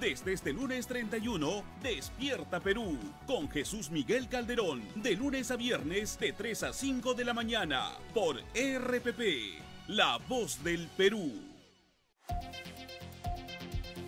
Desde 0.00 0.32
este 0.32 0.54
lunes 0.54 0.86
31, 0.86 1.62
Despierta 1.82 2.60
Perú, 2.60 2.98
con 3.26 3.50
Jesús 3.50 3.90
Miguel 3.90 4.26
Calderón, 4.30 4.80
de 4.94 5.14
lunes 5.16 5.50
a 5.50 5.56
viernes 5.56 6.18
de 6.18 6.32
3 6.32 6.62
a 6.62 6.72
5 6.72 7.12
de 7.12 7.24
la 7.26 7.34
mañana, 7.34 7.90
por 8.14 8.38
RPP, 8.38 9.60
La 9.88 10.16
Voz 10.28 10.64
del 10.64 10.88
Perú. 10.96 11.30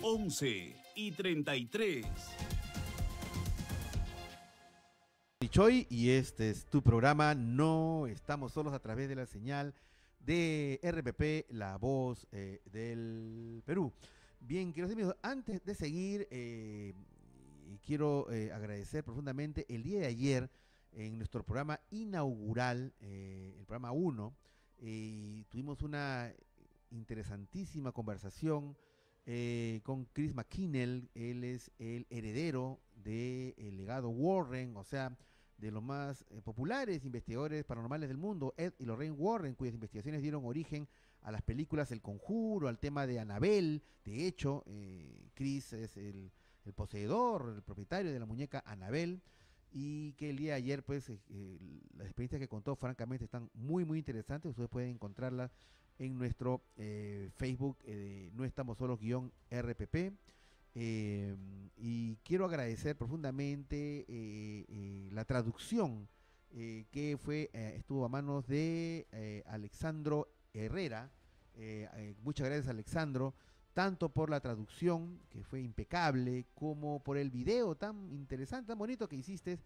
11 0.01 0.75
y 0.95 1.11
33. 1.11 2.07
Choy 5.49 5.87
y 5.89 6.09
este 6.09 6.49
es 6.49 6.65
tu 6.65 6.81
programa. 6.81 7.33
No 7.33 8.07
estamos 8.07 8.51
solos 8.51 8.73
a 8.73 8.79
través 8.79 9.07
de 9.07 9.15
la 9.15 9.25
señal 9.25 9.73
de 10.19 10.79
RPP, 10.83 11.53
la 11.53 11.77
voz 11.77 12.27
eh, 12.31 12.61
del 12.71 13.61
Perú. 13.65 13.93
Bien, 14.39 14.73
queridos 14.73 14.91
amigos, 14.91 15.15
antes 15.21 15.63
de 15.63 15.75
seguir, 15.75 16.27
eh, 16.31 16.93
quiero 17.85 18.29
eh, 18.31 18.51
agradecer 18.51 19.03
profundamente 19.03 19.65
el 19.69 19.83
día 19.83 19.99
de 19.99 20.07
ayer 20.07 20.49
en 20.91 21.17
nuestro 21.17 21.43
programa 21.43 21.79
inaugural, 21.91 22.93
el 22.99 23.65
programa 23.65 23.91
1, 23.91 24.33
tuvimos 25.49 25.81
una 25.81 26.33
interesantísima 26.91 27.91
conversación 27.91 28.75
eh, 29.29 29.81
con 29.83 30.05
Chris 30.13 30.33
McKinnell, 30.33 31.09
él 31.13 31.43
es 31.43 31.69
el 31.79 32.07
heredero 32.09 32.79
del 32.95 33.75
legado 33.75 34.07
Warren, 34.07 34.77
o 34.77 34.85
sea, 34.85 35.17
de 35.57 35.71
los 35.71 35.83
más 35.83 36.25
eh, 36.29 36.41
populares 36.41 37.03
investigadores 37.03 37.63
paranormales 37.65 38.09
del 38.09 38.17
mundo, 38.17 38.53
Ed 38.57 38.73
y 38.79 38.85
Lorraine 38.85 39.15
Warren, 39.15 39.55
cuyas 39.55 39.73
investigaciones 39.73 40.21
dieron 40.21 40.45
origen 40.45 40.87
a 41.21 41.31
las 41.31 41.41
películas 41.41 41.91
El 41.91 42.01
Conjuro, 42.01 42.67
al 42.67 42.79
tema 42.79 43.07
de 43.07 43.19
Annabelle. 43.19 43.81
De 44.05 44.27
hecho, 44.27 44.63
eh, 44.67 45.29
Chris 45.33 45.73
es 45.73 45.97
el, 45.97 46.31
poseedor, 46.75 47.53
el 47.55 47.63
propietario 47.63 48.11
de 48.11 48.19
la 48.19 48.25
muñeca 48.25 48.63
Annabelle. 48.65 49.21
Y 49.73 50.13
que 50.13 50.29
el 50.29 50.37
día 50.37 50.53
de 50.53 50.57
ayer, 50.59 50.83
pues, 50.83 51.09
las 51.09 52.07
experiencias 52.07 52.39
que 52.39 52.47
contó, 52.47 52.75
francamente, 52.77 53.25
están 53.25 53.49
muy, 53.53 53.83
muy 53.83 53.99
interesantes. 53.99 54.49
Ustedes 54.51 54.69
pueden 54.69 54.91
encontrarlas 54.91 55.51
en 55.99 56.17
nuestro 56.17 56.61
eh, 56.77 57.29
Facebook 57.35 57.77
eh, 57.83 58.29
No 58.33 58.45
Estamos 58.45 58.77
Solos 58.77 58.99
guion 58.99 59.31
RPP. 59.51 60.13
Eh, 60.79 61.35
y 61.75 62.17
quiero 62.17 62.45
agradecer 62.45 62.95
profundamente 62.95 64.05
la 65.11 65.25
traducción 65.25 66.07
que 66.51 67.17
fue 67.19 67.49
estuvo 67.53 68.05
a 68.05 68.09
manos 68.09 68.45
de 68.45 69.07
Alexandro 69.47 70.27
Herrera. 70.53 71.09
muchas 72.23 72.45
gracias 72.47 72.67
Alexandro, 72.67 73.33
tanto 73.73 74.09
por 74.09 74.29
la 74.29 74.39
traducción, 74.39 75.19
que 75.29 75.43
fue 75.43 75.61
impecable, 75.61 76.45
como 76.53 76.99
por 77.03 77.17
el 77.17 77.31
video 77.31 77.75
tan 77.75 78.11
interesante, 78.11 78.67
tan 78.67 78.77
bonito 78.77 79.07
que 79.07 79.15
hiciste 79.15 79.59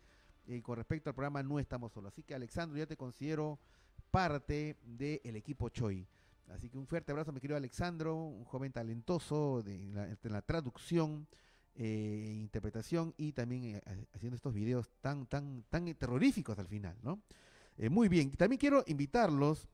con 0.63 0.77
respecto 0.77 1.09
al 1.09 1.15
programa 1.15 1.43
No 1.43 1.59
Estamos 1.59 1.91
Solos. 1.91 2.13
Así 2.13 2.23
que 2.23 2.35
Alexandro, 2.35 2.77
ya 2.77 2.85
te 2.85 2.95
considero 2.95 3.59
parte 4.11 4.77
del 4.83 5.35
equipo 5.35 5.67
Choi. 5.67 6.07
Así 6.53 6.69
que 6.69 6.77
un 6.77 6.87
fuerte 6.87 7.11
abrazo, 7.11 7.31
mi 7.31 7.39
querido 7.39 7.57
Alexandro, 7.57 8.15
un 8.15 8.45
joven 8.45 8.71
talentoso 8.71 9.61
de, 9.63 9.75
en, 9.75 10.17
la, 10.31 10.41
traducción, 10.41 11.27
eh, 11.75 12.37
interpretación 12.39 13.13
y 13.17 13.31
también 13.31 13.75
eh, 13.75 14.07
haciendo 14.13 14.35
estos 14.35 14.53
videos 14.53 14.91
tan, 15.01 15.25
tan, 15.27 15.63
tan 15.69 15.93
terroríficos 15.95 16.59
al 16.59 16.67
final, 16.67 16.97
¿no? 17.01 17.21
Eh, 17.77 17.89
muy 17.89 18.09
bien, 18.09 18.31
también 18.31 18.59
quiero 18.59 18.83
invitarlos 18.85 19.67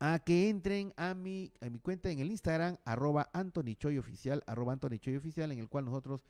a 0.00 0.18
que 0.18 0.48
entren 0.48 0.92
a 0.96 1.14
mi, 1.14 1.52
a 1.60 1.70
mi 1.70 1.78
cuenta 1.78 2.10
en 2.10 2.20
el 2.20 2.30
Instagram, 2.30 2.76
arroba 2.84 3.30
Oficial, 3.98 4.42
arroba 4.46 4.78
en 4.82 5.58
el 5.58 5.68
cual 5.68 5.84
nosotros 5.84 6.24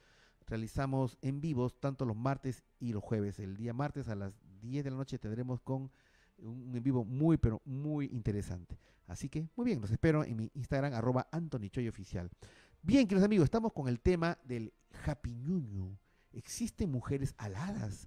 realizamos 0.46 1.18
en 1.20 1.40
vivos 1.40 1.78
tanto 1.78 2.04
los 2.04 2.16
martes 2.16 2.62
y 2.80 2.92
los 2.92 3.02
jueves. 3.02 3.38
El 3.38 3.56
día 3.56 3.72
martes 3.74 4.08
a 4.08 4.14
las 4.14 4.32
10 4.60 4.84
de 4.84 4.90
la 4.90 4.96
noche 4.96 5.18
tendremos 5.18 5.60
con 5.60 5.90
un 6.38 6.74
en 6.74 6.82
vivo 6.82 7.04
muy, 7.04 7.36
pero 7.36 7.60
muy 7.64 8.06
interesante. 8.06 8.78
Así 9.08 9.28
que, 9.28 9.48
muy 9.56 9.64
bien, 9.64 9.80
los 9.80 9.90
espero 9.90 10.22
en 10.22 10.36
mi 10.36 10.50
Instagram, 10.54 10.92
arroba 10.92 11.26
Oficial. 11.88 12.30
Bien, 12.82 13.08
queridos 13.08 13.24
amigos, 13.24 13.44
estamos 13.44 13.72
con 13.72 13.88
el 13.88 14.00
tema 14.00 14.38
del 14.44 14.72
Happy 15.04 15.34
Ñuño. 15.34 15.98
¿Existen 16.32 16.90
mujeres 16.90 17.34
aladas? 17.38 18.06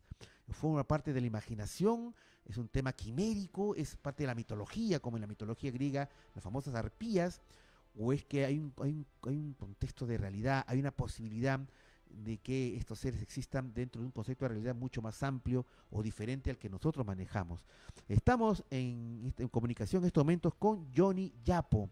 forma 0.53 0.85
parte 0.85 1.13
de 1.13 1.21
la 1.21 1.27
imaginación, 1.27 2.13
es 2.45 2.57
un 2.57 2.67
tema 2.67 2.91
quimérico, 2.91 3.73
es 3.75 3.95
parte 3.95 4.23
de 4.23 4.27
la 4.27 4.35
mitología, 4.35 4.99
como 4.99 5.15
en 5.15 5.21
la 5.21 5.27
mitología 5.27 5.71
griega, 5.71 6.09
las 6.35 6.43
famosas 6.43 6.75
arpías, 6.75 7.41
o 7.95 8.11
es 8.11 8.25
que 8.25 8.45
hay 8.45 8.59
un, 8.59 8.73
hay 8.81 8.91
un, 8.91 9.07
hay 9.23 9.37
un 9.37 9.53
contexto 9.53 10.05
de 10.05 10.17
realidad, 10.17 10.63
hay 10.67 10.79
una 10.79 10.91
posibilidad 10.91 11.59
de 12.15 12.37
que 12.37 12.75
estos 12.75 12.99
seres 12.99 13.21
existan 13.21 13.73
dentro 13.73 14.01
de 14.01 14.07
un 14.07 14.11
concepto 14.11 14.45
de 14.45 14.49
realidad 14.49 14.75
mucho 14.75 15.01
más 15.01 15.21
amplio 15.23 15.65
o 15.89 16.01
diferente 16.03 16.49
al 16.49 16.57
que 16.57 16.69
nosotros 16.69 17.05
manejamos. 17.05 17.65
Estamos 18.07 18.63
en, 18.69 19.33
en 19.37 19.47
comunicación 19.47 20.03
en 20.03 20.07
estos 20.07 20.23
momentos 20.23 20.53
con 20.55 20.91
Johnny 20.95 21.33
Yapo. 21.43 21.89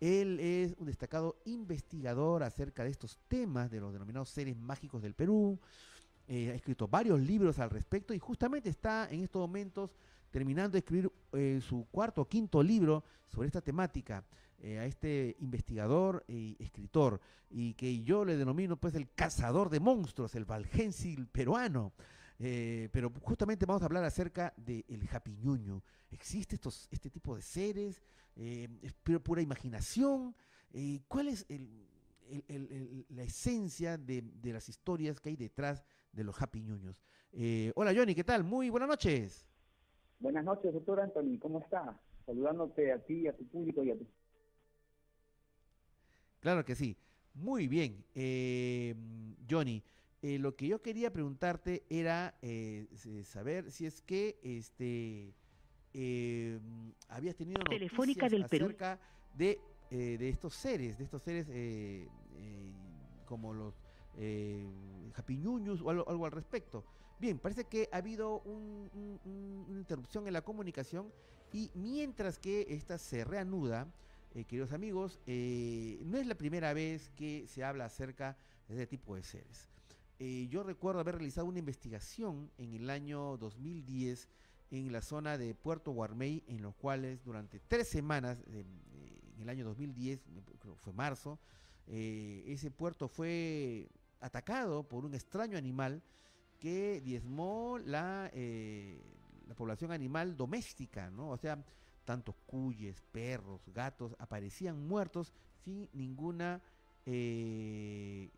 Él 0.00 0.38
es 0.40 0.74
un 0.78 0.86
destacado 0.86 1.36
investigador 1.44 2.42
acerca 2.42 2.84
de 2.84 2.90
estos 2.90 3.18
temas 3.28 3.70
de 3.70 3.80
los 3.80 3.92
denominados 3.92 4.28
seres 4.28 4.56
mágicos 4.56 5.02
del 5.02 5.14
Perú. 5.14 5.58
Eh, 6.26 6.50
ha 6.50 6.54
escrito 6.54 6.88
varios 6.88 7.20
libros 7.20 7.58
al 7.58 7.70
respecto 7.70 8.14
y 8.14 8.18
justamente 8.18 8.70
está 8.70 9.08
en 9.10 9.22
estos 9.22 9.40
momentos 9.40 9.94
terminando 10.30 10.72
de 10.72 10.78
escribir 10.78 11.12
eh, 11.32 11.60
su 11.66 11.86
cuarto 11.90 12.22
o 12.22 12.28
quinto 12.28 12.62
libro 12.62 13.04
sobre 13.28 13.46
esta 13.46 13.60
temática. 13.60 14.24
Eh, 14.58 14.78
a 14.78 14.86
este 14.86 15.36
investigador 15.40 16.24
y 16.26 16.56
escritor, 16.58 17.20
y 17.50 17.74
que 17.74 18.02
yo 18.02 18.24
le 18.24 18.36
denomino 18.36 18.78
pues 18.78 18.94
el 18.94 19.10
cazador 19.12 19.68
de 19.68 19.78
monstruos, 19.78 20.34
el 20.34 20.46
Valgensil 20.46 21.26
peruano. 21.26 21.92
Eh, 22.38 22.88
pero 22.90 23.12
justamente 23.20 23.66
vamos 23.66 23.82
a 23.82 23.86
hablar 23.86 24.04
acerca 24.04 24.54
del 24.56 24.84
el 24.88 25.06
japiñuño. 25.06 25.82
¿Existe 26.10 26.54
estos, 26.54 26.88
este 26.90 27.10
tipo 27.10 27.36
de 27.36 27.42
seres? 27.42 28.02
Eh, 28.36 28.68
¿Es 28.80 28.94
pura, 28.94 29.42
imaginación? 29.42 30.34
¿Cuál 31.08 31.28
es 31.28 31.46
la 33.10 33.22
esencia 33.22 33.98
de, 33.98 34.22
de, 34.22 34.52
las 34.52 34.68
historias 34.68 35.20
que 35.20 35.28
hay 35.28 35.36
detrás 35.36 35.84
de 36.10 36.24
los 36.24 36.34
japiñuños? 36.34 37.04
hola 37.74 37.92
Johnny, 37.94 38.14
¿qué 38.14 38.24
tal? 38.24 38.44
Muy 38.44 38.70
buenas 38.70 38.88
noches. 38.88 39.46
Buenas 40.20 40.44
noches, 40.44 40.72
doctor 40.72 41.00
Anthony, 41.00 41.38
¿cómo 41.38 41.60
está? 41.60 42.00
Saludándote 42.24 42.92
a 42.92 42.98
ti, 43.04 43.28
a 43.28 43.36
tu 43.36 43.46
público 43.46 43.84
y 43.84 43.90
a 43.90 43.98
tu 43.98 44.06
Claro 46.44 46.62
que 46.62 46.74
sí. 46.74 46.94
Muy 47.32 47.68
bien, 47.68 48.04
eh, 48.14 48.94
Johnny. 49.50 49.82
Eh, 50.20 50.38
lo 50.38 50.54
que 50.54 50.66
yo 50.66 50.82
quería 50.82 51.10
preguntarte 51.10 51.84
era 51.88 52.36
eh, 52.42 52.86
saber 53.24 53.70
si 53.70 53.86
es 53.86 54.02
que 54.02 54.38
este 54.42 55.32
habías 57.08 57.34
tenido 57.36 57.62
Telefónica 57.64 58.28
del 58.28 58.44
acerca 58.44 59.00
de, 59.32 59.58
de 59.88 60.28
estos 60.28 60.52
seres, 60.54 60.98
de 60.98 61.04
estos 61.04 61.22
seres 61.22 61.46
como 63.24 63.54
los 63.54 63.74
japiñuños 65.14 65.80
o 65.80 65.88
algo, 65.88 66.26
al 66.26 66.32
respecto. 66.32 66.84
Bien, 67.18 67.38
parece 67.38 67.64
que 67.64 67.88
ha 67.90 67.96
habido 67.96 68.40
una 68.42 69.78
interrupción 69.78 70.26
en 70.26 70.34
la 70.34 70.42
comunicación 70.42 71.10
y 71.52 71.70
mientras 71.74 72.38
que 72.38 72.66
esta 72.68 72.98
se 72.98 73.24
reanuda, 73.24 73.88
eh, 74.34 74.44
queridos 74.46 74.72
amigos, 74.72 75.20
eh, 75.26 76.02
no 76.04 76.18
es 76.18 76.26
la 76.26 76.34
primera 76.34 76.72
vez 76.74 77.08
que 77.10 77.46
se 77.46 77.62
habla 77.62 77.84
acerca 77.84 78.36
de 78.66 78.74
este 78.74 78.88
tipo 78.88 79.14
de 79.14 79.22
seres. 79.22 79.68
Eh, 80.18 80.48
yo 80.50 80.64
recuerdo 80.64 80.98
haber 80.98 81.14
realizado 81.14 81.46
una 81.46 81.60
investigación 81.60 82.50
en 82.58 82.74
el 82.74 82.90
año 82.90 83.36
2010 83.36 84.28
en 84.72 84.90
la 84.90 85.02
zona 85.02 85.38
de 85.38 85.54
Puerto 85.54 85.92
Guarmey, 85.92 86.42
en 86.48 86.62
los 86.62 86.74
cuales 86.74 87.22
durante 87.22 87.60
tres 87.60 87.86
semanas, 87.86 88.42
en 88.48 89.40
el 89.40 89.48
año 89.48 89.64
2010, 89.66 90.20
fue 90.82 90.92
marzo, 90.92 91.38
ese 91.86 92.72
puerto 92.72 93.06
fue 93.08 93.88
atacado 94.20 94.82
por 94.82 95.04
un 95.04 95.14
extraño 95.14 95.56
animal 95.56 96.02
que 96.58 97.00
diezmó 97.02 97.78
la 97.78 98.32
población 99.54 99.92
animal 99.92 100.36
doméstica, 100.36 101.08
¿no? 101.10 101.30
O 101.30 101.36
sea, 101.36 101.62
tantos 102.04 102.34
cuyes, 102.46 103.02
perros, 103.12 103.60
gatos, 103.74 104.14
aparecían 104.18 104.86
muertos 104.86 105.32
sin 105.64 105.88
ninguna 105.92 106.62
eh, 107.06 108.30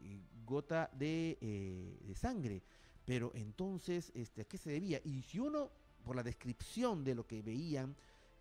gota 0.44 0.90
eh, 1.00 1.98
de, 2.00 2.14
sangre. 2.14 2.62
Pero 3.04 3.30
entonces, 3.34 4.10
este, 4.14 4.42
¿a 4.42 4.44
qué 4.44 4.58
se 4.58 4.70
debía? 4.70 5.00
Y 5.04 5.22
si 5.22 5.38
uno, 5.38 5.70
por 6.04 6.16
la 6.16 6.22
descripción 6.22 7.04
de 7.04 7.14
lo 7.14 7.26
que 7.26 7.42
veían, 7.42 7.94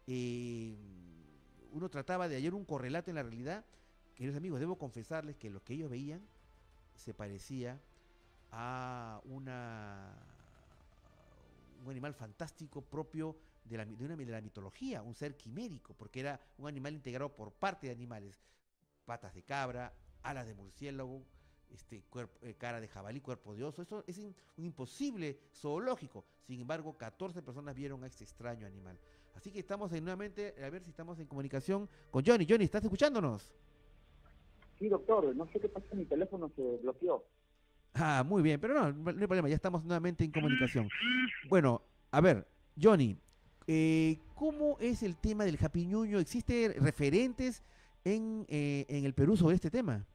eh, 0.07 0.75
uno 1.71 1.89
trataba 1.89 2.27
de 2.27 2.35
hallar 2.35 2.53
un 2.53 2.65
correlato 2.65 3.11
en 3.11 3.15
la 3.15 3.23
realidad, 3.23 3.65
queridos 4.15 4.37
amigos, 4.37 4.59
debo 4.59 4.77
confesarles 4.77 5.35
que 5.35 5.49
lo 5.49 5.63
que 5.63 5.73
ellos 5.73 5.89
veían 5.89 6.21
se 6.95 7.13
parecía 7.13 7.79
a 8.51 9.21
una 9.25 10.15
un 11.83 11.91
animal 11.91 12.13
fantástico 12.15 12.81
propio 12.81 13.35
de 13.65 13.77
la, 13.77 13.85
de, 13.85 14.05
una, 14.05 14.15
de 14.15 14.25
la 14.25 14.41
mitología, 14.41 15.01
un 15.01 15.15
ser 15.15 15.35
quimérico, 15.35 15.93
porque 15.93 16.19
era 16.21 16.39
un 16.57 16.67
animal 16.67 16.93
integrado 16.93 17.35
por 17.35 17.51
parte 17.51 17.87
de 17.87 17.93
animales, 17.93 18.39
patas 19.05 19.33
de 19.33 19.43
cabra, 19.43 19.93
alas 20.23 20.47
de 20.47 20.53
murciélago, 20.53 21.25
este, 21.71 22.03
cuerpo, 22.03 22.37
eh, 22.41 22.55
cara 22.55 22.79
de 22.79 22.87
jabalí, 22.87 23.19
cuerpo 23.21 23.55
de 23.55 23.63
oso. 23.63 23.81
Eso 23.81 24.03
es 24.07 24.17
un 24.19 24.35
imposible 24.57 25.39
zoológico. 25.53 26.25
Sin 26.45 26.61
embargo, 26.61 26.95
14 26.97 27.41
personas 27.41 27.75
vieron 27.75 28.03
a 28.03 28.07
este 28.07 28.23
extraño 28.23 28.67
animal. 28.67 28.97
Así 29.35 29.51
que 29.51 29.59
estamos 29.59 29.91
nuevamente, 29.91 30.55
a 30.63 30.69
ver 30.69 30.83
si 30.83 30.91
estamos 30.91 31.19
en 31.19 31.25
comunicación 31.25 31.89
con 32.11 32.23
Johnny. 32.25 32.45
Johnny, 32.47 32.63
¿estás 32.63 32.83
escuchándonos? 32.83 33.51
Sí, 34.79 34.87
doctor, 34.87 35.35
no 35.35 35.47
sé 35.47 35.59
qué 35.59 35.69
pasa, 35.69 35.87
mi 35.93 36.05
teléfono 36.05 36.51
se 36.55 36.77
bloqueó. 36.77 37.25
Ah, 37.93 38.23
muy 38.25 38.41
bien, 38.41 38.59
pero 38.59 38.73
no, 38.73 38.91
no 38.91 39.09
hay 39.09 39.27
problema, 39.27 39.47
ya 39.47 39.55
estamos 39.55 39.83
nuevamente 39.85 40.23
en 40.23 40.31
comunicación. 40.31 40.89
Bueno, 41.47 41.81
a 42.11 42.19
ver, 42.19 42.45
Johnny, 42.81 43.17
eh, 43.67 44.19
¿Cómo 44.35 44.77
es 44.79 45.03
el 45.03 45.15
tema 45.15 45.45
del 45.45 45.57
japiñuño? 45.57 46.19
¿Existen 46.19 46.73
referentes 46.83 47.63
en, 48.03 48.45
eh, 48.49 48.85
en 48.89 49.05
el 49.05 49.13
Perú 49.13 49.35
sobre 49.37 49.55
este 49.55 49.71
tema? 49.71 50.05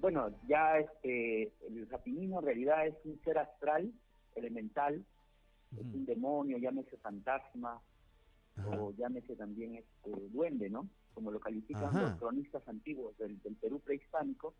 Bueno, 0.00 0.30
ya 0.46 0.78
este, 0.78 1.52
el 1.66 1.88
japiñuño 1.88 2.38
en 2.38 2.44
realidad 2.44 2.86
es 2.86 2.94
un 3.04 3.20
ser 3.24 3.38
astral, 3.38 3.92
elemental, 4.34 5.04
es 5.76 5.84
un 5.84 6.06
demonio, 6.06 6.56
llámese 6.58 6.96
fantasma, 6.98 7.80
o 8.66 8.92
llámese 8.92 9.36
también 9.36 9.76
este 9.76 10.10
duende, 10.30 10.70
¿no? 10.70 10.88
Como 11.14 11.30
lo 11.30 11.40
califican 11.40 11.94
los 11.94 12.12
cronistas 12.18 12.66
antiguos 12.68 13.16
del, 13.18 13.36
Perú 13.60 13.80
prehispánico. 13.80 14.54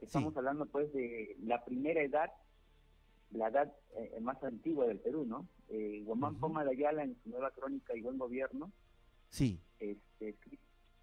Estamos 0.00 0.36
hablando 0.36 0.66
pues 0.66 0.92
de 0.92 1.36
la 1.42 1.64
primera 1.64 2.02
edad 2.02 2.32
la 3.32 3.48
edad 3.48 3.72
eh, 3.96 4.18
más 4.20 4.42
antigua 4.42 4.86
del 4.86 4.98
Perú, 4.98 5.24
¿no? 5.24 5.46
Eh, 5.68 6.02
Guamán 6.04 6.36
Poma 6.36 6.64
de 6.64 6.72
Ayala 6.72 7.04
en 7.04 7.16
su 7.22 7.30
nueva 7.30 7.50
crónica 7.50 7.96
y 7.96 8.00
buen 8.00 8.18
gobierno 8.18 8.72
sí. 9.28 9.60
este, 9.78 10.36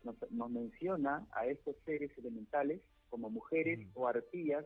nos, 0.03 0.49
menciona 0.49 1.25
a 1.31 1.45
estos 1.45 1.75
seres 1.85 2.11
elementales 2.17 2.81
como 3.09 3.29
mujeres 3.29 3.87
o 3.93 4.07
arpías 4.07 4.65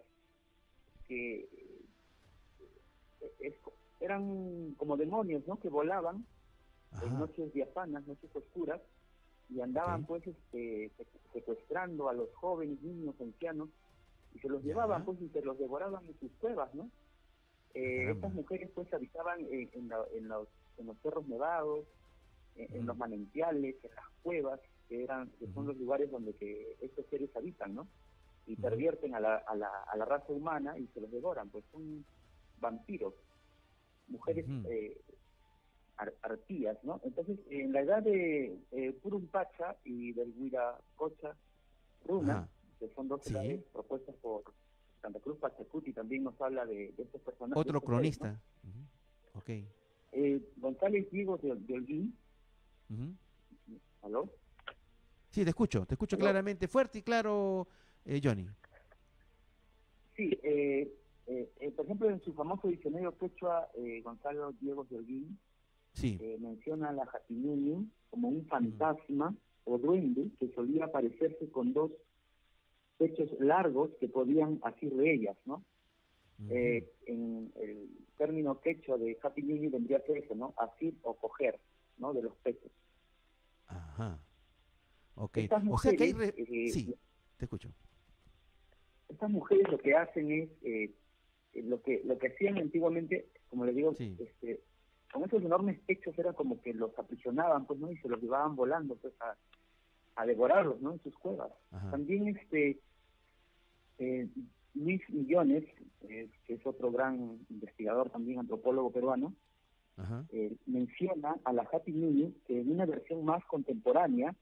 que 1.07 1.47
eh, 3.39 3.55
eran 3.99 4.73
como 4.77 4.97
demonios, 4.97 5.47
¿no? 5.47 5.59
Que 5.59 5.69
volaban 5.69 6.25
en 7.03 7.19
noches 7.19 7.53
diafanas, 7.53 8.05
noches 8.07 8.29
oscuras, 8.35 8.81
y 9.49 9.61
andaban 9.61 10.05
pues 10.05 10.25
este, 10.25 10.91
secuestrando 11.33 12.09
a 12.09 12.13
los 12.13 12.33
jóvenes, 12.35 12.81
niños, 12.81 13.15
ancianos, 13.19 13.69
y 14.33 14.39
se 14.39 14.49
los 14.49 14.63
llevaban 14.63 15.05
pues 15.05 15.21
y 15.21 15.29
se 15.29 15.41
los 15.41 15.57
devoraban 15.59 16.05
en 16.07 16.19
sus 16.19 16.31
cuevas, 16.39 16.73
¿no? 16.73 16.89
Eh, 17.73 18.11
estas 18.11 18.33
mujeres 18.33 18.69
pues 18.73 18.93
habitaban 18.93 19.39
en, 19.49 19.89
los, 19.89 20.47
cerros 21.01 21.27
nevados, 21.27 21.85
en, 22.55 22.85
los 22.85 22.97
manantiales, 22.97 23.75
en 23.83 23.95
las 23.95 24.05
cuevas, 24.23 24.59
que 24.89 25.03
eran 25.03 25.29
que 25.39 25.47
son 25.53 25.67
los 25.67 25.77
lugares 25.77 26.11
donde 26.11 26.33
que 26.33 26.77
estos 26.81 27.05
seres 27.07 27.29
habitan, 27.35 27.75
¿no? 27.75 27.87
Y 28.45 28.55
pervierten 28.55 29.15
a 29.15 29.19
la, 29.19 29.37
a, 29.37 29.55
la, 29.55 29.69
a 29.87 29.95
la 29.95 30.05
raza 30.05 30.33
humana 30.33 30.77
y 30.77 30.87
se 30.87 30.99
los 30.99 31.11
devoran, 31.11 31.49
pues 31.49 31.63
son 31.71 32.03
vampiros, 32.59 33.13
mujeres 34.07 34.45
eh, 34.69 34.97
arpías, 36.21 36.77
¿no? 36.83 36.99
Entonces, 37.03 37.39
en 37.49 37.73
la 37.73 37.81
edad 37.81 38.03
de 38.03 38.57
eh, 38.71 38.93
Purumpacha 39.01 39.75
y 39.83 40.13
del 40.13 40.33
Huiracocha 40.37 41.35
Runa, 42.05 42.47
que 42.79 42.89
son 42.89 43.07
dos 43.07 43.25
edades 43.27 43.63
propuestas 43.71 44.15
por 44.15 44.43
Santa 45.01 45.19
Cruz 45.19 45.37
Pachacuti 45.39 45.93
también 45.93 46.23
nos 46.23 46.39
habla 46.39 46.65
de, 46.65 46.93
estos 46.97 47.21
personajes. 47.21 47.57
Otro 47.57 47.81
cronista. 47.81 48.39
Ok. 49.33 49.49
Eh, 50.11 50.41
González 50.57 51.09
Diego 51.11 51.37
de, 51.37 51.51
Holguín. 51.51 52.15
¿Aló? 54.01 54.29
Sí, 55.29 55.43
te 55.43 55.49
escucho, 55.49 55.85
te 55.85 55.93
escucho 55.93 56.17
claramente, 56.17 56.67
fuerte 56.67 56.99
y 56.99 57.01
claro, 57.03 57.67
eh, 58.05 58.19
Johnny. 58.21 58.47
Sí, 60.15 60.37
eh, 60.43 60.93
eh, 61.25 61.71
por 61.75 61.85
ejemplo, 61.85 62.09
en 62.09 62.21
su 62.21 62.33
famoso 62.33 62.67
diccionario 62.67 63.17
quechua, 63.17 63.69
Gonzalo 64.03 64.51
Diego 64.59 64.83
de 64.83 64.97
Holguín 64.97 65.39
sí. 65.93 66.19
menciona 66.39 66.89
a 66.89 66.93
la 66.93 67.05
Jatiñuni 67.05 67.89
como 68.09 68.27
un 68.27 68.45
fantasma 68.47 69.33
o 69.63 69.77
duende 69.77 70.27
que 70.37 70.51
solía 70.53 70.85
aparecerse 70.85 71.49
con 71.49 71.71
dos 71.71 71.91
pechos 73.01 73.31
largos 73.39 73.89
que 73.99 74.07
podían 74.07 74.59
asir 74.61 74.93
de 74.93 75.11
ellas, 75.11 75.35
¿no? 75.45 75.65
Eh, 76.49 76.87
en 77.07 77.51
el 77.55 77.89
término 78.15 78.61
quechua 78.61 78.97
de 78.97 79.17
Happy 79.21 79.41
New 79.41 79.71
vendría 79.71 79.97
a 79.97 80.01
ser 80.01 80.17
eso, 80.17 80.35
¿no? 80.35 80.53
Asir 80.57 80.95
o 81.01 81.15
coger, 81.15 81.59
¿no? 81.97 82.13
De 82.13 82.21
los 82.21 82.35
peces. 82.37 82.71
Ajá. 83.65 84.19
Ok. 85.15 85.37
o 85.69 85.77
sea 85.79 85.95
que 85.95 86.03
hay... 86.03 86.13
Eh, 86.37 86.69
sí, 86.69 86.95
te 87.37 87.45
escucho. 87.45 87.69
Estas 89.09 89.31
mujeres 89.31 89.67
lo 89.69 89.79
que 89.79 89.95
hacen 89.95 90.31
es... 90.31 90.49
Eh, 90.63 90.93
lo 91.55 91.81
que 91.81 92.01
lo 92.05 92.17
que 92.17 92.27
hacían 92.27 92.57
antiguamente, 92.57 93.27
como 93.49 93.65
les 93.65 93.75
digo, 93.75 93.91
este, 93.99 94.61
con 95.11 95.23
esos 95.25 95.43
enormes 95.43 95.79
pechos 95.81 96.17
era 96.17 96.31
como 96.33 96.61
que 96.61 96.73
los 96.73 96.97
aprisionaban, 96.97 97.65
pues, 97.65 97.79
¿no? 97.79 97.91
Y 97.91 97.97
se 97.97 98.07
los 98.07 98.21
llevaban 98.21 98.55
volando, 98.55 98.95
pues, 98.95 99.13
a, 99.19 99.35
a 100.15 100.25
devorarlos, 100.25 100.79
¿no? 100.81 100.93
En 100.93 101.03
sus 101.03 101.17
cuevas. 101.17 101.51
También, 101.89 102.29
este, 102.29 102.79
eh, 104.01 104.27
Luis 104.73 105.01
Millones, 105.09 105.63
que 106.07 106.53
es 106.53 106.65
otro 106.65 106.91
gran 106.91 107.39
investigador, 107.49 108.09
también 108.09 108.39
antropólogo 108.39 108.91
peruano, 108.91 109.33
eh, 110.31 110.55
menciona 110.65 111.35
a 111.43 111.53
la 111.53 111.67
Happy 111.71 111.91
New 111.91 112.33
que 112.47 112.59
en 112.59 112.71
una 112.71 112.87
versión 112.87 113.23
más 113.23 113.45
contemporánea, 113.45 114.35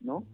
¿no? 0.00 0.24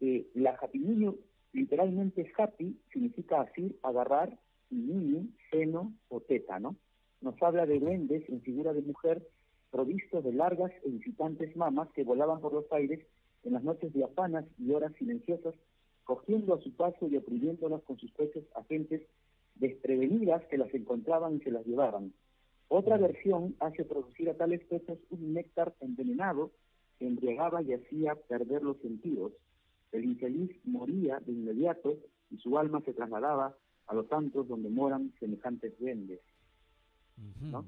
Eh, 0.00 0.26
la 0.34 0.50
Happy 0.60 0.80
New 0.80 1.16
literalmente 1.52 2.30
happy 2.36 2.76
significa 2.92 3.42
así, 3.42 3.76
agarrar, 3.82 4.36
y 4.70 4.74
niño, 4.74 5.26
seno 5.50 5.94
o 6.08 6.20
teta, 6.20 6.58
¿no? 6.58 6.76
Nos 7.20 7.40
habla 7.40 7.66
de 7.66 7.78
duendes 7.78 8.28
en 8.28 8.42
figura 8.42 8.72
de 8.72 8.82
mujer 8.82 9.26
provistos 9.70 10.24
de 10.24 10.32
largas 10.32 10.72
e 10.84 10.88
incitantes 10.88 11.54
mamas 11.56 11.88
que 11.94 12.04
volaban 12.04 12.40
por 12.40 12.52
los 12.52 12.70
aires 12.72 13.06
en 13.44 13.52
las 13.52 13.62
noches 13.62 13.92
diafanas 13.92 14.44
y 14.58 14.72
horas 14.72 14.92
silenciosas, 14.98 15.54
cogiendo 16.08 16.54
a 16.54 16.62
su 16.62 16.72
paso 16.72 17.06
y 17.06 17.18
oprimiéndolas 17.18 17.82
con 17.82 17.98
sus 17.98 18.10
pechos 18.12 18.42
agentes 18.54 19.02
desprevenidas 19.56 20.42
que 20.46 20.56
las 20.56 20.72
encontraban 20.72 21.36
y 21.36 21.40
se 21.40 21.50
las 21.50 21.66
llevaban. 21.66 22.14
Otra 22.68 22.96
versión 22.96 23.54
hace 23.60 23.84
producir 23.84 24.30
a 24.30 24.34
tales 24.34 24.64
pechos 24.64 24.98
un 25.10 25.34
néctar 25.34 25.74
envenenado 25.80 26.50
que 26.98 27.06
embriagaba 27.06 27.60
y 27.60 27.74
hacía 27.74 28.14
perder 28.14 28.62
los 28.62 28.78
sentidos. 28.78 29.34
El 29.92 30.06
infeliz 30.06 30.50
moría 30.64 31.20
de 31.20 31.32
inmediato 31.32 31.98
y 32.30 32.38
su 32.38 32.58
alma 32.58 32.80
se 32.86 32.94
trasladaba 32.94 33.54
a 33.86 33.94
los 33.94 34.08
santos 34.08 34.48
donde 34.48 34.70
moran 34.70 35.12
semejantes 35.20 35.78
duendes. 35.78 36.20
¿no? 37.38 37.66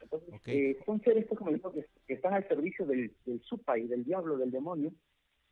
Entonces, 0.00 0.34
eh, 0.46 0.78
son 0.86 1.02
seres, 1.02 1.26
como 1.28 1.52
digo, 1.52 1.74
que, 1.74 1.84
están 2.08 2.32
al 2.32 2.48
servicio 2.48 2.86
del, 2.86 3.12
del 3.26 3.42
y 3.76 3.86
del 3.86 4.04
diablo, 4.04 4.38
del 4.38 4.50
demonio, 4.50 4.92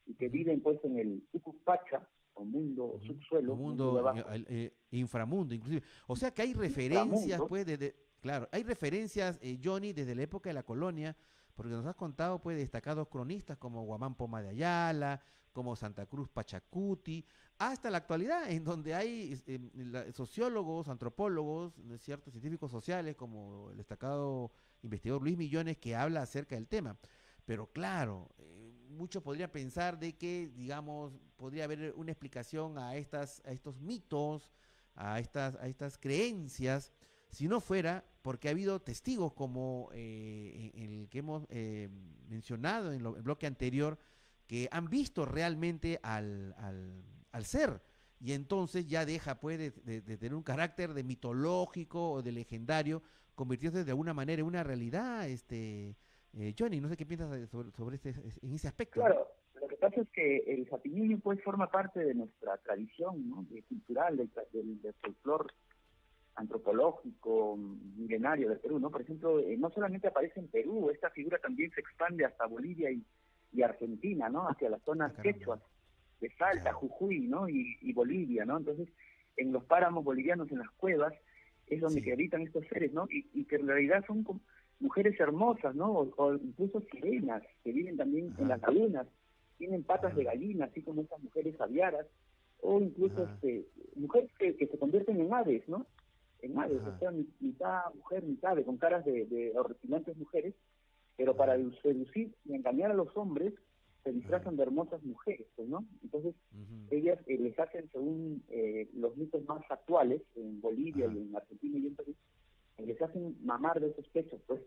y 0.07 0.15
que 0.15 0.28
viven 0.28 0.60
pues 0.60 0.78
en 0.84 0.99
el 0.99 1.28
Ucupacha, 1.33 2.07
o 2.34 2.44
mundo 2.44 2.94
o 2.94 3.00
subsuelo. 3.00 3.57
Mundo, 3.57 4.12
eh, 4.49 4.73
inframundo, 4.91 5.55
inclusive. 5.55 5.83
O 6.07 6.16
sea 6.16 6.33
que 6.33 6.42
hay 6.42 6.52
referencias, 6.52 7.41
pues, 7.49 7.65
de, 7.66 7.94
claro, 8.20 8.49
hay 8.52 8.62
referencias, 8.65 9.39
eh, 9.41 9.58
Johnny, 9.62 9.92
desde 9.92 10.15
la 10.15 10.23
época 10.23 10.50
de 10.50 10.55
la 10.55 10.65
colonia, 10.65 11.16
porque 11.55 11.73
nos 11.73 11.86
has 11.86 11.94
contado, 11.94 12.41
pues, 12.41 12.57
destacados 12.57 13.08
cronistas 13.08 13.57
como 13.58 13.84
Guamán 13.84 14.16
Poma 14.16 14.42
de 14.42 14.49
Ayala, 14.49 15.23
como 15.52 15.76
Santa 15.76 16.07
Cruz 16.07 16.28
Pachacuti, 16.28 17.24
hasta 17.58 17.89
la 17.89 17.99
actualidad, 17.99 18.50
en 18.50 18.65
donde 18.65 18.94
hay 18.94 19.41
eh, 19.47 20.10
sociólogos, 20.12 20.89
antropólogos, 20.89 21.74
ciertos 22.00 22.33
científicos 22.33 22.73
sociales, 22.73 23.15
como 23.15 23.70
el 23.70 23.76
destacado 23.76 24.50
investigador 24.83 25.23
Luis 25.23 25.39
Millones, 25.39 25.76
que 25.78 25.94
habla 25.94 26.23
acerca 26.23 26.57
del 26.57 26.66
tema. 26.66 26.99
Pero 27.44 27.68
claro, 27.68 28.31
eh, 28.39 28.64
muchos 28.94 29.23
podrían 29.23 29.50
pensar 29.50 29.98
de 29.98 30.14
que, 30.16 30.48
digamos, 30.55 31.12
podría 31.36 31.64
haber 31.64 31.94
una 31.97 32.12
explicación 32.12 32.78
a, 32.78 32.97
estas, 32.97 33.42
a 33.44 33.52
estos 33.52 33.81
mitos, 33.81 34.50
a 34.94 35.18
estas, 35.20 35.56
a 35.56 35.66
estas 35.66 35.98
creencias, 35.98 36.92
si 37.31 37.48
no 37.48 37.60
fuera 37.60 38.05
porque 38.23 38.48
ha 38.48 38.52
habido 38.52 38.81
testigos 38.81 39.32
como 39.34 39.90
eh, 39.92 40.70
el 40.74 41.08
que 41.10 41.18
hemos 41.18 41.47
mencionado 42.28 42.92
en 42.92 43.05
el 43.05 43.23
bloque 43.23 43.47
anterior, 43.47 43.98
que 44.47 44.68
han 44.70 44.89
visto 44.89 45.26
realmente 45.26 45.98
al, 46.02 46.55
al 47.32 47.44
ser. 47.44 47.82
Y 48.24 48.32
entonces 48.32 48.86
ya 48.86 49.05
deja 49.05 49.39
pues 49.39 49.58
de, 49.58 50.00
tener 50.00 50.34
un 50.34 50.42
carácter 50.42 50.94
de 50.94 51.05
mitológico 51.05 52.12
o 52.12 52.23
de 52.23 52.32
legendario, 52.32 53.02
convirtiéndose 53.34 53.84
de 53.84 53.90
alguna 53.90 54.14
manera 54.14 54.40
en 54.40 54.47
una 54.47 54.64
realidad, 54.64 55.28
este 55.28 55.97
eh, 56.39 56.55
Johnny, 56.59 56.81
no 56.81 56.89
sé 56.89 56.97
qué 56.97 57.07
piensas 57.07 57.49
sobre, 57.51 57.71
sobre 57.73 57.97
este, 57.97 58.15
en 58.43 58.55
ese 58.55 58.69
aspecto. 58.69 59.01
Claro, 59.01 59.29
lo 59.61 59.69
que 59.69 59.77
pasa 59.77 60.01
es 60.01 60.09
que 60.11 60.39
el 60.47 60.69
Zapinillo 60.69 61.19
pues 61.19 61.43
forma 61.43 61.71
parte 61.71 62.01
de 62.01 62.15
nuestra 62.15 62.57
tradición 62.59 63.29
¿no? 63.29 63.47
de, 63.51 63.63
cultural, 63.63 64.17
del, 64.17 64.31
del, 64.53 64.95
folclore 65.01 65.53
antropológico 66.37 67.57
milenario 67.57 68.49
del 68.49 68.59
Perú, 68.59 68.81
¿no? 68.81 68.91
Por 68.91 69.03
ejemplo, 69.03 69.39
eh, 69.39 69.57
no 69.57 69.71
solamente 69.71 70.09
aparece 70.09 70.41
en 70.41 70.49
Perú, 70.49 70.91
esta 70.91 71.11
figura 71.11 71.39
también 71.39 71.71
se 71.71 71.81
expande 71.81 72.25
hasta 72.25 72.47
Bolivia 72.47 72.91
y, 72.91 73.05
y 73.53 73.63
Argentina, 73.63 74.29
¿no? 74.29 74.49
Hacia 74.49 74.69
las 74.69 74.83
zonas 74.83 75.13
ah, 75.17 75.23
quechuas 75.23 75.61
de 76.21 76.31
Salta, 76.37 76.73
Jujuy, 76.73 77.21
¿no? 77.21 77.49
Y, 77.49 77.93
Bolivia, 77.93 78.45
¿no? 78.45 78.59
Entonces, 78.59 78.89
en 79.37 79.53
los 79.53 79.65
páramos 79.65 80.05
bolivianos, 80.05 80.51
en 80.51 80.59
las 80.59 80.71
cuevas, 80.71 81.13
es 81.67 81.81
donde 81.81 82.03
se 82.03 82.13
habitan 82.13 82.43
estos 82.43 82.67
seres, 82.69 82.93
¿no? 82.93 83.07
Y, 83.11 83.45
que 83.45 83.57
en 83.57 83.67
realidad 83.67 84.05
son 84.07 84.25
mujeres 84.85 85.19
hermosas, 85.19 85.75
¿no? 85.75 86.13
O, 86.17 86.35
incluso 86.35 86.81
sirenas, 86.93 87.43
que 87.65 87.73
viven 87.73 87.97
también 87.97 88.35
en 88.39 88.49
las 88.49 88.61
lagunas, 88.61 89.07
tienen 89.57 89.83
patas 89.83 90.15
de 90.15 90.25
gallina, 90.25 90.67
así 90.67 90.83
como 90.83 91.03
esas 91.03 91.23
mujeres 91.23 91.59
aviaras, 91.61 92.07
o 92.61 92.81
incluso 92.81 93.25
este, 93.25 93.67
mujeres 93.97 94.31
que, 94.39 94.55
se 94.55 94.79
convierten 94.79 95.21
en 95.21 95.33
aves, 95.33 95.67
¿no? 95.69 95.87
En 96.43 96.59
aves, 96.59 96.83
o 96.83 96.99
sea, 96.99 97.11
mitad 97.41 97.95
mujer, 97.95 98.23
mitad 98.23 98.53
ave, 98.53 98.65
con 98.65 98.77
caras 98.77 99.05
de, 99.07 99.25
de 99.25 100.15
mujeres, 100.17 100.55
pero 101.17 101.35
para 101.35 101.57
seducir 101.83 102.35
y 102.45 102.55
engañar 102.55 102.91
a 102.91 102.95
los 102.95 103.17
hombres, 103.17 103.55
se 104.03 104.13
disfrazan 104.13 104.57
de 104.57 104.65
hermosas 104.65 105.03
mujeres, 105.03 105.47
pues, 105.57 105.67
¿no? 105.67 105.83
Entonces, 106.03 106.35
ellas 106.91 107.19
eh, 107.27 107.39
les 107.39 107.59
hacen, 107.59 107.89
según 107.91 108.43
eh, 108.51 108.91
los 108.95 109.17
mitos 109.17 109.43
más 109.47 109.63
actuales, 109.71 110.21
en 110.37 110.61
Bolivia 110.61 111.07
y 111.07 111.19
en 111.19 111.35
Argentina 111.35 111.79
y 111.79 111.87
en 111.87 111.95
Perú, 111.95 112.15
eh, 112.78 112.86
les 112.86 113.01
hacen 113.01 113.36
mamar 113.44 113.81
de 113.81 113.89
esos 113.89 114.09
pechos, 114.09 114.41
pues 114.47 114.61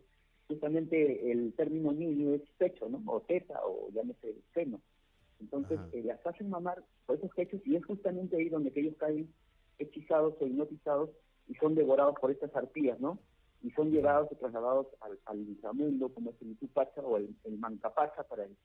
justamente 0.47 1.31
el 1.31 1.53
término 1.53 1.91
niño 1.91 2.33
es 2.33 2.41
pecho, 2.57 2.87
¿no? 2.89 3.01
O 3.05 3.21
teta, 3.21 3.59
o 3.65 3.89
llámese 3.91 4.35
seno. 4.53 4.79
Entonces, 5.39 5.79
las 6.03 6.25
hacen 6.25 6.49
mamar 6.49 6.83
por 7.05 7.17
esos 7.17 7.31
pechos 7.35 7.61
y 7.65 7.75
es 7.75 7.85
justamente 7.85 8.37
ahí 8.37 8.49
donde 8.49 8.71
ellos 8.75 8.95
caen 8.97 9.31
hechizados 9.77 10.33
o 10.39 10.47
hipnotizados 10.47 11.11
y 11.47 11.53
son 11.55 11.75
devorados 11.75 12.15
por 12.19 12.31
estas 12.31 12.55
arpías, 12.55 12.99
¿no? 12.99 13.19
Y 13.61 13.69
son 13.71 13.91
llevados 13.91 14.31
o 14.31 14.35
trasladados 14.35 14.87
al, 15.01 15.19
al 15.25 15.39
inframundo, 15.39 16.09
como 16.09 16.31
es 16.31 16.41
el 16.41 16.51
Itupacha 16.51 17.01
o 17.01 17.17
el, 17.17 17.35
el 17.43 17.57
Mancapacha 17.59 18.23
para 18.23 18.45
el 18.45 18.55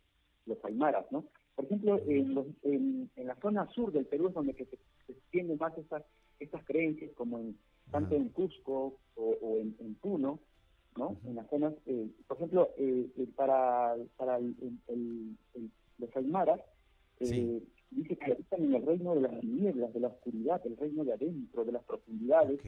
los 0.47 0.65
aymaras, 0.65 1.07
¿no? 1.11 1.25
Por 1.55 1.67
ejemplo, 1.67 2.01
en, 2.07 3.11
en, 3.15 3.27
la 3.27 3.37
zona 3.37 3.69
sur 3.73 3.93
del 3.93 4.07
Perú 4.07 4.29
es 4.29 4.35
donde 4.35 4.55
se, 4.55 4.67
extienden 5.13 5.59
más 5.59 5.77
estas, 5.77 6.03
estas 6.41 6.65
creencias, 6.65 7.11
como 7.15 7.39
en, 7.39 7.57
tanto 7.91 8.15
en 8.15 8.29
Cusco 8.31 8.99
o, 9.17 9.57
en, 9.59 9.95
Puno, 10.01 10.41
¿no? 10.97 11.17
En 11.25 11.37
las 11.37 11.49
zonas, 11.49 11.75
eh, 11.87 12.09
por 12.27 12.37
ejemplo, 12.37 12.71
eh, 12.79 13.09
eh, 13.17 13.27
para, 13.37 13.95
para 14.17 14.39
el, 14.39 15.37
los 15.99 16.17
aymaras, 16.17 16.61
dice 17.19 18.17
que 18.17 18.33
habitan 18.33 18.65
en 18.65 18.75
el 18.75 18.87
reino 18.87 19.15
de 19.15 19.21
las 19.21 19.45
nieblas, 19.45 19.93
de 19.93 20.01
la 20.01 20.09
oscuridad, 20.09 20.61
el 20.65 20.77
reino 20.77 21.05
de 21.05 21.13
adentro, 21.13 21.65
de 21.65 21.73
las 21.73 21.85
profundidades, 21.85 22.61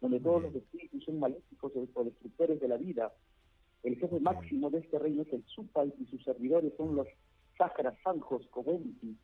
donde 0.00 0.20
todos 0.20 0.42
los 0.42 0.54
espíritus 0.54 1.04
son 1.04 1.20
maléficos 1.20 1.72
o 1.94 2.04
destructores 2.04 2.60
de 2.60 2.68
la 2.68 2.76
vida, 2.76 3.12
el 3.82 3.96
jefe 3.96 4.20
máximo 4.20 4.70
de 4.70 4.78
este 4.78 4.98
reino 4.98 5.22
es 5.22 5.32
el 5.32 5.44
Supay 5.46 5.92
y 5.98 6.06
sus 6.06 6.22
servidores 6.24 6.72
son 6.76 6.96
los 6.96 7.08
Sacras, 7.56 7.94
Sanjos, 8.02 8.46
Coventi. 8.48 9.16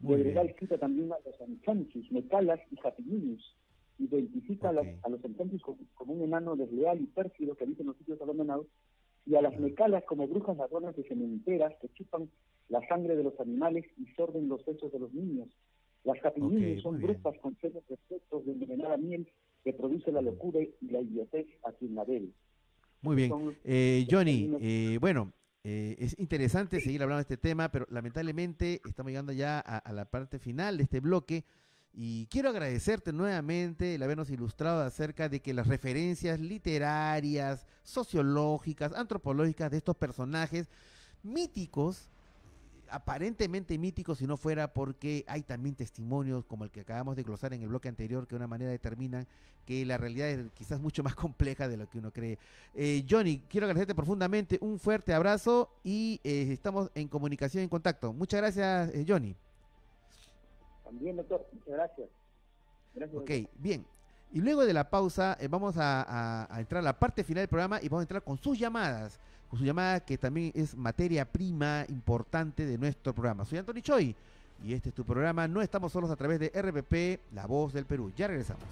Deberá 0.00 0.42
escrita 0.42 0.78
también 0.78 1.12
a 1.12 1.18
los 1.24 1.40
Anchanchus, 1.40 2.10
Mecalas 2.10 2.60
y 2.70 2.76
Japininius. 2.76 3.56
Identifica 4.00 4.70
a 4.70 4.72
los, 4.72 4.86
a 4.86 5.10
como, 5.94 6.14
un 6.14 6.22
enano 6.22 6.56
desleal 6.56 7.00
y 7.00 7.06
pérfido 7.06 7.54
que 7.54 7.64
habita 7.64 7.82
en 7.82 7.88
los 7.88 7.96
sitios 7.98 8.20
abandonados 8.20 8.66
y 9.26 9.34
a 9.34 9.42
las 9.42 9.58
Mecalas 9.60 10.04
como 10.04 10.26
brujas 10.26 10.56
ladronas 10.56 10.96
de 10.96 11.04
cementeras 11.04 11.74
que 11.80 11.88
chupan 11.90 12.30
la 12.68 12.86
sangre 12.88 13.14
de 13.16 13.22
los 13.22 13.38
animales 13.38 13.84
y 13.98 14.06
sorden 14.14 14.48
los 14.48 14.62
sesos 14.64 14.90
de 14.92 14.98
los 14.98 15.12
niños. 15.12 15.48
Las 16.04 16.18
Japininius 16.20 16.82
son 16.82 17.00
brujas 17.00 17.36
con 17.40 17.56
seres 17.60 17.82
respetos 17.88 18.46
de 18.46 18.52
envenenada 18.52 18.96
miel 18.96 19.28
que 19.62 19.74
produce 19.74 20.10
la 20.10 20.22
locura 20.22 20.60
y 20.60 20.88
la 20.88 21.00
idiotez 21.00 21.46
a 21.64 21.72
quien 21.72 21.94
la 21.94 22.04
bebe. 22.04 22.30
Muy 23.02 23.16
bien. 23.16 23.32
Eh, 23.64 24.06
Johnny, 24.10 24.50
eh, 24.60 24.98
bueno, 25.00 25.32
eh, 25.64 25.96
es 25.98 26.18
interesante 26.18 26.80
seguir 26.80 27.02
hablando 27.02 27.18
de 27.18 27.34
este 27.34 27.36
tema, 27.36 27.70
pero 27.70 27.86
lamentablemente 27.90 28.80
estamos 28.86 29.10
llegando 29.10 29.32
ya 29.32 29.60
a, 29.60 29.92
la 29.92 30.06
parte 30.06 30.38
final 30.38 30.78
de 30.78 30.84
este 30.84 31.00
bloque. 31.00 31.44
Y 31.92 32.26
quiero 32.26 32.50
agradecerte 32.50 33.12
nuevamente 33.12 33.96
el 33.96 34.02
habernos 34.02 34.30
ilustrado 34.30 34.82
acerca 34.82 35.28
de 35.28 35.40
que 35.40 35.52
las 35.52 35.66
referencias 35.66 36.38
literarias, 36.38 37.66
sociológicas, 37.82 38.92
antropológicas 38.92 39.70
de 39.70 39.78
estos 39.78 39.96
personajes 39.96 40.68
míticos 41.22 42.10
aparentemente 42.90 43.78
mítico 43.78 44.14
si 44.14 44.26
no 44.26 44.36
fuera 44.36 44.72
porque 44.72 45.24
hay 45.28 45.42
también 45.42 45.74
testimonios 45.74 46.44
como 46.44 46.64
el 46.64 46.70
que 46.70 46.80
acabamos 46.80 47.16
de 47.16 47.22
glosar 47.22 47.54
en 47.54 47.62
el 47.62 47.68
bloque 47.68 47.88
anterior 47.88 48.26
que 48.26 48.30
de 48.30 48.36
una 48.36 48.46
manera 48.46 48.70
determinan 48.70 49.26
que 49.64 49.84
la 49.86 49.96
realidad 49.96 50.28
es 50.28 50.50
quizás 50.52 50.80
mucho 50.80 51.02
más 51.02 51.14
compleja 51.14 51.68
de 51.68 51.76
lo 51.76 51.88
que 51.88 51.98
uno 51.98 52.12
cree. 52.12 52.38
Eh, 52.74 53.04
Johnny, 53.08 53.42
quiero 53.48 53.66
agradecerte 53.66 53.94
profundamente, 53.94 54.58
un 54.60 54.78
fuerte 54.78 55.14
abrazo 55.14 55.70
y 55.84 56.20
eh, 56.24 56.48
estamos 56.50 56.90
en 56.94 57.08
comunicación, 57.08 57.62
en 57.62 57.68
contacto. 57.68 58.12
Muchas 58.12 58.40
gracias, 58.40 58.94
eh, 58.94 59.04
Johnny. 59.06 59.36
También, 60.90 61.16
doctor, 61.16 61.46
muchas 61.52 61.74
gracias. 61.74 62.08
gracias 62.94 63.22
ok, 63.22 63.30
bien. 63.58 63.86
Y 64.32 64.40
luego 64.40 64.64
de 64.64 64.72
la 64.72 64.88
pausa 64.88 65.36
vamos 65.48 65.74
a 65.78 66.48
entrar 66.58 66.80
a 66.80 66.84
la 66.84 66.98
parte 66.98 67.24
final 67.24 67.42
del 67.42 67.48
programa 67.48 67.80
y 67.82 67.88
vamos 67.88 68.02
a 68.02 68.04
entrar 68.04 68.22
con 68.22 68.38
sus 68.38 68.58
llamadas 68.58 69.18
con 69.50 69.58
su 69.58 69.64
llamada 69.64 69.98
que 69.98 70.16
también 70.16 70.52
es 70.54 70.76
materia 70.76 71.24
prima 71.24 71.84
importante 71.88 72.64
de 72.64 72.78
nuestro 72.78 73.12
programa. 73.12 73.44
Soy 73.44 73.58
Anthony 73.58 73.82
Choi 73.82 74.14
y 74.62 74.72
este 74.72 74.90
es 74.90 74.94
tu 74.94 75.04
programa. 75.04 75.48
No 75.48 75.60
estamos 75.60 75.90
solos 75.90 76.08
a 76.08 76.16
través 76.16 76.38
de 76.38 76.50
RPP, 76.50 77.34
La 77.34 77.46
Voz 77.46 77.72
del 77.72 77.84
Perú. 77.84 78.12
Ya 78.16 78.28
regresamos. 78.28 78.62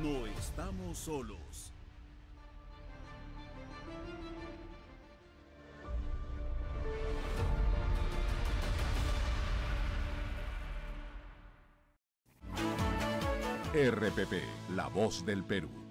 No 0.00 0.24
estamos 0.26 0.96
solos. 0.98 1.65
RPP, 13.76 14.42
La 14.74 14.88
Voz 14.88 15.24
del 15.26 15.44
Perú. 15.44 15.85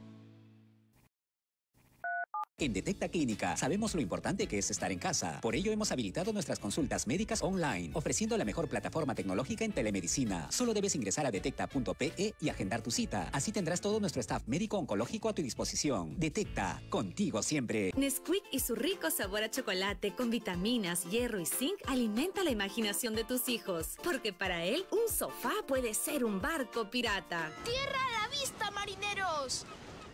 En 2.57 2.71
Detecta 2.71 3.09
Clínica 3.09 3.57
sabemos 3.57 3.93
lo 3.95 4.01
importante 4.01 4.47
que 4.47 4.57
es 4.57 4.71
estar 4.71 4.89
en 4.89 4.97
casa. 4.97 5.41
Por 5.41 5.57
ello 5.57 5.73
hemos 5.73 5.91
habilitado 5.91 6.31
nuestras 6.31 6.57
consultas 6.57 7.05
médicas 7.05 7.43
online, 7.43 7.89
ofreciendo 7.91 8.37
la 8.37 8.45
mejor 8.45 8.69
plataforma 8.69 9.13
tecnológica 9.13 9.65
en 9.65 9.73
telemedicina. 9.73 10.49
Solo 10.53 10.73
debes 10.73 10.95
ingresar 10.95 11.25
a 11.25 11.31
detecta.pe 11.31 12.33
y 12.39 12.47
agendar 12.47 12.81
tu 12.81 12.91
cita. 12.91 13.27
Así 13.33 13.51
tendrás 13.51 13.81
todo 13.81 13.99
nuestro 13.99 14.21
staff 14.21 14.43
médico 14.47 14.77
oncológico 14.77 15.27
a 15.27 15.35
tu 15.35 15.41
disposición. 15.41 16.17
Detecta, 16.17 16.81
contigo 16.87 17.43
siempre. 17.43 17.91
Nesquik 17.97 18.45
y 18.53 18.61
su 18.61 18.73
rico 18.75 19.11
sabor 19.11 19.43
a 19.43 19.51
chocolate 19.51 20.15
con 20.15 20.29
vitaminas, 20.29 21.03
hierro 21.09 21.41
y 21.41 21.45
zinc 21.45 21.75
alimenta 21.87 22.41
la 22.45 22.51
imaginación 22.51 23.15
de 23.15 23.25
tus 23.25 23.49
hijos. 23.49 23.97
Porque 24.01 24.31
para 24.31 24.63
él, 24.63 24.85
un 24.91 25.13
sofá 25.13 25.51
puede 25.67 25.93
ser 25.93 26.23
un 26.23 26.39
barco 26.39 26.89
pirata. 26.89 27.51
¡Tierra 27.65 27.99
a 27.99 28.21
la 28.21 28.27
vista, 28.29 28.71
marineros! 28.71 29.65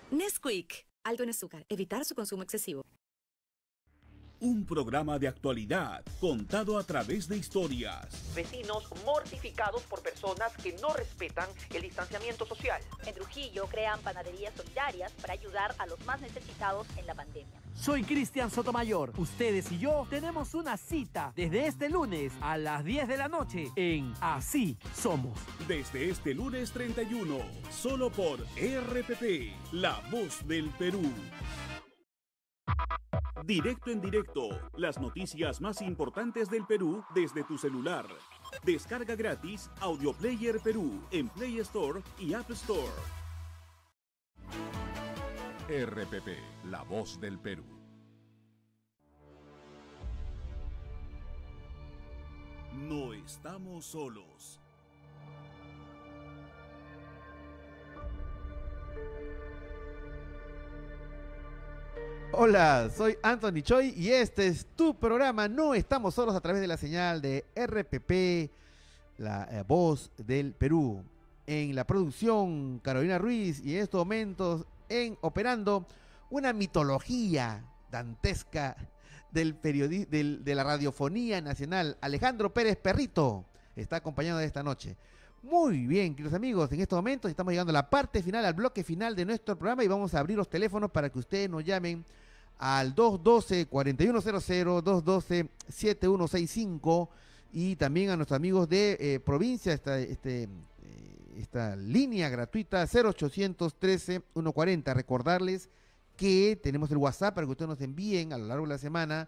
Nesquik 0.09 0.90
Alto 1.03 1.23
en 1.23 1.29
azúcar. 1.29 1.65
Evitar 1.69 2.05
su 2.05 2.15
consumo 2.15 2.43
excesivo. 2.43 2.83
Un 4.43 4.65
programa 4.65 5.19
de 5.19 5.27
actualidad 5.27 6.03
contado 6.19 6.79
a 6.79 6.83
través 6.83 7.27
de 7.27 7.37
historias. 7.37 8.07
Vecinos 8.33 8.85
mortificados 9.05 9.83
por 9.83 10.01
personas 10.01 10.51
que 10.63 10.73
no 10.81 10.91
respetan 10.93 11.47
el 11.71 11.83
distanciamiento 11.83 12.47
social. 12.47 12.81
En 13.05 13.13
Trujillo 13.13 13.67
crean 13.67 13.99
panaderías 13.99 14.55
solidarias 14.55 15.11
para 15.21 15.33
ayudar 15.33 15.75
a 15.77 15.85
los 15.85 16.03
más 16.07 16.19
necesitados 16.21 16.87
en 16.97 17.05
la 17.05 17.13
pandemia. 17.13 17.61
Soy 17.75 18.01
Cristian 18.03 18.49
Sotomayor. 18.49 19.13
Ustedes 19.15 19.71
y 19.71 19.77
yo 19.77 20.07
tenemos 20.09 20.55
una 20.55 20.75
cita 20.75 21.33
desde 21.35 21.67
este 21.67 21.87
lunes 21.87 22.33
a 22.41 22.57
las 22.57 22.83
10 22.83 23.09
de 23.09 23.17
la 23.17 23.27
noche 23.27 23.71
en 23.75 24.11
Así 24.21 24.75
Somos. 24.95 25.37
Desde 25.67 26.09
este 26.09 26.33
lunes 26.33 26.71
31, 26.71 27.37
solo 27.69 28.09
por 28.09 28.39
RPP, 28.39 29.53
La 29.73 30.01
Voz 30.09 30.47
del 30.47 30.71
Perú. 30.71 31.03
Directo 33.45 33.89
en 33.89 33.99
directo, 33.99 34.49
las 34.77 34.99
noticias 34.99 35.61
más 35.61 35.81
importantes 35.81 36.49
del 36.49 36.65
Perú 36.65 37.03
desde 37.15 37.43
tu 37.43 37.57
celular. 37.57 38.05
Descarga 38.63 39.15
gratis 39.15 39.69
Audio 39.79 40.13
Player 40.13 40.59
Perú 40.59 41.01
en 41.11 41.27
Play 41.29 41.59
Store 41.59 42.01
y 42.19 42.33
App 42.33 42.49
Store. 42.51 42.93
RPP, 45.67 46.65
la 46.65 46.83
voz 46.83 47.19
del 47.19 47.39
Perú. 47.39 47.63
No 52.73 53.13
estamos 53.13 53.85
solos. 53.85 54.61
Hola, 62.33 62.89
soy 62.95 63.17
Anthony 63.21 63.61
Choi 63.61 63.93
y 63.95 64.09
este 64.09 64.47
es 64.47 64.65
tu 64.75 64.97
programa. 64.97 65.47
No 65.47 65.73
estamos 65.73 66.15
solos 66.15 66.33
a 66.33 66.39
través 66.39 66.61
de 66.61 66.67
la 66.67 66.77
señal 66.77 67.21
de 67.21 67.45
RPP, 67.55 68.51
la 69.17 69.47
eh, 69.51 69.63
voz 69.67 70.11
del 70.17 70.53
Perú. 70.53 71.03
En 71.45 71.75
la 71.75 71.85
producción, 71.85 72.79
Carolina 72.79 73.17
Ruiz 73.17 73.61
y 73.63 73.75
en 73.75 73.83
estos 73.83 73.99
momentos 73.99 74.65
en 74.89 75.17
operando 75.21 75.85
una 76.29 76.53
mitología 76.53 77.63
dantesca 77.91 78.75
del 79.31 79.59
de 79.61 80.55
la 80.55 80.63
radiofonía 80.63 81.41
nacional. 81.41 81.97
Alejandro 82.01 82.53
Pérez 82.53 82.77
Perrito 82.77 83.45
está 83.75 83.97
acompañado 83.97 84.39
de 84.39 84.45
esta 84.45 84.63
noche. 84.63 84.97
Muy 85.43 85.87
bien, 85.87 86.13
queridos 86.13 86.35
amigos, 86.35 86.71
en 86.71 86.81
estos 86.81 86.97
momentos 86.97 87.31
estamos 87.31 87.51
llegando 87.51 87.71
a 87.71 87.73
la 87.73 87.89
parte 87.89 88.21
final, 88.21 88.45
al 88.45 88.53
bloque 88.53 88.83
final 88.83 89.15
de 89.15 89.25
nuestro 89.25 89.57
programa 89.57 89.83
y 89.83 89.87
vamos 89.87 90.13
a 90.13 90.19
abrir 90.19 90.37
los 90.37 90.47
teléfonos 90.47 90.91
para 90.91 91.09
que 91.09 91.17
ustedes 91.17 91.49
nos 91.49 91.65
llamen 91.65 92.05
al 92.59 92.93
212-4100, 92.93 95.49
212-7165 95.67 97.09
y 97.53 97.75
también 97.75 98.11
a 98.11 98.17
nuestros 98.17 98.35
amigos 98.35 98.69
de 98.69 98.97
eh, 98.99 99.19
provincia, 99.19 99.73
esta, 99.73 99.97
este, 99.97 100.43
eh, 100.43 100.49
esta 101.39 101.75
línea 101.75 102.29
gratuita 102.29 102.85
0813-140. 102.85 104.93
Recordarles 104.93 105.69
que 106.15 106.59
tenemos 106.61 106.91
el 106.91 106.97
WhatsApp 106.97 107.33
para 107.33 107.47
que 107.47 107.51
ustedes 107.51 107.69
nos 107.69 107.81
envíen 107.81 108.31
a 108.31 108.37
lo 108.37 108.45
largo 108.45 108.67
de 108.67 108.73
la 108.73 108.77
semana 108.77 109.27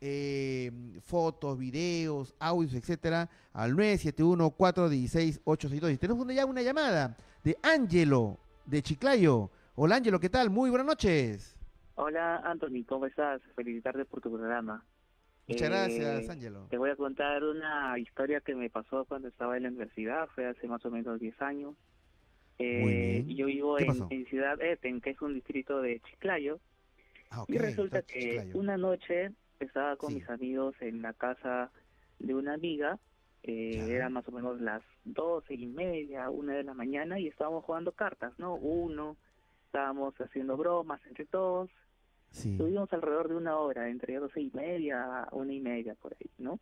eh, 0.00 0.70
fotos, 1.02 1.58
videos, 1.58 2.34
audios, 2.38 2.74
etcétera, 2.74 3.28
al 3.52 3.74
971-416-862. 3.74 5.92
Y 5.92 5.98
tenemos 5.98 6.24
ya 6.34 6.46
una 6.46 6.62
llamada 6.62 7.16
de 7.42 7.58
Ángelo 7.62 8.38
de 8.66 8.82
Chiclayo. 8.82 9.50
Hola 9.74 9.96
Ángelo, 9.96 10.20
¿qué 10.20 10.28
tal? 10.28 10.50
Muy 10.50 10.70
buenas 10.70 10.86
noches. 10.86 11.56
Hola 11.94 12.36
Anthony, 12.44 12.84
¿cómo 12.86 13.06
estás? 13.06 13.40
Felicitarte 13.56 14.04
por 14.04 14.20
tu 14.20 14.30
programa. 14.30 14.84
Muchas 15.48 15.70
gracias, 15.70 16.28
Ángelo. 16.28 16.66
Te 16.68 16.76
voy 16.76 16.90
a 16.90 16.96
contar 16.96 17.42
una 17.42 17.98
historia 17.98 18.40
que 18.40 18.54
me 18.54 18.68
pasó 18.68 19.06
cuando 19.06 19.28
estaba 19.28 19.56
en 19.56 19.62
la 19.62 19.70
universidad, 19.70 20.28
fue 20.34 20.46
hace 20.46 20.68
más 20.68 20.84
o 20.84 20.90
menos 20.90 21.18
10 21.18 21.40
años. 21.40 21.74
Eh, 22.58 23.24
yo 23.28 23.46
vivo 23.46 23.78
en, 23.78 24.26
Ciudad 24.26 24.60
Eten, 24.60 25.00
que 25.00 25.10
es 25.10 25.22
un 25.22 25.34
distrito 25.34 25.80
de 25.80 26.00
Chiclayo. 26.00 26.60
Ah, 27.30 27.44
y 27.48 27.56
resulta 27.56 28.02
que 28.02 28.50
una 28.54 28.76
noche 28.76 29.32
estaba 29.64 29.96
con 29.96 30.14
mis 30.14 30.28
amigos 30.28 30.74
en 30.80 31.02
la 31.02 31.12
casa 31.12 31.70
de 32.18 32.34
una 32.34 32.54
amiga, 32.54 32.98
eh, 33.42 33.86
eran 33.90 34.12
más 34.12 34.26
o 34.28 34.32
menos 34.32 34.60
las 34.60 34.82
doce 35.04 35.54
y 35.54 35.66
media, 35.66 36.30
una 36.30 36.54
de 36.54 36.64
la 36.64 36.74
mañana, 36.74 37.18
y 37.18 37.28
estábamos 37.28 37.64
jugando 37.64 37.92
cartas, 37.92 38.32
¿no? 38.38 38.54
Uno, 38.54 39.16
estábamos 39.66 40.14
haciendo 40.20 40.56
bromas 40.56 41.00
entre 41.06 41.26
todos, 41.26 41.70
Estuvimos 42.32 42.92
alrededor 42.92 43.28
de 43.28 43.36
una 43.36 43.56
hora, 43.58 43.88
entre 43.88 44.16
doce 44.16 44.40
y 44.40 44.50
media, 44.52 45.26
una 45.32 45.52
y 45.52 45.60
media 45.60 45.94
por 45.94 46.14
ahí, 46.14 46.30
¿no? 46.38 46.58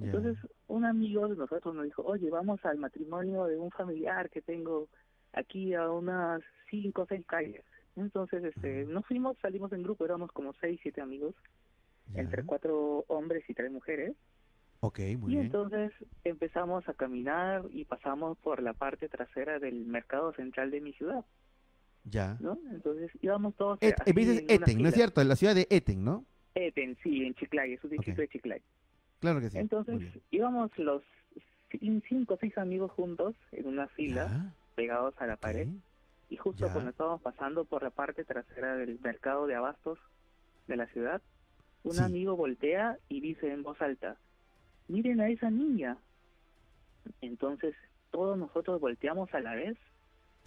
Entonces, 0.00 0.36
un 0.68 0.84
amigo 0.84 1.26
de 1.26 1.34
nosotros 1.34 1.74
nos 1.74 1.84
dijo, 1.84 2.02
oye, 2.02 2.30
vamos 2.30 2.64
al 2.64 2.78
matrimonio 2.78 3.46
de 3.46 3.58
un 3.58 3.70
familiar 3.70 4.30
que 4.30 4.40
tengo 4.40 4.88
aquí 5.32 5.74
a 5.74 5.90
unas 5.90 6.40
cinco 6.70 7.02
o 7.02 7.06
seis 7.06 7.24
calles. 7.26 7.64
Entonces, 7.96 8.44
este, 8.44 8.84
nos 8.84 9.04
fuimos, 9.06 9.36
salimos 9.38 9.72
en 9.72 9.82
grupo, 9.82 10.04
éramos 10.04 10.30
como 10.30 10.52
seis, 10.60 10.78
siete 10.82 11.00
amigos, 11.00 11.34
entre 12.14 12.44
cuatro 12.44 13.04
hombres 13.08 13.44
y 13.48 13.54
tres 13.54 13.70
mujeres. 13.70 14.14
Ok, 14.80 15.00
muy 15.18 15.34
y 15.34 15.38
entonces 15.38 15.92
empezamos 16.22 16.88
a 16.88 16.94
caminar 16.94 17.64
y 17.70 17.84
pasamos 17.84 18.38
por 18.38 18.62
la 18.62 18.74
parte 18.74 19.08
trasera 19.08 19.58
del 19.58 19.84
mercado 19.86 20.32
central 20.34 20.70
de 20.70 20.80
mi 20.80 20.92
ciudad. 20.92 21.24
Ya. 22.04 22.36
¿No? 22.40 22.58
Entonces 22.70 23.10
íbamos 23.20 23.56
todos. 23.56 23.78
Et, 23.82 23.96
dices 24.14 24.44
Eten, 24.48 24.80
¿no 24.80 24.88
es 24.88 24.94
cierto? 24.94 25.20
En 25.20 25.28
la 25.28 25.36
ciudad 25.36 25.54
de 25.54 25.66
Eten, 25.68 26.04
¿no? 26.04 26.24
Eten, 26.54 26.96
sí, 27.02 27.24
en 27.24 27.34
Chiclayo, 27.34 27.74
es 27.74 27.84
un 27.84 27.90
distrito 27.90 28.20
de 28.20 28.28
Chiclayo. 28.28 28.64
Claro 29.20 29.40
que 29.40 29.50
sí. 29.50 29.58
Entonces 29.58 30.00
íbamos 30.30 30.70
los 30.78 31.02
cinco 32.08 32.34
o 32.34 32.38
seis 32.38 32.56
amigos 32.56 32.92
juntos 32.92 33.34
en 33.52 33.66
una 33.66 33.88
fila, 33.88 34.54
pegados 34.74 35.14
a 35.18 35.26
la 35.26 35.36
pared. 35.36 35.68
Y 36.30 36.36
justo 36.36 36.68
cuando 36.72 36.90
estábamos 36.90 37.22
pasando 37.22 37.64
por 37.64 37.82
la 37.82 37.90
parte 37.90 38.24
trasera 38.24 38.76
del 38.76 39.00
mercado 39.00 39.46
de 39.46 39.54
abastos 39.54 39.98
de 40.66 40.76
la 40.76 40.86
ciudad, 40.88 41.22
un 41.88 42.00
amigo 42.00 42.36
voltea 42.36 42.98
y 43.08 43.20
dice 43.20 43.52
en 43.52 43.62
voz 43.62 43.80
alta, 43.80 44.16
miren 44.88 45.20
a 45.20 45.28
esa 45.28 45.50
niña. 45.50 45.96
Entonces 47.20 47.74
todos 48.10 48.38
nosotros 48.38 48.80
volteamos 48.80 49.32
a 49.34 49.40
la 49.40 49.54
vez 49.54 49.76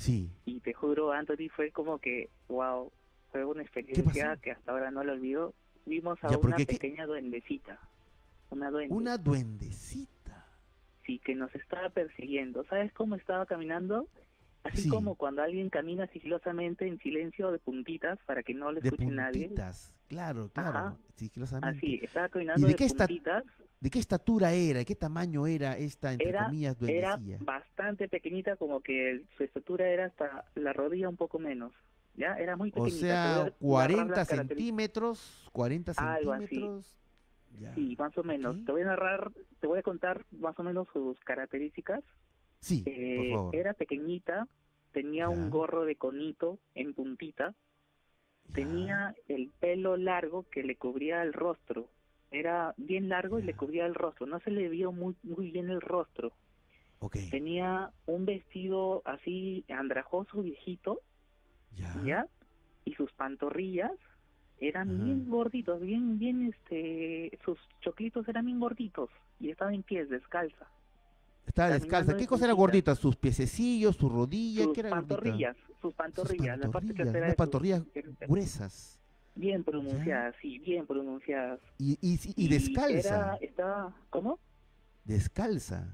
Sí. 0.01 0.31
Y 0.45 0.61
te 0.61 0.73
juro, 0.73 1.11
Anthony, 1.11 1.49
fue 1.55 1.69
como 1.69 1.99
que, 1.99 2.31
wow, 2.47 2.91
fue 3.31 3.45
una 3.45 3.61
experiencia 3.61 4.35
que 4.41 4.49
hasta 4.49 4.71
ahora 4.71 4.89
no 4.89 5.03
lo 5.03 5.13
olvido. 5.13 5.53
Vimos 5.85 6.17
a 6.23 6.35
una 6.35 6.57
pequeña 6.57 7.05
duendecita. 7.05 7.79
Una 8.49 8.71
duende. 8.71 8.95
Una 8.95 9.19
duendecita. 9.19 10.47
Sí, 11.05 11.19
que 11.19 11.35
nos 11.35 11.53
estaba 11.53 11.89
persiguiendo. 11.89 12.63
¿Sabes 12.63 12.91
cómo 12.93 13.15
estaba 13.15 13.45
caminando? 13.45 14.07
Así 14.63 14.89
como 14.89 15.15
cuando 15.15 15.41
alguien 15.41 15.69
camina 15.69 16.07
sigilosamente 16.07 16.87
en 16.87 16.99
silencio 16.99 17.51
de 17.51 17.59
puntitas 17.59 18.19
para 18.25 18.43
que 18.43 18.53
no 18.53 18.71
le 18.71 18.79
escuche 18.79 19.05
de 19.05 19.11
nadie. 19.11 19.51
Claro, 20.07 20.49
claro, 20.53 20.97
sigilosamente. 21.15 21.77
Así, 21.77 21.99
estaba 22.03 22.29
caminando 22.29 22.67
de, 22.67 22.75
qué 22.75 22.87
puntitas. 22.87 23.43
¿De 23.79 23.89
qué 23.89 23.99
estatura 23.99 24.53
era? 24.53 24.79
¿De 24.79 24.85
qué 24.85 24.95
tamaño 24.95 25.47
era 25.47 25.77
esta, 25.77 26.13
entre 26.13 26.29
era, 26.29 26.45
comillas, 26.45 26.77
Era 26.83 27.19
bastante 27.39 28.07
pequeñita, 28.07 28.55
como 28.55 28.81
que 28.81 29.23
su 29.35 29.43
estatura 29.43 29.87
era 29.87 30.05
hasta 30.05 30.45
la 30.55 30.73
rodilla 30.73 31.09
un 31.09 31.17
poco 31.17 31.39
menos. 31.39 31.73
¿Ya? 32.13 32.35
Era 32.35 32.57
muy 32.57 32.71
pequeñita. 32.71 33.41
O 33.41 33.45
sea, 33.45 33.53
40 33.59 34.25
centímetros, 34.25 35.49
40 35.53 35.93
Algo 35.97 36.37
centímetros. 36.37 36.97
Sí, 37.75 37.95
más 37.97 38.17
o 38.17 38.23
menos. 38.23 38.63
Te 38.65 38.71
voy 38.71 38.81
a 38.81 38.85
narrar, 38.85 39.31
te 39.59 39.67
voy 39.67 39.79
a 39.79 39.83
contar 39.83 40.25
más 40.31 40.57
o 40.59 40.63
menos 40.63 40.87
sus 40.93 41.19
características. 41.21 42.03
Sí, 42.61 42.83
por 42.83 42.93
eh, 42.93 43.31
favor. 43.33 43.55
Era 43.55 43.73
pequeñita, 43.73 44.47
tenía 44.91 45.29
un 45.29 45.49
gorro 45.49 45.83
de 45.83 45.95
conito 45.95 46.59
en 46.75 46.93
puntita, 46.93 47.53
tenía 48.53 49.15
el 49.27 49.49
pelo 49.59 49.97
largo 49.97 50.45
que 50.49 50.63
le 50.63 50.75
cubría 50.75 51.23
el 51.23 51.33
rostro. 51.33 51.89
Era 52.31 52.73
bien 52.77 53.09
largo 53.09 53.39
y 53.39 53.43
le 53.43 53.55
cubría 53.55 53.85
el 53.85 53.95
rostro. 53.95 54.25
No 54.25 54.39
se 54.39 54.51
le 54.51 54.69
vio 54.69 54.91
muy, 54.91 55.15
muy 55.23 55.51
bien 55.51 55.69
el 55.69 55.81
rostro. 55.81 56.31
Tenía 57.31 57.91
un 58.05 58.25
vestido 58.25 59.01
así 59.05 59.65
andrajoso, 59.69 60.43
viejito, 60.43 61.01
¿ya? 62.05 62.27
Y 62.85 62.93
sus 62.93 63.11
pantorrillas 63.13 63.91
eran 64.59 65.03
bien 65.03 65.27
gorditos, 65.27 65.81
bien, 65.81 66.19
bien, 66.19 66.47
este, 66.47 67.37
sus 67.43 67.57
choclitos 67.81 68.27
eran 68.27 68.45
bien 68.45 68.59
gorditos 68.59 69.09
y 69.39 69.49
estaba 69.49 69.73
en 69.73 69.81
pies, 69.81 70.09
descalza. 70.09 70.67
Estaba 71.51 71.71
descalza. 71.71 72.15
¿Qué 72.15 72.25
cosa 72.25 72.45
era 72.45 72.53
gordita? 72.53 72.95
¿Sus 72.95 73.17
piececillos, 73.17 73.97
su 73.97 74.07
rodilla? 74.07 74.63
Sus 74.63 74.73
¿Qué 74.73 74.79
era 74.79 74.89
pantorrillas, 74.89 75.57
sus 75.81 75.93
pantorrillas, 75.93 76.61
sus 76.61 76.71
pantorrillas, 76.71 77.13
unas 77.13 77.35
pantorrillas 77.35 77.83
gruesas. 78.21 79.01
Bien 79.35 79.61
pronunciadas, 79.61 80.33
sí, 80.41 80.59
bien 80.59 80.87
pronunciadas. 80.87 81.59
Y, 81.77 81.97
y, 82.01 82.17
y, 82.37 82.47
descalza. 82.47 83.35
Era, 83.35 83.37
estaba, 83.41 83.93
¿Cómo? 84.09 84.39
Descalza. 85.03 85.93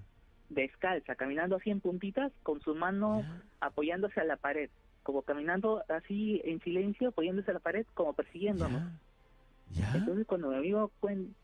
Descalza, 0.50 1.16
caminando 1.16 1.56
así 1.56 1.72
en 1.72 1.82
puntitas, 1.82 2.32
con 2.44 2.62
su 2.62 2.76
mano 2.76 3.26
apoyándose 3.60 4.20
a 4.20 4.26
la 4.26 4.38
pared, 4.38 4.70
como 5.02 5.24
caminando 5.24 5.82
así 5.90 6.40
en 6.46 6.62
silencio, 6.62 7.10
apoyándose 7.10 7.50
a 7.50 7.56
la 7.56 7.62
pared, 7.62 7.88
como 7.96 8.14
persiguiéndonos. 8.14 8.84
Entonces 9.96 10.28
cuando 10.28 10.50
mi 10.50 10.58
amigo 10.58 10.92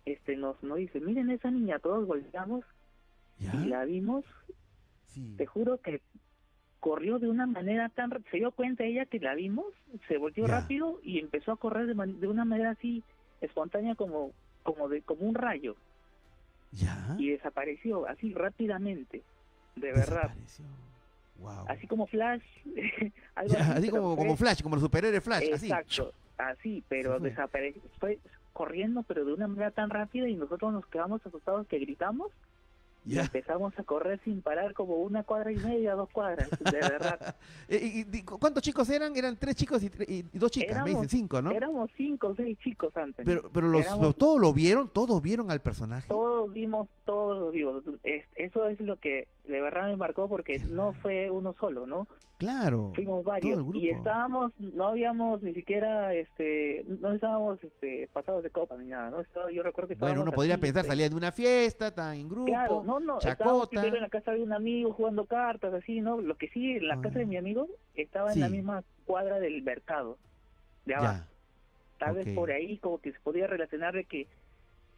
este, 0.05 0.35
nos, 0.35 0.61
nos 0.61 0.77
dice, 0.77 0.99
miren 0.99 1.31
esa 1.31 1.49
niña, 1.49 1.79
todos 1.79 2.05
volteamos 2.05 2.63
y 3.39 3.65
la 3.67 3.85
vimos, 3.85 4.25
te 5.37 5.45
juro 5.45 5.79
que 5.79 6.01
corrió 6.79 7.17
de 7.17 7.29
una 7.29 7.45
manera 7.45 7.87
tan 7.87 8.11
se 8.29 8.37
dio 8.37 8.51
cuenta 8.51 8.83
ella 8.83 9.05
que 9.05 9.17
la 9.19 9.35
vimos 9.35 9.67
se 10.09 10.17
volvió 10.17 10.47
rápido 10.47 10.99
y 11.01 11.19
empezó 11.19 11.53
a 11.53 11.55
correr 11.55 11.87
de, 11.87 12.13
de, 12.13 12.27
una 12.27 12.43
manera 12.43 12.71
así 12.71 13.03
espontánea 13.39 13.95
como 13.95 14.31
como 14.63 14.89
de 14.89 15.01
como 15.01 15.21
un 15.21 15.35
rayo. 15.35 15.77
Y 17.17 17.29
desapareció 17.29 18.05
así 18.07 18.33
rápidamente 18.33 19.21
de 19.75 19.91
verdad. 19.93 20.33
Así 21.67 21.87
como 21.87 22.05
Flash 22.07 22.43
así, 23.35 23.89
como, 23.89 24.17
como 24.17 24.35
Flash 24.35 24.61
como 24.61 24.75
el 24.75 24.81
superhéroe 24.81 25.21
Flash 25.21 25.43
exacto 25.43 26.13
así, 26.37 26.83
pero 26.89 27.19
desapareció 27.19 27.81
fue 27.99 28.19
corriendo 28.51 29.03
pero 29.03 29.23
de 29.23 29.33
una 29.33 29.47
manera 29.47 29.71
tan 29.71 29.89
rápida 29.89 30.27
y 30.27 30.35
nosotros 30.35 30.73
nos 30.73 30.85
quedamos 30.87 31.25
asustados 31.25 31.65
que 31.67 31.79
gritamos 31.79 32.31
y 33.05 33.17
empezamos 33.17 33.77
a 33.77 33.83
correr 33.83 34.19
sin 34.23 34.41
parar 34.41 34.73
como 34.73 34.95
una 34.97 35.23
cuadra 35.23 35.51
y 35.51 35.57
media, 35.57 35.95
dos 35.95 36.09
cuadras, 36.09 36.49
de 36.49 36.71
verdad. 36.71 37.35
¿Y, 37.69 38.23
cuántos 38.23 38.63
chicos 38.63 38.89
eran? 38.89 39.15
Eran 39.15 39.37
tres 39.37 39.55
chicos 39.55 39.83
y, 39.83 40.21
dos 40.33 40.51
chicas, 40.51 40.83
me 40.83 40.91
dicen 40.91 41.09
cinco, 41.09 41.41
¿no? 41.41 41.51
Éramos 41.51 41.89
cinco 41.97 42.33
seis 42.35 42.57
chicos 42.59 42.95
antes. 42.95 43.25
Pero, 43.25 43.49
pero 43.51 43.67
los, 43.67 43.85
todos 44.17 44.39
lo 44.39 44.53
vieron, 44.53 44.89
todos 44.89 45.21
vieron 45.21 45.51
al 45.51 45.61
personaje. 45.61 46.07
Todos 46.07 46.51
vimos, 46.51 46.87
todos 47.05 47.51
vimos. 47.51 47.83
eso 48.03 48.67
es 48.67 48.79
lo 48.79 48.97
que 48.97 49.27
de 49.45 49.61
verdad 49.61 49.87
me 49.87 49.97
marcó 49.97 50.27
porque 50.29 50.59
no 50.59 50.93
fue 50.93 51.29
uno 51.29 51.53
solo, 51.59 51.85
¿no? 51.85 52.07
Claro. 52.37 52.91
Fuimos 52.95 53.23
varios 53.23 53.63
y 53.73 53.89
estábamos, 53.89 54.51
no 54.59 54.87
habíamos 54.87 55.41
ni 55.41 55.53
siquiera, 55.53 56.13
este, 56.13 56.83
no 56.99 57.13
estábamos 57.13 57.63
este, 57.63 58.09
pasados 58.11 58.43
de 58.43 58.49
copa 58.49 58.75
ni 58.77 58.87
nada, 58.87 59.11
¿no? 59.11 59.49
yo 59.49 59.63
recuerdo 59.63 59.87
que 59.89 59.95
Bueno, 59.95 60.23
uno 60.23 60.31
podría 60.31 60.57
pensar, 60.57 60.81
este 60.81 60.89
salía 60.89 61.09
de 61.09 61.15
una 61.15 61.31
fiesta, 61.31 61.87
está 61.87 62.13
en 62.15 62.27
grupo, 62.27 62.45
claro, 62.45 62.83
no, 62.83 62.92
no, 62.99 63.19
estábamos 63.19 63.69
primero 63.69 63.95
en 63.95 64.01
la 64.01 64.09
casa 64.09 64.31
de 64.31 64.41
un 64.41 64.53
amigo 64.53 64.93
jugando 64.93 65.25
cartas, 65.25 65.73
así, 65.73 66.01
¿no? 66.01 66.21
Lo 66.21 66.37
que 66.37 66.49
sí, 66.49 66.73
en 66.77 66.87
la 66.87 66.99
casa 67.01 67.19
de 67.19 67.25
mi 67.25 67.37
amigo 67.37 67.67
estaba 67.95 68.33
en 68.33 68.39
la 68.39 68.49
misma 68.49 68.83
cuadra 69.05 69.39
del 69.39 69.61
mercado, 69.63 70.17
de 70.85 70.95
abajo. 70.95 71.25
Tal 71.97 72.15
vez 72.15 72.33
por 72.33 72.51
ahí 72.51 72.77
como 72.79 72.99
que 72.99 73.13
se 73.13 73.19
podía 73.19 73.47
relacionar 73.47 73.93
de 73.93 74.05
que 74.05 74.27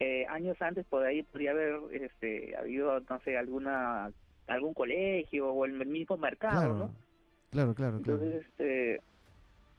eh, 0.00 0.26
años 0.28 0.60
antes 0.60 0.84
por 0.86 1.04
ahí 1.04 1.22
podría 1.22 1.52
haber 1.52 1.80
este, 1.92 2.56
habido, 2.56 3.00
no 3.00 3.20
sé, 3.20 3.36
alguna 3.36 4.10
algún 4.46 4.74
colegio 4.74 5.50
o 5.50 5.64
el 5.64 5.86
mismo 5.86 6.16
mercado, 6.16 6.74
¿no? 6.74 6.90
Claro, 7.50 7.74
claro, 7.74 7.74
claro. 7.74 7.96
Entonces, 7.98 8.46
este, 8.46 9.00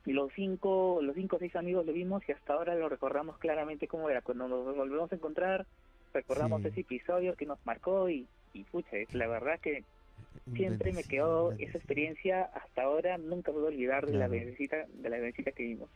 los 0.06 0.32
cinco, 0.34 1.00
los 1.02 1.16
cinco 1.16 1.36
o 1.36 1.40
seis 1.40 1.56
amigos 1.56 1.86
lo 1.86 1.94
vimos 1.94 2.28
y 2.28 2.32
hasta 2.32 2.54
ahora 2.54 2.76
lo 2.76 2.90
recordamos 2.90 3.38
claramente 3.38 3.88
cómo 3.88 4.10
era. 4.10 4.22
Cuando 4.22 4.48
nos 4.48 4.76
volvemos 4.76 5.12
a 5.12 5.16
encontrar, 5.16 5.66
recordamos 6.18 6.66
ese 6.66 6.82
episodio 6.82 7.36
que 7.36 7.46
nos 7.46 7.64
marcó 7.66 8.10
y, 8.10 8.28
y 8.54 8.64
pucha, 8.64 8.98
la 9.12 9.28
verdad 9.28 9.60
que 9.60 9.84
siempre 10.56 10.92
me 10.92 11.04
quedó 11.04 11.52
esa 11.54 11.78
experiencia 11.78 12.44
hasta 12.44 12.84
ahora, 12.84 13.18
nunca 13.18 13.52
puedo 13.52 13.68
olvidar 13.68 14.06
de 14.08 14.14
la 14.14 14.28
visita 14.28 14.86
de 14.88 15.10
la 15.10 15.20
visita 15.20 15.52
que 15.52 15.64
vimos 15.64 15.90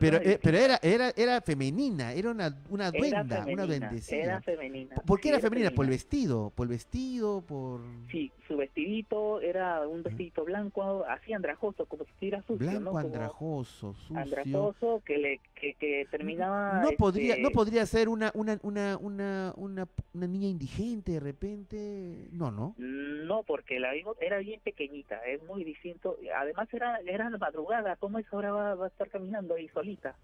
pero 0.00 0.16
eh, 0.18 0.38
pero 0.42 0.58
era, 0.58 0.78
era, 0.82 1.12
era 1.16 1.40
femenina, 1.40 2.12
era 2.12 2.30
una, 2.30 2.56
una 2.68 2.90
duenda, 2.90 3.46
una 3.50 3.66
duendecita. 3.66 4.16
Era 4.16 4.40
femenina. 4.42 4.96
¿Por 5.06 5.20
qué 5.20 5.30
era, 5.30 5.40
femenina? 5.40 5.70
¿Por 5.70 5.84
el 5.84 5.90
vestido? 5.90 6.50
¿Por 6.54 6.66
el 6.66 6.70
vestido? 6.70 7.42
por 7.46 7.80
Sí, 8.10 8.30
su 8.46 8.56
vestidito 8.56 9.40
era 9.40 9.86
un 9.86 10.02
vestidito 10.02 10.44
blanco, 10.44 11.04
así 11.08 11.32
andrajoso, 11.32 11.86
como 11.86 12.04
si 12.04 12.10
estuviera 12.10 12.42
sucio. 12.42 12.56
Blanco 12.56 12.98
andrajoso, 12.98 13.94
sucio. 13.94 14.16
Andrajoso, 14.16 15.02
que, 15.04 15.18
le, 15.18 15.40
que, 15.54 15.74
que 15.74 16.06
terminaba... 16.10 16.80
No, 16.82 16.90
podría, 16.92 17.36
no 17.36 17.48
este 17.48 17.54
podría 17.54 17.86
ser 17.86 18.08
una, 18.08 18.30
una, 18.34 18.58
una, 18.62 18.96
una, 18.98 19.52
una, 19.56 19.88
una 20.14 20.26
niña 20.26 20.48
indigente 20.48 21.12
de 21.12 21.20
repente, 21.20 22.28
no, 22.32 22.50
¿no? 22.50 22.74
No, 22.78 23.42
porque 23.42 23.78
la 23.78 23.92
vimos, 23.92 24.16
era 24.20 24.38
bien 24.38 24.60
pequeñita, 24.60 25.22
es 25.26 25.42
muy 25.44 25.64
distinto. 25.64 26.16
Además 26.36 26.68
era, 26.72 26.98
era 27.06 27.28
la 27.30 27.38
madrugada, 27.38 27.96
¿cómo 27.96 28.18
es 28.18 28.26
ahora 28.32 28.52
va, 28.52 28.74
va 28.74 28.86
estar 28.98 29.10
caminando 29.10 29.54
ahí 29.54 29.68
solita. 29.68 30.16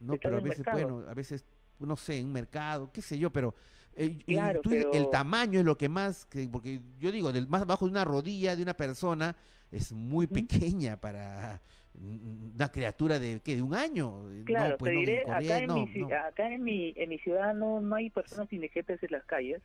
No, 0.00 0.14
pero 0.16 0.38
a 0.38 0.40
veces, 0.40 0.64
bueno, 0.72 1.04
a 1.08 1.14
veces, 1.14 1.44
no 1.78 1.96
sé, 1.96 2.18
en 2.18 2.26
un 2.26 2.32
mercado, 2.32 2.90
qué 2.92 3.02
sé 3.02 3.18
yo, 3.18 3.30
pero, 3.30 3.54
eh, 3.94 4.18
el 4.26 5.10
tamaño 5.10 5.58
es 5.58 5.64
lo 5.64 5.76
que 5.76 5.88
más, 5.88 6.24
que, 6.26 6.48
porque 6.48 6.80
yo 6.98 7.10
digo, 7.10 7.32
del 7.32 7.48
más 7.48 7.66
bajo 7.66 7.84
de 7.86 7.90
una 7.90 8.04
rodilla 8.04 8.54
de 8.54 8.62
una 8.62 8.74
persona 8.74 9.36
es 9.70 9.92
muy 9.92 10.26
pequeña 10.26 10.96
para 10.96 11.60
una 11.94 12.70
criatura 12.70 13.18
de 13.18 13.40
¿qué? 13.40 13.56
de 13.56 13.62
un 13.62 13.74
año 13.74 14.24
claro 14.44 14.76
te 14.78 14.90
diré 14.90 15.22
acá, 15.22 15.58
en 15.58 15.74
mi, 15.74 16.12
acá 16.12 16.52
en 16.52 16.62
mi 16.62 16.94
en 16.96 17.08
mi 17.08 17.18
ciudad 17.18 17.52
no 17.52 17.80
no 17.80 17.96
hay 17.96 18.10
personas 18.10 18.50
indigentes 18.52 19.02
en 19.02 19.10
las 19.10 19.24
calles 19.24 19.60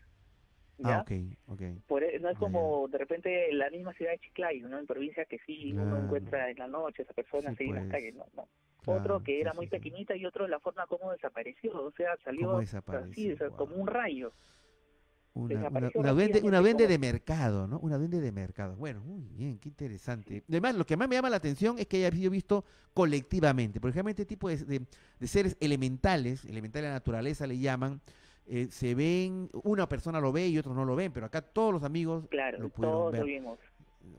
Ah, 0.83 1.01
ok, 1.01 1.11
ok. 1.47 1.61
E, 1.61 2.19
no 2.19 2.29
es 2.29 2.37
como 2.37 2.87
de 2.89 2.97
repente 2.97 3.51
la 3.53 3.69
misma 3.69 3.93
ciudad 3.93 4.11
de 4.11 4.19
Chiclayo, 4.19 4.67
¿no? 4.67 4.77
En 4.77 4.85
provincia 4.85 5.25
que 5.25 5.39
sí, 5.45 5.73
uno 5.73 5.97
encuentra 5.97 6.49
en 6.49 6.57
la 6.57 6.67
noche 6.67 7.03
esa 7.03 7.13
persona 7.13 7.55
en 7.57 7.73
las 7.73 7.83
pues. 7.83 7.91
calles, 7.91 8.15
no, 8.15 8.25
no. 8.35 8.47
otro 8.85 9.23
que 9.23 9.39
era 9.39 9.53
muy 9.53 9.67
pequeñita 9.67 10.15
y 10.15 10.25
otro 10.25 10.47
la 10.47 10.59
forma 10.59 10.85
como 10.87 11.11
desapareció, 11.11 11.85
o 11.85 11.91
sea, 11.91 12.17
salió 12.23 12.57
así, 12.57 13.35
como 13.55 13.75
un 13.75 13.87
rayo. 13.87 14.33
Una, 15.33 15.67
una, 15.95 16.13
vende, 16.13 16.41
una 16.43 16.61
vende 16.61 16.87
de 16.87 16.97
mercado, 16.97 17.67
¿no? 17.67 17.77
Una 17.79 17.97
vende 17.97 18.21
de 18.21 18.31
mercado. 18.31 18.77
Bueno, 18.77 19.01
muy 19.01 19.21
bien, 19.21 19.59
qué 19.59 19.67
interesante. 19.67 20.43
Además, 20.47 20.75
lo 20.75 20.85
que 20.85 20.95
más 20.95 21.09
me 21.09 21.15
llama 21.15 21.29
la 21.29 21.35
atención 21.35 21.77
es 21.77 21.87
que 21.87 21.97
haya 21.97 22.15
sido 22.15 22.31
visto 22.31 22.63
colectivamente, 22.93 23.81
porque 23.81 23.95
realmente 23.95 24.21
este 24.21 24.29
tipo 24.29 24.47
de, 24.47 24.55
de, 24.63 24.81
de 25.19 25.27
seres 25.27 25.57
elementales, 25.59 26.45
elementales 26.45 26.85
de 26.85 26.89
la 26.89 26.95
naturaleza 26.95 27.45
le 27.47 27.59
llaman, 27.59 27.99
eh, 28.47 28.67
se 28.69 28.93
ven, 28.95 29.49
una 29.63 29.89
persona 29.89 30.19
lo 30.19 30.31
ve 30.31 30.47
y 30.47 30.57
otros 30.57 30.75
no 30.75 30.85
lo 30.85 30.95
ven, 30.95 31.11
pero 31.11 31.25
acá 31.25 31.41
todos 31.41 31.73
los 31.73 31.83
amigos 31.83 32.27
claro, 32.29 32.59
lo 32.59 32.69
todos 32.69 33.17
lo 33.17 33.25
vimos. 33.25 33.59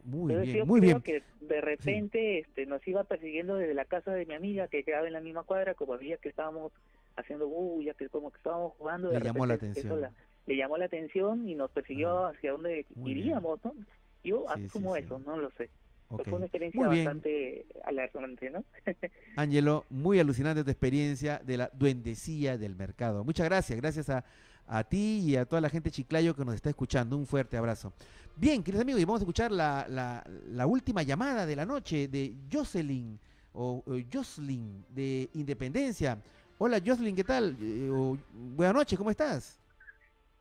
Muy 0.04 0.34
bien, 0.34 0.66
muy 0.66 0.80
bien. 0.80 1.00
que 1.00 1.22
de 1.40 1.60
repente 1.60 2.40
este, 2.40 2.66
nos 2.66 2.86
iba 2.86 3.04
persiguiendo 3.04 3.56
desde 3.56 3.74
la 3.74 3.84
casa 3.84 4.12
de 4.12 4.26
mi 4.26 4.34
amiga 4.34 4.68
que 4.68 4.82
quedaba 4.82 5.06
en 5.06 5.12
la 5.12 5.20
misma 5.20 5.44
cuadra, 5.44 5.74
como 5.74 5.94
había 5.94 6.16
que 6.16 6.28
estábamos 6.28 6.72
haciendo 7.16 7.48
bulla, 7.48 7.94
que 7.94 8.08
como 8.08 8.30
que 8.30 8.38
estábamos 8.38 8.72
jugando. 8.78 9.12
Le 9.12 9.20
llamó 9.20 9.46
la 9.46 9.54
atención. 9.54 10.08
le 10.46 10.56
llamó 10.56 10.76
la 10.76 10.86
atención 10.86 11.48
y 11.48 11.54
nos 11.54 11.70
persiguió 11.70 12.26
hacia 12.26 12.52
donde 12.52 12.86
iríamos, 13.04 13.64
¿no? 13.64 13.74
Yo, 14.24 14.48
así 14.48 14.68
como 14.68 14.96
eso, 14.96 15.20
no 15.20 15.36
lo 15.36 15.50
sé. 15.52 15.70
Fue 16.08 16.32
una 16.32 16.46
experiencia 16.46 16.86
bastante 16.86 17.66
alarmante, 17.84 18.50
¿no? 18.50 18.64
Ángelo, 19.36 19.84
muy 19.90 20.20
alucinante 20.20 20.62
tu 20.62 20.70
experiencia 20.70 21.40
de 21.44 21.56
la 21.56 21.70
duendecía 21.72 22.56
del 22.56 22.76
mercado. 22.76 23.24
Muchas 23.24 23.46
gracias, 23.46 23.78
gracias 23.80 24.08
a, 24.10 24.24
a 24.66 24.84
ti 24.84 25.22
y 25.24 25.36
a 25.36 25.44
toda 25.44 25.60
la 25.60 25.68
gente 25.68 25.90
chiclayo 25.90 26.34
que 26.34 26.44
nos 26.44 26.54
está 26.54 26.68
escuchando. 26.70 27.16
Un 27.16 27.26
fuerte 27.26 27.56
abrazo. 27.56 27.92
Bien, 28.36 28.62
queridos 28.62 28.82
amigos, 28.82 29.00
y 29.00 29.04
vamos 29.04 29.20
a 29.20 29.24
escuchar 29.24 29.50
la, 29.50 29.86
la, 29.88 30.22
la 30.48 30.66
última 30.66 31.02
llamada 31.02 31.46
de 31.46 31.56
la 31.56 31.66
noche 31.66 32.06
de 32.08 32.34
Jocelyn 32.52 33.18
o, 33.52 33.82
Jocelyn 34.12 34.84
de 34.90 35.28
Independencia. 35.34 36.18
Hola 36.58 36.80
Jocelyn, 36.84 37.16
¿qué 37.16 37.24
tal? 37.24 37.56
Eh, 37.60 38.18
buenas 38.32 38.74
noches, 38.74 38.98
¿cómo 38.98 39.10
estás? 39.10 39.58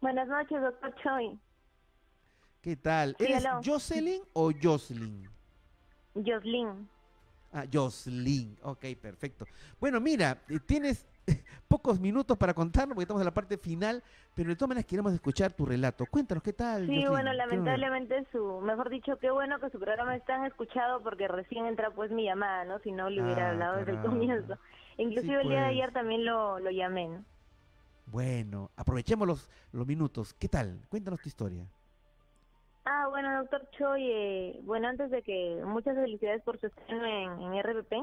Buenas 0.02 0.28
noches, 0.28 0.62
doctor 0.62 0.94
Choi. 1.02 1.40
¿Qué 2.62 2.76
tal? 2.76 3.16
¿Eres 3.20 3.46
Jocelyn 3.64 4.22
o 4.34 4.52
Jocelyn? 4.62 5.35
Jocelyn. 6.16 6.88
Ah, 7.52 7.66
Jocelyn. 7.72 8.58
Ok, 8.64 8.86
perfecto. 9.02 9.46
Bueno, 9.80 10.02
mira, 10.02 10.42
eh, 10.50 10.60
tienes 10.66 11.08
pocos 11.68 12.00
minutos 12.00 12.38
para 12.38 12.54
contarnos 12.54 12.96
porque 12.96 13.04
estamos 13.04 13.22
en 13.22 13.26
la 13.26 13.34
parte 13.34 13.58
final, 13.58 14.04
pero 14.34 14.50
de 14.50 14.56
todas 14.56 14.70
maneras 14.70 14.86
queremos 14.86 15.14
escuchar 15.14 15.54
tu 15.54 15.66
relato. 15.66 16.06
Cuéntanos, 16.06 16.44
¿qué 16.44 16.54
tal? 16.54 16.86
Sí, 16.88 17.06
bueno, 17.08 17.32
lamentablemente 17.34 18.26
su, 18.32 18.60
mejor 18.62 18.90
dicho, 18.90 19.18
qué 19.20 19.32
bueno 19.32 19.60
que 19.60 19.70
su 19.70 19.80
programa 19.80 20.16
es 20.16 20.26
tan 20.26 20.46
escuchado 20.46 21.02
porque 21.02 21.28
recién 21.28 21.66
entra 21.66 21.92
pues 21.92 22.12
mi 22.12 22.26
llamada, 22.26 22.66
¿no? 22.66 22.80
Si 22.80 22.92
no 22.92 23.10
le 23.10 23.24
hubiera 23.24 23.48
ah, 23.48 23.52
hablado 23.52 23.78
desde 23.78 23.92
el 23.94 24.02
comienzo. 24.02 24.58
Inclusive 24.98 25.42
el 25.42 25.50
día 25.50 25.60
de 25.62 25.66
pues. 25.68 25.76
ayer 25.76 25.94
también 25.94 26.26
lo, 26.26 26.60
lo 26.60 26.72
llamé, 26.72 27.08
¿no? 27.08 27.24
Bueno, 28.08 28.70
aprovechemos 28.76 29.28
los, 29.28 29.50
los 29.72 29.88
minutos. 29.88 30.34
¿Qué 30.34 30.48
tal? 30.48 30.82
Cuéntanos 30.90 31.22
tu 31.22 31.30
historia. 31.30 31.66
Ah, 32.86 33.08
bueno, 33.10 33.40
doctor 33.40 33.68
Choi, 33.72 34.12
eh, 34.12 34.60
bueno, 34.64 34.88
antes 34.88 35.10
de 35.10 35.24
que 35.24 35.62
muchas 35.66 35.96
felicidades 35.96 36.44
por 36.44 36.60
su 36.60 36.68
estreno 36.68 37.06
en, 37.06 37.54
en 37.54 37.64
RPP. 37.64 37.94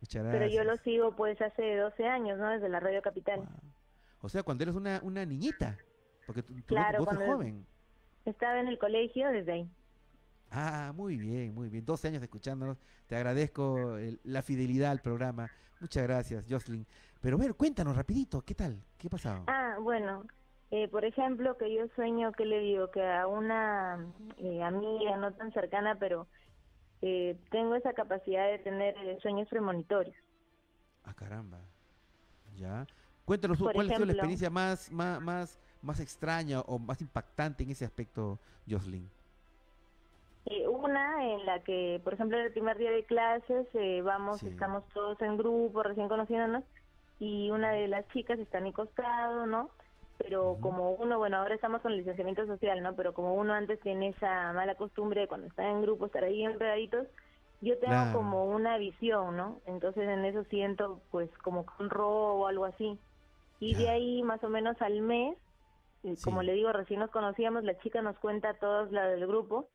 Muchas 0.00 0.22
gracias. 0.22 0.32
Pero 0.32 0.46
yo 0.48 0.64
lo 0.64 0.76
sigo 0.82 1.16
pues 1.16 1.40
hace 1.40 1.76
12 1.76 2.06
años, 2.06 2.38
¿no? 2.38 2.50
Desde 2.50 2.68
la 2.68 2.80
Radio 2.80 3.00
Capital. 3.00 3.48
O 4.20 4.28
sea, 4.28 4.42
cuando 4.42 4.64
eres 4.64 4.74
una, 4.74 5.00
una 5.02 5.24
niñita, 5.24 5.78
porque 6.26 6.42
tú, 6.42 6.54
claro, 6.66 7.04
vos 7.04 7.16
joven. 7.16 7.66
Estaba 8.24 8.60
en 8.60 8.68
el 8.68 8.78
colegio 8.78 9.30
desde 9.30 9.52
ahí. 9.52 9.70
Ah, 10.50 10.92
muy 10.94 11.16
bien, 11.16 11.54
muy 11.54 11.70
bien. 11.70 11.84
12 11.84 12.08
años 12.08 12.22
escuchándonos. 12.22 12.78
Te 13.06 13.16
agradezco 13.16 13.96
la 14.24 14.42
fidelidad 14.42 14.90
al 14.90 15.00
programa. 15.00 15.50
Muchas 15.80 16.02
gracias, 16.02 16.44
Jocelyn. 16.48 16.86
Pero 17.20 17.36
a 17.36 17.40
ver, 17.40 17.54
cuéntanos 17.54 17.96
rapidito, 17.96 18.42
¿qué 18.42 18.54
tal? 18.54 18.82
¿Qué 18.98 19.06
ha 19.06 19.10
pasado? 19.10 19.44
Ah, 19.46 19.76
bueno, 19.80 20.24
eh, 20.74 20.88
por 20.88 21.04
ejemplo, 21.04 21.58
que 21.58 21.70
yo 21.70 21.86
sueño, 21.94 22.32
que 22.32 22.46
le 22.46 22.60
digo? 22.60 22.90
Que 22.90 23.06
a 23.06 23.26
una 23.26 24.06
eh, 24.38 24.62
amiga 24.62 25.18
no 25.18 25.30
tan 25.34 25.52
cercana, 25.52 25.98
pero 26.00 26.26
eh, 27.02 27.36
tengo 27.50 27.74
esa 27.74 27.92
capacidad 27.92 28.50
de 28.50 28.58
tener 28.58 28.94
sueños 29.20 29.46
premonitorios. 29.50 30.16
Ah, 31.04 31.12
caramba. 31.12 31.58
Ya. 32.56 32.86
Cuéntanos, 33.26 33.58
¿cuál 33.58 33.90
ha 33.90 33.94
sido 33.94 34.06
la 34.06 34.12
experiencia 34.12 34.48
más, 34.48 34.90
más, 34.90 35.20
más, 35.20 35.60
más 35.82 36.00
extraña 36.00 36.62
o 36.62 36.78
más 36.78 37.02
impactante 37.02 37.64
en 37.64 37.70
ese 37.72 37.84
aspecto, 37.84 38.40
Jocelyn? 38.66 39.10
una 40.68 41.34
en 41.34 41.46
la 41.46 41.62
que, 41.62 42.00
por 42.02 42.14
ejemplo, 42.14 42.36
el 42.38 42.50
primer 42.50 42.76
día 42.76 42.90
de 42.90 43.04
clases 43.04 43.66
vamos, 44.02 44.42
estamos 44.42 44.84
todos 44.88 45.20
en 45.20 45.36
grupo, 45.36 45.82
recién 45.82 46.08
conociéndonos, 46.08 46.64
y 47.20 47.50
una 47.50 47.72
de 47.72 47.88
las 47.88 48.08
chicas 48.08 48.38
está 48.38 48.58
a 48.58 48.62
mi 48.62 48.72
costado, 48.72 49.46
¿no? 49.46 49.70
Pero 50.18 50.58
como 50.60 50.92
uno, 50.92 51.18
bueno, 51.18 51.38
ahora 51.38 51.54
estamos 51.54 51.80
con 51.80 51.92
el 51.92 51.98
licenciamiento 51.98 52.46
social, 52.46 52.82
¿no? 52.82 52.94
Pero 52.94 53.12
como 53.12 53.34
uno 53.34 53.54
antes 53.54 53.80
tiene 53.80 54.08
esa 54.08 54.52
mala 54.52 54.74
costumbre 54.74 55.22
de 55.22 55.28
cuando 55.28 55.46
está 55.46 55.68
en 55.68 55.82
grupo 55.82 56.06
estar 56.06 56.24
ahí 56.24 56.44
enredaditos, 56.44 57.06
yo 57.60 57.78
tengo 57.78 58.12
como 58.12 58.46
una 58.46 58.76
visión, 58.78 59.36
¿no? 59.36 59.60
Entonces 59.66 60.08
en 60.08 60.24
eso 60.24 60.44
siento 60.44 61.00
pues 61.10 61.30
como 61.38 61.64
un 61.78 61.90
robo 61.90 62.34
o 62.34 62.46
algo 62.46 62.64
así. 62.64 62.98
Y 63.60 63.74
de 63.74 63.88
ahí 63.88 64.22
más 64.22 64.42
o 64.42 64.48
menos 64.48 64.80
al 64.82 65.00
mes, 65.00 65.36
eh, 66.02 66.16
como 66.24 66.42
le 66.42 66.54
digo, 66.54 66.72
recién 66.72 66.98
nos 66.98 67.10
conocíamos, 67.10 67.62
la 67.62 67.78
chica 67.78 68.02
nos 68.02 68.18
cuenta 68.18 68.50
a 68.50 68.54
todos 68.54 68.90
la 68.90 69.06
del 69.06 69.26
grupo, 69.28 69.68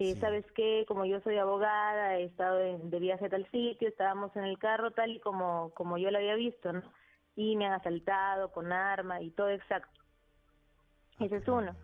eh, 0.00 0.16
¿sabes 0.16 0.44
qué? 0.56 0.84
Como 0.88 1.04
yo 1.04 1.20
soy 1.20 1.36
abogada, 1.38 2.18
he 2.18 2.24
estado 2.24 2.56
de 2.56 2.98
viaje 2.98 3.26
a 3.26 3.28
tal 3.28 3.48
sitio, 3.50 3.88
estábamos 3.88 4.34
en 4.34 4.44
el 4.44 4.58
carro 4.58 4.90
tal 4.90 5.10
y 5.10 5.20
como, 5.20 5.70
como 5.74 5.98
yo 5.98 6.10
la 6.10 6.18
había 6.18 6.34
visto, 6.34 6.72
¿no? 6.72 6.82
Y 7.40 7.56
me 7.56 7.66
han 7.66 7.72
asaltado 7.72 8.52
con 8.52 8.72
arma 8.72 9.22
y 9.22 9.30
todo 9.30 9.48
exacto. 9.48 9.98
Ah, 11.18 11.24
Ese 11.24 11.36
es 11.36 11.48
uno. 11.48 11.74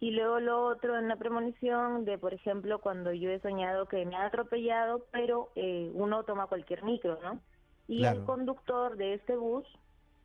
Y 0.00 0.12
luego 0.12 0.40
lo 0.40 0.66
otro 0.66 0.98
en 0.98 1.08
la 1.08 1.16
premonición 1.16 2.04
de, 2.04 2.18
por 2.18 2.34
ejemplo, 2.34 2.80
cuando 2.80 3.12
yo 3.12 3.30
he 3.30 3.38
soñado 3.40 3.86
que 3.86 4.04
me 4.06 4.16
han 4.16 4.26
atropellado, 4.26 5.06
pero 5.12 5.52
eh, 5.54 5.90
uno 5.94 6.24
toma 6.24 6.46
cualquier 6.48 6.82
micro, 6.82 7.20
¿no? 7.22 7.40
Y 7.86 8.06
el 8.06 8.22
conductor 8.24 8.96
de 8.96 9.14
este 9.14 9.36
bus, 9.36 9.66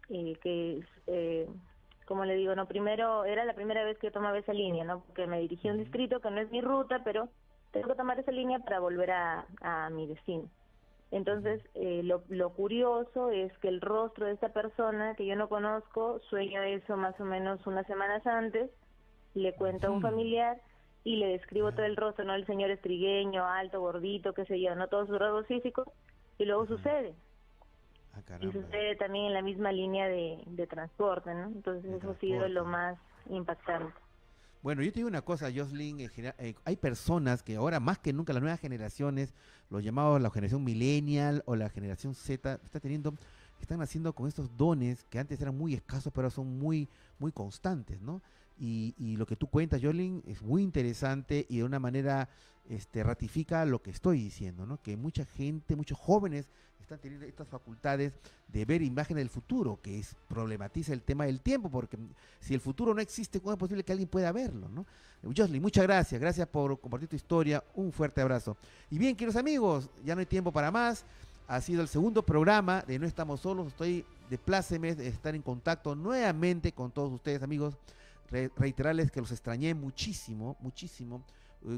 eh, 0.09 0.37
que 0.41 0.77
es, 0.79 0.85
eh, 1.07 1.47
como 2.05 2.25
le 2.25 2.35
digo, 2.35 2.55
no, 2.55 2.67
primero, 2.67 3.25
era 3.25 3.43
la 3.45 3.53
primera 3.53 3.83
vez 3.83 3.97
que 3.99 4.07
yo 4.07 4.13
tomaba 4.13 4.37
esa 4.37 4.53
línea, 4.53 4.85
¿no? 4.85 5.03
Porque 5.05 5.27
me 5.27 5.39
dirigí 5.41 5.67
a 5.67 5.73
un 5.73 5.79
distrito 5.79 6.21
que 6.21 6.31
no 6.31 6.39
es 6.41 6.49
mi 6.51 6.61
ruta, 6.61 7.03
pero 7.03 7.29
tengo 7.71 7.89
que 7.89 7.95
tomar 7.95 8.19
esa 8.19 8.31
línea 8.31 8.59
para 8.59 8.79
volver 8.79 9.11
a, 9.11 9.45
a 9.61 9.89
mi 9.89 10.07
destino. 10.07 10.49
Entonces, 11.15 11.61
eh, 11.75 12.01
lo, 12.03 12.25
lo, 12.27 12.49
curioso 12.49 13.29
es 13.31 13.57
que 13.59 13.69
el 13.69 13.79
rostro 13.79 14.25
de 14.25 14.33
esta 14.33 14.49
persona 14.49 15.15
que 15.15 15.25
yo 15.25 15.37
no 15.37 15.47
conozco, 15.47 16.19
sueño 16.29 16.61
eso 16.61 16.97
más 16.97 17.17
o 17.21 17.23
menos 17.23 17.65
unas 17.65 17.87
semanas 17.87 18.27
antes, 18.27 18.69
le 19.33 19.53
cuento 19.53 19.87
a 19.87 19.91
un 19.91 20.01
familiar 20.01 20.59
y 21.05 21.15
le 21.15 21.27
describo 21.27 21.71
todo 21.71 21.85
el 21.85 21.95
rostro, 21.95 22.25
¿no? 22.25 22.35
El 22.35 22.45
señor 22.45 22.69
estrigueño, 22.69 23.45
alto, 23.45 23.79
gordito, 23.79 24.33
qué 24.33 24.43
sé 24.43 24.59
yo, 24.59 24.75
no 24.75 24.89
todos 24.89 25.07
sus 25.07 25.17
rasgos 25.17 25.47
físicos, 25.47 25.87
y 26.37 26.43
luego 26.43 26.65
sucede. 26.65 27.15
Ah, 28.13 28.37
y 28.41 28.51
sucede 28.51 28.97
también 28.97 29.27
en 29.27 29.33
la 29.35 29.41
misma 29.41 29.71
línea 29.71 30.09
de, 30.09 30.43
de 30.45 30.67
transporte, 30.67 31.33
¿no? 31.33 31.45
Entonces, 31.45 31.93
eso 31.93 32.09
ha 32.09 32.19
sido 32.19 32.45
lo 32.49 32.65
más 32.65 32.99
impactante. 33.29 33.93
Bueno, 34.65 34.81
yo 34.81 34.91
te 34.91 34.95
digo 34.95 35.09
una 35.09 35.21
cosa, 35.21 35.51
Jocelyn, 35.55 35.99
eh, 35.99 36.55
hay 36.65 36.75
personas 36.75 37.43
que 37.43 37.55
ahora 37.55 37.79
más 37.79 37.99
que 37.99 38.11
nunca 38.11 38.33
las 38.33 38.41
nuevas 38.41 38.59
generaciones, 38.59 39.35
los 39.69 39.83
llamados 39.83 40.19
la 40.19 40.31
generación 40.31 40.63
millennial 40.63 41.43
o 41.45 41.55
la 41.55 41.69
generación 41.69 42.15
Z, 42.15 42.59
está 42.63 42.79
teniendo, 42.79 43.13
están 43.61 43.83
haciendo 43.83 44.13
con 44.13 44.27
estos 44.27 44.57
dones 44.57 45.03
que 45.03 45.19
antes 45.19 45.39
eran 45.39 45.55
muy 45.55 45.75
escasos, 45.75 46.11
pero 46.11 46.31
son 46.31 46.57
muy, 46.57 46.89
muy 47.19 47.31
constantes, 47.31 48.01
¿no? 48.01 48.23
Y, 48.57 49.15
lo 49.17 49.27
que 49.27 49.35
tú 49.35 49.51
cuentas, 49.51 49.81
Jocelyn, 49.83 50.23
es 50.25 50.41
muy 50.41 50.63
interesante 50.63 51.45
y 51.47 51.57
de 51.57 51.63
una 51.63 51.77
manera 51.77 52.27
este, 52.67 53.03
ratifica 53.03 53.65
lo 53.65 53.83
que 53.83 53.91
estoy 53.91 54.17
diciendo, 54.17 54.65
¿no? 54.65 54.81
Que 54.81 54.97
mucha 54.97 55.25
gente, 55.25 55.75
muchos 55.75 55.99
jóvenes 55.99 56.49
están 56.85 56.99
teniendo 56.99 57.25
estas 57.25 57.47
facultades 57.47 58.13
de 58.47 58.63
ver 58.63 58.81
imágenes 58.81 59.21
del 59.21 59.29
futuro, 59.29 59.79
que 59.81 59.99
es 59.99 60.15
problematiza 60.27 60.93
el 60.93 61.01
tema 61.01 61.25
del 61.25 61.41
tiempo, 61.41 61.69
porque 61.69 61.97
si 62.39 62.53
el 62.53 62.61
futuro 62.61 62.93
no 62.93 63.01
existe, 63.01 63.41
¿cómo 63.41 63.53
es 63.53 63.59
posible 63.59 63.83
que 63.83 63.91
alguien 63.91 64.07
pueda 64.07 64.31
verlo? 64.31 64.69
¿no? 64.69 64.85
Muchas 65.23 65.49
gracias, 65.83 66.21
gracias 66.21 66.47
por 66.47 66.79
compartir 66.79 67.09
tu 67.09 67.15
historia, 67.15 67.63
un 67.73 67.91
fuerte 67.91 68.21
abrazo. 68.21 68.55
Y 68.91 68.99
bien, 68.99 69.15
queridos 69.15 69.35
amigos, 69.35 69.89
ya 70.03 70.13
no 70.13 70.19
hay 70.19 70.27
tiempo 70.27 70.51
para 70.51 70.71
más, 70.71 71.05
ha 71.47 71.59
sido 71.59 71.81
el 71.81 71.87
segundo 71.87 72.23
programa 72.23 72.83
de 72.83 72.99
No 72.99 73.07
Estamos 73.07 73.41
Solos, 73.41 73.67
estoy 73.67 74.05
de 74.29 74.37
pláceme 74.37 74.93
de 74.93 75.07
estar 75.07 75.33
en 75.33 75.41
contacto 75.41 75.95
nuevamente 75.95 76.71
con 76.71 76.91
todos 76.91 77.11
ustedes, 77.11 77.41
amigos, 77.41 77.75
reiterarles 78.29 79.11
que 79.11 79.21
los 79.21 79.31
extrañé 79.31 79.73
muchísimo, 79.73 80.55
muchísimo. 80.59 81.23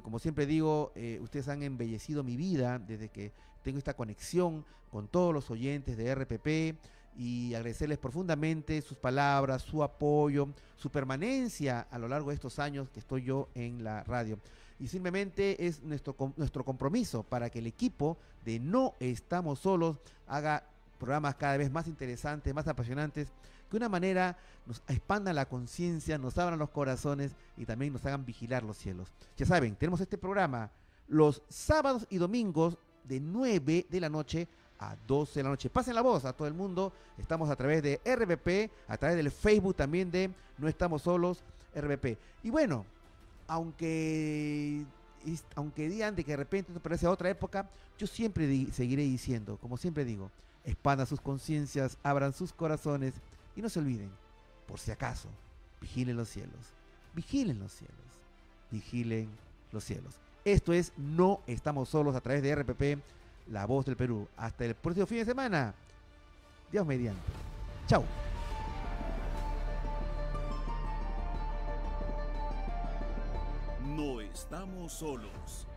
Como 0.04 0.20
siempre 0.20 0.46
digo, 0.46 0.92
eh, 0.96 1.18
ustedes 1.22 1.48
han 1.48 1.64
embellecido 1.64 2.22
mi 2.24 2.36
vida 2.36 2.78
desde 2.78 3.08
que 3.08 3.32
tengo 3.68 3.80
esta 3.80 3.96
conexión 3.96 4.64
con 4.90 5.10
todos 5.10 5.34
los 5.34 5.52
oyentes 5.52 5.98
de 5.98 6.16
RPP 6.16 6.80
y 7.18 7.54
agradecerles 7.54 7.98
profundamente 7.98 8.82
sus 8.82 8.98
palabras, 8.98 9.62
su 9.62 9.84
apoyo, 9.84 10.48
su 10.78 10.90
permanencia 10.90 11.82
a 11.92 12.00
lo 12.00 12.08
largo 12.08 12.30
de 12.30 12.36
estos 12.36 12.60
años 12.60 12.90
que 12.90 13.02
estoy 13.02 13.24
yo 13.24 13.50
en 13.56 13.84
la 13.84 14.06
radio. 14.06 14.40
Y 14.80 14.88
simplemente 14.88 15.68
es 15.68 15.84
nuestro, 15.84 16.16
nuestro 16.38 16.64
compromiso 16.64 17.24
para 17.24 17.50
que 17.50 17.60
el 17.60 17.68
equipo 17.68 18.18
de 18.46 18.58
No 18.58 18.94
Estamos 19.02 19.60
Solos 19.60 19.98
haga 20.28 20.64
programas 20.98 21.36
cada 21.36 21.58
vez 21.58 21.70
más 21.70 21.88
interesantes, 21.88 22.56
más 22.56 22.70
apasionantes, 22.70 23.28
que 23.28 23.72
de 23.72 23.78
una 23.80 23.90
manera 23.90 24.38
nos 24.66 24.82
expandan 24.88 25.36
la 25.36 25.50
conciencia, 25.50 26.18
nos 26.18 26.38
abran 26.38 26.58
los 26.58 26.70
corazones 26.70 27.36
y 27.58 27.66
también 27.66 27.92
nos 27.92 28.06
hagan 28.06 28.24
vigilar 28.24 28.64
los 28.64 28.78
cielos. 28.78 29.12
Ya 29.36 29.46
saben, 29.46 29.76
tenemos 29.76 30.00
este 30.00 30.18
programa 30.18 30.72
los 31.10 31.42
sábados 31.50 32.06
y 32.10 32.18
domingos 32.18 32.78
de 33.08 33.20
9 33.20 33.86
de 33.90 34.00
la 34.00 34.10
noche 34.10 34.48
a 34.80 34.96
12 35.08 35.40
de 35.40 35.44
la 35.44 35.50
noche. 35.50 35.70
Pasen 35.70 35.96
la 35.96 36.02
voz 36.02 36.26
a 36.26 36.34
todo 36.34 36.48
el 36.48 36.54
mundo. 36.54 36.94
Estamos 37.18 37.50
a 37.50 37.56
través 37.56 37.82
de 37.84 38.00
RBP, 38.06 38.72
a 38.88 38.98
través 38.98 39.18
del 39.18 39.32
Facebook 39.32 39.76
también 39.76 40.12
de 40.12 40.30
No 40.58 40.68
Estamos 40.68 41.02
Solos, 41.02 41.44
RBP. 41.76 42.18
Y 42.44 42.50
bueno, 42.50 42.86
aunque, 43.48 44.84
aunque 45.56 45.90
digan 45.90 46.16
de 46.16 46.24
que 46.24 46.32
de 46.32 46.38
repente 46.38 46.72
esto 46.72 46.82
parece 46.82 47.08
otra 47.08 47.30
época, 47.30 47.70
yo 47.98 48.08
siempre 48.08 48.68
seguiré 48.72 49.04
diciendo, 49.04 49.58
como 49.58 49.78
siempre 49.78 50.06
digo, 50.06 50.30
expandan 50.64 51.08
sus 51.08 51.22
conciencias, 51.22 51.98
abran 52.04 52.34
sus 52.34 52.54
corazones 52.54 53.14
y 53.56 53.62
no 53.62 53.70
se 53.70 53.80
olviden, 53.80 54.12
por 54.68 54.80
si 54.80 54.92
acaso, 54.92 55.30
vigilen 55.82 56.18
los 56.18 56.30
cielos, 56.30 56.74
vigilen 57.16 57.60
los 57.60 57.72
cielos, 57.72 57.96
vigilen 58.70 59.30
los 59.72 59.84
cielos. 59.84 60.14
Esto 60.48 60.72
es 60.72 60.94
No 60.96 61.42
Estamos 61.46 61.90
Solos 61.90 62.16
a 62.16 62.22
través 62.22 62.42
de 62.42 62.56
RPP, 62.56 63.04
La 63.52 63.66
Voz 63.66 63.86
del 63.86 63.98
Perú. 63.98 64.30
Hasta 64.38 64.64
el 64.64 64.76
próximo 64.76 65.06
fin 65.06 65.18
de 65.18 65.26
semana. 65.26 65.74
Dios 66.72 66.88
mediante. 66.88 67.20
Chau. 67.86 68.06
No 73.94 74.22
estamos 74.22 74.94
solos. 74.94 75.68